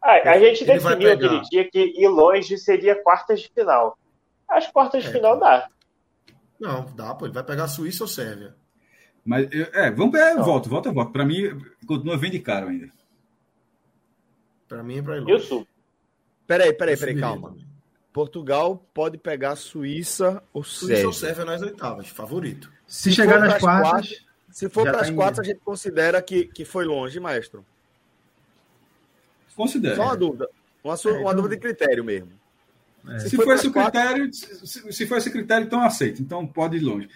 Ah, 0.08 0.30
a 0.30 0.38
gente 0.38 0.64
Ele 0.64 0.72
definiu 0.72 1.12
aquele 1.12 1.40
dia 1.42 1.70
que 1.70 1.78
ir 1.78 2.08
longe 2.08 2.56
seria 2.56 2.96
quartas 3.02 3.40
de 3.40 3.50
final. 3.54 3.98
As 4.48 4.66
quartas 4.66 5.02
de 5.02 5.10
é, 5.10 5.12
final 5.12 5.38
dá. 5.38 5.68
Não, 6.58 6.86
dá, 6.96 7.14
pô. 7.14 7.26
Ele 7.26 7.34
vai 7.34 7.44
pegar 7.44 7.68
Suíça 7.68 8.04
ou 8.04 8.08
Sérvia. 8.08 8.56
Mas, 9.22 9.46
é, 9.52 9.90
vamos 9.90 10.12
pegar, 10.12 10.32
eu 10.32 10.42
volto, 10.42 10.70
volta, 10.70 10.90
volta. 10.90 11.12
Para 11.12 11.26
mim, 11.26 11.60
continua 11.86 12.16
vendo 12.16 12.32
de 12.32 12.38
caro 12.38 12.68
ainda. 12.68 12.88
Para 14.66 14.82
mim 14.82 14.96
é 14.96 15.02
para 15.02 15.18
ir 15.18 15.20
longe. 15.20 15.32
Eu 15.32 15.40
sou. 15.40 15.68
Peraí, 16.46 16.72
peraí, 16.72 16.96
peraí, 16.96 17.20
calma. 17.20 17.50
Também. 17.50 17.68
Portugal 18.10 18.82
pode 18.94 19.18
pegar 19.18 19.56
Suíça 19.56 20.42
ou 20.54 20.64
Sérvia. 20.64 20.96
Suíça 20.96 21.06
ou 21.06 21.12
Sérvia 21.12 21.44
nas 21.44 21.60
oitavas, 21.60 22.08
favorito. 22.08 22.72
Se, 22.86 23.10
se 23.10 23.12
chegar 23.12 23.38
nas 23.40 23.58
quartas, 23.58 23.90
quartas, 23.90 24.26
se 24.50 24.70
for 24.70 24.84
para 24.84 25.02
as 25.02 25.10
tá 25.10 25.14
quartas, 25.14 25.40
a 25.40 25.44
gente 25.44 25.60
considera 25.60 26.22
que, 26.22 26.46
que 26.46 26.64
foi 26.64 26.86
longe, 26.86 27.20
maestro. 27.20 27.62
Considera. 29.58 29.96
Só 29.96 30.04
uma 30.04 30.16
dúvida. 30.16 30.48
Uma, 30.82 30.94
é, 30.94 31.08
uma 31.08 31.20
então... 31.20 31.34
dúvida 31.34 31.56
de 31.56 31.60
critério 31.60 32.04
mesmo. 32.04 32.30
É. 33.08 33.18
Se, 33.18 33.30
se 33.30 33.36
for 33.36 33.54
esse 33.54 33.70
quartas... 33.70 34.02
critério, 34.02 34.32
se, 34.32 34.92
se, 34.92 35.06
for 35.06 35.18
esse 35.18 35.30
critério, 35.30 35.66
então 35.66 35.80
aceito. 35.82 36.22
Então 36.22 36.46
pode 36.46 36.76
ir 36.76 36.80
longe. 36.80 37.08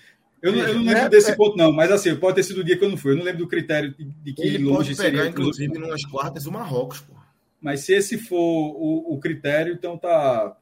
Eu, 0.43 0.55
eu 0.55 0.75
não 0.75 0.83
lembro 0.83 1.03
é, 1.03 1.09
desse 1.09 1.31
é... 1.31 1.37
ponto, 1.37 1.57
não, 1.57 1.73
mas 1.73 1.91
assim, 1.91 2.15
pode 2.17 2.35
ter 2.35 2.43
sido 2.43 2.61
o 2.61 2.65
dia 2.65 2.77
que 2.77 2.85
eu 2.85 2.91
não 2.91 2.97
fui. 2.97 3.13
Eu 3.13 3.17
não 3.17 3.25
lembro 3.25 3.45
do 3.45 3.49
critério 3.49 3.95
de, 3.97 4.05
de 4.05 4.33
que 4.33 4.43
Ele 4.43 4.65
longe 4.65 4.91
pode 4.91 4.97
pegar, 4.97 5.19
seria. 5.19 5.31
Inclusive, 5.31 5.79
nas 5.79 6.05
quartas, 6.05 6.47
o 6.47 6.53
Marrocos, 6.53 7.01
pô. 7.01 7.15
Mas 7.61 7.81
se 7.81 7.95
esse 7.95 8.19
for 8.19 8.37
o, 8.37 9.15
o 9.15 9.21
critério, 9.21 9.73
então 9.73 9.97
tá 9.97 10.57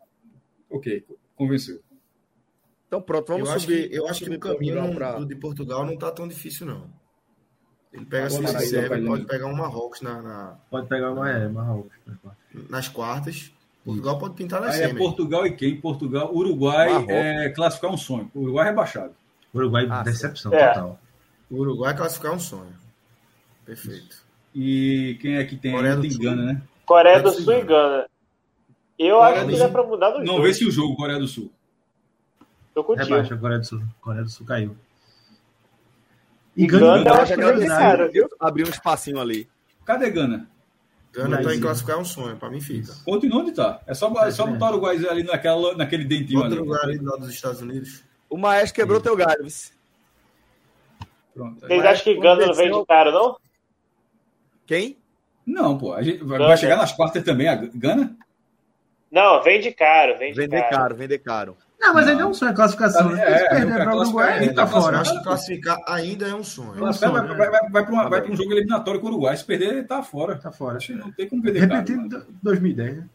Ok, 0.70 1.05
convenceu. 1.35 1.81
Então 2.86 3.02
pronto, 3.02 3.27
vamos 3.27 3.48
eu 3.48 3.61
subir. 3.61 3.81
Acho 3.81 3.89
que, 3.89 3.97
eu 3.97 4.07
acho 4.07 4.24
que 4.24 4.31
o 4.31 4.39
caminho 4.39 4.94
pra... 4.94 5.19
do 5.19 5.27
de 5.27 5.35
Portugal 5.35 5.85
não 5.85 5.94
está 5.94 6.12
tão 6.12 6.28
difícil, 6.28 6.65
não. 6.66 6.89
Ele 7.93 8.05
pega 8.05 8.27
a 8.27 8.31
Sérvia, 8.31 9.05
pode 9.05 9.25
pegar 9.25 9.47
um 9.47 9.55
Marrocos 9.55 10.01
na, 10.01 10.23
na... 10.23 10.57
Pode 10.71 10.87
pegar 10.87 11.11
uma 11.11 11.29
é, 11.29 11.49
Marrocos. 11.49 11.93
Nas 12.69 12.89
quartas. 12.89 13.53
Portugal 13.85 14.19
pode 14.19 14.35
pintar 14.35 14.61
na 14.61 14.69
Aí 14.69 14.83
é 14.83 14.95
Portugal 14.95 15.47
e 15.47 15.53
quem? 15.53 15.81
Portugal, 15.81 16.35
Uruguai 16.35 17.05
é 17.09 17.49
classificar 17.49 17.91
um 17.91 17.97
sonho. 17.97 18.31
Uruguai 18.35 18.67
rebaixado. 18.67 19.15
Uruguai, 19.55 19.87
ah, 19.91 20.03
decepção 20.03 20.53
é. 20.53 20.69
total. 20.69 21.01
Uruguai 21.51 21.97
classificar 21.97 22.33
um 22.33 22.39
sonho. 22.39 22.73
Perfeito. 23.65 24.23
E 24.55 25.19
quem 25.21 25.37
é 25.37 25.45
que 25.45 25.57
tem? 25.57 25.73
Coreia 25.73 25.97
do 25.97 26.11
Sul. 26.11 26.37
né? 26.37 26.62
Coreia 26.85 27.23
do 27.23 27.31
Sul 27.31 27.55
e 27.55 27.62
Gana. 27.62 28.07
Eu 28.99 29.17
Coreia 29.17 29.41
acho 29.41 29.49
que 29.49 29.59
dá 29.59 29.69
para 29.69 29.83
mudar 29.83 30.11
no 30.11 30.25
Não 30.25 30.43
vê-se 30.43 30.65
o 30.67 30.71
jogo, 30.71 30.95
Coreia 30.97 31.19
do 31.19 31.27
Sul. 31.27 31.51
Tô 32.75 32.85
contigo. 32.85 33.09
Rebaixa, 33.09 33.37
Coreia 33.37 33.61
do 33.61 33.67
Sul. 33.67 33.83
Coreia 34.01 34.25
do 34.25 34.31
Sul 34.31 34.47
caiu. 34.47 34.77
E 36.56 36.66
Gana, 36.66 36.98
Gana 36.98 37.10
eu 37.10 37.14
acho 37.14 37.35
que 37.35 37.66
cara. 37.66 38.10
Abriu 38.40 38.66
um 38.66 38.70
espacinho 38.70 39.20
ali. 39.20 39.48
Cadê 39.85 40.10
Gana? 40.10 40.48
Gana 41.12 41.43
tá 41.43 41.55
em 41.55 41.60
classificar 41.60 41.97
é 41.97 41.98
um 41.98 42.05
sonho, 42.05 42.36
pra 42.36 42.48
mim 42.48 42.60
fica. 42.60 42.93
Continua 43.05 43.43
onde 43.43 43.52
tá. 43.52 43.81
É 43.86 43.94
só, 43.94 44.12
é 44.24 44.31
só 44.31 44.47
botar 44.47 44.66
o 44.66 44.68
Uruguai 44.74 44.97
ali 45.09 45.24
naquela, 45.24 45.77
naquele 45.77 46.05
dentinho 46.05 46.40
Outro 46.40 46.59
ali. 46.59 46.68
lugar 46.68 46.85
ali 46.85 46.98
do 46.98 47.05
lado 47.05 47.20
dos 47.20 47.31
Estados 47.31 47.60
Unidos. 47.60 48.05
O 48.28 48.36
Maestro 48.36 48.74
quebrou 48.77 48.98
Sim. 48.98 49.05
teu 49.05 49.16
galho. 49.16 49.47
Pronto. 51.35 51.60
Vocês 51.60 51.85
acham 51.85 52.05
que 52.05 52.20
Gana 52.20 52.47
não 52.47 52.55
vem 52.55 52.70
de 52.70 52.86
cara, 52.86 53.10
não? 53.10 53.36
Quem? 54.66 54.97
Não, 55.44 55.77
pô. 55.77 55.94
A 55.94 56.02
gente 56.02 56.22
vai, 56.22 56.39
vai 56.39 56.56
chegar 56.56 56.77
nas 56.77 56.93
quartas 56.93 57.24
também, 57.24 57.48
a 57.48 57.56
Gana? 57.56 58.16
Não, 59.10 59.43
vende 59.43 59.72
caro, 59.72 60.16
vende, 60.16 60.36
vende 60.36 60.56
caro. 60.56 60.70
caro. 60.70 60.94
Vende 60.94 61.18
caro, 61.18 61.56
Não, 61.81 61.94
mas 61.94 62.05
não. 62.05 62.12
ainda 62.12 62.23
é 62.23 62.27
um 62.27 62.35
sonho 62.35 62.51
a 62.51 62.55
classificação. 62.55 63.16
É, 63.16 63.43
é, 63.43 63.48
perder 63.48 63.74
para 63.74 63.97
o 63.97 64.01
Uruguai, 64.01 64.44
ele 64.44 64.52
tá 64.52 64.66
fora. 64.66 65.01
Acho 65.01 65.16
que 65.16 65.24
classificar 65.24 65.78
ainda 65.86 66.28
é 66.28 66.35
um 66.35 66.44
sonho. 66.44 66.85
É 66.85 66.90
um 66.90 66.93
sonho 66.93 67.12
vai, 67.12 67.51
vai, 67.51 67.51
vai, 67.70 67.70
vai 67.70 68.20
para 68.20 68.28
um, 68.28 68.32
um 68.32 68.36
jogo 68.36 68.52
eliminatório 68.52 69.01
com 69.01 69.07
o 69.07 69.11
Uruguai. 69.11 69.35
Se 69.36 69.44
perder, 69.44 69.69
ele 69.69 69.85
tá 69.85 70.02
fora. 70.02 70.36
Tá 70.36 70.52
fora. 70.52 70.77
Acho 70.77 70.89
que 70.89 70.98
não 70.98 71.11
tem 71.11 71.27
como 71.27 71.43
perder 71.43 71.61
Repetindo 71.61 72.27
2010, 72.43 72.97
né? 72.98 73.09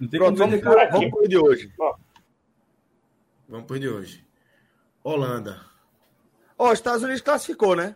Não 0.00 0.08
tem 0.08 0.18
Pronto, 0.18 0.36
vamos, 0.36 0.60
por, 0.60 0.76
vamos 0.90 1.28
de 1.28 1.38
hoje. 1.38 1.72
Vamos 3.48 3.66
por 3.66 3.78
de 3.78 3.88
hoje. 3.88 4.26
Holanda. 5.04 5.60
Ó, 6.58 6.70
oh, 6.70 6.72
Estados 6.72 7.04
Unidos 7.04 7.22
classificou, 7.22 7.76
né? 7.76 7.94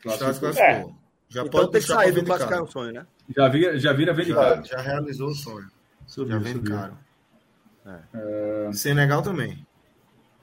Classificou. 0.00 0.52
classificou. 0.52 0.90
É. 0.94 1.00
Já 1.28 1.42
então 1.42 1.50
pode 1.50 1.72
ter 1.72 1.82
saído 1.82 2.20
do 2.20 2.26
classificar 2.26 2.62
um 2.62 2.66
sonho, 2.66 2.92
né? 2.92 3.06
Já, 3.36 3.48
vira, 3.48 3.78
já 3.78 3.92
vira 3.92 4.14
de 4.14 4.24
já, 4.24 4.62
já 4.62 4.80
realizou 4.80 5.28
o 5.28 5.34
sonho. 5.34 5.68
Subiu, 6.06 6.40
já 6.40 6.62
caro. 6.62 6.98
É. 8.14 8.68
Uh... 8.68 8.72
Senegal 8.72 9.22
também. 9.22 9.66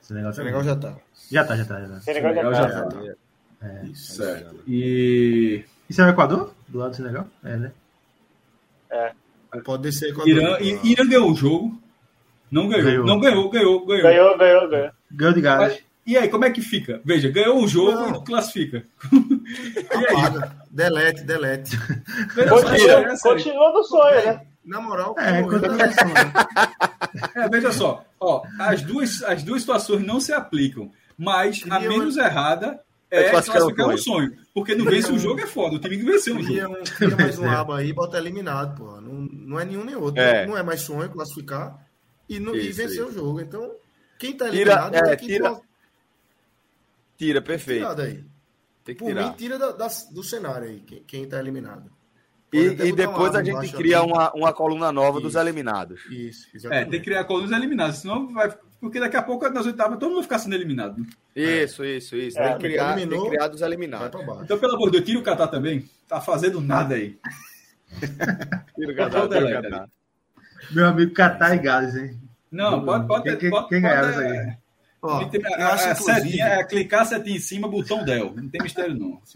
Senegal, 0.01 0.33
Senegal 0.33 0.63
já 0.63 0.75
tá. 0.75 0.95
Já 1.31 1.43
tá, 1.43 1.55
já 1.55 1.65
tá. 1.65 1.81
Já 1.81 1.87
tá. 1.87 1.99
Senegal, 1.99 2.33
Senegal 2.33 2.53
já, 2.53 2.61
já 2.61 2.81
tá. 2.83 2.89
tá. 2.89 3.15
É. 3.61 3.85
Isso, 3.85 4.15
certo. 4.15 4.55
E... 4.67 5.63
Isso 5.89 6.01
é 6.01 6.05
o 6.05 6.09
Equador? 6.09 6.53
Do 6.67 6.79
lado 6.79 6.91
do 6.91 6.95
Senegal? 6.95 7.27
É, 7.43 7.57
né? 7.57 7.71
É. 8.89 9.11
Pode 9.63 9.91
ser 9.91 10.09
Equador. 10.09 10.29
Irã, 10.29 10.57
Irã 10.83 11.07
ganhou 11.07 11.31
o 11.31 11.35
jogo. 11.35 11.81
Não 12.51 12.67
ganhou. 12.69 12.83
ganhou. 12.85 13.05
Não 13.05 13.19
ganhou, 13.19 13.49
ganhou, 13.49 13.85
ganhou. 13.85 14.03
Ganhou, 14.03 14.37
ganhou, 14.37 14.69
ganhou. 14.69 14.91
Ganhou 15.11 15.33
de 15.33 15.41
gás. 15.41 15.83
E 16.05 16.15
aí, 16.15 16.29
como 16.29 16.45
é 16.45 16.49
que 16.49 16.61
fica? 16.61 17.01
Veja, 17.03 17.29
ganhou 17.29 17.61
o 17.61 17.67
jogo 17.67 17.91
não. 17.91 18.21
e 18.21 18.23
classifica. 18.23 18.85
e 19.11 20.05
aí? 20.07 20.51
Delete, 20.71 21.23
delete. 21.23 21.77
Continua, 22.49 23.19
continua 23.21 23.73
no 23.73 23.83
sonho, 23.83 24.25
né? 24.25 24.41
Na 24.67 24.81
moral, 24.81 25.15
é, 25.17 25.39
é, 27.35 27.49
veja 27.49 27.71
só, 27.71 28.03
ó, 28.19 28.43
as, 28.59 28.81
duas, 28.81 29.23
as 29.23 29.41
duas 29.41 29.61
situações 29.61 30.05
não 30.05 30.19
se 30.19 30.33
aplicam, 30.33 30.91
mas 31.17 31.63
a 31.69 31.79
menos 31.79 32.17
errada 32.17 32.77
é, 33.09 33.21
é 33.21 33.29
classificar, 33.29 33.61
classificar 33.61 33.87
um 33.87 33.97
sonho. 33.97 34.37
Porque 34.53 34.75
não 34.75 34.83
vence 34.83 35.09
o 35.09 35.17
jogo 35.17 35.39
é 35.39 35.47
foda, 35.47 35.77
o 35.77 35.79
time 35.79 35.97
que 35.97 36.03
venceu 36.03 36.35
o 36.35 36.43
jogo. 36.43 36.79
Um, 36.79 36.83
cria 36.83 37.15
mais 37.15 37.39
um 37.39 37.49
aba 37.49 37.77
aí 37.77 37.93
bota 37.93 38.17
eliminado, 38.17 38.77
pô. 38.77 38.99
Não, 38.99 39.13
não 39.13 39.57
é 39.57 39.63
nenhum 39.63 39.85
nem 39.85 39.95
outro. 39.95 40.21
É. 40.21 40.45
Não 40.45 40.57
é 40.57 40.63
mais 40.63 40.81
sonho 40.81 41.09
classificar 41.09 41.87
e, 42.27 42.37
não, 42.37 42.53
isso, 42.53 42.67
e 42.67 42.71
vencer 42.73 43.01
isso. 43.03 43.05
o 43.07 43.13
jogo. 43.13 43.39
Então, 43.39 43.73
quem 44.19 44.35
tá 44.35 44.49
eliminado 44.49 44.91
tira, 44.91 45.07
é, 45.07 45.15
tira, 45.15 45.61
tira, 47.17 47.41
perfeito. 47.41 47.87
Tem 48.83 48.95
que 48.95 48.99
Por 49.01 49.07
tirar. 49.07 49.29
mim, 49.29 49.33
tira 49.37 49.57
da, 49.57 49.71
da, 49.71 49.87
do 50.11 50.23
cenário 50.23 50.67
aí, 50.67 50.81
quem, 50.81 51.03
quem 51.03 51.27
tá 51.27 51.39
eliminado. 51.39 51.89
E, 52.51 52.59
e, 52.59 52.91
depois 52.93 53.35
a 53.35 53.43
gente 53.43 53.73
cria 53.73 54.01
uma, 54.01 54.31
uma 54.33 54.53
coluna 54.53 54.89
nova 54.89 55.17
isso, 55.17 55.27
dos 55.27 55.35
eliminados. 55.35 56.05
Isso, 56.09 56.47
exatamente. 56.53 56.87
É, 56.87 56.89
tem 56.89 56.99
que 56.99 57.05
criar 57.05 57.25
colunas 57.25 57.51
eliminadas, 57.51 57.97
senão 57.97 58.33
vai. 58.33 58.53
Porque 58.79 58.99
daqui 58.99 59.17
a 59.17 59.23
pouco, 59.23 59.49
nas 59.49 59.65
oitavas, 59.65 59.97
todo 59.97 60.09
mundo 60.09 60.17
vai 60.17 60.23
ficar 60.23 60.39
sendo 60.39 60.55
eliminado. 60.55 61.05
Isso, 61.35 61.83
isso, 61.83 62.15
isso. 62.15 62.39
É, 62.39 62.49
tem, 62.49 62.57
que 62.57 62.63
criar, 62.67 62.91
eliminou, 62.91 63.21
tem 63.23 63.31
que 63.31 63.35
criar 63.35 63.47
dos 63.49 63.61
eliminados. 63.61 64.21
Então, 64.43 64.57
pelo 64.57 64.75
amor 64.75 64.91
de 64.91 64.97
Deus, 64.97 65.05
tira 65.05 65.19
o 65.19 65.23
Catar 65.23 65.47
também. 65.47 65.89
Tá 66.07 66.21
fazendo 66.21 66.61
nada 66.61 66.95
aí. 66.95 67.17
tira 68.75 68.91
o 68.91 68.95
Catar, 68.95 69.27
tira 69.27 69.45
o 69.45 69.61
Catar. 69.61 69.89
Meu 70.71 70.85
amigo 70.85 71.13
Catar 71.13 71.55
e 71.55 71.59
Gales, 71.59 71.95
hein? 71.95 72.17
Não, 72.51 72.85
pode. 72.85 73.07
pode 73.07 73.37
quem, 73.37 73.49
pode, 73.49 73.67
quem 73.67 73.81
ganhar 73.81 74.09
isso 74.09 74.19
aí? 74.19 74.57
Ó, 75.01 75.19
a, 75.19 75.65
a, 75.65 75.73
a 75.73 75.95
setinha, 75.95 76.45
é 76.45 76.63
clicar 76.63 77.01
a 77.01 77.05
setinha 77.05 77.37
em 77.37 77.41
cima, 77.41 77.67
botão 77.67 78.05
Del. 78.05 78.33
Não 78.35 78.47
tem 78.47 78.61
mistério, 78.61 78.95
não. 78.95 79.21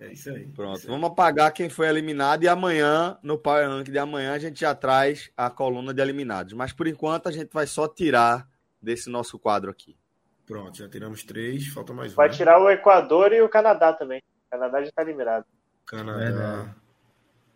É 0.00 0.12
isso 0.12 0.30
aí. 0.30 0.46
Pronto, 0.48 0.78
isso 0.78 0.86
aí. 0.86 0.90
vamos 0.90 1.10
apagar 1.10 1.52
quem 1.52 1.68
foi 1.68 1.86
eliminado 1.86 2.42
e 2.42 2.48
amanhã, 2.48 3.18
no 3.22 3.38
Power 3.38 3.68
Rank 3.68 3.88
de 3.88 3.98
amanhã, 3.98 4.32
a 4.32 4.38
gente 4.38 4.58
já 4.58 4.74
traz 4.74 5.30
a 5.36 5.50
coluna 5.50 5.92
de 5.92 6.00
eliminados. 6.00 6.54
Mas 6.54 6.72
por 6.72 6.86
enquanto 6.86 7.28
a 7.28 7.32
gente 7.32 7.52
vai 7.52 7.66
só 7.66 7.86
tirar 7.86 8.48
desse 8.80 9.10
nosso 9.10 9.38
quadro 9.38 9.70
aqui. 9.70 9.94
Pronto, 10.46 10.76
já 10.76 10.88
tiramos 10.88 11.22
três, 11.22 11.68
falta 11.68 11.92
mais 11.92 12.12
um. 12.12 12.16
Vai 12.16 12.30
tirar 12.30 12.58
o 12.60 12.70
Equador 12.70 13.32
e 13.32 13.42
o 13.42 13.48
Canadá 13.48 13.92
também. 13.92 14.22
O 14.46 14.50
Canadá 14.50 14.80
já 14.80 14.88
está 14.88 15.02
eliminado. 15.02 15.44
Canadá. 15.86 16.66
É, 16.66 16.74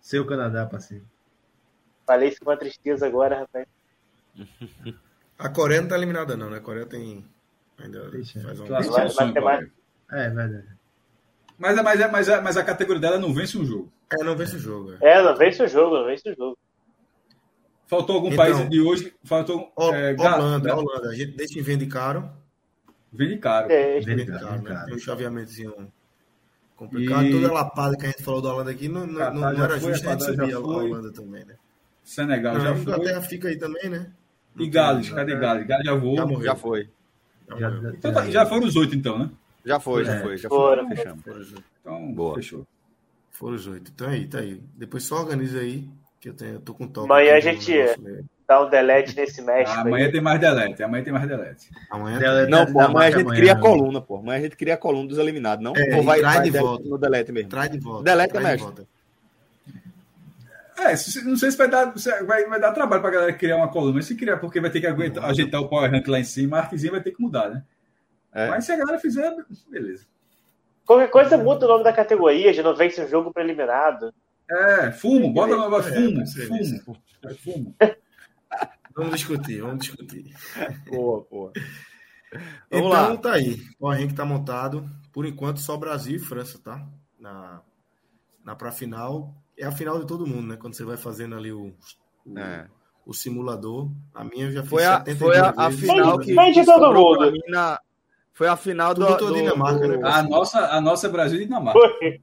Seu 0.01 0.27
Canadá, 0.27 0.67
parceiro. 0.67 1.05
Falei 2.07 2.29
isso 2.29 2.41
com 2.41 2.51
uma 2.51 2.57
tristeza 2.57 3.07
agora, 3.07 3.41
rapaz. 3.41 3.67
A 5.39 5.49
Coreia 5.49 5.81
não 5.81 5.89
tá 5.89 5.97
eliminada, 5.97 6.37
não, 6.37 6.51
né? 6.51 6.59
A 6.59 6.61
Coreia 6.61 6.87
tem. 6.87 7.27
Ainda 7.79 8.11
Deixa. 8.11 8.41
faz 8.41 8.61
um. 8.61 8.67
Vai 8.67 9.33
ter 9.33 9.41
mais. 9.41 9.69
É, 10.11 10.29
verdade. 10.31 10.74
Mas, 11.65 11.83
mas, 11.83 12.11
mas, 12.13 12.43
mas 12.43 12.57
a 12.59 12.63
categoria 12.63 13.01
dela 13.01 13.19
não 13.19 13.33
vence 13.33 13.57
um 13.57 13.65
jogo. 13.65 13.91
É, 14.13 14.23
não 14.23 14.37
vence 14.37 14.57
o 14.57 14.59
jogo. 14.59 14.93
É, 15.01 15.15
é 15.15 15.23
não 15.23 15.35
vence 15.35 15.63
o 15.63 15.67
jogo, 15.67 15.97
não 15.97 16.05
vence 16.05 16.31
o 16.31 16.37
jogo. 16.37 16.59
Faltou 17.87 18.17
algum 18.17 18.31
então, 18.31 18.37
país 18.37 18.69
de 18.69 18.81
hoje? 18.83 19.15
Faltou. 19.25 19.73
é, 19.79 20.15
Holanda, 20.19 20.69
Gal... 20.69 20.79
Holanda. 20.81 21.09
A 21.09 21.15
gente 21.15 21.33
deixa 21.33 21.59
em 21.59 21.63
vende 21.63 21.87
caro. 21.87 22.31
Vende 23.11 23.39
caro. 23.39 23.73
É, 23.73 23.99
vende 23.99 24.27
caro, 24.27 24.45
caro, 24.45 24.63
né? 24.63 24.83
Tem 24.85 24.95
um 24.95 24.99
chaveamentozinho 24.99 25.91
complicado. 26.77 27.25
E... 27.25 27.33
Toda 27.33 27.49
a 27.49 27.53
lapada 27.53 27.97
que 27.97 28.05
a 28.05 28.11
gente 28.11 28.23
falou 28.23 28.43
da 28.43 28.53
Holanda 28.53 28.71
aqui 28.71 28.87
não, 28.87 29.07
não, 29.07 29.33
não 29.33 29.65
era 29.65 29.79
justo 29.79 30.07
a 30.07 30.13
gente 30.13 30.25
subir 30.25 30.53
a 30.53 30.61
Holanda 30.61 31.13
também, 31.15 31.47
né? 31.47 31.55
Senegal 32.03 32.55
não, 32.55 32.61
já 32.61 32.73
a 32.73 32.79
Inglaterra 32.79 33.21
foi. 33.21 33.31
fica 33.31 33.49
aí 33.49 33.57
também, 33.57 33.89
né? 33.89 34.13
E 34.59 34.69
Gales, 34.69 35.09
cadê 35.09 35.35
Gales? 35.35 35.67
Gales 35.67 35.87
já 35.87 35.95
voou. 35.95 36.17
Já, 36.17 36.45
já 36.45 36.55
foi. 36.55 36.91
Já, 37.49 37.71
já, 37.71 37.91
então, 37.91 38.13
tá, 38.13 38.31
já 38.31 38.45
foram 38.45 38.67
os 38.67 38.77
oito, 38.77 38.95
então, 38.95 39.19
né? 39.19 39.31
Já 39.65 39.81
foi, 39.81 40.05
já 40.05 40.15
é. 40.15 40.21
foi. 40.21 40.37
Já 40.37 40.49
Foram. 40.49 40.87
foi. 40.87 40.97
Fechamos. 40.97 41.55
Então, 41.81 42.13
Boa. 42.13 42.35
fechou. 42.35 42.67
Foram 43.31 43.57
os 43.57 43.67
oito. 43.67 43.91
Então 43.95 44.09
aí, 44.09 44.27
tá 44.27 44.39
aí. 44.39 44.61
Depois 44.77 45.03
só 45.05 45.17
organiza 45.17 45.59
aí, 45.59 45.89
que 46.21 46.29
eu, 46.29 46.35
tenho, 46.35 46.55
eu 46.55 46.61
tô 46.61 46.75
com 46.75 46.87
toque. 46.87 47.11
Amanhã 47.11 47.35
a 47.35 47.41
gente 47.41 47.73
dá 48.47 48.65
um 48.65 48.71
delete 48.71 49.17
nesse 49.17 49.43
match. 49.43 49.69
Ah, 49.69 49.81
amanhã 49.81 50.07
aí. 50.07 50.13
tem 50.13 50.21
mais 50.21 50.41
delete. 50.41 50.83
Amanhã 50.83 51.05
tem 51.05 51.13
mais 51.13 51.29
delete. 51.29 51.71
Amanhã 51.91 52.19
delete. 52.19 52.51
Não, 52.51 52.73
pô, 52.73 52.81
amanhã 52.81 53.09
a 53.09 53.11
gente 53.11 53.23
amanhã, 53.23 53.41
cria 53.41 53.53
a 53.53 53.59
coluna, 53.59 54.01
pô. 54.01 54.17
Amanhã 54.19 54.39
a 54.39 54.43
gente 54.43 54.57
cria 54.57 54.75
a 54.75 54.79
coluna 54.79 55.09
dos 55.09 55.19
eliminados, 55.19 55.65
não? 55.65 55.73
É, 55.77 55.97
ou 55.97 56.03
vai, 56.03 56.21
traz 56.21 56.37
vai 56.37 56.45
de 56.45 56.59
volta. 56.59 56.89
no 56.89 56.99
delete 56.99 57.33
mesmo? 57.33 57.51
Traz 57.51 57.71
de 57.71 57.79
volta. 57.79 58.05
Delete 58.05 58.37
é 58.37 58.41
mestre. 58.41 58.87
É, 60.77 61.23
não 61.25 61.37
sei 61.37 61.51
se 61.51 61.57
vai 61.57 61.69
dar, 61.69 61.95
vai, 62.27 62.45
vai 62.47 62.61
dar 62.61 62.73
trabalho 62.73 63.01
pra 63.01 63.11
galera 63.11 63.33
criar 63.33 63.57
uma 63.57 63.69
coluna, 63.69 63.95
mas 63.95 64.07
se 64.07 64.17
criar, 64.17 64.39
porque 64.39 64.61
vai 64.61 64.71
ter 64.71 64.81
que 64.81 64.87
aguentar, 64.87 65.25
ajeitar 65.25 65.61
o 65.61 65.69
power 65.69 65.91
rank 65.91 66.07
lá 66.09 66.19
em 66.19 66.25
cima, 66.25 66.57
a 66.57 66.61
artezinha 66.61 66.91
vai 66.91 67.01
ter 67.01 67.13
que 67.13 67.23
mudar, 67.23 67.49
né? 67.49 67.63
É. 68.35 68.49
Mas 68.49 68.65
se 68.65 68.73
a 68.73 68.77
galera 68.77 68.99
fizer, 68.99 69.33
beleza. 69.69 70.05
Qualquer 70.85 71.09
coisa 71.09 71.39
muda 71.39 71.65
o 71.65 71.69
nome 71.69 71.85
da 71.85 71.93
categoria, 71.93 72.53
já 72.53 72.63
não 72.63 72.75
vence 72.75 73.03
um 73.03 73.09
jogo 73.09 73.33
preliminado. 73.33 74.13
É, 74.51 74.93
fumo, 74.93 75.33
bota 75.33 75.57
nova 75.57 75.79
é, 75.79 75.83
fumo, 75.83 76.21
é, 76.21 76.27
fumo. 76.27 77.03
É, 77.25 77.35
fumo. 77.35 77.77
Vamos 78.95 79.17
discutir, 79.17 79.61
vamos 79.63 79.79
discutir. 79.79 80.35
Boa, 80.87 81.27
boa. 81.31 81.53
Vamos 82.71 82.87
então 82.87 82.89
lá. 82.89 83.17
tá 83.17 83.33
aí. 83.35 83.61
O 83.79 83.89
rank 83.89 84.13
tá 84.13 84.25
montado. 84.25 84.89
Por 85.13 85.25
enquanto, 85.25 85.61
só 85.61 85.77
Brasil 85.77 86.17
e 86.17 86.19
França, 86.19 86.59
tá? 86.59 86.87
Na, 87.19 87.63
na 88.45 88.55
pra 88.55 88.71
final. 88.71 89.35
É 89.57 89.65
a 89.65 89.73
final 89.73 89.99
de 89.99 90.07
todo 90.07 90.27
mundo, 90.27 90.49
né? 90.49 90.57
Quando 90.57 90.75
você 90.75 90.85
vai 90.85 90.97
fazendo 90.97 91.37
ali 91.37 91.53
o, 91.53 91.73
o, 92.27 92.39
é. 92.39 92.69
o 93.07 93.15
simulador. 93.15 93.91
A 94.13 94.25
minha 94.25 94.47
eu 94.47 94.53
já 94.53 94.63
fiz 94.63 94.71
foi 94.71 94.85
a, 94.85 95.05
Foi 95.17 95.39
a, 95.39 95.55
a 95.57 95.71
final 95.71 96.19
que, 96.19 96.35
de 96.53 96.65
todo 96.65 96.93
mundo. 96.93 97.33
Na, 97.49 97.81
foi 98.35 98.49
a 98.49 98.57
final 98.57 98.93
do, 98.93 99.07
do, 99.07 99.17
do 99.17 99.35
Dinamarca, 99.35 99.87
né? 99.87 100.01
A 100.03 100.21
nossa, 100.25 100.59
a 100.59 100.81
nossa 100.81 101.07
é 101.07 101.11
Brasil 101.11 101.41
e 101.41 101.45
Dinamarca. 101.45 101.79
Foi. 101.79 102.11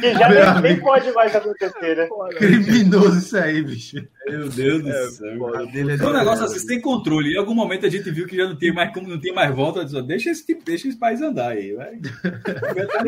que 0.00 0.14
já 0.14 0.60
nem, 0.60 0.80
pode 0.80 1.12
mais 1.12 1.36
acontecer, 1.36 1.96
né? 1.96 2.08
Criminoso 2.36 3.18
isso 3.18 3.38
aí, 3.38 3.62
bicho. 3.62 4.04
Meu 4.26 4.48
Deus 4.48 4.82
do 4.82 4.90
é, 4.90 5.06
céu. 5.10 5.54
É 5.54 5.62
um 5.62 6.12
negócio 6.12 6.44
assim, 6.44 6.58
sem 6.58 6.80
controle. 6.80 7.34
Em 7.34 7.38
algum 7.38 7.54
momento 7.54 7.86
a 7.86 7.88
gente 7.88 8.10
viu 8.10 8.26
que 8.26 8.36
já 8.36 8.48
não 8.48 8.56
tem 8.56 8.74
mais, 8.74 8.92
como 8.92 9.06
não 9.06 9.20
tem 9.20 9.32
mais 9.32 9.54
volta, 9.54 9.86
só 9.86 10.00
deixa 10.00 10.30
esse, 10.30 10.44
tipo, 10.44 10.64
deixa 10.64 10.88
esse 10.88 10.98
país 10.98 11.22
andar 11.22 11.50
aí, 11.50 11.72
vai. 11.72 12.00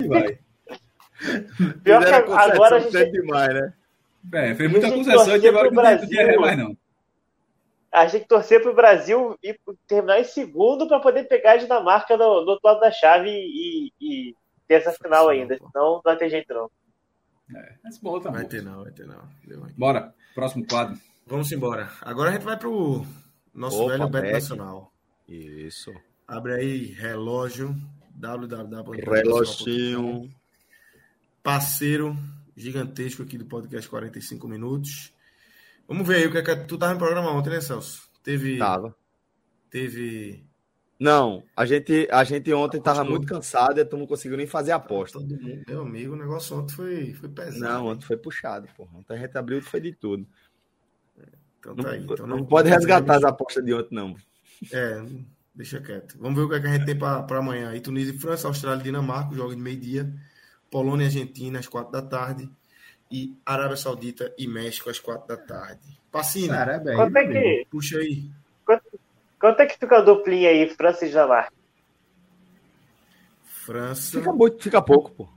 vai. 0.06 0.38
Pior 1.82 2.04
que 2.04 2.12
agora 2.12 2.76
a 2.76 2.78
gente... 2.78 3.10
demais, 3.10 3.54
né? 3.54 3.72
É, 4.34 4.54
fez 4.54 4.70
muita 4.70 4.88
concessão 4.88 5.36
e 5.36 5.48
agora 5.48 5.68
não 5.68 5.98
tem 6.06 6.38
mais 6.38 6.56
não 6.56 6.76
a 7.98 8.04
gente 8.04 8.12
tem 8.12 8.20
que 8.22 8.28
torcer 8.28 8.62
para 8.62 8.70
o 8.70 8.74
Brasil 8.74 9.38
e 9.42 9.58
terminar 9.86 10.20
em 10.20 10.24
segundo 10.24 10.86
para 10.86 11.00
poder 11.00 11.24
pegar 11.24 11.52
a 11.52 11.56
Dinamarca 11.56 12.16
no, 12.16 12.44
no, 12.44 12.50
outro 12.50 12.60
lado 12.64 12.80
da 12.80 12.90
chave 12.90 13.30
e, 13.30 13.92
e 14.00 14.34
ter 14.66 14.74
essa 14.74 14.92
final 14.92 15.28
ainda. 15.28 15.56
Senão 15.56 15.94
não 15.94 16.02
vai 16.02 16.16
ter 16.16 16.28
jeito, 16.28 16.52
não. 16.54 16.70
É, 17.54 17.74
mas 17.82 17.98
boa, 17.98 18.20
tá 18.20 18.30
vai 18.30 18.44
ter 18.44 18.62
não, 18.62 18.82
vai 18.82 18.92
ter 18.92 19.06
não. 19.06 19.22
Bora, 19.76 20.14
próximo 20.34 20.66
quadro. 20.66 20.98
Vamos 21.26 21.50
embora. 21.52 21.90
Agora 22.02 22.30
a 22.30 22.32
gente 22.32 22.44
vai 22.44 22.56
para 22.56 22.68
o 22.68 23.04
nosso 23.54 23.82
Opa, 23.82 23.92
velho 23.92 24.08
Beto 24.08 24.32
Nacional. 24.32 24.92
Isso. 25.26 25.92
Abre 26.26 26.54
aí, 26.54 26.84
relógio, 26.86 27.74
www. 28.14 29.00
Reloginho. 29.00 30.30
Parceiro 31.42 32.16
gigantesco 32.56 33.22
aqui 33.22 33.38
do 33.38 33.46
podcast 33.46 33.88
45 33.88 34.48
Minutos. 34.48 35.12
Vamos 35.88 36.06
ver 36.06 36.16
aí 36.16 36.26
o 36.26 36.30
que 36.30 36.36
é 36.36 36.42
que 36.42 36.54
tu 36.66 36.76
tava 36.76 36.92
no 36.92 36.98
programa 36.98 37.32
ontem, 37.32 37.48
né, 37.48 37.62
Celso? 37.62 38.02
Teve. 38.22 38.58
Tava. 38.58 38.94
Teve. 39.70 40.46
Não, 41.00 41.42
a 41.56 41.64
gente, 41.64 42.06
a 42.10 42.24
gente 42.24 42.52
ontem 42.52 42.80
tava 42.80 43.04
muito 43.04 43.26
cansado 43.26 43.80
e 43.80 43.84
tu 43.84 43.96
não 43.96 44.06
conseguiu 44.06 44.36
nem 44.36 44.46
fazer 44.46 44.72
a 44.72 44.76
aposta. 44.76 45.18
Todo 45.18 45.40
mundo, 45.40 45.62
meu 45.66 45.80
amigo, 45.80 46.12
o 46.12 46.16
negócio 46.16 46.58
ontem 46.58 46.74
foi, 46.74 47.14
foi 47.14 47.28
pesado. 47.30 47.60
Não, 47.60 47.86
ontem 47.86 48.04
foi 48.04 48.16
puxado, 48.18 48.68
porra. 48.76 48.98
Ontem 48.98 49.14
a 49.14 49.16
gente 49.16 49.38
abriu 49.38 49.62
foi 49.62 49.80
de 49.80 49.92
tudo. 49.92 50.26
Então 51.58 51.74
tá 51.76 51.90
aí. 51.90 52.02
Então 52.02 52.26
não, 52.26 52.38
não 52.38 52.44
pode 52.44 52.68
resgatar 52.68 53.16
as 53.16 53.24
apostas 53.24 53.64
de 53.64 53.72
ontem, 53.72 53.94
não. 53.94 54.14
É, 54.72 55.02
deixa 55.54 55.80
quieto. 55.80 56.18
Vamos 56.18 56.36
ver 56.36 56.44
o 56.44 56.48
que, 56.50 56.56
é 56.56 56.60
que 56.60 56.66
a 56.66 56.72
gente 56.72 56.84
tem 56.84 56.98
para 56.98 57.38
amanhã. 57.38 57.70
Aí 57.70 57.80
Tunísia 57.80 58.12
e 58.12 58.18
França, 58.18 58.48
Austrália 58.48 58.80
e 58.80 58.84
Dinamarca, 58.84 59.34
jogo 59.34 59.54
de 59.54 59.62
meio-dia. 59.62 60.12
Polônia 60.70 61.04
e 61.04 61.06
Argentina 61.06 61.60
às 61.60 61.68
quatro 61.68 61.92
da 61.92 62.02
tarde 62.02 62.50
e 63.10 63.36
Arábia 63.44 63.76
Saudita 63.76 64.34
e 64.36 64.46
México 64.46 64.90
às 64.90 64.98
quatro 64.98 65.26
da 65.26 65.36
tarde. 65.36 65.98
Passina, 66.10 66.58
Caramba, 66.58 66.94
quanto 66.94 67.16
é 67.16 67.26
que... 67.26 67.66
puxa 67.70 67.98
aí. 67.98 68.30
Quanto, 68.64 68.82
quanto 69.38 69.60
é 69.60 69.66
que 69.66 69.78
fica 69.78 69.98
a 69.98 70.00
duplinha 70.00 70.50
aí, 70.50 70.68
França 70.70 71.04
e 71.04 71.08
Dinamarca? 71.08 71.52
França. 73.44 74.18
Fica, 74.18 74.32
muito, 74.32 74.62
fica 74.62 74.80
pouco, 74.80 75.10
pô. 75.10 75.28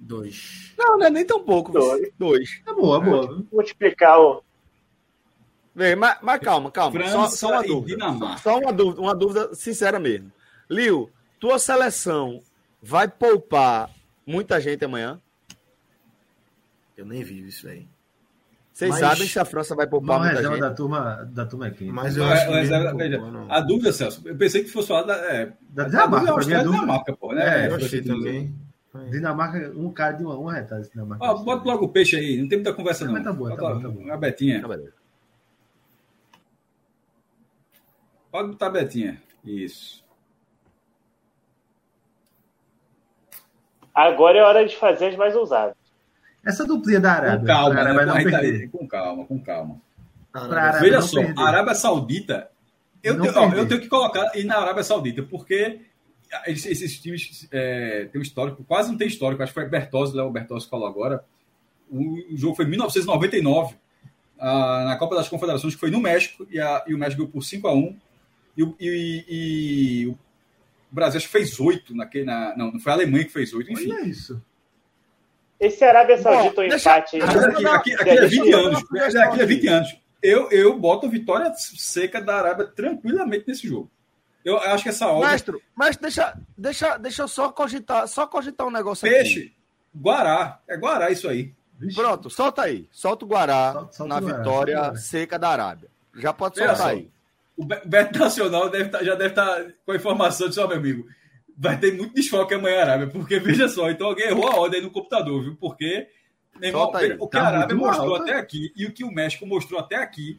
Dois. 0.00 0.74
Não, 0.76 0.98
não 0.98 1.06
é 1.06 1.10
nem 1.10 1.24
tão 1.24 1.44
pouco. 1.44 1.70
Dois. 1.70 2.10
Dois. 2.18 2.62
É 2.66 2.72
boa, 2.72 2.96
é 2.96 3.00
boa. 3.00 3.46
Multiplicar 3.52 4.18
o. 4.18 4.42
Vem, 5.74 5.94
mas, 5.94 6.18
mas 6.20 6.40
calma, 6.40 6.72
calma. 6.72 6.92
França 6.92 7.12
só, 7.12 7.28
só 7.28 7.50
uma 7.52 7.62
dúvida. 7.62 8.06
Só 8.42 8.58
uma 8.58 8.72
dúvida, 8.72 9.00
uma 9.00 9.14
dúvida 9.14 9.54
sincera 9.54 10.00
mesmo. 10.00 10.32
Liu, 10.68 11.08
tua 11.38 11.58
seleção 11.60 12.42
vai 12.82 13.06
poupar 13.06 13.90
muita 14.26 14.60
gente 14.60 14.84
amanhã? 14.84 15.20
Eu 16.98 17.06
nem 17.06 17.22
vi 17.22 17.46
isso 17.46 17.68
aí. 17.68 17.86
Vocês 18.72 18.90
mas... 18.90 19.00
sabem 19.00 19.26
se 19.28 19.38
a 19.38 19.44
França 19.44 19.74
vai 19.74 19.86
poupar 19.86 20.18
muita 20.18 20.42
gente? 20.42 20.60
da 20.60 20.74
turma, 20.74 21.28
da 21.32 21.46
turma 21.46 21.66
aqui. 21.68 21.84
Mas 21.90 22.16
eu 22.16 22.24
acho 22.24 22.50
mas, 22.50 22.68
que 22.68 22.96
veja, 22.96 23.20
a 23.48 23.60
dúvida, 23.60 23.92
Celso, 23.92 24.20
eu 24.26 24.36
pensei 24.36 24.64
que 24.64 24.70
fosse 24.70 24.88
falar 24.88 25.02
da, 25.04 25.14
é, 25.32 25.52
da 25.70 25.84
Dinamarca. 25.84 26.32
A 26.32 26.34
dúvida, 26.34 26.56
é 26.56 26.62
Dinamarca, 26.64 27.16
pô, 27.16 27.32
né? 27.32 27.66
É, 27.66 27.68
eu 27.68 27.76
achei 27.76 28.02
também. 28.02 28.52
Dinamarca, 29.10 29.72
um 29.76 29.92
cara 29.92 30.16
de 30.16 30.24
uma, 30.24 30.36
uma 30.36 30.52
retada. 30.52 30.82
Dinamarca. 30.82 31.24
Ó, 31.24 31.38
bota 31.38 31.64
logo 31.68 31.84
o 31.84 31.88
peixe 31.88 32.16
aí, 32.16 32.36
não 32.36 32.48
tem 32.48 32.58
muita 32.58 32.72
conversa 32.72 33.04
não. 33.04 33.12
Mas 33.12 33.22
tá 33.22 33.32
bom, 33.32 33.48
tá 33.48 33.56
bom, 33.56 33.80
tá 33.80 33.88
bom. 33.88 34.00
Uma 34.00 34.16
betinha. 34.16 34.60
Tá 34.60 34.78
Pode 38.32 38.48
botar 38.48 38.66
a 38.66 38.70
betinha. 38.70 39.22
Isso. 39.44 40.04
Agora 43.94 44.38
é 44.38 44.42
hora 44.42 44.66
de 44.66 44.76
fazer 44.76 45.06
as 45.06 45.16
mais 45.16 45.36
ousadas. 45.36 45.77
Essa 46.48 46.64
duplinha 46.64 46.98
da 46.98 47.12
Arábia. 47.12 47.40
Com 47.40 47.46
calma, 47.46 47.80
Arábia 47.80 48.06
né? 48.40 48.68
com 48.68 48.88
calma, 48.88 49.24
com 49.26 49.38
calma. 49.38 49.80
Veja 50.80 51.02
só, 51.02 51.20
perder. 51.20 51.38
a 51.38 51.42
Arábia 51.46 51.74
Saudita, 51.74 52.50
eu 53.02 53.20
tenho, 53.20 53.36
ó, 53.36 53.52
eu 53.52 53.68
tenho, 53.68 53.80
que 53.82 53.86
colocar 53.86 54.32
e 54.34 54.44
na 54.44 54.56
Arábia 54.56 54.82
Saudita, 54.82 55.22
porque 55.22 55.80
esses, 56.46 56.64
esses 56.64 57.00
times 57.00 57.46
é, 57.52 58.08
têm 58.10 58.18
um 58.18 58.22
histórico, 58.22 58.64
quase 58.64 58.90
não 58.90 58.96
tem 58.96 59.08
histórico, 59.08 59.42
acho 59.42 59.52
que 59.52 59.60
foi 59.60 59.68
Bertozzi, 59.68 60.16
Léo 60.16 60.30
Bertozzi 60.30 60.70
falou 60.70 60.86
agora. 60.86 61.22
O, 61.90 62.32
o, 62.32 62.36
jogo 62.36 62.54
foi 62.54 62.64
em 62.64 62.70
1999, 62.70 63.74
a, 64.38 64.84
na 64.84 64.96
Copa 64.96 65.16
das 65.16 65.28
Confederações, 65.28 65.74
que 65.74 65.80
foi 65.80 65.90
no 65.90 66.00
México, 66.00 66.46
e, 66.50 66.58
a, 66.58 66.82
e 66.86 66.94
o 66.94 66.98
México 66.98 67.18
ganhou 67.18 67.32
por 67.32 67.42
5 67.42 67.68
a 67.68 67.74
1 67.74 67.96
e, 68.56 68.62
e, 68.80 69.24
e, 69.28 70.06
o 70.06 70.16
Brasil 70.90 71.18
acho 71.18 71.26
que 71.26 71.32
fez 71.32 71.60
8 71.60 71.94
naquele. 71.94 72.24
Na, 72.24 72.56
não, 72.56 72.72
não 72.72 72.80
foi 72.80 72.92
a 72.92 72.94
Alemanha 72.94 73.26
que 73.26 73.32
fez 73.32 73.52
8, 73.52 73.70
enfim. 73.70 73.92
Olha 73.92 74.06
isso. 74.06 74.42
Esse 75.60 75.84
Arábia 75.84 76.18
Saudita, 76.18 76.60
o 76.60 76.64
empate. 76.64 77.20
Aqui, 77.20 77.66
aqui, 77.66 77.94
aqui, 77.94 78.10
é 78.10 78.26
20 78.26 78.52
anos. 78.52 78.84
Aqui 79.16 79.40
é 79.40 79.46
20 79.46 79.68
anos. 79.68 79.96
Eu, 80.22 80.50
eu 80.50 80.78
boto 80.78 81.08
vitória 81.08 81.52
seca 81.54 82.20
da 82.20 82.36
Arábia 82.36 82.66
tranquilamente 82.66 83.44
nesse 83.48 83.66
jogo. 83.66 83.90
Eu 84.44 84.56
acho 84.58 84.84
que 84.84 84.88
essa 84.88 85.08
hora. 85.08 85.30
Mestre, 85.30 85.56
mas 85.74 85.96
deixa, 85.96 86.36
deixa, 86.56 86.96
deixa 86.96 87.22
eu 87.22 87.28
só 87.28 87.50
cogitar, 87.50 88.06
só 88.06 88.26
cogitar 88.26 88.66
um 88.66 88.70
negócio 88.70 89.08
Peixe, 89.08 89.40
aqui. 89.40 89.52
Guará. 89.94 90.60
É 90.68 90.76
Guará 90.76 91.10
isso 91.10 91.28
aí. 91.28 91.52
Pronto, 91.94 92.30
solta 92.30 92.62
aí. 92.62 92.88
Solta 92.90 93.24
o 93.24 93.28
Guará 93.28 93.72
solta, 93.72 93.92
solta 93.92 94.14
na 94.14 94.20
Guará, 94.20 94.38
vitória 94.38 94.96
seca 94.96 95.38
da 95.38 95.48
Arábia. 95.48 95.88
Já 96.16 96.32
pode 96.32 96.56
soltar 96.56 96.88
aí. 96.88 97.10
O 97.56 97.64
Beto 97.64 98.18
Nacional 98.18 98.70
deve 98.70 98.88
tá, 98.88 99.02
já 99.02 99.16
deve 99.16 99.30
estar 99.30 99.44
tá 99.44 99.66
com 99.84 99.92
a 99.92 99.96
informação 99.96 100.48
de 100.48 100.54
só, 100.54 100.66
meu 100.68 100.76
amigo 100.76 101.06
vai 101.58 101.78
ter 101.78 101.96
muito 101.96 102.14
desfoque 102.14 102.54
amanhã, 102.54 102.82
Arábia, 102.82 103.08
porque 103.08 103.38
veja 103.40 103.68
só, 103.68 103.90
então 103.90 104.06
alguém 104.06 104.28
errou 104.28 104.48
a 104.48 104.56
ordem 104.56 104.80
no 104.80 104.90
computador, 104.90 105.42
viu? 105.42 105.56
Porque 105.56 106.08
irmão, 106.62 106.90
o 107.18 107.28
que 107.28 107.36
tá 107.36 107.42
a 107.42 107.46
Arábia 107.48 107.76
mostrou 107.76 108.14
alto. 108.14 108.22
até 108.22 108.34
aqui 108.34 108.72
e 108.76 108.86
o 108.86 108.92
que 108.92 109.04
o 109.04 109.10
México 109.10 109.44
mostrou 109.46 109.80
até 109.80 109.96
aqui, 109.96 110.38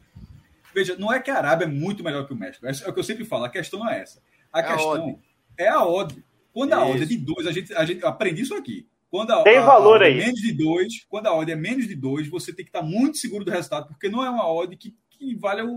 veja, 0.74 0.96
não 0.98 1.12
é 1.12 1.20
que 1.20 1.30
a 1.30 1.36
Arábia 1.36 1.66
é 1.66 1.68
muito 1.68 2.02
melhor 2.02 2.26
que 2.26 2.32
o 2.32 2.36
México, 2.36 2.66
é 2.66 2.70
o 2.88 2.92
que 2.92 2.98
eu 2.98 3.04
sempre 3.04 3.24
falo, 3.24 3.44
a 3.44 3.50
questão 3.50 3.80
não 3.80 3.90
é 3.90 4.00
essa. 4.00 4.22
A 4.52 4.60
é 4.60 4.62
questão 4.62 5.20
a 5.58 5.62
é 5.62 5.68
a 5.68 5.84
odd. 5.84 6.24
Quando 6.52 6.72
a 6.72 6.84
odd 6.84 7.02
é 7.02 7.06
de 7.06 7.16
dois, 7.18 7.46
a 7.46 7.52
gente, 7.52 7.72
a 7.74 7.84
gente 7.84 8.04
aprendi 8.04 8.42
isso 8.42 8.54
aqui. 8.54 8.86
Quando 9.10 9.32
a, 9.32 9.42
tem 9.42 9.58
a, 9.58 9.64
valor 9.64 10.02
a 10.02 10.06
aí. 10.06 10.20
É 10.20 10.26
menos 10.26 10.40
de 10.40 10.52
dois, 10.52 11.04
quando 11.08 11.26
a 11.26 11.34
odd 11.34 11.50
é 11.50 11.56
menos 11.56 11.86
de 11.86 11.94
dois, 11.94 12.28
você 12.28 12.52
tem 12.52 12.64
que 12.64 12.70
estar 12.70 12.82
muito 12.82 13.18
seguro 13.18 13.44
do 13.44 13.50
resultado, 13.50 13.88
porque 13.88 14.08
não 14.08 14.24
é 14.24 14.30
uma 14.30 14.50
odd 14.50 14.76
que, 14.76 14.94
que 15.10 15.34
vale, 15.36 15.62
o, 15.62 15.76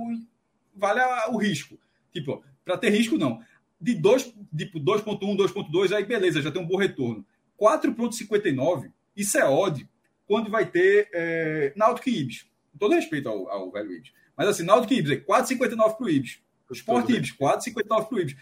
vale 0.75 1.01
o 1.29 1.37
risco. 1.37 1.77
Tipo, 2.11 2.43
para 2.63 2.77
ter 2.77 2.89
risco, 2.89 3.17
não 3.17 3.41
de 3.83 3.95
2, 3.95 4.33
tipo 4.57 4.79
2.1, 4.79 5.19
2.2, 5.19 5.91
aí 5.93 6.05
beleza, 6.05 6.41
já 6.41 6.51
tem 6.51 6.61
um 6.61 6.67
bom 6.67 6.77
retorno. 6.77 7.25
4.59, 7.59 8.91
isso 9.15 9.37
é 9.37 9.45
odd 9.45 9.87
quando 10.25 10.49
vai 10.49 10.65
ter 10.65 11.09
é, 11.13 11.73
Náutico 11.75 12.09
e 12.09 12.21
Ibis. 12.21 12.47
Com 12.71 12.77
todo 12.77 12.95
respeito 12.95 13.27
ao, 13.27 13.49
ao 13.49 13.71
velho 13.71 13.91
Ibis. 13.91 14.11
Mas 14.37 14.47
assim, 14.47 14.63
Náutico 14.63 14.93
e 14.93 14.97
Ibis 14.99 15.11
é 15.11 15.17
4,59 15.17 15.97
para 15.97 16.05
o 16.05 16.09
Ibis. 16.09 16.39
Sport 16.71 17.09
Ibis, 17.09 17.35
4,59 17.37 17.85
para 18.07 18.15
o 18.15 18.19
Ibis. 18.19 18.35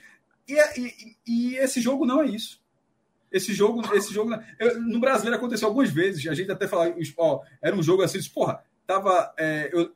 E, 0.47 0.79
e, 0.79 1.15
e, 1.27 1.55
esse 1.55 1.81
jogo 1.81 2.05
não 2.05 2.21
é 2.21 2.27
isso. 2.27 2.61
Esse 3.31 3.53
jogo, 3.53 3.81
esse 3.95 4.13
jogo 4.13 4.31
eu, 4.59 4.79
no 4.81 4.99
brasileiro 4.99 5.37
aconteceu 5.37 5.67
algumas 5.67 5.89
vezes. 5.89 6.25
A 6.27 6.33
gente 6.33 6.51
até 6.51 6.67
falava, 6.67 6.93
ó, 7.17 7.41
era 7.61 7.75
um 7.75 7.83
jogo 7.83 8.03
assim, 8.03 8.19
porra, 8.29 8.63
tava. 8.85 9.33
É, 9.37 9.69
eu, 9.73 9.91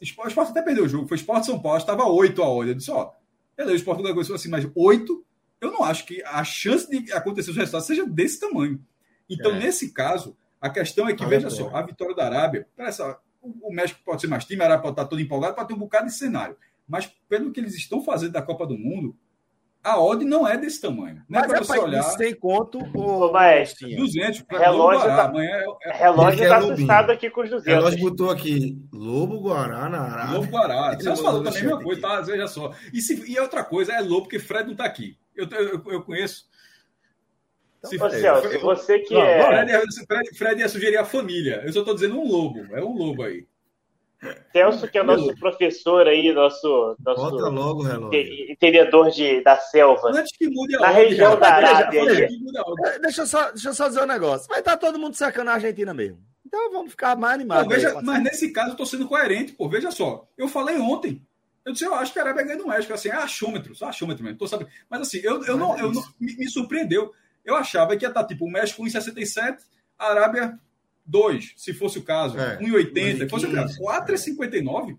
o 0.00 0.04
Sport 0.04 0.50
até 0.50 0.62
perdeu 0.62 0.84
o 0.84 0.88
jogo, 0.88 1.08
foi 1.08 1.16
Sport 1.16 1.44
São 1.44 1.60
Paulo, 1.60 1.78
estava 1.78 2.04
8 2.04 2.42
a 2.42 2.48
olha. 2.48 2.70
Eu 2.70 2.74
disse, 2.74 2.90
ó, 2.90 3.12
Beleza, 3.58 3.74
o 3.74 3.76
Sport 3.78 4.00
negociou 4.02 4.36
assim, 4.36 4.48
mas 4.48 4.70
oito, 4.72 5.26
eu 5.60 5.72
não 5.72 5.82
acho 5.82 6.06
que 6.06 6.22
a 6.22 6.44
chance 6.44 6.88
de 6.88 7.12
acontecer 7.12 7.50
os 7.50 7.56
resultados 7.56 7.88
seja 7.88 8.06
desse 8.06 8.38
tamanho. 8.38 8.80
Então, 9.28 9.50
é. 9.50 9.58
nesse 9.58 9.92
caso, 9.92 10.36
a 10.60 10.70
questão 10.70 11.08
é 11.08 11.12
que, 11.12 11.24
ah, 11.24 11.28
veja 11.28 11.48
é. 11.48 11.50
só, 11.50 11.68
a 11.74 11.82
vitória 11.82 12.14
da 12.14 12.24
Arábia, 12.24 12.68
essa, 12.78 13.18
o, 13.42 13.74
México 13.74 14.00
pode 14.04 14.20
ser 14.20 14.28
mais 14.28 14.44
time, 14.44 14.62
a 14.62 14.66
Arábia 14.66 14.82
pode 14.82 14.92
estar 14.92 15.06
todo 15.06 15.20
empolgado, 15.20 15.56
pode 15.56 15.66
ter 15.66 15.74
um 15.74 15.78
bocado 15.78 16.06
de 16.06 16.14
cenário. 16.14 16.56
Mas 16.86 17.06
pelo 17.28 17.50
que 17.50 17.58
eles 17.58 17.74
estão 17.74 18.00
fazendo 18.00 18.32
da 18.32 18.42
Copa 18.42 18.64
do 18.64 18.78
Mundo, 18.78 19.16
a 19.82 20.00
odd 20.00 20.24
não 20.24 20.46
é 20.46 20.56
desse 20.56 20.80
tamanho. 20.80 21.22
Não 21.28 21.40
é 21.40 21.46
para 21.46 21.58
você 21.60 21.78
olhar. 21.78 22.02
Sem 22.02 22.34
conto, 22.34 22.78
o 22.78 23.32
Maestro. 23.32 23.88
200. 23.88 24.44
Relógio 24.50 25.06
tá, 25.06 25.24
amanhã 25.24 25.62
é, 25.82 25.88
é, 25.88 25.92
relógio 25.96 26.42
está 26.42 26.58
assustado 26.58 27.10
aqui 27.10 27.30
com 27.30 27.42
os 27.42 27.50
200. 27.50 27.72
Relógio 27.72 28.00
botou 28.00 28.30
aqui 28.30 28.78
Lobo 28.92 29.40
Guará 29.40 29.88
na 29.88 30.00
Arábia. 30.00 30.34
Lobo 30.34 30.50
Guará. 30.50 30.94
Você 30.94 31.16
falou 31.16 31.42
também 31.42 31.60
a 31.60 31.64
mesma 31.64 31.82
coisa, 31.82 32.00
tá? 32.00 32.20
Veja 32.20 32.46
só. 32.48 32.72
E, 32.92 33.00
se, 33.00 33.30
e 33.30 33.38
outra 33.38 33.64
coisa 33.64 33.92
é 33.92 34.00
Lobo, 34.00 34.22
porque 34.22 34.38
Fred 34.38 34.64
não 34.64 34.72
está 34.72 34.84
aqui. 34.84 35.16
Eu, 35.34 35.48
eu, 35.48 35.82
eu 35.86 36.02
conheço. 36.02 36.46
Então, 37.78 38.10
se, 38.10 38.20
Celso, 38.20 38.58
você 38.60 38.98
que 38.98 39.14
não, 39.14 39.22
é. 39.22 39.68
Fred, 40.06 40.36
Fred 40.36 40.60
ia 40.60 40.68
sugerir 40.68 40.96
a 40.96 41.04
família. 41.04 41.62
Eu 41.64 41.72
só 41.72 41.80
estou 41.80 41.94
dizendo 41.94 42.18
um 42.18 42.26
lobo. 42.26 42.66
É 42.74 42.82
um 42.82 42.92
lobo 42.92 43.22
aí. 43.22 43.46
Celso, 44.52 44.88
que 44.88 44.98
é 44.98 45.02
o 45.02 45.04
nosso 45.04 45.34
professor 45.36 46.08
aí, 46.08 46.32
nosso, 46.32 46.96
nosso 47.04 47.30
Bota 47.30 47.48
logo, 47.48 47.84
entendedor 48.14 49.10
de, 49.10 49.40
da 49.42 49.56
selva. 49.56 50.08
Antes 50.08 50.36
que 50.36 50.48
mude 50.48 50.74
a 50.76 50.80
Na 50.80 50.88
ordem, 50.88 51.08
região 51.08 51.38
da 51.38 51.54
Arábia. 51.54 52.28
Deixa, 53.00 53.22
eu 53.22 53.26
só, 53.26 53.50
deixa 53.52 53.68
eu 53.68 53.74
só 53.74 53.86
dizer 53.86 54.02
um 54.02 54.06
negócio. 54.06 54.48
Vai 54.48 54.58
estar 54.58 54.76
todo 54.76 54.98
mundo 54.98 55.14
cercando 55.14 55.50
a 55.50 55.54
Argentina 55.54 55.94
mesmo. 55.94 56.18
Então 56.44 56.72
vamos 56.72 56.90
ficar 56.90 57.14
mais 57.14 57.34
animados. 57.34 57.64
Pô, 57.64 57.70
veja, 57.70 58.00
mas 58.02 58.22
nesse 58.22 58.50
caso 58.52 58.68
eu 58.68 58.72
estou 58.72 58.86
sendo 58.86 59.06
coerente, 59.06 59.52
pô. 59.52 59.68
Veja 59.68 59.90
só. 59.90 60.26
Eu 60.36 60.48
falei 60.48 60.78
ontem. 60.78 61.22
Eu 61.64 61.72
disse, 61.72 61.84
eu 61.84 61.94
acho 61.94 62.12
que 62.12 62.18
a 62.18 62.22
Arábia 62.22 62.44
ganha 62.44 62.58
no 62.58 62.68
México. 62.68 62.92
Assim, 62.94 63.10
é 63.10 63.12
achômetro, 63.12 63.74
só 63.74 63.86
achômetro 63.86 64.24
mesmo. 64.24 64.38
Tô 64.38 64.48
sabendo. 64.48 64.70
Mas 64.88 65.02
assim, 65.02 65.18
eu, 65.22 65.44
eu 65.44 65.56
não, 65.56 65.76
é 65.76 65.82
eu 65.82 65.92
não 65.92 66.02
me, 66.18 66.34
me, 66.36 66.50
surpreendeu. 66.50 67.12
Eu 67.44 67.54
achava 67.54 67.96
que 67.96 68.04
ia 68.04 68.08
estar 68.08 68.24
tipo 68.24 68.46
o 68.46 68.50
México 68.50 68.84
em 68.84 68.90
67, 68.90 69.62
a 69.98 70.06
Arábia 70.06 70.58
2, 71.08 71.54
se 71.56 71.72
fosse 71.72 71.98
o 71.98 72.02
caso. 72.02 72.38
É, 72.38 72.58
1,80. 72.58 73.28
Fosse 73.28 73.46
o 73.46 73.52
caso. 73.52 73.80
4,59? 73.80 74.98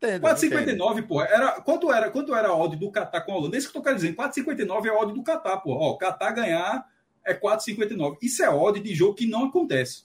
4,59, 0.00 1.06
pô. 1.06 1.22
Era, 1.22 1.60
quanto, 1.60 1.92
era, 1.92 2.10
quanto 2.10 2.34
era 2.34 2.48
a 2.48 2.56
odd 2.56 2.76
do 2.76 2.90
Qatar 2.90 3.24
com 3.24 3.32
a 3.32 3.36
Holanda? 3.36 3.56
Isso 3.56 3.70
que 3.70 3.76
eu 3.76 3.80
tô 3.80 3.84
querendo 3.84 4.00
dizer. 4.00 4.16
4,59 4.16 4.86
é 4.86 4.88
a 4.88 4.98
odd 4.98 5.12
do 5.12 5.22
Qatar, 5.22 5.62
pô. 5.62 5.72
Ó, 5.72 5.92
o 5.92 5.98
Qatar 5.98 6.34
ganhar 6.34 6.86
é 7.24 7.34
4,59. 7.34 8.18
Isso 8.22 8.42
é 8.42 8.50
odd 8.50 8.80
de 8.80 8.94
jogo 8.94 9.14
que 9.14 9.26
não 9.26 9.46
acontece. 9.46 10.04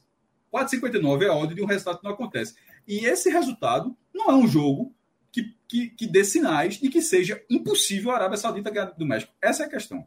4,59 0.53 1.24
é 1.24 1.28
a 1.28 1.36
odd 1.36 1.53
de 1.53 1.61
um 1.61 1.66
resultado 1.66 1.99
que 1.99 2.03
não 2.03 2.14
acontece. 2.14 2.56
E 2.88 3.06
esse 3.06 3.30
resultado 3.30 3.95
não 4.14 4.30
é 4.32 4.36
um 4.36 4.48
jogo 4.48 4.94
que, 5.32 5.53
que, 5.68 5.90
que 5.90 6.07
dê 6.07 6.24
sinais 6.24 6.76
de 6.76 6.90
que 6.90 7.02
seja 7.02 7.41
impossível 7.49 8.11
a 8.11 8.16
Arábia 8.16 8.38
Saudita 8.38 8.70
ganhar 8.70 8.86
do 8.86 9.06
México. 9.06 9.34
Essa 9.41 9.64
é 9.64 9.66
a 9.68 9.70
questão. 9.70 10.06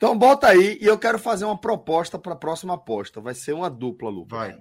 Então 0.00 0.16
bota 0.16 0.48
aí 0.48 0.78
e 0.80 0.86
eu 0.86 0.98
quero 0.98 1.18
fazer 1.18 1.44
uma 1.44 1.58
proposta 1.58 2.18
para 2.18 2.32
a 2.32 2.36
próxima 2.36 2.72
aposta. 2.72 3.20
Vai 3.20 3.34
ser 3.34 3.52
uma 3.52 3.68
dupla, 3.68 4.08
Lu. 4.08 4.26
Vai. 4.26 4.58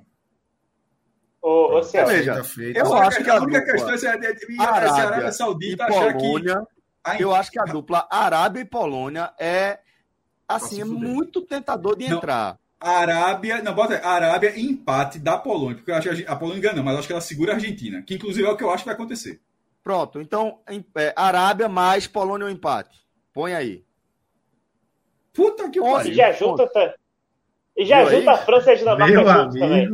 Ô, 1.41 1.77
ô 1.77 1.81
Celso, 1.81 2.11
Veja, 2.11 2.41
eu 2.75 2.93
acho 2.93 3.23
que 3.23 3.29
a, 3.29 3.37
a 3.37 3.41
única 3.41 3.61
dupla, 3.61 3.71
questão 3.71 4.11
é, 4.11 4.15
é, 4.15 4.31
é, 4.31 4.61
Arábia, 4.61 4.91
Arábia 4.91 5.31
Saudita 5.31 5.85
achar 5.85 6.13
Polônia, 6.17 6.67
que... 7.15 7.23
Eu 7.23 7.33
acho 7.33 7.51
que 7.51 7.57
a 7.57 7.63
dupla 7.63 8.05
Arábia 8.11 8.59
e 8.59 8.65
Polônia 8.65 9.31
é 9.39 9.79
assim, 10.45 10.81
é 10.81 10.83
muito 10.83 11.41
tentador 11.43 11.95
de 11.95 12.09
não, 12.09 12.17
entrar. 12.17 12.59
Arábia, 12.77 13.61
não, 13.61 13.73
bota 13.73 13.93
aí, 13.93 14.03
Arábia 14.03 14.59
empate 14.59 15.19
da 15.19 15.37
Polônia, 15.37 15.77
porque 15.77 15.89
eu 15.89 15.95
acho 15.95 16.15
que 16.17 16.27
a 16.27 16.35
Polônia 16.35 16.59
engana, 16.59 16.83
mas 16.83 16.95
eu 16.95 16.99
acho 16.99 17.07
que 17.07 17.13
ela 17.13 17.21
segura 17.21 17.53
a 17.53 17.55
Argentina, 17.55 18.01
que 18.01 18.15
inclusive 18.15 18.45
é 18.45 18.51
o 18.51 18.57
que 18.57 18.63
eu 18.65 18.71
acho 18.71 18.83
que 18.83 18.89
vai 18.89 18.95
acontecer. 18.95 19.39
Pronto, 19.81 20.19
então 20.19 20.59
é, 20.67 21.13
Arábia 21.15 21.69
mais 21.69 22.07
Polônia 22.07 22.45
o 22.45 22.49
empate. 22.49 22.99
Põe 23.33 23.53
aí. 23.53 23.87
Puta 25.39 25.69
que 25.69 25.79
pariu. 25.79 26.13
Já 26.13 26.31
junta, 26.33 26.67
tá, 26.67 26.93
E 27.77 27.85
já 27.85 28.03
junta 28.03 28.31
a 28.31 28.37
França 28.39 28.71
e 28.71 28.73
a 28.73 28.75
Dinamarca 28.75 29.33
juntos 29.33 29.59
também. 29.59 29.89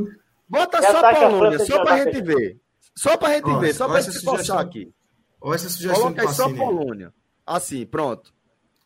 Bota 0.49 0.81
Já 0.81 0.91
só 0.91 1.01
tá 1.01 1.09
a 1.09 1.29
Polônia, 1.29 1.59
só 1.59 1.83
pra 1.83 2.03
gente 2.03 2.21
ver. 2.21 2.57
Só 2.95 3.17
pra 3.17 3.33
gente 3.33 3.59
ver, 3.59 3.73
só 3.75 3.87
pra 3.87 4.01
gente 4.01 4.21
forçar 4.21 4.59
aqui. 4.59 4.91
Olha 5.39 5.55
essa 5.55 5.69
sugestão 5.69 6.01
Coloca 6.01 6.21
aí 6.23 6.27
só 6.29 6.47
aí. 6.47 6.55
Polônia. 6.55 7.13
Assim, 7.45 7.85
pronto. 7.85 8.33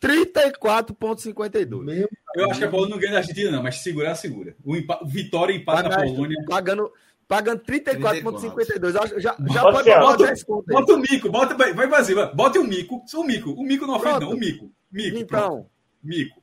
34,52. 0.02 1.84
Meu 1.84 2.10
Eu 2.36 2.50
acho 2.50 2.60
que 2.60 2.66
a 2.66 2.70
Polônia 2.70 2.96
não 2.96 3.00
ganha 3.00 3.14
da 3.14 3.18
Argentina, 3.20 3.52
não, 3.52 3.64
mas 3.64 3.78
segurar, 3.78 4.16
segura. 4.16 4.56
O 4.66 4.76
empa... 4.76 5.00
Vitória 5.06 5.54
e 5.54 5.58
empate 5.58 5.84
da 5.84 5.90
Pagando- 5.90 6.12
Polônia. 6.14 6.38
Pagando, 6.48 6.92
pagando 7.28 7.62
34,52. 7.64 8.96
Eu 8.96 9.02
acho- 9.04 9.20
Já, 9.20 9.36
já 9.54 9.62
pode 9.62 9.90
botar 9.90 10.00
bota- 10.02 10.26
10 10.26 10.44
conto 10.44 10.70
aí. 10.70 10.76
Bota 10.76 10.94
o 10.94 10.98
mico, 10.98 11.30
bota, 11.30 11.56
vai, 11.56 11.74
vai 11.74 11.88
bota 12.34 12.60
o 12.60 12.64
mico. 12.64 13.02
O 13.16 13.24
mico, 13.24 13.52
o 13.52 13.64
mico 13.64 13.88
não 13.88 13.96
ofende, 13.96 14.20
não. 14.22 14.32
O 14.32 14.38
mico. 14.38 14.72
Mico. 14.92 15.26
pronto. 15.26 15.46
Então, 15.46 15.70
Mico. 16.02 16.42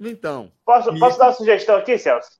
Então. 0.00 0.52
Posso, 0.64 0.92
Mico. 0.92 1.04
posso 1.06 1.18
dar 1.18 1.26
uma 1.26 1.32
sugestão 1.32 1.76
aqui, 1.76 1.98
Celso? 1.98 2.30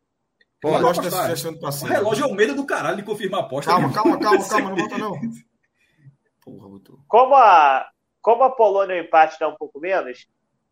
Eu 0.62 0.70
Pode 0.70 0.82
gosto 0.82 1.02
da 1.02 1.10
sugestão 1.10 1.52
do 1.52 1.58
O 1.58 1.60
Pacini. 1.60 1.90
relógio 1.90 2.24
é 2.24 2.26
o 2.28 2.34
medo 2.34 2.54
do 2.54 2.66
caralho 2.66 2.96
de 2.96 3.02
confirmar 3.04 3.40
a 3.40 3.44
aposta. 3.44 3.70
Calma, 3.70 3.92
calma, 3.92 4.18
calma, 4.18 4.48
calma, 4.48 4.70
não 4.70 4.76
bota 4.76 4.98
não. 4.98 5.12
Porra, 6.42 6.68
botou. 6.68 6.98
Como 7.06 7.34
a, 7.34 7.88
como 8.22 8.42
a 8.44 8.50
Polônia 8.50 8.96
o 8.96 8.98
empate 9.04 9.38
dá 9.38 9.48
um 9.48 9.54
pouco 9.54 9.78
menos, 9.80 10.26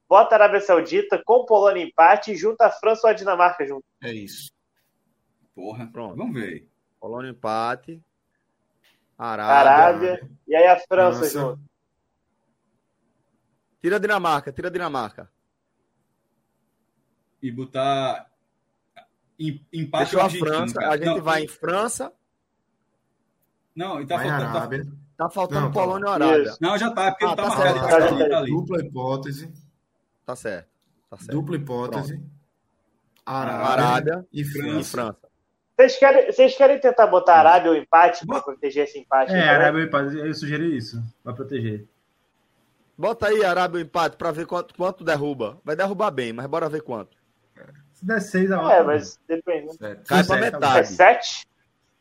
bota 0.09 0.35
a 0.35 0.39
Arábia 0.39 0.61
Saudita 0.61 1.21
com 1.25 1.45
Polônia 1.45 1.85
empate 1.85 2.33
e 2.33 2.37
junta 2.37 2.67
a 2.67 2.71
França 2.71 3.07
ou 3.07 3.11
a 3.11 3.13
Dinamarca 3.13 3.67
junto. 3.67 3.85
É 4.03 4.13
isso. 4.13 4.53
Porra, 5.55 5.87
Pronto. 5.93 6.17
vamos 6.17 6.35
ver 6.35 6.49
aí. 6.49 6.69
Polônia 7.01 7.31
empate. 7.31 8.03
Arábia. 9.17 9.55
Arábia 9.55 10.31
e 10.49 10.57
aí 10.57 10.67
a 10.67 10.79
França 10.79 11.19
França. 11.21 11.39
junto. 11.41 11.61
Tira 13.81 13.97
a 13.97 13.99
Dinamarca, 14.01 14.53
tira 14.53 14.69
a 14.69 14.73
Dinamarca. 14.73 15.31
E 17.45 17.51
botar 17.53 18.27
em- 19.39 19.61
empate 19.71 20.17
Deixou 20.17 20.21
a 20.23 20.31
França. 20.31 20.81
cara. 20.81 20.93
A 20.95 20.97
gente 20.97 21.07
não, 21.07 21.23
vai 21.23 21.43
em 21.45 21.49
França. 21.49 22.11
Não, 23.77 24.01
e 24.01 24.07
tá 24.07 24.17
Vai 24.17 24.29
faltando. 24.29 24.53
tá- 24.53 24.59
Arábia. 24.59 24.87
Tá 25.17 25.31
faltando 25.31 25.61
Não, 25.61 25.73
tá 25.73 25.81
Polônia 25.81 26.07
e 26.07 26.11
Arábia. 26.11 26.43
Isso. 26.45 26.59
Não, 26.61 26.79
já 26.79 26.91
tá, 26.91 27.11
porque 27.11 27.25
Ah, 27.25 27.29
tá, 27.37 27.43
tá 27.43 27.49
marcado. 27.49 27.75
tá, 27.81 27.89
tá 27.89 28.29
tá 28.29 28.39
ali. 28.39 28.51
Dupla 28.51 28.81
hipótese. 28.81 29.53
Tá 30.25 30.35
certo. 30.35 30.69
Tá 31.11 31.17
certo. 31.19 31.31
Dupla 31.33 31.57
hipótese. 31.57 32.23
Arábia, 33.27 33.67
Arábia 33.67 34.27
e 34.33 34.41
E 34.41 34.45
França. 34.45 34.91
França. 34.91 35.19
Vocês 35.77 35.99
querem, 35.99 36.27
vocês 36.33 36.57
querem 36.57 36.81
tentar 36.81 37.07
botar 37.09 37.35
a 37.35 37.39
Arábia 37.41 37.71
ou 37.73 37.77
empate 37.77 38.27
para 38.27 38.41
proteger 38.41 38.85
esse 38.85 38.99
empate? 38.99 39.33
É, 39.33 39.39
então? 39.39 39.49
Arábia 39.55 39.83
e 39.83 39.87
Paz, 39.91 40.15
eu 40.15 40.35
sugeri 40.35 40.77
isso, 40.77 41.03
pra 41.23 41.33
proteger. 41.33 41.87
Bota 42.97 43.27
aí 43.27 43.45
Arábia 43.45 43.79
o 43.79 43.83
empate 43.83 44.17
pra 44.17 44.31
ver 44.31 44.47
quanto, 44.47 44.75
quanto 44.75 45.03
derruba. 45.05 45.59
Vai 45.65 45.75
derrubar 45.75 46.11
bem, 46.13 46.33
mas 46.33 46.47
bora 46.47 46.69
ver 46.69 46.83
quanto. 46.83 47.17
Se 48.05 48.09
der 48.09 48.21
6 48.21 48.53
a 48.53 48.61
8. 48.63 48.71
É, 48.73 48.83
mas 48.83 49.19
depende. 49.27 49.75
Certo. 49.77 50.07
Cai 50.07 50.23
pra 50.25 50.37
tá 50.37 50.47
É 50.47 50.51
metade. 50.51 50.89
7? 50.89 51.47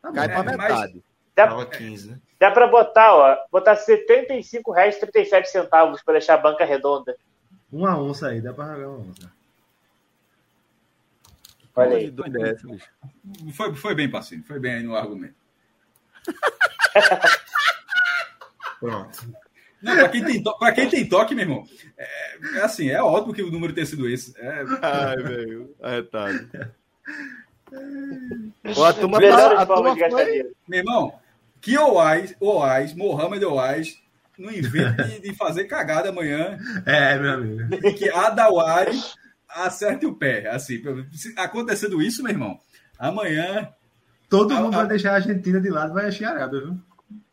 Tá 0.02 0.10
bom. 0.10 0.16
Cai 0.16 0.28
pra 0.28 0.40
É, 0.40 0.44
mas- 0.44 0.58
metade. 0.58 1.04
Dá, 1.36 1.48
Tava 1.48 1.66
15, 1.66 2.12
né? 2.12 2.20
dá 2.40 2.52
pra 2.52 2.68
botar, 2.68 3.16
ó, 3.16 3.38
botar 3.52 3.72
R$ 3.74 3.80
75,37 3.80 6.04
para 6.04 6.12
deixar 6.14 6.36
a 6.36 6.38
banca 6.38 6.64
redonda. 6.66 7.16
Uma 7.72 7.98
onça 8.00 8.28
aí, 8.28 8.40
dá 8.42 8.54
pra 8.54 8.76
jogar 8.76 8.90
uma 8.90 9.00
onça. 9.10 9.32
Olha 11.76 11.98
aí. 11.98 12.12
Dois 12.12 12.32
bicho. 12.62 12.88
Foi, 13.56 13.74
foi 13.76 13.96
bem, 13.96 14.12
parceiro. 14.12 14.44
Foi 14.44 14.60
bem 14.60 14.76
aí 14.76 14.84
no 14.84 14.96
argumento. 14.96 15.34
Pronto. 18.80 19.34
Não, 19.84 19.96
pra 19.98 20.10
quem 20.10 20.24
tem, 20.24 20.42
to... 20.42 20.58
pra 20.58 20.72
quem 20.72 20.90
tem 20.90 21.08
toque, 21.08 21.36
meu 21.36 21.44
irmão, 21.44 21.64
é, 21.98 22.08
é 22.58 22.62
assim, 22.62 22.90
é 22.90 23.02
óbvio 23.04 23.34
que 23.34 23.44
o 23.44 23.52
número 23.52 23.74
tenha 23.74 23.86
sido 23.86 24.08
esse. 24.10 24.34
É, 24.40 24.64
Ai, 24.82 25.18
velho. 25.18 25.76
Arretado. 25.82 26.50
Ó, 28.78 28.86
a 28.86 28.94
turma, 28.94 29.20
tá, 29.20 29.62
a 29.62 29.66
turma 29.66 29.96
foi... 29.96 30.52
meu 30.68 30.80
irmão, 30.80 31.14
que 31.60 31.78
Oais, 31.78 32.36
Oais, 32.40 32.94
Mohamed 32.94 33.44
Oais, 33.46 34.00
não 34.38 34.52
invente 34.52 35.04
de, 35.04 35.20
de 35.22 35.36
fazer 35.36 35.66
cagada 35.66 36.10
amanhã 36.10 36.58
É, 36.86 37.18
meu 37.18 37.34
amigo. 37.34 37.76
e 37.88 37.94
que 37.94 38.10
Adawari 38.10 39.00
acerte 39.50 40.06
o 40.06 40.16
pé. 40.16 40.48
Assim, 40.50 40.82
acontecendo 41.38 42.02
isso, 42.02 42.24
meu 42.24 42.32
irmão, 42.32 42.60
amanhã. 42.98 43.70
Todo 44.30 44.54
A- 44.56 44.60
mundo 44.62 44.74
a- 44.76 44.78
vai 44.80 44.88
deixar 44.88 45.12
a 45.12 45.16
Argentina 45.16 45.60
de 45.60 45.70
lado, 45.70 45.94
vai 45.94 46.08
achar 46.08 46.30
a 46.30 46.32
Arábia, 46.36 46.62
viu? 46.62 46.78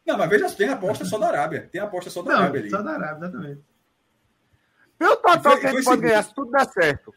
Não, 0.06 0.16
mas 0.18 0.28
veja, 0.30 0.50
tem 0.50 0.68
aposta 0.68 1.04
só 1.04 1.18
da 1.18 1.28
Arábia. 1.28 1.68
Tem 1.70 1.80
aposta 1.80 2.10
só 2.10 2.22
da 2.22 2.32
Arábia 2.36 2.52
Não, 2.52 2.60
ali. 2.60 2.70
só 2.70 2.82
da 2.82 2.90
Arábia, 2.92 3.26
exatamente. 3.26 3.60
Meu 4.98 5.16
total 5.16 5.58
que 5.58 5.66
a 5.66 5.72
gente 5.72 5.84
pode 5.84 6.02
ganhar 6.02 6.22
se 6.22 6.34
tudo 6.34 6.50
der 6.50 6.66
certo. 6.66 7.14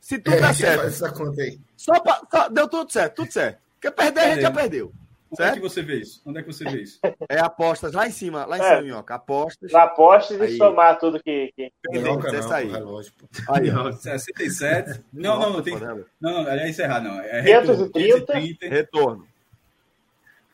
Se 0.00 0.18
tudo 0.18 0.36
É, 0.36 0.40
der 0.40 0.54
certo. 0.54 0.86
essa 0.86 1.10
conta 1.12 1.40
aí? 1.42 1.60
Só, 1.76 1.98
pra, 2.00 2.20
só 2.30 2.48
deu 2.48 2.68
tudo 2.68 2.92
certo, 2.92 3.14
tudo 3.16 3.32
certo. 3.32 3.58
Porque 3.74 3.90
perder, 3.90 4.20
a 4.20 4.28
gente 4.30 4.42
já 4.42 4.50
Perdeu. 4.50 4.92
Onde 5.30 5.42
é 5.44 5.52
que 5.52 5.60
você 5.60 5.80
vê 5.82 5.96
isso? 5.96 6.20
Onde 6.26 6.40
é 6.40 6.42
que 6.42 6.52
você 6.52 6.62
vê 6.64 6.82
isso? 6.82 7.00
É 7.26 7.38
apostas 7.40 7.94
lá 7.94 8.06
em 8.06 8.10
cima, 8.10 8.44
lá 8.44 8.58
em 8.58 8.60
É. 8.60 8.68
cima, 8.68 8.82
Minhoca. 8.82 9.14
Apostas. 9.14 9.72
Na 9.72 9.84
apostas 9.84 10.38
e 10.38 10.42
Aí. 10.42 10.56
somar 10.58 10.98
tudo 10.98 11.22
que. 11.22 11.50
que... 11.56 11.72
Pendente, 11.90 12.04
Não, 12.04 12.16
não, 12.42 12.52
aí. 12.52 12.70
relógio, 12.70 13.12
pô. 13.16 13.26
Aí, 13.54 13.70
ó. 13.70 13.84
Nossa. 13.84 14.18
67. 14.18 15.02
Não, 15.10 15.38
não, 15.40 15.52
não 15.54 15.62
tem. 15.62 15.74
Não, 15.80 16.04
não, 16.20 16.48
é 16.50 16.68
encerrar, 16.68 17.00
não. 17.00 17.18
É 17.22 17.42
530. 17.44 18.32
530. 18.34 18.68
Retorno. 18.68 19.26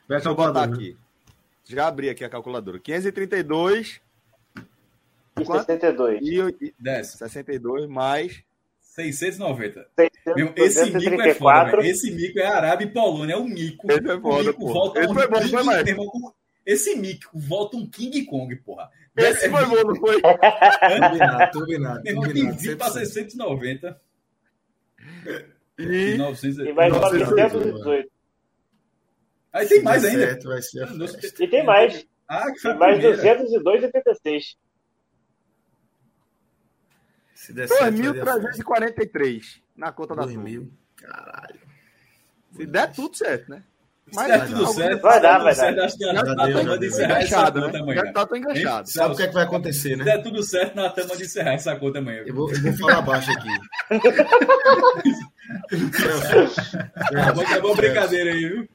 Vai 0.08 0.18
Deixa 0.18 0.28
eu 0.28 0.34
botar 0.36 0.62
aqui. 0.62 0.96
Já 1.68 1.86
abri 1.86 2.08
aqui 2.08 2.24
a 2.24 2.28
calculadora. 2.30 2.78
532 2.78 4.00
e 5.40 5.44
Quanto? 5.44 5.66
62. 5.66 6.20
e, 6.22 6.38
e 6.64 6.74
Desce. 6.78 7.18
62 7.18 7.86
mais. 7.88 8.42
690. 8.80 9.86
600, 9.94 10.34
Meu, 10.34 10.52
esse 10.56 10.84
mico 10.90 11.20
é 11.22 11.34
foda, 11.34 11.64
234. 11.70 11.76
velho. 11.82 11.90
Esse 11.92 12.10
mico 12.10 12.38
é 12.40 12.46
Arábia 12.46 12.84
e 12.86 12.90
Polônia, 12.90 13.34
é 13.34 13.36
o 13.36 13.44
mico. 13.44 13.86
Esse 13.92 14.10
é 14.10 14.20
foda, 14.20 14.44
mico 14.50 14.66
volta 14.66 14.98
Esse 15.00 15.10
um 15.10 15.14
foi 15.14 15.28
bom, 15.28 15.38
King, 15.38 15.50
foi 15.50 15.62
mais. 15.62 15.86
irmão, 15.86 16.34
Esse 16.66 16.96
mico 16.96 17.30
volta 17.38 17.76
um 17.76 17.86
King 17.88 18.24
Kong, 18.24 18.56
porra. 18.56 18.90
Esse 19.16 19.46
É- 19.46 19.50
foi 19.50 19.66
bom, 19.66 19.88
não 19.88 19.96
foi? 19.96 20.20
Turbinado, 20.98 21.52
turbinado, 21.52 22.02
Meu 22.02 22.12
irmão, 22.12 22.24
tem 22.24 22.34
turbinado. 22.34 22.58
20 22.58 22.76
para 22.76 22.90
100%. 22.90 22.92
690. 23.04 24.00
E 25.78 25.82
E 25.82 26.16
900. 26.18 26.58
E 26.66 26.72
Nossa, 26.72 27.18
918. 27.18 28.10
Aí 29.52 29.66
tem 29.68 29.82
mais 29.82 30.02
Se 30.02 30.08
ainda. 30.08 30.20
certo, 30.26 30.48
vai 30.48 30.62
ser. 30.62 30.88
E 31.40 31.48
tem 31.48 31.64
mais. 31.64 32.06
Ah, 32.28 32.52
que 32.52 32.58
foi 32.60 32.72
E 32.72 32.74
mais 32.74 32.98
primeira. 32.98 33.42
202,86. 33.44 34.42
Se 37.34 37.52
der 37.52 37.68
certo, 37.68 37.80
vai 37.80 37.92
ser 37.96 38.08
a 38.08 38.40
festa. 38.42 38.62
2.343 38.64 39.42
na 39.76 39.92
conta 39.92 40.14
da 40.14 40.22
Dois 40.22 40.34
turma. 40.34 40.48
mil. 40.50 40.70
Caralho. 40.96 41.60
Se 42.56 42.66
der 42.66 42.92
tudo 42.92 43.16
certo, 43.16 43.50
né? 43.50 43.62
Se 44.10 44.26
der 44.26 44.46
tudo 44.46 44.64
Vai 44.64 44.72
certo, 44.74 45.02
Vai 45.02 45.12
se 45.14 45.20
der 45.20 45.22
dar, 45.22 45.38
vai 45.44 45.54
dar. 45.54 45.84
acho 45.84 45.96
que 45.98 46.04
Já 46.04 46.12
Já 46.14 46.20
a 46.20 46.24
deu, 46.24 46.34
turma 46.36 46.62
já 46.62 46.72
de 46.74 46.78
deu. 46.80 46.88
encerrar 46.88 47.18
essa 47.20 47.26
Enganchado, 47.36 47.60
conta 47.62 47.78
amanhã. 47.78 48.04
Já 48.04 48.12
tá 48.12 48.26
tão 48.26 48.36
enganchado. 48.38 48.90
Sabe 48.90 49.12
o 49.12 49.16
que 49.16 49.22
é 49.22 49.26
que 49.28 49.34
vai 49.34 49.44
acontecer, 49.44 49.88
Se 49.90 49.96
né? 49.96 50.04
der 50.04 50.22
tudo 50.22 50.42
certo, 50.42 50.74
na 50.74 50.90
turma 50.90 51.16
de 51.16 51.24
encerrar 51.24 51.52
essa 51.54 51.76
conta 51.76 51.98
amanhã. 51.98 52.24
Eu 52.26 52.34
vou, 52.34 52.50
eu 52.50 52.60
vou 52.62 52.72
falar 52.74 53.02
baixo 53.02 53.30
aqui. 53.30 53.48
Acabou, 57.12 57.44
acabou 57.44 57.72
a 57.72 57.76
brincadeira 57.76 58.32
aí, 58.32 58.48
viu? 58.48 58.68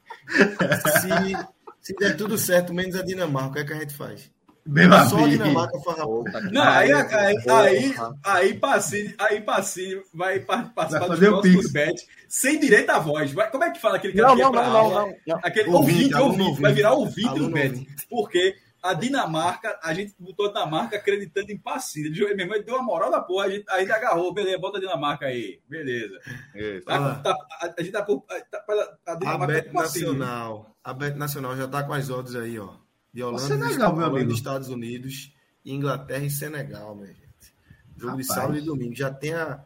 Se, 1.00 1.36
se 1.80 1.94
der 1.96 2.16
tudo 2.16 2.36
certo, 2.38 2.72
menos 2.74 2.96
a 2.96 3.02
Dinamarca, 3.02 3.50
o 3.50 3.52
que 3.54 3.60
é 3.60 3.64
que 3.64 3.72
a 3.72 3.80
gente 3.80 3.94
faz? 3.94 4.30
Meu 4.66 4.90
Só 4.90 5.18
a 5.18 5.22
amigo. 5.24 5.42
Dinamarca 5.44 5.78
farra 5.80 6.06
Puta 6.06 6.40
que 6.40 6.54
Não, 6.54 6.62
aí, 6.62 6.90
aí, 6.90 7.36
aí, 7.50 7.94
aí, 8.24 8.54
Pacini, 8.54 9.14
aí 9.18 9.40
Pacini 9.42 10.00
vai 10.14 10.40
par- 10.40 10.72
participar 10.72 11.06
Vai 11.06 11.08
dos 11.10 11.18
fazer 11.18 11.28
o 11.28 11.32
próximos 11.32 11.60
Pix. 11.66 11.72
bet 11.72 12.06
sem 12.28 12.58
direito 12.58 12.88
à 12.90 12.98
voz. 12.98 13.30
Vai, 13.32 13.50
como 13.50 13.62
é 13.64 13.70
que 13.70 13.80
fala 13.80 13.96
aquele 13.96 14.14
cara 14.14 14.28
Não, 14.28 14.36
que 14.36 14.40
é 14.40 14.44
não, 14.44 14.52
pra 14.52 14.62
não, 14.62 14.70
não, 14.72 14.78
aula? 14.78 15.00
não, 15.02 15.14
não. 15.26 15.40
Aquele 15.44 15.68
Ouvinte, 15.68 15.92
ouvinte, 15.98 16.14
aluno 16.14 16.28
ouvinte, 16.30 16.42
ouvinte. 16.48 16.62
vai 16.62 16.72
virar 16.72 16.92
ouvinte 16.94 17.34
do 17.38 17.50
bet. 17.50 17.86
Porque 18.08 18.56
a 18.84 18.94
Dinamarca, 18.94 19.78
a 19.82 19.94
gente 19.94 20.14
botou 20.18 20.46
a 20.46 20.48
Dinamarca 20.50 20.96
acreditando 20.96 21.50
em. 21.50 21.60
Ele, 21.96 22.34
meu 22.34 22.40
irmão, 22.44 22.54
ele 22.56 22.64
deu 22.64 22.74
uma 22.74 22.82
moral 22.84 23.10
da 23.10 23.20
porra, 23.20 23.46
a 23.46 23.50
gente, 23.50 23.64
a 23.70 23.80
gente 23.80 23.90
agarrou, 23.92 24.32
beleza, 24.34 24.58
bota 24.58 24.76
a 24.78 24.80
Dinamarca 24.80 25.26
aí, 25.26 25.60
beleza. 25.68 26.18
Isso. 26.54 26.84
Tá- 26.84 26.96
Ah. 26.96 27.14
tá- 27.16 27.36
a, 27.60 27.66
a 27.78 27.82
gente 27.82 27.92
tá, 27.92 28.02
com- 28.02 28.20
tá, 28.20 28.64
a 29.06 29.12
A 29.12 29.14
Dinamarca 29.16 29.46
Bet 29.54 29.64
tá 29.66 29.72
com 29.72 29.78
Pacini. 29.78 30.04
Nacional. 30.06 30.76
A 30.84 30.92
Bet 30.92 31.16
Nacional 31.16 31.56
já 31.56 31.66
tá 31.66 31.82
com 31.82 31.92
as 31.94 32.10
odds 32.10 32.34
aí, 32.36 32.58
ó. 32.58 32.74
De 33.12 33.22
Holanda, 33.22 33.38
Senegal, 33.42 33.92
meu 33.92 34.02
Holanda, 34.02 34.16
amigo. 34.18 34.32
Estados 34.32 34.68
Unidos, 34.68 35.32
Inglaterra 35.64 36.24
e 36.24 36.30
Senegal, 36.30 36.94
minha 36.94 37.06
gente. 37.08 37.24
Jogo 37.96 38.16
de 38.16 38.22
Rapaz. 38.22 38.26
sábado 38.26 38.58
e 38.58 38.60
domingo. 38.60 38.94
Já 38.94 39.10
tem 39.10 39.32
a. 39.34 39.64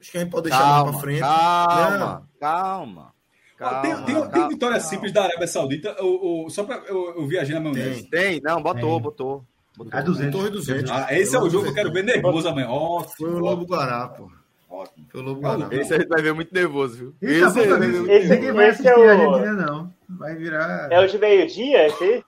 Acho 0.00 0.10
que 0.12 0.18
a 0.18 0.20
gente 0.22 0.30
pode 0.30 0.44
deixar 0.48 0.58
mais 0.60 0.72
Calma, 0.76 0.92
pra 0.92 1.00
frente. 1.00 1.20
calma, 1.20 2.28
calma, 2.38 3.14
Tem, 3.60 3.68
calma. 3.90 4.06
tem, 4.06 4.14
tem 4.14 4.30
calma. 4.30 4.48
vitória 4.48 4.80
simples 4.80 5.12
da 5.12 5.24
Arábia 5.24 5.46
Saudita, 5.46 5.94
o, 6.02 6.46
o- 6.46 6.50
só 6.50 6.64
pra 6.64 6.76
eu, 6.88 7.14
eu 7.18 7.26
viajei 7.26 7.54
na 7.54 7.60
maionese. 7.60 8.08
Tem. 8.08 8.40
Tem, 8.40 8.40
não, 8.42 8.62
botou, 8.62 8.92
Tem. 8.94 9.02
botou. 9.02 9.44
botou. 9.76 9.98
É 10.00 10.02
200. 10.02 10.32
Torre 10.34 10.50
200. 10.50 10.90
Ah, 10.90 11.06
esse 11.10 11.36
é 11.36 11.38
o 11.38 11.48
jogo 11.50 11.64
que 11.64 11.70
eu 11.70 11.74
quero 11.74 11.92
ver 11.92 12.02
nervoso 12.04 12.48
amanhã. 12.48 12.68
Ó, 12.70 13.00
Foi 13.04 13.28
o 13.30 13.38
Lobo 13.38 13.66
Guará, 13.66 14.08
pô. 14.08 14.30
Ótimo. 14.70 15.06
Foi 15.10 15.20
o 15.20 15.24
Lobo 15.24 15.40
É 15.40 15.42
Guará. 15.42 15.68
Esse 15.76 15.92
a 15.94 15.98
gente 15.98 16.08
vai 16.08 16.22
ver 16.22 16.32
muito 16.32 16.54
nervoso, 16.54 16.96
viu? 16.96 17.14
Esse, 17.20 17.44
Esse 17.44 17.54
ver 17.54 17.60
esse, 17.60 17.68
muito 17.68 17.86
Esse- 17.86 18.08
nervoso. 18.10 18.34
ninguém 18.34 18.52
vai 18.52 18.68
esse 18.68 18.88
assistir 18.88 18.88
é 18.88 18.92
a 18.92 18.98
o- 18.98 19.34
Argentina, 19.34 19.52
não. 19.66 19.94
Vai 20.08 20.34
virar. 20.36 20.88
É 20.92 21.00
o 21.00 21.06
de 21.06 21.18
meio-dia, 21.18 21.86
esse 21.86 22.04
aí? 22.04 22.24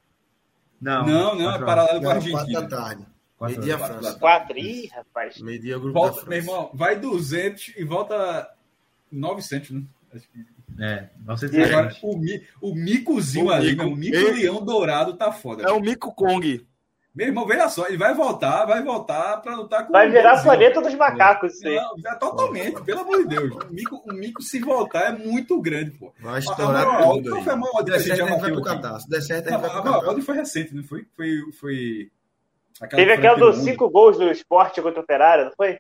Não, 0.80 1.06
Não, 1.06 1.34
não, 1.36 1.42
é 1.42 1.44
quatro 1.44 1.66
paralelo 1.66 2.00
com 2.02 2.08
a 2.10 2.14
Não, 2.14 2.20
quatro 2.20 2.32
da 2.32 2.38
Argentina. 2.40 2.68
tarde. 2.68 3.06
Quatro 3.38 3.56
Meio-dia 3.60 3.74
horas. 3.84 3.96
França. 3.96 4.18
Quatro. 4.18 4.58
Ih, 4.58 4.86
rapaz. 4.94 5.40
Meio-dia 5.40 5.78
grupo 5.78 5.92
Volta, 5.98 6.26
meu 6.28 6.38
irmão, 6.38 6.70
vai 6.74 6.96
200 6.98 7.72
e 7.76 7.84
volta 7.84 8.48
900, 9.10 9.70
né? 9.70 9.82
É, 10.78 11.08
900 11.24 11.70
Agora, 11.70 11.96
o, 12.02 12.70
o 12.70 12.74
micozinho 12.74 13.46
o 13.46 13.50
ali, 13.50 13.70
mico, 13.70 13.84
o 13.84 13.96
mico-leão 13.96 14.64
dourado 14.64 15.14
tá 15.14 15.30
foda. 15.30 15.64
É 15.64 15.70
o 15.70 15.80
mico 15.80 16.14
Kong. 16.14 16.66
Meu 17.14 17.26
irmão, 17.26 17.46
veja 17.46 17.68
só, 17.68 17.86
ele 17.88 17.98
vai 17.98 18.14
voltar, 18.14 18.64
vai 18.64 18.82
voltar 18.82 19.36
para 19.42 19.54
lutar 19.54 19.86
com 19.86 19.92
Vai 19.92 20.10
virar 20.10 20.40
o 20.40 20.42
planeta 20.42 20.80
dos 20.80 20.94
macacos, 20.94 21.58
sim. 21.58 21.76
É, 21.76 22.14
totalmente, 22.14 22.82
pelo 22.84 23.00
amor 23.00 23.18
de 23.18 23.28
Deus. 23.28 23.54
O 23.54 23.72
mico, 23.72 24.02
o 24.06 24.14
mico, 24.14 24.42
se 24.42 24.58
voltar, 24.60 25.12
é 25.12 25.12
muito 25.12 25.60
grande, 25.60 25.90
pô. 25.90 26.10
Vai 26.18 26.38
estourar 26.38 26.86
a, 26.86 26.98
a, 27.00 27.02
tudo. 27.02 27.30
Qual 27.30 27.42
foi 27.42 27.52
a 27.52 27.56
maior 27.56 27.80
odd 27.80 27.90
que 27.90 27.96
a 27.96 28.16
gente 28.16 28.40
vai 28.40 28.52
pro 28.52 28.62
cadastro? 28.62 29.10
Der 29.10 29.20
certo, 29.20 29.48
a 29.48 29.50
gente 29.50 29.60
vai 29.60 29.70
pro 29.70 29.82
cadastro. 29.82 30.08
A 30.08 30.12
odd 30.12 30.22
foi 30.22 30.36
recente, 30.36 30.74
não 30.74 30.84
foi? 30.84 31.06
Foi. 31.14 31.52
foi 31.60 32.10
Teve 32.88 33.12
aquela 33.12 33.36
dos 33.36 33.58
cinco 33.58 33.90
gols 33.90 34.16
do 34.16 34.30
esporte 34.30 34.80
contra 34.80 35.00
o 35.00 35.02
Operário, 35.02 35.44
não 35.44 35.52
foi? 35.52 35.78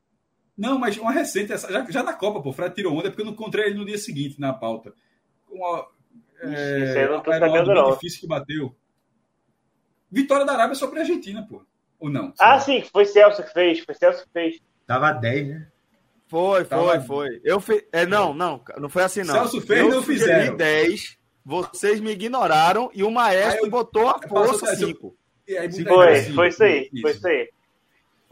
Não, 0.56 0.78
mas 0.78 0.96
uma 0.98 1.12
recente, 1.12 1.48
já, 1.48 1.90
já 1.90 2.02
na 2.02 2.12
Copa, 2.12 2.42
pô, 2.42 2.50
o 2.50 2.52
Fred 2.52 2.74
tirou 2.74 2.94
onda, 2.94 3.10
porque 3.10 3.22
eu 3.22 3.26
não 3.26 3.32
encontrei 3.32 3.66
ele 3.66 3.78
no 3.78 3.84
dia 3.86 3.98
seguinte 3.98 4.40
na 4.40 4.52
pauta. 4.52 4.92
Uma, 5.50 5.88
é, 6.42 6.84
Isso 6.84 6.98
aí 6.98 7.04
eu 7.04 7.12
não 7.12 7.22
tô 7.22 7.32
sabendo, 7.32 7.74
não. 7.74 7.92
difícil 7.92 8.20
que 8.20 8.26
bateu. 8.26 8.74
Vitória 10.10 10.44
da 10.44 10.52
Arábia 10.52 10.74
sobre 10.74 10.98
a 10.98 11.02
Argentina, 11.02 11.46
pô. 11.48 11.62
Ou 11.98 12.10
não? 12.10 12.34
Ah, 12.38 12.58
sim, 12.58 12.82
foi 12.92 13.04
Celso 13.06 13.42
que 13.44 13.52
fez. 13.52 13.78
Foi 13.80 13.94
Celso 13.94 14.24
que 14.24 14.32
fez. 14.32 14.60
Tava 14.86 15.12
10, 15.12 15.48
né? 15.48 15.68
Foi, 16.26 16.64
foi, 16.64 17.00
foi. 17.00 17.40
Eu 17.44 17.60
fi... 17.60 17.86
é, 17.92 18.04
não, 18.04 18.34
não, 18.34 18.60
não 18.78 18.88
foi 18.88 19.02
assim, 19.02 19.22
não. 19.22 19.34
Celso 19.34 19.60
fez, 19.60 19.80
eu 19.80 19.88
não 19.88 20.02
fizeram. 20.02 20.56
10, 20.56 21.18
vocês 21.44 22.00
me 22.00 22.10
ignoraram 22.10 22.90
e 22.92 23.04
o 23.04 23.10
maestro 23.10 23.66
eu... 23.66 23.70
botou 23.70 24.08
a 24.08 24.20
força 24.20 24.74
5. 24.74 25.16
Foi, 25.86 26.22
foi 26.22 26.48
isso 26.48 26.62
aí, 26.64 26.90
foi 27.00 27.10
isso 27.10 27.26
aí. 27.26 27.50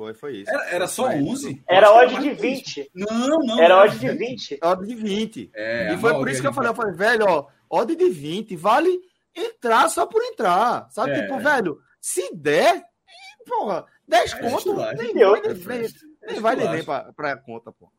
Foi, 0.01 0.15
foi 0.15 0.37
isso. 0.39 0.51
Era, 0.51 0.65
era 0.71 0.87
só 0.87 1.11
11? 1.11 1.63
Era 1.69 1.93
odd 1.93 2.19
de 2.21 2.31
20. 2.31 2.91
Não, 2.95 3.29
não. 3.41 3.63
Era 3.63 3.83
odd 3.83 3.99
de 3.99 4.11
20. 4.11 4.59
Odd 4.63 4.87
de 4.87 4.95
20. 4.95 5.51
É, 5.55 5.93
e 5.93 5.99
foi 5.99 6.15
por 6.15 6.27
isso 6.31 6.41
que 6.41 6.47
eu 6.47 6.55
falei, 6.55 6.71
eu 6.71 6.75
falei, 6.75 6.95
velho, 6.95 7.27
ó, 7.29 7.47
odd 7.69 7.95
de 7.95 8.09
20, 8.09 8.57
vale 8.57 8.99
entrar 9.37 9.91
só 9.91 10.07
por 10.07 10.23
entrar. 10.23 10.89
Sabe? 10.89 11.11
É. 11.11 11.21
Tipo, 11.21 11.39
velho, 11.39 11.79
se 12.01 12.35
der, 12.35 12.83
porra, 13.47 13.85
10 14.09 14.33
é, 14.33 14.39
conto, 14.39 14.75
nem, 14.75 15.13
nem, 15.13 15.43
nem, 15.43 15.89
nem 16.29 16.41
vai 16.41 16.57
nem 16.57 16.83
pra, 16.83 17.13
pra 17.13 17.37
conta, 17.37 17.71
pô. 17.71 17.93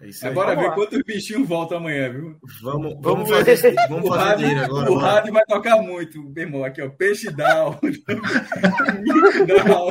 É 0.00 0.28
agora 0.28 0.54
ver 0.54 0.72
quantos 0.74 1.02
bichinhos 1.02 1.48
voltam 1.48 1.78
amanhã, 1.78 2.12
viu? 2.12 2.38
Vamos, 2.62 2.96
vamos, 3.00 3.28
fazer, 3.28 3.50
esse, 3.50 3.72
vamos 3.88 4.08
o 4.08 4.14
fazer 4.14 4.46
rádio, 4.46 4.64
agora. 4.64 4.90
O 4.90 4.94
mano. 4.94 5.06
rádio 5.06 5.32
vai 5.32 5.44
tocar 5.44 5.82
muito, 5.82 6.22
meu 6.22 6.44
irmão. 6.44 6.64
Aqui, 6.64 6.82
ó. 6.82 6.88
Peixe 6.88 7.30
down. 7.32 7.76
down. 9.66 9.88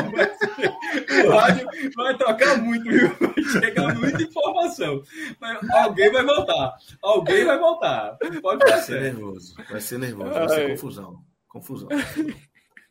O 1.25 1.29
rádio 1.29 1.67
vai 1.95 2.17
tocar 2.17 2.57
muito, 2.57 2.89
viu? 2.89 3.09
Vai 3.19 3.43
chegar 3.43 3.95
muita 3.95 4.23
informação. 4.23 5.03
Mas 5.41 5.69
alguém 5.71 6.09
vai 6.09 6.25
voltar. 6.25 6.73
Alguém 7.01 7.43
vai 7.43 7.59
voltar. 7.59 8.17
Pode 8.41 8.65
vai 8.65 8.81
ser 8.81 9.01
nervoso. 9.01 9.55
Vai 9.69 9.81
ser 9.81 9.99
nervoso. 9.99 10.31
Vai 10.31 10.49
ser 10.49 10.69
confusão. 10.69 11.21
Confusão. 11.49 11.89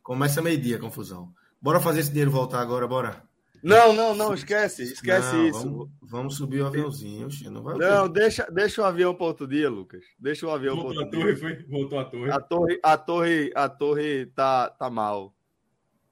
Começa 0.02 0.42
meio-dia, 0.42 0.78
confusão. 0.78 1.32
Bora 1.60 1.80
fazer 1.80 2.00
esse 2.00 2.10
dinheiro 2.10 2.30
voltar 2.30 2.60
agora, 2.60 2.86
bora. 2.86 3.25
Não, 3.66 3.92
não, 3.92 4.14
não, 4.14 4.32
esquece, 4.32 4.84
esquece 4.84 5.34
não, 5.34 5.48
isso. 5.48 5.62
Vamos, 5.64 5.90
vamos, 6.00 6.36
subir 6.36 6.60
o 6.60 6.66
aviãozinho, 6.68 7.28
não 7.50 7.64
vai. 7.64 7.76
Não, 7.76 8.08
deixa, 8.08 8.46
deixa 8.48 8.80
o 8.80 8.84
avião 8.84 9.12
para 9.12 9.26
outro 9.26 9.44
dia, 9.44 9.68
Lucas. 9.68 10.04
Deixa 10.20 10.46
o 10.46 10.52
avião 10.52 10.76
para 10.76 10.86
outro 10.86 11.10
dia. 11.10 11.20
Torre, 11.20 11.36
foi? 11.36 11.64
Voltou 11.64 11.98
a 11.98 12.04
torre. 12.04 12.30
A 12.30 12.40
torre, 12.40 12.80
a 12.80 12.96
torre, 12.96 13.52
a 13.56 13.68
torre 13.68 14.26
tá, 14.26 14.70
tá 14.70 14.88
mal. 14.88 15.34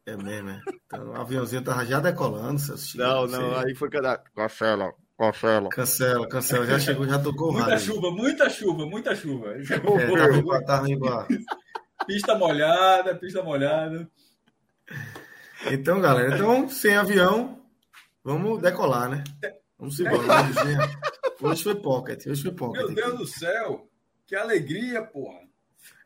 É 0.05 0.17
mesmo, 0.17 0.51
é. 0.51 0.61
Então, 0.85 1.11
o 1.11 1.15
aviãozinho 1.15 1.63
tá 1.63 1.85
já 1.85 2.01
decolando, 2.01 2.59
seus 2.59 2.93
Não, 2.97 3.29
não, 3.29 3.57
aí 3.57 3.73
foi 3.77 3.89
cada 3.89 4.19
cancela, 4.19 4.93
cancela. 5.17 5.69
Cancela, 5.69 6.29
cancela, 6.29 6.67
já 6.67 6.81
chegou, 6.81 7.07
já 7.07 7.21
tocou 7.21 7.53
Muita 7.53 7.71
rádio. 7.71 7.87
chuva, 7.87 8.11
muita 8.11 8.51
chuva, 8.51 8.85
muita 8.85 9.15
chuva. 9.15 9.55
É, 9.55 9.63
tá 9.63 10.27
riba, 10.27 10.65
tá 10.65 10.83
riba. 10.83 11.29
Pista 12.05 12.37
molhada, 12.37 13.15
pista 13.15 13.45
molhada. 13.45 14.11
Então, 15.73 16.01
galera, 16.01 16.35
então, 16.35 16.69
sem 16.69 16.95
avião, 16.95 17.61
vamos 18.23 18.61
decolar, 18.61 19.09
né? 19.09 19.25
Vamos 19.79 19.99
embora. 19.99 20.25
hoje 21.41 21.63
foi 21.63 21.75
pocket, 21.75 22.27
hoje 22.27 22.43
foi 22.43 22.53
pocket. 22.53 22.87
Meu 22.87 22.95
Deus 22.95 23.19
do 23.19 23.27
céu, 23.27 23.89
que 24.27 24.37
alegria, 24.37 25.03
porra. 25.03 25.41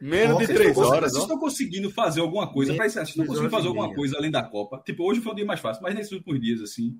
Menos 0.00 0.38
de 0.38 0.46
três 0.46 0.76
horas. 0.76 1.12
Vocês 1.12 1.22
estão 1.22 1.38
conseguindo 1.38 1.90
fazer 1.90 2.20
alguma 2.20 2.52
coisa? 2.52 2.74
Para 2.74 2.88
vocês 2.88 3.08
estão 3.08 3.26
conseguindo 3.26 3.50
fazer 3.50 3.68
alguma 3.68 3.94
coisa 3.94 4.16
além 4.16 4.30
da 4.30 4.42
Copa? 4.42 4.82
Tipo, 4.84 5.04
hoje 5.04 5.20
foi 5.20 5.32
um 5.32 5.34
dia 5.36 5.44
mais 5.44 5.60
fácil, 5.60 5.82
mas 5.82 5.94
nesses 5.94 6.12
últimos 6.12 6.40
dias, 6.40 6.60
assim. 6.60 6.98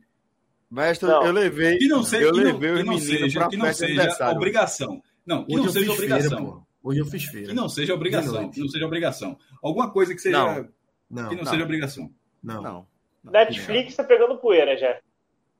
Mestre, 0.70 1.08
não. 1.08 1.24
eu 1.24 1.32
levei. 1.32 1.78
Que 1.78 1.88
não 1.88 2.02
seja, 2.02 2.26
eu 2.26 2.32
que 2.32 2.40
levei 2.40 2.70
não, 2.70 2.78
que 2.78 2.84
não 2.84 2.98
seja, 2.98 3.48
que 3.48 3.56
não 3.56 3.72
seja 3.72 4.30
obrigação. 4.30 5.02
Não, 5.24 5.44
que 5.44 5.54
hoje 5.54 5.64
não 5.64 5.72
seja 5.72 5.92
obrigação. 5.92 6.38
Feira, 6.38 6.62
hoje 6.82 7.00
eu 7.00 7.06
fiz 7.06 7.24
feira. 7.24 7.48
Que 7.48 7.54
não 7.54 7.68
seja 7.68 7.94
obrigação. 7.94 8.50
Que 8.50 8.60
não 8.60 8.68
seja 8.68 8.86
obrigação. 8.86 9.38
Alguma 9.62 9.90
coisa 9.90 10.14
que 10.14 10.20
seja. 10.20 10.38
Não. 10.38 10.68
Não, 11.10 11.28
que 11.30 11.36
não, 11.36 11.44
não. 11.44 11.50
seja 11.50 11.64
obrigação. 11.64 12.10
Não. 12.42 12.62
não. 12.62 12.86
Netflix 13.25 13.97
tá 13.97 14.05
pegando 14.05 14.39
poeira 14.39 14.76
já. 14.76 14.99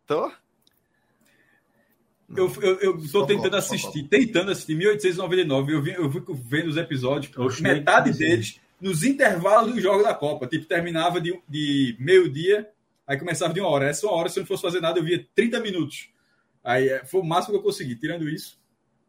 Tô? 0.07 0.31
Eu, 2.37 2.53
eu, 2.61 2.81
eu 2.81 3.11
tô 3.11 3.25
tentando 3.27 3.57
assistir, 3.57 4.03
tentando 4.05 4.51
assistir 4.51 4.75
1899. 4.75 5.73
Eu, 5.73 5.83
vi, 5.83 5.93
eu 5.95 6.11
fico 6.11 6.35
vendo 6.35 6.69
os 6.69 6.77
episódios, 6.77 7.35
Oxe, 7.37 7.63
metade 7.63 8.13
deles 8.13 8.61
nos 8.81 9.03
intervalos 9.03 9.73
dos 9.73 9.83
jogos 9.83 10.05
da 10.05 10.15
Copa. 10.15 10.47
Tipo, 10.47 10.67
terminava 10.67 11.21
de, 11.21 11.41
de 11.49 11.97
meio-dia, 11.99 12.71
aí 13.07 13.19
começava 13.19 13.53
de 13.55 13.61
uma 13.61 13.69
hora. 13.69 13.89
Essa 13.89 14.07
uma 14.07 14.15
hora, 14.15 14.29
se 14.29 14.39
eu 14.39 14.43
não 14.43 14.47
fosse 14.47 14.63
fazer 14.63 14.81
nada, 14.81 14.99
eu 14.99 15.05
via 15.05 15.27
30 15.35 15.61
minutos. 15.61 16.11
Aí 16.63 16.89
é, 16.89 17.05
foi 17.05 17.21
o 17.21 17.25
máximo 17.25 17.55
que 17.55 17.61
eu 17.61 17.65
consegui. 17.65 17.97
Tirando 17.97 18.29
isso. 18.29 18.59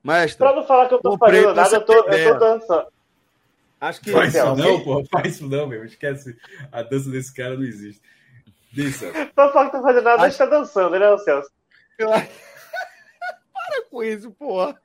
Mestre, 0.01 0.37
pra 0.37 0.55
não 0.55 0.65
falar 0.65 0.87
que 0.87 0.93
eu 0.93 1.01
tô 1.01 1.17
fazendo 1.17 1.53
nada, 1.53 1.75
eu 1.75 1.85
tô, 1.85 1.93
eu 1.93 2.33
tô 2.33 2.39
dançando. 2.39 2.87
Acho 3.79 4.01
que. 4.01 4.11
Faz 4.11 4.35
isso 4.35 4.55
não, 4.55 4.83
porra. 4.83 5.05
Faz 5.11 5.35
isso 5.35 5.47
não, 5.47 5.67
meu. 5.67 5.85
Esquece. 5.85 6.37
A 6.71 6.81
dança 6.81 7.09
desse 7.09 7.33
cara 7.33 7.55
não 7.55 7.63
existe. 7.63 8.01
Isso. 8.73 9.05
Pra 9.33 9.51
falar 9.51 9.65
que 9.67 9.71
tá 9.71 9.81
fazendo 9.81 10.03
nada, 10.03 10.23
a 10.23 10.29
gente 10.29 10.37
tá 10.37 10.45
dançando, 10.45 10.99
né, 10.99 11.17
Celso? 11.19 11.49
Para 11.97 13.81
com 13.89 14.03
isso, 14.03 14.31
porra. 14.31 14.79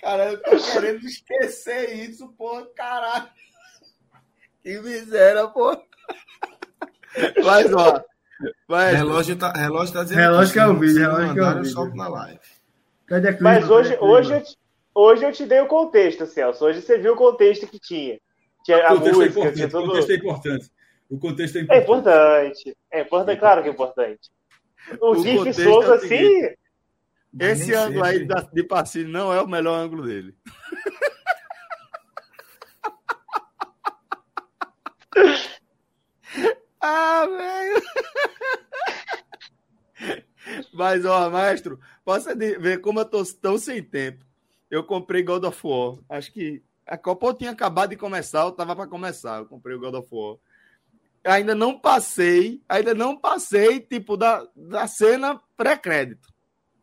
Cara, 0.00 0.32
eu 0.32 0.42
tô 0.42 0.50
querendo 0.72 1.04
esquecer 1.06 2.08
isso, 2.08 2.28
porra, 2.28 2.66
caralho. 2.74 3.28
Que 4.62 4.80
miséria, 4.80 5.46
porra. 5.48 5.82
Mas, 7.44 7.72
ó. 7.74 8.02
Mas... 8.66 8.96
Relógio, 8.96 9.36
tá, 9.36 9.52
relógio 9.52 9.94
tá 9.94 10.02
dizendo. 10.02 10.20
Relógio 10.20 10.52
que 10.52 10.58
é 10.58 10.66
o 10.66 10.78
vídeo, 10.78 11.00
relógio 11.00 11.34
que 11.34 11.40
é 11.40 11.42
o 11.42 11.62
vídeo. 11.62 11.96
na 11.96 12.08
live. 12.08 12.40
Cadê 13.06 13.28
a 13.28 13.38
Mas 13.40 13.68
hoje, 13.68 13.98
hoje, 14.00 14.42
hoje 14.94 15.24
eu 15.24 15.32
te 15.32 15.44
dei 15.46 15.60
o 15.60 15.66
contexto, 15.66 16.26
Celso. 16.26 16.64
Hoje 16.64 16.80
você 16.82 16.98
viu 16.98 17.14
o 17.14 17.16
contexto 17.16 17.66
que 17.66 17.78
tinha. 17.78 18.20
Tinha 18.64 18.86
a 18.86 18.94
música, 18.94 19.40
é 19.40 19.52
tinha 19.52 19.68
tudo... 19.68 19.84
O 19.84 19.86
contexto 19.88 20.10
é 20.10 20.16
importante. 20.16 20.70
O 21.08 21.18
contexto 21.18 21.56
é 21.56 21.60
importante. 21.62 21.80
É 21.80 21.82
importante. 21.82 22.76
É 22.90 23.00
importante, 23.00 23.36
é 23.36 23.40
claro 23.40 23.62
que 23.62 23.68
é 23.68 23.72
importante. 23.72 24.30
O, 25.00 25.10
o 25.10 25.22
Gif 25.22 25.52
Souza, 25.54 25.94
é 25.94 25.96
assim. 25.96 26.54
Esse 27.38 27.72
ângulo 27.74 28.04
aí 28.04 28.26
de 28.52 28.64
passinho 28.64 29.08
não 29.08 29.32
é 29.32 29.40
o 29.40 29.46
melhor 29.46 29.78
ângulo 29.78 30.04
dele. 30.04 30.34
ah, 36.80 37.26
velho! 37.26 37.82
Mas, 40.72 41.04
ó, 41.04 41.30
maestro, 41.30 41.78
posso 42.04 42.34
ver 42.36 42.80
como 42.80 43.00
eu 43.00 43.04
tô 43.04 43.24
tão 43.40 43.58
sem 43.58 43.82
tempo. 43.82 44.24
Eu 44.70 44.84
comprei 44.84 45.22
God 45.22 45.44
of 45.44 45.60
War. 45.66 45.98
Acho 46.08 46.32
que 46.32 46.62
a 46.86 46.96
Copa 46.96 47.34
tinha 47.34 47.50
acabado 47.50 47.90
de 47.90 47.96
começar, 47.96 48.42
eu 48.42 48.52
tava 48.52 48.76
para 48.76 48.86
começar. 48.86 49.38
Eu 49.38 49.46
comprei 49.46 49.74
o 49.74 49.80
God 49.80 49.94
of 49.94 50.08
War. 50.10 50.36
Ainda 51.24 51.54
não 51.54 51.78
passei, 51.78 52.62
ainda 52.68 52.94
não 52.94 53.16
passei, 53.16 53.80
tipo, 53.80 54.16
da, 54.16 54.46
da 54.56 54.86
cena 54.86 55.40
pré-crédito. 55.56 56.32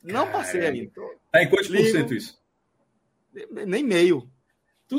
Não 0.04 0.26
Caramba. 0.26 0.38
passei 0.38 0.66
ainda. 0.66 0.92
Tá 1.32 1.44
em 1.44 1.50
quantos 1.50 1.68
por 1.68 1.86
cento 1.86 2.14
isso? 2.14 2.40
Nem 3.50 3.84
meio. 3.84 4.30
Tu, 4.88 4.98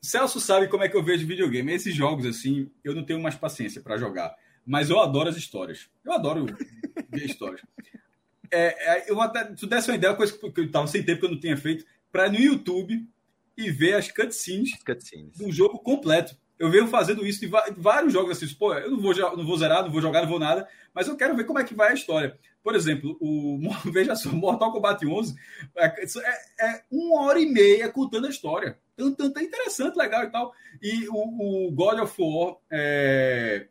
Celso 0.00 0.40
sabe 0.40 0.68
como 0.68 0.82
é 0.82 0.88
que 0.88 0.96
eu 0.96 1.02
vejo 1.02 1.26
videogame. 1.26 1.72
Esses 1.72 1.94
jogos, 1.94 2.26
assim, 2.26 2.70
eu 2.82 2.94
não 2.94 3.04
tenho 3.04 3.22
mais 3.22 3.36
paciência 3.36 3.80
para 3.80 3.96
jogar. 3.96 4.34
Mas 4.66 4.90
eu 4.90 4.98
adoro 5.00 5.28
as 5.28 5.36
histórias. 5.36 5.88
Eu 6.04 6.12
adoro 6.12 6.46
ver 7.08 7.24
histórias. 7.24 7.62
É, 8.50 8.98
é, 8.98 9.10
eu 9.10 9.20
até, 9.20 9.44
tu 9.44 9.66
desse 9.66 9.88
uma 9.88 9.96
ideia, 9.96 10.14
coisa 10.14 10.36
que 10.36 10.60
eu 10.60 10.70
tava 10.70 10.86
sem 10.86 11.02
tempo 11.02 11.20
que 11.20 11.26
eu 11.26 11.30
não 11.30 11.40
tinha 11.40 11.56
feito, 11.56 11.86
para 12.12 12.30
no 12.30 12.38
YouTube 12.38 13.08
e 13.56 13.70
ver 13.70 13.94
as 13.94 14.10
cutscenes, 14.12 14.72
cutscenes. 14.84 15.36
do 15.38 15.50
jogo 15.50 15.78
completo. 15.78 16.36
Eu 16.58 16.70
venho 16.70 16.86
fazendo 16.86 17.26
isso 17.26 17.40
de 17.40 17.50
vários 17.76 18.12
jogos 18.12 18.36
assim, 18.36 18.54
pô, 18.54 18.72
eu 18.74 18.92
não 18.92 19.00
vou, 19.00 19.14
não 19.36 19.44
vou 19.44 19.56
zerar, 19.56 19.82
não 19.82 19.90
vou 19.90 20.00
jogar, 20.00 20.22
não 20.22 20.28
vou 20.28 20.38
nada, 20.38 20.68
mas 20.94 21.08
eu 21.08 21.16
quero 21.16 21.34
ver 21.34 21.44
como 21.44 21.58
é 21.58 21.64
que 21.64 21.74
vai 21.74 21.90
a 21.90 21.94
história. 21.94 22.38
Por 22.62 22.76
exemplo, 22.76 23.16
o 23.20 23.58
veja 23.90 24.14
só, 24.14 24.28
Mortal 24.30 24.70
Kombat 24.70 25.04
11 25.04 25.34
é, 25.76 25.86
é, 25.86 26.66
é 26.66 26.82
uma 26.90 27.22
hora 27.22 27.40
e 27.40 27.46
meia 27.46 27.88
contando 27.88 28.26
a 28.26 28.30
história. 28.30 28.78
Tanto, 28.96 29.16
tanto 29.16 29.38
é 29.38 29.42
interessante, 29.42 29.96
legal 29.96 30.22
e 30.22 30.30
tal. 30.30 30.52
E 30.80 31.08
o, 31.08 31.66
o 31.66 31.72
God 31.72 31.98
of 31.98 32.14
War, 32.22 32.56
é... 32.70 33.66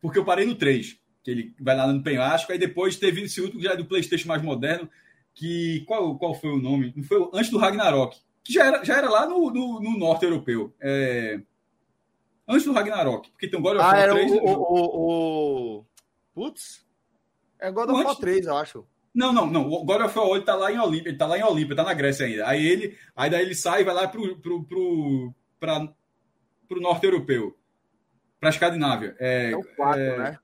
porque 0.00 0.18
eu 0.18 0.24
parei 0.24 0.44
no 0.44 0.56
3, 0.56 0.98
que 1.22 1.30
ele 1.30 1.54
vai 1.58 1.74
lá 1.74 1.90
no 1.90 2.02
penhasco, 2.02 2.52
aí 2.52 2.58
depois 2.58 2.96
teve 2.96 3.22
esse 3.22 3.40
último 3.40 3.62
já 3.62 3.72
é 3.72 3.76
do 3.76 3.86
Playstation 3.86 4.28
mais 4.28 4.42
moderno, 4.42 4.90
que 5.38 5.84
qual, 5.86 6.18
qual 6.18 6.34
foi 6.34 6.50
o 6.50 6.58
nome? 6.58 6.92
Não 6.96 7.04
foi 7.04 7.30
antes 7.32 7.50
do 7.50 7.58
Ragnarok, 7.58 8.18
que 8.42 8.52
já 8.52 8.66
era, 8.66 8.84
já 8.84 8.96
era 8.96 9.08
lá 9.08 9.24
no, 9.24 9.52
no, 9.52 9.80
no 9.80 9.96
norte 9.96 10.24
europeu. 10.24 10.74
É, 10.80 11.40
antes 12.46 12.66
do 12.66 12.72
Ragnarok, 12.72 13.30
porque 13.30 13.48
tem 13.48 13.58
o 13.58 13.62
God 13.62 13.76
of 13.76 13.84
ah, 13.84 13.96
era 13.96 14.12
3. 14.12 14.32
O, 14.32 14.36
o, 14.36 15.78
o, 15.78 15.86
Putz, 16.34 16.84
é 17.60 17.70
God 17.70 17.88
of 17.88 18.04
War 18.04 18.16
3, 18.16 18.46
eu 18.46 18.56
acho. 18.56 18.86
Não, 19.14 19.32
não, 19.32 19.46
não. 19.46 19.68
O 19.68 19.84
God 19.84 20.02
of 20.02 20.18
War 20.18 20.28
8 20.28 20.44
tá 20.44 20.56
lá 20.56 20.72
em 20.72 20.78
Olímpia, 20.78 21.10
ele 21.10 21.18
tá 21.18 21.26
lá 21.26 21.38
em 21.38 21.44
Olímpia, 21.44 21.76
tá 21.76 21.84
na 21.84 21.94
Grécia 21.94 22.26
ainda. 22.26 22.48
Aí 22.48 22.66
ele, 22.66 22.98
aí 23.14 23.30
daí 23.30 23.42
ele 23.42 23.54
sai 23.54 23.82
e 23.82 23.84
vai 23.84 23.94
lá 23.94 24.08
pro, 24.08 24.36
pro, 24.40 24.64
pro, 24.64 25.34
pra, 25.60 25.88
pro 26.68 26.80
norte 26.80 27.04
europeu. 27.04 27.56
Pra 28.40 28.50
Escandinávia. 28.50 29.16
É, 29.20 29.52
é 29.52 29.56
o 29.56 29.62
4, 29.62 30.00
é, 30.00 30.18
né? 30.18 30.38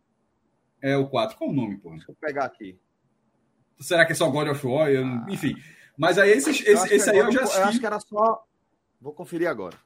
É 0.81 0.97
o 0.97 1.09
4. 1.09 1.37
Qual 1.37 1.51
o 1.51 1.53
nome, 1.53 1.79
pô? 1.79 1.91
Deixa 1.91 2.13
eu 2.13 2.17
pegar 2.21 2.45
aqui. 2.45 2.79
Será 3.81 4.05
que 4.05 4.13
é 4.13 4.15
só 4.15 4.29
God 4.29 4.49
of 4.49 4.67
War? 4.67 4.89
Eu, 4.89 5.05
ah. 5.05 5.27
Enfim. 5.29 5.55
Mas 5.97 6.19
aí 6.19 6.33
esse, 6.33 6.51
esse, 6.51 6.95
esse 6.95 7.11
aí 7.11 7.19
eu 7.19 7.31
já 7.31 7.43
assisti. 7.43 7.61
Eu 7.61 7.67
acho 7.67 7.81
que 7.81 7.87
era 7.87 8.01
só. 8.01 8.45
Vou 9.01 9.13
conferir 9.13 9.49
agora. 9.49 9.77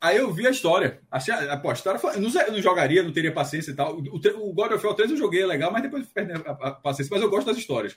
Aí 0.00 0.18
eu 0.18 0.32
vi 0.32 0.46
a 0.46 0.50
história. 0.50 1.00
Achei, 1.10 1.34
pô, 1.62 1.70
a 1.70 1.72
história 1.72 1.98
foi, 1.98 2.16
não, 2.16 2.30
não 2.30 2.62
jogaria, 2.62 3.02
não 3.02 3.12
teria 3.12 3.32
paciência 3.32 3.70
e 3.70 3.74
tal. 3.74 3.96
O, 3.96 4.50
o, 4.50 4.52
God 4.52 4.72
of 4.72 4.86
War 4.86 4.94
3 4.94 5.10
eu 5.10 5.16
joguei, 5.16 5.42
é 5.42 5.46
legal, 5.46 5.72
mas 5.72 5.82
depois 5.82 6.06
perdi 6.06 6.32
a, 6.32 6.36
a, 6.36 6.70
paciência. 6.72 7.12
Mas 7.12 7.22
eu 7.22 7.30
gosto 7.30 7.46
das 7.46 7.56
histórias. 7.56 7.96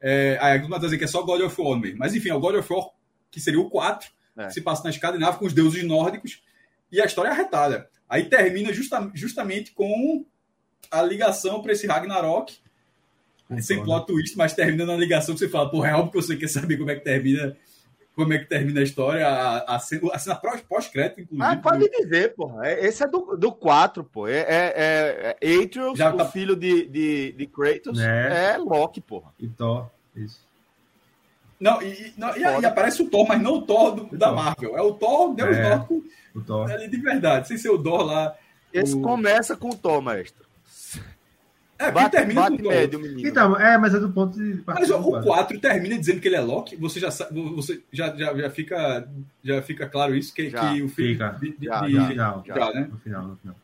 É, 0.00 0.38
aí 0.40 0.58
alguns 0.58 0.80
dizer 0.80 0.98
que 0.98 1.04
é 1.04 1.08
só 1.08 1.22
God 1.22 1.40
of 1.42 1.60
War 1.60 1.78
mesmo. 1.78 1.98
Mas 1.98 2.14
enfim, 2.14 2.30
é 2.30 2.34
o 2.34 2.40
God 2.40 2.56
of 2.56 2.72
War, 2.72 2.88
que 3.30 3.40
seria 3.40 3.60
o 3.60 3.70
4, 3.70 4.08
é. 4.36 4.46
que 4.46 4.54
se 4.54 4.60
passa 4.60 4.84
na 4.84 4.90
Escandinávia 4.90 5.38
com 5.38 5.46
os 5.46 5.52
deuses 5.52 5.84
nórdicos. 5.84 6.42
E 6.90 7.00
a 7.00 7.04
história 7.04 7.28
é 7.28 7.32
arretada. 7.32 7.88
Aí 8.08 8.24
termina 8.24 8.72
justa, 8.72 9.10
justamente 9.14 9.72
com 9.72 10.24
a 10.90 11.02
ligação 11.02 11.62
para 11.62 11.72
esse 11.72 11.86
Ragnarok. 11.86 12.58
Então, 13.50 13.62
sem 13.62 13.82
plot 13.82 14.06
twist, 14.06 14.36
mas 14.36 14.52
termina 14.52 14.84
na 14.84 14.96
ligação 14.96 15.34
que 15.34 15.40
você 15.40 15.48
fala, 15.48 15.70
pô, 15.70 15.84
é 15.84 15.94
óbvio 15.94 16.12
que 16.12 16.22
você 16.22 16.36
quer 16.36 16.48
saber 16.48 16.76
como 16.76 16.90
é 16.90 16.94
que 16.94 17.04
termina 17.04 17.56
como 18.18 18.32
é 18.32 18.38
que 18.38 18.46
termina 18.46 18.80
a 18.80 18.82
história, 18.82 19.28
a, 19.28 19.58
a, 19.58 19.76
a 19.76 19.78
cena 19.78 20.40
pós-crédito, 20.68 21.20
inclusive. 21.20 21.48
Ah, 21.48 21.56
pode 21.56 21.88
dizer, 21.88 22.34
porra. 22.34 22.66
É, 22.66 22.84
esse 22.84 23.04
é 23.04 23.06
do, 23.06 23.36
do 23.36 23.52
4, 23.52 24.02
pô. 24.02 24.26
É, 24.26 24.40
é, 24.40 25.36
é 25.40 25.62
Atreus, 25.62 25.96
Já 25.96 26.10
tá... 26.10 26.24
o 26.24 26.28
filho 26.32 26.56
de, 26.56 26.88
de, 26.88 27.30
de 27.30 27.46
Kratos, 27.46 28.00
é, 28.00 28.54
é 28.54 28.58
Loki, 28.58 29.00
porra. 29.00 29.32
E 29.38 29.46
Thor, 29.46 29.88
isso. 30.16 30.40
Não, 31.60 31.80
e, 31.80 32.12
não, 32.16 32.36
e, 32.36 32.40
e, 32.40 32.66
aparece 32.66 33.02
o 33.02 33.08
Thor, 33.08 33.24
mas 33.28 33.40
não 33.40 33.54
o 33.54 33.62
Thor 33.62 33.94
do, 33.94 34.16
da 34.16 34.26
Thor. 34.26 34.36
Marvel. 34.36 34.76
É 34.76 34.82
o 34.82 34.94
Thor, 34.94 35.34
Deus 35.36 35.56
é, 35.56 35.68
nórdico, 35.68 36.04
o 36.34 36.40
Thor. 36.40 36.66
de 36.66 36.96
verdade, 36.96 37.46
sem 37.46 37.56
ser 37.56 37.70
o 37.70 37.80
Thor 37.80 38.02
lá. 38.02 38.34
Esse 38.72 38.96
o... 38.96 39.00
começa 39.00 39.56
com 39.56 39.68
o 39.68 39.76
Thor, 39.76 40.02
mestre. 40.02 40.47
É, 41.78 41.92
bate, 41.92 42.10
termina 42.10 42.42
bate 42.42 42.62
com 42.62 42.68
médio, 42.68 42.98
menino. 42.98 43.28
Então, 43.28 43.56
é, 43.56 43.78
mas 43.78 43.94
é 43.94 44.00
do 44.00 44.10
ponto 44.10 44.36
de 44.36 44.60
Mas 44.66 44.90
o 44.90 45.22
4 45.22 45.60
termina 45.60 45.96
dizendo 45.96 46.20
que 46.20 46.26
ele 46.26 46.34
é 46.34 46.40
Loki, 46.40 46.74
você 46.74 46.98
já 46.98 47.08
você 47.08 47.80
já, 47.92 48.14
já, 48.16 48.36
já 48.36 48.50
fica 48.50 49.08
já 49.44 49.62
fica 49.62 49.88
claro 49.88 50.16
isso 50.16 50.34
que, 50.34 50.50
já, 50.50 50.72
que 50.72 50.82
o 50.82 50.88
filho 50.88 51.12
fica. 51.12 51.28
De, 51.40 51.56
de, 51.56 51.66
já, 51.66 51.80
de, 51.82 51.92
já, 51.92 52.42
já, 52.44 52.54
já, 52.54 52.72
né? 52.72 52.88
No 52.90 52.98
final, 52.98 53.22
no 53.28 53.36
final. 53.36 53.54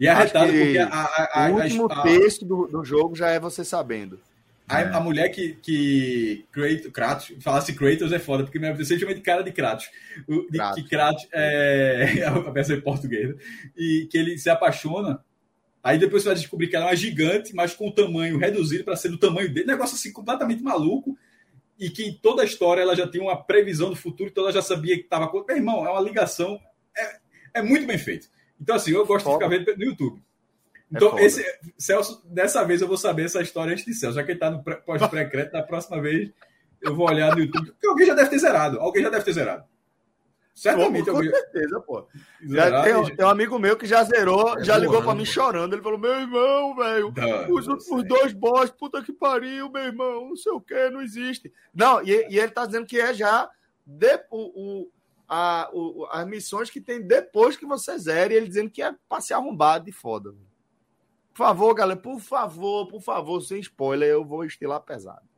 E 0.00 0.08
é 0.08 0.10
arretado 0.10 0.46
porque 0.50 0.78
a, 0.78 0.88
a, 0.88 1.44
a, 1.46 1.50
o 1.50 1.62
último 1.62 1.86
a, 1.88 2.02
texto 2.02 2.44
do, 2.44 2.66
do 2.66 2.84
jogo 2.84 3.14
já 3.14 3.28
é 3.28 3.38
você 3.38 3.64
sabendo. 3.64 4.18
A, 4.68 4.80
é. 4.80 4.94
a 4.94 5.00
mulher 5.00 5.28
que, 5.28 5.56
que 5.62 6.44
Kratos, 6.50 6.90
Kratos, 6.92 7.32
falasse 7.40 7.72
Kratos 7.74 8.12
é 8.12 8.18
foda, 8.18 8.42
porque 8.42 8.58
minha 8.58 8.74
pessoa 8.74 8.98
chama 8.98 9.14
de 9.14 9.20
cara 9.20 9.44
de 9.44 9.52
Kratos. 9.52 9.88
O, 10.26 10.50
de, 10.50 10.58
Kratos. 10.58 10.82
Que 10.82 10.88
Kratos 10.88 11.28
é 11.32 12.24
a 12.26 12.50
versão 12.50 12.74
em 12.74 12.80
português. 12.80 13.36
E 13.76 14.08
que 14.10 14.18
ele 14.18 14.36
se 14.38 14.50
apaixona 14.50 15.20
Aí 15.82 15.98
depois 15.98 16.22
você 16.22 16.28
vai 16.28 16.38
descobrir 16.38 16.68
que 16.68 16.76
ela 16.76 16.86
é 16.86 16.88
uma 16.88 16.96
gigante, 16.96 17.54
mas 17.54 17.74
com 17.74 17.88
o 17.88 17.92
tamanho 17.92 18.38
reduzido 18.38 18.84
para 18.84 18.94
ser 18.94 19.08
do 19.08 19.18
tamanho 19.18 19.52
dele. 19.52 19.66
Negócio 19.66 19.96
assim 19.96 20.12
completamente 20.12 20.62
maluco. 20.62 21.18
E 21.78 21.90
que 21.90 22.04
em 22.04 22.14
toda 22.14 22.42
a 22.42 22.44
história 22.44 22.82
ela 22.82 22.94
já 22.94 23.08
tinha 23.08 23.22
uma 23.22 23.42
previsão 23.42 23.90
do 23.90 23.96
futuro, 23.96 24.30
então 24.30 24.44
ela 24.44 24.52
já 24.52 24.62
sabia 24.62 24.96
que 24.96 25.02
estava. 25.02 25.30
Meu 25.32 25.56
irmão, 25.56 25.84
é 25.84 25.90
uma 25.90 26.00
ligação. 26.00 26.60
É, 26.96 27.18
é 27.54 27.62
muito 27.62 27.86
bem 27.86 27.98
feito. 27.98 28.28
Então, 28.60 28.76
assim, 28.76 28.92
eu 28.92 29.04
gosto 29.04 29.24
Foda. 29.24 29.48
de 29.48 29.56
ficar 29.56 29.72
vendo 29.72 29.76
no 29.76 29.84
YouTube. 29.90 30.22
É 30.92 30.96
então, 30.96 31.18
é 31.18 31.24
esse, 31.24 31.44
Celso, 31.76 32.22
dessa 32.26 32.62
vez 32.62 32.80
eu 32.80 32.86
vou 32.86 32.96
saber 32.96 33.24
essa 33.24 33.42
história 33.42 33.72
antes 33.72 33.84
de 33.84 33.94
Celso. 33.94 34.14
Já 34.14 34.22
que 34.22 34.30
ele 34.30 34.36
está 34.36 34.50
no 34.50 34.62
pós-pré-crédito, 34.62 35.52
da 35.52 35.62
próxima 35.62 36.00
vez 36.00 36.30
eu 36.80 36.94
vou 36.94 37.08
olhar 37.08 37.34
no 37.34 37.42
YouTube. 37.42 37.72
Porque 37.72 37.86
alguém 37.88 38.06
já 38.06 38.14
deve 38.14 38.30
ter 38.30 38.38
zerado. 38.38 38.78
Alguém 38.78 39.02
já 39.02 39.10
deve 39.10 39.24
ter 39.24 39.32
zerado. 39.32 39.64
Certamente. 40.54 41.06
Pô, 41.06 41.12
com 41.12 41.22
certeza, 41.22 41.80
pô. 41.80 42.06
Já, 42.42 42.82
tem, 42.82 43.16
tem, 43.16 43.24
um 43.24 43.28
amigo 43.28 43.58
meu 43.58 43.76
que 43.76 43.86
já 43.86 44.04
zerou, 44.04 44.58
é 44.58 44.64
já 44.64 44.76
ligou 44.76 44.96
ano. 44.96 45.04
pra 45.04 45.14
mim 45.14 45.24
chorando. 45.24 45.72
Ele 45.72 45.82
falou: 45.82 45.98
Meu 45.98 46.12
irmão, 46.12 46.76
velho, 46.76 47.12
os, 47.48 47.66
os 47.66 48.04
dois 48.04 48.32
boss, 48.32 48.70
puta 48.70 49.02
que 49.02 49.12
pariu, 49.12 49.70
meu 49.70 49.82
irmão, 49.82 50.28
não 50.28 50.36
sei 50.36 50.52
o 50.52 50.60
que, 50.60 50.90
não 50.90 51.00
existe. 51.00 51.52
Não, 51.74 52.02
e, 52.02 52.28
e, 52.28 52.38
ele 52.38 52.50
tá 52.50 52.66
dizendo 52.66 52.86
que 52.86 53.00
é 53.00 53.14
já 53.14 53.50
de, 53.86 54.24
o, 54.30 54.82
o, 54.82 54.90
a, 55.26 55.70
o, 55.72 56.06
as 56.10 56.26
missões 56.26 56.68
que 56.68 56.80
tem 56.80 57.00
depois 57.00 57.56
que 57.56 57.64
você 57.64 57.98
zera, 57.98 58.32
e 58.32 58.36
ele 58.36 58.48
dizendo 58.48 58.70
que 58.70 58.82
é 58.82 58.94
pra 59.08 59.20
se 59.20 59.32
arrombar 59.32 59.82
de 59.82 59.90
foda. 59.90 60.34
Por 61.32 61.38
favor, 61.38 61.72
galera, 61.72 61.98
por 61.98 62.20
favor, 62.20 62.86
por 62.88 63.00
favor, 63.00 63.40
sem 63.40 63.58
spoiler, 63.60 64.10
eu 64.10 64.22
vou 64.22 64.44
estilar 64.44 64.80
pesado. 64.80 65.31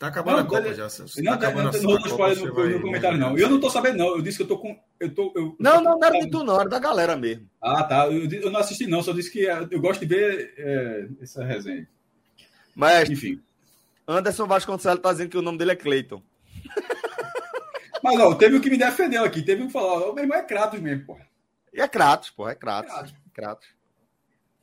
Tá 0.00 0.06
acabando 0.06 0.38
não, 0.38 0.44
a 0.44 0.46
Copa 0.46 0.72
já, 0.72 0.88
Celso. 0.88 1.22
Não, 1.22 1.38
tá 1.38 1.50
não, 1.50 1.64
não, 1.64 1.72
não, 1.72 2.06
spoiler 2.06 2.46
no, 2.46 2.54
vai... 2.54 2.68
no, 2.70 2.80
comentário, 2.80 3.18
não. 3.18 3.36
Eu 3.36 3.50
não 3.50 3.60
tô 3.60 3.68
sabendo, 3.68 3.98
não. 3.98 4.16
Eu 4.16 4.22
disse 4.22 4.38
que 4.38 4.44
eu 4.44 4.48
tô 4.48 4.56
com. 4.56 4.80
Eu 4.98 5.14
tô, 5.14 5.30
eu, 5.36 5.54
não, 5.60 5.82
não, 5.82 5.98
não 5.98 6.06
era 6.08 6.18
de 6.18 6.30
tu, 6.30 6.42
não, 6.42 6.58
era 6.58 6.70
da 6.70 6.78
galera 6.78 7.14
mesmo. 7.16 7.46
Ah, 7.60 7.84
tá. 7.84 8.06
Eu, 8.06 8.26
eu 8.30 8.50
não 8.50 8.60
assisti, 8.60 8.86
não. 8.86 9.02
Só 9.02 9.12
disse 9.12 9.30
que 9.30 9.46
é, 9.46 9.68
eu 9.70 9.78
gosto 9.78 10.00
de 10.00 10.06
ver 10.06 10.54
é, 10.56 11.06
essa 11.20 11.44
resenha. 11.44 11.86
Mas, 12.74 13.10
enfim. 13.10 13.42
Anderson 14.08 14.46
Vasconcelos 14.46 15.02
tá 15.02 15.12
dizendo 15.12 15.28
que 15.28 15.36
o 15.36 15.42
nome 15.42 15.58
dele 15.58 15.72
é 15.72 15.76
Cleiton. 15.76 16.22
Mas, 18.02 18.18
ó, 18.20 18.34
teve 18.36 18.56
o 18.56 18.60
que 18.62 18.70
me 18.70 18.78
defendeu 18.78 19.22
aqui. 19.22 19.42
Teve 19.42 19.62
um 19.62 19.66
que 19.66 19.72
falou: 19.74 20.12
o 20.12 20.14
meu 20.14 20.24
irmão 20.24 20.38
é 20.38 20.42
Kratos 20.42 20.80
mesmo, 20.80 21.04
porra. 21.04 21.26
E 21.74 21.78
é 21.78 21.86
Kratos, 21.86 22.30
porra. 22.30 22.52
É 22.52 22.54
Kratos. 22.54 22.90
Kratos. 22.90 23.14
Kratos. 23.34 23.68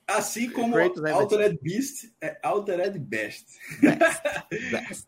Assim 0.08 0.50
como 0.50 0.78
Altered 0.78 1.60
Beast 1.62 2.14
é 2.22 2.38
Altered 2.42 2.98
Best. 2.98 3.46
Best. 3.82 4.22
Best. 4.72 5.06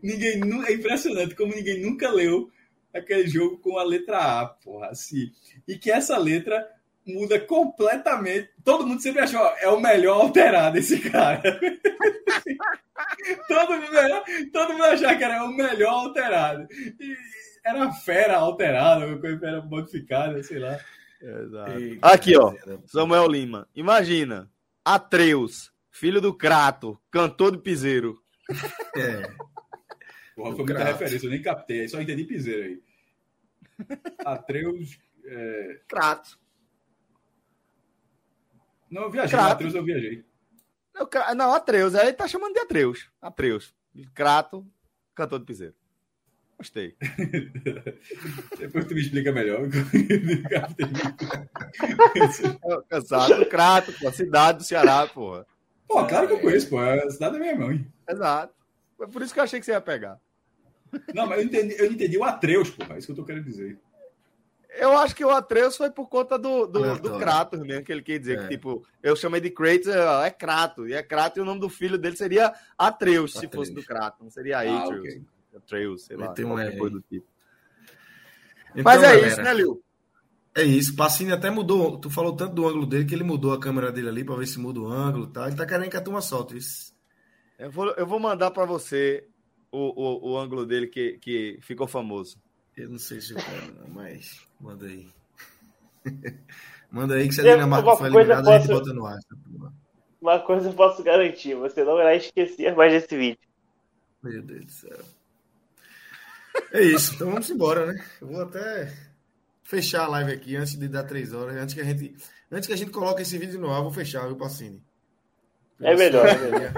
ninguém, 0.00 0.40
é 0.66 0.72
impressionante 0.72 1.34
como 1.34 1.54
ninguém 1.54 1.80
nunca 1.80 2.08
leu 2.10 2.50
aquele 2.94 3.26
jogo 3.26 3.58
com 3.58 3.76
a 3.76 3.82
letra 3.82 4.40
A, 4.40 4.46
porra, 4.46 4.88
assim. 4.88 5.32
E 5.66 5.76
que 5.76 5.90
essa 5.90 6.16
letra 6.16 6.64
muda 7.06 7.38
completamente. 7.38 8.50
Todo 8.64 8.86
mundo 8.86 9.02
sempre 9.02 9.22
achou, 9.22 9.40
é 9.58 9.68
o 9.68 9.80
melhor 9.80 10.22
alterado 10.22 10.78
esse 10.78 10.98
cara. 11.10 11.42
todo, 13.48 13.72
mundo, 13.72 14.50
todo 14.52 14.72
mundo 14.72 14.84
achava 14.84 15.16
que 15.16 15.24
era 15.24 15.44
o 15.44 15.52
melhor 15.52 15.92
alterado. 15.92 16.66
E 16.72 17.16
era 17.64 17.92
fera 17.92 18.36
alterada, 18.36 19.18
coisa 19.18 19.46
era 19.46 19.62
modificada, 19.62 20.42
sei 20.42 20.58
lá. 20.58 20.78
Exato. 21.24 21.80
E, 21.80 21.98
Aqui, 22.02 22.36
ó. 22.36 22.54
Samuel 22.86 23.26
Lima. 23.28 23.66
Imagina. 23.74 24.50
Atreus, 24.84 25.72
filho 25.90 26.20
do 26.20 26.34
Crato, 26.34 27.00
cantor 27.10 27.52
de 27.52 27.58
piseiro. 27.58 28.22
É. 28.96 29.22
Porra, 30.36 30.54
foi 30.54 30.64
muita 30.64 30.84
referência, 30.84 31.26
eu 31.26 31.30
nem 31.30 31.42
captei, 31.42 31.88
só 31.88 32.00
entendi 32.00 32.22
piseiro 32.22 32.62
aí. 32.62 32.82
Atreus. 34.24 35.00
É... 35.24 35.80
Crato. 35.88 36.38
Não, 38.88 39.02
eu 39.02 39.10
viajei. 39.10 39.36
Crato. 39.36 39.52
Atreus 39.52 39.74
eu 39.74 39.84
viajei. 39.84 40.24
Não, 40.94 41.08
não, 41.34 41.52
Atreus, 41.52 41.96
aí 41.96 42.12
tá 42.12 42.28
chamando 42.28 42.52
de 42.52 42.60
Atreus. 42.60 43.10
Atreus. 43.20 43.74
Crato, 44.14 44.64
cantor 45.12 45.40
de 45.40 45.46
piseiro. 45.46 45.74
Gostei. 46.58 46.96
Depois 48.58 48.86
tu 48.86 48.94
me 48.94 49.00
explica 49.00 49.32
melhor. 49.32 49.68
Cansado, 52.88 53.46
Crato, 53.46 53.92
pô, 53.92 54.12
cidade 54.12 54.58
do 54.58 54.64
Ceará, 54.64 55.06
porra. 55.06 55.46
Pô, 55.88 56.04
claro 56.06 56.26
que 56.26 56.34
eu 56.34 56.40
conheço, 56.40 56.68
pô. 56.70 56.82
É 56.82 57.04
a 57.04 57.10
cidade 57.10 57.34
da 57.34 57.40
minha 57.40 57.56
mãe. 57.56 57.86
Exato. 58.08 58.54
Foi 58.96 59.08
por 59.08 59.22
isso 59.22 59.34
que 59.34 59.40
eu 59.40 59.44
achei 59.44 59.58
que 59.58 59.66
você 59.66 59.72
ia 59.72 59.80
pegar. 59.80 60.20
Não, 61.12 61.26
mas 61.26 61.40
eu 61.40 61.44
entendi, 61.44 61.74
eu 61.78 61.86
entendi 61.86 62.16
o 62.16 62.24
Atreus, 62.24 62.70
porra. 62.70 62.94
É 62.94 62.98
isso 62.98 63.08
que 63.08 63.12
eu 63.12 63.16
tô 63.16 63.24
querendo 63.24 63.44
dizer. 63.44 63.78
Eu 64.76 64.96
acho 64.98 65.14
que 65.14 65.24
o 65.24 65.30
Atreus 65.30 65.76
foi 65.76 65.90
por 65.90 66.08
conta 66.08 66.36
do, 66.36 66.66
do, 66.66 66.98
do 66.98 67.18
Kratos 67.18 67.60
mesmo, 67.60 67.84
que 67.84 67.92
ele 67.92 68.02
quer 68.02 68.18
dizer. 68.18 68.38
É. 68.38 68.42
Que, 68.42 68.48
tipo, 68.48 68.84
eu 69.02 69.14
chamei 69.14 69.40
de 69.40 69.50
Kratos, 69.50 69.88
é, 69.88 70.26
é 70.26 70.30
Kratos. 70.30 70.88
E 70.88 70.94
é 70.94 71.02
Kratos 71.02 71.38
e 71.38 71.40
o 71.40 71.44
nome 71.44 71.60
do 71.60 71.68
filho 71.68 71.96
dele 71.96 72.16
seria 72.16 72.46
Atreus, 72.76 72.78
Atreus. 72.78 73.32
se 73.32 73.48
fosse 73.48 73.72
do 73.72 73.84
Kratos. 73.84 74.20
Não 74.20 74.30
seria 74.30 74.58
ah, 74.58 74.82
Atreus. 74.82 75.00
Okay. 75.00 75.22
Trails, 75.60 76.04
sei 76.04 76.16
lá, 76.16 76.28
tem 76.28 76.44
qualquer 76.44 76.76
coisa 76.76 76.96
do 76.96 77.02
tipo. 77.02 77.26
Então, 78.70 78.82
Mas 78.84 79.02
é 79.02 79.06
galera, 79.06 79.26
isso, 79.28 79.42
né, 79.42 79.54
Liu? 79.54 79.82
É 80.56 80.62
isso. 80.62 80.94
Passini 80.94 81.32
até 81.32 81.50
mudou. 81.50 81.98
Tu 81.98 82.10
falou 82.10 82.34
tanto 82.34 82.54
do 82.54 82.66
ângulo 82.66 82.86
dele 82.86 83.04
que 83.04 83.14
ele 83.14 83.24
mudou 83.24 83.52
a 83.52 83.60
câmera 83.60 83.90
dele 83.90 84.08
ali 84.08 84.24
para 84.24 84.36
ver 84.36 84.46
se 84.46 84.58
muda 84.58 84.80
o 84.80 84.86
ângulo, 84.86 85.26
tá? 85.26 85.46
Ele 85.46 85.56
tá 85.56 85.66
querendo 85.66 85.90
que 85.90 85.96
a 85.96 86.00
turma 86.00 86.20
solte 86.20 86.56
isso. 86.56 86.94
Eu 87.58 87.70
vou, 87.70 87.90
eu 87.90 88.06
vou 88.06 88.18
mandar 88.18 88.50
para 88.50 88.64
você 88.64 89.26
o, 89.70 89.78
o, 89.78 90.32
o, 90.32 90.38
ângulo 90.38 90.66
dele 90.66 90.86
que, 90.86 91.18
que 91.18 91.58
ficou 91.62 91.86
famoso. 91.86 92.36
Eu 92.76 92.88
não 92.88 92.98
sei 92.98 93.20
se 93.20 93.32
eu 93.32 93.38
quero, 93.38 93.74
não, 93.74 93.88
mas 93.88 94.40
manda 94.60 94.86
aí. 94.86 95.08
manda 96.90 97.14
aí 97.14 97.28
que 97.28 97.34
se 97.34 97.40
a 97.40 97.54
Dinamarca 97.54 97.96
for 97.96 98.06
eliminada, 98.06 98.56
a 98.56 98.58
gente 98.58 98.68
bota 98.68 98.92
no 98.92 99.06
ar. 99.06 99.18
uma 100.20 100.40
coisa 100.40 100.68
eu 100.68 100.74
posso 100.74 101.02
garantir: 101.04 101.54
você 101.54 101.84
não 101.84 101.98
irá 101.98 102.14
esquecer 102.16 102.74
mais 102.74 102.92
desse 102.92 103.16
vídeo. 103.16 103.38
Meu 104.22 104.42
Deus 104.42 104.64
do 104.64 104.72
céu. 104.72 104.98
É 106.72 106.82
isso, 106.82 107.14
então 107.14 107.30
vamos 107.30 107.50
embora, 107.50 107.86
né? 107.86 108.04
Eu 108.20 108.28
vou 108.28 108.42
até 108.42 108.92
fechar 109.62 110.04
a 110.04 110.08
live 110.08 110.32
aqui 110.32 110.56
antes 110.56 110.78
de 110.78 110.88
dar 110.88 111.04
três 111.04 111.32
horas, 111.32 111.56
antes 111.56 111.74
que 111.74 111.80
a 111.80 111.84
gente, 111.84 112.14
antes 112.50 112.66
que 112.66 112.72
a 112.72 112.76
gente 112.76 112.90
coloque 112.90 113.22
esse 113.22 113.38
vídeo 113.38 113.60
no 113.60 113.70
ar, 113.70 113.78
eu 113.78 113.84
vou 113.84 113.92
fechar, 113.92 114.26
viu, 114.26 114.36
Pacini? 114.36 114.82
É 115.80 115.96
melhor, 115.96 116.26
é 116.28 116.36
melhor. 116.36 116.72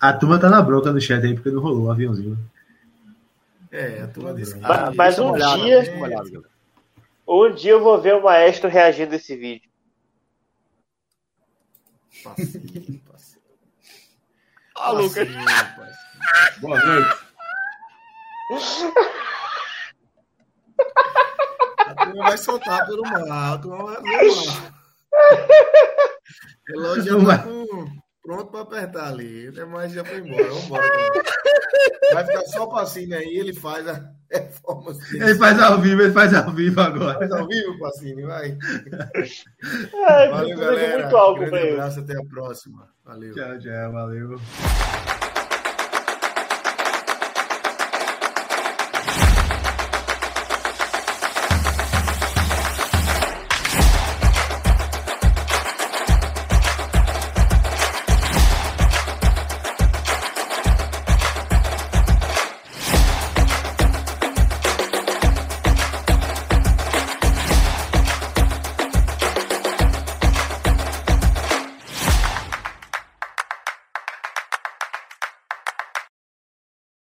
A 0.00 0.12
turma 0.12 0.38
tá 0.38 0.48
na 0.48 0.62
bronca 0.62 0.92
no 0.92 1.00
chat 1.00 1.24
aí 1.24 1.34
porque 1.34 1.50
não 1.50 1.60
rolou 1.60 1.86
o 1.86 1.90
aviãozinho. 1.90 2.38
É, 3.70 4.02
a 4.02 4.08
turma 4.08 4.32
disse 4.32 4.54
que... 4.54 4.60
Mas, 4.60 4.94
mas 4.94 5.18
um 5.18 5.32
dia. 5.32 5.82
um 7.26 7.54
dia 7.54 7.72
eu 7.72 7.82
vou 7.82 8.00
ver 8.00 8.14
o 8.14 8.22
maestro 8.22 8.70
reagindo 8.70 9.12
a 9.12 9.16
esse 9.16 9.36
vídeo. 9.36 9.68
Passinho, 12.22 13.00
passinho. 13.10 13.42
Ah, 14.74 14.92
Lucas. 14.92 15.28
Boa 16.60 16.84
noite. 16.84 17.27
A 21.86 21.94
turma 22.04 22.24
vai 22.24 22.38
soltar 22.38 22.86
pelo 22.86 23.02
mar. 23.02 23.54
A 23.54 23.58
turma 23.58 23.84
vai 23.84 23.96
relógio 26.68 27.02
já 27.20 27.36
tá 27.38 27.44
pronto 28.22 28.50
para 28.50 28.60
apertar 28.60 29.08
ali. 29.08 29.50
Mas 29.70 29.92
já 29.92 30.04
foi 30.04 30.18
embora. 30.18 30.44
Vamos 30.48 30.64
embora. 30.64 30.88
Também. 30.88 31.22
Vai 32.14 32.26
ficar 32.26 32.42
só 32.46 32.64
o 32.64 32.70
passinho 32.70 33.16
aí. 33.16 33.36
Ele 33.38 33.54
faz 33.54 33.86
a 33.88 34.00
performance. 34.28 35.16
Ele 35.16 35.34
faz 35.34 35.60
ao 35.60 35.78
vivo, 35.80 36.02
ele 36.02 36.12
faz 36.12 36.34
ao 36.34 36.50
vivo 36.52 36.80
agora. 36.80 37.18
Faz 37.18 37.32
ao 37.32 37.46
vivo, 37.46 37.78
passinho. 37.78 38.26
Vai. 38.26 38.56
Ai, 40.08 40.28
Valeu, 40.30 40.58
galera. 40.58 41.02
muito 41.02 41.16
álcool 41.16 41.42
ele. 41.44 41.70
abraço. 41.72 42.00
Até 42.00 42.14
a 42.14 42.24
próxima. 42.24 42.88
Valeu. 43.04 43.34
Tchau, 43.34 43.58
tchau, 43.58 43.92
valeu. 43.92 44.40